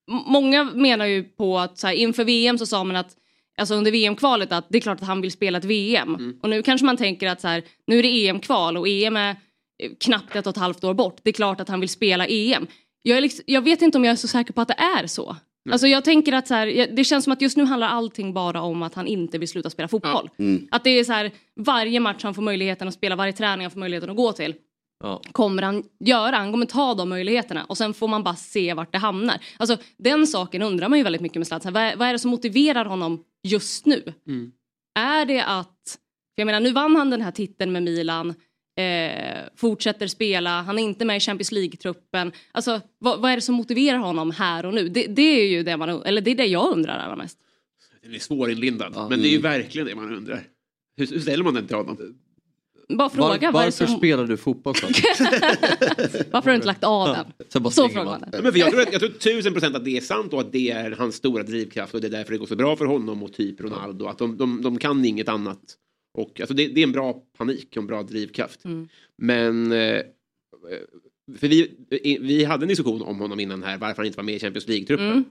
många 0.09 0.65
menar 0.65 1.07
ju 1.07 1.25
på 1.25 1.59
att 1.59 1.79
så 1.79 1.87
här, 1.87 1.95
inför 1.95 2.25
VM 2.25 2.59
så 2.59 2.67
sa 2.67 2.85
man 2.85 2.97
att 2.97 3.11
Alltså 3.59 3.75
under 3.75 3.91
VM-kvalet 3.91 4.53
att 4.53 4.67
det 4.69 4.79
är 4.79 4.83
klart 4.83 5.01
att 5.01 5.07
han 5.07 5.21
vill 5.21 5.33
spela 5.33 5.59
ett 5.59 5.65
VM. 5.65 6.15
Mm. 6.15 6.39
Och 6.43 6.51
nu 6.51 6.63
kanske 6.63 6.87
man 6.87 6.97
tänker 6.97 7.29
att 7.29 7.41
så 7.41 7.49
här, 7.49 7.63
nu 7.87 7.99
är 7.99 8.03
det 8.03 8.29
EM-kval 8.29 8.77
och 8.77 8.89
EM 8.89 9.17
är 9.17 9.31
eh, 9.31 9.91
knappt 10.01 10.37
ett 10.37 10.47
och 10.47 10.51
ett 10.51 10.57
halvt 10.57 10.85
år 10.85 10.95
bort. 10.95 11.21
Det 11.23 11.31
är 11.31 11.35
klart 11.35 11.61
att 11.61 11.69
han 11.69 11.81
vill 11.81 11.89
spela 11.89 12.27
EM. 12.27 12.67
Jag, 13.03 13.19
är 13.19 13.21
liksom, 13.21 13.45
jag 13.47 13.63
vet 13.63 13.83
inte 13.83 13.99
om 13.99 14.05
jag 14.05 14.13
är 14.13 14.17
så 14.17 14.29
säker 14.29 14.53
på 14.53 14.61
att 14.61 14.69
det 14.69 14.79
är 15.01 15.07
så. 15.07 15.37
Alltså 15.71 15.87
jag 15.87 16.05
tänker 16.05 16.33
att 16.33 16.49
så 16.49 16.55
här, 16.55 16.97
det 16.97 17.05
känns 17.05 17.25
som 17.25 17.33
att 17.33 17.43
just 17.43 17.57
nu 17.57 17.65
handlar 17.65 17.89
allting 17.89 18.35
bara 18.35 18.63
om 18.63 18.83
att 18.83 18.95
han 18.95 19.07
inte 19.07 19.39
vill 19.39 19.49
sluta 19.49 19.71
spela 19.71 19.89
fotboll. 19.89 20.31
Mm. 20.39 20.69
Att 20.71 20.85
det 20.85 20.91
är 20.91 21.05
så 21.05 21.13
här, 21.13 21.31
varje 21.61 22.01
match 22.01 22.23
han 22.23 22.35
får 22.35 22.43
möjligheten 22.43 22.89
att 22.89 22.95
spela, 22.95 23.17
varje 23.17 23.33
träning 23.33 23.65
han 23.65 23.71
får 23.71 23.81
möjligheten 23.81 24.11
att 24.11 24.17
gå 24.17 24.33
till 24.33 24.55
Ja. 25.01 25.23
kommer 25.33 25.63
han 25.63 25.85
göra. 26.01 26.37
Han 26.37 26.53
kommer 26.53 26.67
ta 26.67 26.95
de 26.95 27.09
möjligheterna 27.09 27.65
och 27.65 27.79
sen 27.79 27.95
får 27.95 28.09
man 28.09 28.23
bara 28.23 28.37
se 28.37 28.75
vart 28.75 28.93
det 28.93 28.99
hamnar. 28.99 29.41
Alltså 29.57 29.77
den 29.99 30.27
saken 30.27 30.63
undrar 30.63 30.89
man 30.89 30.99
ju 30.99 31.05
väldigt 31.05 31.23
mycket 31.23 31.37
med 31.39 31.47
Zlatan. 31.47 31.73
Vad, 31.73 31.83
är- 31.83 31.97
vad 31.97 32.09
är 32.09 32.13
det 32.13 32.19
som 32.19 32.31
motiverar 32.31 32.85
honom 32.85 33.25
just 33.49 33.87
nu? 33.87 34.13
Mm. 34.27 34.53
Är 34.99 35.25
det 35.27 35.45
att, 35.45 35.99
för 36.35 36.41
jag 36.43 36.47
menar 36.47 36.61
nu 36.61 36.73
vann 36.73 36.97
han 36.97 37.11
den 37.11 37.21
här 37.23 37.31
titeln 37.31 37.73
med 37.73 37.83
Milan, 37.83 38.35
eh, 38.79 39.39
fortsätter 39.57 40.07
spela, 40.07 40.63
han 40.63 40.79
är 40.79 40.83
inte 40.83 41.05
med 41.05 41.17
i 41.17 41.21
Champions 41.21 41.53
League-truppen. 41.53 42.33
Alltså 42.53 42.81
vad, 42.99 43.21
vad 43.21 43.31
är 43.31 43.35
det 43.37 43.43
som 43.43 43.55
motiverar 43.55 43.99
honom 43.99 44.31
här 44.31 44.67
och 44.67 44.75
nu? 44.75 44.89
Det, 44.89 45.07
det 45.07 45.23
är 45.41 45.47
ju 45.49 45.63
det 45.63 45.77
man, 45.77 45.89
eller 46.03 46.21
det 46.21 46.31
är 46.31 46.35
det 46.35 46.47
jag 46.47 46.73
undrar 46.73 46.99
allra 46.99 47.17
mest. 47.17 47.39
Den 48.03 48.15
är 48.15 48.19
svårinlindad, 48.19 48.93
Ja. 48.97 49.09
men 49.09 49.21
det 49.23 49.29
är 49.29 49.33
ju 49.33 49.41
verkligen 49.41 49.87
det 49.87 49.95
man 49.95 50.15
undrar. 50.15 50.43
Hur, 50.97 51.07
hur 51.07 51.21
ställer 51.21 51.45
man 51.45 51.55
den 51.55 51.67
till 51.67 51.77
honom? 51.77 51.97
Bara 52.89 53.11
fråga. 53.11 53.51
Var, 53.51 53.65
varför 53.65 53.87
som- 53.87 53.97
spelar 53.97 54.27
du 54.27 54.37
fotboll? 54.37 54.75
Varför 56.31 56.33
har 56.33 56.43
du 56.43 56.55
inte 56.55 56.67
lagt 56.67 56.85
av 56.85 57.09
den? 57.09 57.27
Sen 57.49 57.63
bara 57.63 57.71
Så 57.71 57.89
frågar 57.89 58.05
man. 58.05 58.25
men 58.43 58.53
för 58.53 58.59
jag, 58.59 58.71
tror 58.71 58.81
att, 58.83 58.93
jag 58.93 59.01
tror 59.01 59.11
tusen 59.11 59.53
procent 59.53 59.77
att 59.77 59.85
det 59.85 59.97
är 59.97 60.01
sant 60.01 60.33
och 60.33 60.41
att 60.41 60.53
det 60.53 60.71
är 60.71 60.91
hans 60.91 61.15
stora 61.15 61.43
drivkraft 61.43 61.95
och 61.95 62.01
det 62.01 62.07
är 62.07 62.11
därför 62.11 62.33
det 62.33 62.39
går 62.39 62.47
så 62.47 62.57
bra 62.57 62.77
för 62.77 62.85
honom 62.85 63.23
och 63.23 63.33
typ 63.33 63.61
Ronaldo. 63.61 64.07
Att 64.07 64.19
de, 64.19 64.37
de, 64.37 64.63
de 64.63 64.79
kan 64.79 65.05
inget 65.05 65.29
annat. 65.29 65.61
Och, 66.15 66.41
alltså 66.41 66.55
det, 66.55 66.69
det 66.69 66.81
är 66.81 66.85
en 66.85 66.93
bra 66.93 67.23
panik 67.39 67.69
och 67.71 67.77
en 67.77 67.87
bra 67.87 68.03
drivkraft. 68.03 68.65
Mm. 68.65 68.89
Men... 69.19 69.73
Eh, 69.73 70.03
för 71.39 71.49
vi, 71.49 71.77
vi 72.21 72.45
hade 72.45 72.65
en 72.65 72.69
diskussion 72.69 73.03
om 73.03 73.19
honom 73.21 73.41
innan 73.41 73.63
här, 73.63 73.79
varför 73.79 73.97
han 73.97 74.07
inte 74.07 74.17
var 74.17 74.25
med 74.25 74.35
i 74.35 74.39
Champions 74.39 74.69
League-truppen. 74.69 75.07
Mm. 75.11 75.25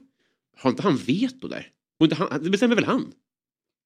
Har 0.56 0.70
inte 0.70 0.82
han 0.82 0.96
veto 0.96 1.48
där? 1.48 1.66
Och 2.00 2.06
inte 2.06 2.16
han, 2.16 2.42
det 2.44 2.50
bestämmer 2.50 2.74
väl 2.74 2.84
han? 2.84 3.12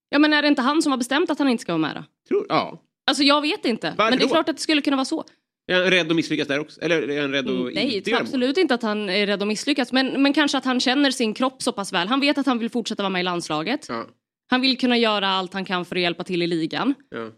Ja 0.09 0.19
men 0.19 0.32
är 0.32 0.43
det 0.43 0.49
inte 0.49 0.62
han 0.62 0.82
som 0.82 0.93
har 0.93 0.97
bestämt 0.99 1.31
att 1.31 1.39
han 1.39 1.49
inte 1.49 1.62
ska 1.62 1.73
vara 1.73 1.78
med 1.81 1.97
då? 1.97 2.05
Tror, 2.28 2.47
ja. 2.49 2.82
Alltså 3.07 3.23
jag 3.23 3.41
vet 3.41 3.65
inte. 3.65 3.95
Varför 3.99 4.11
men 4.11 4.19
det 4.19 4.24
är 4.24 4.29
då? 4.29 4.33
klart 4.35 4.49
att 4.49 4.57
det 4.57 4.62
skulle 4.62 4.83
kunna 4.83 4.97
vara 4.97 5.05
så. 5.05 5.24
Är 5.73 5.81
han 5.83 5.91
rädd 5.91 6.11
att 6.11 6.16
misslyckas 6.16 6.49
där 6.49 6.59
också? 6.59 6.81
Eller 6.81 7.09
är 7.11 7.20
han 7.23 7.31
rädd 7.33 7.45
att 7.45 7.51
Mm, 7.51 7.73
Nej, 7.74 7.97
inte 7.97 8.16
absolut 8.19 8.57
inte 8.59 8.74
att 8.74 8.83
han 8.83 9.09
är 9.09 9.27
rädd 9.27 9.43
att 9.43 9.49
misslyckas. 9.49 9.93
Men, 9.93 10.23
men 10.23 10.33
kanske 10.33 10.59
att 10.59 10.65
han 10.65 10.81
känner 10.81 11.11
sin 11.11 11.35
kropp 11.35 11.62
så 11.62 11.73
pass 11.73 11.93
väl. 11.93 12.09
Han 12.09 12.20
vet 12.20 12.39
att 12.39 12.47
han 12.47 12.59
vill 12.59 12.70
fortsätta 12.70 13.03
vara 13.03 13.11
med 13.11 13.20
i 13.20 13.23
landslaget. 13.23 13.87
Ja, 13.89 14.07
Han 14.51 14.61
vill 14.61 14.79
kunna 14.79 14.99
göra 14.99 15.29
allt 15.29 15.53
han 15.55 15.65
kan 15.65 15.85
för 15.85 15.97
att 15.97 16.03
hjälpa 16.03 16.24
till 16.24 16.43
i 16.43 16.47
ligan. 16.47 16.95
ja. 17.11 17.31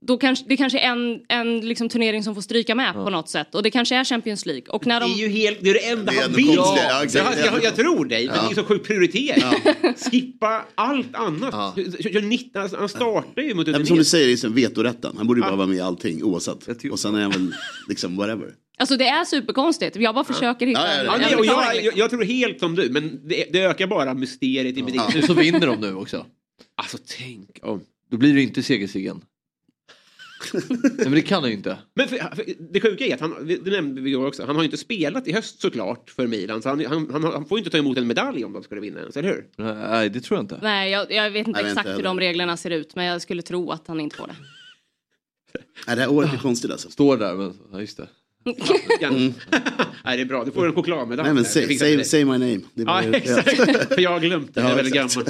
Då 0.00 0.18
kanske, 0.18 0.44
det 0.48 0.56
kanske 0.56 0.78
är 0.78 0.88
en, 0.92 1.20
en 1.28 1.60
liksom 1.68 1.88
turnering 1.88 2.22
som 2.24 2.34
får 2.34 2.42
stryka 2.42 2.74
med 2.74 2.94
på 2.94 3.10
något 3.10 3.28
sätt. 3.28 3.54
Och 3.54 3.62
det 3.62 3.70
kanske 3.70 3.96
är 3.96 4.04
Champions 4.04 4.46
League. 4.46 4.62
Och 4.68 4.86
när 4.86 5.00
Det 5.00 5.06
de... 5.06 5.12
är 5.12 5.16
ju 5.18 5.28
helt, 5.28 5.58
det 5.62 5.70
är 5.70 5.74
det 5.74 5.88
enda 5.88 6.12
Det 6.12 6.18
är 6.18 6.22
han 6.22 6.32
vill. 6.32 6.54
Ja, 6.54 6.78
jag, 7.14 7.38
jag, 7.46 7.64
jag 7.64 7.76
tror 7.76 8.04
dig, 8.04 8.26
men 8.26 8.34
det 8.48 8.50
är 8.50 8.54
så 8.54 8.64
sjuk 8.64 8.84
prioritering. 8.86 9.42
Skippa 10.10 10.64
allt 10.74 11.14
annat. 11.14 11.48
Ja. 11.52 11.72
Kör- 11.76 12.12
kör 12.12 12.22
19, 12.22 12.62
alltså, 12.62 12.76
han 12.76 12.88
startar 12.88 13.42
ju 13.42 13.54
mot 13.54 13.66
Ja, 13.66 13.72
men 13.72 13.86
som 13.86 13.96
du 13.96 14.04
säger, 14.04 14.26
det 14.26 14.32
är 14.32 14.36
som 14.36 14.54
vetorätten. 14.54 15.14
Han 15.16 15.26
borde 15.26 15.38
ju 15.38 15.42
bara 15.42 15.50
Ja. 15.52 15.56
vara 15.56 15.66
med 15.66 15.76
i 15.76 15.80
allting 15.80 16.22
oavsett. 16.24 16.84
Och 16.92 16.98
sen 16.98 17.14
är 17.14 17.20
han 17.22 17.30
väl 17.30 17.54
liksom 17.88 18.16
whatever. 18.16 18.54
Alltså 18.78 18.96
det 18.96 19.08
är 19.08 19.24
superkonstigt. 19.24 19.96
Jag 19.96 20.14
bara 20.14 20.24
försöker 20.24 20.66
hitta 20.66 20.80
Ja, 20.80 21.04
ja, 21.04 21.18
ja. 21.20 21.28
Ja, 21.30 21.38
och 21.38 21.46
jag, 21.46 21.58
liksom. 21.74 21.84
jag, 21.84 21.98
jag 21.98 22.10
tror 22.10 22.24
helt 22.24 22.60
som 22.60 22.74
du, 22.74 22.90
men 22.90 23.28
det, 23.28 23.44
det 23.52 23.60
ökar 23.60 23.86
bara 23.86 24.14
mysteriet 24.14 24.76
i 24.76 24.82
mitt 24.82 24.94
Ja. 24.94 25.10
Nu 25.14 25.22
så 25.22 25.34
vinner 25.34 25.66
de 25.66 25.80
nu 25.80 25.94
också. 25.94 26.26
Alltså 26.76 26.98
tänk 27.18 27.58
om. 27.62 27.80
Då 28.10 28.16
blir 28.16 28.34
det 28.34 28.42
inte 28.42 28.62
segersiggen. 28.62 29.20
Nej, 30.52 30.92
men 30.98 31.12
det 31.12 31.22
kan 31.22 31.42
han 31.42 31.50
ju 31.50 31.56
inte. 31.56 31.78
Men 31.94 32.08
för, 32.08 32.16
för, 32.16 32.44
det 32.72 32.80
sjuka 32.80 33.06
är 33.06 33.14
att 33.14 33.20
han, 33.20 33.46
det 33.46 33.70
nämnde 33.70 34.00
vi 34.00 34.10
igår 34.10 34.26
också, 34.26 34.44
han 34.46 34.56
har 34.56 34.62
ju 34.62 34.66
inte 34.66 34.76
spelat 34.76 35.28
i 35.28 35.32
höst 35.32 35.60
såklart 35.60 36.10
för 36.10 36.26
Milan. 36.26 36.62
Så 36.62 36.68
han, 36.68 36.84
han, 36.86 37.10
han, 37.12 37.24
han 37.24 37.46
får 37.46 37.58
ju 37.58 37.60
inte 37.60 37.70
ta 37.70 37.78
emot 37.78 37.98
en 37.98 38.06
medalj 38.06 38.44
om 38.44 38.52
de 38.52 38.62
skulle 38.62 38.80
vinna 38.80 39.00
ens, 39.00 39.16
eller 39.16 39.28
hur? 39.28 39.46
Nej, 39.56 40.10
det 40.10 40.20
tror 40.20 40.36
jag 40.36 40.44
inte. 40.44 40.58
Nej, 40.62 40.90
jag, 40.90 41.12
jag 41.12 41.30
vet 41.30 41.46
inte 41.48 41.62
vet 41.62 41.70
exakt 41.70 41.88
inte 41.88 41.96
hur 41.96 42.04
de 42.04 42.20
reglerna 42.20 42.56
ser 42.56 42.70
ut. 42.70 42.94
Men 42.94 43.04
jag 43.04 43.22
skulle 43.22 43.42
tro 43.42 43.70
att 43.70 43.88
han 43.88 44.00
inte 44.00 44.16
får 44.16 44.26
det. 44.26 44.36
Nej, 45.86 45.96
det 45.96 46.02
här 46.02 46.10
året 46.10 46.32
är 46.32 46.38
konstigt 46.38 46.70
alltså. 46.70 46.90
Står 46.90 47.16
där, 47.16 47.34
men 47.34 47.54
ja, 47.72 47.80
just 47.80 47.96
det. 47.96 48.08
Ja. 49.00 49.10
Nej, 50.04 50.16
det 50.16 50.22
är 50.22 50.24
bra, 50.24 50.44
du 50.44 50.50
får 50.50 50.66
en 50.66 50.74
chokladmedalj. 50.74 51.28
Nej 51.28 51.34
men 51.34 51.44
say, 51.44 51.78
say, 51.78 51.96
det. 51.96 52.04
say 52.04 52.24
my 52.24 52.30
name. 52.30 52.60
Det 52.74 52.82
Ja, 52.82 53.02
exakt. 53.02 53.94
För 53.94 54.00
jag 54.00 54.10
har 54.10 54.20
glömt 54.20 54.54
det. 54.54 54.60
Ja, 54.60 54.70
Jag 54.70 54.86
är 54.86 54.90
gammal. 54.90 55.24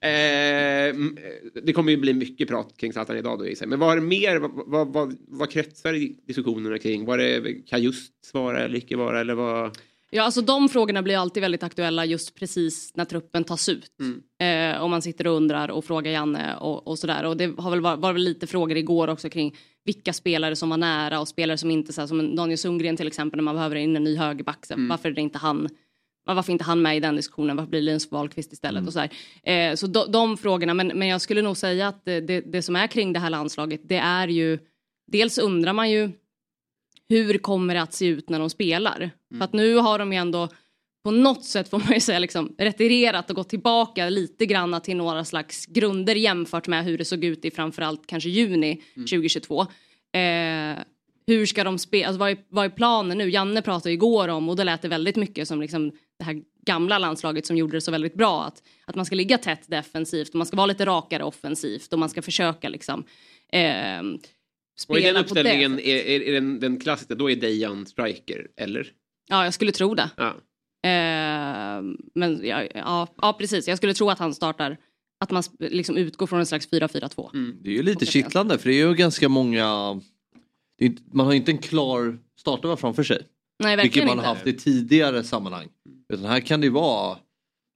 Eh, 0.00 0.90
mm, 0.90 1.16
det 1.62 1.72
kommer 1.72 1.90
ju 1.90 1.96
bli 1.96 2.14
mycket 2.14 2.48
prat 2.48 2.74
kring 2.76 2.92
Zlatan 2.92 3.16
idag 3.16 3.38
då. 3.38 3.66
Men 3.66 3.78
vad 3.78 3.92
är 3.92 3.96
det 3.96 4.06
mer? 4.06 4.36
Vad, 4.36 4.50
vad, 4.66 4.92
vad, 4.92 5.16
vad 5.28 5.50
kretsar 5.50 5.94
i 5.94 6.16
diskussionerna 6.26 6.78
kring? 6.78 7.04
Vad 7.04 7.20
är 7.20 7.40
det, 7.40 7.52
kan 7.52 7.82
just 7.82 8.26
svara 8.26 8.64
eller 8.64 8.78
icke 8.78 8.96
vara? 8.96 9.20
Eller 9.20 9.34
vad? 9.34 9.78
Ja, 10.10 10.22
alltså 10.22 10.40
de 10.40 10.68
frågorna 10.68 11.02
blir 11.02 11.16
alltid 11.18 11.40
väldigt 11.40 11.62
aktuella 11.62 12.04
just 12.04 12.34
precis 12.34 12.90
när 12.94 13.04
truppen 13.04 13.44
tas 13.44 13.68
ut. 13.68 13.90
Mm. 14.00 14.74
Eh, 14.74 14.82
om 14.82 14.90
man 14.90 15.02
sitter 15.02 15.26
och 15.26 15.36
undrar 15.36 15.70
och 15.70 15.84
frågar 15.84 16.12
Janne 16.12 16.56
och, 16.56 16.88
och 16.88 16.98
sådär. 16.98 17.24
Och 17.24 17.36
det 17.36 17.54
har 17.58 17.70
väl 17.70 17.80
varit, 17.80 18.00
var 18.00 18.12
väl 18.12 18.22
lite 18.22 18.46
frågor 18.46 18.76
igår 18.76 19.08
också 19.08 19.30
kring 19.30 19.56
vilka 19.86 20.12
spelare 20.12 20.56
som 20.56 20.68
var 20.68 20.76
nära 20.76 21.20
och 21.20 21.28
spelare 21.28 21.58
som 21.58 21.70
inte, 21.70 21.92
så 21.92 22.00
här, 22.00 22.08
som 22.08 22.36
Daniel 22.36 22.58
Sundgren 22.58 22.96
till 22.96 23.06
exempel 23.06 23.36
när 23.36 23.44
man 23.44 23.54
behöver 23.54 23.76
in 23.76 23.96
en 23.96 24.04
ny 24.04 24.16
högerback. 24.16 24.70
Mm. 24.70 24.88
Varför 24.88 25.10
är 25.10 25.14
det 25.14 25.20
inte 25.20 25.38
han? 25.38 25.68
Varför 26.24 26.52
inte 26.52 26.64
han 26.64 26.82
med 26.82 26.96
i 26.96 27.00
den 27.00 27.16
diskussionen? 27.16 27.56
Varför 27.56 27.70
blir 27.70 27.82
Linus 27.82 28.10
Wahlqvist 28.10 28.52
istället? 28.52 28.86
Och 28.86 28.92
så. 28.92 29.00
Eh, 29.50 29.74
så 29.74 29.86
de, 29.86 30.12
de 30.12 30.36
frågorna, 30.36 30.74
men, 30.74 30.86
men 30.86 31.08
jag 31.08 31.20
skulle 31.20 31.42
nog 31.42 31.56
säga 31.56 31.88
att 31.88 32.04
det, 32.04 32.20
det, 32.20 32.40
det 32.40 32.62
som 32.62 32.76
är 32.76 32.86
kring 32.86 33.12
det 33.12 33.20
här 33.20 33.30
landslaget, 33.30 33.80
det 33.84 33.96
är 33.96 34.28
ju 34.28 34.58
dels 35.06 35.38
undrar 35.38 35.72
man 35.72 35.90
ju 35.90 36.10
hur 37.08 37.38
kommer 37.38 37.74
det 37.74 37.82
att 37.82 37.94
se 37.94 38.06
ut 38.06 38.30
när 38.30 38.38
de 38.38 38.50
spelar? 38.50 39.10
För 39.38 39.44
att 39.44 39.52
nu 39.52 39.76
har 39.76 39.98
de 39.98 40.12
ju 40.12 40.18
ändå 40.18 40.48
på 41.06 41.10
något 41.10 41.44
sätt 41.44 41.68
får 41.68 41.78
man 41.78 41.92
ju 41.92 42.00
säga 42.00 42.18
liksom 42.18 42.54
retirerat 42.58 43.30
och 43.30 43.36
gått 43.36 43.48
tillbaka 43.48 44.08
lite 44.08 44.46
grann 44.46 44.80
till 44.80 44.96
några 44.96 45.24
slags 45.24 45.66
grunder 45.66 46.14
jämfört 46.14 46.66
med 46.66 46.84
hur 46.84 46.98
det 46.98 47.04
såg 47.04 47.24
ut 47.24 47.44
i 47.44 47.50
framförallt 47.50 48.06
kanske 48.06 48.28
juni 48.28 48.82
2022. 48.94 49.60
Eh, 49.60 49.68
hur 51.26 51.46
ska 51.46 51.64
de 51.64 51.78
spela, 51.78 52.06
alltså 52.06 52.18
vad, 52.18 52.30
är, 52.30 52.38
vad 52.48 52.64
är 52.64 52.68
planen 52.68 53.18
nu? 53.18 53.30
Janne 53.30 53.62
pratade 53.62 53.92
igår 53.92 54.28
om 54.28 54.48
och 54.48 54.56
då 54.56 54.62
lät 54.62 54.82
det 54.82 54.88
väldigt 54.88 55.16
mycket 55.16 55.48
som 55.48 55.60
liksom 55.60 55.90
det 56.18 56.24
här 56.24 56.42
gamla 56.66 56.98
landslaget 56.98 57.46
som 57.46 57.56
gjorde 57.56 57.76
det 57.76 57.80
så 57.80 57.90
väldigt 57.90 58.14
bra. 58.14 58.44
Att, 58.44 58.62
att 58.84 58.94
man 58.94 59.06
ska 59.06 59.14
ligga 59.14 59.38
tätt 59.38 59.70
defensivt 59.70 60.28
och 60.28 60.34
man 60.34 60.46
ska 60.46 60.56
vara 60.56 60.66
lite 60.66 60.86
rakare 60.86 61.24
offensivt 61.24 61.92
och 61.92 61.98
man 61.98 62.08
ska 62.08 62.22
försöka 62.22 62.68
liksom 62.68 63.04
eh, 63.52 64.02
Och 64.88 64.98
i 64.98 65.02
den 65.02 65.16
uppställningen 65.16 65.80
är, 65.80 65.96
är, 65.96 66.20
är 66.20 66.32
den, 66.32 66.60
den 66.60 66.80
klassiska, 66.80 67.14
då 67.14 67.30
är 67.30 67.36
Dejan 67.36 67.86
striker, 67.86 68.46
eller? 68.56 68.92
Ja, 69.28 69.44
jag 69.44 69.54
skulle 69.54 69.72
tro 69.72 69.94
det. 69.94 70.10
Ja. 70.16 70.34
Eh, 70.84 71.82
men 72.14 72.40
ja, 72.46 72.62
ja, 72.74 73.08
ja, 73.22 73.36
precis. 73.38 73.68
Jag 73.68 73.76
skulle 73.76 73.94
tro 73.94 74.10
att 74.10 74.18
han 74.18 74.34
startar, 74.34 74.76
att 75.20 75.30
man 75.30 75.42
liksom 75.58 75.96
utgår 75.96 76.26
från 76.26 76.40
en 76.40 76.46
slags 76.46 76.68
4-4-2. 76.68 77.34
Mm. 77.34 77.56
Det 77.62 77.68
är 77.70 77.74
ju 77.74 77.82
lite 77.82 78.06
kittlande 78.06 78.58
för 78.58 78.68
det 78.68 78.74
är 78.80 78.88
ju 78.88 78.94
ganska 78.94 79.28
många... 79.28 79.94
Det 80.78 80.84
är 80.84 80.86
inte, 80.88 81.02
man 81.12 81.26
har 81.26 81.32
inte 81.34 81.50
en 81.50 81.58
klar 81.58 82.18
startelva 82.38 82.76
framför 82.76 83.02
sig. 83.02 83.26
Nej, 83.62 83.76
Vilket 83.76 83.84
verkligen 83.86 84.06
man 84.08 84.16
inte. 84.18 84.28
har 84.28 84.34
haft 84.34 84.46
i 84.46 84.52
tidigare 84.52 85.24
sammanhang. 85.24 85.68
Utan 86.12 86.24
här 86.26 86.40
kan 86.40 86.60
det 86.60 86.66
ju 86.66 86.72
vara... 86.72 87.18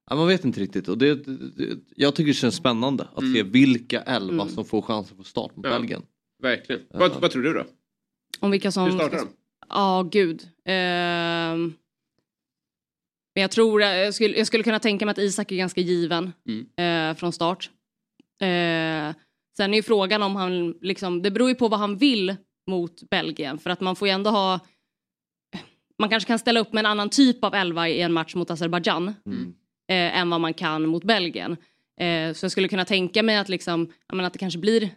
Ja, 0.09 0.15
man 0.15 0.27
vet 0.27 0.45
inte 0.45 0.59
riktigt. 0.61 0.87
Och 0.87 0.97
det, 0.97 1.15
det, 1.15 1.77
jag 1.95 2.15
tycker 2.15 2.27
det 2.27 2.33
känns 2.33 2.55
spännande 2.55 3.07
att 3.15 3.33
se 3.33 3.43
vilka 3.43 4.01
elva 4.01 4.33
Mm. 4.43 4.49
som 4.55 4.65
får 4.65 4.81
chansen 4.81 5.17
på 5.17 5.23
start 5.23 5.55
mot 5.55 5.65
Ja. 5.65 5.71
Belgien. 5.79 6.01
Verkligen. 6.43 6.81
Vad, 6.93 7.11
vad 7.21 7.31
tror 7.31 7.43
du 7.43 7.53
då? 7.53 7.63
Om 8.39 8.51
vilka 8.51 8.71
som... 8.71 8.83
Hur 8.83 8.91
startar 8.91 9.17
de? 9.17 9.27
Ja, 9.69 10.07
gud. 10.11 10.47
Ehm, 10.65 11.73
men 13.35 13.41
jag 13.41 13.51
tror, 13.51 13.81
jag 13.81 14.13
skulle, 14.13 14.37
jag 14.37 14.47
skulle 14.47 14.63
kunna 14.63 14.79
tänka 14.79 15.05
mig 15.05 15.11
att 15.11 15.17
Isak 15.17 15.51
är 15.51 15.55
ganska 15.55 15.81
given 15.81 16.33
Mm. 16.47 17.11
eh, 17.11 17.17
från 17.17 17.33
start. 17.33 17.69
Eh, 18.41 19.15
sen 19.57 19.73
är 19.73 19.73
ju 19.73 19.83
frågan 19.83 20.23
om 20.23 20.35
han, 20.35 20.71
liksom, 20.81 21.21
det 21.21 21.31
beror 21.31 21.49
ju 21.49 21.55
på 21.55 21.67
vad 21.67 21.79
han 21.79 21.97
vill 21.97 22.35
mot 22.69 23.09
Belgien. 23.09 23.57
För 23.59 23.69
att 23.69 23.81
man 23.81 23.95
får 23.95 24.07
ju 24.07 24.11
ändå 24.13 24.29
ha, 24.29 24.59
man 25.99 26.09
kanske 26.09 26.27
kan 26.27 26.39
ställa 26.39 26.59
upp 26.59 26.73
med 26.73 26.79
en 26.81 26.85
annan 26.91 27.09
typ 27.09 27.43
av 27.43 27.53
elva 27.55 27.89
i 27.89 28.01
en 28.01 28.13
match 28.13 28.35
mot 28.35 28.51
Azerbajdzjan. 28.51 29.07
Eh, 29.89 30.17
än 30.19 30.29
vad 30.29 30.41
man 30.41 30.53
kan 30.53 30.85
mot 30.87 31.03
Belgien. 31.03 31.51
Eh, 31.99 32.33
så 32.33 32.45
jag 32.45 32.51
skulle 32.51 32.67
kunna 32.67 32.85
tänka 32.85 33.23
mig 33.23 33.37
att, 33.37 33.49
liksom, 33.49 33.91
menar, 34.13 34.23
att 34.23 34.33
det 34.33 34.39
kanske 34.39 34.59
blir 34.59 34.89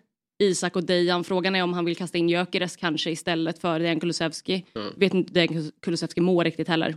Isak 0.43 0.77
och 0.77 0.85
Dejan. 0.85 1.25
Frågan 1.25 1.57
är 1.57 1.63
om 1.63 1.73
han 1.73 1.85
vill 1.85 1.97
kasta 1.97 2.19
in 2.19 2.29
Gyökeres 2.29 2.77
kanske 2.77 3.11
istället 3.11 3.59
för 3.59 3.81
Dejan 3.81 4.01
Kulusevski. 4.01 4.65
Ja. 4.73 4.81
Vet 4.97 5.15
inte 5.15 5.41
hur 5.41 5.47
Dejan 5.49 5.73
Kulusevski 5.83 6.21
mår 6.21 6.45
riktigt 6.45 6.69
heller. 6.69 6.97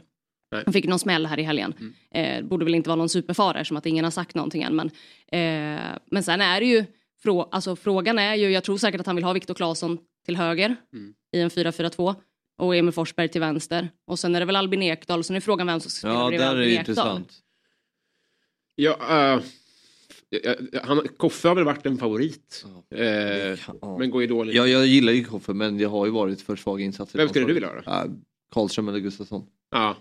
Nej. 0.51 0.63
Han 0.65 0.73
fick 0.73 0.85
någon 0.87 0.99
smäll 0.99 1.25
här 1.25 1.39
i 1.39 1.43
helgen. 1.43 1.73
Eh, 2.11 2.43
borde 2.45 2.65
väl 2.65 2.75
inte 2.75 2.89
vara 2.89 2.95
någon 2.97 3.09
superfara 3.09 3.65
som 3.65 3.77
att 3.77 3.85
ingen 3.85 4.03
har 4.03 4.11
sagt 4.11 4.35
någonting 4.35 4.61
än. 4.63 4.75
Men, 4.75 4.87
eh, 5.31 5.97
men 6.11 6.23
sen 6.23 6.41
är 6.41 6.59
det 6.59 6.65
ju, 6.65 6.85
frå, 7.23 7.41
alltså, 7.51 7.75
frågan 7.75 8.19
är 8.19 8.35
ju, 8.35 8.49
jag 8.51 8.63
tror 8.63 8.77
säkert 8.77 8.99
att 9.01 9.07
han 9.07 9.15
vill 9.15 9.25
ha 9.25 9.33
Viktor 9.33 9.53
Claesson 9.53 9.97
till 10.25 10.35
höger 10.37 10.75
Mm. 10.93 11.13
i 11.35 11.39
en 11.41 11.49
4-4-2 11.49 12.15
och 12.57 12.75
Emil 12.75 12.91
Forsberg 12.93 13.27
till 13.29 13.41
vänster. 13.41 13.89
Och 14.07 14.19
sen 14.19 14.35
är 14.35 14.39
det 14.39 14.45
väl 14.45 14.55
Albin 14.55 14.81
Ekdal, 14.83 15.23
så 15.23 15.33
nu 15.33 15.37
är 15.37 15.41
frågan 15.41 15.67
vem 15.67 15.79
som 15.79 15.91
ska 15.91 15.99
spela 15.99 16.13
Ja, 16.13 16.27
bredvid 16.27 16.47
Albin 16.47 16.63
Ekdal. 16.69 16.79
intressant. 16.79 17.33
Ja, 18.75 18.97
eh, 19.09 19.41
ja, 20.71 20.79
han, 20.83 21.07
Koffe 21.17 21.47
har 21.47 21.55
väl 21.55 21.63
varit 21.63 21.85
en 21.85 21.97
favorit. 21.97 22.65
Eh, 22.95 23.59
Men 23.99 24.09
går 24.09 24.21
ju 24.21 24.27
dåligt. 24.27 24.55
Ja, 24.55 24.67
jag 24.67 24.87
gillar 24.87 25.13
ju 25.13 25.23
Koffe 25.23 25.53
men 25.53 25.77
det 25.77 25.85
har 25.85 26.05
ju 26.05 26.11
varit 26.11 26.41
för 26.41 26.55
svaga 26.55 26.83
insatser. 26.83 27.19
Vem 27.19 27.29
skulle 27.29 27.45
du 27.45 27.53
vilja 27.53 27.69
ha 27.69 27.75
då? 27.75 27.81
Ja, 27.85 28.05
Karlström 28.51 28.87
eller 28.87 28.99
Gustafsson. 28.99 29.45
Ja. 29.71 29.97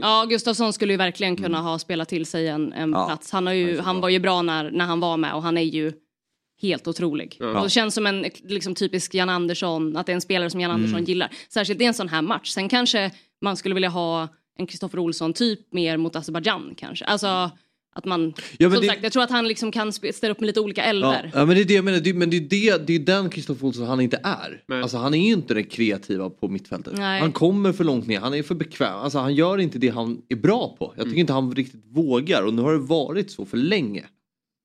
Ja, 0.00 0.24
Gustafsson 0.28 0.72
skulle 0.72 0.92
ju 0.92 0.96
verkligen 0.96 1.36
kunna 1.36 1.58
Mm. 1.58 1.62
ha 1.62 1.78
spelat 1.78 2.08
till 2.08 2.26
sig 2.26 2.48
en, 2.48 2.72
en 2.72 2.92
plats. 2.92 3.30
Han, 3.32 3.46
har 3.46 3.54
ju, 3.54 3.78
han 3.80 4.00
var 4.00 4.08
ju 4.08 4.18
bra 4.18 4.42
när, 4.42 4.70
när 4.70 4.84
han 4.84 5.00
var 5.00 5.16
med 5.16 5.34
och 5.34 5.42
han 5.42 5.58
är 5.58 5.62
ju 5.62 5.92
helt 6.62 6.88
otrolig. 6.88 7.36
Ja. 7.40 7.58
Och 7.58 7.64
det 7.64 7.70
känns 7.70 7.94
som 7.94 8.06
en 8.06 8.24
liksom, 8.44 8.74
typisk 8.74 9.14
Jan 9.14 9.28
Andersson, 9.28 9.96
att 9.96 10.06
det 10.06 10.12
är 10.12 10.14
en 10.14 10.20
spelare 10.20 10.50
som 10.50 10.60
Jan 10.60 10.70
Andersson 10.70 10.98
Mm. 10.98 11.04
gillar. 11.08 11.30
Särskilt 11.48 11.80
i 11.80 11.84
en 11.84 11.94
sån 11.94 12.08
här 12.08 12.22
match. 12.22 12.48
Sen 12.50 12.68
kanske 12.68 13.10
man 13.40 13.56
skulle 13.56 13.74
vilja 13.74 13.88
ha 13.88 14.28
en 14.58 14.66
Kristoffer 14.66 14.98
Olsson 14.98 15.32
typ 15.32 15.72
mer 15.72 15.96
mot 15.96 16.16
Azerbajdzjan 16.16 16.74
kanske. 16.76 17.04
Alltså 17.04 17.50
att 17.92 18.04
man, 18.04 18.32
Ja, 18.58 18.68
men 18.68 18.72
som 18.72 18.80
det- 18.80 18.86
sagt, 18.88 19.02
jag 19.02 19.12
tror 19.12 19.22
att 19.22 19.30
han 19.30 19.48
liksom 19.48 19.72
kan 19.72 19.92
ställa 19.92 20.30
upp 20.32 20.40
med 20.40 20.46
lite 20.46 20.60
olika 20.60 20.80
Ja, 20.80 20.86
elver. 20.88 21.30
ja 21.34 21.46
men 21.46 21.54
det 21.56 21.60
är 21.60 21.64
det 21.64 21.74
jag 21.74 21.84
menar, 21.84 22.00
det, 22.00 22.14
men 22.14 22.30
det 22.30 22.36
är, 22.36 22.40
det, 22.78 22.86
det 22.86 22.94
är 22.94 22.98
den 22.98 23.30
Kristoffer 23.30 23.66
Olsson 23.66 23.86
han 23.86 24.00
inte 24.00 24.20
är. 24.24 24.62
Alltså 24.82 24.96
han 24.96 25.14
är 25.14 25.18
ju 25.26 25.32
inte 25.32 25.54
den 25.54 25.64
kreativa 25.64 26.30
på 26.30 26.48
mittfältet. 26.48 26.92
Nej. 26.96 27.20
Han 27.20 27.32
kommer 27.32 27.72
för 27.72 27.84
långt 27.84 28.06
ner, 28.06 28.20
han 28.20 28.34
är 28.34 28.42
för 28.42 28.54
bekväm. 28.54 28.94
Alltså 28.94 29.18
han 29.18 29.34
gör 29.34 29.58
inte 29.58 29.78
det 29.78 29.88
han 29.88 30.22
är 30.28 30.36
bra 30.36 30.76
på. 30.78 30.84
Jag 30.84 31.04
tycker 31.04 31.06
Mm. 31.08 31.18
inte 31.20 31.32
han 31.32 31.54
riktigt 31.54 31.84
vågar 31.90 32.42
och 32.42 32.54
nu 32.54 32.62
har 32.62 32.72
det 32.72 32.78
varit 32.78 33.30
så 33.30 33.44
för 33.44 33.56
länge. 33.56 34.04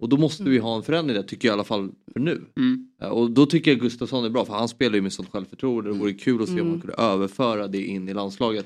Och 0.01 0.09
då 0.09 0.17
måste 0.17 0.43
vi 0.43 0.57
ha 0.57 0.75
en 0.75 0.83
förändring 0.83 1.15
där 1.15 1.23
tycker 1.23 1.47
jag 1.47 1.53
i 1.53 1.55
alla 1.55 1.63
fall 1.63 1.91
för 2.13 2.19
nu. 2.19 2.41
Mm. 2.57 2.87
Eh, 3.01 3.07
Och 3.07 3.31
då 3.31 3.45
tycker 3.45 3.71
jag 3.71 3.79
Gustafsson 3.79 4.25
är 4.25 4.29
bra 4.29 4.45
för 4.45 4.53
han 4.53 4.67
spelar 4.67 4.95
ju 4.95 5.01
med 5.01 5.13
sånt 5.13 5.29
självförtroende. 5.31 5.89
Det 5.91 5.97
vore 5.97 6.13
kul 6.13 6.41
att 6.41 6.47
se 6.49 6.53
om 6.53 6.59
Mm. 6.59 6.71
man 6.71 6.81
kunde 6.81 6.95
överföra 6.95 7.67
det 7.67 7.81
in 7.85 8.09
i 8.09 8.13
landslaget. 8.13 8.65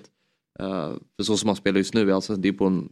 Eh, 0.59 0.91
för 1.17 1.23
så 1.23 1.37
som 1.37 1.49
han 1.49 1.55
spelar 1.55 1.77
just 1.77 1.93
nu, 1.93 2.11
alltså, 2.13 2.35
det 2.35 2.47
är 2.47 2.53
på 2.53 2.65
en, 2.65 2.89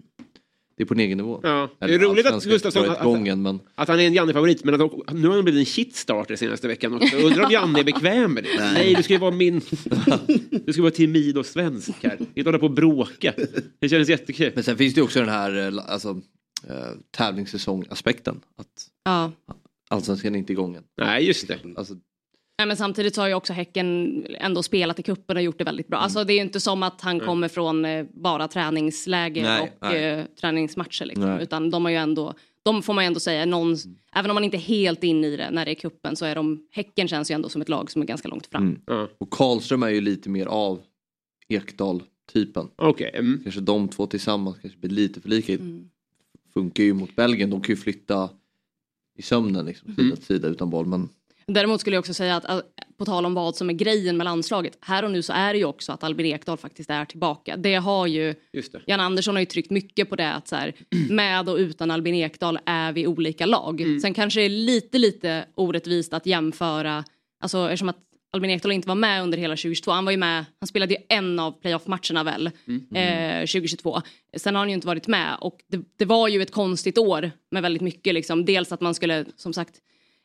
det 0.77 0.83
är 0.83 0.85
på 0.85 0.93
en 0.93 0.99
egen 0.99 1.17
nivå. 1.17 1.39
Ja, 1.43 1.69
det 1.79 1.93
är 1.93 1.99
roligt 1.99 2.25
att 2.25 2.43
Gustafsson... 2.43 2.89
Att, 2.89 3.03
gången, 3.03 3.41
men... 3.41 3.59
att 3.75 3.87
han 3.87 3.99
är 3.99 4.07
en 4.07 4.13
Janne-favorit, 4.13 4.63
men 4.63 4.81
att, 4.81 5.13
nu 5.13 5.27
har 5.27 5.35
han 5.35 5.43
blivit 5.43 5.59
en 5.59 5.65
shitstarter 5.65 6.35
senaste 6.35 6.67
veckan 6.67 6.93
också. 6.93 7.17
Undrar 7.25 7.45
om 7.45 7.51
Janne 7.51 7.79
är 7.79 7.83
bekväm 7.83 8.33
med 8.33 8.43
det? 8.43 8.71
Nej, 8.73 8.93
du 8.95 9.03
ska 9.03 9.13
ju 9.13 9.19
vara 9.19 9.31
min... 9.31 9.61
du 10.65 10.73
ska 10.73 10.81
vara 10.81 10.91
timid 10.91 11.37
och 11.37 11.45
svensk 11.45 12.03
här. 12.03 12.17
Inte 12.35 12.49
hålla 12.49 12.59
på 12.59 12.65
och 12.65 12.71
bråka. 12.71 13.33
Det 13.79 13.89
känns 13.89 14.09
jättekul. 14.09 14.51
Men 14.55 14.63
sen 14.63 14.77
finns 14.77 14.93
det 14.93 14.99
ju 14.99 15.03
också 15.05 15.19
den 15.19 15.29
här 15.29 15.67
eh, 15.67 15.93
alltså, 15.93 16.21
eh, 16.69 16.75
tävlingssäsong-aspekten. 17.17 18.41
Att 18.57 18.87
Ja. 19.03 19.31
allsvenskan 19.89 20.35
är 20.35 20.39
inte 20.39 20.53
igång 20.53 20.75
än. 20.75 20.83
Nej, 20.97 21.27
just 21.27 21.47
det. 21.47 21.59
Alltså, 21.75 21.95
Nej, 22.59 22.67
men 22.67 22.77
samtidigt 22.77 23.15
så 23.15 23.21
har 23.21 23.27
ju 23.27 23.33
också 23.33 23.53
Häcken 23.53 24.25
ändå 24.39 24.63
spelat 24.63 24.99
i 24.99 25.03
cupen 25.03 25.37
och 25.37 25.43
gjort 25.43 25.57
det 25.57 25.63
väldigt 25.63 25.87
bra. 25.87 25.97
Alltså 25.97 26.23
det 26.23 26.33
är 26.33 26.35
ju 26.35 26.41
inte 26.41 26.59
som 26.59 26.83
att 26.83 27.01
han 27.01 27.15
Mm. 27.15 27.25
kommer 27.27 27.47
från 27.47 27.85
eh, 27.85 28.05
bara 28.13 28.47
träningsläger 28.47 29.43
Nej, 29.43 29.61
och 29.61 29.69
nej. 29.81 30.03
Eh, 30.05 30.25
träningsmatcher 30.41 31.05
liksom. 31.05 31.39
Utan 31.39 31.69
de 31.69 31.85
har 31.85 31.91
ju 31.91 31.97
ändå, 31.97 32.33
de 32.63 32.83
får 32.83 32.93
man 32.93 33.03
ju 33.03 33.07
ändå 33.07 33.19
säga, 33.19 33.45
någon, 33.45 33.75
även 34.15 34.31
om 34.31 34.35
man 34.35 34.43
inte 34.43 34.57
är 34.57 34.61
helt 34.61 35.03
inne 35.03 35.27
i 35.27 35.37
det 35.37 35.51
när 35.51 35.65
det 35.65 35.71
är 35.71 35.75
kuppen 35.75 36.15
så 36.15 36.25
är 36.25 36.35
de, 36.35 36.67
Häcken 36.71 37.07
känns 37.07 37.31
ju 37.31 37.35
ändå 37.35 37.49
som 37.49 37.61
ett 37.61 37.69
lag 37.69 37.91
som 37.91 38.01
är 38.01 38.05
ganska 38.05 38.27
långt 38.27 38.47
fram. 38.47 38.79
mm. 38.89 39.07
Och 39.17 39.29
Karlström 39.29 39.83
är 39.83 39.89
ju 39.89 40.01
lite 40.01 40.29
mer 40.29 40.45
av 40.45 40.81
Ekdal-typen. 41.47 42.67
Okej. 42.75 43.11
mm. 43.15 43.39
Kanske 43.43 43.61
de 43.61 43.87
två 43.87 44.05
tillsammans 44.07 44.57
kanske 44.61 44.79
blir 44.79 44.89
lite 44.91 45.21
för 45.21 45.29
lika. 45.29 45.53
Mm. 45.53 45.89
Funkar 46.53 46.83
ju 46.83 46.93
mot 46.93 47.15
Belgien, 47.15 47.49
de 47.49 47.61
kan 47.61 47.75
ju 47.75 47.81
flytta 47.81 48.29
i 49.17 49.21
sömnen 49.21 49.65
liksom, 49.65 49.95
sida 49.95 50.15
till 50.15 50.25
sida 50.25 50.47
utan 50.47 50.69
boll. 50.69 50.85
Men 50.85 51.09
Däremot 51.51 51.81
skulle 51.81 51.95
jag 51.95 52.01
också 52.01 52.13
säga 52.13 52.35
att 52.35 52.49
äh, 52.49 52.59
på 52.97 53.05
tal 53.05 53.25
om 53.25 53.33
vad 53.33 53.55
som 53.55 53.69
är 53.69 53.73
grejen 53.73 54.17
med 54.17 54.25
landslaget. 54.25 54.77
Här 54.81 55.03
och 55.03 55.11
nu 55.11 55.21
så 55.21 55.33
är 55.33 55.53
det 55.53 55.59
ju 55.59 55.65
också 55.65 55.91
att 55.91 56.03
Albin 56.03 56.25
Ekdal 56.25 56.57
faktiskt 56.57 56.89
är 56.89 57.05
tillbaka. 57.05 57.57
Det 57.57 57.75
har 57.75 58.07
ju 58.07 58.35
Just 58.53 58.71
det. 58.71 58.81
Jan 58.85 58.99
Andersson 58.99 59.35
har 59.35 59.39
ju 59.39 59.45
tryckt 59.45 59.71
mycket 59.71 60.09
på 60.09 60.15
det 60.15 60.33
att 60.33 60.47
så 60.47 60.55
här, 60.55 60.73
med 61.09 61.49
och 61.49 61.57
utan 61.57 61.91
Albin 61.91 62.15
Ekdal 62.15 62.59
är 62.65 62.91
vi 62.91 63.07
olika 63.07 63.45
lag. 63.45 63.81
Mm. 63.81 63.99
Sen 63.99 64.13
kanske 64.13 64.39
det 64.39 64.45
är 64.45 64.49
lite 64.49 64.97
lite 64.97 65.45
orättvist 65.55 66.13
att 66.13 66.25
jämföra, 66.25 67.03
alltså 67.41 67.65
eftersom 67.65 67.89
att 67.89 67.97
Albin 68.31 68.51
Ekdal 68.51 68.71
inte 68.71 68.87
var 68.87 68.95
med 68.95 69.23
under 69.23 69.37
hela 69.37 69.55
2022. 69.55 69.91
Han 69.91 70.05
var 70.05 70.11
ju 70.11 70.17
med, 70.17 70.45
han 70.59 70.67
spelade 70.67 70.93
ju 70.93 70.99
en 71.09 71.39
av 71.39 71.51
playoff-matcherna 71.51 72.23
väl, 72.23 72.47
eh, 72.95 73.39
2022. 73.39 74.01
Sen 74.37 74.55
har 74.55 74.59
han 74.59 74.69
ju 74.69 74.75
inte 74.75 74.87
varit 74.87 75.07
med 75.07 75.37
och 75.41 75.57
det, 75.67 75.81
det 75.97 76.05
var 76.05 76.27
ju 76.27 76.41
ett 76.41 76.51
konstigt 76.51 76.97
år 76.97 77.31
med 77.51 77.63
väldigt 77.63 77.81
mycket 77.81 78.13
liksom. 78.13 78.45
Dels 78.45 78.71
att 78.71 78.81
man 78.81 78.93
skulle, 78.93 79.25
som 79.35 79.53
sagt, 79.53 79.81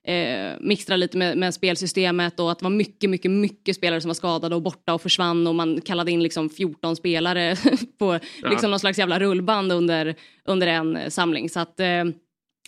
eh, 0.07 0.57
mixtra 0.61 0.97
lite 0.97 1.19
med, 1.19 1.39
med 1.39 1.55
spelsystemet 1.55 2.41
och 2.41 2.53
att 2.53 2.59
det 2.59 2.65
var 2.65 2.71
mycket, 2.71 3.11
mycket, 3.11 3.31
mycket 3.31 3.77
spelare 3.77 4.01
som 4.01 4.09
var 4.09 4.15
skadade 4.15 4.55
och 4.55 4.63
borta 4.63 4.95
och 4.95 5.03
försvann 5.03 5.47
och 5.47 5.55
man 5.55 5.81
kallade 5.81 6.11
in 6.11 6.23
liksom 6.23 6.51
14 6.51 6.97
spelare 6.97 7.57
på 7.99 8.19
Ja. 8.43 8.51
liksom 8.51 8.71
någon 8.71 8.81
slags 8.81 8.99
jävla 8.99 9.21
rullband 9.21 9.73
under, 9.73 10.15
under 10.45 10.67
en 10.67 10.97
eh, 10.97 11.09
samling. 11.09 11.51
Så 11.51 11.61
att 11.61 11.81
eh, 11.81 12.05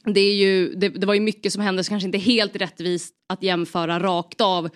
det, 0.05 0.20
är 0.20 0.35
ju, 0.35 0.74
det, 0.74 0.89
det 0.89 1.06
var 1.06 1.15
ju 1.15 1.20
mycket 1.20 1.52
som 1.52 1.62
hände 1.62 1.85
så 1.85 1.89
kanske 1.89 2.06
inte 2.06 2.19
helt 2.19 2.56
rättvist 2.56 3.15
att 3.28 3.43
jämföra 3.43 3.98
rakt 3.98 4.40
av 4.40 4.69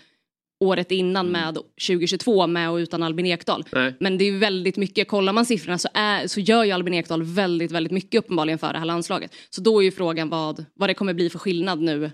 året 0.65 0.91
innan 0.93 1.27
med 1.29 1.55
2022 1.87 2.47
med 2.47 2.71
och 2.71 2.77
utan 2.77 3.03
Albin 3.03 3.27
Ekdal. 3.27 3.65
Nej. 3.73 3.95
Men 4.01 4.19
det 4.19 4.25
är 4.25 4.39
väldigt 4.39 4.77
mycket, 4.77 5.09
kollar 5.09 5.33
man 5.33 5.47
siffrorna 5.47 5.79
så, 5.79 5.89
är, 5.95 6.27
så 6.27 6.41
gör 6.41 6.65
ju 6.65 6.73
Albin 6.73 6.95
Ekdal 6.95 7.23
väldigt, 7.23 7.71
väldigt 7.71 7.93
mycket 7.93 8.19
uppenbarligen 8.19 8.59
för 8.59 8.73
det 8.73 8.79
här 8.79 8.87
landslaget. 8.87 9.35
Så 9.51 9.61
då 9.61 9.81
är 9.81 9.85
ju 9.85 9.91
frågan 9.91 10.29
vad, 10.29 10.65
vad 10.75 10.89
det 10.89 10.95
kommer 10.95 11.15
bli 11.15 11.31
för 11.31 11.39
skillnad 11.39 11.81
nu 11.83 12.11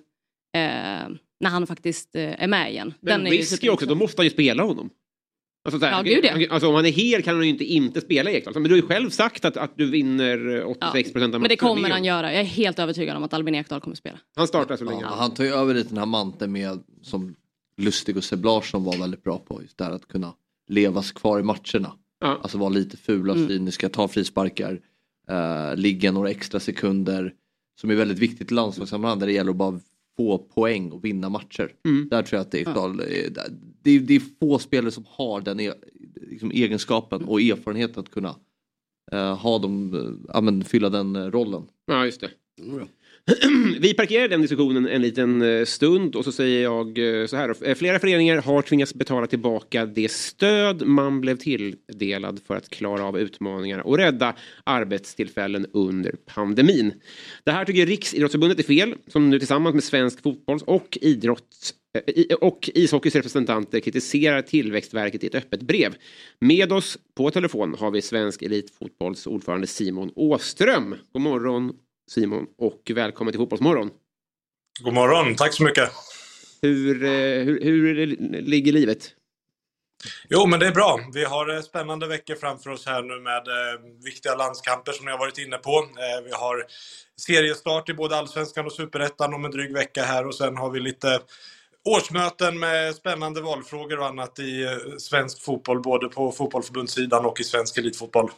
när 1.40 1.50
han 1.50 1.66
faktiskt 1.66 2.16
eh, 2.16 2.42
är 2.42 2.46
med 2.48 2.70
igen. 2.70 2.94
Men 3.00 3.26
är 3.26 3.30
ju 3.30 3.36
risk 3.36 3.64
är 3.64 3.70
också, 3.70 3.86
då 3.86 3.94
måste 3.94 4.20
han 4.20 4.26
ju 4.26 4.30
spela 4.30 4.62
honom. 4.62 4.90
Alltså, 5.64 5.78
så 5.80 5.86
här, 5.86 5.92
Ja, 5.92 6.02
gud, 6.02 6.24
ja. 6.24 6.46
alltså 6.54 6.68
om 6.68 6.74
han 6.74 6.86
är 6.86 6.90
hel 6.90 7.22
kan 7.22 7.34
han 7.34 7.44
ju 7.44 7.50
inte 7.50 7.64
inte 7.64 8.00
spela 8.00 8.30
Ekdal. 8.30 8.54
Men 8.54 8.62
du 8.62 8.70
har 8.70 8.76
ju 8.76 8.82
själv 8.82 9.10
sagt 9.10 9.44
att, 9.44 9.56
att 9.56 9.76
du 9.76 9.90
vinner 9.90 10.64
86 10.64 11.12
procent 11.12 11.34
av 11.34 11.40
Men 11.40 11.48
det 11.48 11.62
matcherna 11.62 11.74
kommer 11.74 11.90
han 11.90 12.04
göra. 12.04 12.32
Jag 12.32 12.40
är 12.40 12.44
helt 12.44 12.78
övertygad 12.78 13.16
om 13.16 13.22
att 13.22 13.32
Albin 13.34 13.54
Ekdal 13.54 13.80
kommer 13.80 13.96
spela. 13.96 14.18
Han 14.36 14.46
startar 14.46 14.76
så 14.76 14.84
länge. 14.84 15.02
ja, 15.02 15.14
han 15.18 15.34
tar 15.34 15.44
ju 15.44 15.50
över 15.50 15.74
lite 15.74 15.88
den 15.88 15.98
här 15.98 16.06
manteln 16.06 16.52
med 16.52 16.82
som 17.02 17.34
Lustig 17.76 18.16
och 18.16 18.24
Seb 18.24 18.44
Larsson 18.44 18.84
var 18.84 18.98
väldigt 18.98 19.22
bra 19.22 19.38
på. 19.38 19.62
Just 19.62 19.78
det 19.78 19.84
här 19.84 19.92
att 19.92 20.08
kunna 20.08 20.34
levas 20.68 21.12
kvar 21.12 21.40
i 21.40 21.42
matcherna. 21.42 21.92
Alltså 22.20 22.58
vara 22.58 22.68
lite 22.70 22.96
fula, 22.96 23.32
Mm. 23.34 23.48
cyniska, 23.48 23.88
ta 23.88 24.08
frisparkar, 24.08 24.80
uh, 25.30 25.76
ligga 25.76 26.12
några 26.12 26.30
extra 26.30 26.60
sekunder. 26.60 27.32
Som 27.80 27.90
är 27.90 27.94
väldigt 27.94 28.18
viktigt 28.18 28.50
i 28.50 28.54
landslagssammanhang 28.54 29.18
där 29.18 29.26
det 29.26 29.32
gäller 29.32 29.50
att 29.50 29.56
bara 29.56 29.80
få 30.16 30.38
poäng 30.38 30.92
och 30.92 31.04
vinna 31.04 31.28
matcher. 31.28 31.72
Mm. 31.84 32.08
Där 32.08 32.22
tror 32.22 32.36
jag 32.36 32.40
att 32.40 32.50
det 32.50 32.58
är, 32.58 32.68
Ekdal, 32.68 33.00
eh, 33.00 33.06
det, 33.82 33.90
är, 33.90 34.00
det 34.00 34.14
är 34.14 34.22
få 34.40 34.58
spelare 34.58 34.90
som 34.90 35.04
har 35.08 35.40
den 35.40 35.60
e, 35.60 35.72
liksom, 36.14 36.50
egenskapen 36.50 37.24
och 37.24 37.40
erfarenheten 37.40 38.00
att 38.00 38.10
kunna 38.10 38.36
eh, 39.12 39.36
ha 39.36 39.58
dem, 39.58 40.26
ja, 40.32 40.40
men, 40.40 40.64
fylla 40.64 40.90
den 40.90 41.30
rollen. 41.32 41.62
Ja, 41.86 42.04
just 42.04 42.20
det. 42.20 42.30
Vi 43.80 43.94
parkerar 43.94 44.28
den 44.28 44.40
diskussionen 44.40 44.88
en 44.88 45.02
liten 45.02 45.42
eh, 45.42 45.64
stund 45.64 46.16
och 46.16 46.24
så 46.24 46.32
säger 46.32 46.62
jag 46.62 47.20
eh, 47.20 47.26
så 47.26 47.36
här. 47.36 47.68
Eh, 47.68 47.74
flera 47.74 47.98
föreningar 47.98 48.36
har 48.36 48.62
tvingats 48.62 48.94
betala 48.94 49.26
tillbaka 49.26 49.86
det 49.86 50.10
stöd 50.10 50.86
man 50.86 51.20
blev 51.20 51.36
tilldelad 51.36 52.40
för 52.46 52.56
att 52.56 52.68
klara 52.68 53.04
av 53.04 53.18
utmaningarna 53.18 53.82
och 53.82 53.98
rädda 53.98 54.34
arbetstillfällen 54.64 55.66
under 55.72 56.14
pandemin. 56.26 56.94
Det 57.44 57.50
här 57.50 57.64
tycker 57.64 57.86
Riksidrottsförbundet 57.86 58.58
är 58.58 58.62
fel, 58.62 58.94
som 59.06 59.30
nu 59.30 59.38
tillsammans 59.38 59.74
med 59.74 59.84
svensk 59.84 60.22
fotbolls 60.22 60.62
och 60.62 60.98
idrotts 61.00 61.74
och 62.40 62.70
ishockeys 62.74 63.14
representanter 63.14 63.80
kritiserar 63.80 64.42
Tillväxtverket 64.42 65.24
i 65.24 65.26
ett 65.26 65.34
öppet 65.34 65.62
brev. 65.62 65.94
Med 66.40 66.72
oss 66.72 66.98
på 67.16 67.30
telefon 67.30 67.76
har 67.78 67.90
vi 67.90 68.02
svensk 68.02 68.42
elitfotbolls 68.42 69.26
ordförande 69.26 69.66
Simon 69.66 70.10
Åström. 70.16 70.94
God 71.12 71.22
morgon 71.22 71.72
Simon 72.10 72.46
och 72.58 72.90
välkommen 72.94 73.32
till 73.32 73.38
Fotbollsmorgon. 73.38 73.90
God 74.80 74.94
morgon, 74.94 75.34
tack 75.36 75.52
så 75.54 75.62
mycket. 75.62 75.90
Hur, 76.62 77.04
eh, 77.04 77.10
hur, 77.44 77.60
hur 77.64 78.06
ligger 78.40 78.72
livet? 78.72 79.14
Jo, 80.28 80.46
men 80.46 80.60
det 80.60 80.66
är 80.66 80.72
bra. 80.72 81.00
Vi 81.12 81.24
har 81.24 81.54
eh, 81.54 81.60
spännande 81.60 82.06
veckor 82.06 82.34
framför 82.34 82.70
oss 82.70 82.86
här 82.86 83.02
nu 83.02 83.20
med 83.20 83.48
eh, 83.48 84.04
viktiga 84.04 84.34
landskamper 84.34 84.92
som 84.92 85.06
jag 85.06 85.14
har 85.14 85.18
varit 85.18 85.38
inne 85.38 85.56
på. 85.56 85.78
Eh, 85.78 86.24
vi 86.24 86.32
har 86.32 86.64
seriestart 87.26 87.88
i 87.88 87.94
både 87.94 88.16
Allsvenskan 88.16 88.66
och 88.66 88.72
Superettan 88.72 89.34
om 89.34 89.44
en 89.44 89.50
dryg 89.50 89.72
vecka 89.72 90.02
här 90.02 90.26
och 90.26 90.34
sen 90.34 90.56
har 90.56 90.70
vi 90.70 90.80
lite 90.80 91.20
årsmöten 91.84 92.58
med 92.58 92.94
spännande 92.94 93.40
valfrågor 93.40 93.98
och 93.98 94.06
annat 94.06 94.38
i 94.38 94.64
eh, 94.64 94.96
svensk 94.98 95.42
fotboll, 95.42 95.82
både 95.82 96.08
på 96.08 96.32
fotbollförbundssidan 96.32 97.26
och 97.26 97.40
i 97.40 97.44
svensk 97.44 97.78
elitfotboll. 97.78 98.30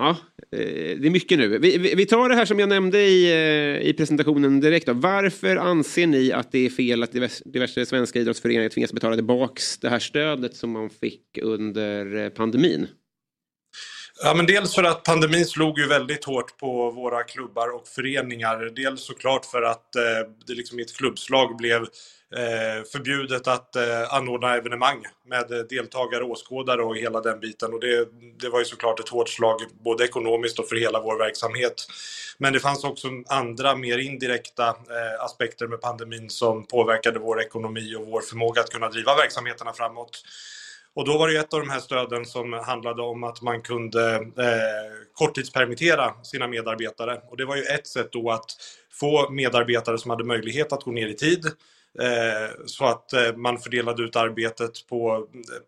Ja, 0.00 0.16
eh, 0.52 0.98
det 0.98 1.06
är 1.06 1.10
mycket 1.10 1.38
nu. 1.38 1.58
Vi, 1.58 1.94
vi, 1.94 2.06
tar 2.06 2.28
det 2.28 2.34
här 2.34 2.44
som 2.44 2.58
jag 2.58 2.68
nämnde 2.68 2.98
i, 2.98 3.32
eh, 3.32 3.88
i 3.88 3.94
presentationen 3.98 4.60
direkt. 4.60 4.86
Då. 4.86 4.92
Varför 4.92 5.56
anser 5.56 6.06
ni 6.06 6.32
att 6.32 6.52
det 6.52 6.66
är 6.66 6.70
fel 6.70 7.02
att 7.02 7.12
diverse 7.44 7.86
svenska 7.86 8.18
idrottsföreningar 8.18 8.68
tvingas 8.68 8.92
betala 8.92 9.14
tillbaks 9.14 9.78
det 9.78 9.88
här 9.88 9.98
stödet 9.98 10.56
som 10.56 10.70
man 10.70 10.90
fick 10.90 11.38
under 11.42 12.16
eh, 12.16 12.28
pandemin? 12.28 12.88
Ja, 14.22 14.34
men 14.34 14.46
dels 14.46 14.74
för 14.74 14.82
att 14.82 15.04
pandemin 15.04 15.46
slog 15.46 15.78
ju 15.78 15.86
väldigt 15.86 16.24
hårt 16.24 16.58
på 16.58 16.90
våra 16.90 17.22
klubbar 17.22 17.74
och 17.76 17.88
föreningar. 17.88 18.72
Dels 18.76 19.00
såklart 19.00 19.44
för 19.44 19.62
att 19.62 19.96
eh, 19.96 20.02
det 20.46 20.54
liksom 20.54 20.78
i 20.78 20.82
ett 20.82 20.96
klubbslag 20.96 21.56
blev 21.56 21.86
Eh, 22.36 22.84
förbjudet 22.92 23.48
att 23.48 23.76
eh, 23.76 24.14
anordna 24.14 24.56
evenemang 24.56 25.04
med 25.26 25.66
deltagare, 25.68 26.24
åskådare 26.24 26.82
och 26.82 26.96
hela 26.96 27.20
den 27.20 27.40
biten. 27.40 27.72
Och 27.72 27.80
det, 27.80 28.08
det 28.40 28.48
var 28.48 28.58
ju 28.58 28.64
såklart 28.64 29.00
ett 29.00 29.08
hårt 29.08 29.28
slag 29.28 29.60
både 29.84 30.04
ekonomiskt 30.04 30.58
och 30.58 30.68
för 30.68 30.76
hela 30.76 31.00
vår 31.00 31.18
verksamhet. 31.18 31.86
Men 32.38 32.52
det 32.52 32.60
fanns 32.60 32.84
också 32.84 33.08
andra 33.28 33.76
mer 33.76 33.98
indirekta 33.98 34.68
eh, 34.68 35.24
aspekter 35.24 35.66
med 35.66 35.80
pandemin 35.80 36.30
som 36.30 36.66
påverkade 36.66 37.18
vår 37.18 37.40
ekonomi 37.40 37.94
och 37.94 38.06
vår 38.06 38.20
förmåga 38.20 38.60
att 38.60 38.70
kunna 38.70 38.88
driva 38.88 39.16
verksamheterna 39.16 39.72
framåt. 39.72 40.22
Och 40.94 41.04
då 41.04 41.18
var 41.18 41.28
det 41.28 41.38
ett 41.38 41.54
av 41.54 41.60
de 41.60 41.70
här 41.70 41.80
stöden 41.80 42.26
som 42.26 42.52
handlade 42.52 43.02
om 43.02 43.24
att 43.24 43.42
man 43.42 43.62
kunde 43.62 44.14
eh, 44.14 45.06
korttidspermittera 45.12 46.14
sina 46.22 46.46
medarbetare. 46.46 47.20
Och 47.30 47.36
det 47.36 47.44
var 47.44 47.56
ju 47.56 47.62
ett 47.62 47.86
sätt 47.86 48.12
då 48.12 48.30
att 48.30 48.50
få 48.92 49.30
medarbetare 49.30 49.98
som 49.98 50.10
hade 50.10 50.24
möjlighet 50.24 50.72
att 50.72 50.82
gå 50.82 50.90
ner 50.90 51.08
i 51.08 51.14
tid 51.14 51.46
Eh, 51.98 52.50
så 52.66 52.84
att 52.84 53.12
eh, 53.12 53.36
man 53.36 53.58
fördelade 53.58 54.02
ut 54.02 54.16
arbetet 54.16 54.86
på, 54.88 55.26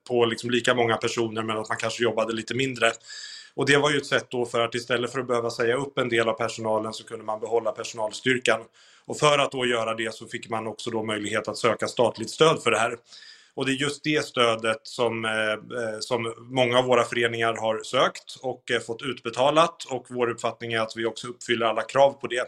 på 0.09 0.25
liksom 0.25 0.51
lika 0.51 0.75
många 0.75 0.97
personer 0.97 1.43
men 1.43 1.59
att 1.59 1.69
man 1.69 1.79
kanske 1.79 2.03
jobbade 2.03 2.33
lite 2.33 2.55
mindre. 2.55 2.93
Och 3.55 3.67
det 3.67 3.77
var 3.77 3.91
ju 3.91 3.97
ett 3.97 4.07
sätt 4.07 4.27
då 4.31 4.47
för 4.47 4.61
att 4.61 4.75
istället 4.75 5.13
för 5.13 5.21
att 5.21 5.27
behöva 5.27 5.51
säga 5.51 5.77
upp 5.77 5.99
en 5.99 6.09
del 6.09 6.29
av 6.29 6.33
personalen 6.33 6.93
så 6.93 7.05
kunde 7.05 7.25
man 7.25 7.41
behålla 7.41 7.73
personalstyrkan. 7.73 8.61
Och 9.05 9.19
för 9.19 9.39
att 9.39 9.53
då 9.53 9.67
göra 9.67 9.95
det 9.95 10.15
så 10.15 10.27
fick 10.27 10.49
man 10.49 10.67
också 10.67 10.91
då 10.91 11.03
möjlighet 11.03 11.49
att 11.49 11.59
söka 11.59 11.89
statligt 11.89 12.31
stöd 12.31 12.63
för 12.63 12.71
det 12.71 12.79
här. 12.79 12.97
Och 13.55 13.67
det 13.67 13.73
är 13.73 13.75
just 13.75 14.05
det 14.05 14.25
stödet 14.25 14.81
som, 14.83 15.25
eh, 15.25 15.53
eh, 15.53 15.99
som 16.01 16.35
många 16.39 16.79
av 16.79 16.85
våra 16.85 17.05
föreningar 17.05 17.57
har 17.57 17.83
sökt 17.83 18.37
och 18.43 18.71
eh, 18.71 18.81
fått 18.81 19.03
utbetalat 19.03 19.85
och 19.85 20.07
vår 20.11 20.31
uppfattning 20.31 20.73
är 20.73 20.81
att 20.81 20.93
vi 20.97 21.07
också 21.07 21.29
uppfyller 21.29 21.67
alla 21.67 21.83
krav 21.83 22.13
på 22.13 22.27
det. 22.27 22.45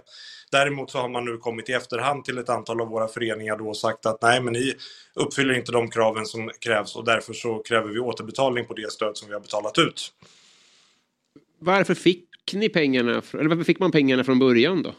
Däremot 0.50 0.90
så 0.90 0.98
har 0.98 1.08
man 1.08 1.24
nu 1.24 1.36
kommit 1.36 1.68
i 1.68 1.72
efterhand 1.72 2.24
till 2.24 2.38
ett 2.38 2.48
antal 2.48 2.80
av 2.80 2.88
våra 2.88 3.08
föreningar 3.08 3.56
då 3.56 3.68
och 3.68 3.76
sagt 3.76 4.06
att 4.06 4.22
nej 4.22 4.40
men 4.40 4.52
ni 4.52 4.74
uppfyller 5.14 5.54
inte 5.54 5.72
de 5.72 5.90
kraven 5.90 6.26
som 6.26 6.50
krävs 6.60 6.96
och 6.96 7.04
därför 7.04 7.32
så 7.32 7.58
kräver 7.58 7.88
vi 7.88 7.98
återbetalning 7.98 8.64
på 8.64 8.74
det 8.74 8.92
stöd 8.92 9.16
som 9.16 9.28
vi 9.28 9.34
har 9.34 9.40
betalat 9.40 9.78
ut. 9.78 10.12
Varför 11.58 11.94
fick 11.94 12.28
ni 12.52 12.68
pengarna, 12.68 13.22
eller 13.32 13.48
varför 13.48 13.64
fick 13.64 13.78
man 13.78 13.92
pengarna 13.92 14.24
från 14.24 14.38
början 14.38 14.82
då? 14.82 14.94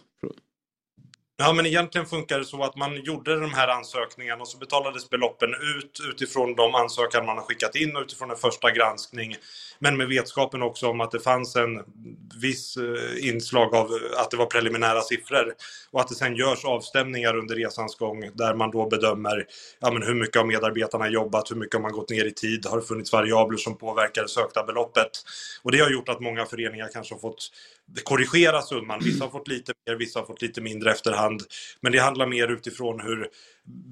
Ja, 1.37 1.53
men 1.53 1.65
egentligen 1.65 2.07
funkar 2.07 2.39
det 2.39 2.45
så 2.45 2.63
att 2.63 2.75
man 2.75 3.03
gjorde 3.03 3.39
de 3.39 3.53
här 3.53 3.67
ansökningarna 3.67 4.41
och 4.41 4.47
så 4.47 4.57
betalades 4.57 5.09
beloppen 5.09 5.49
ut 5.53 5.99
utifrån 6.09 6.55
de 6.55 6.75
ansökan 6.75 7.25
man 7.25 7.37
har 7.37 7.43
skickat 7.43 7.75
in 7.75 7.95
och 7.95 8.01
utifrån 8.01 8.31
en 8.31 8.37
första 8.37 8.71
granskning. 8.71 9.35
Men 9.79 9.97
med 9.97 10.07
vetskapen 10.07 10.61
också 10.61 10.87
om 10.87 11.01
att 11.01 11.11
det 11.11 11.19
fanns 11.19 11.55
en 11.55 11.81
viss 12.41 12.77
eh, 12.77 13.29
inslag 13.29 13.75
av 13.75 13.89
att 14.17 14.31
det 14.31 14.37
var 14.37 14.45
preliminära 14.45 15.01
siffror 15.01 15.53
och 15.91 16.01
att 16.01 16.07
det 16.07 16.15
sen 16.15 16.35
görs 16.35 16.65
avstämningar 16.65 17.37
under 17.37 17.55
resans 17.55 17.95
gång 17.95 18.31
där 18.33 18.53
man 18.53 18.71
då 18.71 18.89
bedömer 18.89 19.45
ja, 19.79 19.91
men 19.91 20.03
hur 20.03 20.15
mycket 20.15 20.37
av 20.37 20.47
medarbetarna 20.47 21.09
jobbat, 21.09 21.51
hur 21.51 21.55
mycket 21.55 21.75
har 21.75 21.81
man 21.81 21.91
gått 21.91 22.09
ner 22.09 22.25
i 22.25 22.33
tid, 22.33 22.65
har 22.65 22.77
det 22.77 22.85
funnits 22.85 23.13
variabler 23.13 23.57
som 23.57 23.77
påverkar 23.77 24.21
det 24.21 24.29
sökta 24.29 24.63
beloppet. 24.63 25.11
Och 25.63 25.71
det 25.71 25.79
har 25.79 25.89
gjort 25.89 26.09
att 26.09 26.19
många 26.19 26.45
föreningar 26.45 26.89
kanske 26.93 27.15
har 27.15 27.19
fått 27.19 27.49
korrigera 28.03 28.61
summan. 28.61 28.99
Vissa 29.03 29.23
har 29.23 29.31
fått 29.31 29.47
lite 29.47 29.73
mer, 29.87 29.95
vissa 29.95 30.19
har 30.19 30.25
fått 30.25 30.41
lite 30.41 30.61
mindre 30.61 30.91
efterhand. 30.91 31.24
Men 31.81 31.91
det 31.91 31.99
handlar 31.99 32.27
mer 32.27 32.47
utifrån 32.47 32.99
hur 32.99 33.30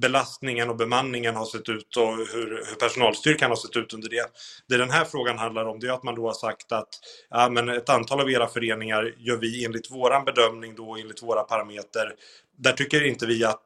belastningen 0.01 0.69
och 0.69 0.75
bemanningen 0.75 1.35
har 1.35 1.45
sett 1.45 1.69
ut 1.69 1.97
och 1.97 2.17
hur, 2.17 2.65
hur 2.69 2.75
personalstyrkan 2.75 3.49
har 3.49 3.55
sett 3.55 3.75
ut 3.75 3.93
under 3.93 4.09
det. 4.09 4.25
Det 4.69 4.77
den 4.77 4.91
här 4.91 5.05
frågan 5.05 5.37
handlar 5.37 5.65
om 5.65 5.79
det 5.79 5.87
är 5.87 5.91
att 5.91 6.03
man 6.03 6.15
då 6.15 6.27
har 6.27 6.33
sagt 6.33 6.71
att 6.71 6.89
ja, 7.29 7.49
men 7.49 7.69
ett 7.69 7.89
antal 7.89 8.21
av 8.21 8.31
era 8.31 8.47
föreningar 8.47 9.15
gör 9.17 9.37
vi 9.37 9.65
enligt 9.65 9.91
våran 9.91 10.25
bedömning 10.25 10.75
då, 10.75 10.95
enligt 10.95 11.23
våra 11.23 11.43
parametrar. 11.43 12.15
Där 12.57 12.73
tycker 12.73 13.05
inte 13.05 13.25
vi 13.25 13.45
att, 13.45 13.63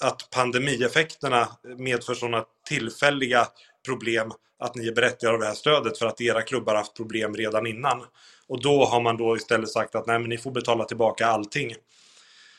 att 0.00 0.30
pandemieffekterna 0.30 1.48
medför 1.78 2.14
sådana 2.14 2.44
tillfälliga 2.68 3.46
problem 3.86 4.32
att 4.58 4.74
ni 4.74 4.88
är 4.88 4.92
berättigade 4.92 5.34
av 5.34 5.40
det 5.40 5.46
här 5.46 5.54
stödet 5.54 5.98
för 5.98 6.06
att 6.06 6.20
era 6.20 6.42
klubbar 6.42 6.74
haft 6.74 6.96
problem 6.96 7.34
redan 7.34 7.66
innan. 7.66 8.04
Och 8.46 8.62
då 8.62 8.84
har 8.84 9.00
man 9.00 9.16
då 9.16 9.36
istället 9.36 9.70
sagt 9.70 9.94
att 9.94 10.06
nej 10.06 10.18
men 10.18 10.28
ni 10.28 10.38
får 10.38 10.50
betala 10.50 10.84
tillbaka 10.84 11.26
allting. 11.26 11.74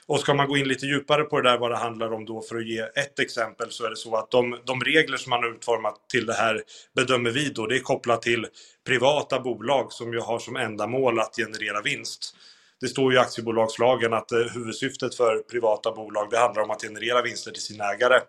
Och 0.07 0.19
ska 0.19 0.33
man 0.33 0.47
gå 0.47 0.57
in 0.57 0.67
lite 0.67 0.85
djupare 0.85 1.23
på 1.23 1.41
det 1.41 1.49
där 1.49 1.57
vad 1.57 1.71
det 1.71 1.77
handlar 1.77 2.13
om 2.13 2.25
då 2.25 2.41
för 2.41 2.55
att 2.55 2.67
ge 2.67 2.79
ett 2.79 3.19
exempel 3.19 3.71
så 3.71 3.85
är 3.85 3.89
det 3.89 3.95
så 3.95 4.15
att 4.15 4.31
de, 4.31 4.59
de 4.65 4.81
regler 4.81 5.17
som 5.17 5.29
man 5.29 5.43
har 5.43 5.49
utformat 5.49 6.09
till 6.09 6.25
det 6.25 6.33
här 6.33 6.63
bedömer 6.95 7.31
vi 7.31 7.49
då 7.49 7.67
det 7.67 7.75
är 7.75 7.79
kopplat 7.79 8.21
till 8.21 8.47
privata 8.87 9.39
bolag 9.39 9.91
som 9.91 10.13
ju 10.13 10.19
har 10.19 10.39
som 10.39 10.55
ändamål 10.55 11.19
att 11.19 11.35
generera 11.35 11.81
vinst. 11.81 12.35
Det 12.81 12.87
står 12.87 13.11
ju 13.11 13.17
i 13.17 13.21
aktiebolagslagen 13.21 14.13
att 14.13 14.31
eh, 14.31 14.39
huvudsyftet 14.39 15.15
för 15.15 15.39
privata 15.39 15.91
bolag 15.91 16.27
det 16.31 16.37
handlar 16.37 16.63
om 16.63 16.71
att 16.71 16.81
generera 16.81 17.21
vinster 17.21 17.51
till 17.51 17.61
sina 17.61 17.93
ägare. 17.93 18.19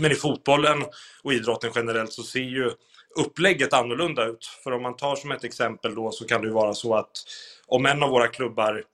Men 0.00 0.12
i 0.12 0.14
fotbollen 0.14 0.84
och 1.22 1.32
idrotten 1.32 1.72
generellt 1.74 2.12
så 2.12 2.22
ser 2.22 2.40
ju 2.40 2.70
upplägget 3.16 3.72
annorlunda 3.72 4.26
ut. 4.26 4.46
För 4.64 4.72
om 4.72 4.82
man 4.82 4.96
tar 4.96 5.16
som 5.16 5.30
ett 5.30 5.44
exempel 5.44 5.94
då 5.94 6.10
så 6.10 6.26
kan 6.26 6.40
det 6.40 6.46
ju 6.46 6.52
vara 6.52 6.74
så 6.74 6.94
att 6.94 7.10
om 7.66 7.86
en 7.86 8.02
av 8.02 8.10
våra 8.10 8.28
klubbar 8.28 8.84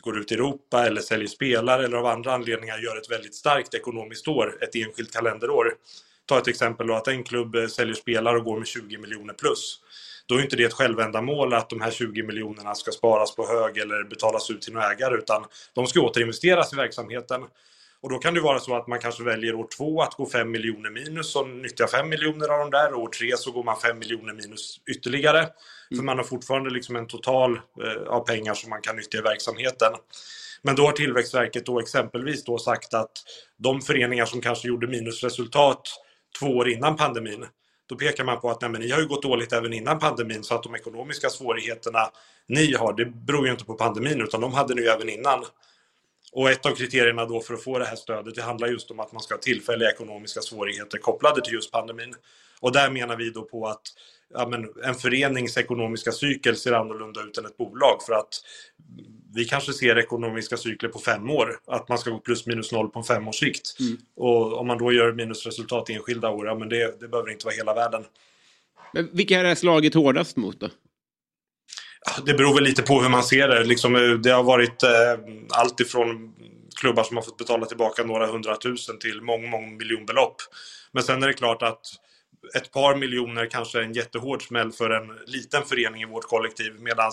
går 0.00 0.18
ut 0.18 0.32
i 0.32 0.34
Europa 0.34 0.86
eller 0.86 1.00
säljer 1.00 1.28
spelare 1.28 1.84
eller 1.84 1.96
av 1.96 2.06
andra 2.06 2.34
anledningar 2.34 2.78
gör 2.78 2.96
ett 2.96 3.10
väldigt 3.10 3.34
starkt 3.34 3.74
ekonomiskt 3.74 4.28
år, 4.28 4.58
ett 4.62 4.74
enskilt 4.74 5.12
kalenderår. 5.12 5.74
Ta 6.26 6.38
ett 6.38 6.48
exempel 6.48 6.86
då 6.86 6.94
att 6.94 7.08
en 7.08 7.24
klubb 7.24 7.54
eh, 7.54 7.66
säljer 7.66 7.94
spelare 7.94 8.38
och 8.38 8.44
går 8.44 8.58
med 8.58 8.66
20 8.66 8.98
miljoner 8.98 9.34
plus. 9.34 9.80
Då 10.26 10.34
är 10.36 10.42
inte 10.42 10.56
det 10.56 10.64
ett 10.64 10.72
självändamål 10.72 11.54
att 11.54 11.70
de 11.70 11.80
här 11.80 11.90
20 11.90 12.22
miljonerna 12.22 12.74
ska 12.74 12.90
sparas 12.90 13.36
på 13.36 13.46
hög 13.46 13.78
eller 13.78 14.04
betalas 14.04 14.50
ut 14.50 14.62
till 14.62 14.72
några 14.72 14.92
ägare 14.92 15.18
utan 15.18 15.44
de 15.72 15.86
ska 15.86 16.00
återinvesteras 16.00 16.72
i 16.72 16.76
verksamheten. 16.76 17.42
Och 18.02 18.10
då 18.10 18.18
kan 18.18 18.34
det 18.34 18.40
vara 18.40 18.58
så 18.58 18.76
att 18.76 18.86
man 18.86 18.98
kanske 18.98 19.22
väljer 19.22 19.54
år 19.54 19.66
två 19.76 20.02
att 20.02 20.14
gå 20.14 20.26
5 20.26 20.50
miljoner 20.50 20.90
minus 20.90 21.36
och 21.36 21.48
nyttja 21.48 21.86
5 21.86 22.08
miljoner 22.08 22.48
av 22.48 22.58
de 22.58 22.70
där. 22.70 22.92
Och 22.92 23.02
år 23.02 23.08
tre 23.08 23.36
så 23.36 23.50
går 23.50 23.64
man 23.64 23.76
5 23.76 23.98
miljoner 23.98 24.32
minus 24.32 24.80
ytterligare. 24.90 25.48
Mm. 25.90 25.98
För 25.98 26.04
man 26.04 26.16
har 26.16 26.24
fortfarande 26.24 26.70
liksom 26.70 26.96
en 26.96 27.06
total 27.06 27.56
eh, 27.56 28.08
av 28.08 28.20
pengar 28.20 28.54
som 28.54 28.70
man 28.70 28.80
kan 28.82 28.96
nyttja 28.96 29.18
i 29.18 29.20
verksamheten. 29.20 29.92
Men 30.62 30.76
då 30.76 30.82
har 30.86 30.92
Tillväxtverket 30.92 31.66
då 31.66 31.80
exempelvis 31.80 32.44
då 32.44 32.58
sagt 32.58 32.94
att 32.94 33.12
de 33.56 33.80
föreningar 33.80 34.26
som 34.26 34.40
kanske 34.40 34.68
gjorde 34.68 34.86
minusresultat 34.86 35.82
två 36.38 36.46
år 36.46 36.68
innan 36.68 36.96
pandemin, 36.96 37.46
då 37.86 37.96
pekar 37.96 38.24
man 38.24 38.40
på 38.40 38.50
att 38.50 38.60
nej, 38.60 38.70
men 38.70 38.80
ni 38.80 38.90
har 38.90 39.00
ju 39.00 39.06
gått 39.06 39.22
dåligt 39.22 39.52
även 39.52 39.72
innan 39.72 39.98
pandemin 39.98 40.44
så 40.44 40.54
att 40.54 40.62
de 40.62 40.74
ekonomiska 40.74 41.28
svårigheterna 41.28 42.10
ni 42.46 42.74
har, 42.74 42.92
det 42.92 43.04
beror 43.04 43.46
ju 43.46 43.52
inte 43.52 43.64
på 43.64 43.74
pandemin 43.74 44.20
utan 44.20 44.40
de 44.40 44.52
hade 44.52 44.74
ni 44.74 44.82
ju 44.82 44.88
även 44.88 45.08
innan. 45.08 45.44
Och 46.32 46.50
ett 46.50 46.66
av 46.66 46.70
kriterierna 46.70 47.26
då 47.26 47.40
för 47.40 47.54
att 47.54 47.64
få 47.64 47.78
det 47.78 47.84
här 47.84 47.96
stödet 47.96 48.34
det 48.34 48.42
handlar 48.42 48.68
just 48.68 48.90
om 48.90 49.00
att 49.00 49.12
man 49.12 49.22
ska 49.22 49.34
ha 49.34 49.40
tillfälliga 49.40 49.90
ekonomiska 49.90 50.40
svårigheter 50.40 50.98
kopplade 50.98 51.42
till 51.44 51.54
just 51.54 51.72
pandemin. 51.72 52.14
Och 52.60 52.72
där 52.72 52.90
menar 52.90 53.16
vi 53.16 53.30
då 53.30 53.42
på 53.42 53.66
att 53.66 53.82
ja, 54.34 54.48
men 54.48 54.68
en 54.84 54.94
förenings 54.94 55.56
ekonomiska 55.56 56.12
cykel 56.12 56.56
ser 56.56 56.72
annorlunda 56.72 57.20
ut 57.22 57.38
än 57.38 57.46
ett 57.46 57.56
bolag 57.56 58.02
för 58.06 58.12
att 58.12 58.34
vi 59.34 59.44
kanske 59.44 59.72
ser 59.72 59.98
ekonomiska 59.98 60.56
cykler 60.56 60.88
på 60.88 60.98
fem 60.98 61.30
år, 61.30 61.60
att 61.66 61.88
man 61.88 61.98
ska 61.98 62.10
gå 62.10 62.18
plus 62.18 62.46
minus 62.46 62.72
noll 62.72 62.88
på 62.88 62.98
en 62.98 63.04
femårssikt. 63.04 63.76
Mm. 63.80 63.96
Och 64.16 64.58
om 64.58 64.66
man 64.66 64.78
då 64.78 64.92
gör 64.92 65.12
minusresultat 65.12 65.90
i 65.90 65.92
enskilda 65.92 66.30
år, 66.30 66.46
ja 66.46 66.54
men 66.54 66.68
det, 66.68 67.00
det 67.00 67.08
behöver 67.08 67.30
inte 67.30 67.46
vara 67.46 67.54
hela 67.54 67.74
världen. 67.74 68.04
Men 68.92 69.08
vilka 69.12 69.40
är 69.40 69.44
det 69.44 69.56
slagit 69.56 69.94
hårdast 69.94 70.36
mot 70.36 70.60
då? 70.60 70.68
Det 72.26 72.34
beror 72.34 72.54
väl 72.54 72.64
lite 72.64 72.82
på 72.82 73.02
hur 73.02 73.08
man 73.08 73.22
ser 73.22 73.48
det. 73.48 73.64
Liksom, 73.64 73.96
eh, 73.96 74.02
det 74.02 74.30
har 74.30 74.42
varit 74.42 74.82
eh, 74.82 74.90
allt 75.50 75.80
ifrån 75.80 76.34
klubbar 76.80 77.04
som 77.04 77.16
har 77.16 77.24
fått 77.24 77.36
betala 77.36 77.66
tillbaka 77.66 78.04
några 78.04 78.26
hundratusen 78.26 78.98
till 78.98 79.22
mång, 79.22 79.50
mång 79.50 79.76
miljonbelopp. 79.76 80.36
Men 80.92 81.02
sen 81.02 81.22
är 81.22 81.26
det 81.26 81.32
klart 81.32 81.62
att 81.62 81.86
ett 82.54 82.70
par 82.70 82.96
miljoner 82.96 83.46
kanske 83.46 83.78
är 83.78 83.82
en 83.82 83.92
jättehård 83.92 84.46
smäll 84.46 84.72
för 84.72 84.90
en 84.90 85.18
liten 85.26 85.62
förening 85.62 86.02
i 86.02 86.06
vårt 86.06 86.24
kollektiv 86.24 86.72
medan 86.78 87.10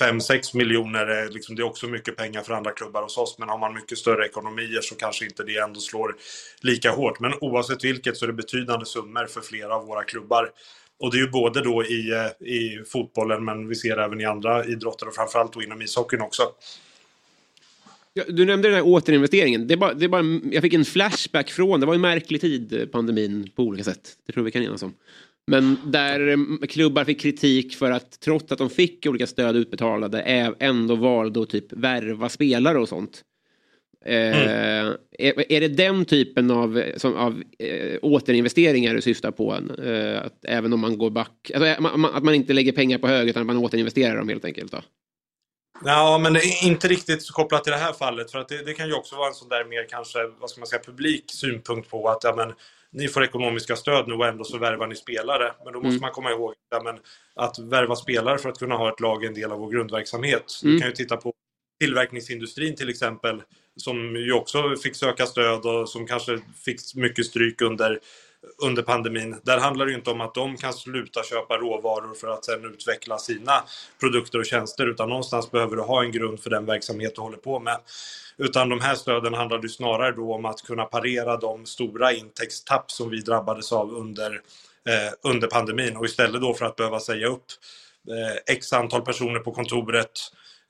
5-6 0.00 0.56
miljoner 0.56 1.06
är, 1.06 1.28
liksom, 1.28 1.56
det 1.56 1.62
är 1.62 1.66
också 1.66 1.86
mycket 1.86 2.16
pengar 2.16 2.42
för 2.42 2.54
andra 2.54 2.70
klubbar 2.70 3.02
hos 3.02 3.18
oss. 3.18 3.38
Men 3.38 3.48
har 3.48 3.58
man 3.58 3.74
mycket 3.74 3.98
större 3.98 4.26
ekonomier 4.26 4.80
så 4.80 4.94
kanske 4.94 5.24
inte 5.24 5.44
det 5.44 5.56
ändå 5.56 5.80
slår 5.80 6.16
lika 6.60 6.90
hårt. 6.90 7.20
Men 7.20 7.34
oavsett 7.40 7.84
vilket 7.84 8.16
så 8.16 8.24
är 8.24 8.26
det 8.26 8.32
betydande 8.32 8.86
summor 8.86 9.26
för 9.26 9.40
flera 9.40 9.74
av 9.74 9.86
våra 9.86 10.04
klubbar. 10.04 10.50
Och 11.00 11.10
det 11.10 11.16
är 11.16 11.20
ju 11.20 11.30
både 11.30 11.60
då 11.60 11.84
i, 11.84 12.10
eh, 12.10 12.48
i 12.48 12.84
fotbollen 12.92 13.44
men 13.44 13.68
vi 13.68 13.74
ser 13.74 13.96
även 13.96 14.20
i 14.20 14.24
andra 14.24 14.64
idrotter 14.64 15.08
och 15.08 15.14
framförallt 15.14 15.52
då 15.52 15.62
inom 15.62 15.82
ishockeyn 15.82 16.22
också. 16.22 16.42
Du 18.28 18.44
nämnde 18.44 18.68
den 18.68 18.74
här 18.74 18.86
återinvesteringen. 18.86 19.66
Det 19.66 19.74
är 19.74 19.78
bara, 19.78 19.94
det 19.94 20.04
är 20.04 20.08
bara, 20.08 20.40
jag 20.52 20.62
fick 20.62 20.74
en 20.74 20.84
flashback 20.84 21.50
från, 21.50 21.80
det 21.80 21.86
var 21.86 21.94
en 21.94 22.00
märklig 22.00 22.40
tid, 22.40 22.88
pandemin 22.92 23.50
på 23.54 23.62
olika 23.62 23.84
sätt. 23.84 24.16
Det 24.26 24.32
tror 24.32 24.44
vi 24.44 24.50
kan 24.50 24.62
enas 24.62 24.82
om. 24.82 24.94
Men 25.46 25.76
där 25.84 26.28
eh, 26.28 26.66
klubbar 26.68 27.04
fick 27.04 27.20
kritik 27.20 27.76
för 27.76 27.90
att 27.90 28.20
trots 28.20 28.52
att 28.52 28.58
de 28.58 28.70
fick 28.70 29.06
olika 29.06 29.26
stöd 29.26 29.56
utbetalade 29.56 30.20
ändå 30.58 30.94
valde 30.94 31.42
att 31.42 31.50
typ 31.50 31.72
värva 31.72 32.28
spelare 32.28 32.78
och 32.78 32.88
sånt. 32.88 33.24
Mm. 34.04 34.94
är, 35.18 35.52
är, 35.52 35.60
det 35.60 35.68
den 35.68 36.04
typen 36.04 36.50
av, 36.50 36.82
som, 36.96 37.14
av 37.14 37.42
eh, 37.58 37.98
återinvesteringar 38.02 38.94
du 38.94 39.00
syftar 39.00 39.30
på? 39.30 39.52
Eh, 39.84 40.22
att 40.22 40.44
även 40.44 40.72
om 40.72 40.80
man 40.80 40.98
går 40.98 41.10
back, 41.10 41.50
alltså, 41.54 41.66
eh, 41.66 41.80
man, 41.80 42.04
att 42.04 42.24
man 42.24 42.34
inte 42.34 42.52
lägger 42.52 42.72
pengar 42.72 42.98
på 42.98 43.06
hög 43.06 43.28
utan 43.28 43.40
att 43.40 43.46
man 43.46 43.56
återinvesterar 43.56 44.16
dem 44.16 44.28
helt 44.28 44.44
enkelt? 44.44 44.72
Då? 44.72 44.78
Ja, 45.84 46.18
men 46.18 46.36
inte 46.62 46.88
riktigt 46.88 47.30
kopplat 47.30 47.64
till 47.64 47.72
det 47.72 47.78
här 47.78 47.92
fallet. 47.92 48.30
För 48.30 48.38
att 48.38 48.48
det, 48.48 48.64
det, 48.64 48.74
kan 48.74 48.86
ju 48.86 48.94
också 48.94 49.16
vara 49.16 49.28
en 49.28 49.34
sån 49.34 49.48
där 49.48 49.64
mer 49.64 49.88
kanske, 49.88 50.18
vad 50.40 50.50
ska 50.50 50.60
man 50.60 50.66
säga, 50.66 50.82
publik 50.82 51.24
synpunkt 51.28 51.90
på 51.90 52.08
att 52.08 52.24
ja, 52.24 52.34
men, 52.36 52.52
ni 52.90 53.08
får 53.08 53.24
ekonomiska 53.24 53.76
stöd 53.76 54.08
nu 54.08 54.14
och 54.14 54.26
ändå 54.26 54.44
så 54.44 54.58
värvar 54.58 54.86
ni 54.86 54.96
spelare. 54.96 55.52
Men 55.64 55.72
då 55.72 55.78
måste 55.78 55.88
mm. 55.88 56.00
man 56.00 56.10
komma 56.10 56.30
ihåg 56.30 56.54
ja, 56.70 56.82
men, 56.84 56.98
att 57.34 57.58
värva 57.58 57.96
spelare 57.96 58.38
för 58.38 58.48
att 58.48 58.58
kunna 58.58 58.74
ha 58.74 58.92
ett 58.92 59.00
lag 59.00 59.24
är 59.24 59.28
en 59.28 59.34
del 59.34 59.52
av 59.52 59.58
vår 59.58 59.70
grundverksamhet. 59.70 60.60
Mm. 60.62 60.74
Du 60.74 60.80
kan 60.80 60.88
ju 60.88 60.94
titta 60.94 61.16
på 61.16 61.32
tillverkningsindustrin 61.80 62.76
till 62.76 62.88
exempel 62.88 63.42
som 63.76 64.16
ju 64.16 64.32
också 64.32 64.76
fick 64.76 64.96
söka 64.96 65.26
stöd 65.26 65.66
och 65.66 65.88
som 65.88 66.06
kanske 66.06 66.40
fick 66.64 66.94
mycket 66.94 67.26
stryk 67.26 67.60
under, 67.60 68.00
under 68.62 68.82
pandemin. 68.82 69.40
Där 69.44 69.58
handlar 69.58 69.86
det 69.86 69.92
ju 69.92 69.98
inte 69.98 70.10
om 70.10 70.20
att 70.20 70.34
de 70.34 70.56
kan 70.56 70.72
sluta 70.72 71.22
köpa 71.22 71.56
råvaror 71.56 72.14
för 72.14 72.28
att 72.28 72.44
sedan 72.44 72.64
utveckla 72.64 73.18
sina 73.18 73.52
produkter 74.00 74.38
och 74.38 74.46
tjänster 74.46 74.86
utan 74.86 75.08
någonstans 75.08 75.50
behöver 75.50 75.76
du 75.76 75.82
ha 75.82 76.02
en 76.04 76.12
grund 76.12 76.40
för 76.40 76.50
den 76.50 76.66
verksamhet 76.66 77.14
du 77.14 77.20
håller 77.20 77.36
på 77.36 77.60
med. 77.60 77.78
Utan 78.36 78.68
de 78.68 78.80
här 78.80 78.94
stöden 78.94 79.34
handlar 79.34 79.62
ju 79.62 79.68
snarare 79.68 80.12
då 80.12 80.34
om 80.34 80.44
att 80.44 80.62
kunna 80.62 80.84
parera 80.84 81.36
de 81.36 81.66
stora 81.66 82.12
intäktstapp 82.12 82.90
som 82.90 83.10
vi 83.10 83.20
drabbades 83.20 83.72
av 83.72 83.90
under, 83.90 84.32
eh, 84.88 85.12
under 85.22 85.48
pandemin 85.48 85.96
och 85.96 86.04
istället 86.04 86.40
då 86.40 86.54
för 86.54 86.66
att 86.66 86.76
behöva 86.76 87.00
säga 87.00 87.26
upp 87.26 87.46
eh, 88.08 88.54
x 88.54 88.72
antal 88.72 89.02
personer 89.02 89.40
på 89.40 89.52
kontoret 89.52 90.12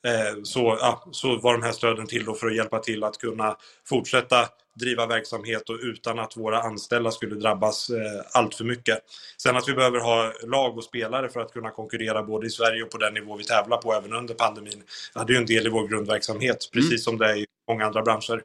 eh, 0.05 0.43
så, 0.43 0.77
ja, 0.81 1.07
så 1.11 1.37
var 1.37 1.53
de 1.53 1.63
här 1.63 1.71
stöden 1.71 2.07
till 2.07 2.25
då 2.25 2.33
för 2.33 2.47
att 2.47 2.55
hjälpa 2.55 2.79
till 2.79 3.03
att 3.03 3.17
kunna 3.17 3.57
fortsätta 3.85 4.49
driva 4.79 5.05
verksamhet 5.07 5.69
och 5.69 5.79
utan 5.81 6.19
att 6.19 6.37
våra 6.37 6.61
anställda 6.61 7.11
skulle 7.11 7.35
drabbas 7.35 7.89
eh, 7.89 8.21
allt 8.31 8.55
för 8.55 8.63
mycket. 8.63 8.99
Sen 9.37 9.55
att 9.57 9.69
vi 9.69 9.73
behöver 9.73 9.99
ha 9.99 10.33
lag 10.43 10.77
och 10.77 10.83
spelare 10.83 11.29
för 11.29 11.39
att 11.39 11.53
kunna 11.53 11.71
konkurrera 11.71 12.23
både 12.23 12.47
i 12.47 12.49
Sverige 12.49 12.83
och 12.83 12.89
på 12.89 12.97
den 12.97 13.13
nivå 13.13 13.35
vi 13.37 13.43
tävlar 13.43 13.77
på 13.77 13.93
även 13.93 14.13
under 14.13 14.33
pandemin. 14.33 14.83
Ja, 15.15 15.23
det 15.23 15.31
är 15.31 15.35
ju 15.35 15.39
en 15.39 15.45
del 15.45 15.67
i 15.67 15.69
vår 15.69 15.87
grundverksamhet, 15.87 16.69
precis 16.73 16.89
Mm. 16.91 16.97
som 16.99 17.17
det 17.17 17.25
är 17.25 17.35
i 17.35 17.45
många 17.67 17.85
andra 17.85 18.01
branscher. 18.01 18.41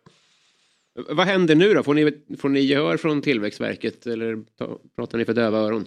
Vad 1.09 1.27
händer 1.27 1.55
nu 1.55 1.75
då? 1.75 1.83
Får 1.83 1.95
ni, 1.95 2.13
får 2.39 2.49
ni 2.49 2.61
gehör 2.61 2.97
från 2.97 3.23
Tillväxtverket 3.23 4.07
eller 4.07 4.45
ta, 4.59 4.79
pratar 4.97 5.19
ni 5.19 5.25
för 5.25 5.33
döva 5.33 5.59
öron? 5.59 5.87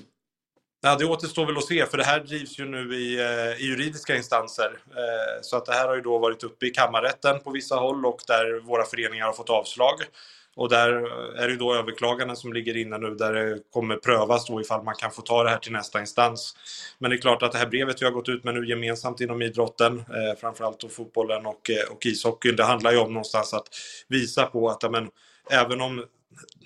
Ja, 0.82 0.96
det 0.96 1.06
återstår 1.06 1.46
väl 1.46 1.58
att 1.58 1.64
se, 1.66 1.86
för 1.86 1.98
det 1.98 2.04
här 2.04 2.20
drivs 2.20 2.60
ju 2.60 2.66
nu 2.66 2.96
i, 2.96 3.20
eh, 3.20 3.62
i 3.62 3.68
juridiska 3.68 4.16
instanser. 4.16 4.78
Eh, 4.90 5.42
så 5.42 5.58
att 5.58 5.66
det 5.66 5.74
här 5.74 5.88
har 5.88 5.96
ju 5.96 6.02
då 6.02 6.18
varit 6.18 6.44
uppe 6.44 6.66
i 6.66 6.70
kammarrätten 6.70 7.40
på 7.40 7.52
vissa 7.52 7.76
håll 7.76 8.06
och 8.06 8.22
där 8.28 8.60
våra 8.60 8.86
föreningar 8.86 9.26
har 9.26 9.34
fått 9.34 9.50
avslag. 9.50 9.94
Och 10.58 10.70
där 10.70 10.92
är 11.38 11.48
det 11.48 11.56
då 11.56 11.76
överklaganden 11.76 12.36
som 12.36 12.54
ligger 12.54 12.78
inne 12.78 12.98
nu 12.98 13.16
där 13.16 13.34
det 13.34 13.60
kommer 13.72 13.96
prövas 13.96 14.46
då 14.46 14.62
ifall 14.62 14.84
man 14.84 14.96
kan 14.96 15.12
få 15.12 15.22
ta 15.22 15.44
det 15.44 15.50
här 15.50 15.58
till 15.58 15.72
nästa 15.72 16.00
instans. 16.00 16.56
Men 17.00 17.12
det 17.12 17.18
är 17.18 17.22
klart 17.22 17.44
att 17.44 17.52
det 17.52 17.58
här 17.58 17.68
brevet 17.68 18.02
vi 18.02 18.06
har 18.06 18.12
gått 18.12 18.30
ut 18.30 18.44
med 18.44 18.54
nu 18.54 18.70
gemensamt 18.70 19.22
inom 19.22 19.42
idrotten, 19.42 19.98
eh, 20.00 20.40
framförallt 20.40 20.80
då 20.80 20.90
fotbollen 20.90 21.46
och, 21.46 21.70
eh, 21.70 21.92
och 21.92 22.06
ishockeyn, 22.06 22.56
det 22.56 22.64
handlar 22.64 22.92
ju 22.92 22.98
om 22.98 23.14
någonstans 23.14 23.54
att 23.54 23.68
visa 24.08 24.46
på 24.46 24.70
att 24.70 24.84
amen, 24.84 25.10
även 25.52 25.82
om 25.82 26.06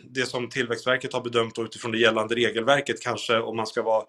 det 0.04 0.26
som 0.26 0.50
Tillväxtverket 0.50 1.14
har 1.14 1.22
bedömt 1.22 1.60
utifrån 1.60 1.92
det 1.92 2.00
gällande 2.00 2.36
regelverket 2.36 3.02
kanske 3.02 3.40
om 3.40 3.56
man 3.56 3.68
ska 3.68 3.82
vara 3.82 4.04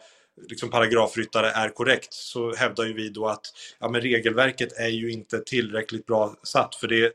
liksom 0.49 0.71
paragrafryttare 0.71 1.47
är 1.47 1.69
korrekt 1.69 2.13
så 2.13 2.55
hävdar 2.55 2.85
ju 2.85 2.93
vi 2.93 3.09
då 3.09 3.27
att 3.27 3.47
ja, 3.79 3.89
men 3.89 4.01
regelverket 4.01 4.73
är 4.79 4.89
ju 4.89 5.13
inte 5.13 5.39
tillräckligt 5.39 6.07
bra 6.07 6.35
satt 6.43 6.75
för 6.75 6.89
det 6.89 7.13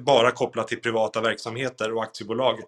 bara 0.00 0.30
kopplat 0.30 0.68
till 0.68 0.80
privata 0.80 1.20
verksamheter 1.20 1.92
och 1.92 2.02
aktiebolag. 2.02 2.58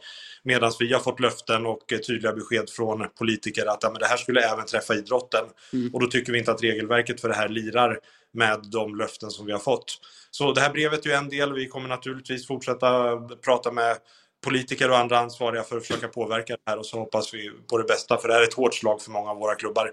Medan 0.42 0.72
vi 0.78 0.92
har 0.92 1.00
fått 1.00 1.20
löften 1.20 1.66
och 1.66 1.80
tydliga 2.06 2.32
besked 2.32 2.70
från 2.70 3.06
politiker 3.18 3.66
att 3.66 3.78
ja, 3.82 3.90
men 3.90 4.00
det 4.00 4.06
här 4.06 4.16
skulle 4.16 4.40
även 4.40 4.66
träffa 4.66 4.94
idrotten. 4.94 5.44
Mm. 5.72 5.94
Och 5.94 6.00
då 6.00 6.06
tycker 6.06 6.32
vi 6.32 6.38
inte 6.38 6.52
att 6.52 6.62
regelverket 6.62 7.20
för 7.20 7.28
det 7.28 7.34
här 7.34 7.48
lirar 7.48 7.98
med 8.32 8.60
de 8.72 8.96
löften 8.96 9.30
som 9.30 9.46
vi 9.46 9.52
har 9.52 9.58
fått. 9.58 9.98
Så 10.30 10.52
det 10.52 10.60
här 10.60 10.70
brevet 10.70 11.06
är 11.06 11.10
ju 11.10 11.16
en 11.16 11.28
del. 11.28 11.52
Vi 11.52 11.68
kommer 11.68 11.88
naturligtvis 11.88 12.46
fortsätta 12.46 13.16
prata 13.44 13.72
med 13.72 13.96
politiker 14.44 14.90
och 14.90 14.98
andra 14.98 15.18
ansvariga 15.18 15.62
för 15.62 15.76
att 15.76 15.86
försöka 15.86 16.08
påverka 16.08 16.56
det 16.64 16.70
här 16.70 16.78
och 16.78 16.86
så 16.86 16.98
hoppas 16.98 17.34
vi 17.34 17.50
på 17.70 17.78
det 17.78 17.84
bästa 17.84 18.18
för 18.18 18.28
det 18.28 18.34
här 18.34 18.40
är 18.40 18.46
ett 18.46 18.54
hårt 18.54 18.74
slag 18.74 19.02
för 19.02 19.10
många 19.10 19.30
av 19.30 19.36
våra 19.36 19.54
klubbar. 19.54 19.90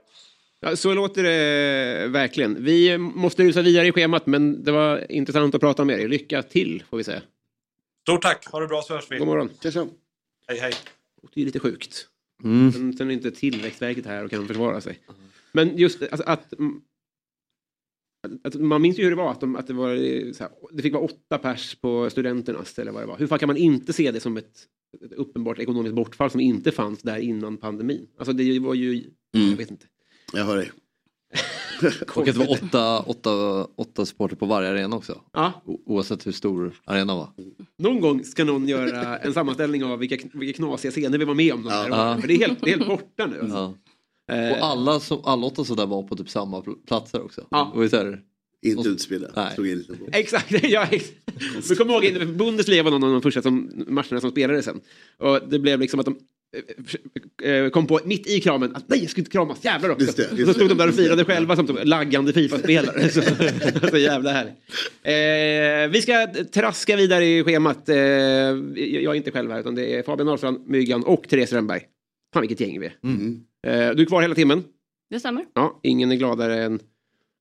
Ja, 0.62 0.76
så 0.76 0.94
låter 0.94 1.24
det 1.24 2.08
verkligen. 2.08 2.64
Vi 2.64 2.98
måste 2.98 3.44
rusa 3.44 3.62
vidare 3.62 3.88
i 3.88 3.92
schemat 3.92 4.26
men 4.26 4.64
det 4.64 4.72
var 4.72 5.12
intressant 5.12 5.56
att 5.56 5.62
prata 5.62 5.86
med 5.86 6.00
er. 6.00 6.08
Lycka 6.08 6.44
till 6.44 6.84
får 6.90 6.98
vi 6.98 7.04
säga. 7.04 7.22
Stort 8.02 8.22
tack, 8.22 8.48
ha 8.48 8.60
det 8.60 8.68
bra 8.68 8.82
så 8.82 8.94
hörs 8.94 9.12
vi. 9.12 9.18
God 9.18 9.28
morgon. 9.28 9.50
Hej 10.48 10.60
hej. 10.60 10.74
Det 11.34 11.42
är 11.42 11.46
lite 11.46 11.60
sjukt. 11.60 12.08
Mm. 12.44 12.72
Sen, 12.72 12.94
sen 12.98 13.10
är 13.10 13.14
inte 13.14 13.32
Tillväxtverket 13.32 14.06
här 14.06 14.24
och 14.26 14.32
kan 14.32 14.48
försvara 14.48 14.82
sig. 14.82 15.00
Men 15.52 15.78
just 15.78 16.02
alltså, 16.02 16.24
att, 16.28 16.54
mm, 16.54 16.82
att 18.44 18.56
man 18.56 18.82
minns 18.82 19.00
ju 19.00 19.04
hur 19.04 19.10
det 19.10 19.16
var 19.16 19.32
att, 19.32 19.40
de, 19.40 19.56
att 19.56 19.68
det, 19.68 19.74
var, 19.74 19.96
eh, 19.96 20.32
så 20.32 20.44
här, 20.44 20.52
det 20.72 20.82
fick 20.84 20.94
vara 20.94 21.04
åtta 21.04 21.38
pers 21.38 21.76
på 21.76 22.10
studenternas 22.10 22.80
eller 22.80 22.92
vad 22.92 23.04
det 23.04 23.08
var. 23.08 23.18
Hur 23.18 23.28
fan 23.28 23.40
kan 23.40 23.48
man 23.48 23.58
inte 23.58 23.94
se 23.94 24.12
det 24.12 24.20
som 24.20 24.38
ett, 24.38 24.68
ett 25.06 25.14
uppenbart 25.14 25.60
ekonomiskt 25.60 25.96
bortfall 25.96 26.32
som 26.32 26.40
inte 26.40 26.72
fanns 26.72 27.02
där 27.02 27.18
innan 27.18 27.58
pandemin? 27.58 28.08
Alltså 28.18 28.34
det 28.34 28.60
var 28.60 28.74
ju, 28.74 29.04
jag 29.32 29.58
vet 29.58 29.72
inte. 29.72 29.86
Jag 30.34 30.46
hör 30.46 30.58
dig. 30.58 30.72
Och 32.16 32.28
att 32.28 32.34
det 32.34 32.40
var 32.40 32.52
åtta, 32.52 33.00
åtta, 33.00 33.68
åtta 33.76 34.06
supporter 34.06 34.36
på 34.36 34.46
varje 34.46 34.70
arena 34.70 34.96
också. 34.96 35.22
Ja. 35.34 35.62
O- 35.66 35.82
Oavsett 35.86 36.28
hur 36.28 36.32
stor 36.32 36.74
arenan 36.86 37.18
var. 37.18 37.30
Någon 37.78 38.02
gång 38.02 38.24
ska 38.24 38.44
någon 38.44 38.68
göra 38.68 39.18
en 39.18 39.34
sammanställning 39.34 39.84
av 39.84 40.00
vilka, 40.00 40.18
vilka 40.34 40.58
knasiga 40.58 40.92
scener 40.92 41.18
vi 41.18 41.26
var 41.26 41.34
med 41.34 41.54
om. 41.54 41.66
Ja. 41.70 41.82
åren. 41.86 42.22
För 42.22 42.28
det 42.28 42.34
är 42.34 42.38
helt, 42.48 42.62
det 42.62 42.72
är 42.74 42.78
helt 42.78 42.88
borta 42.88 43.26
nu. 43.26 43.48
Ja. 43.50 43.74
Eh, 44.36 44.52
Och 44.52 44.66
alla, 44.66 45.00
som, 45.00 45.22
alla 45.26 45.46
åtta 45.46 45.64
sådär 45.64 45.86
var 45.86 46.04
på 46.04 46.16
typ 46.16 46.30
samma 46.30 46.60
pl- 46.62 46.86
platser 46.88 47.22
också. 47.26 47.48
Ja. 47.52 47.72
Och 47.76 47.90
så 47.90 47.98
här, 47.98 48.20
Inte 48.62 48.90
utspridda. 48.90 49.28
Exakt, 50.14 50.52
ja, 50.64 50.88
ex- 50.92 51.12
men 51.70 51.78
kom 51.78 51.90
ihåg, 51.90 52.04
in- 52.06 52.38
Bundesliga 52.38 52.84
var 52.84 52.92
någon 52.92 53.04
av 53.04 53.12
de 53.12 53.22
första 53.22 53.42
som, 53.42 53.72
matcherna 53.88 54.22
som 54.22 54.32
spelades 54.32 54.66
sen. 54.66 54.82
Och 55.18 55.40
det 55.50 55.60
blev 55.60 55.80
liksom 55.80 56.00
att 56.00 56.06
de 56.06 56.12
eh, 56.12 56.18
eh, 56.18 56.22
kom 57.72 57.88
på 57.88 58.00
mitt 58.06 58.28
i 58.28 58.42
kramen 58.42 58.76
att 58.76 58.90
nej 58.90 59.00
jag 59.00 59.10
skulle 59.10 59.22
inte 59.22 59.32
kramas, 59.32 59.66
jävlar 59.66 59.90
också. 59.90 60.06
Just 60.06 60.18
det, 60.18 60.24
just 60.24 60.42
och 60.42 60.48
så 60.48 60.54
stod 60.54 60.66
det. 60.66 60.74
de 60.74 60.78
där 60.78 60.88
och 60.88 60.96
firade 60.96 61.26
själva 61.26 61.56
som 61.56 61.78
laggande 61.84 62.34
Fifa-spelare. 62.34 63.10
så, 63.10 63.22
så 63.88 63.98
jävla 63.98 64.32
härligt. 64.32 64.54
Eh, 65.04 65.92
vi 65.94 66.02
ska 66.02 66.28
traska 66.54 66.96
vidare 66.96 67.26
i 67.26 67.44
schemat. 67.44 67.90
Eh, 67.90 67.96
jag 67.96 69.06
är 69.06 69.14
inte 69.14 69.32
själv 69.32 69.52
här 69.52 69.60
utan 69.60 69.76
det 69.76 69.96
är 69.96 70.04
Fabian 70.04 70.30
Ahlstrand, 70.30 70.68
Myggan 70.68 71.04
och 71.04 71.30
Therese 71.30 71.54
Rönnberg. 71.54 71.82
Fan 72.34 72.42
vilket 72.42 72.60
gäng 72.60 72.80
vi 72.80 72.86
är. 72.86 72.96
Mm. 73.04 73.44
Eh, 73.68 73.96
du 73.96 74.02
är 74.02 74.06
kvar 74.06 74.22
hela 74.22 74.36
timmen. 74.36 74.64
Det 75.10 75.20
stämmer. 75.20 75.46
Ja, 75.54 75.80
ingen 75.84 76.12
är 76.12 76.16
gladare 76.16 76.64
än 76.64 76.80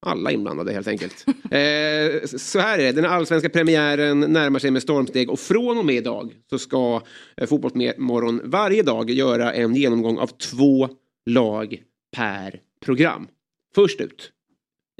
alla 0.02 0.32
inblandade 0.32 0.72
helt 0.72 0.88
enkelt. 0.88 1.24
eh, 1.28 2.26
så 2.38 2.58
här 2.58 2.78
är 2.78 2.84
det, 2.84 2.92
den 2.92 3.04
allsvenska 3.04 3.48
premiären 3.48 4.20
närmar 4.20 4.58
sig 4.58 4.70
med 4.70 4.82
stormsteg 4.82 5.30
och 5.30 5.40
från 5.40 5.78
och 5.78 5.86
med 5.86 5.94
idag 5.94 6.34
så 6.50 6.58
ska 6.58 7.02
eh, 7.36 7.46
Fotbollsmorgon 7.46 8.40
varje 8.44 8.82
dag 8.82 9.10
göra 9.10 9.52
en 9.52 9.74
genomgång 9.74 10.18
av 10.18 10.26
två 10.26 10.88
lag 11.26 11.82
per 12.16 12.60
program. 12.80 13.28
Först 13.74 14.00
ut 14.00 14.32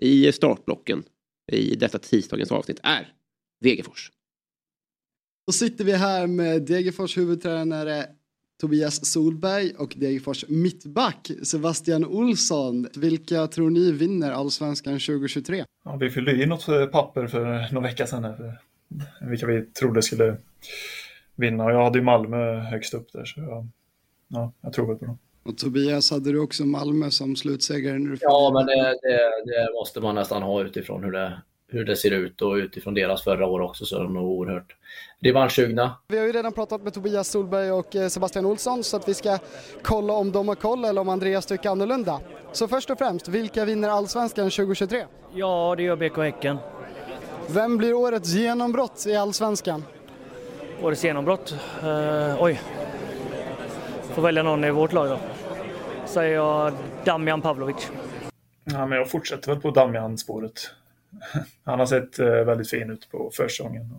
i 0.02 0.32
startblocken 0.32 1.02
i 1.52 1.74
detta 1.74 1.98
tisdagens 1.98 2.52
avsnitt 2.52 2.80
är 2.82 3.12
Degerfors. 3.60 4.10
Då 5.46 5.52
sitter 5.52 5.84
vi 5.84 5.92
här 5.92 6.26
med 6.26 6.62
Degerfors 6.62 7.16
huvudtränare 7.16 8.06
Tobias 8.60 9.06
Solberg 9.06 9.72
och 9.78 9.94
Degerfors 9.96 10.44
mittback 10.48 11.30
Sebastian 11.42 12.04
Olsson. 12.04 12.88
Vilka 12.96 13.46
tror 13.46 13.70
ni 13.70 13.92
vinner 13.92 14.32
allsvenskan 14.32 14.92
2023? 14.92 15.64
Ja, 15.84 15.96
vi 15.96 16.10
fyllde 16.10 16.32
i 16.32 16.46
något 16.46 16.66
papper 16.92 17.26
för 17.26 17.72
någon 17.72 17.82
vecka 17.82 18.06
sedan 18.06 18.24
här 18.24 18.36
för 18.36 18.58
vilka 19.26 19.46
vi 19.46 19.62
trodde 19.62 20.02
skulle 20.02 20.36
vinna. 21.36 21.64
Och 21.64 21.70
jag 21.70 21.84
hade 21.84 21.98
ju 21.98 22.04
Malmö 22.04 22.60
högst 22.60 22.94
upp 22.94 23.12
där 23.12 23.24
så 23.24 23.40
jag, 23.40 23.68
ja, 24.28 24.52
jag 24.60 24.72
tror 24.72 24.86
väl 24.86 24.96
på 24.96 25.04
dem. 25.04 25.18
Och 25.42 25.58
Tobias, 25.58 26.10
hade 26.10 26.32
du 26.32 26.38
också 26.38 26.64
Malmö 26.64 27.10
som 27.10 27.36
slutsegrare? 27.36 28.16
Ja, 28.20 28.50
men 28.54 28.66
det, 28.66 28.98
det, 29.02 29.18
det 29.44 29.72
måste 29.72 30.00
man 30.00 30.14
nästan 30.14 30.42
ha 30.42 30.62
utifrån 30.62 31.04
hur 31.04 31.12
det, 31.12 31.42
hur 31.70 31.84
det 31.84 31.96
ser 31.96 32.10
ut 32.10 32.42
och 32.42 32.54
utifrån 32.54 32.94
deras 32.94 33.24
förra 33.24 33.46
år 33.46 33.60
också 33.60 33.84
så 33.84 33.96
är 33.96 34.02
de 34.02 34.14
nog 34.14 34.24
oerhört 34.24 34.76
revanschsugna. 35.20 35.96
Vi 36.08 36.18
har 36.18 36.26
ju 36.26 36.32
redan 36.32 36.52
pratat 36.52 36.82
med 36.82 36.94
Tobias 36.94 37.28
Solberg 37.28 37.72
och 37.72 37.96
eh, 37.96 38.08
Sebastian 38.08 38.46
Olsson 38.46 38.84
så 38.84 38.96
att 38.96 39.08
vi 39.08 39.14
ska 39.14 39.38
kolla 39.82 40.12
om 40.12 40.32
de 40.32 40.48
har 40.48 40.54
koll 40.54 40.84
eller 40.84 41.00
om 41.00 41.08
Andreas 41.08 41.46
tycker 41.46 41.70
annorlunda. 41.70 42.20
Så 42.52 42.68
först 42.68 42.90
och 42.90 42.98
främst, 42.98 43.28
vilka 43.28 43.64
vinner 43.64 43.88
allsvenskan 43.88 44.50
2023? 44.50 45.04
Ja, 45.34 45.74
det 45.76 45.82
gör 45.82 45.96
BK 45.96 46.16
Häcken. 46.16 46.58
Vem 47.48 47.76
blir 47.76 47.94
årets 47.94 48.28
genombrott 48.28 49.06
i 49.06 49.16
allsvenskan? 49.16 49.84
Årets 50.82 51.04
genombrott? 51.04 51.54
Eh, 51.82 52.42
oj. 52.42 52.60
Får 54.02 54.22
välja 54.22 54.42
någon 54.42 54.64
i 54.64 54.70
vårt 54.70 54.92
lag 54.92 55.08
då. 55.08 55.18
Säger 56.06 56.34
jag 56.34 56.72
Damian 57.04 57.42
Pavlovic. 57.42 57.90
Ja, 58.64 58.86
men 58.86 58.98
jag 58.98 59.10
fortsätter 59.10 59.52
väl 59.52 59.60
på 59.60 59.70
Damian-spåret. 59.70 60.70
Han 61.64 61.78
har 61.78 61.86
sett 61.86 62.18
eh, 62.18 62.26
väldigt 62.26 62.70
fin 62.70 62.90
ut 62.90 63.10
på 63.10 63.30
försäsongen. 63.34 63.94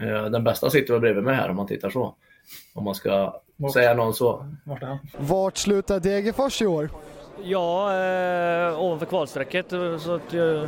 Eh, 0.00 0.24
Den 0.24 0.44
bästa 0.44 0.70
sitter 0.70 0.92
väl 0.92 1.00
bredvid 1.00 1.24
mig 1.24 1.34
här 1.34 1.48
om 1.50 1.56
man 1.56 1.66
tittar 1.66 1.90
så. 1.90 2.14
Om 2.74 2.84
man 2.84 2.94
ska 2.94 3.40
säga 3.72 3.94
någon 3.94 4.14
så. 4.14 4.46
Vart 4.64 4.82
är 4.82 4.86
han? 4.86 4.98
Vart 5.18 5.56
slutar 5.56 6.00
Degerfors 6.00 6.62
i 6.62 6.66
år? 6.66 6.90
Ja, 7.44 7.94
eh, 7.94 8.80
ovanför 8.80 9.06
kvalstrecket 9.06 9.72
eh, 9.72 9.98
så 9.98 10.14
att... 10.14 10.34
Eh, 10.34 10.64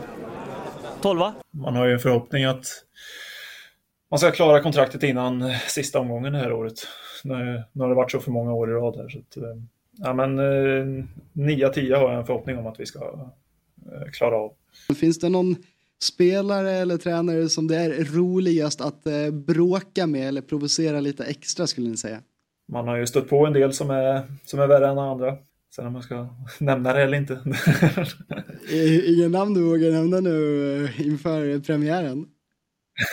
12 1.02 1.20
Man 1.50 1.76
har 1.76 1.86
ju 1.86 1.92
en 1.92 1.98
förhoppning 1.98 2.44
att 2.44 2.66
man 4.10 4.18
ska 4.18 4.30
klara 4.30 4.62
kontraktet 4.62 5.02
innan 5.02 5.50
sista 5.68 5.98
omgången 5.98 6.32
det 6.32 6.38
här 6.38 6.52
året. 6.52 6.74
Nu, 7.24 7.62
nu 7.72 7.82
har 7.82 7.88
det 7.88 7.94
varit 7.94 8.10
så 8.10 8.20
för 8.20 8.30
många 8.30 8.52
år 8.52 8.70
i 8.70 8.72
rad 8.72 8.96
här. 8.96 9.08
Så 9.08 9.18
att, 9.18 9.36
eh, 9.36 9.62
ja, 9.92 10.14
men 10.14 10.38
eh, 10.38 11.04
9-10 11.32 11.96
har 11.96 12.10
jag 12.10 12.18
en 12.18 12.26
förhoppning 12.26 12.58
om 12.58 12.66
att 12.66 12.80
vi 12.80 12.86
ska 12.86 12.98
eh, 13.92 14.10
klara 14.12 14.36
av. 14.36 14.52
Finns 15.00 15.18
det 15.18 15.28
någon 15.28 15.56
spelare 16.02 16.70
eller 16.70 16.96
tränare 16.96 17.48
som 17.48 17.66
det 17.68 17.76
är 17.76 18.04
roligast 18.04 18.80
att 18.80 19.06
eh, 19.06 19.30
bråka 19.30 20.06
med 20.06 20.28
eller 20.28 20.40
provocera 20.42 21.00
lite 21.00 21.24
extra 21.24 21.66
skulle 21.66 21.88
ni 21.88 21.96
säga? 21.96 22.20
Man 22.68 22.88
har 22.88 22.96
ju 22.96 23.06
stött 23.06 23.28
på 23.28 23.46
en 23.46 23.52
del 23.52 23.72
som 23.72 23.90
är, 23.90 24.22
som 24.44 24.60
är 24.60 24.66
värre 24.66 24.88
än 24.88 24.98
andra. 24.98 25.36
Sen 25.76 25.86
om 25.86 25.94
jag 25.94 26.04
ska 26.04 26.26
nämna 26.58 26.92
det 26.92 27.02
eller 27.02 27.18
inte. 27.18 27.40
I- 28.70 29.14
Ingen 29.14 29.32
namn 29.32 29.54
du 29.54 29.62
vågar 29.62 29.90
nämna 29.90 30.20
nu 30.20 30.84
eh, 30.84 31.06
inför 31.06 31.58
premiären? 31.60 32.26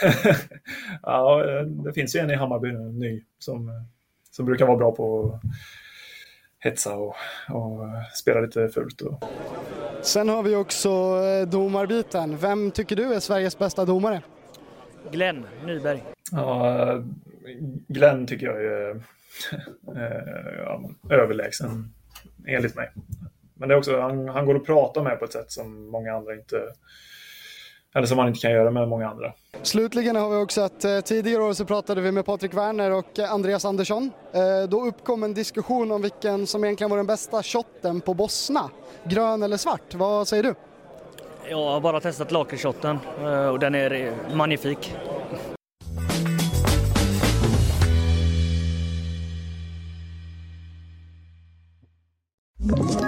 ja, 1.02 1.44
eh, 1.44 1.66
det 1.66 1.92
finns 1.92 2.16
ju 2.16 2.20
en 2.20 2.30
i 2.30 2.34
Hammarby 2.34 2.72
nu, 2.72 2.92
ny, 2.92 3.22
som, 3.38 3.68
eh, 3.68 3.74
som 4.30 4.46
brukar 4.46 4.66
vara 4.66 4.76
bra 4.76 4.92
på 4.92 5.26
att 5.34 5.40
hetsa 6.58 6.96
och, 6.96 7.14
och 7.48 7.84
eh, 7.84 8.02
spela 8.14 8.40
lite 8.40 8.68
fult. 8.68 9.00
Och, 9.00 9.24
Sen 10.02 10.28
har 10.28 10.42
vi 10.42 10.56
också 10.56 10.88
eh, 11.24 11.48
domarbiten. 11.48 12.36
Vem 12.36 12.70
tycker 12.70 12.96
du 12.96 13.14
är 13.14 13.20
Sveriges 13.20 13.58
bästa 13.58 13.84
domare? 13.84 14.22
Glenn 15.10 15.46
Nyberg. 15.64 16.04
Ja, 16.32 17.02
Glenn 17.88 18.26
tycker 18.26 18.46
jag 18.46 18.64
är 18.64 18.90
eh, 19.96 20.58
ja, 20.58 20.90
överlägsen, 21.10 21.94
enligt 22.46 22.76
mig. 22.76 22.90
Men 23.54 23.68
det 23.68 23.74
är 23.74 23.78
också, 23.78 24.00
han, 24.00 24.28
han 24.28 24.46
går 24.46 24.56
att 24.56 24.66
prata 24.66 25.02
med 25.02 25.18
på 25.18 25.24
ett 25.24 25.32
sätt 25.32 25.50
som 25.52 25.90
många 25.90 26.14
andra 26.14 26.34
inte 26.34 26.56
eller 27.94 28.06
som 28.06 28.16
man 28.16 28.28
inte 28.28 28.40
kan 28.40 28.50
göra 28.50 28.70
med 28.70 28.88
många 28.88 29.08
andra. 29.08 29.32
Slutligen 29.62 30.16
har 30.16 30.30
vi 30.30 30.36
också 30.36 30.60
att 30.60 30.84
eh, 30.84 31.00
tidigare 31.00 31.42
år 31.42 31.52
så 31.52 31.64
pratade 31.64 32.00
vi 32.00 32.12
med 32.12 32.26
Patrik 32.26 32.54
Werner 32.54 32.90
och 32.90 33.18
eh, 33.18 33.32
Andreas 33.32 33.64
Andersson. 33.64 34.10
Eh, 34.32 34.68
då 34.68 34.86
uppkom 34.86 35.22
en 35.22 35.34
diskussion 35.34 35.92
om 35.92 36.02
vilken 36.02 36.46
som 36.46 36.64
egentligen 36.64 36.90
var 36.90 36.96
den 36.96 37.06
bästa 37.06 37.42
shotten 37.42 38.00
på 38.00 38.14
Bosna. 38.14 38.70
Grön 39.04 39.42
eller 39.42 39.56
svart? 39.56 39.94
Vad 39.94 40.28
säger 40.28 40.42
du? 40.42 40.54
Jag 41.50 41.70
har 41.70 41.80
bara 41.80 42.00
testat 42.00 42.32
lakritsshotten 42.32 42.98
och 43.52 43.58
den 43.58 43.74
är 43.74 44.12
magnifik. 44.34 44.94
Ett 52.70 53.07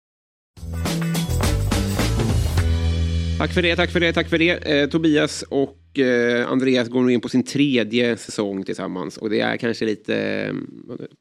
Tack 3.41 3.53
för 3.53 3.61
det, 3.61 3.75
tack 3.75 3.91
för 3.91 3.99
det, 3.99 4.13
tack 4.13 4.29
för 4.29 4.37
det. 4.37 4.49
Eh, 4.81 4.89
Tobias 4.89 5.43
och 5.49 5.99
eh, 5.99 6.47
Andreas 6.47 6.89
går 6.89 7.01
nu 7.03 7.13
in 7.13 7.21
på 7.21 7.29
sin 7.29 7.43
tredje 7.43 8.17
säsong 8.17 8.63
tillsammans. 8.63 9.17
Och 9.17 9.29
det 9.29 9.39
är 9.39 9.57
kanske 9.57 9.85
lite 9.85 10.15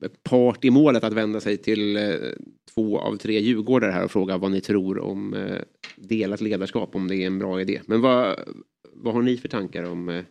eh, 0.03 0.09
part 0.23 0.65
i 0.65 0.71
målet 0.71 1.05
att 1.05 1.13
vända 1.13 1.41
sig 1.41 1.57
till 1.57 1.97
eh, 1.97 2.13
två 2.75 2.99
av 2.99 3.17
tre 3.17 3.41
djurgårdare 3.41 3.91
här 3.91 4.05
och 4.05 4.11
fråga 4.11 4.37
vad 4.39 4.51
ni 4.51 4.61
tror 4.61 4.99
om 4.99 5.35
eh, 5.35 5.57
delat 5.97 6.41
ledarskap, 6.41 6.95
om 6.95 7.09
det 7.09 7.17
är 7.17 7.27
en 7.27 7.39
bra 7.39 7.61
idé. 7.61 7.81
Men 7.87 8.01
vad, 8.01 8.39
vad 8.93 9.15
har 9.15 9.23
ni 9.23 9.37
för 9.37 9.49
tankar 9.49 9.83
om, 9.83 10.09
eh, 10.09 10.23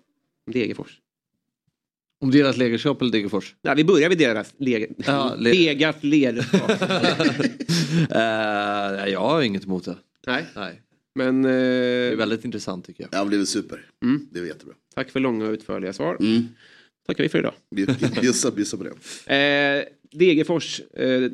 om 0.48 0.54
Degerfors? 0.54 1.00
Om 2.22 2.32
deras 2.32 2.58
ledarskap 2.58 3.02
eller 3.02 3.12
Degerfors? 3.12 3.56
Nej, 3.62 3.76
vi 3.76 3.84
börjar 3.84 4.10
vid 4.10 4.18
deras 4.18 4.54
leg 4.58 4.96
Ja, 5.06 5.36
le- 5.40 5.52
degat 5.52 6.04
ledarskap. 6.04 6.72
Eh, 8.12 9.12
jag 9.12 9.20
har 9.20 9.42
inget 9.42 9.66
emot 9.66 9.86
det. 9.86 9.96
Nej. 10.28 10.46
Nej. 10.56 10.82
Men, 11.20 11.46
eh, 11.46 11.52
det 11.52 12.12
är 12.12 12.16
väldigt 12.16 12.46
intressant 12.46 12.86
tycker 12.86 13.04
jag. 13.04 13.22
Ja, 13.22 13.26
det 13.26 13.36
är 13.36 13.38
väl 13.38 13.48
super. 13.48 13.86
Mm. 14.04 14.28
Det 14.32 14.40
är 14.40 14.46
jättebra. 14.46 14.76
Tack 14.96 15.10
för 15.10 15.20
långa 15.20 15.46
och 15.46 15.52
utförliga 15.52 15.94
svar. 15.94 16.18
Mm. 16.20 16.48
Tackar 17.08 17.24
vi 17.24 17.30
för 17.30 17.40
idag. 17.40 17.54
Bjussa, 18.22 18.52
bjussa 18.52 18.78
på 18.78 18.84
det. 18.84 18.90
Eh, 19.36 19.84
Degerfors 20.12 20.80
eh, 20.80 21.32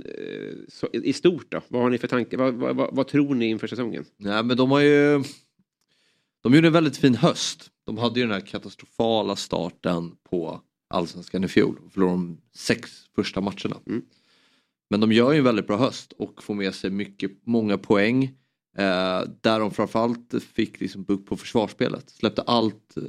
så, 0.68 0.90
i 0.94 1.14
stort 1.14 1.52
då? 1.52 1.62
Vad 1.68 1.82
har 1.82 1.90
ni 1.90 1.98
för 1.98 2.08
tankar? 2.08 2.38
Vad, 2.38 2.54
vad, 2.54 2.76
vad, 2.76 2.96
vad 2.96 3.08
tror 3.08 3.36
ni 3.36 3.46
inför 3.46 3.68
säsongen? 3.68 4.06
Nej 4.18 4.44
men 4.44 4.58
de 4.58 4.72
har 4.72 4.80
ju... 4.80 5.24
De 6.44 6.54
gjorde 6.54 6.68
en 6.68 6.74
väldigt 6.74 6.98
fin 6.98 7.16
höst. 7.16 7.70
De 7.86 7.98
hade 7.98 8.20
ju 8.20 8.26
den 8.26 8.34
här 8.34 8.46
katastrofala 8.46 9.36
starten 9.36 10.16
på 10.30 10.62
allsvenskan 10.90 11.44
i 11.44 11.48
fjol. 11.48 11.80
Förlorade 11.92 12.18
de 12.18 12.42
sex 12.56 12.92
första 13.16 13.42
matcherna. 13.42 13.80
Men 14.90 15.00
de 15.00 15.12
gör 15.12 15.32
ju 15.32 15.38
en 15.38 15.44
väldigt 15.44 15.68
bra 15.68 15.78
höst 15.78 16.14
och 16.18 16.44
får 16.44 16.54
med 16.54 16.76
sig 16.76 16.90
mycket, 16.90 17.32
många 17.44 17.78
poäng. 17.78 18.36
Eh, 18.78 19.24
där 19.42 19.60
de 19.60 19.72
framförallt 19.72 20.34
fick 20.54 20.80
liksom 20.80 21.04
bukt 21.04 21.30
på 21.30 21.38
försvarsspelet. 21.38 22.10
Släppte 22.10 22.42
allt, 22.42 22.98
eh, 22.98 23.04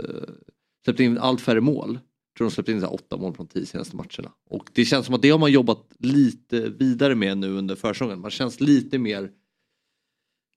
släppte 0.84 1.05
in 1.05 1.18
allt 1.18 1.40
färre 1.40 1.60
mål. 1.60 1.93
Jag 1.93 2.38
tror 2.38 2.48
de 2.48 2.55
släppte 2.55 2.72
in 2.72 2.80
så 2.80 2.86
åtta 2.86 3.16
mål 3.16 3.32
på 3.32 3.43
de 3.43 3.48
tio 3.48 3.66
senaste 3.66 3.97
matcherna. 3.97 4.32
Och 4.51 4.70
det 4.72 4.84
känns 4.84 5.06
som 5.06 5.14
att 5.14 5.22
det 5.22 5.30
har 5.30 5.38
man 5.38 5.52
jobbat 5.52 5.86
lite 5.98 6.60
vidare 6.60 7.14
med 7.14 7.38
nu 7.38 7.51
under 7.51 7.74
försäsongen. 7.74 8.20
Man 8.20 8.30
känns 8.30 8.60
lite 8.60 8.98
mer 8.98 9.30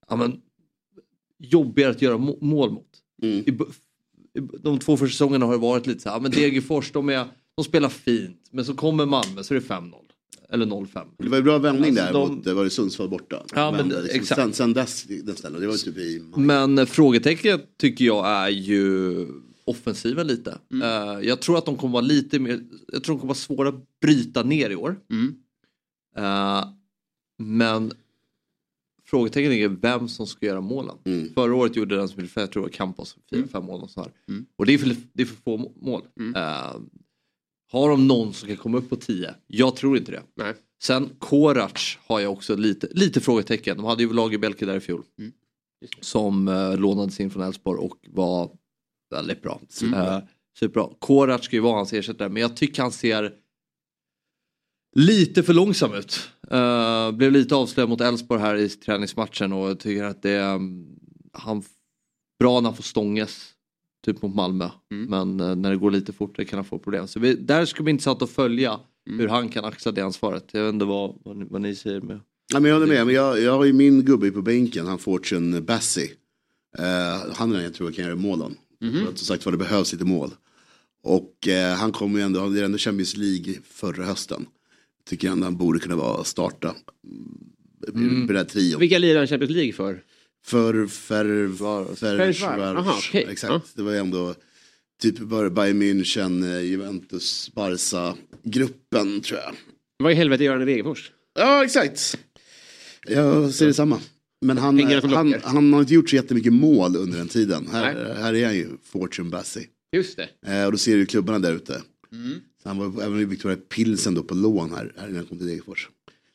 ja, 0.10 0.16
men, 0.16 0.42
jobbigare 1.38 1.92
att 1.92 2.02
göra 2.02 2.18
må- 2.18 2.38
mål 2.42 2.72
mot. 2.72 2.90
B- 3.22 3.28
i, 4.34 4.40
de 4.60 4.80
två 4.80 4.98
första 4.98 5.14
säsongerna 5.14 5.46
har 5.46 5.54
det 5.54 5.60
varit 5.60 5.88
lite 5.88 6.00
så 6.00 6.10
här, 6.10 6.20
men 6.20 6.32
Degerfors 6.32 6.92
de, 6.92 7.10
är, 7.10 7.26
de 7.56 7.66
spelar 7.66 7.90
fint 7.90 8.48
men 8.52 8.66
så 8.66 8.74
kommer 8.74 9.06
Malmö 9.06 9.44
så 9.44 9.54
är 9.54 9.60
det 9.60 9.66
5-0. 9.66 9.94
Eller 10.52 10.66
0-5. 10.66 11.06
Det 11.18 11.30
var 11.30 11.38
ju 11.38 11.44
bra 11.44 11.58
vändning 11.58 11.90
Alltså, 11.90 12.04
där 12.06 12.14
de- 12.14 12.36
mot, 12.36 12.44
det 12.44 12.54
var 12.54 12.64
det 12.64 12.70
Sundsvall 12.70 13.10
borta. 13.10 13.44
Ja, 13.56 13.72
men 13.72 13.90
liksom. 13.90 14.10
exakt. 14.20 14.42
Sen, 14.42 14.54
sen 14.54 14.74
dess 14.74 15.06
nästan, 15.24 15.54
det 15.54 15.68
var 15.68 15.74
typ 15.78 15.98
i 15.98 16.24
Men 16.36 16.88
frågetecknet 16.88 17.78
tycker 17.78 18.06
jag 18.06 18.28
är 18.28 18.50
ju 18.50 19.28
offensiven 19.66 20.28
lite. 20.28 20.58
Eh, 20.84 21.28
jag 21.28 21.42
tror 21.42 21.58
att 21.58 21.66
de 21.66 21.76
kommer 21.78 21.94
vara 21.94 22.02
lite 22.02 22.40
mer, 22.40 22.60
jag 22.88 23.04
tror 23.04 23.16
de 23.16 23.20
kommer 23.20 23.28
vara 23.30 23.36
svåra 23.36 23.70
att 23.70 24.00
bryta 24.02 24.44
ner 24.44 24.70
i 24.70 24.76
år. 24.76 25.00
Eh, 26.18 26.64
men 27.38 27.92
frågetecknet 29.06 29.52
är 29.54 29.68
vem 29.68 30.08
som 30.08 30.28
ska 30.28 30.46
göra 30.46 30.62
målen. 30.62 30.96
Förra 31.34 31.56
året 31.56 31.76
gjorde 31.76 31.96
den 31.96 32.10
som 32.10 32.22
jag 32.22 32.32
tror 32.34 32.48
det 32.54 32.60
var 32.60 32.70
Campos, 32.70 33.18
4-5 33.32 33.62
mål 33.66 33.82
och 33.82 33.90
sådär. 33.90 34.12
Och 34.56 34.66
det 34.66 34.74
är, 34.74 34.78
för, 34.78 34.96
det 35.14 35.22
är 35.24 35.26
för 35.28 35.36
få 35.36 35.58
må- 35.58 35.74
mål. 35.82 36.02
Eh, 36.36 36.76
har 37.72 37.90
de 37.90 38.08
någon 38.08 38.34
som 38.34 38.48
kan 38.48 38.58
komma 38.58 38.78
upp 38.78 38.90
på 38.90 38.96
10? 38.96 39.36
Jag 39.48 39.76
tror 39.76 39.98
inte 39.98 40.12
det. 40.12 40.24
Nej. 40.36 40.54
Sen 40.82 41.10
Korac 41.20 41.98
har 42.08 42.20
jag 42.20 42.32
också 42.32 42.56
lite, 42.56 42.88
lite 42.92 43.22
frågetecken. 43.22 43.78
De 43.78 43.86
hade 43.86 44.04
ju 44.04 44.14
Lagerbjälke 44.14 44.66
där 44.66 44.78
i 44.78 44.80
fjol. 44.80 45.04
Som 46.02 46.48
eh, 46.48 46.78
lånades 46.78 47.20
in 47.20 47.30
från 47.30 47.44
Elfsborg 47.44 47.80
och 47.80 47.98
var 48.08 48.52
väldigt 49.12 49.42
bra. 49.42 49.62
Superbra. 49.70 50.18
Eh, 50.18 50.24
superbra. 50.60 50.90
Korac 51.00 51.44
ska 51.44 51.56
ju 51.56 51.62
vara 51.62 51.76
hans 51.76 51.94
ersättare 51.94 52.30
men 52.30 52.42
jag 52.42 52.56
tycker 52.56 52.82
han 52.82 52.92
ser 52.92 53.34
lite 54.96 55.44
för 55.44 55.54
långsam 55.54 55.94
ut. 55.94 56.30
Eh, 56.52 57.12
blev 57.12 57.32
lite 57.32 57.56
avslöjad 57.56 57.90
mot 57.90 58.02
Elfsborg 58.02 58.42
här 58.42 58.56
i 58.56 58.70
träningsmatchen 58.70 59.54
och 59.54 59.70
jag 59.70 59.80
tycker 59.80 60.04
att 60.04 60.22
det 60.22 60.32
är 60.32 60.56
um, 60.56 61.00
han, 61.34 61.64
bra 62.40 62.60
när 62.60 62.70
han 62.70 62.76
får 62.76 62.84
stånges. 62.84 63.54
Typ 64.06 64.22
mot 64.22 64.36
Malmö. 64.36 64.70
Men 64.90 65.40
eh, 65.40 65.56
när 65.56 65.70
det 65.70 65.78
går 65.78 65.92
lite 65.92 66.14
fortare 66.14 66.46
kan 66.46 66.58
han 66.58 66.66
få 66.66 66.80
problem. 66.80 67.08
Så 67.08 67.20
vi, 67.20 67.34
där 67.34 67.66
ska 67.66 67.84
bli 67.84 67.92
intressant 67.92 68.22
att 68.22 68.30
följa 68.30 68.80
hur 69.06 69.28
han 69.28 69.50
kan 69.50 69.66
axla 69.66 69.92
det 69.92 70.02
ansvaret. 70.02 70.46
Jag 70.52 70.64
vet 70.64 70.74
inte 70.74 70.86
vad, 70.86 71.16
vad, 71.24 71.38
ni, 71.38 71.46
vad 71.50 71.62
ni 71.62 71.76
säger 71.76 72.02
med. 72.02 72.20
Ja, 72.54 72.60
men 72.60 72.70
jag 72.70 72.80
håller 72.80 72.94
med, 72.94 73.06
men 73.06 73.16
jag, 73.16 73.42
jag 73.42 73.58
har 73.58 73.66
ju 73.66 73.74
min 73.74 74.06
gubbe 74.06 74.32
på 74.32 74.42
bänken, 74.42 74.88
han 74.88 75.00
Fortune 75.00 75.62
Bassi. 75.62 76.12
Uh, 76.80 77.34
han 77.34 77.52
är 77.52 77.56
den 77.56 77.64
jag 77.64 77.74
tror 77.74 77.92
kan 77.92 78.06
göra 78.06 78.16
målen. 78.16 78.56
För 78.80 79.10
att, 79.10 79.18
Som 79.18 79.26
sagt 79.26 79.46
var 79.46 79.52
det 79.52 79.58
behövs 79.58 79.94
lite 79.94 80.06
mål. 80.06 80.32
Och 81.04 81.48
eh, 81.48 81.76
han 81.76 81.92
kommer 81.92 82.20
ju 82.20 82.26
ändå, 82.26 82.40
han 82.40 82.58
är 82.58 82.64
ändå 82.64 82.78
Champions 82.78 83.18
League 83.18 83.54
förra 83.64 84.06
hösten. 84.06 84.46
Tycker 85.06 85.30
ändå 85.30 85.46
han 85.46 85.58
borde 85.58 85.80
kunna 85.80 85.96
vara 85.96 86.24
starta. 86.24 86.76
Mm. 87.94 88.28
På 88.28 88.34
den 88.34 88.38
här 88.38 88.50
trion. 88.50 88.80
Vilka 88.80 88.98
lirar 88.98 89.18
han 89.18 89.28
Champions 89.28 89.52
League 89.52 89.74
för? 89.74 90.04
För 90.46 90.88
Ferencvaros. 90.88 92.04
Okej. 93.08 93.28
Exakt, 93.30 93.52
Ja. 93.54 93.62
det 93.76 93.82
var 93.82 93.92
ju 93.92 93.98
ändå 93.98 94.36
typ 95.02 95.20
bara 95.20 95.50
Bayern 95.50 95.82
München, 95.82 96.56
eh, 96.56 96.62
Juventus, 96.62 97.52
Barca 97.56 98.16
gruppen 98.44 99.22
tror 99.22 99.40
jag. 99.40 99.54
Vad 100.04 100.12
i 100.12 100.16
helvete 100.16 100.44
gör 100.44 100.54
han 100.54 100.62
i 100.62 100.66
Degerfors? 100.66 101.12
Ja, 101.40 101.64
exakt. 101.66 102.18
Jag 103.08 103.54
ser 103.54 103.66
detsamma. 103.68 104.00
Men 104.42 104.58
han, 104.58 104.80
han 104.80 105.02
som 105.02 105.14
han, 105.44 105.74
har 105.74 105.82
inte 105.82 105.94
gjort 105.94 106.10
så 106.10 106.16
jättemycket 106.16 106.54
mål 106.54 106.96
under 106.96 107.18
den 107.18 107.28
tiden. 107.28 107.68
Här, 107.72 108.16
här 108.18 108.34
är 108.34 108.46
han 108.46 108.56
ju 108.56 108.68
Fortune 108.84 109.30
Bassi. 109.30 109.68
Just 109.96 110.18
det. 110.18 110.30
Eh, 110.54 110.66
och 110.66 110.72
då 110.72 110.78
ser 110.78 110.98
du 110.98 111.06
klubbarna 111.06 111.40
där 111.40 111.54
ute. 111.54 111.82
Mm. 112.12 112.40
Han 112.64 112.78
var 112.78 113.04
även 113.04 113.20
i 113.20 113.26
Victoria 113.26 113.58
Pilsen 113.58 114.14
då 114.14 114.24
på 114.24 114.34
lån 114.36 114.72
här, 114.72 114.94
här 114.98 115.04
innan 115.08 115.16
han 115.16 115.26
kom 115.26 115.38
till 115.38 115.48
Degerfors. 115.48 115.90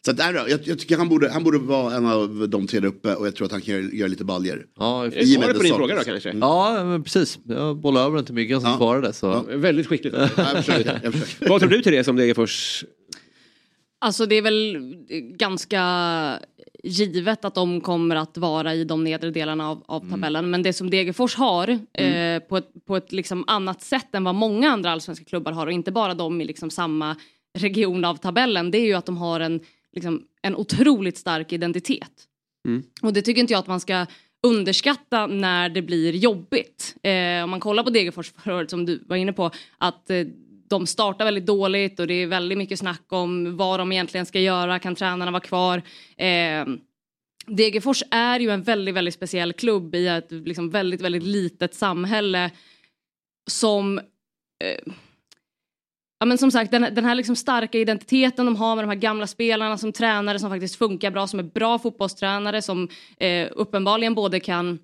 Så 0.04 0.10
att, 0.10 0.16
då, 0.16 0.24
jag, 0.24 0.60
jag 0.64 0.78
tycker 0.78 0.96
han 0.96 1.08
borde, 1.08 1.30
han 1.30 1.44
borde 1.44 1.58
vara 1.58 1.94
en 1.94 2.06
av 2.06 2.48
de 2.48 2.66
tre 2.66 2.80
där 2.80 2.88
uppe 2.88 3.14
och 3.14 3.26
jag 3.26 3.36
tror 3.36 3.44
att 3.44 3.52
han 3.52 3.60
kan 3.60 3.74
göra, 3.74 3.92
göra 3.92 4.08
lite 4.08 4.24
baljor. 4.24 4.66
Ja, 4.78 5.02
med 5.02 5.28
Svaret 5.28 5.56
på 5.56 5.62
din 5.62 5.74
fråga 5.74 5.94
då 5.94 6.02
kanske? 6.02 6.32
Ja, 6.40 6.84
men 6.84 7.02
precis. 7.02 7.38
Jag 7.44 7.76
bollade 7.76 8.06
över 8.06 8.16
den 8.16 8.24
till 8.24 8.34
Myggan 8.34 8.60
som 8.60 8.76
svarade. 8.76 9.12
Så. 9.12 9.44
Väldigt 9.48 9.86
skickligt. 9.86 10.16
jag 10.18 10.30
försöker, 10.30 11.00
jag 11.02 11.12
försöker. 11.12 11.48
Vad 11.48 11.60
tror 11.60 11.70
du 11.70 11.82
till 11.82 11.92
det 11.92 12.04
som 12.04 12.16
Degerfors? 12.16 12.84
Alltså 13.98 14.26
det 14.26 14.34
är 14.34 14.42
väl 14.42 14.94
ganska 15.36 15.82
givet 16.84 17.44
att 17.44 17.54
de 17.54 17.80
kommer 17.80 18.16
att 18.16 18.38
vara 18.38 18.74
i 18.74 18.84
de 18.84 19.04
nedre 19.04 19.30
delarna 19.30 19.70
av, 19.70 19.82
av 19.86 20.10
tabellen. 20.10 20.50
Men 20.50 20.62
det 20.62 20.72
som 20.72 20.90
Degerfors 20.90 21.36
har 21.36 21.68
eh, 21.92 22.38
på 22.48 22.56
ett, 22.56 22.68
på 22.86 22.96
ett 22.96 23.12
liksom 23.12 23.44
annat 23.46 23.82
sätt 23.82 24.14
än 24.14 24.24
vad 24.24 24.34
många 24.34 24.70
andra 24.70 24.90
allsvenska 24.90 25.24
klubbar 25.24 25.52
har 25.52 25.66
och 25.66 25.72
inte 25.72 25.92
bara 25.92 26.14
de 26.14 26.40
i 26.40 26.44
liksom 26.44 26.70
samma 26.70 27.16
region 27.58 28.04
av 28.04 28.16
tabellen 28.16 28.70
det 28.70 28.78
är 28.78 28.86
ju 28.86 28.94
att 28.94 29.06
de 29.06 29.16
har 29.16 29.40
en, 29.40 29.60
liksom, 29.94 30.22
en 30.42 30.56
otroligt 30.56 31.18
stark 31.18 31.52
identitet. 31.52 32.28
Mm. 32.68 32.82
Och 33.02 33.12
det 33.12 33.22
tycker 33.22 33.40
inte 33.40 33.52
jag 33.52 33.60
att 33.60 33.66
man 33.66 33.80
ska 33.80 34.06
underskatta 34.42 35.26
när 35.26 35.68
det 35.68 35.82
blir 35.82 36.12
jobbigt. 36.12 36.96
Eh, 37.02 37.44
om 37.44 37.50
man 37.50 37.60
kollar 37.60 37.82
på 37.82 37.90
Degerfors 37.90 38.32
förra 38.32 38.56
året 38.56 38.70
som 38.70 38.86
du 38.86 39.04
var 39.06 39.16
inne 39.16 39.32
på 39.32 39.50
att 39.78 40.10
eh, 40.10 40.26
de 40.68 40.86
startar 40.86 41.24
väldigt 41.24 41.46
dåligt 41.46 42.00
och 42.00 42.06
det 42.06 42.14
är 42.14 42.26
väldigt 42.26 42.58
mycket 42.58 42.78
snack 42.78 43.02
om 43.08 43.56
vad 43.56 43.80
de 43.80 43.92
egentligen 43.92 44.26
ska 44.26 44.40
göra, 44.40 44.78
kan 44.78 44.94
tränarna 44.94 45.30
vara 45.30 45.40
kvar? 45.40 45.82
Eh, 46.16 46.66
Degerfors 47.46 48.02
är 48.10 48.40
ju 48.40 48.50
en 48.50 48.62
väldigt, 48.62 48.94
väldigt 48.94 49.14
speciell 49.14 49.52
klubb 49.52 49.94
i 49.94 50.06
ett 50.06 50.32
liksom 50.32 50.70
väldigt, 50.70 51.00
väldigt 51.00 51.22
litet 51.22 51.74
samhälle 51.74 52.50
som 53.50 53.98
eh, 53.98 54.92
Ja, 56.18 56.26
men 56.26 56.38
som 56.38 56.50
sagt, 56.50 56.70
den, 56.70 56.94
den 56.94 57.04
här 57.04 57.14
liksom 57.14 57.36
starka 57.36 57.78
identiteten 57.78 58.46
de 58.46 58.56
har 58.56 58.76
med 58.76 58.84
de 58.84 58.88
här 58.88 58.96
gamla 58.96 59.26
spelarna 59.26 59.78
som 59.78 59.92
tränare 59.92 60.38
som 60.38 60.50
faktiskt 60.50 60.76
funkar 60.76 61.10
bra, 61.10 61.26
som 61.26 61.38
är 61.38 61.42
bra 61.42 61.78
fotbollstränare 61.78 62.62
som 62.62 62.88
eh, 63.18 63.48
uppenbarligen 63.52 64.14
både 64.14 64.40
kan 64.40 64.78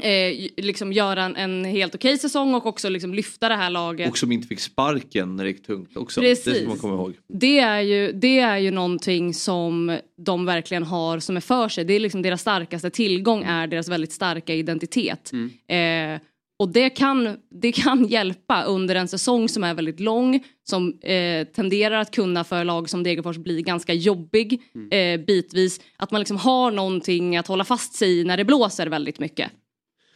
eh, 0.00 0.48
liksom 0.56 0.92
göra 0.92 1.24
en, 1.24 1.36
en 1.36 1.64
helt 1.64 1.94
okej 1.94 2.18
säsong 2.18 2.54
och 2.54 2.66
också 2.66 2.88
liksom 2.88 3.14
lyfta 3.14 3.48
det 3.48 3.54
här 3.54 3.70
laget. 3.70 4.10
Och 4.10 4.18
som 4.18 4.32
inte 4.32 4.48
fick 4.48 4.60
sparken 4.60 5.36
när 5.36 5.44
det 5.44 5.50
gick 5.50 5.66
tungt 5.66 5.96
också. 5.96 6.20
Precis. 6.20 6.44
Det 6.44 6.54
ska 6.54 6.68
man 6.68 6.78
komma 6.78 6.94
ihåg. 6.94 7.14
Det 7.28 7.58
är, 7.58 7.80
ju, 7.80 8.12
det 8.12 8.38
är 8.38 8.58
ju 8.58 8.70
någonting 8.70 9.34
som 9.34 9.98
de 10.16 10.46
verkligen 10.46 10.82
har 10.82 11.18
som 11.18 11.36
är 11.36 11.40
för 11.40 11.68
sig. 11.68 11.84
Det 11.84 11.94
är 11.94 12.00
liksom 12.00 12.22
deras 12.22 12.40
starkaste 12.40 12.90
tillgång 12.90 13.42
är 13.42 13.66
deras 13.66 13.88
väldigt 13.88 14.12
starka 14.12 14.54
identitet. 14.54 15.32
Eh, 15.68 16.20
och 16.56 16.68
det 16.68 16.90
kan, 16.90 17.36
det 17.60 17.72
kan 17.72 18.04
hjälpa 18.08 18.64
under 18.64 18.94
en 18.94 19.08
säsong 19.08 19.48
som 19.48 19.64
är 19.64 19.74
väldigt 19.74 20.00
lång, 20.00 20.44
som 20.64 20.98
eh, 21.02 21.46
tenderar 21.46 22.00
att 22.00 22.10
kunna 22.10 22.44
för 22.44 22.64
lag 22.64 22.90
som 22.90 23.02
Degerfors 23.02 23.36
bli 23.36 23.62
ganska 23.62 23.94
jobbig 23.94 24.62
eh, 24.90 25.20
bitvis. 25.20 25.80
Att 25.96 26.10
man 26.10 26.20
liksom 26.20 26.36
har 26.36 26.70
någonting 26.70 27.36
att 27.36 27.46
hålla 27.46 27.64
fast 27.64 27.94
sig 27.94 28.20
i 28.20 28.24
när 28.24 28.36
det 28.36 28.44
blåser 28.44 28.86
väldigt 28.86 29.18
mycket. 29.18 29.50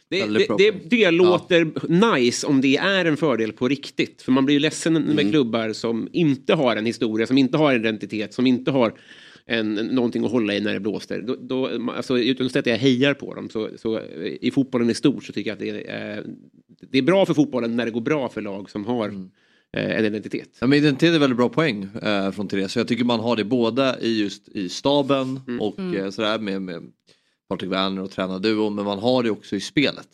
Det, 0.09 0.25
det, 0.25 0.47
det, 0.57 0.89
det 0.89 1.11
låter 1.11 1.71
nice 2.15 2.47
om 2.47 2.61
det 2.61 2.77
är 2.77 3.05
en 3.05 3.17
fördel 3.17 3.51
på 3.51 3.67
riktigt. 3.67 4.21
För 4.21 4.31
man 4.31 4.45
blir 4.45 4.53
ju 4.53 4.59
ledsen 4.59 4.93
med 4.93 5.29
klubbar 5.31 5.73
som 5.73 6.07
inte 6.11 6.53
har 6.53 6.75
en 6.75 6.85
historia, 6.85 7.27
som 7.27 7.37
inte 7.37 7.57
har 7.57 7.73
en 7.73 7.79
identitet, 7.79 8.33
som 8.33 8.47
inte 8.47 8.71
har 8.71 8.93
en, 9.49 9.73
någonting 9.73 10.25
att 10.25 10.31
hålla 10.31 10.53
i 10.55 10.61
när 10.61 10.73
det 10.73 10.79
blåser. 10.79 11.21
Då, 11.21 11.35
då, 11.41 11.91
alltså, 11.91 12.19
utan 12.19 12.45
att 12.45 12.51
säga 12.51 12.59
att 12.59 12.65
jag 12.65 12.77
hejar 12.77 13.13
på 13.13 13.33
dem, 13.33 13.49
så, 13.49 13.69
så 13.77 14.01
i 14.41 14.51
fotbollen 14.51 14.89
i 14.89 14.93
stort 14.93 15.23
så 15.23 15.33
tycker 15.33 15.49
jag 15.49 15.53
att 15.55 15.59
det 15.59 15.89
är, 15.89 16.25
det 16.91 16.97
är 16.97 17.01
bra 17.01 17.25
för 17.25 17.33
fotbollen 17.33 17.75
när 17.75 17.85
det 17.85 17.91
går 17.91 18.01
bra 18.01 18.29
för 18.29 18.41
lag 18.41 18.69
som 18.69 18.85
har 18.85 19.09
eh, 19.77 19.97
en 19.99 20.05
identitet. 20.05 20.57
Ja, 20.61 20.67
men 20.67 20.77
identitet 20.77 21.15
är 21.15 21.19
väldigt 21.19 21.37
bra 21.37 21.49
poäng 21.49 21.87
eh, 22.01 22.31
från 22.31 22.47
Therese. 22.47 22.71
Så 22.71 22.79
jag 22.79 22.87
tycker 22.87 23.03
man 23.03 23.19
har 23.19 23.35
det 23.35 23.43
båda 23.43 23.99
i 23.99 24.21
just 24.21 24.49
i 24.49 24.69
staben 24.69 25.39
och 25.59 25.79
Mm. 25.79 25.95
eh, 25.95 26.09
sådär 26.09 26.39
med, 26.39 26.61
med 26.61 26.91
Patrik 27.49 27.71
Werner 27.71 28.01
och 28.01 28.11
tränarduon. 28.11 28.75
Men 28.75 28.85
man 28.85 28.99
har 28.99 29.23
det 29.23 29.29
också 29.31 29.55
i 29.55 29.59
spelet. 29.59 30.07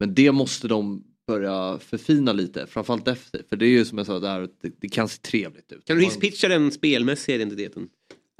Men 0.00 0.14
det 0.14 0.32
måste 0.32 0.68
de 0.68 1.04
börja 1.26 1.78
förfina 1.78 2.32
lite, 2.32 2.66
framförallt 2.66 3.08
efter. 3.08 3.42
För 3.48 3.56
det 3.56 3.66
är 3.66 3.70
ju 3.70 3.84
som 3.84 3.98
jag 3.98 4.06
sa, 4.06 4.18
där, 4.18 4.40
att 4.40 4.62
det, 4.62 4.72
det 4.80 4.88
kan 4.88 5.08
se 5.08 5.20
trevligt 5.22 5.72
ut. 5.72 5.84
Kan 5.84 5.96
du 5.96 6.04
hisspitcha 6.04 6.48
den 6.48 6.70
spelmässiga 6.70 7.36
identiteten? 7.36 7.88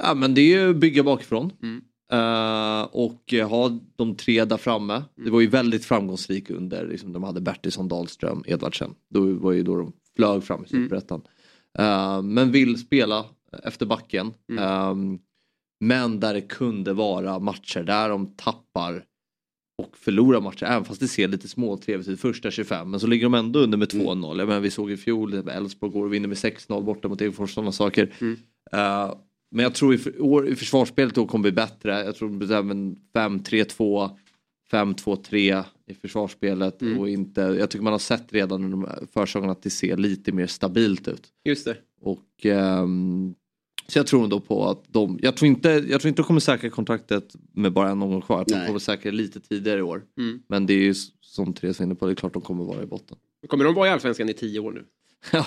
Ja 0.03 0.15
men 0.15 0.35
det 0.35 0.41
är 0.41 0.61
ju 0.67 0.75
bygga 0.75 1.03
bakifrån. 1.03 1.53
Eh, 2.13 2.83
och 2.83 3.35
eh, 3.35 3.49
ha 3.49 3.79
de 3.97 4.15
tre 4.15 4.45
där 4.45 4.57
framme. 4.57 5.03
Det 5.25 5.31
var 5.31 5.41
ju 5.41 5.47
väldigt 5.47 5.85
framgångsrikt 5.85 6.51
under, 6.51 6.87
liksom, 6.87 7.13
de 7.13 7.23
hade 7.23 7.41
Bertilsson, 7.41 7.89
Dahlström, 7.89 8.43
Edvardsen. 8.47 8.95
Då 9.11 9.33
var 9.35 9.53
ju 9.53 9.63
då 9.63 9.77
de 9.77 9.93
flög 10.17 10.45
fram 10.45 10.65
i 10.65 10.69
Superettan. 10.69 11.23
Eh, 11.79 12.23
men 12.23 12.53
vill 12.53 12.79
spela 12.79 13.25
efter 13.65 13.87
backen. 13.87 14.35
Eh, 14.59 14.95
men 15.81 16.21
där 16.21 16.35
det 16.35 16.41
kunde 16.41 16.93
vara 16.93 17.39
matcher 17.39 17.83
där 17.83 18.09
de 18.09 18.27
tappar 18.27 19.05
och 19.83 19.97
förlorar 19.97 20.41
matcher, 20.41 20.65
även 20.65 20.85
fast 20.85 21.01
det 21.01 21.09
ser 21.09 21.29
lite 21.29 21.49
småtrevligt 21.49 22.09
ut 22.09 22.21
första 22.21 22.51
25. 22.51 22.91
Men 22.91 23.01
så 23.01 23.07
ligger 23.07 23.25
de 23.27 23.35
ändå 23.35 23.59
under 23.59 23.79
med 23.79 23.89
2-0. 23.89 24.39
Jag 24.39 24.49
menar, 24.49 24.61
vi 24.61 24.71
såg 24.71 24.91
i 24.91 24.97
fjol, 24.97 25.35
Elfsborg 25.49 25.93
går 25.93 26.05
och 26.05 26.13
vinner 26.13 26.29
med 26.29 26.37
6-0 26.37 26.83
borta 26.85 27.09
mot 27.09 27.19
Degerfors, 27.19 27.55
sådana 27.55 27.73
saker. 27.73 28.15
Eh, 28.73 29.15
men 29.57 29.63
jag 29.63 29.75
tror 29.75 29.95
i, 29.95 30.19
år, 30.19 30.49
i 30.49 30.57
försvarsspelet 30.57 31.15
då 31.15 31.27
kommer 31.27 31.43
bli 31.43 31.53
bättre. 31.53 32.05
Jag 32.05 32.17
tror 32.17 32.53
även 32.53 32.97
5-3-2, 33.15 34.11
5-2-3 34.73 35.65
i 35.87 35.95
försvarsspelet. 35.95 36.83
Och 36.99 37.09
inte, 37.09 37.41
jag 37.41 37.71
tycker 37.71 37.83
man 37.83 37.93
har 37.93 37.99
sett 37.99 38.33
redan 38.33 38.65
under 38.65 39.07
försäsongerna 39.13 39.53
att 39.53 39.63
det 39.63 39.71
ser 39.71 39.97
lite 39.97 40.33
mer 40.33 40.47
stabilt 40.47 41.09
ut. 41.09 41.23
Just 41.45 41.65
det. 41.65 41.77
Och, 42.01 42.27
ehm, 42.43 43.35
så 43.87 43.99
jag 43.99 44.07
tror 44.07 44.25
ändå 44.25 44.41
på 44.41 44.69
att 44.69 44.85
de, 44.89 45.19
jag 45.23 45.37
tror 45.37 45.49
inte, 45.49 45.69
jag 45.69 46.01
tror 46.01 46.09
inte 46.09 46.23
de 46.23 46.27
kommer 46.27 46.41
säkra 46.41 46.71
kontraktet 46.71 47.37
med 47.53 47.73
bara 47.73 47.91
en 47.91 48.03
omgång 48.03 48.23
kvar. 48.23 48.45
De 48.49 48.67
kommer 48.67 48.79
säkra 48.79 49.11
lite 49.11 49.41
tidigare 49.41 49.79
i 49.79 49.83
år. 49.83 50.05
Mm. 50.19 50.43
Men 50.49 50.67
det 50.67 50.75
är 50.75 50.83
ju 50.83 50.95
som 51.21 51.53
Therese 51.53 51.81
var 51.81 51.87
inne 51.87 51.95
på, 51.95 52.07
det 52.07 52.13
är 52.13 52.15
klart 52.15 52.33
de 52.33 52.43
kommer 52.43 52.65
vara 52.65 52.83
i 52.83 52.87
botten. 52.87 53.17
Kommer 53.49 53.65
de 53.65 53.75
vara 53.75 53.89
i 53.89 53.91
Allsvenskan 53.91 54.29
i 54.29 54.35
tio 54.35 54.61
år 54.61 54.73
nu? 54.73 54.85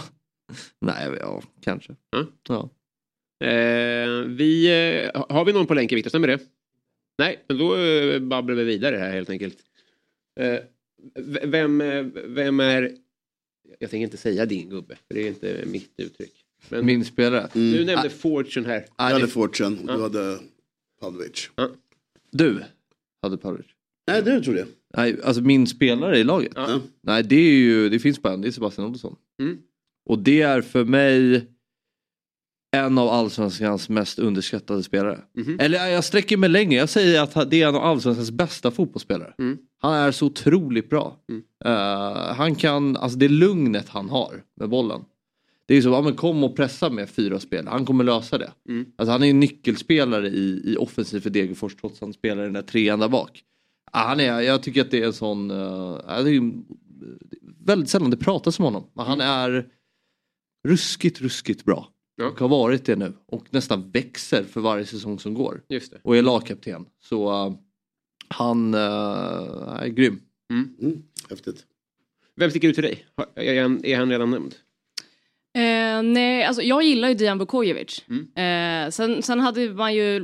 Nej, 0.81 1.18
ja, 1.19 1.41
kanske. 1.61 1.95
Ja. 2.48 2.69
Eh, 3.40 4.10
vi, 4.28 4.66
eh, 5.14 5.24
har 5.30 5.45
vi 5.45 5.53
någon 5.53 5.68
på 5.68 5.74
länken, 5.74 5.95
Victor? 5.95 6.10
Stämmer 6.10 6.28
det? 6.28 6.40
Nej, 7.18 7.44
men 7.48 7.57
då 7.57 7.78
eh, 7.78 8.20
babblar 8.20 8.56
vi 8.56 8.64
vidare 8.64 8.95
här 8.98 9.11
helt 9.11 9.30
enkelt. 9.30 9.57
Eh, 10.40 10.60
vem, 11.44 11.84
vem 12.26 12.60
är... 12.60 12.91
Jag 13.80 13.90
tänker 13.90 14.03
inte 14.03 14.18
säga 14.18 14.45
din 14.45 14.70
gubbe, 14.70 14.95
för 15.07 15.14
det 15.16 15.22
är 15.24 15.28
inte 15.28 15.64
mitt 15.68 15.91
uttryck. 15.98 16.34
Men 16.70 16.86
Min 16.86 17.06
spelare? 17.06 17.49
Du 17.53 17.60
Mm. 17.60 17.86
nämnde 17.86 18.07
Ah. 18.07 18.10
Fortune 18.10 18.68
här. 18.68 18.86
Jag 18.98 19.03
hade 19.06 19.28
Fortune 19.28 19.78
och 19.82 19.98
du 19.98 20.02
hade 20.03 20.40
Pavlovic. 21.02 21.49
Du 22.32 22.64
hade 23.22 23.38
Pavlovic? 23.38 23.66
Nej, 24.07 24.24
du 24.24 24.41
tror 24.41 24.53
det. 24.56 24.66
Nej, 24.98 25.16
alltså 25.24 25.41
min 25.41 25.68
spelare 25.68 26.18
i 26.20 26.24
laget? 26.24 26.52
Ja. 26.56 26.82
Nej, 27.02 27.24
det 27.24 27.36
är 27.36 27.52
ju, 27.53 27.90
det 27.90 27.99
finns 27.99 28.22
bara 28.22 28.34
en, 28.34 28.41
det 28.41 28.48
är 28.48 28.52
Sebastian 28.52 28.88
Olsson. 28.88 29.16
Mm. 29.41 29.57
Och 30.06 30.20
det 30.20 30.41
är 30.41 30.61
för 30.61 30.86
mig 30.86 31.45
en 32.72 32.98
av 32.98 33.10
allsvenskans 33.10 33.90
mest 33.90 34.20
underskattade 34.20 34.84
spelare. 34.84 35.20
Mhm. 35.38 35.60
Eller 35.60 35.88
jag 35.88 36.04
sträcker 36.04 36.38
mig 36.38 36.50
längre, 36.50 36.80
jag 36.80 36.90
säger 36.90 37.22
att 37.22 37.52
det 37.52 37.62
är 37.62 37.68
en 37.68 37.76
av 37.76 37.84
allsvenskans 37.84 38.32
bästa 38.32 38.72
fotbollsspelare. 38.72 39.34
Mm. 39.40 39.58
Han 39.82 39.94
är 39.94 40.12
så 40.12 40.26
otroligt 40.26 40.90
bra. 40.90 41.18
Eh, 41.66 42.36
han 42.36 42.56
kan, 42.56 42.98
alltså 42.98 43.18
det 43.18 43.28
lugnet 43.28 43.90
han 43.90 44.10
har 44.10 44.44
med 44.56 44.70
bollen. 44.70 45.02
Det 45.66 45.76
är 45.76 45.82
så, 45.82 45.90
ja, 45.90 46.02
men 46.02 46.16
kom 46.16 46.44
och 46.44 46.56
pressa 46.56 46.90
med 46.90 47.10
fyra 47.10 47.40
spelare, 47.40 47.72
han 47.72 47.86
kommer 47.86 48.04
lösa 48.04 48.38
det. 48.38 48.52
Mm. 48.70 48.86
Alltså 48.96 49.12
han 49.12 49.24
är 49.24 49.30
en 49.30 49.40
nyckelspelare 49.40 50.28
i, 50.28 50.62
i 50.66 50.78
offensiv 50.78 51.20
för 51.20 51.30
Degerfors 51.30 51.76
trots 51.76 51.96
att 51.96 52.02
han 52.02 52.14
spelar 52.14 52.44
den 52.44 52.54
där 52.54 52.62
trean 52.62 53.00
där 53.00 53.10
bak. 53.10 53.44
Ja, 53.94 54.00
han 54.00 54.20
är, 54.20 54.41
jag 54.41 54.64
tycker 54.64 54.82
att 54.82 54.91
det 54.91 55.02
är 55.02 55.06
en 55.06 55.14
sån, 55.14 55.52
uh, 55.52 55.98
det 56.06 56.30
är 56.30 56.52
väldigt 57.66 57.90
sällan 57.90 58.10
det 58.10 58.18
pratas 58.18 58.60
om 58.60 58.66
honom. 58.66 58.84
Men 58.94 59.06
han 59.06 59.22
är 59.22 59.68
ruskigt, 60.68 61.22
ruskigt 61.22 61.66
bra. 61.66 61.90
Och 62.20 62.40
har 62.40 62.48
varit 62.48 62.86
det 62.86 62.96
nu. 62.96 63.14
Och 63.26 63.46
nästan 63.50 63.91
växer 63.91 64.44
för 64.44 64.62
varje 64.62 64.86
säsong 64.86 65.20
som 65.20 65.34
går. 65.34 65.62
Just 65.70 65.91
det. 65.91 65.98
Och 66.04 66.18
är 66.18 66.22
lagkapten. 66.22 66.86
Så 67.02 67.48
uh, 67.48 67.56
han 68.28 68.74
uh, 68.74 68.80
är 69.80 69.88
grym. 69.88 70.22
Mm. 70.52 71.04
Häftigt. 71.30 71.66
Vem 72.36 72.50
sticker 72.50 72.68
ut 72.68 72.76
till 72.76 72.84
dig? 72.84 73.06
Är 73.36 73.62
han, 73.62 73.86
är 73.86 73.98
han 73.98 74.10
redan 74.10 74.32
nämnd? 74.32 74.56
Eh, 75.56 76.04
nej, 76.04 76.44
alltså 76.44 76.62
jag 76.62 76.84
gillar 76.84 77.08
ju 77.10 77.14
Dijan 77.14 77.38
Vukojevic. 77.38 78.06
Mm. 78.10 78.86
Eh, 78.86 78.91
sen, 78.91 79.24
sen 79.24 79.40
hade 79.40 79.70
man 79.70 79.96
ju, 79.96 80.20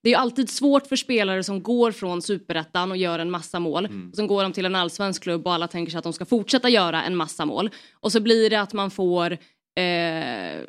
det 0.00 0.08
är 0.08 0.10
ju 0.10 0.14
alltid 0.14 0.50
svårt 0.50 0.86
för 0.86 0.96
spelare 0.96 1.44
som 1.44 1.62
går 1.62 1.92
från 1.92 2.22
superettan 2.22 2.90
och 2.90 2.96
gör 2.96 3.18
en 3.18 3.30
massa 3.30 3.60
mål. 3.60 3.86
Mm. 3.86 4.10
Och 4.10 4.16
sen 4.16 4.26
går 4.26 4.42
de 4.42 4.52
till 4.52 4.64
en 4.64 4.74
allsvensk 4.74 5.22
klubb 5.22 5.46
och 5.46 5.52
alla 5.52 5.68
tänker 5.68 5.90
sig 5.90 5.98
att 5.98 6.04
de 6.04 6.12
ska 6.12 6.24
fortsätta 6.24 6.68
göra 6.68 7.02
en 7.02 7.16
massa 7.16 7.44
mål. 7.44 7.70
Och 7.92 8.12
så 8.12 8.20
blir 8.20 8.50
det 8.50 8.60
att 8.60 8.72
man 8.72 8.90
får 8.90 9.32
eh, 9.76 10.60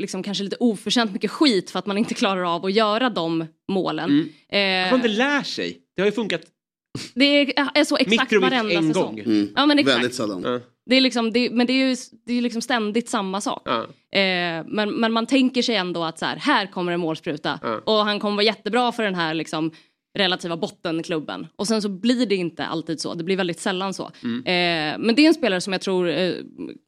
liksom 0.00 0.22
kanske 0.22 0.44
lite 0.44 0.56
oförtjänt 0.60 1.12
mycket 1.12 1.30
skit 1.30 1.70
för 1.70 1.78
att 1.78 1.86
man 1.86 1.98
inte 1.98 2.14
klarar 2.14 2.54
av 2.54 2.64
att 2.66 2.72
göra 2.72 3.10
de 3.10 3.46
målen. 3.72 4.10
Mm. 4.10 4.82
Eh, 4.82 4.86
Att 4.86 4.90
man 4.92 4.98
inte 5.00 5.18
lär 5.18 5.42
sig. 5.42 5.78
Det 5.96 6.02
har 6.02 6.06
ju 6.06 6.12
funkat. 6.12 6.40
det 7.14 7.24
är, 7.24 7.52
är 7.74 7.84
så 7.84 7.96
exakt 7.96 8.30
Mitrovic 8.32 8.50
varenda 8.50 8.74
en 8.74 8.88
säsong. 8.94 9.16
gång. 9.16 9.18
Mm. 9.18 9.48
Ja 9.56 9.66
men 9.66 9.78
exakt. 9.78 9.96
Väldigt 9.96 10.14
sällan. 10.14 10.60
Det 10.90 10.96
är 10.96 11.00
liksom, 11.00 11.32
det, 11.32 11.50
men 11.50 11.66
det 11.66 11.72
är 11.72 11.88
ju 11.88 11.96
det 12.26 12.32
är 12.32 12.42
liksom 12.42 12.62
ständigt 12.62 13.08
samma 13.08 13.40
sak. 13.40 13.68
Eh, 13.68 14.64
men, 14.66 14.90
men 14.90 15.12
man 15.12 15.26
tänker 15.26 15.62
sig 15.62 15.76
ändå 15.76 16.04
att 16.04 16.18
så 16.18 16.26
här, 16.26 16.36
här 16.36 16.66
kommer 16.66 16.92
en 16.92 17.00
målspruta. 17.00 17.58
Och 17.84 17.94
han 17.94 18.20
kommer 18.20 18.36
vara 18.36 18.44
jättebra 18.44 18.92
för 18.92 19.02
den 19.02 19.14
här 19.14 19.34
liksom, 19.34 19.70
relativa 20.18 20.56
bottenklubben. 20.56 21.46
Och 21.56 21.68
sen 21.68 21.82
så 21.82 21.88
blir 21.88 22.26
det 22.26 22.34
inte 22.34 22.64
alltid 22.66 23.00
så. 23.00 23.14
Det 23.14 23.24
blir 23.24 23.36
väldigt 23.36 23.60
sällan 23.60 23.94
så. 23.94 24.10
Mm. 24.24 24.38
Eh, 24.38 25.06
men 25.06 25.14
det 25.14 25.22
är 25.22 25.26
en 25.28 25.34
spelare 25.34 25.60
som 25.60 25.72
jag 25.72 25.82
tror 25.82 26.08
eh, 26.08 26.34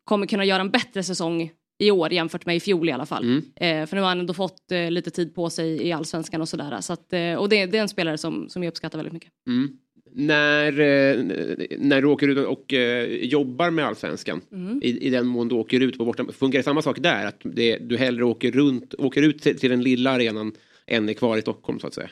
kommer 0.05 0.27
kunna 0.27 0.45
göra 0.45 0.61
en 0.61 0.71
bättre 0.71 1.03
säsong 1.03 1.51
i 1.83 1.91
år 1.91 2.13
jämfört 2.13 2.47
med 2.47 2.57
i 2.57 2.61
fjol 2.61 2.89
i 2.89 2.93
alla 2.93 3.07
fall. 3.07 3.25
Mm. 3.25 3.43
Eh, 3.83 3.87
för 3.87 3.97
nu 3.97 4.03
har 4.03 4.09
han 4.09 4.21
ändå 4.21 4.35
fått 4.35 4.73
eh, 4.73 4.91
lite 4.91 5.11
tid 5.11 5.35
på 5.35 5.51
sig 5.51 5.87
i 5.87 5.93
allsvenskan 5.93 6.41
och 6.41 6.49
sådär. 6.49 6.81
Så 6.81 6.93
att, 6.93 7.13
eh, 7.13 7.35
och 7.35 7.49
det, 7.49 7.67
det 7.67 7.79
är 7.79 7.83
en 7.83 7.89
spelare 7.89 8.19
som, 8.19 8.49
som 8.49 8.63
jag 8.63 8.71
uppskattar 8.71 8.99
väldigt 8.99 9.13
mycket. 9.13 9.31
Mm. 9.47 9.69
När, 10.15 10.81
eh, 10.81 11.25
när 11.79 12.03
du 12.03 12.09
åker 12.09 12.29
ut 12.29 12.47
och 12.47 12.75
eh, 12.75 13.05
jobbar 13.25 13.71
med 13.71 13.87
allsvenskan, 13.87 14.41
Mm. 14.53 14.81
i, 14.83 15.07
i 15.07 15.11
den 15.11 15.27
mån 15.27 15.49
du 15.49 15.55
åker 15.55 15.81
ut 15.81 15.99
på 15.99 16.05
borta, 16.05 16.25
funkar 16.33 16.59
det 16.59 16.63
samma 16.63 16.83
sak 16.83 16.99
där? 17.01 17.27
Att 17.27 17.41
det, 17.43 17.77
du 17.77 17.97
hellre 17.97 18.25
åker, 18.25 18.53
runt, 18.53 18.95
åker 18.95 19.23
ut 19.23 19.43
till, 19.43 19.59
till 19.59 19.71
den 19.71 19.83
lilla 19.83 20.11
arenan 20.11 20.53
än 20.87 21.09
är 21.09 21.13
kvar 21.13 21.39
i 21.39 21.41
Stockholm 21.41 21.81
så 21.81 21.87
att 21.87 21.95
säga? 21.95 22.11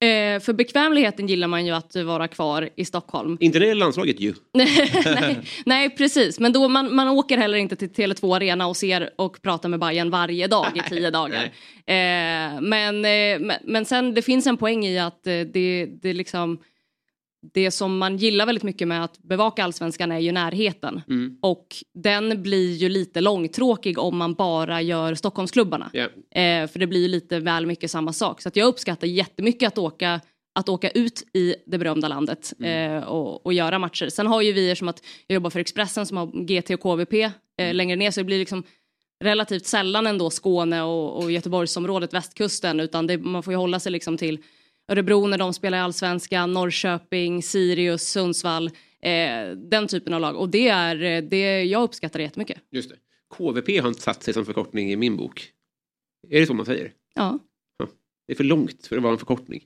Eh, 0.00 0.40
för 0.40 0.52
bekvämligheten 0.52 1.26
gillar 1.26 1.48
man 1.48 1.66
ju 1.66 1.72
att 1.72 1.96
vara 1.96 2.28
kvar 2.28 2.68
i 2.76 2.84
Stockholm. 2.84 3.36
Inte 3.40 3.58
det 3.58 3.74
landslaget 3.74 4.20
ju. 4.20 4.34
nej, 4.54 5.40
nej 5.66 5.90
precis, 5.90 6.40
men 6.40 6.52
då 6.52 6.68
man, 6.68 6.94
man 6.94 7.08
åker 7.08 7.38
heller 7.38 7.58
inte 7.58 7.76
till 7.76 7.90
Tele2 7.90 8.36
Arena 8.36 8.66
och 8.66 8.76
ser 8.76 9.10
och 9.16 9.42
pratar 9.42 9.68
med 9.68 9.80
Bayern 9.80 10.10
varje 10.10 10.46
dag 10.46 10.66
i 10.74 10.80
tio 10.88 11.10
dagar. 11.10 11.42
Eh, 11.86 12.60
men, 12.60 13.04
eh, 13.04 13.40
men, 13.40 13.52
men 13.64 13.84
sen 13.84 14.14
det 14.14 14.22
finns 14.22 14.46
en 14.46 14.56
poäng 14.56 14.86
i 14.86 14.98
att 14.98 15.26
eh, 15.26 15.40
det, 15.40 15.88
det 16.02 16.12
liksom 16.12 16.58
det 17.52 17.70
som 17.70 17.98
man 17.98 18.16
gillar 18.16 18.46
väldigt 18.46 18.62
mycket 18.62 18.88
med 18.88 19.04
att 19.04 19.18
bevaka 19.18 19.64
allsvenskan 19.64 20.12
är 20.12 20.18
ju 20.18 20.32
närheten. 20.32 21.02
Mm. 21.08 21.38
Och 21.42 21.66
den 21.94 22.42
blir 22.42 22.72
ju 22.72 22.88
lite 22.88 23.20
långtråkig 23.20 23.98
om 23.98 24.16
man 24.16 24.34
bara 24.34 24.82
gör 24.82 25.14
Stockholmsklubbarna. 25.14 25.90
Ja. 25.92 26.04
Eh, 26.40 26.66
för 26.68 26.78
det 26.78 26.86
blir 26.86 27.00
ju 27.00 27.08
lite 27.08 27.40
väl 27.40 27.66
mycket 27.66 27.90
samma 27.90 28.12
sak. 28.12 28.40
Så 28.42 28.50
jag 28.54 28.66
uppskattar 28.66 29.06
jättemycket 29.06 29.66
att 29.66 29.78
åka, 29.78 30.20
att 30.54 30.68
åka 30.68 30.90
ut 30.90 31.22
i 31.32 31.54
det 31.66 31.78
berömda 31.78 32.08
landet 32.08 32.52
Mm. 32.58 32.96
eh, 32.96 33.02
och, 33.04 33.46
och 33.46 33.52
göra 33.52 33.78
matcher. 33.78 34.08
Sen 34.08 34.26
har 34.26 34.42
ju 34.42 34.52
vi, 34.52 34.76
som 34.76 34.88
att 34.88 35.02
jag 35.26 35.34
jobbar 35.34 35.50
för 35.50 35.60
Expressen 35.60 36.06
som 36.06 36.16
har 36.16 36.26
GT 36.46 36.70
och 36.70 36.80
KVP 36.80 37.12
eh, 37.12 37.30
Mm. 37.58 37.76
längre 37.76 37.96
ner, 37.96 38.10
så 38.10 38.20
det 38.20 38.24
blir 38.24 38.38
liksom 38.38 38.62
relativt 39.24 39.66
sällan 39.66 40.06
ändå 40.06 40.30
Skåne 40.30 40.82
och, 40.82 41.22
och 41.22 41.32
Göteborgsområdet, 41.32 42.14
västkusten, 42.14 42.80
utan 42.80 43.06
det, 43.06 43.18
man 43.18 43.42
får 43.42 43.52
ju 43.52 43.56
hålla 43.56 43.80
sig 43.80 43.92
liksom 43.92 44.16
till 44.16 44.38
Örebro 44.88 45.26
när 45.26 45.38
de 45.38 45.54
spelar 45.54 45.78
i 45.78 45.80
allsvenskan, 45.80 46.52
Norrköping, 46.52 47.42
Sirius, 47.42 48.02
Sundsvall, 48.02 48.66
eh, 49.02 49.50
den 49.56 49.88
typen 49.88 50.14
av 50.14 50.20
lag. 50.20 50.36
Och 50.36 50.48
det 50.48 50.68
är, 50.68 51.02
eh, 51.02 51.22
det, 51.28 51.62
jag 51.64 51.82
uppskattar 51.82 52.18
det 52.18 52.22
jättemycket. 52.24 52.58
Just 52.70 52.90
det. 52.90 52.96
KVP 53.36 53.78
har 53.80 53.88
inte 53.88 54.00
satt 54.02 54.22
sig 54.22 54.34
som 54.34 54.44
förkortning 54.46 54.92
i 54.92 54.96
min 54.96 55.16
bok. 55.16 55.50
Är 56.30 56.40
det 56.40 56.46
så 56.46 56.54
man 56.54 56.66
säger? 56.66 56.92
Ja, 57.14 57.38
Det 58.26 58.32
är 58.32 58.36
för 58.36 58.44
långt 58.44 58.86
för 58.86 58.96
att 58.96 59.02
vara 59.02 59.12
en 59.12 59.18
förkortning. 59.18 59.62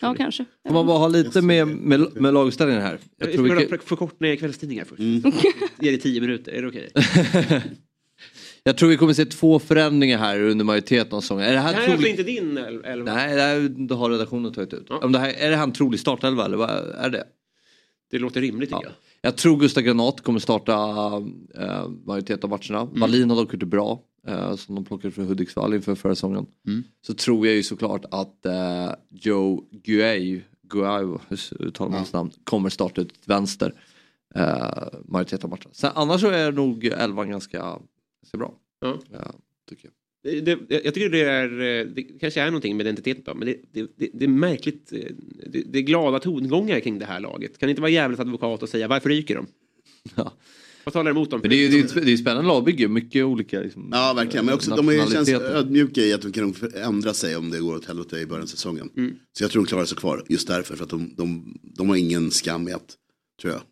ja 0.00 0.14
kanske. 0.14 0.44
Om 0.68 0.74
man 0.74 0.86
bara 0.86 0.98
har 0.98 1.08
lite 1.08 1.42
med, 1.42 1.68
med, 1.68 2.00
med 2.22 2.34
laguppställningen 2.34 2.82
här. 2.82 2.98
Jag 3.16 3.28
Jag 3.28 3.34
tror 3.34 3.56
vi 3.56 3.66
kan- 3.66 3.78
förkortningar 3.78 4.34
i 4.34 4.36
kvällstidningar 4.36 4.84
först. 4.84 5.00
Mm. 5.00 5.22
Ge 5.80 5.90
det 5.90 5.98
tio 5.98 6.20
minuter, 6.20 6.52
är 6.52 6.62
det 6.62 6.68
okej? 6.68 6.90
Jag 8.68 8.76
tror 8.78 8.88
vi 8.88 8.96
kommer 8.96 9.12
se 9.12 9.24
två 9.24 9.58
förändringar 9.58 10.18
här 10.18 10.40
under 10.40 10.64
majoriteten 10.64 11.16
av 11.16 11.20
säsongen. 11.20 11.44
Är 11.44 11.48
det 11.48 11.54
Det 11.54 11.60
här 11.60 11.72
här 11.74 11.80
är 11.80 11.84
alltså 11.84 11.96
troligt? 11.96 12.10
inte 12.10 12.22
din 12.22 12.58
el- 12.58 12.84
elva? 12.84 13.14
Nej, 13.14 13.34
det, 13.34 13.42
här, 13.42 13.60
det 13.88 13.94
har 13.94 14.10
redaktionen 14.10 14.52
tagit 14.52 14.72
ut. 14.74 14.90
Om 14.90 15.12
det 15.12 15.18
här, 15.18 15.28
är 15.38 15.50
det 15.50 15.56
här 15.56 15.62
en 15.62 15.72
trolig 15.72 16.00
startelva 16.00 16.44
eller 16.44 16.56
vad 16.56 16.70
är 16.70 17.10
det? 17.10 17.24
Det 18.10 18.18
låter 18.18 18.40
rimligt 18.40 18.68
tycker 18.68 18.82
jag. 18.82 18.92
Jag 19.20 19.36
tror 19.36 19.56
Gustav 19.60 19.82
Granat 19.82 20.20
kommer 20.20 20.38
starta 20.40 20.72
uh, 21.18 21.88
majoriteten 22.04 22.50
av 22.52 22.58
matcherna. 22.58 22.80
Mm. 22.88 23.00
Wallin 23.00 23.30
har 23.30 23.36
dock 23.36 23.52
gjort 23.52 23.60
det 23.60 23.66
bra. 23.66 24.00
eh, 24.28 24.56
som 24.56 24.74
de 24.74 24.84
plockade 24.84 25.10
från 25.14 25.26
Hudiksvall 25.26 25.74
inför 25.74 25.94
förra 25.94 26.14
säsongen. 26.14 26.46
Mm. 26.66 26.84
Så 27.06 27.14
tror 27.14 27.46
jag 27.46 27.56
ju 27.56 27.62
såklart 27.62 28.04
att 28.10 28.36
uh, 28.46 28.92
Joe 29.10 29.64
Guay, 29.84 30.40
Guay 30.62 31.04
hur 31.28 31.38
uttalar 31.66 31.90
man 31.90 31.98
hans 31.98 32.12
namn, 32.12 32.30
kommer 32.44 32.68
starta 32.70 33.00
ut 33.00 33.12
vänster. 33.24 33.74
Uh, 34.36 34.42
majoriteten 35.04 35.44
av 35.44 35.50
matcherna. 35.50 35.70
Sen, 35.72 35.90
annars 35.94 36.20
så 36.20 36.28
är 36.28 36.52
nog 36.52 36.84
elvan 36.84 37.30
ganska, 37.30 37.76
ganska 38.28 38.38
bra. 38.38 38.54
Ja. 38.80 39.00
Ja, 39.12 39.34
tycker 39.68 39.84
jag. 39.84 39.94
Det, 40.22 40.40
det, 40.40 40.84
jag 40.84 40.94
tycker 40.94 41.10
det 41.10 41.20
är, 41.20 41.80
eh, 41.80 41.86
det 41.86 42.02
kanske 42.02 42.40
är 42.40 42.46
någonting 42.46 42.76
med 42.76 42.86
identiteten 42.86 43.22
då, 43.26 43.34
men 43.34 43.46
det, 43.46 43.56
det, 43.72 43.90
det, 43.96 44.10
det 44.14 44.24
är 44.24 44.28
märkligt, 44.28 44.92
eh, 44.92 44.98
det, 45.46 45.62
det 45.62 45.78
är 45.78 45.82
glada 45.82 46.18
tongångar 46.18 46.80
kring 46.80 46.98
det 46.98 47.04
här 47.04 47.20
laget. 47.20 47.58
Kan 47.58 47.66
det 47.66 47.70
inte 47.70 47.82
vara 47.82 47.90
jävligt 47.90 48.20
advokat 48.20 48.62
och 48.62 48.68
säga 48.68 48.88
varför 48.88 49.08
ryker 49.08 49.34
de? 49.34 49.46
Ja. 50.14 50.32
Vad 50.84 50.92
talar 50.92 51.10
emot 51.10 51.30
dem? 51.30 51.40
Men 51.40 51.50
det 51.50 51.56
är 51.56 51.70
ju 51.70 51.82
det 51.82 51.96
är, 51.96 52.04
det 52.04 52.12
är 52.12 52.16
spännande 52.16 52.48
lagbygge, 52.48 52.88
mycket 52.88 53.24
olika 53.24 53.60
liksom, 53.60 53.88
Ja, 53.92 54.12
verkligen. 54.16 54.46
Men 54.46 54.54
också, 54.54 54.76
de 54.76 54.88
är 54.88 55.10
känns 55.10 55.28
ödmjuka 55.28 56.00
i 56.00 56.12
att 56.12 56.22
de 56.22 56.32
kan 56.32 56.54
ändra 56.74 57.14
sig 57.14 57.36
om 57.36 57.50
det 57.50 57.58
går 57.58 57.76
åt 57.76 57.84
helvete 57.84 58.18
i 58.18 58.26
början 58.26 58.42
av 58.42 58.46
säsongen. 58.46 58.90
Mm. 58.96 59.14
Så 59.38 59.44
jag 59.44 59.50
tror 59.50 59.62
de 59.62 59.68
klarar 59.68 59.84
sig 59.84 59.98
kvar 59.98 60.24
just 60.28 60.48
därför. 60.48 60.76
För 60.76 60.84
att 60.84 60.90
de, 60.90 61.14
de, 61.16 61.58
de 61.62 61.88
har 61.88 61.96
ingen 61.96 62.30
skam 62.30 62.68
i 62.68 62.72
att, 62.72 62.96
tror 63.40 63.52
jag. 63.52 63.62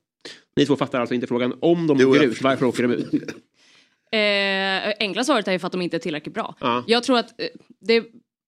Ni 0.56 0.66
två 0.66 0.76
fattar 0.76 1.00
alltså 1.00 1.14
inte 1.14 1.26
frågan 1.26 1.54
om 1.60 1.86
de 1.86 1.98
Jo, 2.00 2.10
åker 2.10 2.22
ut, 2.22 2.42
varför 2.42 2.66
åker 2.66 2.82
de 2.82 2.92
ut? 2.92 3.10
Eh, 4.16 4.94
enkla 5.01 5.24
svaret 5.24 5.48
är 5.48 5.52
ju 5.52 5.59
för 5.59 5.66
att 5.66 5.72
de 5.72 5.82
inte 5.82 5.97
är 5.97 5.98
tillräckligt 5.98 6.34
bra. 6.34 6.55
Ja. 6.60 6.84
Jag 6.86 7.02
tror 7.02 7.18
att 7.18 7.40
eh, 7.40 7.47
det, 7.80 8.05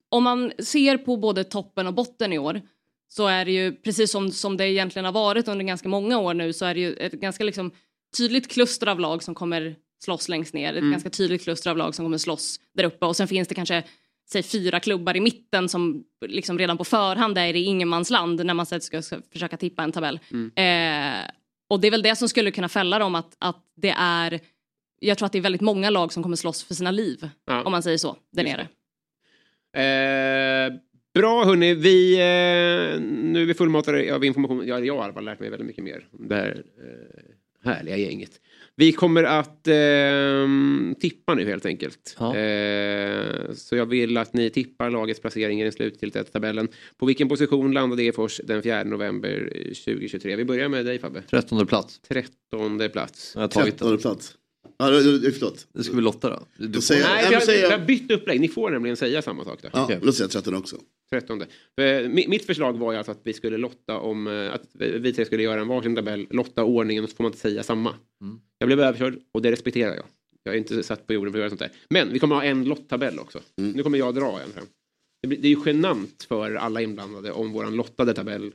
om 0.09 0.25
man 0.25 0.53
ser 0.59 0.99
på 0.99 1.17
både 1.17 1.45
toppen 1.45 1.87
och 1.87 1.95
botten 1.95 2.33
i 2.33 2.39
år 2.39 2.63
så 3.09 3.27
är 3.27 3.45
det 3.45 3.53
ju 3.53 3.73
precis 3.73 4.11
som, 4.11 4.31
som 4.31 4.57
det 4.57 4.69
egentligen 4.71 5.05
har 5.05 5.13
varit 5.13 5.49
under 5.49 5.65
ganska 5.65 5.89
många 5.89 6.19
år 6.19 6.35
nu 6.35 6.53
så 6.53 6.65
är 6.65 6.75
det 6.75 6.81
ju 6.81 6.95
ett 6.95 7.13
ganska 7.13 7.45
liksom 7.45 7.71
tydligt 8.17 8.49
kluster 8.51 8.87
av 8.87 9.01
lag 9.01 9.23
som 9.23 9.35
kommer 9.35 9.77
slåss 10.05 10.29
längst 10.29 10.55
ner. 10.55 10.73
Ett 10.73 10.79
Mm. 10.79 10.91
ganska 10.91 11.11
tydligt 11.11 11.45
kluster 11.45 11.71
av 11.71 11.77
lag 11.77 11.95
som 11.95 12.05
kommer 12.05 12.19
slåss 12.19 12.61
där 12.75 12.85
uppe 12.85 13.07
och 13.07 13.17
sen 13.17 13.29
finns 13.29 13.49
det 13.49 13.55
kanske 13.55 13.83
säg 14.31 14.43
fyra 14.43 14.81
klubbar 14.81 15.17
i 15.17 15.21
mitten 15.21 15.69
som 15.69 16.05
liksom 16.27 16.59
redan 16.59 16.79
på 16.79 16.85
förhand 16.85 17.39
är 17.39 17.57
i 17.57 17.65
ingenmansland 17.65 18.47
när 18.47 18.55
man 18.55 18.67
ska 18.67 19.03
försöka 19.33 19.57
tippa 19.57 19.83
en 19.83 19.93
tabell. 19.93 20.21
Mm. 20.31 20.51
Eh, 20.57 21.31
och 21.71 21.81
det 21.81 21.87
är 21.87 21.91
väl 21.91 22.03
det 22.03 22.17
som 22.17 22.29
skulle 22.29 22.51
kunna 22.51 22.69
fälla 22.69 22.99
dem 22.99 23.15
att, 23.15 23.37
att 23.39 23.65
det 23.77 23.95
är 23.99 24.41
jag 25.01 25.19
tror 25.19 25.27
att 25.27 25.33
det 25.33 25.39
är 25.39 25.43
väldigt 25.43 25.61
många 25.61 25.91
lag 25.91 26.13
som 26.13 26.23
kommer 26.23 26.37
slåss 26.37 26.65
för 26.65 26.75
sina 26.75 26.91
liv. 26.91 27.29
Ja. 27.47 27.63
Om 27.63 27.73
man 27.73 27.83
säger 27.83 27.99
så, 27.99 28.17
där 28.33 28.45
nere. 28.45 28.69
Eh, 29.73 30.73
bra 31.15 31.45
hörni, 31.45 31.75
vi, 31.75 32.13
eh, 32.15 33.01
nu 33.01 33.43
är 33.43 33.47
vi 33.47 33.55
fullmatade 33.55 34.15
av 34.15 34.25
information. 34.25 34.67
Ja, 34.67 34.81
jag 34.81 34.99
har 34.99 35.23
lärt 35.23 35.41
mig 35.41 35.51
väldigt 35.51 35.67
mycket 35.67 35.85
mer 35.85 36.09
om 36.13 36.29
det 36.29 36.35
här 36.35 36.65
eh, 36.79 37.35
härliga 37.65 37.97
gänget. 37.97 38.41
Vi 38.77 38.93
kommer 38.93 39.25
att 39.25 39.67
eh, 39.67 40.95
tippa 41.01 41.35
nu 41.35 41.47
helt 41.47 41.67
enkelt. 41.67 42.17
Eh, 42.21 43.55
så 43.55 43.77
jag 43.77 43.87
vill 43.87 44.17
att 44.17 44.33
ni 44.33 44.51
tippar 44.51 44.91
lagets 44.91 45.21
placering 45.21 45.61
i 45.61 45.63
den 45.63 45.73
slutgiltiga 45.73 46.25
tabellen. 46.25 46.69
På 46.97 47.07
vilken 47.07 47.29
position 47.29 47.73
landade 47.73 48.03
Degerfors 48.03 48.41
den 48.45 48.63
4 48.63 48.85
november 48.85 49.51
2023? 49.85 50.37
Vi 50.37 50.45
börjar 50.45 50.69
med 50.69 50.87
dig 50.87 50.99
Fabbe. 50.99 51.23
Trettonde 51.23 51.67
plats. 51.67 52.01
Trettonde 52.01 52.89
plats. 52.89 53.33
Jag 53.35 53.41
har 53.41 53.49
tagit 53.49 53.79
den. 53.79 53.89
Trettonde 53.89 54.03
plats. 54.03 54.35
Ja, 54.79 54.87
förlåt. 55.33 55.67
Det 55.73 55.85
ska 55.85 55.97
vi 55.97 56.03
lotta 56.03 56.31
då. 56.31 56.43
Du, 56.57 56.69
Då 56.69 56.81
säger 56.81 57.03
jag- 57.03 57.11
Nej, 57.11 57.19
ja, 57.23 57.29
vi 57.29 57.31
men 57.31 57.35
har, 57.41 57.47
säger 57.47 57.63
jag- 57.71 57.79
har 57.79 57.87
bytt 57.87 58.11
upplägg. 58.11 58.41
Ni 58.41 58.49
får 58.49 58.71
nämligen 58.71 58.97
säga 58.97 59.23
samma 59.23 59.45
sak. 59.45 59.59
Då. 59.63 59.69
Ja, 59.73 59.87
men 59.89 60.01
då 60.01 60.13
säger 60.13 60.25
jag 60.25 60.31
trettonde 60.31 60.59
också. 60.59 60.77
Trettonde. 61.11 61.47
För, 61.79 62.03
mi- 62.05 62.29
mitt 62.29 62.47
förslag 62.47 62.79
var 62.79 62.93
ju 62.93 62.99
alltså 62.99 63.13
att 63.13 63.21
vi 63.23 63.33
skulle 63.33 63.57
lotta 63.57 63.99
om 63.99 64.27
eh, 64.27 64.55
att 64.55 64.63
vi 64.75 65.13
tre 65.13 65.25
skulle 65.25 65.43
göra 65.43 65.61
en 65.61 65.69
varsin 65.69 65.97
tabell, 65.97 66.27
lotta 66.31 66.65
ordningen 66.65 67.05
och 67.05 67.11
så 67.11 67.17
får 67.17 67.25
man 67.25 67.31
inte 67.33 67.41
säga 67.41 67.63
samma. 67.63 67.95
Mm. 68.23 68.41
Jag 68.59 68.67
blev 68.69 68.81
överkörd 68.81 69.19
och 69.33 69.43
det 69.43 69.53
respekterar 69.53 69.95
jag. 69.95 70.05
Jag 70.43 70.55
är 70.55 70.59
inte 70.59 70.83
satt 70.83 71.07
på 71.07 71.13
jorden 71.13 71.33
för 71.33 71.39
att 71.39 71.41
göra 71.41 71.51
sånt 71.51 71.61
där. 71.61 71.71
Men 71.91 72.13
vi 72.13 72.19
kommer 72.19 72.35
ha 72.35 72.45
en 72.45 72.65
lotttabell 72.65 73.19
också. 73.19 73.41
Mm. 73.61 73.73
Nu 73.73 73.83
kommer 73.83 73.99
jag 73.99 74.15
dra 74.15 74.41
en 74.47 74.53
fram. 74.53 74.65
Det, 75.23 75.29
blir, 75.29 75.39
det 75.39 75.49
är 75.49 75.51
ju 75.51 75.63
genant 75.67 76.27
för 76.29 76.55
alla 76.55 76.81
inblandade 76.83 77.33
om 77.33 77.53
våran 77.53 77.77
lottade 77.77 78.15
tabell 78.15 78.53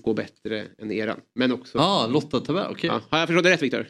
går 0.00 0.14
bättre 0.14 0.66
än 0.78 0.92
eran. 0.92 1.20
Men 1.34 1.52
också... 1.52 1.78
Ah, 1.78 2.06
lottad 2.06 2.40
tabell, 2.40 2.66
okej. 2.70 2.90
Ja, 2.92 3.00
har 3.08 3.18
jag 3.18 3.28
förstått 3.28 3.44
det 3.44 3.50
rätt 3.50 3.62
Viktor? 3.62 3.86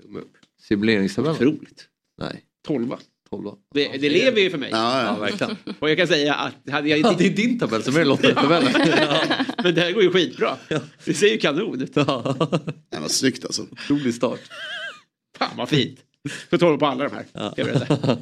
Ja. 0.00 0.06
Tumme 0.06 0.18
upp. 0.20 0.32
Simuleringstabellen? 0.62 1.36
Otroligt. 1.36 1.88
Nej. 2.20 2.44
Tolva. 2.66 2.98
Tolva. 3.30 3.54
Det, 3.74 3.88
det 3.88 4.08
lever 4.10 4.40
ju 4.40 4.50
för 4.50 4.58
mig. 4.58 4.68
Ja, 4.72 5.02
ja. 5.02 5.06
Ja, 5.06 5.18
verkligen. 5.20 5.56
Och 5.78 5.90
jag 5.90 5.98
kan 5.98 6.06
säga 6.06 6.34
att 6.34 6.70
hade 6.70 6.88
jag 6.88 6.98
Ja, 6.98 7.14
det 7.18 7.26
är 7.26 7.30
din 7.30 7.58
tabell 7.58 7.82
som 7.82 7.96
är 7.96 8.04
lottad 8.04 8.34
tabell. 8.34 8.64
Men 9.62 9.74
det 9.74 9.80
här 9.80 9.92
går 9.92 10.02
ju 10.02 10.10
skitbra. 10.12 10.56
Det 11.04 11.14
ser 11.14 11.26
ju 11.28 11.38
kanon 11.38 11.82
ut. 11.82 11.92
Ja, 11.94 12.36
vad 13.00 13.10
snyggt 13.10 13.44
alltså. 13.44 13.62
Otrolig 13.72 14.14
start. 14.14 14.40
Fan 15.38 15.56
vad 15.56 15.68
fint. 15.68 16.00
Så 16.50 16.58
12 16.58 16.78
på 16.78 16.86
alla 16.86 17.08
de 17.08 17.14
här. 17.14 17.52
Jag 17.56 17.66
berätta. 17.66 18.18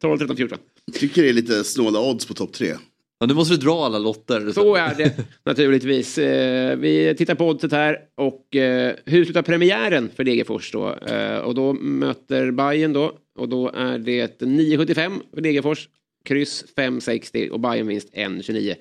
12, 0.00 0.18
13, 0.18 0.36
14. 0.36 0.58
Tycker 0.92 1.22
det 1.22 1.28
är 1.28 1.32
lite 1.32 1.64
snåla 1.64 2.00
odds 2.00 2.26
på 2.26 2.34
topp 2.34 2.52
tre. 2.52 2.76
Ja, 3.20 3.26
nu 3.26 3.34
måste 3.34 3.54
du 3.54 3.58
dra 3.58 3.84
alla 3.84 3.98
lotter. 3.98 4.52
Så 4.52 4.74
är 4.76 4.94
det 4.94 5.16
naturligtvis. 5.44 6.18
Eh, 6.18 6.76
vi 6.76 7.14
tittar 7.14 7.34
på 7.34 7.48
oddset 7.48 7.72
här 7.72 7.98
och 8.14 8.56
eh, 8.56 8.94
hur 9.04 9.24
slutar 9.24 9.42
premiären 9.42 10.10
för 10.16 10.24
Degerfors 10.24 10.72
då? 10.72 10.94
Eh, 10.94 11.38
och 11.38 11.54
då 11.54 11.72
möter 11.72 12.50
Bayern 12.50 12.92
då 12.92 13.18
och 13.38 13.48
då 13.48 13.68
är 13.68 13.98
det 13.98 14.40
9,75 14.40 15.20
för 15.34 15.40
Degerfors, 15.40 15.88
kryss 16.24 16.64
5,60 16.76 17.48
och 17.48 17.60
Bayern 17.60 17.86
vinst 17.86 18.14
1,29. 18.14 18.74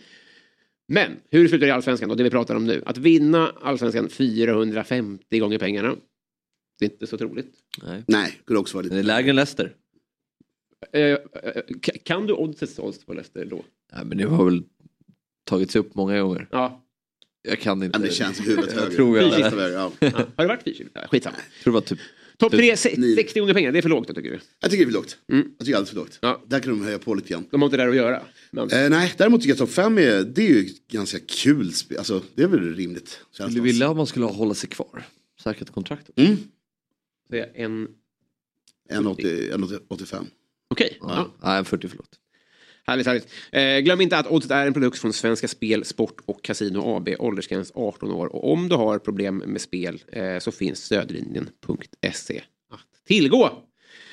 Men 0.87 1.11
hur 1.31 1.47
slutar 1.47 1.65
det 1.65 1.69
i 1.69 1.71
allsvenskan 1.71 2.09
då, 2.09 2.15
det 2.15 2.23
vi 2.23 2.29
pratar 2.29 2.55
om 2.55 2.65
nu? 2.65 2.83
Att 2.85 2.97
vinna 2.97 3.51
allsvenskan 3.61 4.09
450 4.09 5.39
gånger 5.39 5.57
pengarna. 5.57 5.95
Det 6.79 6.85
är 6.85 6.89
inte 6.89 7.07
så 7.07 7.17
troligt. 7.17 7.53
Nej. 7.83 8.03
Nej, 8.07 8.39
skulle 8.43 8.59
också 8.59 8.77
vara 8.77 8.83
lite... 8.83 8.95
Det 8.95 9.01
är 9.01 9.03
lägre 9.03 9.29
än 9.29 9.35
Leicester. 9.35 9.73
Eh, 10.93 11.01
eh, 11.01 11.17
ka- 11.81 12.03
kan 12.03 12.27
du 12.27 12.33
oddsets 12.33 12.79
odds 12.79 13.05
på 13.05 13.13
Leicester 13.13 13.45
då? 13.45 13.65
Nej, 13.93 14.05
men 14.05 14.17
det 14.17 14.23
har 14.23 14.45
väl 14.45 14.63
tagits 15.43 15.75
upp 15.75 15.95
många 15.95 16.21
gånger. 16.21 16.47
Ja. 16.51 16.85
Jag 17.41 17.59
kan 17.59 17.83
inte. 17.83 17.99
Ja, 17.99 18.05
det 18.07 18.13
känns 18.13 18.39
huvudet 18.39 18.73
jag 18.73 18.81
högre. 18.81 18.95
tror 18.95 19.17
jag 19.17 19.31
det. 19.31 19.55
väg, 19.55 19.73
ja. 19.73 19.91
Ja. 19.99 20.09
Har 20.09 20.43
det 20.43 20.47
varit 20.47 20.63
fyrkilda? 20.63 20.91
Ja, 20.93 21.07
Skitsamma. 21.07 21.35
Jag 21.55 21.63
tror 21.63 21.73
det 21.73 21.75
var 21.75 21.81
typ... 21.81 21.99
Topp 22.37 22.51
typ- 22.51 22.59
3, 22.59 22.77
60 22.77 23.39
gånger 23.39 23.53
pengar, 23.53 23.71
det 23.71 23.77
är 23.77 23.81
för 23.81 23.89
lågt 23.89 24.07
då 24.07 24.13
tycker 24.13 24.29
du? 24.31 24.39
Jag 24.59 24.71
tycker 24.71 24.85
det 24.85 24.89
är 24.89 24.91
för 24.91 24.99
lågt. 24.99 25.17
Mm. 25.31 25.51
Jag 25.57 25.65
tycker 25.65 25.75
alldeles 25.77 25.89
för 25.89 25.97
lågt. 25.97 26.19
Ja. 26.21 26.43
Där 26.47 26.59
kan 26.59 26.69
de 26.79 26.85
höja 26.85 26.99
på 26.99 27.13
lite 27.13 27.29
grann. 27.29 27.45
De 27.51 27.61
har 27.61 27.67
inte 27.67 27.77
där 27.77 27.87
att 27.87 27.95
göra. 27.95 28.21
Men... 28.51 28.71
Eh, 28.71 28.89
nej, 28.89 29.13
däremot 29.17 29.41
tycker 29.41 29.51
jag 29.51 29.57
topp 29.57 29.69
fem 29.69 29.97
är, 29.97 30.23
det 30.23 30.41
är 30.41 30.47
ju 30.49 30.69
ganska 30.91 31.17
kul 31.27 31.73
spel. 31.73 31.97
Alltså, 31.97 32.21
det 32.35 32.43
är 32.43 32.47
väl 32.47 32.75
rimligt. 32.75 33.19
Skulle 33.31 33.49
du 33.49 33.61
vilja 33.61 33.89
att 33.89 33.97
man 33.97 34.07
skulle 34.07 34.25
hålla 34.25 34.53
sig 34.53 34.69
kvar? 34.69 35.03
Säkert 35.43 35.69
kontrakt. 35.69 36.09
Mm. 36.15 36.37
Det 37.29 37.39
är 37.39 37.51
en... 37.55 37.87
1,80 38.91 39.53
1,85. 39.53 40.25
Okej. 40.69 40.97
Ja. 41.01 41.27
Nej, 41.43 41.63
40 41.63 41.87
förlåt. 41.87 42.19
Härligt, 42.87 43.07
härligt. 43.07 43.27
Eh, 43.51 43.79
glöm 43.79 44.01
inte 44.01 44.17
att 44.17 44.27
Oddset 44.27 44.51
är 44.51 44.67
en 44.67 44.73
produkt 44.73 44.99
från 44.99 45.13
Svenska 45.13 45.47
Spel, 45.47 45.85
Sport 45.85 46.21
och 46.25 46.43
Casino 46.43 46.95
AB. 46.95 47.09
Åldersgräns 47.19 47.71
18 47.75 48.11
år. 48.11 48.27
Och 48.27 48.51
om 48.51 48.69
du 48.69 48.75
har 48.75 48.99
problem 48.99 49.37
med 49.37 49.61
spel 49.61 50.03
eh, 50.07 50.39
så 50.39 50.51
finns 50.51 50.83
stödlinjen.se 50.85 52.41
att 52.69 53.05
tillgå. 53.07 53.45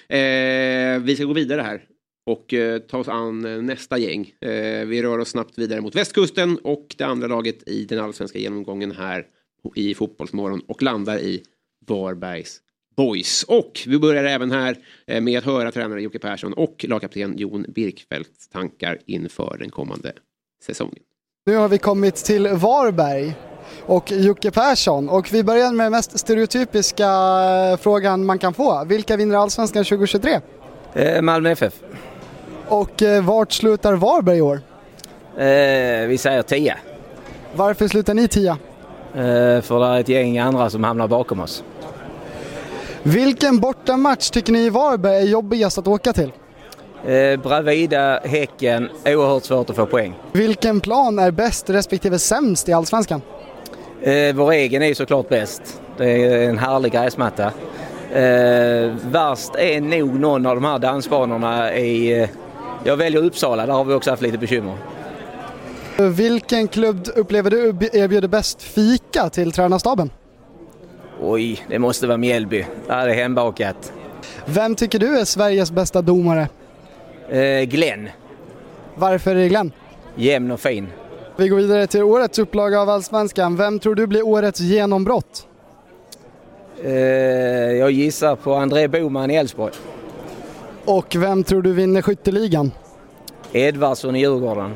Eh, 0.08 0.98
vi 0.98 1.14
ska 1.16 1.24
gå 1.24 1.32
vidare 1.32 1.62
här 1.62 1.84
och 2.26 2.54
eh, 2.54 2.78
ta 2.78 2.98
oss 2.98 3.08
an 3.08 3.66
nästa 3.66 3.98
gäng. 3.98 4.34
Eh, 4.40 4.86
vi 4.86 5.02
rör 5.02 5.18
oss 5.18 5.28
snabbt 5.28 5.58
vidare 5.58 5.80
mot 5.80 5.94
västkusten 5.94 6.58
och 6.58 6.94
det 6.98 7.04
andra 7.04 7.26
laget 7.26 7.68
i 7.68 7.84
den 7.84 7.98
allsvenska 7.98 8.38
genomgången 8.38 8.92
här 8.92 9.26
i 9.74 9.94
Fotbollsmorgon 9.94 10.60
och 10.60 10.82
landar 10.82 11.18
i 11.18 11.42
Varbergs 11.86 12.60
Boys. 12.96 13.42
Och 13.42 13.82
vi 13.86 13.98
börjar 13.98 14.24
även 14.24 14.50
här 14.50 14.76
eh, 15.06 15.20
med 15.20 15.38
att 15.38 15.44
höra 15.44 15.72
tränare 15.72 16.02
Jocke 16.02 16.18
Persson 16.18 16.52
och 16.52 16.84
lagkapten 16.88 17.38
Jon 17.38 17.64
Birkfeldts 17.68 18.48
tankar 18.48 18.98
inför 19.06 19.56
den 19.58 19.70
kommande 19.70 20.12
säsongen. 20.62 20.98
Nu 21.46 21.56
har 21.56 21.68
vi 21.68 21.78
kommit 21.78 22.16
till 22.16 22.48
Varberg 22.48 23.34
och 23.86 24.12
Jocke 24.12 24.50
Persson 24.50 25.08
och 25.08 25.32
vi 25.32 25.44
börjar 25.44 25.72
med 25.72 25.86
den 25.86 25.92
mest 25.92 26.18
stereotypiska 26.18 27.08
eh, 27.72 27.76
frågan 27.76 28.26
man 28.26 28.38
kan 28.38 28.54
få. 28.54 28.84
Vilka 28.84 29.16
vinner 29.16 29.36
Allsvenskan 29.36 29.84
2023? 29.84 30.40
Eh, 30.94 31.22
Malmö 31.22 31.50
FF. 31.50 31.74
Och 32.68 33.02
eh, 33.02 33.24
vart 33.24 33.52
slutar 33.52 33.94
Varberg 33.94 34.38
i 34.38 34.40
år? 34.40 34.60
Eh, 35.36 36.06
vi 36.08 36.18
säger 36.18 36.42
10. 36.42 36.76
Varför 37.54 37.88
slutar 37.88 38.14
ni 38.14 38.28
10? 38.28 38.50
Eh, 38.50 38.56
för 39.60 39.80
det 39.80 39.86
är 39.86 40.00
ett 40.00 40.08
gäng 40.08 40.38
andra 40.38 40.70
som 40.70 40.84
hamnar 40.84 41.08
bakom 41.08 41.40
oss. 41.40 41.64
Vilken 43.06 43.60
bortamatch 43.60 44.30
tycker 44.30 44.52
ni 44.52 44.58
i 44.58 44.70
Varberg 44.70 45.16
är 45.16 45.26
jobbigast 45.26 45.78
att 45.78 45.88
åka 45.88 46.12
till? 46.12 46.32
Eh, 47.06 47.40
Bravida, 47.40 48.20
Häcken, 48.24 48.88
oerhört 49.04 49.44
svårt 49.44 49.70
att 49.70 49.76
få 49.76 49.86
poäng. 49.86 50.14
Vilken 50.32 50.80
plan 50.80 51.18
är 51.18 51.30
bäst 51.30 51.70
respektive 51.70 52.18
sämst 52.18 52.68
i 52.68 52.72
Allsvenskan? 52.72 53.22
Eh, 54.02 54.34
vår 54.34 54.52
egen 54.52 54.82
är 54.82 54.86
ju 54.86 54.94
såklart 54.94 55.28
bäst. 55.28 55.80
Det 55.96 56.10
är 56.10 56.48
en 56.48 56.58
härlig 56.58 56.92
gräsmatta. 56.92 57.44
Eh, 58.12 58.94
värst 59.10 59.54
är 59.54 59.80
nog 59.80 60.20
någon 60.20 60.46
av 60.46 60.54
de 60.54 60.64
här 60.64 60.78
dansbanorna 60.78 61.74
i... 61.76 62.22
Eh, 62.22 62.28
jag 62.84 62.96
väljer 62.96 63.24
Uppsala, 63.24 63.66
där 63.66 63.72
har 63.72 63.84
vi 63.84 63.94
också 63.94 64.10
haft 64.10 64.22
lite 64.22 64.38
bekymmer. 64.38 64.74
Vilken 65.96 66.68
klubb 66.68 67.08
upplever 67.16 67.50
du 67.50 67.68
erbjuder 67.92 68.28
bäst 68.28 68.62
fika 68.62 69.30
till 69.30 69.52
tränarstaben? 69.52 70.10
Oj, 71.20 71.66
det 71.68 71.78
måste 71.78 72.06
vara 72.06 72.18
Mjällby. 72.18 72.66
Där 72.86 73.08
är 73.08 73.14
hembakat. 73.14 73.92
Vem 74.46 74.74
tycker 74.74 74.98
du 74.98 75.18
är 75.18 75.24
Sveriges 75.24 75.70
bästa 75.70 76.02
domare? 76.02 76.48
Eh, 77.28 77.62
Glenn. 77.62 78.08
Varför 78.94 79.30
är 79.30 79.34
det 79.34 79.48
Glenn? 79.48 79.72
Jämn 80.14 80.50
och 80.50 80.60
fin. 80.60 80.88
Vi 81.36 81.48
går 81.48 81.56
vidare 81.56 81.86
till 81.86 82.02
årets 82.02 82.38
upplaga 82.38 82.80
av 82.80 82.90
Allsvenskan. 82.90 83.56
Vem 83.56 83.78
tror 83.78 83.94
du 83.94 84.06
blir 84.06 84.26
årets 84.26 84.60
genombrott? 84.60 85.46
Eh, 86.84 86.92
jag 87.72 87.90
gissar 87.90 88.36
på 88.36 88.54
André 88.54 88.88
Boman 88.88 89.30
i 89.30 89.34
Elfsborg. 89.34 89.72
Och 90.84 91.16
vem 91.16 91.44
tror 91.44 91.62
du 91.62 91.72
vinner 91.72 92.02
skytteligan? 92.02 92.72
Edvardsson 93.52 94.16
i 94.16 94.20
Djurgården. 94.20 94.74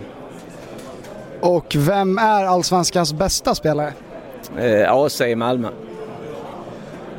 Och 1.40 1.76
vem 1.78 2.18
är 2.18 2.44
Allsvenskans 2.44 3.12
bästa 3.12 3.54
spelare? 3.54 3.92
Eh, 4.58 4.92
AC 4.92 5.20
i 5.20 5.34
Malmö. 5.34 5.68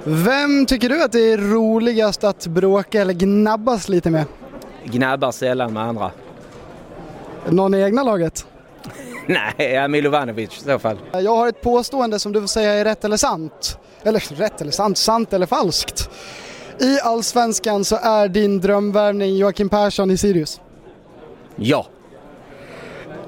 Vem 0.03 0.65
tycker 0.65 0.89
du 0.89 1.03
att 1.03 1.11
det 1.11 1.31
är 1.31 1.37
roligast 1.37 2.23
att 2.23 2.47
bråka 2.47 3.01
eller 3.01 3.13
gnabbas 3.13 3.89
lite 3.89 4.09
med? 4.09 4.25
Gnabbar 4.83 5.31
sällan 5.31 5.73
med 5.73 5.83
andra. 5.83 6.11
Någon 7.49 7.73
i 7.73 7.81
egna 7.81 8.03
laget? 8.03 8.45
Nej, 9.27 9.87
Milovanovic 9.87 10.57
i 10.57 10.63
så 10.63 10.79
fall. 10.79 10.97
Jag 11.11 11.35
har 11.35 11.47
ett 11.47 11.61
påstående 11.61 12.19
som 12.19 12.31
du 12.31 12.39
får 12.41 12.47
säga 12.47 12.73
är 12.73 12.85
rätt 12.85 13.05
eller 13.05 13.17
sant. 13.17 13.79
Eller 14.03 14.35
rätt 14.35 14.61
eller 14.61 14.71
sant, 14.71 14.97
sant 14.97 15.33
eller 15.33 15.45
falskt. 15.45 16.09
I 16.79 16.99
Allsvenskan 16.99 17.85
så 17.85 17.95
är 17.95 18.27
din 18.27 18.61
drömvärvning 18.61 19.37
Joakim 19.37 19.69
Persson 19.69 20.11
i 20.11 20.17
Sirius. 20.17 20.61
Ja. 21.55 21.85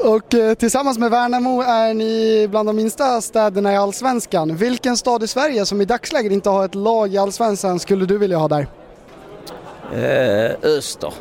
Och 0.04 0.34
eh, 0.34 0.54
tillsammans 0.54 0.98
med 0.98 1.12
Värnamo 1.12 1.62
är 1.62 1.94
ni 1.94 2.48
bland 2.50 2.70
de 2.70 2.76
minsta 2.76 3.22
städerna 3.22 3.74
i 3.74 3.76
Allsvenskan. 3.76 4.56
Vilken 4.56 4.98
stad 4.98 5.24
i 5.24 5.28
Sverige 5.28 5.66
som 5.66 5.82
i 5.82 5.86
dagsläget 5.86 6.32
inte 6.32 6.50
har 6.50 6.66
ett 6.66 6.76
lag 6.76 7.14
i 7.14 7.18
Allsvenskan 7.18 7.80
skulle 7.80 8.06
du 8.06 8.18
vilja 8.18 8.38
ha 8.38 8.48
där? 8.48 8.68
Eh, 9.94 10.56
Öster. 10.78 11.14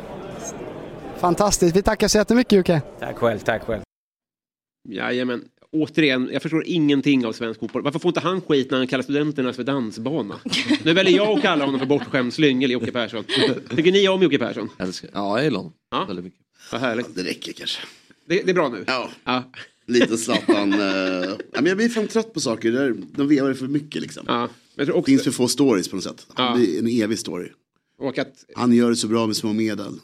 Fantastiskt, 1.17 1.75
vi 1.75 1.81
tackar 1.81 2.07
så 2.07 2.17
jättemycket 2.17 2.57
Jocke. 2.57 2.81
Tack 2.99 3.17
själv, 3.17 3.39
tack 3.39 3.63
själv. 3.63 3.81
Jajamän. 4.89 5.43
Återigen, 5.71 6.29
jag 6.33 6.41
förstår 6.41 6.63
ingenting 6.65 7.25
av 7.25 7.33
svensk 7.33 7.59
fotboll. 7.59 7.81
Varför 7.81 7.99
får 7.99 8.09
inte 8.09 8.19
han 8.19 8.41
skit 8.41 8.71
när 8.71 8.77
han 8.77 8.87
kallar 8.87 9.03
studenterna 9.03 9.53
för 9.53 9.63
dansbana? 9.63 10.35
Nu 10.83 10.93
väljer 10.93 11.17
jag 11.17 11.37
att 11.37 11.41
kalla 11.41 11.65
honom 11.65 11.79
för 11.79 11.87
bortskämd 11.87 12.33
slyngel, 12.33 12.71
Jocke 12.71 12.91
Persson. 12.91 13.23
Tycker 13.75 13.91
ni 13.91 14.07
om 14.07 14.23
Jocke 14.23 14.37
Persson? 14.39 14.69
Älskar. 14.79 15.09
Ja, 15.13 15.37
jag 15.37 15.43
gillar 15.43 15.57
honom. 15.57 15.73
Ja. 15.91 16.05
Väldigt 16.05 16.25
mycket. 16.25 16.39
Vad 16.71 16.81
härligt. 16.81 17.15
Det 17.15 17.23
räcker 17.23 17.53
kanske. 17.53 17.81
Det, 18.27 18.41
det 18.43 18.49
är 18.51 18.53
bra 18.53 18.69
nu? 18.69 18.83
Ja. 18.87 19.09
ja. 19.23 19.51
Lite 19.87 20.17
Zlatan. 20.17 20.73
eh, 20.73 20.79
ja, 20.79 21.37
men 21.53 21.65
jag 21.65 21.77
blir 21.77 21.89
fan 21.89 22.07
trött 22.07 22.33
på 22.33 22.39
saker. 22.39 22.71
Där, 22.71 22.95
de 23.15 23.27
vevar 23.27 23.53
för 23.53 23.67
mycket 23.67 24.01
liksom. 24.01 24.23
Ja. 24.27 24.39
Men 24.39 24.49
jag 24.75 24.85
tror 24.85 24.93
Det 24.95 24.99
också, 24.99 25.05
finns 25.09 25.23
för 25.23 25.31
få 25.31 25.47
stories 25.47 25.87
på 25.87 25.95
något 25.95 26.03
sätt. 26.03 26.27
Ja. 26.37 26.55
Det 26.57 26.75
är 26.75 26.79
en 26.79 26.87
evig 26.87 27.19
story. 27.19 27.49
och 27.99 28.17
att, 28.17 28.45
Han 28.55 28.73
gör 28.73 28.89
det 28.89 28.95
så 28.95 29.07
bra 29.07 29.27
med 29.27 29.35
små 29.35 29.53
medel. 29.53 29.99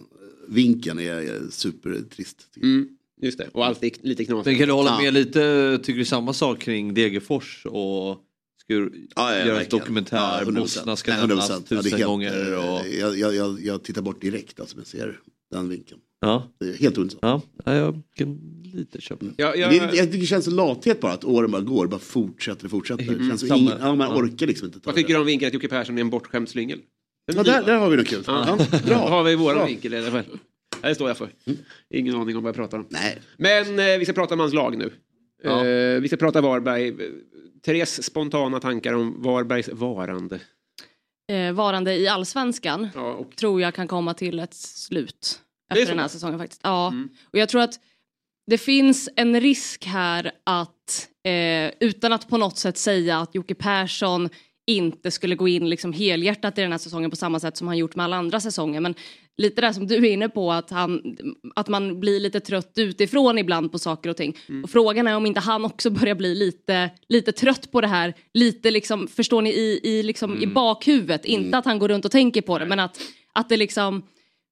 Vinkeln 0.48 1.00
är, 1.00 1.12
är 1.14 1.42
supertrist. 1.50 2.38
mm, 2.62 2.88
just 3.22 3.38
det, 3.38 3.48
och 3.54 3.66
allt 3.66 3.84
är 3.84 3.92
lite 4.02 4.26
knasigt. 4.26 4.46
Men 4.46 4.58
kan 4.58 4.68
du 4.68 4.74
hålla 4.74 4.90
Ja. 4.92 5.02
med 5.02 5.14
lite, 5.14 5.80
tycker 5.84 6.00
du 6.00 6.06
samma 6.06 6.34
sak 6.34 6.60
kring 6.60 6.94
Degerfors 6.94 7.66
och 7.66 8.18
ska 8.62 8.74
du 8.74 8.92
Ja, 9.16 9.32
ja, 9.32 9.32
göra 9.32 9.42
ett 9.42 9.48
verkligen. 9.62 9.80
dokumentär, 9.80 10.46
100%. 10.46 10.52
Bosna 10.60 10.96
ska 10.96 11.12
Nej, 11.12 11.28
nämnas 11.28 11.50
100%. 11.52 11.54
Ja, 11.54 11.60
det 11.70 11.76
är 11.76 11.82
tusen 11.82 11.98
helt, 11.98 12.08
gånger. 12.08 12.52
eh, 12.54 12.74
Och... 12.76 12.82
Jag, 13.00 13.18
jag, 13.18 13.36
jag, 13.36 13.60
jag 13.66 13.84
tittar 13.84 14.02
bort 14.02 14.22
direkt 14.22 14.60
alltså, 14.60 14.76
när 14.76 14.82
jag 14.82 14.88
ser 14.88 15.20
den 15.52 15.70
vinkeln. 15.70 16.00
Ja. 16.22 16.48
Helt 16.80 16.98
ointressant. 16.98 17.22
Ja, 17.22 17.42
ja, 17.66 17.74
jag 17.76 18.02
kan 18.16 18.40
lite 18.74 19.02
köpa 19.02 19.26
det. 19.26 19.32
Ja, 19.38 19.56
jag, 19.56 19.70
Det, 19.72 19.76
jag 19.76 20.06
tycker 20.06 20.20
det 20.20 20.26
känns 20.26 20.46
som 20.46 20.54
lathet 20.54 21.00
bara 21.02 21.12
att 21.12 21.24
åren 21.26 21.52
bara 21.52 21.62
går, 21.62 21.88
bara 21.88 22.00
fortsätter 22.00 22.66
och 22.66 22.72
fortsätter. 22.72 23.04
Det 23.06 23.28
känns 23.28 23.40
som 23.40 23.50
samma. 23.50 23.60
ingen, 23.62 23.78
ja, 23.80 23.96
man 23.96 24.10
Ja. 24.10 24.16
orkar 24.18 24.48
liksom 24.48 24.66
inte 24.68 24.80
ta 24.80 24.84
vad 24.86 24.96
tycker 24.96 25.14
du 25.14 25.20
om 25.20 25.26
vinkeln 25.26 25.48
att 25.48 25.54
Jocke 25.54 25.68
Persson 25.68 25.98
är 25.98 26.02
en 26.02 26.10
bortskämd 26.10 26.50
slyngel? 26.50 26.80
Ja, 27.36 27.44
där, 27.44 27.64
där 27.64 27.76
har 27.78 27.90
vi 27.90 27.98
något 27.98 28.08
kul. 28.08 28.24
Ja. 28.28 28.58
Ja, 28.60 28.66
Då 28.80 28.86
bra. 28.88 28.96
har 29.10 29.24
vi 29.24 29.36
våran 29.36 29.56
Bra. 29.58 29.66
vinkel 29.66 29.94
i 29.94 29.98
alla 29.98 30.12
fall. 30.12 30.24
Det 30.82 30.96
står 30.96 31.08
jag 31.08 31.18
för. 31.18 31.30
Ingen 31.94 32.16
aning 32.16 32.38
om 32.38 32.44
vad 32.44 32.50
jag 32.50 32.56
pratar 32.56 32.78
om. 32.78 32.86
Nej. 32.90 33.18
Men 33.38 33.80
eh, 33.80 33.98
vi 34.00 34.06
ska 34.06 34.14
prata 34.14 34.34
om 34.34 34.40
hans 34.40 34.54
lag 34.54 34.78
nu. 34.78 34.92
Ja. 35.44 35.66
Eh, 35.66 36.02
vi 36.02 36.08
ska 36.08 36.18
prata 36.18 36.42
Varberg. 36.42 36.96
Therese 37.66 38.04
spontana 38.04 38.60
tankar 38.60 38.94
om 38.94 39.22
Varbergs 39.22 39.70
varande. 39.70 40.40
Eh, 41.32 41.54
varande 41.54 41.96
i 41.96 42.08
allsvenskan 42.08 42.88
Ja, 42.96 43.14
och 43.14 43.36
tror 43.36 43.62
jag 43.62 43.74
kan 43.76 43.88
komma 43.88 44.14
till 44.14 44.40
ett 44.40 44.54
slut 44.54 45.40
efter 45.70 45.86
den 45.92 46.00
här 46.00 46.08
säsongen 46.08 46.40
faktiskt. 46.40 46.62
Ja, 46.64 46.88
Mm. 46.88 47.10
och 47.24 47.40
jag 47.40 47.50
tror 47.50 47.62
att 47.62 47.80
det 48.48 48.58
finns 48.58 49.10
en 49.16 49.40
risk 49.42 49.86
här 49.86 50.32
att 50.44 51.08
eh, 51.24 51.72
utan 51.80 52.14
att 52.14 52.30
på 52.30 52.38
något 52.38 52.58
sätt 52.58 52.78
säga 52.78 53.18
att 53.20 53.36
Jocke 53.36 53.56
Persson 53.56 54.30
inte 54.68 55.12
skulle 55.12 55.36
gå 55.36 55.48
in 55.48 55.70
liksom 55.70 55.94
helhjärtat 55.94 56.58
i 56.58 56.62
den 56.62 56.72
här 56.72 56.78
säsongen 56.80 57.10
på 57.10 57.16
samma 57.16 57.40
sätt 57.40 57.58
som 57.58 57.68
han 57.68 57.78
gjort 57.78 57.96
med 57.96 58.04
alla 58.04 58.18
andra 58.18 58.40
säsonger. 58.40 58.80
Men 58.80 58.96
lite 59.38 59.62
där 59.62 59.72
som 59.74 59.88
du 59.88 59.96
är 59.96 60.12
inne 60.14 60.30
på 60.30 60.52
att, 60.52 60.70
han, 60.70 61.18
att 61.56 61.68
man 61.68 62.00
blir 62.00 62.20
lite 62.20 62.40
trött 62.40 62.74
utifrån 62.78 63.38
ibland 63.38 63.72
på 63.72 63.80
saker 63.80 64.10
och 64.10 64.18
ting. 64.18 64.38
Mm. 64.50 64.64
Och 64.64 64.70
frågan 64.70 65.08
är 65.08 65.16
om 65.16 65.26
inte 65.26 65.40
han 65.40 65.66
också 65.66 65.90
börjar 65.90 66.16
bli 66.16 66.36
lite, 66.36 66.90
lite 67.10 67.32
trött 67.32 67.72
på 67.72 67.82
det 67.82 67.88
här. 67.88 68.14
Lite 68.34 68.72
liksom, 68.72 69.08
förstår 69.08 69.42
ni, 69.42 69.50
i, 69.50 69.80
i, 69.84 70.04
liksom, 70.04 70.32
Mm. 70.32 70.44
i 70.44 70.48
bakhuvudet. 70.48 71.26
Inte 71.26 71.58
att 71.58 71.66
han 71.66 71.80
går 71.80 71.88
runt 71.88 72.06
och 72.06 72.12
tänker 72.12 72.42
på 72.42 72.60
det 72.60 72.66
men 72.66 72.80
att, 72.80 73.00
att 73.34 73.50
det 73.50 73.58
liksom 73.58 74.04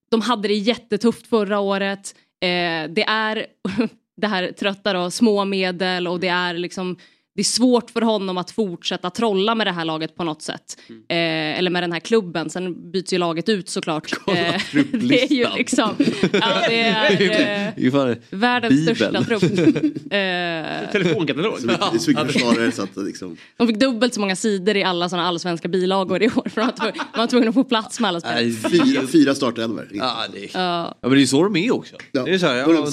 de 0.09 0.21
hade 0.21 0.47
det 0.47 0.53
jättetufft 0.53 1.27
förra 1.27 1.59
året. 1.59 2.15
Eh, 2.41 2.89
det 2.89 3.03
är 3.07 3.45
det 4.17 4.27
här 4.27 4.51
trötta 4.51 4.93
då, 4.93 5.11
små 5.11 5.45
medel 5.45 6.07
och 6.07 6.19
det 6.19 6.27
är 6.27 6.53
liksom 6.53 6.97
det 7.37 7.41
är 7.41 7.43
svårt 7.43 7.91
för 7.91 8.01
honom 8.01 8.37
att 8.37 8.51
fortsätta 8.51 9.09
trolla 9.09 9.55
med 9.55 9.67
det 9.67 9.71
här 9.71 9.85
laget 9.85 10.15
på 10.15 10.23
något 10.23 10.41
sätt. 10.41 10.77
Mm. 10.89 11.01
Eh, 11.01 11.59
eller 11.59 11.71
med 11.71 11.83
den 11.83 11.91
här 11.91 11.99
klubben. 11.99 12.49
Sen 12.49 12.91
byts 12.91 13.13
ju 13.13 13.17
laget 13.17 13.49
ut 13.49 13.69
såklart. 13.69 14.11
Eh, 14.27 14.33
det 14.91 15.23
är 15.23 15.33
ju 15.33 15.47
liksom, 15.57 15.95
ja, 16.33 16.61
det 16.69 16.79
är 16.79 17.11
eh, 17.11 17.17
Det 17.77 17.87
är 17.87 17.91
fan 17.91 18.15
världens 18.29 18.73
Bibeln. 18.73 19.23
största 19.23 19.47
trupp. 19.47 19.75
Eh, 20.13 20.91
Telefonkatalog. 20.91 21.59
Så 21.59 21.67
mycket, 21.67 21.81
det 21.91 21.97
är 21.97 21.99
så 21.99 22.11
mycket 22.11 22.31
försvarare 22.31 22.71
så 22.71 22.83
att 22.83 22.95
det 22.95 23.01
liksom... 23.01 23.37
de 23.57 23.67
fick 23.67 23.79
dubbelt 23.79 24.13
så 24.13 24.19
många 24.19 24.35
sidor 24.35 24.77
i 24.77 24.83
alla 24.83 25.09
såna 25.09 25.27
allsvenska 25.27 25.67
bilagor 25.67 26.23
i 26.23 26.27
år. 26.27 26.49
För 26.49 26.61
de 26.61 26.67
var 26.77 26.85
man 26.97 27.07
var 27.17 27.27
tvungen 27.27 27.49
att 27.49 27.55
få 27.55 27.63
plats 27.63 27.99
med 27.99 28.07
alla 28.07 28.19
spelare. 28.19 28.51
Fyra, 28.51 29.07
fyra 29.07 29.35
startelvor. 29.35 29.89
Ja, 29.93 30.23
det 30.33 30.43
är... 30.43 30.49
Ja. 30.53 30.97
ja, 31.01 31.07
men 31.07 31.11
det 31.17 31.21
är 31.21 31.25
så 31.25 31.43
de 31.43 31.55
är 31.55 31.73
också. 31.75 31.95
Ja, 32.11 32.23
Det 32.23 32.33
är 32.33 32.37
så 32.37 32.45
här, 32.45 32.55
ja, 32.55 32.65
100%. 32.65 32.91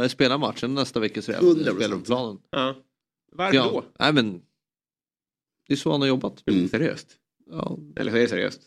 de 0.00 0.08
spelar 0.08 0.38
matchen 0.38 0.74
nästa 0.74 1.00
vecka 1.00 1.22
så 1.22 1.32
100%. 1.32 1.72
spelar 1.74 1.88
de 1.88 2.02
planen. 2.02 2.36
Ja. 2.50 2.74
Varför 3.32 3.56
Ja, 3.56 3.62
då? 3.72 3.84
nej 3.98 4.12
men 4.12 4.40
det 5.68 5.74
är 5.74 5.76
så 5.76 5.90
han 5.92 6.00
har 6.00 6.08
jobbat. 6.08 6.42
Mm. 6.48 6.68
Seriöst? 6.68 7.16
Ja. 7.50 7.78
Eller 7.96 8.10
så 8.10 8.16
är 8.16 8.20
det 8.20 8.28
seriöst? 8.28 8.60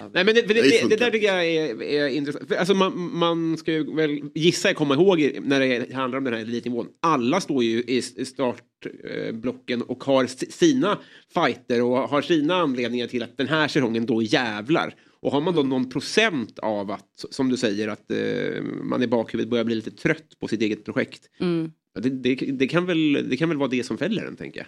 Nej, 0.00 0.24
men 0.24 0.34
det, 0.34 0.42
det, 0.42 0.54
Det 0.54 0.88
det, 0.88 0.96
där 0.96 1.10
tycker 1.10 1.26
jag 1.26 1.46
är, 1.46 1.82
är 1.82 2.08
intressant. 2.08 2.48
För, 2.48 2.54
alltså, 2.54 2.74
man, 2.74 3.16
man 3.16 3.56
ska 3.56 3.72
ju 3.72 3.94
väl 3.96 4.20
gissa, 4.34 4.74
komma 4.74 4.94
ihåg 4.94 5.38
när 5.42 5.60
det 5.60 5.92
handlar 5.94 6.18
om 6.18 6.24
den 6.24 6.34
här 6.34 6.40
elitnivån. 6.40 6.88
Alla 7.00 7.40
står 7.40 7.64
ju 7.64 7.82
i 7.82 8.02
startblocken 8.02 9.82
och 9.82 10.04
har 10.04 10.26
si- 10.26 10.50
sina 10.52 10.98
fighter 11.34 11.82
och 11.82 11.96
har 11.96 12.22
sina 12.22 12.54
anledningar 12.54 13.06
till 13.06 13.22
att 13.22 13.36
den 13.36 13.48
här 13.48 13.68
säsongen 13.68 14.06
då 14.06 14.22
jävlar. 14.22 14.94
Och 15.20 15.32
har 15.32 15.40
man 15.40 15.54
då 15.54 15.62
någon 15.62 15.90
procent 15.90 16.58
av 16.58 16.90
att, 16.90 17.24
som 17.30 17.48
du 17.48 17.56
säger, 17.56 17.88
att 17.88 18.10
eh, 18.10 18.62
man 18.62 19.02
i 19.02 19.06
bakhuvudet 19.06 19.50
börjar 19.50 19.64
bli 19.64 19.74
lite 19.74 19.90
trött 19.90 20.38
på 20.40 20.48
sitt 20.48 20.62
eget 20.62 20.84
projekt. 20.84 21.30
Mm. 21.40 21.72
Det, 22.00 22.10
det, 22.10 22.34
det, 22.34 22.66
kan 22.66 22.86
väl, 22.86 23.12
det 23.30 23.36
kan 23.36 23.48
väl 23.48 23.58
vara 23.58 23.68
det 23.68 23.84
som 23.84 23.98
fäller 23.98 24.24
den, 24.24 24.36
tänker 24.36 24.58
jag. 24.60 24.66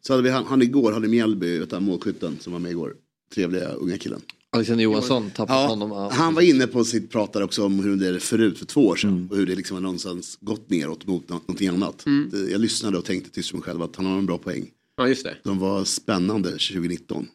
Så 0.00 0.12
hade 0.12 0.22
vi 0.22 0.30
han, 0.30 0.44
han 0.44 0.62
igår, 0.62 0.92
hade 0.92 1.08
Mjällby, 1.08 1.66
målskytten 1.80 2.36
som 2.40 2.52
var 2.52 2.60
med 2.60 2.70
igår. 2.70 2.94
Trevliga 3.34 3.68
unga 3.68 3.98
killen. 3.98 4.20
Alexander 4.50 4.84
Johansson, 4.84 5.30
tappat 5.30 5.56
Ja, 5.56 5.66
honom. 5.66 6.10
Han 6.12 6.34
var 6.34 6.42
inne 6.42 6.66
på 6.66 6.84
sitt 6.84 7.10
pratade 7.10 7.44
också 7.44 7.64
om 7.64 7.80
hur 7.80 7.96
det 7.96 8.08
är 8.08 8.18
förut 8.18 8.58
för 8.58 8.66
två 8.66 8.86
år 8.86 8.96
sedan. 8.96 9.28
Och 9.30 9.36
hur 9.36 9.46
det 9.46 9.54
liksom 9.54 9.74
har 9.74 9.82
någonstans 9.82 10.38
gått 10.40 10.70
neråt 10.70 11.06
mot 11.06 11.28
nå- 11.28 11.34
någonting 11.46 11.68
annat. 11.68 12.04
Det- 12.30 12.50
Jag 12.50 12.60
lyssnade 12.60 12.98
och 12.98 13.04
tänkte 13.04 13.42
för 13.42 13.56
mig 13.56 13.62
själv 13.62 13.82
att 13.82 13.96
han 13.96 14.06
har 14.06 14.18
en 14.18 14.26
bra 14.26 14.38
poäng. 14.38 14.70
Ja, 14.96 15.08
just 15.08 15.24
det. 15.24 15.36
De 15.42 15.58
var 15.58 15.84
spännande 15.84 16.50
2019. 16.50 17.28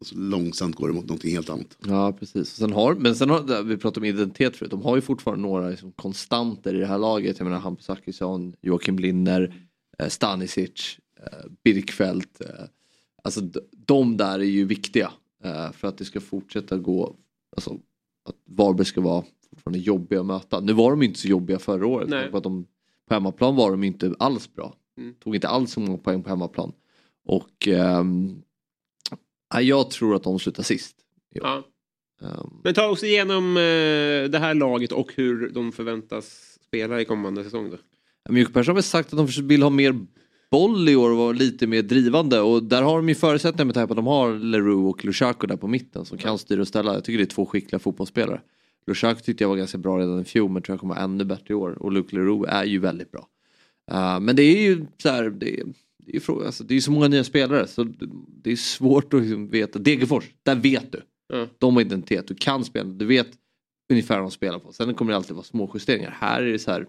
Och 0.00 0.06
så 0.06 0.16
långsamt 0.16 0.76
går 0.76 0.88
det 0.88 0.94
mot 0.94 1.04
någonting 1.04 1.30
helt 1.30 1.50
annat. 1.50 1.78
Ja, 1.86 2.12
precis. 2.12 2.48
Sen 2.48 2.72
har, 2.72 2.94
men 2.94 3.16
sen 3.16 3.30
har, 3.30 3.62
vi 3.62 3.76
pratade 3.76 4.00
om 4.00 4.14
identitet 4.14 4.56
förut, 4.56 4.70
de 4.70 4.82
har 4.82 4.96
ju 4.96 5.02
fortfarande 5.02 5.42
några 5.42 5.68
liksom, 5.68 5.92
konstanter 5.92 6.74
i 6.74 6.78
det 6.78 6.86
här 6.86 6.98
laget. 6.98 7.38
Jag 7.38 7.44
menar 7.44 7.60
Hampus 7.60 7.84
Zachrisson, 7.84 8.54
Joakim 8.62 8.98
Linner, 8.98 9.54
eh, 9.98 10.08
Stanisic, 10.08 10.98
eh, 11.20 11.50
Birkfeldt. 11.64 12.40
Eh, 12.40 12.64
alltså 13.22 13.40
de 13.86 14.16
där 14.16 14.38
är 14.38 14.44
ju 14.44 14.64
viktiga 14.64 15.12
för 15.72 15.88
att 15.88 15.98
det 15.98 16.04
ska 16.04 16.20
fortsätta 16.20 16.76
gå, 16.78 17.16
alltså 17.56 17.70
att 18.28 18.36
Varberg 18.44 18.86
ska 18.86 19.00
vara 19.00 19.24
fortfarande 19.50 19.78
jobbiga 19.78 20.20
att 20.20 20.26
möta. 20.26 20.60
Nu 20.60 20.72
var 20.72 20.90
de 20.90 21.02
inte 21.02 21.18
så 21.18 21.28
jobbiga 21.28 21.58
förra 21.58 21.86
året. 21.86 22.08
För 22.30 22.38
att 22.38 22.44
de, 22.44 22.66
på 23.08 23.14
hemmaplan 23.14 23.56
var 23.56 23.70
de 23.70 23.84
inte 23.84 24.14
alls 24.18 24.54
bra. 24.54 24.74
Mm. 24.98 25.14
Tog 25.14 25.34
inte 25.34 25.48
alls 25.48 25.72
så 25.72 25.80
många 25.80 25.98
poäng 25.98 26.22
på 26.22 26.28
hemmaplan. 26.28 26.72
Och 27.26 27.68
ja, 29.54 29.60
jag 29.60 29.90
tror 29.90 30.16
att 30.16 30.22
de 30.22 30.38
slutar 30.38 30.62
sist. 30.62 30.96
Ja. 31.34 31.64
Ehm, 32.22 32.60
Men 32.64 32.74
ta 32.74 32.86
oss 32.86 33.04
igenom 33.04 33.56
eh, 33.56 34.30
det 34.30 34.38
här 34.38 34.54
laget 34.54 34.92
och 34.92 35.12
hur 35.16 35.50
de 35.50 35.72
förväntas 35.72 36.58
spela 36.66 37.00
i 37.00 37.04
kommande 37.04 37.44
säsong 37.44 37.70
då. 37.70 37.76
Persson 38.44 38.66
har 38.66 38.74
väl 38.74 38.82
sagt 38.82 39.12
att 39.12 39.18
de 39.36 39.46
vill 39.46 39.62
ha 39.62 39.70
mer 39.70 40.06
boll 40.50 40.88
i 40.88 40.96
år 40.96 41.10
och 41.10 41.16
vara 41.16 41.32
lite 41.32 41.66
mer 41.66 41.82
drivande 41.82 42.40
och 42.40 42.62
där 42.62 42.82
har 42.82 42.96
de 42.96 43.08
ju 43.08 43.14
förutsättningar 43.14 43.64
med 43.64 43.74
tanke 43.74 43.86
på 43.86 43.92
att 43.92 43.96
de 43.96 44.06
har 44.06 44.38
Leroux 44.38 44.94
och 44.94 45.04
Lushaku 45.04 45.46
där 45.46 45.56
på 45.56 45.68
mitten 45.68 46.04
som 46.04 46.18
kan 46.18 46.38
styra 46.38 46.60
och 46.60 46.68
ställa. 46.68 46.94
Jag 46.94 47.04
tycker 47.04 47.18
det 47.18 47.24
är 47.24 47.34
två 47.34 47.46
skickliga 47.46 47.78
fotbollsspelare. 47.78 48.40
Lushaku 48.86 49.20
tyckte 49.20 49.44
jag 49.44 49.48
var 49.48 49.56
ganska 49.56 49.78
bra 49.78 49.98
redan 49.98 50.20
i 50.20 50.24
fjol 50.24 50.50
men 50.50 50.62
tror 50.62 50.74
jag 50.74 50.80
kommer 50.80 50.94
vara 50.94 51.04
ännu 51.04 51.24
bättre 51.24 51.46
i 51.48 51.54
år 51.54 51.82
och 51.82 51.92
Luke 51.92 52.16
Leroux 52.16 52.48
är 52.48 52.64
ju 52.64 52.78
väldigt 52.78 53.10
bra. 53.10 53.28
Uh, 53.92 54.20
men 54.20 54.36
det 54.36 54.42
är 54.42 54.62
ju 54.62 54.86
så 55.02 55.08
här, 55.08 55.30
det 55.30 55.62
det 56.06 56.10
är 56.12 56.14
ju 56.14 56.20
fråga, 56.20 56.46
alltså, 56.46 56.64
det 56.64 56.74
är 56.76 56.80
så 56.80 56.90
många 56.90 57.08
nya 57.08 57.24
spelare 57.24 57.66
så 57.66 57.84
det, 58.42 58.52
är 58.52 58.56
svårt 58.56 59.14
att 59.14 59.20
liksom 59.20 59.48
veta. 59.48 59.78
Degerfors, 59.78 60.24
där 60.42 60.54
vet 60.54 60.92
du. 60.92 61.02
Ja. 61.28 61.46
De 61.58 61.74
har 61.74 61.80
identitet, 61.80 62.28
du 62.28 62.34
kan 62.34 62.64
spela, 62.64 62.88
du 62.90 63.04
vet 63.06 63.28
ungefär 63.90 64.14
vad 64.14 64.24
de 64.24 64.30
spelar 64.30 64.58
på. 64.58 64.72
Sen 64.72 64.94
kommer 64.94 65.12
det 65.12 65.16
alltid 65.16 65.36
vara 65.36 65.44
små 65.44 65.70
justeringar. 65.74 66.10
Här 66.20 66.42
är 66.42 66.52
det 66.52 66.58
så 66.58 66.70
här, 66.70 66.86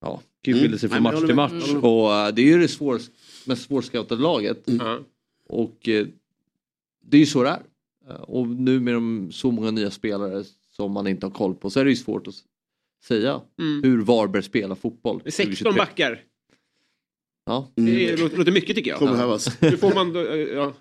ja, 0.00 0.22
Gud 0.44 0.56
Mm. 0.66 0.78
sig 0.78 0.88
Nej, 0.90 0.96
från 1.00 1.04
jag 1.04 1.12
match 1.14 1.26
till 1.26 1.34
match. 1.34 1.68
Håller 1.72 1.84
Och 1.84 2.14
eh, 2.14 2.34
det 2.34 2.42
är 2.42 2.46
ju 2.46 2.58
det 2.58 2.68
svår, 2.68 3.00
mest 3.46 3.62
svårscoutade 3.62 4.22
laget. 4.22 4.62
Ja. 4.64 4.98
Och 5.48 5.88
eh, 5.88 6.06
det 7.04 7.16
är 7.16 7.20
ju 7.20 7.26
så 7.26 7.42
det 7.42 7.48
är. 7.48 7.62
Eh, 8.08 8.20
Och 8.20 8.48
nu 8.48 8.80
med 8.80 8.94
de, 8.94 9.28
så 9.32 9.50
många 9.50 9.70
nya 9.70 9.90
spelare 9.90 10.44
som 10.76 10.92
man 10.92 11.06
inte 11.06 11.26
har 11.26 11.30
koll 11.30 11.54
på 11.54 11.70
så 11.70 11.80
är 11.80 11.84
det 11.84 11.90
ju 11.90 11.96
svårt 11.96 12.26
att 12.26 12.34
säga 13.04 13.40
Mm. 13.58 13.82
hur 13.82 14.02
Varberg 14.02 14.42
spelar 14.42 14.74
fotboll. 14.74 15.20
16 15.24 15.44
2023. 15.46 15.78
backar. 15.78 16.20
Ja. 17.46 17.72
Det 17.76 18.20
låter, 18.20 18.36
låter 18.36 18.52
mycket 18.52 18.76
tycker 18.76 18.90
jag. 18.90 18.98
Kommer 18.98 19.12
behövas. 19.12 19.56
Hur 19.60 19.76
får 19.76 19.94
man 19.94 20.12
då, 20.12 20.20
eh, 20.20 20.36
ja. 20.36 20.72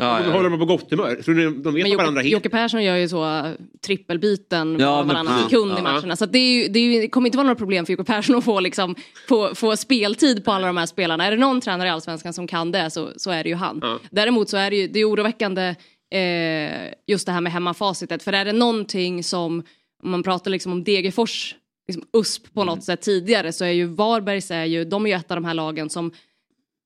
Ja, 0.00 0.24
ja. 0.24 0.32
håller 0.32 0.50
de 0.50 0.58
på 0.58 0.64
gott 0.64 0.90
humör? 0.90 1.14
Tror 1.14 1.34
ni 1.34 1.44
de 1.44 1.74
vet 1.74 1.88
Men 1.88 1.96
varandra 1.96 2.22
helt? 2.22 2.32
Jocke 2.32 2.48
Persson 2.48 2.84
gör 2.84 2.96
ju 2.96 3.08
så 3.08 3.24
uh, 3.24 3.46
trippelbyten 3.86 4.76
Ja, 4.80 5.02
varannan 5.02 5.42
sekund 5.42 5.72
Ja. 5.72 5.78
i 5.78 5.82
matcherna. 5.82 6.16
Så 6.16 6.24
att 6.24 6.32
det, 6.32 6.38
är 6.38 6.62
ju, 6.62 6.68
det, 6.68 6.78
är 6.78 6.82
ju, 6.82 7.00
det 7.00 7.08
kommer 7.08 7.26
inte 7.26 7.38
vara 7.38 7.46
några 7.46 7.58
problem 7.58 7.86
för 7.86 7.92
Jocke 7.92 8.04
Persson 8.04 8.36
att 8.36 8.44
få, 8.44 8.60
liksom, 8.60 8.94
få, 9.28 9.54
få 9.54 9.76
speltid 9.76 10.44
på 10.44 10.52
alla 10.52 10.66
de 10.66 10.76
här 10.76 10.86
spelarna. 10.86 11.26
Är 11.26 11.30
det 11.30 11.36
någon 11.36 11.60
tränare 11.60 11.88
i 11.88 11.90
Allsvenskan 11.90 12.32
som 12.32 12.46
kan 12.46 12.72
det 12.72 12.90
så, 12.90 13.08
så 13.16 13.30
är 13.30 13.42
det 13.44 13.48
ju 13.48 13.54
han. 13.56 13.78
Ja. 13.82 13.98
Däremot 14.10 14.48
så 14.48 14.56
är 14.56 14.70
det 14.70 14.76
ju 14.76 14.88
det 14.88 15.00
är 15.00 15.10
oroväckande 15.10 15.74
eh, 16.14 16.92
just 17.06 17.26
det 17.26 17.32
här 17.32 17.40
med 17.40 17.52
hemmafacitet. 17.52 18.22
För 18.22 18.32
är 18.32 18.44
det 18.44 18.52
någonting 18.52 19.24
som, 19.24 19.62
om 20.02 20.10
man 20.10 20.22
pratar 20.22 20.50
liksom 20.50 20.72
om 20.72 20.84
Degerfors 20.84 21.54
liksom 21.88 22.08
USP 22.12 22.54
på 22.54 22.64
något 22.64 22.84
sätt 22.84 23.00
tidigare 23.00 23.52
så 23.52 23.64
är 23.64 23.70
ju 23.70 23.84
Varbergs 23.84 24.50
är 24.50 24.64
ju, 24.64 24.84
de 24.84 25.06
är 25.06 25.10
ju 25.10 25.16
ett 25.16 25.30
av 25.30 25.36
de 25.36 25.44
här 25.44 25.54
lagen 25.54 25.90
som 25.90 26.12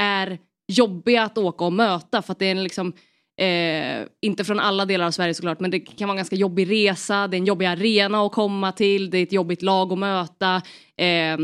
är 0.03 0.39
jobbiga 0.73 1.23
att 1.23 1.39
åka 1.39 1.65
och 1.65 1.73
möta 1.73 2.23
för 2.23 2.33
att 2.33 2.39
det 2.39 2.47
är 2.47 2.51
en 2.51 2.63
liksom 2.63 2.93
Eh, 3.41 4.07
inte 4.23 4.45
från 4.45 4.61
alla 4.61 4.85
delar 4.85 5.07
av 5.07 5.11
Sverige 5.11 5.35
såklart 5.35 5.61
men 5.61 5.71
det 5.71 5.81
kan 5.81 6.09
vara 6.09 6.15
en 6.15 6.17
ganska 6.17 6.37
jobbig 6.37 6.71
resa, 6.71 7.29
det 7.29 7.37
är 7.37 7.39
en 7.39 7.45
jobbig 7.45 7.67
arena 7.67 8.27
att 8.27 8.33
komma 8.33 8.73
till, 8.73 9.11
det 9.11 9.19
är 9.19 9.23
ett 9.23 9.33
jobbigt 9.33 9.63
lag 9.63 9.93
att 9.93 9.99
möta. 9.99 10.63
Eh, 10.97 11.39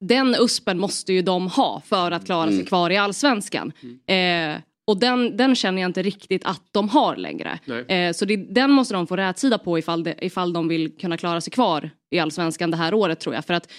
den 0.00 0.36
uspen 0.40 0.78
måste 0.78 1.12
ju 1.12 1.22
de 1.22 1.46
ha 1.46 1.82
för 1.84 2.10
att 2.10 2.24
klara 2.24 2.46
sig 2.46 2.54
Mm. 2.54 2.66
kvar 2.66 2.90
i 2.90 2.96
allsvenskan. 2.96 3.72
Eh, 4.06 4.60
och 4.88 4.96
den, 4.96 5.36
den 5.36 5.54
känner 5.54 5.82
jag 5.82 5.88
inte 5.88 6.02
riktigt 6.02 6.44
att 6.44 6.62
de 6.72 6.88
har 6.88 7.16
längre. 7.16 7.58
Eh, 7.88 8.12
så 8.12 8.24
det, 8.24 8.36
den 8.36 8.70
måste 8.70 8.94
de 8.94 9.06
få 9.06 9.16
rätsida 9.16 9.58
på 9.58 9.78
ifall, 9.78 10.04
det, 10.04 10.14
ifall 10.20 10.52
de 10.52 10.68
vill 10.68 10.96
kunna 10.96 11.16
klara 11.16 11.40
sig 11.40 11.50
kvar 11.50 11.90
i 12.10 12.18
allsvenskan 12.18 12.70
det 12.70 12.76
här 12.76 12.94
året 12.94 13.20
tror 13.20 13.34
jag. 13.34 13.44
För 13.44 13.54
att 13.54 13.72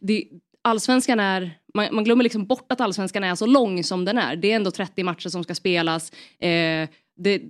det, 0.00 0.24
allsvenskan 0.64 1.20
är, 1.20 1.58
man, 1.74 1.88
man 1.92 2.04
glömmer 2.04 2.24
liksom 2.24 2.46
bort 2.46 2.72
att 2.72 2.80
allsvenskan 2.80 3.24
är 3.24 3.34
så 3.34 3.46
lång 3.46 3.84
som 3.84 4.04
den 4.04 4.18
är. 4.18 4.36
Det 4.36 4.52
är 4.52 4.56
ändå 4.56 4.70
30 4.70 5.02
matcher 5.02 5.28
som 5.28 5.44
ska 5.44 5.54
spelas. 5.54 6.10
Eh, 6.40 6.88
det, 7.16 7.42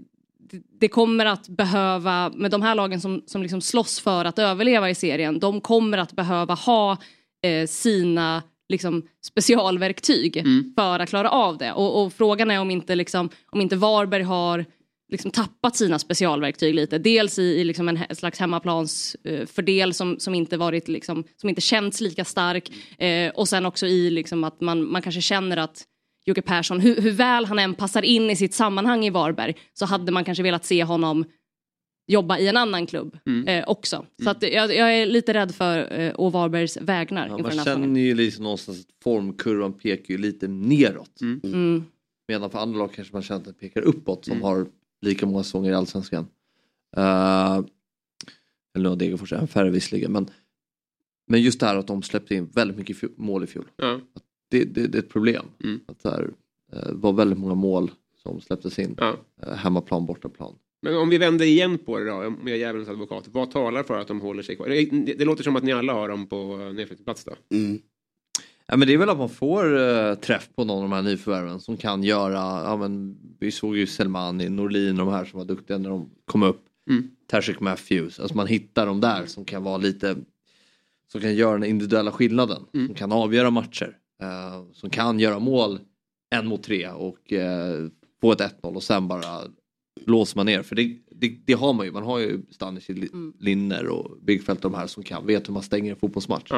det, 0.50 0.62
det 0.80 0.88
kommer 0.88 1.26
att 1.26 1.48
behöva, 1.48 2.30
med 2.34 2.50
de 2.50 2.62
här 2.62 2.74
lagen 2.74 3.00
som, 3.00 3.22
som 3.26 3.42
liksom 3.42 3.60
slåss 3.60 4.00
för 4.00 4.24
att 4.24 4.38
överleva 4.38 4.90
i 4.90 4.94
serien, 4.94 5.38
de 5.38 5.60
kommer 5.60 5.98
att 5.98 6.12
behöva 6.12 6.54
ha 6.54 6.96
eh, 7.42 7.66
sina 7.66 8.42
liksom, 8.68 9.02
specialverktyg 9.24 10.44
för 10.74 11.00
att 11.00 11.08
klara 11.08 11.30
av 11.30 11.58
det. 11.58 11.72
Och, 11.72 12.02
och 12.02 12.12
frågan 12.12 12.50
är 12.50 12.60
om 12.60 12.70
inte, 12.70 12.94
liksom, 12.94 13.28
om 13.46 13.60
inte 13.60 13.76
Varberg 13.76 14.22
har 14.22 14.64
liksom 15.08 15.30
tappat 15.30 15.76
sina 15.76 15.98
specialverktyg 15.98 16.74
lite. 16.74 16.98
Dels 16.98 17.38
i, 17.38 17.42
i 17.42 17.64
liksom 17.64 17.88
en 17.88 18.16
slags 18.16 18.40
hemmaplans 18.40 19.16
eh, 19.24 19.90
som, 19.92 20.18
som 20.18 20.34
inte 20.34 20.56
varit 20.56 20.88
liksom, 20.88 21.24
som 21.36 21.48
inte 21.48 21.60
känts 21.60 22.00
lika 22.00 22.24
stark. 22.24 22.72
Eh, 22.98 23.30
och 23.30 23.48
sen 23.48 23.66
också 23.66 23.86
i 23.86 24.10
liksom 24.10 24.44
att 24.44 24.60
man, 24.60 24.90
man 24.92 25.02
kanske 25.02 25.20
känner 25.20 25.56
att 25.56 25.84
Jocke 26.24 26.42
Persson, 26.42 26.80
hur, 26.80 27.00
hur 27.00 27.10
väl 27.10 27.44
han 27.44 27.58
än 27.58 27.74
passar 27.74 28.02
in 28.02 28.30
i 28.30 28.36
sitt 28.36 28.54
sammanhang 28.54 29.04
i 29.04 29.10
Varberg 29.10 29.54
så 29.74 29.86
hade 29.86 30.12
man 30.12 30.24
kanske 30.24 30.42
velat 30.42 30.64
se 30.64 30.84
honom 30.84 31.24
jobba 32.06 32.38
i 32.38 32.48
en 32.48 32.56
annan 32.56 32.86
klubb 32.86 33.18
Mm. 33.26 33.48
eh, 33.48 33.64
också. 33.68 34.06
Så 34.22 34.30
att 34.30 34.42
jag, 34.42 34.74
jag 34.74 34.94
är 34.94 35.06
lite 35.06 35.34
rädd 35.34 35.54
för 35.54 36.00
eh, 36.00 36.12
å 36.16 36.28
Varbergs 36.30 36.76
vägnar 36.76 37.28
Ja, 37.28 37.36
den 37.36 37.42
man 37.56 37.64
känner 37.64 38.00
ju 38.00 38.14
liksom 38.14 38.44
någonstans 38.44 38.80
att 38.80 38.86
formkurvan 39.02 39.72
pekar 39.72 40.14
ju 40.14 40.18
lite 40.18 40.48
neråt. 40.48 41.20
Mm. 41.20 41.84
Medan 42.28 42.50
för 42.50 42.58
andra 42.58 42.78
lag 42.78 42.92
kanske 42.92 43.12
man 43.12 43.22
känner 43.22 43.40
att 43.40 43.46
det 43.46 43.52
pekar 43.52 43.82
uppåt 43.82 44.24
som 44.24 44.42
har 44.42 44.66
lika 45.00 45.26
många 45.26 45.42
säsonger 45.42 45.70
i 45.70 45.74
Allsvenskan. 45.74 46.26
Uh, 46.96 47.64
eller 48.74 48.82
nu 48.82 48.88
har 48.88 48.96
Degerfors 48.96 49.32
en 49.32 49.48
färre 49.48 49.70
visserligen. 49.70 50.12
Men, 50.12 50.30
men 51.26 51.42
just 51.42 51.60
det 51.60 51.66
här 51.66 51.76
att 51.76 51.86
de 51.86 52.02
släppte 52.02 52.34
in 52.34 52.46
väldigt 52.46 52.76
mycket 52.76 53.18
mål 53.18 53.44
i 53.44 53.46
fjol. 53.46 53.64
Ja. 53.76 54.00
Det, 54.50 54.64
det, 54.64 54.86
det 54.86 54.98
är 54.98 55.02
ett 55.02 55.08
problem. 55.08 55.46
Att 55.86 56.02
det 56.02 56.10
här, 56.10 56.30
eh, 56.72 56.92
var 56.92 57.12
väldigt 57.12 57.38
många 57.38 57.54
mål 57.54 57.90
som 58.22 58.40
släpptes 58.40 58.78
in. 58.78 58.94
Ja. 58.98 59.16
Eh, 59.42 59.52
hemmaplan, 59.54 60.06
bortaplan. 60.06 60.54
Men 60.86 60.96
om 60.96 61.08
vi 61.08 61.18
vänder 61.18 61.44
igen 61.44 61.78
på 61.78 61.98
det 61.98 62.04
då, 62.04 62.14
om 62.14 62.40
jag 62.44 62.50
är 62.50 62.56
djävulens 62.56 62.88
advokat. 62.88 63.28
Vad 63.32 63.50
talar 63.50 63.82
för 63.82 64.00
att 64.00 64.08
de 64.08 64.20
håller 64.20 64.42
sig 64.42 64.56
kvar? 64.56 64.68
Det, 64.68 64.84
det, 64.84 65.14
det 65.14 65.24
låter 65.24 65.44
som 65.44 65.56
att 65.56 65.64
ni 65.64 65.72
alla 65.72 65.92
har 65.92 66.08
dem 66.08 66.26
på 66.26 66.56
nedflyttningsplats 66.56 67.24
då. 67.24 67.32
Ja, 68.66 68.76
men 68.76 68.88
det 68.88 68.94
är 68.94 68.98
väl 68.98 69.10
att 69.10 69.18
man 69.18 69.28
får 69.28 69.74
uh, 69.74 70.14
träff 70.14 70.48
på 70.56 70.64
någon 70.64 70.76
av 70.76 70.82
de 70.82 70.92
här 70.92 71.02
nyförvärven 71.02 71.60
som 71.60 71.76
kan 71.76 72.02
göra, 72.02 72.62
ja, 72.64 72.76
men, 72.76 73.16
vi 73.38 73.50
såg 73.50 73.76
ju 73.76 73.86
Selmani, 73.86 74.48
Norlin 74.48 75.00
och 75.00 75.06
de 75.06 75.12
här 75.12 75.24
som 75.24 75.38
var 75.38 75.46
duktiga 75.46 75.78
när 75.78 75.90
de 75.90 76.10
kom 76.24 76.42
upp. 76.42 76.60
Mm. 76.90 77.10
Tashik 77.26 77.60
Matthews, 77.60 78.20
alltså 78.20 78.36
man 78.36 78.46
hittar 78.46 78.86
de 78.86 79.00
där 79.00 79.26
som 79.26 79.44
kan 79.44 79.62
vara 79.62 79.76
lite, 79.76 80.16
som 81.12 81.20
kan 81.20 81.34
göra 81.34 81.52
den 81.52 81.64
individuella 81.64 82.12
skillnaden, 82.12 82.62
Mm. 82.74 82.86
som 82.86 82.94
kan 82.94 83.12
avgöra 83.12 83.50
matcher, 83.50 83.96
eh, 84.22 84.72
som 84.72 84.90
kan 84.90 85.20
göra 85.20 85.38
mål 85.38 85.78
en 86.30 86.46
mot 86.46 86.62
tre 86.62 86.88
och 86.88 87.32
uh, 87.32 87.88
få 88.20 88.32
ett 88.32 88.40
1-0 88.40 88.74
och 88.74 88.82
sen 88.82 89.08
bara 89.08 89.42
låser 90.06 90.38
man 90.38 90.46
ner. 90.46 90.62
För 90.62 90.76
det, 90.76 90.98
det, 91.10 91.38
det 91.44 91.52
har 91.52 91.72
man 91.72 91.86
ju, 91.86 91.92
man 91.92 92.02
har 92.02 92.18
ju 92.18 92.42
Stanis, 92.50 92.88
Linner 93.40 93.88
och 93.88 94.18
Bigfeldt 94.22 94.64
och 94.64 94.70
de 94.70 94.76
här 94.76 94.86
som 94.86 95.02
kan, 95.02 95.26
vet 95.26 95.48
hur 95.48 95.52
man 95.52 95.62
stänger 95.62 95.90
en 95.90 95.98
fotbollsmatch. 95.98 96.52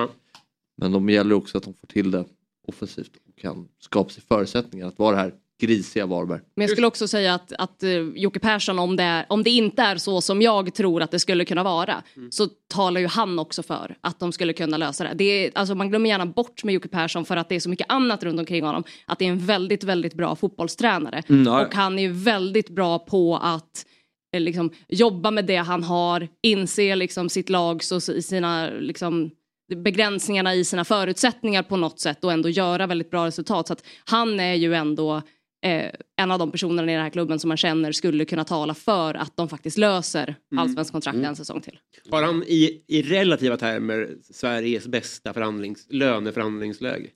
Men 0.76 0.92
de 0.92 1.08
gäller 1.08 1.34
också 1.34 1.58
att 1.58 1.64
de 1.64 1.74
får 1.74 1.86
till 1.86 2.10
det 2.10 2.24
offensivt 2.66 3.16
och 3.28 3.38
kan 3.38 3.68
skapa 3.78 4.10
sig 4.10 4.22
förutsättningar 4.28 4.86
att 4.86 4.98
vara 4.98 5.16
det 5.16 5.22
här 5.22 5.34
grisiga 5.60 6.06
Varberg. 6.06 6.40
Men 6.56 6.62
jag 6.62 6.70
skulle 6.70 6.86
också 6.86 7.08
säga 7.08 7.34
att, 7.34 7.52
att 7.52 7.82
uh, 7.84 8.12
Jocke 8.16 8.38
Persson, 8.40 8.78
om 8.78 8.96
det, 8.96 9.02
är, 9.02 9.26
om 9.28 9.42
det 9.42 9.50
inte 9.50 9.82
är 9.82 9.96
så 9.96 10.20
som 10.20 10.42
jag 10.42 10.74
tror 10.74 11.02
att 11.02 11.10
det 11.10 11.18
skulle 11.18 11.44
kunna 11.44 11.62
vara, 11.62 12.02
Mm. 12.16 12.30
så 12.32 12.46
talar 12.74 13.00
ju 13.00 13.06
han 13.06 13.38
också 13.38 13.62
för 13.62 13.96
att 14.00 14.20
de 14.20 14.32
skulle 14.32 14.52
kunna 14.52 14.76
lösa 14.76 15.04
det. 15.04 15.14
det 15.14 15.24
är, 15.24 15.50
alltså, 15.54 15.74
man 15.74 15.88
glömmer 15.88 16.08
gärna 16.10 16.26
bort 16.26 16.64
med 16.64 16.74
Jocke 16.74 16.88
Persson 16.88 17.24
för 17.24 17.36
att 17.36 17.48
det 17.48 17.54
är 17.56 17.60
så 17.60 17.68
mycket 17.70 17.86
annat 17.90 18.22
runt 18.24 18.38
omkring 18.40 18.64
honom, 18.64 18.84
att 19.06 19.18
det 19.18 19.24
är 19.24 19.28
en 19.30 19.38
väldigt, 19.46 19.84
väldigt 19.84 20.14
bra 20.14 20.36
fotbollstränare. 20.36 21.22
Mm. 21.28 21.52
Och 21.54 21.74
han 21.74 21.98
är 21.98 22.02
ju 22.02 22.12
väldigt 22.12 22.68
bra 22.70 22.98
på 22.98 23.36
att 23.36 23.86
eh, 24.34 24.40
liksom, 24.40 24.70
jobba 24.88 25.30
med 25.30 25.44
det 25.44 25.56
han 25.56 25.82
har, 25.82 26.28
inse 26.42 26.96
liksom, 26.96 27.28
sitt 27.28 27.48
lags 27.48 27.92
och 27.92 28.02
si- 28.02 28.22
sina 28.22 28.70
liksom, 28.70 29.30
begränsningarna 29.76 30.54
i 30.54 30.64
sina 30.64 30.84
förutsättningar 30.84 31.62
på 31.62 31.76
något 31.76 32.00
sätt 32.00 32.24
och 32.24 32.32
ändå 32.32 32.48
göra 32.48 32.86
väldigt 32.86 33.10
bra 33.10 33.26
resultat. 33.26 33.66
Så 33.66 33.72
att 33.72 33.84
han 34.04 34.40
är 34.40 34.54
ju 34.54 34.74
ändå 34.74 35.22
eh, 35.64 35.90
en 36.16 36.30
av 36.30 36.38
de 36.38 36.50
personerna 36.50 36.92
i 36.92 36.94
den 36.94 37.02
här 37.04 37.10
klubben 37.10 37.38
som 37.38 37.48
man 37.48 37.56
känner 37.56 37.92
skulle 37.92 38.24
kunna 38.24 38.44
tala 38.44 38.74
för 38.74 39.14
att 39.14 39.36
de 39.36 39.48
faktiskt 39.48 39.78
löser 39.78 40.36
Mm. 40.52 40.62
allsvensk 40.62 40.92
kontrakt 40.92 41.14
Mm. 41.16 41.28
en 41.28 41.36
säsong 41.36 41.60
till. 41.60 41.78
Har 42.10 42.22
han 42.22 42.42
i, 42.46 42.82
i 42.86 43.02
relativa 43.02 43.56
termer 43.56 44.16
Sveriges 44.22 44.86
bästa 44.86 45.32
förhandlings, 45.32 45.86
löneförhandlingsläge? 45.90 47.10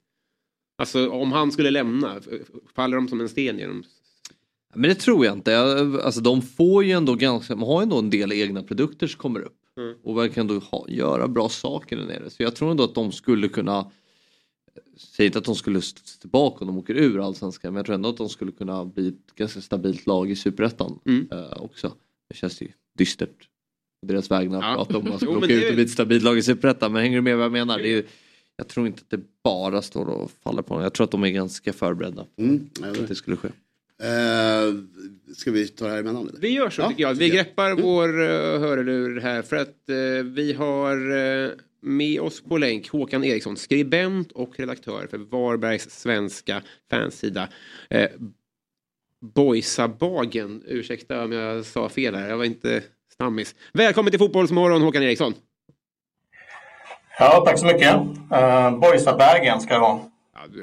Alltså 0.79 1.11
om 1.11 1.33
han 1.33 1.53
skulle 1.53 1.71
lämna, 1.71 2.21
faller 2.75 2.97
de 2.97 3.09
som 3.09 3.21
en 3.21 3.29
sten 3.29 3.59
genom... 3.59 3.85
Men 4.75 4.89
det 4.89 4.95
tror 4.95 5.25
jag 5.27 5.35
inte. 5.37 5.59
Alltså, 6.05 6.21
de 6.21 6.43
får 6.43 6.85
ju 6.85 6.93
ändå 6.93 7.15
ganska, 7.15 7.57
man 7.57 7.69
har 7.69 7.81
ju 7.81 7.83
ändå 7.83 7.99
en 7.99 8.11
del 8.11 8.33
egna 8.33 8.63
produkter 8.63 9.07
som 9.07 9.19
kommer 9.21 9.41
upp. 9.41 9.57
Mm. 9.77 9.95
Och 10.05 10.19
verkar 10.19 10.41
ändå 10.41 10.59
ha, 10.59 10.87
göra 10.89 11.29
bra 11.29 11.49
saker 11.49 11.97
där 11.97 12.05
nere. 12.05 12.31
Så 12.31 12.43
jag 12.43 12.57
tror 12.57 12.71
ändå 12.71 12.85
att 12.85 12.95
de 12.95 13.13
skulle 13.13 13.49
kunna 13.49 13.91
Säg 14.97 15.27
inte 15.27 15.39
att 15.39 15.45
de 15.45 15.55
skulle 15.55 15.81
stå 15.83 16.21
tillbaka 16.21 16.57
om 16.61 16.67
de 16.67 16.79
åker 16.79 16.95
ur 16.95 17.27
allsvenskan 17.27 17.73
men 17.73 17.77
jag 17.79 17.87
tror 17.87 17.95
ändå 17.95 18.09
att 18.09 18.17
de 18.17 18.29
skulle 18.29 18.53
kunna 18.53 18.85
bli 18.85 19.09
ett 19.09 19.35
ganska 19.35 19.61
stabilt 19.61 20.07
lag 20.07 20.31
i 20.31 20.37
superettan 20.37 20.99
Mm. 21.07 21.29
eh, 21.33 21.63
också. 21.63 21.95
Det 22.29 22.37
känns 22.37 22.63
ju 22.63 22.69
dystert 22.99 23.49
på 24.01 24.07
deras 24.07 24.31
vägnar 24.31 24.59
att 24.63 24.89
prata 24.89 24.99
om 24.99 25.13
att 25.13 25.23
Jo, 25.23 25.29
men 25.33 25.39
åka 25.45 25.55
ut 25.55 25.69
och 25.69 25.75
bli 25.75 25.83
ett 25.85 25.91
stabilt 25.91 26.25
lag 26.25 26.39
i 26.39 26.43
superettan 26.43 26.93
men 26.93 27.03
hänger 27.03 27.17
du 27.19 27.23
med 27.23 27.37
vad 27.37 27.45
jag 27.45 27.53
menar? 27.53 27.79
Det 27.79 27.89
är, 27.89 27.97
ju- 27.97 28.07
jag 28.57 28.69
tror 28.69 28.87
inte 28.87 29.01
att 29.01 29.11
det 29.11 29.21
bara 29.45 29.83
står 29.83 30.07
och 30.07 30.31
faller 30.43 30.63
på 30.63 30.75
dem. 30.75 30.83
Jag 30.83 30.93
tror 30.93 31.05
att 31.05 31.11
de 31.11 31.25
är 31.25 31.29
ganska 31.31 31.73
förberedda 31.73 32.27
Mm, 32.37 32.69
att 32.83 33.09
det 33.09 33.15
skulle 33.15 33.37
ske. 33.37 33.49
Eh, 34.03 34.75
ska 35.37 35.51
vi 35.51 35.69
ta 35.69 35.85
det 35.85 35.91
här 35.91 35.99
emellan? 36.01 36.29
Eller? 36.29 36.41
Vi 36.41 36.49
gör 36.49 36.71
så 36.71 36.83
Ja, 36.83 36.89
tycker 36.89 37.03
jag. 37.03 37.15
Vi 37.15 37.29
greppar 37.29 37.73
vår 37.83 38.09
uh, 38.21 38.61
hörlur 38.61 39.21
här 39.21 39.43
för 39.43 39.57
att 39.57 39.89
eh, 39.89 40.25
vi 40.25 40.53
har 40.53 41.17
eh, 41.17 41.51
med 41.83 42.21
oss 42.21 42.43
på 42.43 42.59
länk 42.59 42.89
Håkan 42.89 43.25
Eriksson, 43.25 43.57
skribent 43.57 44.33
och 44.33 44.59
redaktör 44.59 45.07
för 45.11 45.19
Varbergs 45.19 45.91
svenska 45.91 46.63
fansida. 46.91 47.49
Uh, 47.95 48.07
Boysabagen, 49.21 50.63
ursäkta 50.67 51.25
om 51.25 51.33
jag 51.33 51.65
sa 51.65 51.89
fel 51.89 52.15
här, 52.15 52.29
jag 52.29 52.37
var 52.37 52.45
inte 52.45 52.83
stammis. 53.13 53.55
Välkommen 53.73 54.11
till 54.11 54.19
Fotbollsmorgon 54.19 54.83
Håkan 54.83 55.03
Eriksson. 55.03 55.35
Ja, 57.19 57.43
tack 57.47 57.59
så 57.59 57.67
mycket. 57.67 57.95
Uh, 57.95 58.79
Boysabergen 58.79 59.61
ska 59.61 59.75
det 59.75 59.81
vara. 59.81 60.01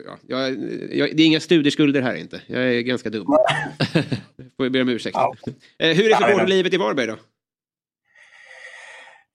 Ja. 0.05 0.17
Jag, 0.27 0.49
jag, 0.91 1.17
det 1.17 1.23
är 1.23 1.25
inga 1.25 1.39
studieskulder 1.39 2.01
här 2.01 2.15
inte. 2.15 2.41
Jag 2.47 2.63
är 2.63 2.81
ganska 2.81 3.09
dum. 3.09 3.25
Får 4.57 4.65
jag 4.65 4.71
be 4.71 4.81
om 4.81 4.89
ursäkt. 4.89 5.15
Ja. 5.15 5.35
Eh, 5.79 5.95
hur 5.95 6.11
är 6.11 6.15
supporterlivet 6.15 6.73
i 6.73 6.77
Varberg 6.77 7.07
då? 7.07 7.15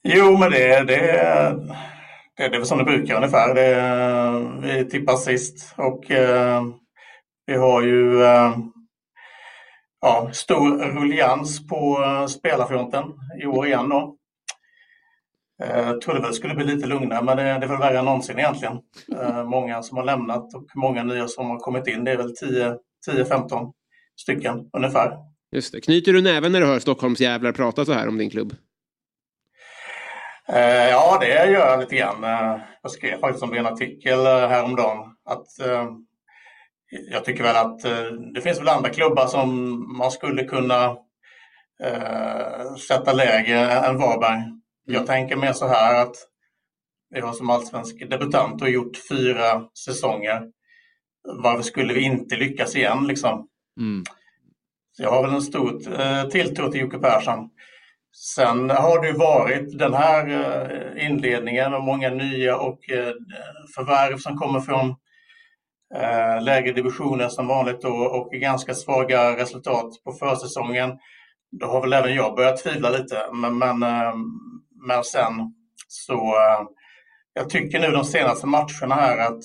Jo, 0.04 0.36
men 0.38 0.50
det, 0.50 0.84
det, 0.84 0.84
det, 0.86 1.56
det 2.36 2.44
är 2.44 2.50
väl 2.50 2.66
som 2.66 2.78
det 2.78 2.84
brukar 2.84 3.16
ungefär. 3.16 3.54
Det, 3.54 4.68
vi 4.68 4.84
tippar 4.90 5.16
sist 5.16 5.74
och 5.76 6.10
eh, 6.10 6.62
vi 7.46 7.54
har 7.56 7.82
ju 7.82 8.22
eh, 8.22 8.56
ja, 10.00 10.30
stor 10.32 10.78
ruljans 11.00 11.68
på 11.68 12.02
eh, 12.04 12.26
spelarfronten 12.26 13.04
i 13.42 13.46
år 13.46 13.66
igen 13.66 13.88
då. 13.88 14.16
Eh, 15.62 15.76
Jag 15.78 16.00
trodde 16.00 16.20
väl 16.20 16.28
det 16.30 16.34
skulle 16.36 16.54
bli 16.54 16.64
lite 16.64 16.86
lugnare, 16.86 17.24
men 17.24 17.36
det, 17.36 17.42
det 17.42 17.48
är 17.50 17.66
väl 17.68 17.78
värre 17.78 17.98
än 17.98 18.04
någonsin 18.04 18.38
egentligen. 18.38 18.78
Eh, 19.20 19.44
Många 19.44 19.82
som 19.82 19.96
har 19.96 20.04
lämnat 20.04 20.54
och 20.54 20.66
många 20.74 21.02
nya 21.02 21.28
som 21.28 21.46
har 21.50 21.58
kommit 21.58 21.86
in. 21.86 22.04
Det 22.04 22.10
är 22.12 22.16
väl 22.16 22.34
10-15 23.08 23.72
stycken 24.20 24.70
ungefär. 24.76 25.12
Just 25.52 25.72
det. 25.72 25.80
Knyter 25.80 26.12
du 26.12 26.22
näven 26.22 26.52
när 26.52 26.60
du 26.60 26.66
hör 26.66 26.78
Stockholmsjävlar 26.78 27.52
prata 27.52 27.84
så 27.84 27.92
här 27.92 28.08
om 28.08 28.18
din 28.18 28.30
klubb? 28.30 28.52
Eh, 30.48 30.88
ja, 30.90 31.18
det 31.20 31.28
gör 31.28 31.46
jag 31.46 31.80
lite 31.80 31.96
grann. 31.96 32.24
Eh, 32.24 32.60
jag 32.82 32.90
skrev 32.92 33.18
faktiskt 33.18 33.42
om 33.42 33.50
det 33.50 33.56
i 33.56 33.58
en 33.58 33.66
artikel 33.66 34.26
eh, 34.26 34.48
häromdagen. 34.48 34.98
Att, 35.24 35.46
jag 37.10 37.24
tycker 37.24 37.42
väl 37.42 37.56
att 37.56 37.80
det 38.34 38.40
finns 38.40 38.60
väl 38.60 38.68
andra 38.68 38.90
klubbar 38.90 39.26
som 39.26 39.98
man 39.98 40.10
skulle 40.10 40.44
kunna 40.44 40.96
sätta 42.88 43.12
lägre 43.12 43.58
än 43.58 43.98
Varberg. 43.98 44.42
Jag 44.86 45.06
tänker 45.06 45.36
mer 45.36 45.52
så 45.52 45.66
här 45.66 46.02
att 46.02 46.16
vi 47.10 47.20
har 47.20 47.32
som 47.32 47.50
allsvensk 47.50 48.10
debutant 48.10 48.62
och 48.62 48.70
gjort 48.70 48.96
fyra 49.10 49.62
säsonger. 49.84 50.42
Varför 51.42 51.62
skulle 51.62 51.94
vi 51.94 52.00
inte 52.00 52.36
lyckas 52.36 52.76
igen 52.76 53.06
liksom? 53.06 53.48
Mm. 53.80 54.04
Så 54.92 55.02
jag 55.02 55.10
har 55.10 55.22
väl 55.22 55.34
en 55.34 55.42
stor 55.42 56.30
tilltro 56.30 56.70
till 56.70 56.80
Jocke 56.80 56.98
Persson. 56.98 57.50
Sen 58.16 58.70
har 58.70 59.02
det 59.02 59.12
varit 59.12 59.78
den 59.78 59.94
här 59.94 60.28
eh, 60.28 61.06
inledningen 61.06 61.74
och 61.74 61.84
många 61.84 62.10
nya 62.10 62.56
och 62.56 62.90
eh, 62.90 63.12
förvärv 63.74 64.18
som 64.18 64.38
kommer 64.38 64.60
från 64.60 64.88
eh, 65.94 66.42
lägre 66.42 66.72
divisioner 66.72 67.28
som 67.28 67.46
vanligt 67.46 67.82
då, 67.82 67.88
och 67.88 68.32
ganska 68.32 68.74
svaga 68.74 69.36
resultat 69.36 70.04
på 70.04 70.12
försäsongen. 70.12 70.98
Då 71.60 71.66
har 71.66 71.80
väl 71.80 71.92
även 71.92 72.14
jag 72.14 72.36
börjat 72.36 72.62
tvivla 72.62 72.90
lite. 72.90 73.18
Men, 73.32 73.58
men, 73.58 73.78
men 74.88 75.04
sen 75.04 75.54
så 75.88 76.34
jag 77.34 77.50
tycker 77.50 77.80
nu 77.80 77.90
de 77.90 78.04
senaste 78.04 78.46
matcherna 78.46 78.94
här 78.94 79.18
att 79.18 79.42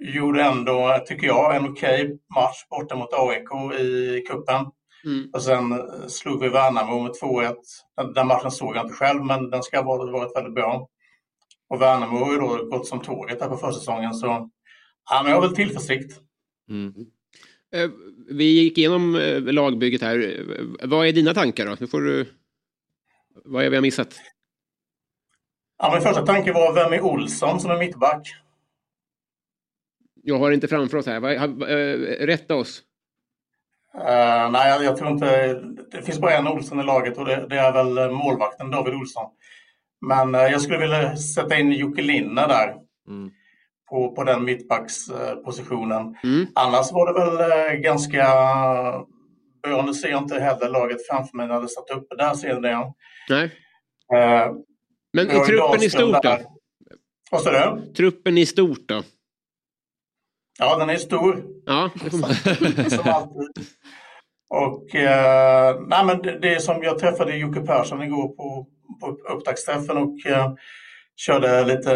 gjorde 0.00 0.42
ändå, 0.42 1.02
tycker 1.06 1.26
jag, 1.26 1.56
en 1.56 1.68
okej 1.68 2.18
match 2.34 2.66
borta 2.70 2.96
mot 2.96 3.12
AIK 3.12 3.80
i 3.80 4.20
kuppen. 4.28 4.66
Mm. 5.06 5.30
Och 5.32 5.42
sen 5.42 5.72
eh, 5.72 6.06
slog 6.08 6.40
vi 6.40 6.48
Värnamo 6.48 7.02
med 7.02 7.12
2-1. 7.12 7.54
Den, 7.96 8.12
den 8.12 8.26
matchen 8.26 8.50
såg 8.50 8.76
jag 8.76 8.84
inte 8.84 8.94
själv, 8.94 9.24
men 9.24 9.50
den 9.50 9.62
ska 9.62 9.82
ha 9.82 10.10
varit, 10.10 10.36
väldigt 10.36 10.54
bra. 10.54 10.88
Och 11.68 11.80
Värnamo 11.80 12.18
har 12.18 12.32
ju 12.32 12.38
då 12.38 12.64
gått 12.64 12.86
som 12.86 13.00
tåget 13.00 13.40
här 13.40 13.48
på 13.48 13.56
försäsongen, 13.56 14.14
så 14.14 14.50
ja, 15.10 15.22
men 15.22 15.32
jag 15.32 15.40
har 15.40 15.48
väl 15.48 15.56
tillförsikt. 15.56 16.20
Eh, 17.72 17.90
Vi 18.30 18.44
gick 18.44 18.78
igenom 18.78 19.16
eh, 19.16 19.40
lagbygget 19.42 20.02
här. 20.02 20.44
Vad 20.82 21.06
är 21.06 21.12
dina 21.12 21.34
tankar 21.34 21.66
då? 21.66 21.76
Nu 21.80 21.86
får 21.86 22.00
du... 22.00 22.26
Vad 23.44 23.64
är 23.64 23.70
vi 23.70 23.76
har 23.76 23.82
missat? 23.82 24.14
Ja, 25.78 25.92
min 25.92 26.02
första 26.02 26.26
tanke 26.26 26.52
var, 26.52 26.74
vem 26.74 26.92
är 26.92 27.00
Olsson 27.00 27.60
som 27.60 27.70
är 27.70 27.78
mittback? 27.78 28.28
Jag 30.22 30.38
har 30.38 30.52
inte 30.52 30.68
framför 30.68 30.98
oss 30.98 31.06
här. 31.06 32.26
Rätta 32.26 32.54
oss. 32.54 32.82
Eh, 33.98 34.50
nej, 34.50 34.84
jag, 34.84 34.96
tror 34.96 35.10
inte... 35.10 35.54
Det 35.90 36.02
finns 36.02 36.18
bara 36.18 36.32
en 36.32 36.48
Olsson 36.48 36.80
i 36.80 36.84
laget 36.84 37.18
och 37.18 37.24
det, 37.24 37.46
det 37.50 37.58
är 37.58 37.72
väl 37.72 38.10
målvakten 38.10 38.70
David 38.70 38.94
Olsson. 38.94 39.30
Men 40.06 40.34
eh, 40.34 40.40
jag 40.40 40.60
skulle 40.60 40.78
vilja 40.78 41.16
sätta 41.16 41.56
in 41.56 41.72
Jocke 41.72 42.02
Linne 42.02 42.46
där. 42.46 42.74
På, 43.90 44.14
på 44.14 44.24
den 44.24 44.44
mittbackspositionen. 44.44 46.16
Mm. 46.24 46.46
Annars 46.54 46.92
var 46.92 47.12
det 47.12 47.20
väl 47.20 47.50
eh, 47.50 47.80
ganska 47.80 48.24
bra. 49.62 49.82
Nu 49.82 49.94
ser 49.94 50.08
jag 50.08 50.22
inte 50.22 50.40
heller 50.40 50.68
laget 50.68 51.06
framför 51.10 51.36
mig 51.36 51.48
när 51.48 51.60
det 51.60 51.68
satt 51.68 51.90
uppe. 51.90 52.16
Där 52.16 52.34
ser 52.34 52.48
jag 52.48 52.62
det. 52.62 52.92
Nej. 53.28 53.50
Men 55.12 55.26
truppen 55.28 55.82
i 55.82 55.90
stort 55.90 56.22
då? 56.22 56.38
Vad 57.30 57.42
sa 57.42 57.50
du? 57.50 57.92
Truppen 57.92 58.38
i 58.38 58.46
stort 58.46 58.88
då? 58.88 59.02
Ja, 60.58 60.78
den 60.78 60.90
är 60.90 60.96
stor. 60.96 61.44
Ja, 61.66 61.90
det 62.04 62.10
som 62.90 63.08
alltid. 63.10 63.66
Och 64.50 64.94
eh, 64.94 65.76
nej, 65.86 66.04
men 66.04 66.22
det, 66.22 66.38
det 66.38 66.60
som 66.62 66.82
jag 66.82 66.98
träffade 66.98 67.36
Jocke 67.36 67.60
Persson 67.60 68.02
igår 68.02 68.28
på, 68.28 68.66
på 69.00 69.32
upptaktsträffen 69.34 69.96
och 69.96 70.26
eh, 70.26 70.52
körde 71.16 71.64
lite 71.64 71.94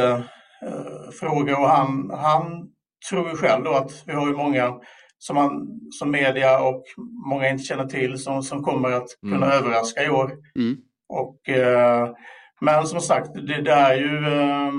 eh, 0.66 1.10
frågor 1.20 1.60
och 1.60 1.68
han, 1.68 2.10
han 2.14 2.68
tror 3.10 3.28
ju 3.30 3.36
själv 3.36 3.64
då 3.64 3.70
att 3.70 4.02
vi 4.06 4.12
har 4.12 4.26
ju 4.26 4.36
många 4.36 4.74
som, 5.18 5.36
man, 5.36 5.80
som 5.90 6.10
media 6.10 6.60
och 6.60 6.82
många 7.26 7.48
inte 7.48 7.64
känner 7.64 7.86
till 7.86 8.18
som, 8.18 8.42
som 8.42 8.62
kommer 8.62 8.90
att 8.92 9.08
kunna 9.22 9.46
Mm. 9.46 9.58
överraska 9.58 10.04
i 10.04 10.10
år. 10.10 10.32
Mm. 10.58 10.76
Och, 11.08 11.48
eh, 11.48 12.08
men 12.60 12.86
som 12.86 13.00
sagt, 13.00 13.34
det, 13.34 13.62
det 13.62 13.72
är 13.72 13.94
ju 13.94 14.26
eh, 14.26 14.72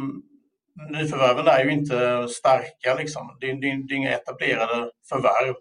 nyförvärven 0.90 1.48
är 1.48 1.64
ju 1.64 1.72
inte 1.72 2.28
starka 2.28 2.96
liksom. 2.98 3.38
Det, 3.40 3.48
det, 3.48 3.88
det 3.88 3.94
är 3.94 3.98
inga 3.98 4.12
etablerade 4.12 4.92
förvärv. 5.10 5.56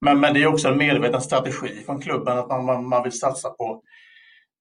Men, 0.00 0.20
men 0.20 0.34
det 0.34 0.42
är 0.42 0.46
också 0.46 0.68
en 0.68 0.78
medveten 0.78 1.20
strategi 1.20 1.82
från 1.86 2.00
klubben 2.00 2.38
att 2.38 2.48
man, 2.48 2.64
man, 2.64 2.88
man 2.88 3.02
vill 3.02 3.18
satsa 3.18 3.50
på 3.50 3.82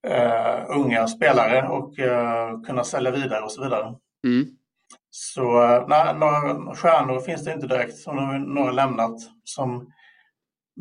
eh, 0.07 0.65
unga 0.69 1.07
spelare 1.07 1.67
och 1.67 1.99
eh, 1.99 2.61
kunna 2.61 2.83
sälja 2.83 3.11
vidare 3.11 3.43
och 3.43 3.51
så 3.51 3.63
vidare. 3.63 3.95
Mm. 4.27 4.45
Så 5.09 5.63
eh, 5.63 5.85
nej, 5.87 6.13
några 6.13 6.75
stjärnor 6.75 7.19
finns 7.19 7.45
det 7.45 7.53
inte 7.53 7.67
direkt. 7.67 7.97
Som 7.97 8.15
några, 8.15 8.37
några 8.37 8.71
lämnat 8.71 9.15
som 9.43 9.93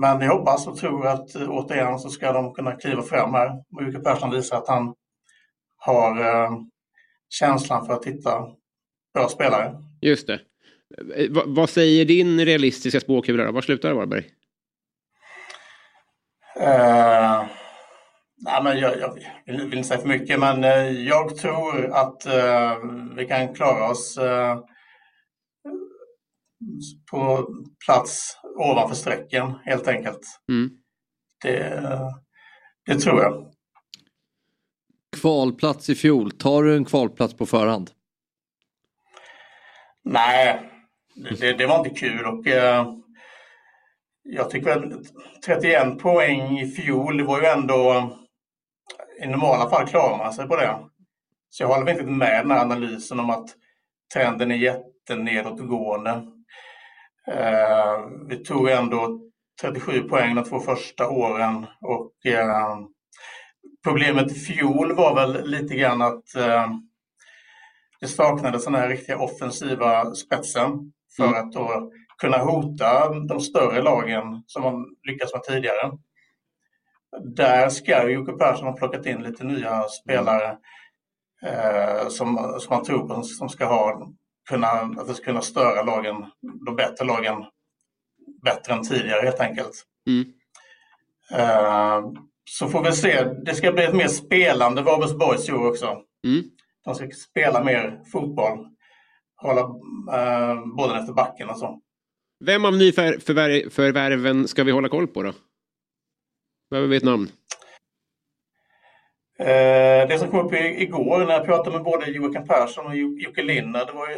Men 0.00 0.20
jag 0.20 0.38
hoppas 0.38 0.66
och 0.66 0.76
tror 0.76 1.06
att 1.06 1.34
eh, 1.34 1.50
återigen 1.50 1.98
så 1.98 2.10
ska 2.10 2.32
de 2.32 2.54
kunna 2.54 2.72
kliva 2.72 3.02
fram 3.02 3.34
här. 3.34 3.50
Jocke 3.80 3.98
Persson 3.98 4.30
visar 4.30 4.56
att 4.56 4.68
han 4.68 4.94
har 5.76 6.20
eh, 6.20 6.50
känslan 7.28 7.86
för 7.86 7.92
att 7.92 8.04
hitta 8.04 8.46
bra 9.18 9.28
spelare. 9.28 9.82
Just 10.00 10.26
det. 10.26 10.40
Eh, 11.16 11.30
va- 11.30 11.42
vad 11.46 11.70
säger 11.70 12.04
din 12.04 12.44
realistiska 12.44 13.00
spåkula 13.00 13.44
då? 13.44 13.52
Var 13.52 13.60
slutar 13.60 13.88
det 13.88 13.94
Varberg? 13.94 14.24
Eh, 16.60 17.44
nej, 18.36 18.62
men 18.62 18.78
jag, 18.78 18.98
jag 18.98 19.14
vill, 19.14 19.24
vill 19.68 19.78
inte 19.78 19.88
säga 19.88 20.00
för 20.00 20.08
mycket, 20.08 20.40
men 20.40 20.64
eh, 20.64 20.90
jag 20.90 21.36
tror 21.36 21.86
att 21.86 22.26
eh, 22.26 22.76
vi 23.16 23.26
kan 23.26 23.54
klara 23.54 23.90
oss 23.90 24.18
eh, 24.18 24.58
på 27.10 27.48
plats 27.86 28.36
ovanför 28.58 28.94
strecken 28.96 29.52
helt 29.64 29.88
enkelt. 29.88 30.20
Mm. 30.48 30.70
Det, 31.42 31.82
det 32.86 32.98
tror 33.00 33.22
jag. 33.22 33.52
Kvalplats 35.20 35.90
i 35.90 35.94
fjol, 35.94 36.30
tar 36.30 36.62
du 36.62 36.76
en 36.76 36.84
kvalplats 36.84 37.34
på 37.36 37.46
förhand? 37.46 37.90
Nej, 40.10 40.60
det, 41.14 41.52
det, 41.52 41.66
var 41.66 41.78
inte 41.78 42.00
kul 42.00 42.26
och 42.26 42.46
eh, 42.46 42.92
jag 44.22 44.50
tycker 44.50 44.80
väl 44.80 45.04
31 45.46 45.98
poäng 45.98 46.58
i 46.58 46.70
fjol, 46.70 47.16
det 47.16 47.24
var 47.24 47.40
ju 47.40 47.46
ändå 47.46 48.10
i 49.22 49.26
normala 49.26 49.70
fall 49.70 49.86
klarar 49.86 50.18
man 50.18 50.32
sig 50.32 50.48
på 50.48 50.56
det. 50.56 50.78
Så 51.50 51.62
jag 51.62 51.68
håller 51.68 51.92
inte 51.92 52.04
med 52.04 52.44
den 52.44 52.50
här 52.50 52.60
analysen 52.60 53.20
om 53.20 53.30
att 53.30 53.48
trenden 54.14 54.50
är 54.50 54.56
jättenedåtgående. 54.56 56.10
Eh, 57.30 58.06
vi 58.28 58.44
tog 58.44 58.68
ändå 58.68 59.20
37 59.60 60.02
poäng 60.02 60.34
de 60.34 60.44
två 60.44 60.60
första 60.60 61.08
åren 61.08 61.66
och 61.80 62.26
eh, 62.26 62.78
problemet 63.84 64.32
i 64.32 64.34
fjol 64.34 64.94
var 64.94 65.14
väl 65.14 65.50
lite 65.50 65.74
grann 65.74 66.02
att 66.02 66.34
eh, 66.36 66.66
det 68.00 68.08
saknades 68.08 68.64
den 68.64 68.74
här 68.74 68.88
riktiga 68.88 69.18
offensiva 69.18 70.14
spetsen 70.14 70.92
för 71.16 71.34
att 71.34 71.52
då 71.52 71.92
kunna 72.18 72.38
hota 72.38 73.08
de 73.28 73.40
större 73.40 73.82
lagen 73.82 74.42
som 74.46 74.62
man 74.62 74.86
lyckats 75.02 75.32
med 75.34 75.42
tidigare. 75.42 75.92
Där 77.36 77.68
ska 77.68 78.08
Jocke 78.08 78.32
Persson 78.32 78.66
ha 78.66 78.76
plockat 78.76 79.06
in 79.06 79.22
lite 79.22 79.44
nya 79.44 79.82
spelare 79.82 80.56
eh, 81.42 82.08
som, 82.08 82.56
som 82.60 82.76
man 82.76 82.84
tror 82.84 83.08
på 83.08 83.22
som 83.22 83.48
ska 83.48 83.64
ha 83.66 84.12
kunna, 84.48 84.68
att 84.68 85.08
det 85.08 85.14
ska 85.14 85.24
kunna 85.24 85.40
störa 85.40 85.82
lagen, 85.82 86.26
de 86.66 86.76
bättre 86.76 87.04
lagen 87.04 87.44
bättre 88.42 88.74
än 88.74 88.82
tidigare 88.82 89.20
helt 89.20 89.40
enkelt. 89.40 89.84
Mm. 90.06 90.32
Eh, 91.32 92.02
så 92.50 92.68
får 92.68 92.82
vi 92.84 92.92
se. 92.92 93.24
Det 93.24 93.54
ska 93.54 93.72
bli 93.72 93.84
ett 93.84 93.94
mer 93.94 94.08
spelande 94.08 94.82
Varbergs 94.82 95.14
Boys 95.14 95.48
i 95.48 95.52
år 95.52 95.68
också. 95.68 96.02
Mm. 96.26 96.44
De 96.88 96.94
ska 96.94 97.10
spela 97.10 97.64
mer 97.64 98.00
fotboll. 98.12 98.58
Hålla 99.36 99.60
eh, 99.60 100.66
bollen 100.76 100.96
efter 101.00 101.12
backen 101.12 101.48
och 101.50 101.58
så. 101.58 101.80
Vem 102.44 102.64
av 102.64 102.76
nyförvärven 102.76 104.48
ska 104.48 104.64
vi 104.64 104.70
hålla 104.72 104.88
koll 104.88 105.06
på 105.06 105.22
då? 105.22 105.32
Behöver 106.70 106.88
vi 106.88 106.96
ett 106.96 107.04
namn? 107.04 107.28
Eh, 109.38 110.08
det 110.08 110.18
som 110.18 110.28
kom 110.30 110.46
upp 110.46 110.52
igår 110.54 111.18
när 111.26 111.32
jag 111.32 111.44
pratade 111.46 111.76
med 111.76 111.84
både 111.84 112.10
Joakim 112.10 112.46
Persson 112.46 112.86
och 112.86 112.96
Jo- 112.96 113.18
Jocke 113.18 113.42
Linner, 113.42 113.86
det 113.86 113.92
var 113.92 114.08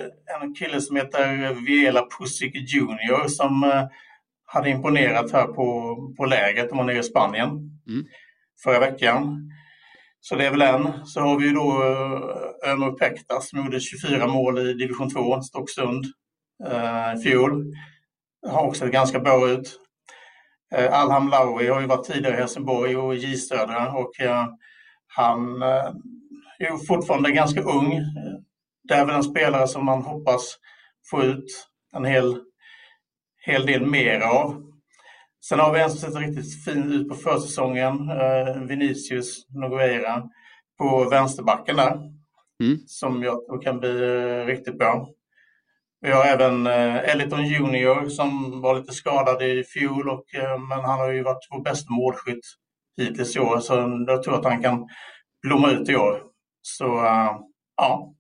en 0.43 0.55
kille 0.55 0.81
som 0.81 0.97
heter 0.97 1.55
Viela 1.67 2.07
Pusic 2.19 2.73
Junior 2.75 3.29
som 3.29 3.65
eh, 3.65 3.85
hade 4.45 4.71
imponerat 4.71 5.33
här 5.33 5.47
på, 5.47 5.97
på 6.17 6.25
lägret. 6.25 6.69
De 6.69 6.79
var 6.79 6.85
nere 6.85 6.99
i 6.99 7.03
Spanien 7.03 7.49
förra 8.65 8.81
veckan. 8.81 9.51
Så 10.21 10.35
det 10.35 10.47
är 10.47 10.51
väl 10.51 10.63
en. 10.63 11.07
Så 11.07 11.21
har 11.21 11.39
vi 11.39 11.47
ju 11.47 11.53
då 11.53 11.83
eh, 11.83 12.73
Ömer 12.73 12.91
Pektas 12.91 13.49
som 13.49 13.59
gjorde 13.59 13.81
24 13.81 14.27
mål 14.27 14.59
i 14.59 14.75
division 14.75 15.11
2, 15.11 15.41
Stocksund, 15.43 16.05
eh, 16.67 17.19
i 17.19 17.23
fjol. 17.23 17.65
Har 18.49 18.67
också 18.67 18.81
sett 18.81 18.93
ganska 18.93 19.21
bra 19.21 19.51
ut. 19.51 19.81
Eh, 20.75 21.01
Alham 21.01 21.29
Lauri 21.29 21.69
har 21.69 21.81
ju 21.81 21.87
varit 21.87 22.07
tidigare 22.07 22.35
i 22.35 22.39
Helsingborg 22.39 22.97
och 22.97 23.15
i 23.15 23.19
J 23.19 23.37
Södra 23.37 23.93
och 23.93 24.11
han 25.07 25.63
är 26.59 26.71
ju 26.71 26.79
fortfarande 26.79 27.31
ganska 27.31 27.61
ung. 27.61 28.01
Det 28.89 28.95
är 28.95 29.07
väl 29.07 29.17
en 29.17 29.23
spelare 29.23 29.69
som 29.69 29.85
man 29.85 30.03
hoppas 30.03 30.57
få 31.11 31.23
ut 31.23 31.69
en 31.93 32.05
hel, 32.05 32.41
hel 33.47 33.67
del 33.67 33.87
mer 33.87 34.21
av. 34.21 34.70
Sen 35.49 35.59
har 35.59 35.73
vi 35.73 35.81
en 35.81 35.91
som 35.91 36.13
ser 36.13 36.21
riktigt 36.21 36.65
fin 36.65 36.93
ut 36.93 37.09
på 37.09 37.15
försäsongen, 37.15 38.11
eh, 38.11 38.63
Vinicius 38.63 39.47
Nogueira 39.49 40.23
på 40.79 41.09
vänsterbacken 41.11 41.77
där. 41.77 41.99
Som 42.87 43.23
jag 43.23 43.47
tror 43.47 43.63
kan 43.63 43.81
bli 43.81 44.03
eh, 44.03 44.47
riktigt 44.47 44.79
bra. 44.79 45.09
Vi 46.01 46.11
har 46.11 46.25
även 46.25 46.67
eh, 46.67 46.97
Eliton 46.97 47.47
Junior 47.47 48.09
som 48.09 48.61
var 48.61 48.75
lite 48.75 48.93
skadad 48.93 49.43
i 49.43 49.65
fjol, 49.65 50.09
och, 50.09 50.35
eh, 50.35 50.59
men 50.59 50.81
han 50.81 50.99
har 50.99 51.11
ju 51.11 51.23
varit 51.23 51.47
vår 51.51 51.63
bästa 51.63 51.93
målskytt 51.93 52.45
hittills 52.97 53.37
i 53.37 53.41
år. 53.41 53.61
Så 53.61 54.05
jag 54.07 54.23
tror 54.23 54.35
att 54.35 54.45
han 54.45 54.63
kan 54.63 54.89
blomma 55.43 55.71
ut 55.71 55.89
i 55.89 55.97
år. 55.97 56.23
Så 56.63 56.85
eh, 56.85 57.37
ja, 57.77 58.15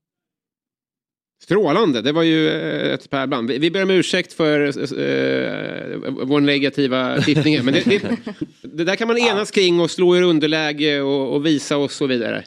Strålande, 1.43 2.03
det 2.03 2.13
var 2.13 2.23
ju 2.23 2.49
eh, 2.49 2.93
ett 2.95 3.11
pärlband. 3.11 3.51
Vi- 3.51 3.71
ber 3.71 3.83
om 3.83 3.91
ursäkt 3.91 4.33
för 4.33 4.61
eh, 4.67 6.11
vår 6.11 6.41
negativa 6.41 7.21
tippning. 7.21 7.65
Men 7.65 7.75
det, 7.75 7.85
det, 7.85 8.17
det 8.63 8.85
där 8.85 8.97
kan 8.97 9.09
man 9.09 9.19
enas 9.19 9.51
kring 9.51 9.81
och 9.81 9.91
slå 9.91 10.17
ur 10.17 10.23
underläge 10.23 11.01
och, 11.01 11.35
och 11.35 11.47
visa 11.47 11.77
och 11.77 11.91
så 11.91 12.07
vidare. 12.07 12.45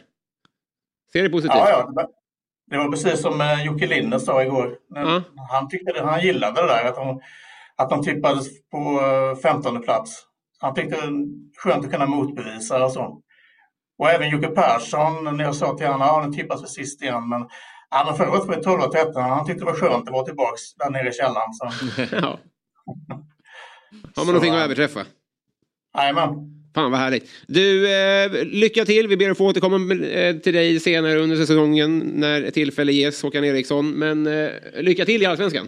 Ser 1.13 1.23
det 1.23 1.29
positivt? 1.29 1.55
ja, 1.55 1.69
ja, 1.95 2.07
det 2.71 2.77
var- 2.77 2.91
precis 2.91 3.21
som 3.21 3.41
eh, 3.41 3.65
Jocke 3.65 3.87
Linder 3.87 4.19
sa 4.19 4.43
igår. 4.43 4.75
När 4.89 5.21
Han, 5.51 5.69
tyckte 5.69 5.91
det, 5.93 6.01
han 6.01 6.21
gillade 6.23 6.61
det 6.61 6.67
där 6.67 6.85
att 6.85 6.95
de, 6.95 7.21
att 7.75 7.89
de 7.89 8.03
tippades 8.03 8.47
på 8.71 8.77
eh, 9.35 9.41
15 9.41 9.81
plats. 9.81 10.23
Han 10.59 10.73
tyckte 10.75 10.95
det 10.95 11.01
var 11.01 11.13
skönt 11.57 11.85
att 11.85 11.91
kunna 11.91 12.05
motbevisa 12.05 12.85
och 12.85 12.91
så. 12.91 13.19
Och 13.97 14.09
även 14.09 14.29
Jocke 14.29 14.47
Persson, 14.47 15.37
när 15.37 15.43
jag 15.43 15.55
sa 15.55 15.77
till 15.77 15.87
honom, 15.87 16.01
ja, 16.07 16.25
nu 16.27 16.33
tippas 16.33 16.63
vi 16.63 16.67
sist 16.67 17.01
igen, 17.01 17.29
men, 17.29 17.45
ja, 17.93 18.03
men 18.05 18.15
förra 18.15 18.31
året 18.31 18.47
var 18.47 18.55
det 18.55 18.63
12 18.63 18.81
och 18.81 18.91
13. 18.91 19.23
Han 19.23 19.45
tyckte 19.45 19.61
det 19.61 19.65
var 19.65 19.73
skönt 19.73 20.07
att 20.07 20.13
vara 20.13 20.25
tillbaka 20.25 20.57
där 20.77 20.89
nere 20.89 21.09
i 21.09 21.13
källaren. 21.13 21.53
Så. 21.53 21.65
ja. 22.15 22.39
Har 24.15 24.25
man 24.25 24.33
någonting 24.33 24.53
att 24.53 24.63
överträffa? 24.63 25.05
Jajamän. 25.97 26.53
Fan 26.75 26.91
vad 26.91 26.99
härligt. 26.99 27.29
Du, 27.47 27.93
eh, 27.93 28.45
lycka 28.45 28.85
till. 28.85 29.07
Vi 29.07 29.17
ber 29.17 29.29
att 29.29 29.37
få 29.37 29.47
återkomma 29.47 29.93
eh, 29.93 30.35
till 30.35 30.53
dig 30.53 30.79
senare 30.79 31.19
under 31.19 31.35
säsongen 31.35 31.99
när 31.99 32.51
tillfälle 32.51 32.91
ges, 32.91 33.23
Håkan 33.23 33.43
Eriksson. 33.43 33.91
Men 33.91 34.27
eh, 34.27 34.49
lycka 34.73 35.05
till 35.05 35.21
i 35.21 35.25
Allsvenskan. 35.25 35.67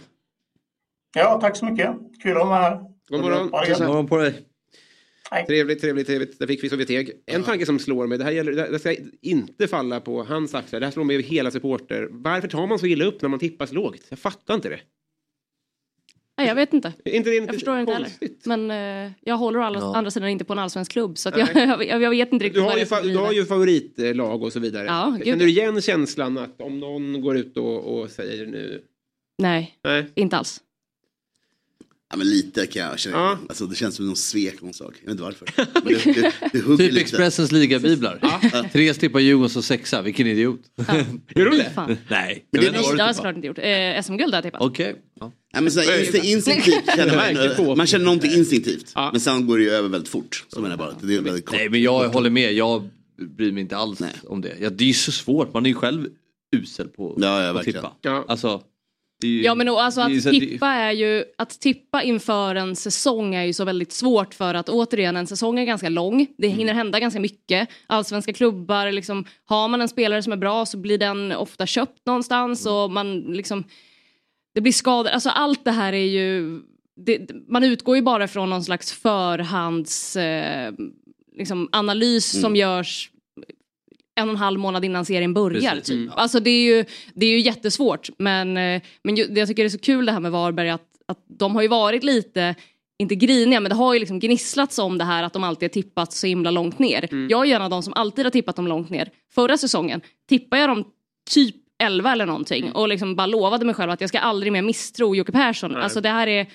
Ja, 1.16 1.40
tack 1.42 1.58
så 1.58 1.66
mycket. 1.66 1.90
Kul 2.24 2.38
att 2.38 2.48
vara 2.48 2.60
här. 2.60 2.80
God 3.10 3.22
morgon. 3.22 3.50
God 3.52 3.88
morgon 3.88 4.08
på 4.08 4.18
dig. 4.18 4.34
Trevligt, 5.48 5.82
trevligt, 5.82 6.08
trevligt. 6.08 6.40
Där 6.40 6.48
fick 6.48 6.64
vi 6.64 6.70
så 6.70 6.76
vi 6.76 6.86
teg. 6.86 7.12
En 7.26 7.44
tanke 7.44 7.66
som 7.66 7.80
slår 7.80 8.08
mig, 8.08 8.18
det 8.18 8.24
här 8.24 8.32
gäller, 8.32 8.52
det 8.72 8.80
ska 8.80 8.96
inte 9.22 9.68
falla 9.68 10.00
på 10.00 10.24
hans 10.24 10.56
axlar. 10.56 10.80
Det 10.80 10.86
här 10.86 10.92
slår 10.92 11.04
mig 11.04 11.16
över 11.16 11.24
hela 11.24 11.52
supporter. 11.52 12.08
Varför 12.12 12.48
tar 12.48 12.68
man 12.68 12.80
så 12.80 12.86
illa 12.86 13.06
upp 13.06 13.22
när 13.22 13.30
man 13.30 13.40
tippas 13.40 13.72
lågt? 13.72 14.02
Jag 14.10 14.20
fattar 14.20 14.54
inte 14.56 14.70
det. 14.70 14.80
Nej, 16.38 16.48
jag 16.48 16.56
vet 16.56 16.74
inte. 16.74 16.94
inte 17.06 17.30
det 17.30 17.36
jag 17.36 17.54
förstår 17.54 17.80
inte 17.80 17.94
heller. 17.94 18.10
Men 18.46 18.72
eh, 18.72 19.12
jag 19.22 19.38
håller 19.38 19.60
å 19.60 19.64
alla, 19.64 19.80
Ja. 19.80 19.96
andra 19.96 20.12
sidan 20.12 20.30
inte 20.30 20.46
på 20.46 20.54
en 20.54 20.60
allsvensk 20.60 20.92
klubb. 20.92 21.18
Så 21.18 21.30
jag, 21.36 21.50
jag, 21.88 22.02
jag 22.02 22.10
vet 22.10 22.32
inte 22.34 22.46
riktigt 22.46 22.62
Du 22.64 22.70
har, 22.70 22.78
ju, 22.78 22.86
som 22.86 22.98
fa- 22.98 23.02
du 23.04 23.18
har 23.18 23.32
ju 23.32 23.46
favoritlag 23.46 24.44
och 24.44 24.54
så 24.54 24.60
vidare. 24.60 24.86
Ja, 24.86 25.14
gud. 25.18 25.26
Känner 25.28 25.46
du 25.46 25.50
igen 25.50 25.82
känslan 25.82 26.38
att 26.38 26.62
om 26.62 26.80
någon 26.80 27.22
går 27.22 27.38
ut 27.38 27.58
och, 27.58 28.00
och 28.00 28.10
säger 28.10 28.46
nu... 28.46 28.84
Nej, 29.38 29.78
Nej, 29.84 30.06
inte 30.16 30.38
alls. 30.38 30.62
Ja, 32.10 32.18
men 32.18 32.30
lite 32.30 32.68
kan 32.68 32.82
jag 32.82 33.00
känna. 33.00 33.18
Alltså, 33.50 33.66
det 33.66 33.76
känns 33.76 33.96
som 33.96 34.06
någon 34.06 34.16
svek 34.16 34.62
någon 34.62 34.74
sak. 34.74 34.94
Jag 35.00 35.06
vet 35.06 35.12
inte 35.12 35.24
varför. 35.24 35.48
Men 35.84 35.94
det, 35.94 36.32
det, 36.54 36.78
det 36.78 36.78
Typ. 36.90 36.98
Expressens 36.98 37.52
ligabiblar. 37.52 38.20
Tre 38.74 38.94
tippar 38.94 39.20
Djurgården 39.20 39.50
som 39.50 39.64
sexa, 39.64 40.02
vilken 40.02 40.28
idiot. 40.28 40.60
Gör 41.36 41.46
du 41.52 41.58
det? 41.58 41.72
Fan. 41.76 41.98
Nej. 42.10 42.46
Men 42.52 42.62
det 42.62 42.70
Det 42.72 42.78
har 42.78 42.98
jag 42.98 43.16
såklart 43.16 43.36
inte 43.36 43.48
gjort. 43.48 43.58
Eh, 43.58 44.02
SM-guld 44.04 44.34
har 44.34 44.38
jag 44.38 44.44
tippat. 44.44 44.62
Okej. 44.62 44.96
Ja. 45.20 45.32
Ja, 45.54 45.62
men 45.62 45.72
så 45.72 45.80
här, 45.80 46.00
inst- 46.00 46.24
instinktivt 46.24 46.86
känner 46.96 47.66
man, 47.66 47.78
man 47.78 47.88
känner 47.88 48.06
någonting 48.06 48.32
instinktivt. 48.32 48.92
Men 48.96 49.20
sen 49.20 49.48
går 49.48 49.58
det 49.58 49.64
ju 49.64 49.70
över 49.70 49.90
väldigt 49.90 50.10
fort. 50.10 50.46
Så 50.48 50.60
menar 50.60 50.70
jag 50.72 50.80
bara. 50.80 50.90
att 50.90 51.08
Det 51.08 51.16
är 51.16 51.22
väldigt 51.22 51.46
kort. 51.46 51.56
Nej 51.58 51.70
men 51.70 51.82
jag 51.82 52.10
håller 52.10 52.30
med, 52.30 52.54
jag 52.54 52.90
bryr 53.38 53.52
mig 53.52 53.62
inte 53.62 53.78
alls 53.78 54.00
om 54.28 54.42
det. 54.42 54.54
Ja, 54.60 54.70
det 54.70 54.84
är 54.84 54.88
ju 54.88 54.94
så 54.94 55.12
svårt, 55.12 55.54
man 55.54 55.66
är 55.66 55.70
ju 55.70 55.76
själv 55.76 56.08
usel 56.56 56.88
på 56.88 57.18
ja, 57.22 57.50
att 57.50 57.56
verkligen. 57.56 57.84
tippa. 58.02 58.24
Alltså, 58.28 58.48
det 58.48 58.54
är 58.54 58.62
ju, 59.24 59.42
Ja 59.44 59.56
men 59.56 59.70
och 59.70 59.84
alltså 59.84 60.02
att 60.02 60.24
tippa 60.24 60.68
är 60.68 60.92
ju, 60.92 61.24
att 61.38 61.60
tippa 61.60 62.04
inför 62.04 62.56
en 62.56 62.76
säsong 62.76 63.36
är 63.36 63.44
ju 63.44 63.54
så 63.54 63.66
väldigt 63.66 63.92
svårt 63.92 64.34
för 64.34 64.54
att 64.54 64.70
återigen 64.70 65.18
en 65.18 65.28
säsong 65.28 65.60
är 65.60 65.66
ganska 65.66 65.90
lång. 65.90 66.28
Det 66.38 66.48
Mm. 66.48 66.58
hinner 66.58 66.74
hända 66.74 67.00
ganska 67.00 67.20
mycket. 67.20 67.70
Allsvenska 67.88 68.34
klubbar, 68.34 68.92
liksom, 68.92 69.26
har 69.46 69.68
man 69.68 69.82
en 69.82 69.90
spelare 69.90 70.24
som 70.24 70.34
är 70.34 70.38
bra 70.38 70.66
så 70.66 70.78
blir 70.78 70.98
den 70.98 71.32
ofta 71.32 71.66
köpt 71.66 72.06
någonstans 72.06 72.66
Mm. 72.66 72.78
och 72.78 72.92
man 72.92 73.20
liksom, 73.20 73.64
det 74.56 74.62
blir 74.62 74.72
skador. 74.74 75.10
Alltså 75.12 75.30
allt 75.30 75.66
det 75.66 75.72
här 75.72 75.94
är 75.94 76.06
ju 76.06 76.60
det, 77.06 77.30
man 77.48 77.64
utgår 77.64 77.96
ju 77.96 78.02
bara 78.02 78.28
från 78.28 78.50
någon 78.50 78.64
slags 78.64 78.92
förhands 78.94 80.16
eh, 80.16 80.74
liksom 81.38 81.70
analys 81.72 82.34
Mm. 82.34 82.42
som 82.42 82.56
görs 82.56 83.12
en 84.16 84.28
och 84.30 84.34
en 84.34 84.40
halv 84.40 84.60
månad 84.60 84.86
innan 84.86 85.06
serien 85.06 85.34
börjar. 85.34 85.72
Precis. 85.72 85.88
Typ. 85.88 85.96
Mm. 85.96 86.14
Alltså 86.16 86.40
det 86.40 86.50
är 86.50 86.76
ju, 86.76 86.86
det 87.14 87.26
är 87.26 87.30
ju 87.30 87.40
jättesvårt 87.40 88.10
men, 88.18 88.58
eh, 88.58 88.82
men 89.04 89.16
ju, 89.16 89.24
jag 89.24 89.48
tycker 89.48 89.64
det 89.64 89.68
är 89.68 89.70
så 89.70 89.78
kul 89.78 90.06
det 90.06 90.12
här 90.12 90.20
med 90.20 90.32
Varberg 90.32 90.70
att, 90.70 90.88
att 91.08 91.20
de 91.28 91.56
har 91.56 91.62
ju 91.62 91.68
varit 91.68 92.04
lite 92.04 92.56
inte 93.00 93.16
griniga 93.16 93.60
men 93.60 93.70
det 93.70 93.76
har 93.76 93.94
ju 93.94 94.00
liksom 94.00 94.20
gnisslats 94.20 94.80
om 94.80 94.98
det 94.98 95.04
här 95.04 95.24
att 95.24 95.34
de 95.34 95.44
alltid 95.44 95.70
har 95.70 95.74
tippat 95.74 96.14
så 96.14 96.28
himla 96.28 96.52
långt 96.52 96.80
ner. 96.80 97.08
Mm. 97.12 97.28
Jag 97.30 97.48
är 97.50 97.56
en 97.56 97.62
av 97.62 97.70
de 97.70 97.84
som 97.84 97.94
alltid 97.94 98.26
har 98.26 98.32
tippat 98.32 98.56
dem 98.56 98.68
långt 98.68 98.90
ner. 98.90 99.10
Förra 99.34 99.58
säsongen 99.58 100.02
tippade 100.30 100.62
jag 100.62 100.70
dem 100.70 100.86
typ 101.30 101.56
11 101.84 102.12
eller 102.12 102.26
någonting 102.26 102.64
Mm. 102.64 102.76
och 102.76 102.88
liksom 102.88 103.16
bara 103.16 103.28
lovade 103.28 103.66
mig 103.66 103.76
själv 103.76 103.92
att 103.92 104.02
jag 104.02 104.10
ska 104.10 104.20
aldrig 104.20 104.52
mer 104.52 104.62
misstro 104.62 105.16
Jocke 105.16 105.32
Persson. 105.32 105.72
Nej. 105.72 105.82
Alltså 105.82 106.02
det 106.02 106.10
här 106.10 106.28
är, 106.28 106.48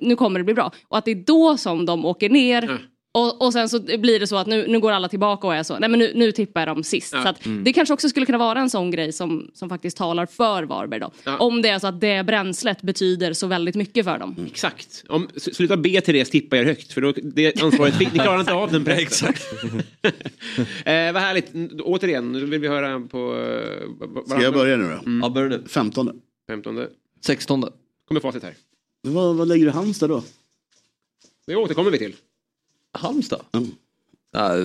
nu 0.00 0.16
kommer 0.16 0.40
det 0.40 0.44
bli 0.44 0.54
bra. 0.54 0.72
Och 0.88 0.98
att 0.98 1.04
det 1.04 1.10
är 1.10 1.24
då 1.26 1.56
som 1.56 1.86
de 1.86 2.04
åker 2.04 2.28
ner 2.30 2.88
och, 3.18 3.42
och 3.42 3.52
sen 3.52 3.68
så 3.68 3.80
blir 3.80 4.20
det 4.20 4.26
så 4.26 4.36
att 4.36 4.46
nu, 4.46 4.66
nu 4.68 4.80
går 4.80 4.92
alla 4.92 5.08
tillbaka 5.08 5.46
och 5.46 5.54
är 5.54 5.62
så, 5.62 5.78
nej 5.78 5.88
men 5.88 5.98
nu, 5.98 6.12
nu 6.14 6.32
tippar 6.32 6.60
jag 6.60 6.68
dem 6.68 6.84
sist. 6.84 7.12
Ja. 7.12 7.22
Så 7.22 7.28
att 7.28 7.46
Mm. 7.46 7.64
det 7.64 7.72
kanske 7.72 7.94
också 7.94 8.08
skulle 8.08 8.26
kunna 8.26 8.38
vara 8.38 8.60
en 8.60 8.70
sån 8.70 8.90
grej 8.90 9.12
som, 9.12 9.50
som 9.54 9.68
faktiskt 9.68 9.96
talar 9.96 10.26
för 10.26 10.62
Varberg 10.62 11.00
då. 11.00 11.10
Om 11.38 11.62
det 11.62 11.68
är 11.68 11.78
så 11.78 11.86
att 11.86 12.00
det 12.00 12.26
bränslet 12.26 12.82
betyder 12.82 13.32
så 13.32 13.46
väldigt 13.46 13.74
mycket 13.74 14.04
för 14.04 14.18
dem. 14.18 14.36
Exakt. 14.46 15.04
Om, 15.08 15.28
sluta 15.36 15.76
be 15.76 16.00
Therese 16.00 16.30
tippa 16.30 16.56
er 16.56 16.64
högt 16.64 16.92
för 16.92 17.00
då, 17.00 17.12
det 17.22 17.62
ansvaret 17.62 17.94
fick, 17.94 18.12
ni 18.12 18.18
klarar 18.18 18.40
inte 18.40 18.52
av 18.52 18.72
den 18.72 18.84
pressen. 18.84 18.98
Exakt. 19.28 19.42
eh, 20.84 21.12
vad 21.12 21.22
härligt. 21.22 21.52
Återigen, 21.82 22.32
nu 22.32 22.44
vill 22.46 22.60
vi 22.60 22.68
höra 22.68 23.00
på... 23.00 23.34
Uh, 23.34 24.24
Ska 24.26 24.42
jag 24.42 24.54
börja 24.54 24.76
nu 24.76 24.84
då? 24.84 24.98
Mm. 25.10 25.20
Ja, 25.22 25.28
börja 25.28 25.48
du. 25.48 25.64
15. 25.68 26.20
15. 26.48 26.84
16. 27.26 27.64
Kommer 28.08 28.20
facit 28.20 28.42
här. 28.42 28.54
Vad, 29.02 29.36
vad 29.36 29.48
lägger 29.48 29.64
du 29.64 29.70
Halmstad 29.70 30.10
då? 30.10 30.22
Det 31.46 31.56
återkommer 31.56 31.90
vi 31.90 31.98
till. 31.98 32.14
Halmstad? 32.92 33.40
Ja, 34.32 34.56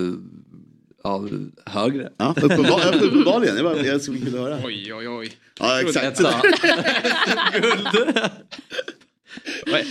ja, 1.04 1.28
högre. 1.66 2.12
Ja, 2.18 2.36
uppenbar, 2.42 2.96
uppenbarligen. 3.04 3.56
Jag, 3.56 3.66
bara, 3.66 3.78
jag 3.78 4.02
skulle 4.02 4.20
vilja 4.20 4.42
höra. 4.42 4.60
Oj, 4.64 4.94
oj, 4.94 5.08
oj. 5.08 5.32
Ja, 5.60 5.82
exakt. 5.82 6.22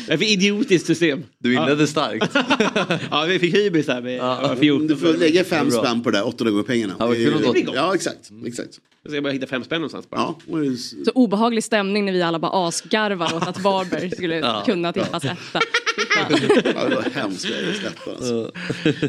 Vad 0.09 0.19
för 0.19 0.32
idiotiskt 0.32 0.86
system? 0.86 1.24
Du 1.39 1.55
inledde 1.55 1.86
starkt. 1.86 2.31
ja, 3.10 3.24
vi 3.28 3.39
fick 3.39 3.55
hybris 3.55 3.89
här 3.89 4.01
med 4.02 4.16
ja, 4.16 4.56
14. 4.60 4.86
Du 4.86 4.97
får 4.97 5.09
lägga 5.19 5.44
fem 5.44 5.70
spänn 5.70 6.02
på 6.02 6.10
det 6.10 6.19
där, 6.19 6.27
800 6.27 6.51
gånger 6.51 6.64
pengarna. 6.64 6.94
Ja, 6.98 7.06
Det. 7.06 7.60
Ja, 7.74 7.94
exakt. 7.94 8.31
exakt. 8.47 8.70
Jag 9.02 9.12
ska 9.12 9.23
bara 9.23 9.32
hitta 9.32 9.47
fem 9.47 9.64
spänn 9.64 9.81
någonstans 9.81 10.10
bara. 10.10 10.20
Ja, 10.20 10.36
Så 11.05 11.10
obehaglig 11.14 11.64
stämning 11.64 12.05
när 12.05 12.12
vi 12.12 12.23
alla 12.23 12.39
bara 12.39 12.66
asgarvar 12.69 13.35
åt 13.36 13.48
att 13.48 13.60
Varberg 13.60 14.10
skulle 14.10 14.36
Ja. 14.39 14.62
kunna 14.66 14.93
tippas 14.93 15.24
etta. 15.24 15.60
Ja, 16.74 16.89
det 16.89 16.94
var 16.94 17.10
hemskt 17.14 17.47
alltså. 18.06 18.52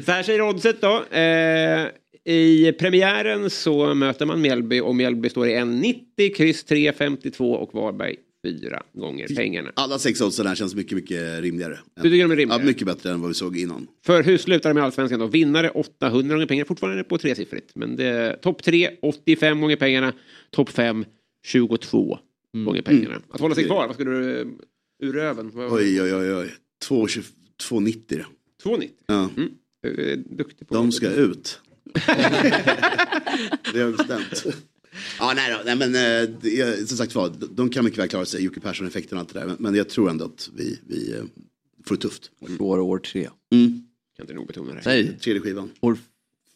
Så 0.05 0.11
här 0.11 0.23
säger 0.23 0.41
oddset 0.41 0.81
då. 0.81 1.03
Eh, 1.17 1.87
I 2.25 2.71
premiären 2.79 3.49
så 3.49 3.93
möter 3.93 4.25
man 4.25 4.41
Mjällby 4.41 4.79
och 4.79 4.95
Mjällby 4.95 5.29
står 5.29 5.47
i 5.47 5.51
1,90, 5.55 6.35
kryss 6.35 6.65
3,52 6.65 7.53
och 7.53 7.73
Varberg 7.73 8.15
fyra 8.43 8.83
gånger 8.93 9.27
pengarna. 9.35 9.71
Alla 9.75 9.99
sex 9.99 10.21
oddsen 10.21 10.47
här 10.47 10.55
känns 10.55 10.75
mycket, 10.75 10.95
mycket 10.95 11.41
rimligare. 11.41 11.79
Du 11.95 12.01
tycker 12.01 12.23
de 12.23 12.31
är 12.31 12.35
rimligare? 12.35 12.61
Ja, 12.61 12.65
mycket 12.65 12.87
bättre 12.87 13.11
än 13.11 13.21
vad 13.21 13.27
vi 13.27 13.33
såg 13.33 13.57
innan. 13.57 13.87
För 14.05 14.23
hur 14.23 14.37
slutar 14.37 14.69
det 14.69 14.73
med 14.73 14.83
allsvenskan 14.83 15.19
då? 15.19 15.27
Vinnare 15.27 15.69
800 15.69 16.35
gånger 16.35 16.47
pengarna, 16.47 16.65
fortfarande 16.65 17.03
på 17.03 17.17
tresiffrigt. 17.17 17.75
Men 17.75 17.95
det, 17.95 18.37
topp 18.41 18.63
3 18.63 18.89
85 19.01 19.61
gånger 19.61 19.75
pengarna, 19.75 20.13
topp 20.49 20.69
5 20.69 21.05
22 21.45 22.19
gånger 22.65 22.81
pengarna. 22.81 23.21
Att 23.29 23.41
hålla 23.41 23.55
sig 23.55 23.63
kvar, 23.63 23.87
vad 23.87 23.95
skulle 23.95 24.11
du 24.11 24.41
eh, 24.41 24.47
ur 25.03 25.13
röven? 25.13 25.51
Oj, 25.55 26.01
oj, 26.01 26.15
oj, 26.15 26.33
oj. 26.35 26.53
2,90 26.89 28.23
då. 28.63 28.71
2,90? 28.71 28.89
Ja. 29.05 29.29
Du 29.81 30.11
är 30.11 30.15
duktig 30.15 30.67
på 30.67 30.75
De 30.75 30.91
ska 30.91 31.09
ut. 31.09 31.59
det 33.73 33.79
har 33.79 33.85
vi 33.85 33.91
bestämt. 33.97 34.45
Ja, 35.19 35.33
nej, 35.35 35.51
då, 35.51 35.61
nej 35.65 35.75
men 35.75 35.95
eh, 35.95 36.29
det 36.41 36.89
som 36.89 36.97
sagt 36.97 37.15
var, 37.15 37.31
de 37.51 37.69
kan 37.69 37.85
mycket 37.85 37.99
väl 37.99 38.07
klara 38.09 38.25
sig, 38.25 38.43
Jocke 38.43 38.59
Persson-effekten 38.59 39.17
och 39.17 39.19
allt 39.21 39.33
det 39.33 39.39
där. 39.39 39.47
Men, 39.47 39.55
men 39.59 39.75
jag 39.75 39.89
tror 39.89 40.09
ändå 40.09 40.25
att 40.25 40.49
vi, 40.55 40.79
vi 40.87 41.13
eh, 41.13 41.23
får 41.85 41.95
det 41.95 42.01
tufft. 42.01 42.31
År, 42.59 42.79
år 42.79 42.97
tre. 42.97 43.29
Mm. 43.53 43.83
Kan 44.17 44.23
inte 44.23 44.33
nog 44.33 44.47
betona 44.47 44.73
det. 44.73 44.81
Nej. 44.85 45.17
Tredje 45.19 45.41
skivan. 45.41 45.69
År 45.79 45.97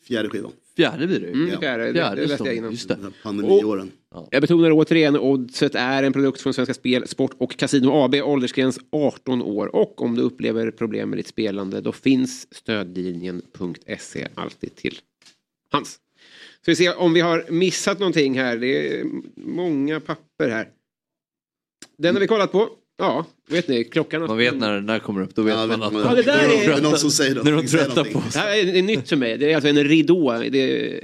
Fjärde 0.03 0.29
skivan. 0.29 0.51
Fjärde 0.77 1.07
blir 1.07 1.19
det 1.19 1.27
Mm, 1.27 1.47
Ja. 1.53 1.59
fjärde, 1.59 1.85
det- 1.85 1.93
Fjärde 1.93 2.15
det 2.15 2.21
läste 2.21 2.35
står 2.35 2.47
jag 2.47 2.55
det. 2.55 2.57
innan. 2.57 2.71
Just 2.71 2.87
det. 2.87 2.97
Pandemiåren. 3.23 3.91
Jag 4.31 4.41
betonar 4.41 4.71
återigen, 4.71 5.17
Oddset 5.17 5.75
är 5.75 6.03
en 6.03 6.13
produkt 6.13 6.41
från 6.41 6.53
Svenska 6.53 6.73
Spel, 6.73 7.07
Sport 7.07 7.31
och 7.37 7.57
Casino 7.57 7.89
AB, 7.91 8.15
åldersgräns 8.15 8.79
18 8.91 9.41
år. 9.41 9.75
Och 9.75 10.01
om 10.01 10.15
du 10.15 10.21
upplever 10.21 10.71
problem 10.71 11.09
med 11.09 11.19
ditt 11.19 11.27
spelande, 11.27 11.81
då 11.81 11.91
finns 11.91 12.47
stödlinjen.se 12.55 14.27
alltid 14.35 14.75
till 14.75 14.99
hands. 15.71 15.99
Ska 16.67 16.71
vi 16.71 16.75
se 16.75 16.89
om 16.89 17.13
vi 17.13 17.21
har 17.21 17.45
missat 17.49 17.99
någonting 17.99 18.37
här. 18.39 18.57
Det 18.57 18.99
är 18.99 19.05
många 19.35 19.99
papper 19.99 20.49
här. 20.49 20.69
Den 21.97 22.15
har 22.15 22.19
vi 22.19 22.27
kollat 22.27 22.51
på. 22.51 22.69
Ja, 22.97 23.25
vet 23.49 23.67
ni, 23.67 23.83
klockan 23.83 24.21
har... 24.21 24.27
Man 24.27 24.37
vet 24.37 24.57
när 24.57 24.73
den 24.73 24.85
där 24.85 24.99
kommer 24.99 25.21
upp, 25.21 25.35
då 25.35 25.41
vet 25.41 25.55
man 25.55 25.83
att 25.83 25.93
Ja, 25.93 26.15
det 26.15 26.23
där 26.23 26.39
är... 26.39 26.65
trötta- 26.65 27.43
när 27.43 27.51
de 27.51 27.63
är 27.63 27.67
trötta 27.67 28.03
på 28.03 28.23
Det 28.33 28.39
här 28.39 28.57
är, 28.57 28.75
är 28.75 28.81
nytt 28.81 29.09
för 29.09 29.15
mig. 29.15 29.37
Det 29.37 29.51
är 29.51 29.55
alltså 29.55 29.69
en 29.69 29.83
ridå. 29.83 30.31
Det 30.49 30.97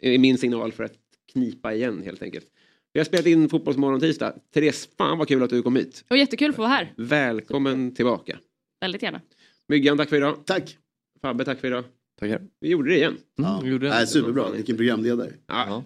är 0.00 0.18
min 0.18 0.38
signal 0.38 0.72
för 0.72 0.84
att 0.84 0.94
knipa 1.32 1.74
igen 1.74 2.02
helt 2.04 2.22
enkelt. 2.22 2.46
Vi 2.92 3.00
har 3.00 3.04
spelat 3.04 3.26
in 3.26 3.48
Fotbollsmorgon 3.48 4.00
tisdag. 4.00 4.34
Therese, 4.54 4.88
fan 4.98 5.18
vad 5.18 5.28
kul 5.28 5.42
att 5.42 5.50
du 5.50 5.62
kom 5.62 5.76
hit. 5.76 6.04
Var 6.08 6.16
jättekul 6.16 6.50
att 6.50 6.56
få 6.56 6.62
vara 6.62 6.72
här. 6.72 6.92
Välkommen 6.96 7.94
tillbaka. 7.94 8.38
Väldigt 8.80 9.02
gärna. 9.02 9.20
Myggan, 9.68 9.96
tack 9.96 10.08
för 10.08 10.16
idag. 10.16 10.36
Tack. 10.46 10.76
Fabbe, 11.22 11.44
tack 11.44 11.60
för 11.60 11.68
idag. 11.68 11.84
Tackar. 12.20 12.40
Vi 12.60 12.68
gjorde 12.68 12.90
det 12.90 12.96
igen. 12.96 13.16
Ja. 13.36 13.60
Nej, 13.80 14.06
superbra, 14.06 14.50
vilken 14.50 14.76
programledare. 14.76 15.30
Ja. 15.46 15.84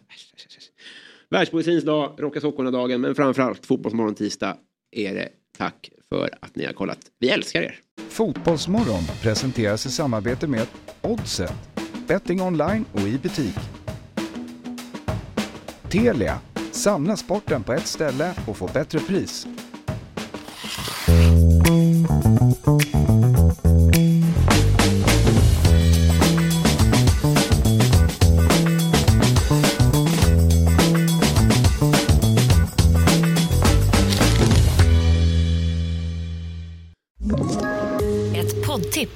Världspoesins 1.31 1.85
dag, 1.85 2.15
Rocka 2.19 2.41
sockorna-dagen, 2.41 3.01
men 3.01 3.15
framförallt 3.15 3.67
Fotbollsmorgon 3.67 4.15
tisdag 4.15 4.57
är 4.91 5.15
det 5.15 5.29
tack 5.59 5.91
för 6.09 6.31
att 6.41 6.57
ni 6.57 6.67
har 6.67 6.73
kollat. 6.73 6.99
Vi 7.19 7.29
älskar 7.29 7.63
er. 7.63 7.81
Fotbollsmorgon 8.09 9.03
presenteras 9.23 9.87
i 9.87 9.91
samarbete 9.91 10.47
med 10.47 10.67
Oddset, 11.03 11.53
betting 12.09 12.43
online 12.43 12.85
och 12.93 13.01
i 13.01 13.19
butik. 13.19 13.57
Telia, 15.91 16.39
samla 16.71 17.17
sporten 17.17 17.63
på 17.63 17.73
ett 17.73 17.87
ställe 17.87 18.35
och 18.47 18.57
få 18.57 18.71
bättre 18.75 18.99
pris. 18.99 19.47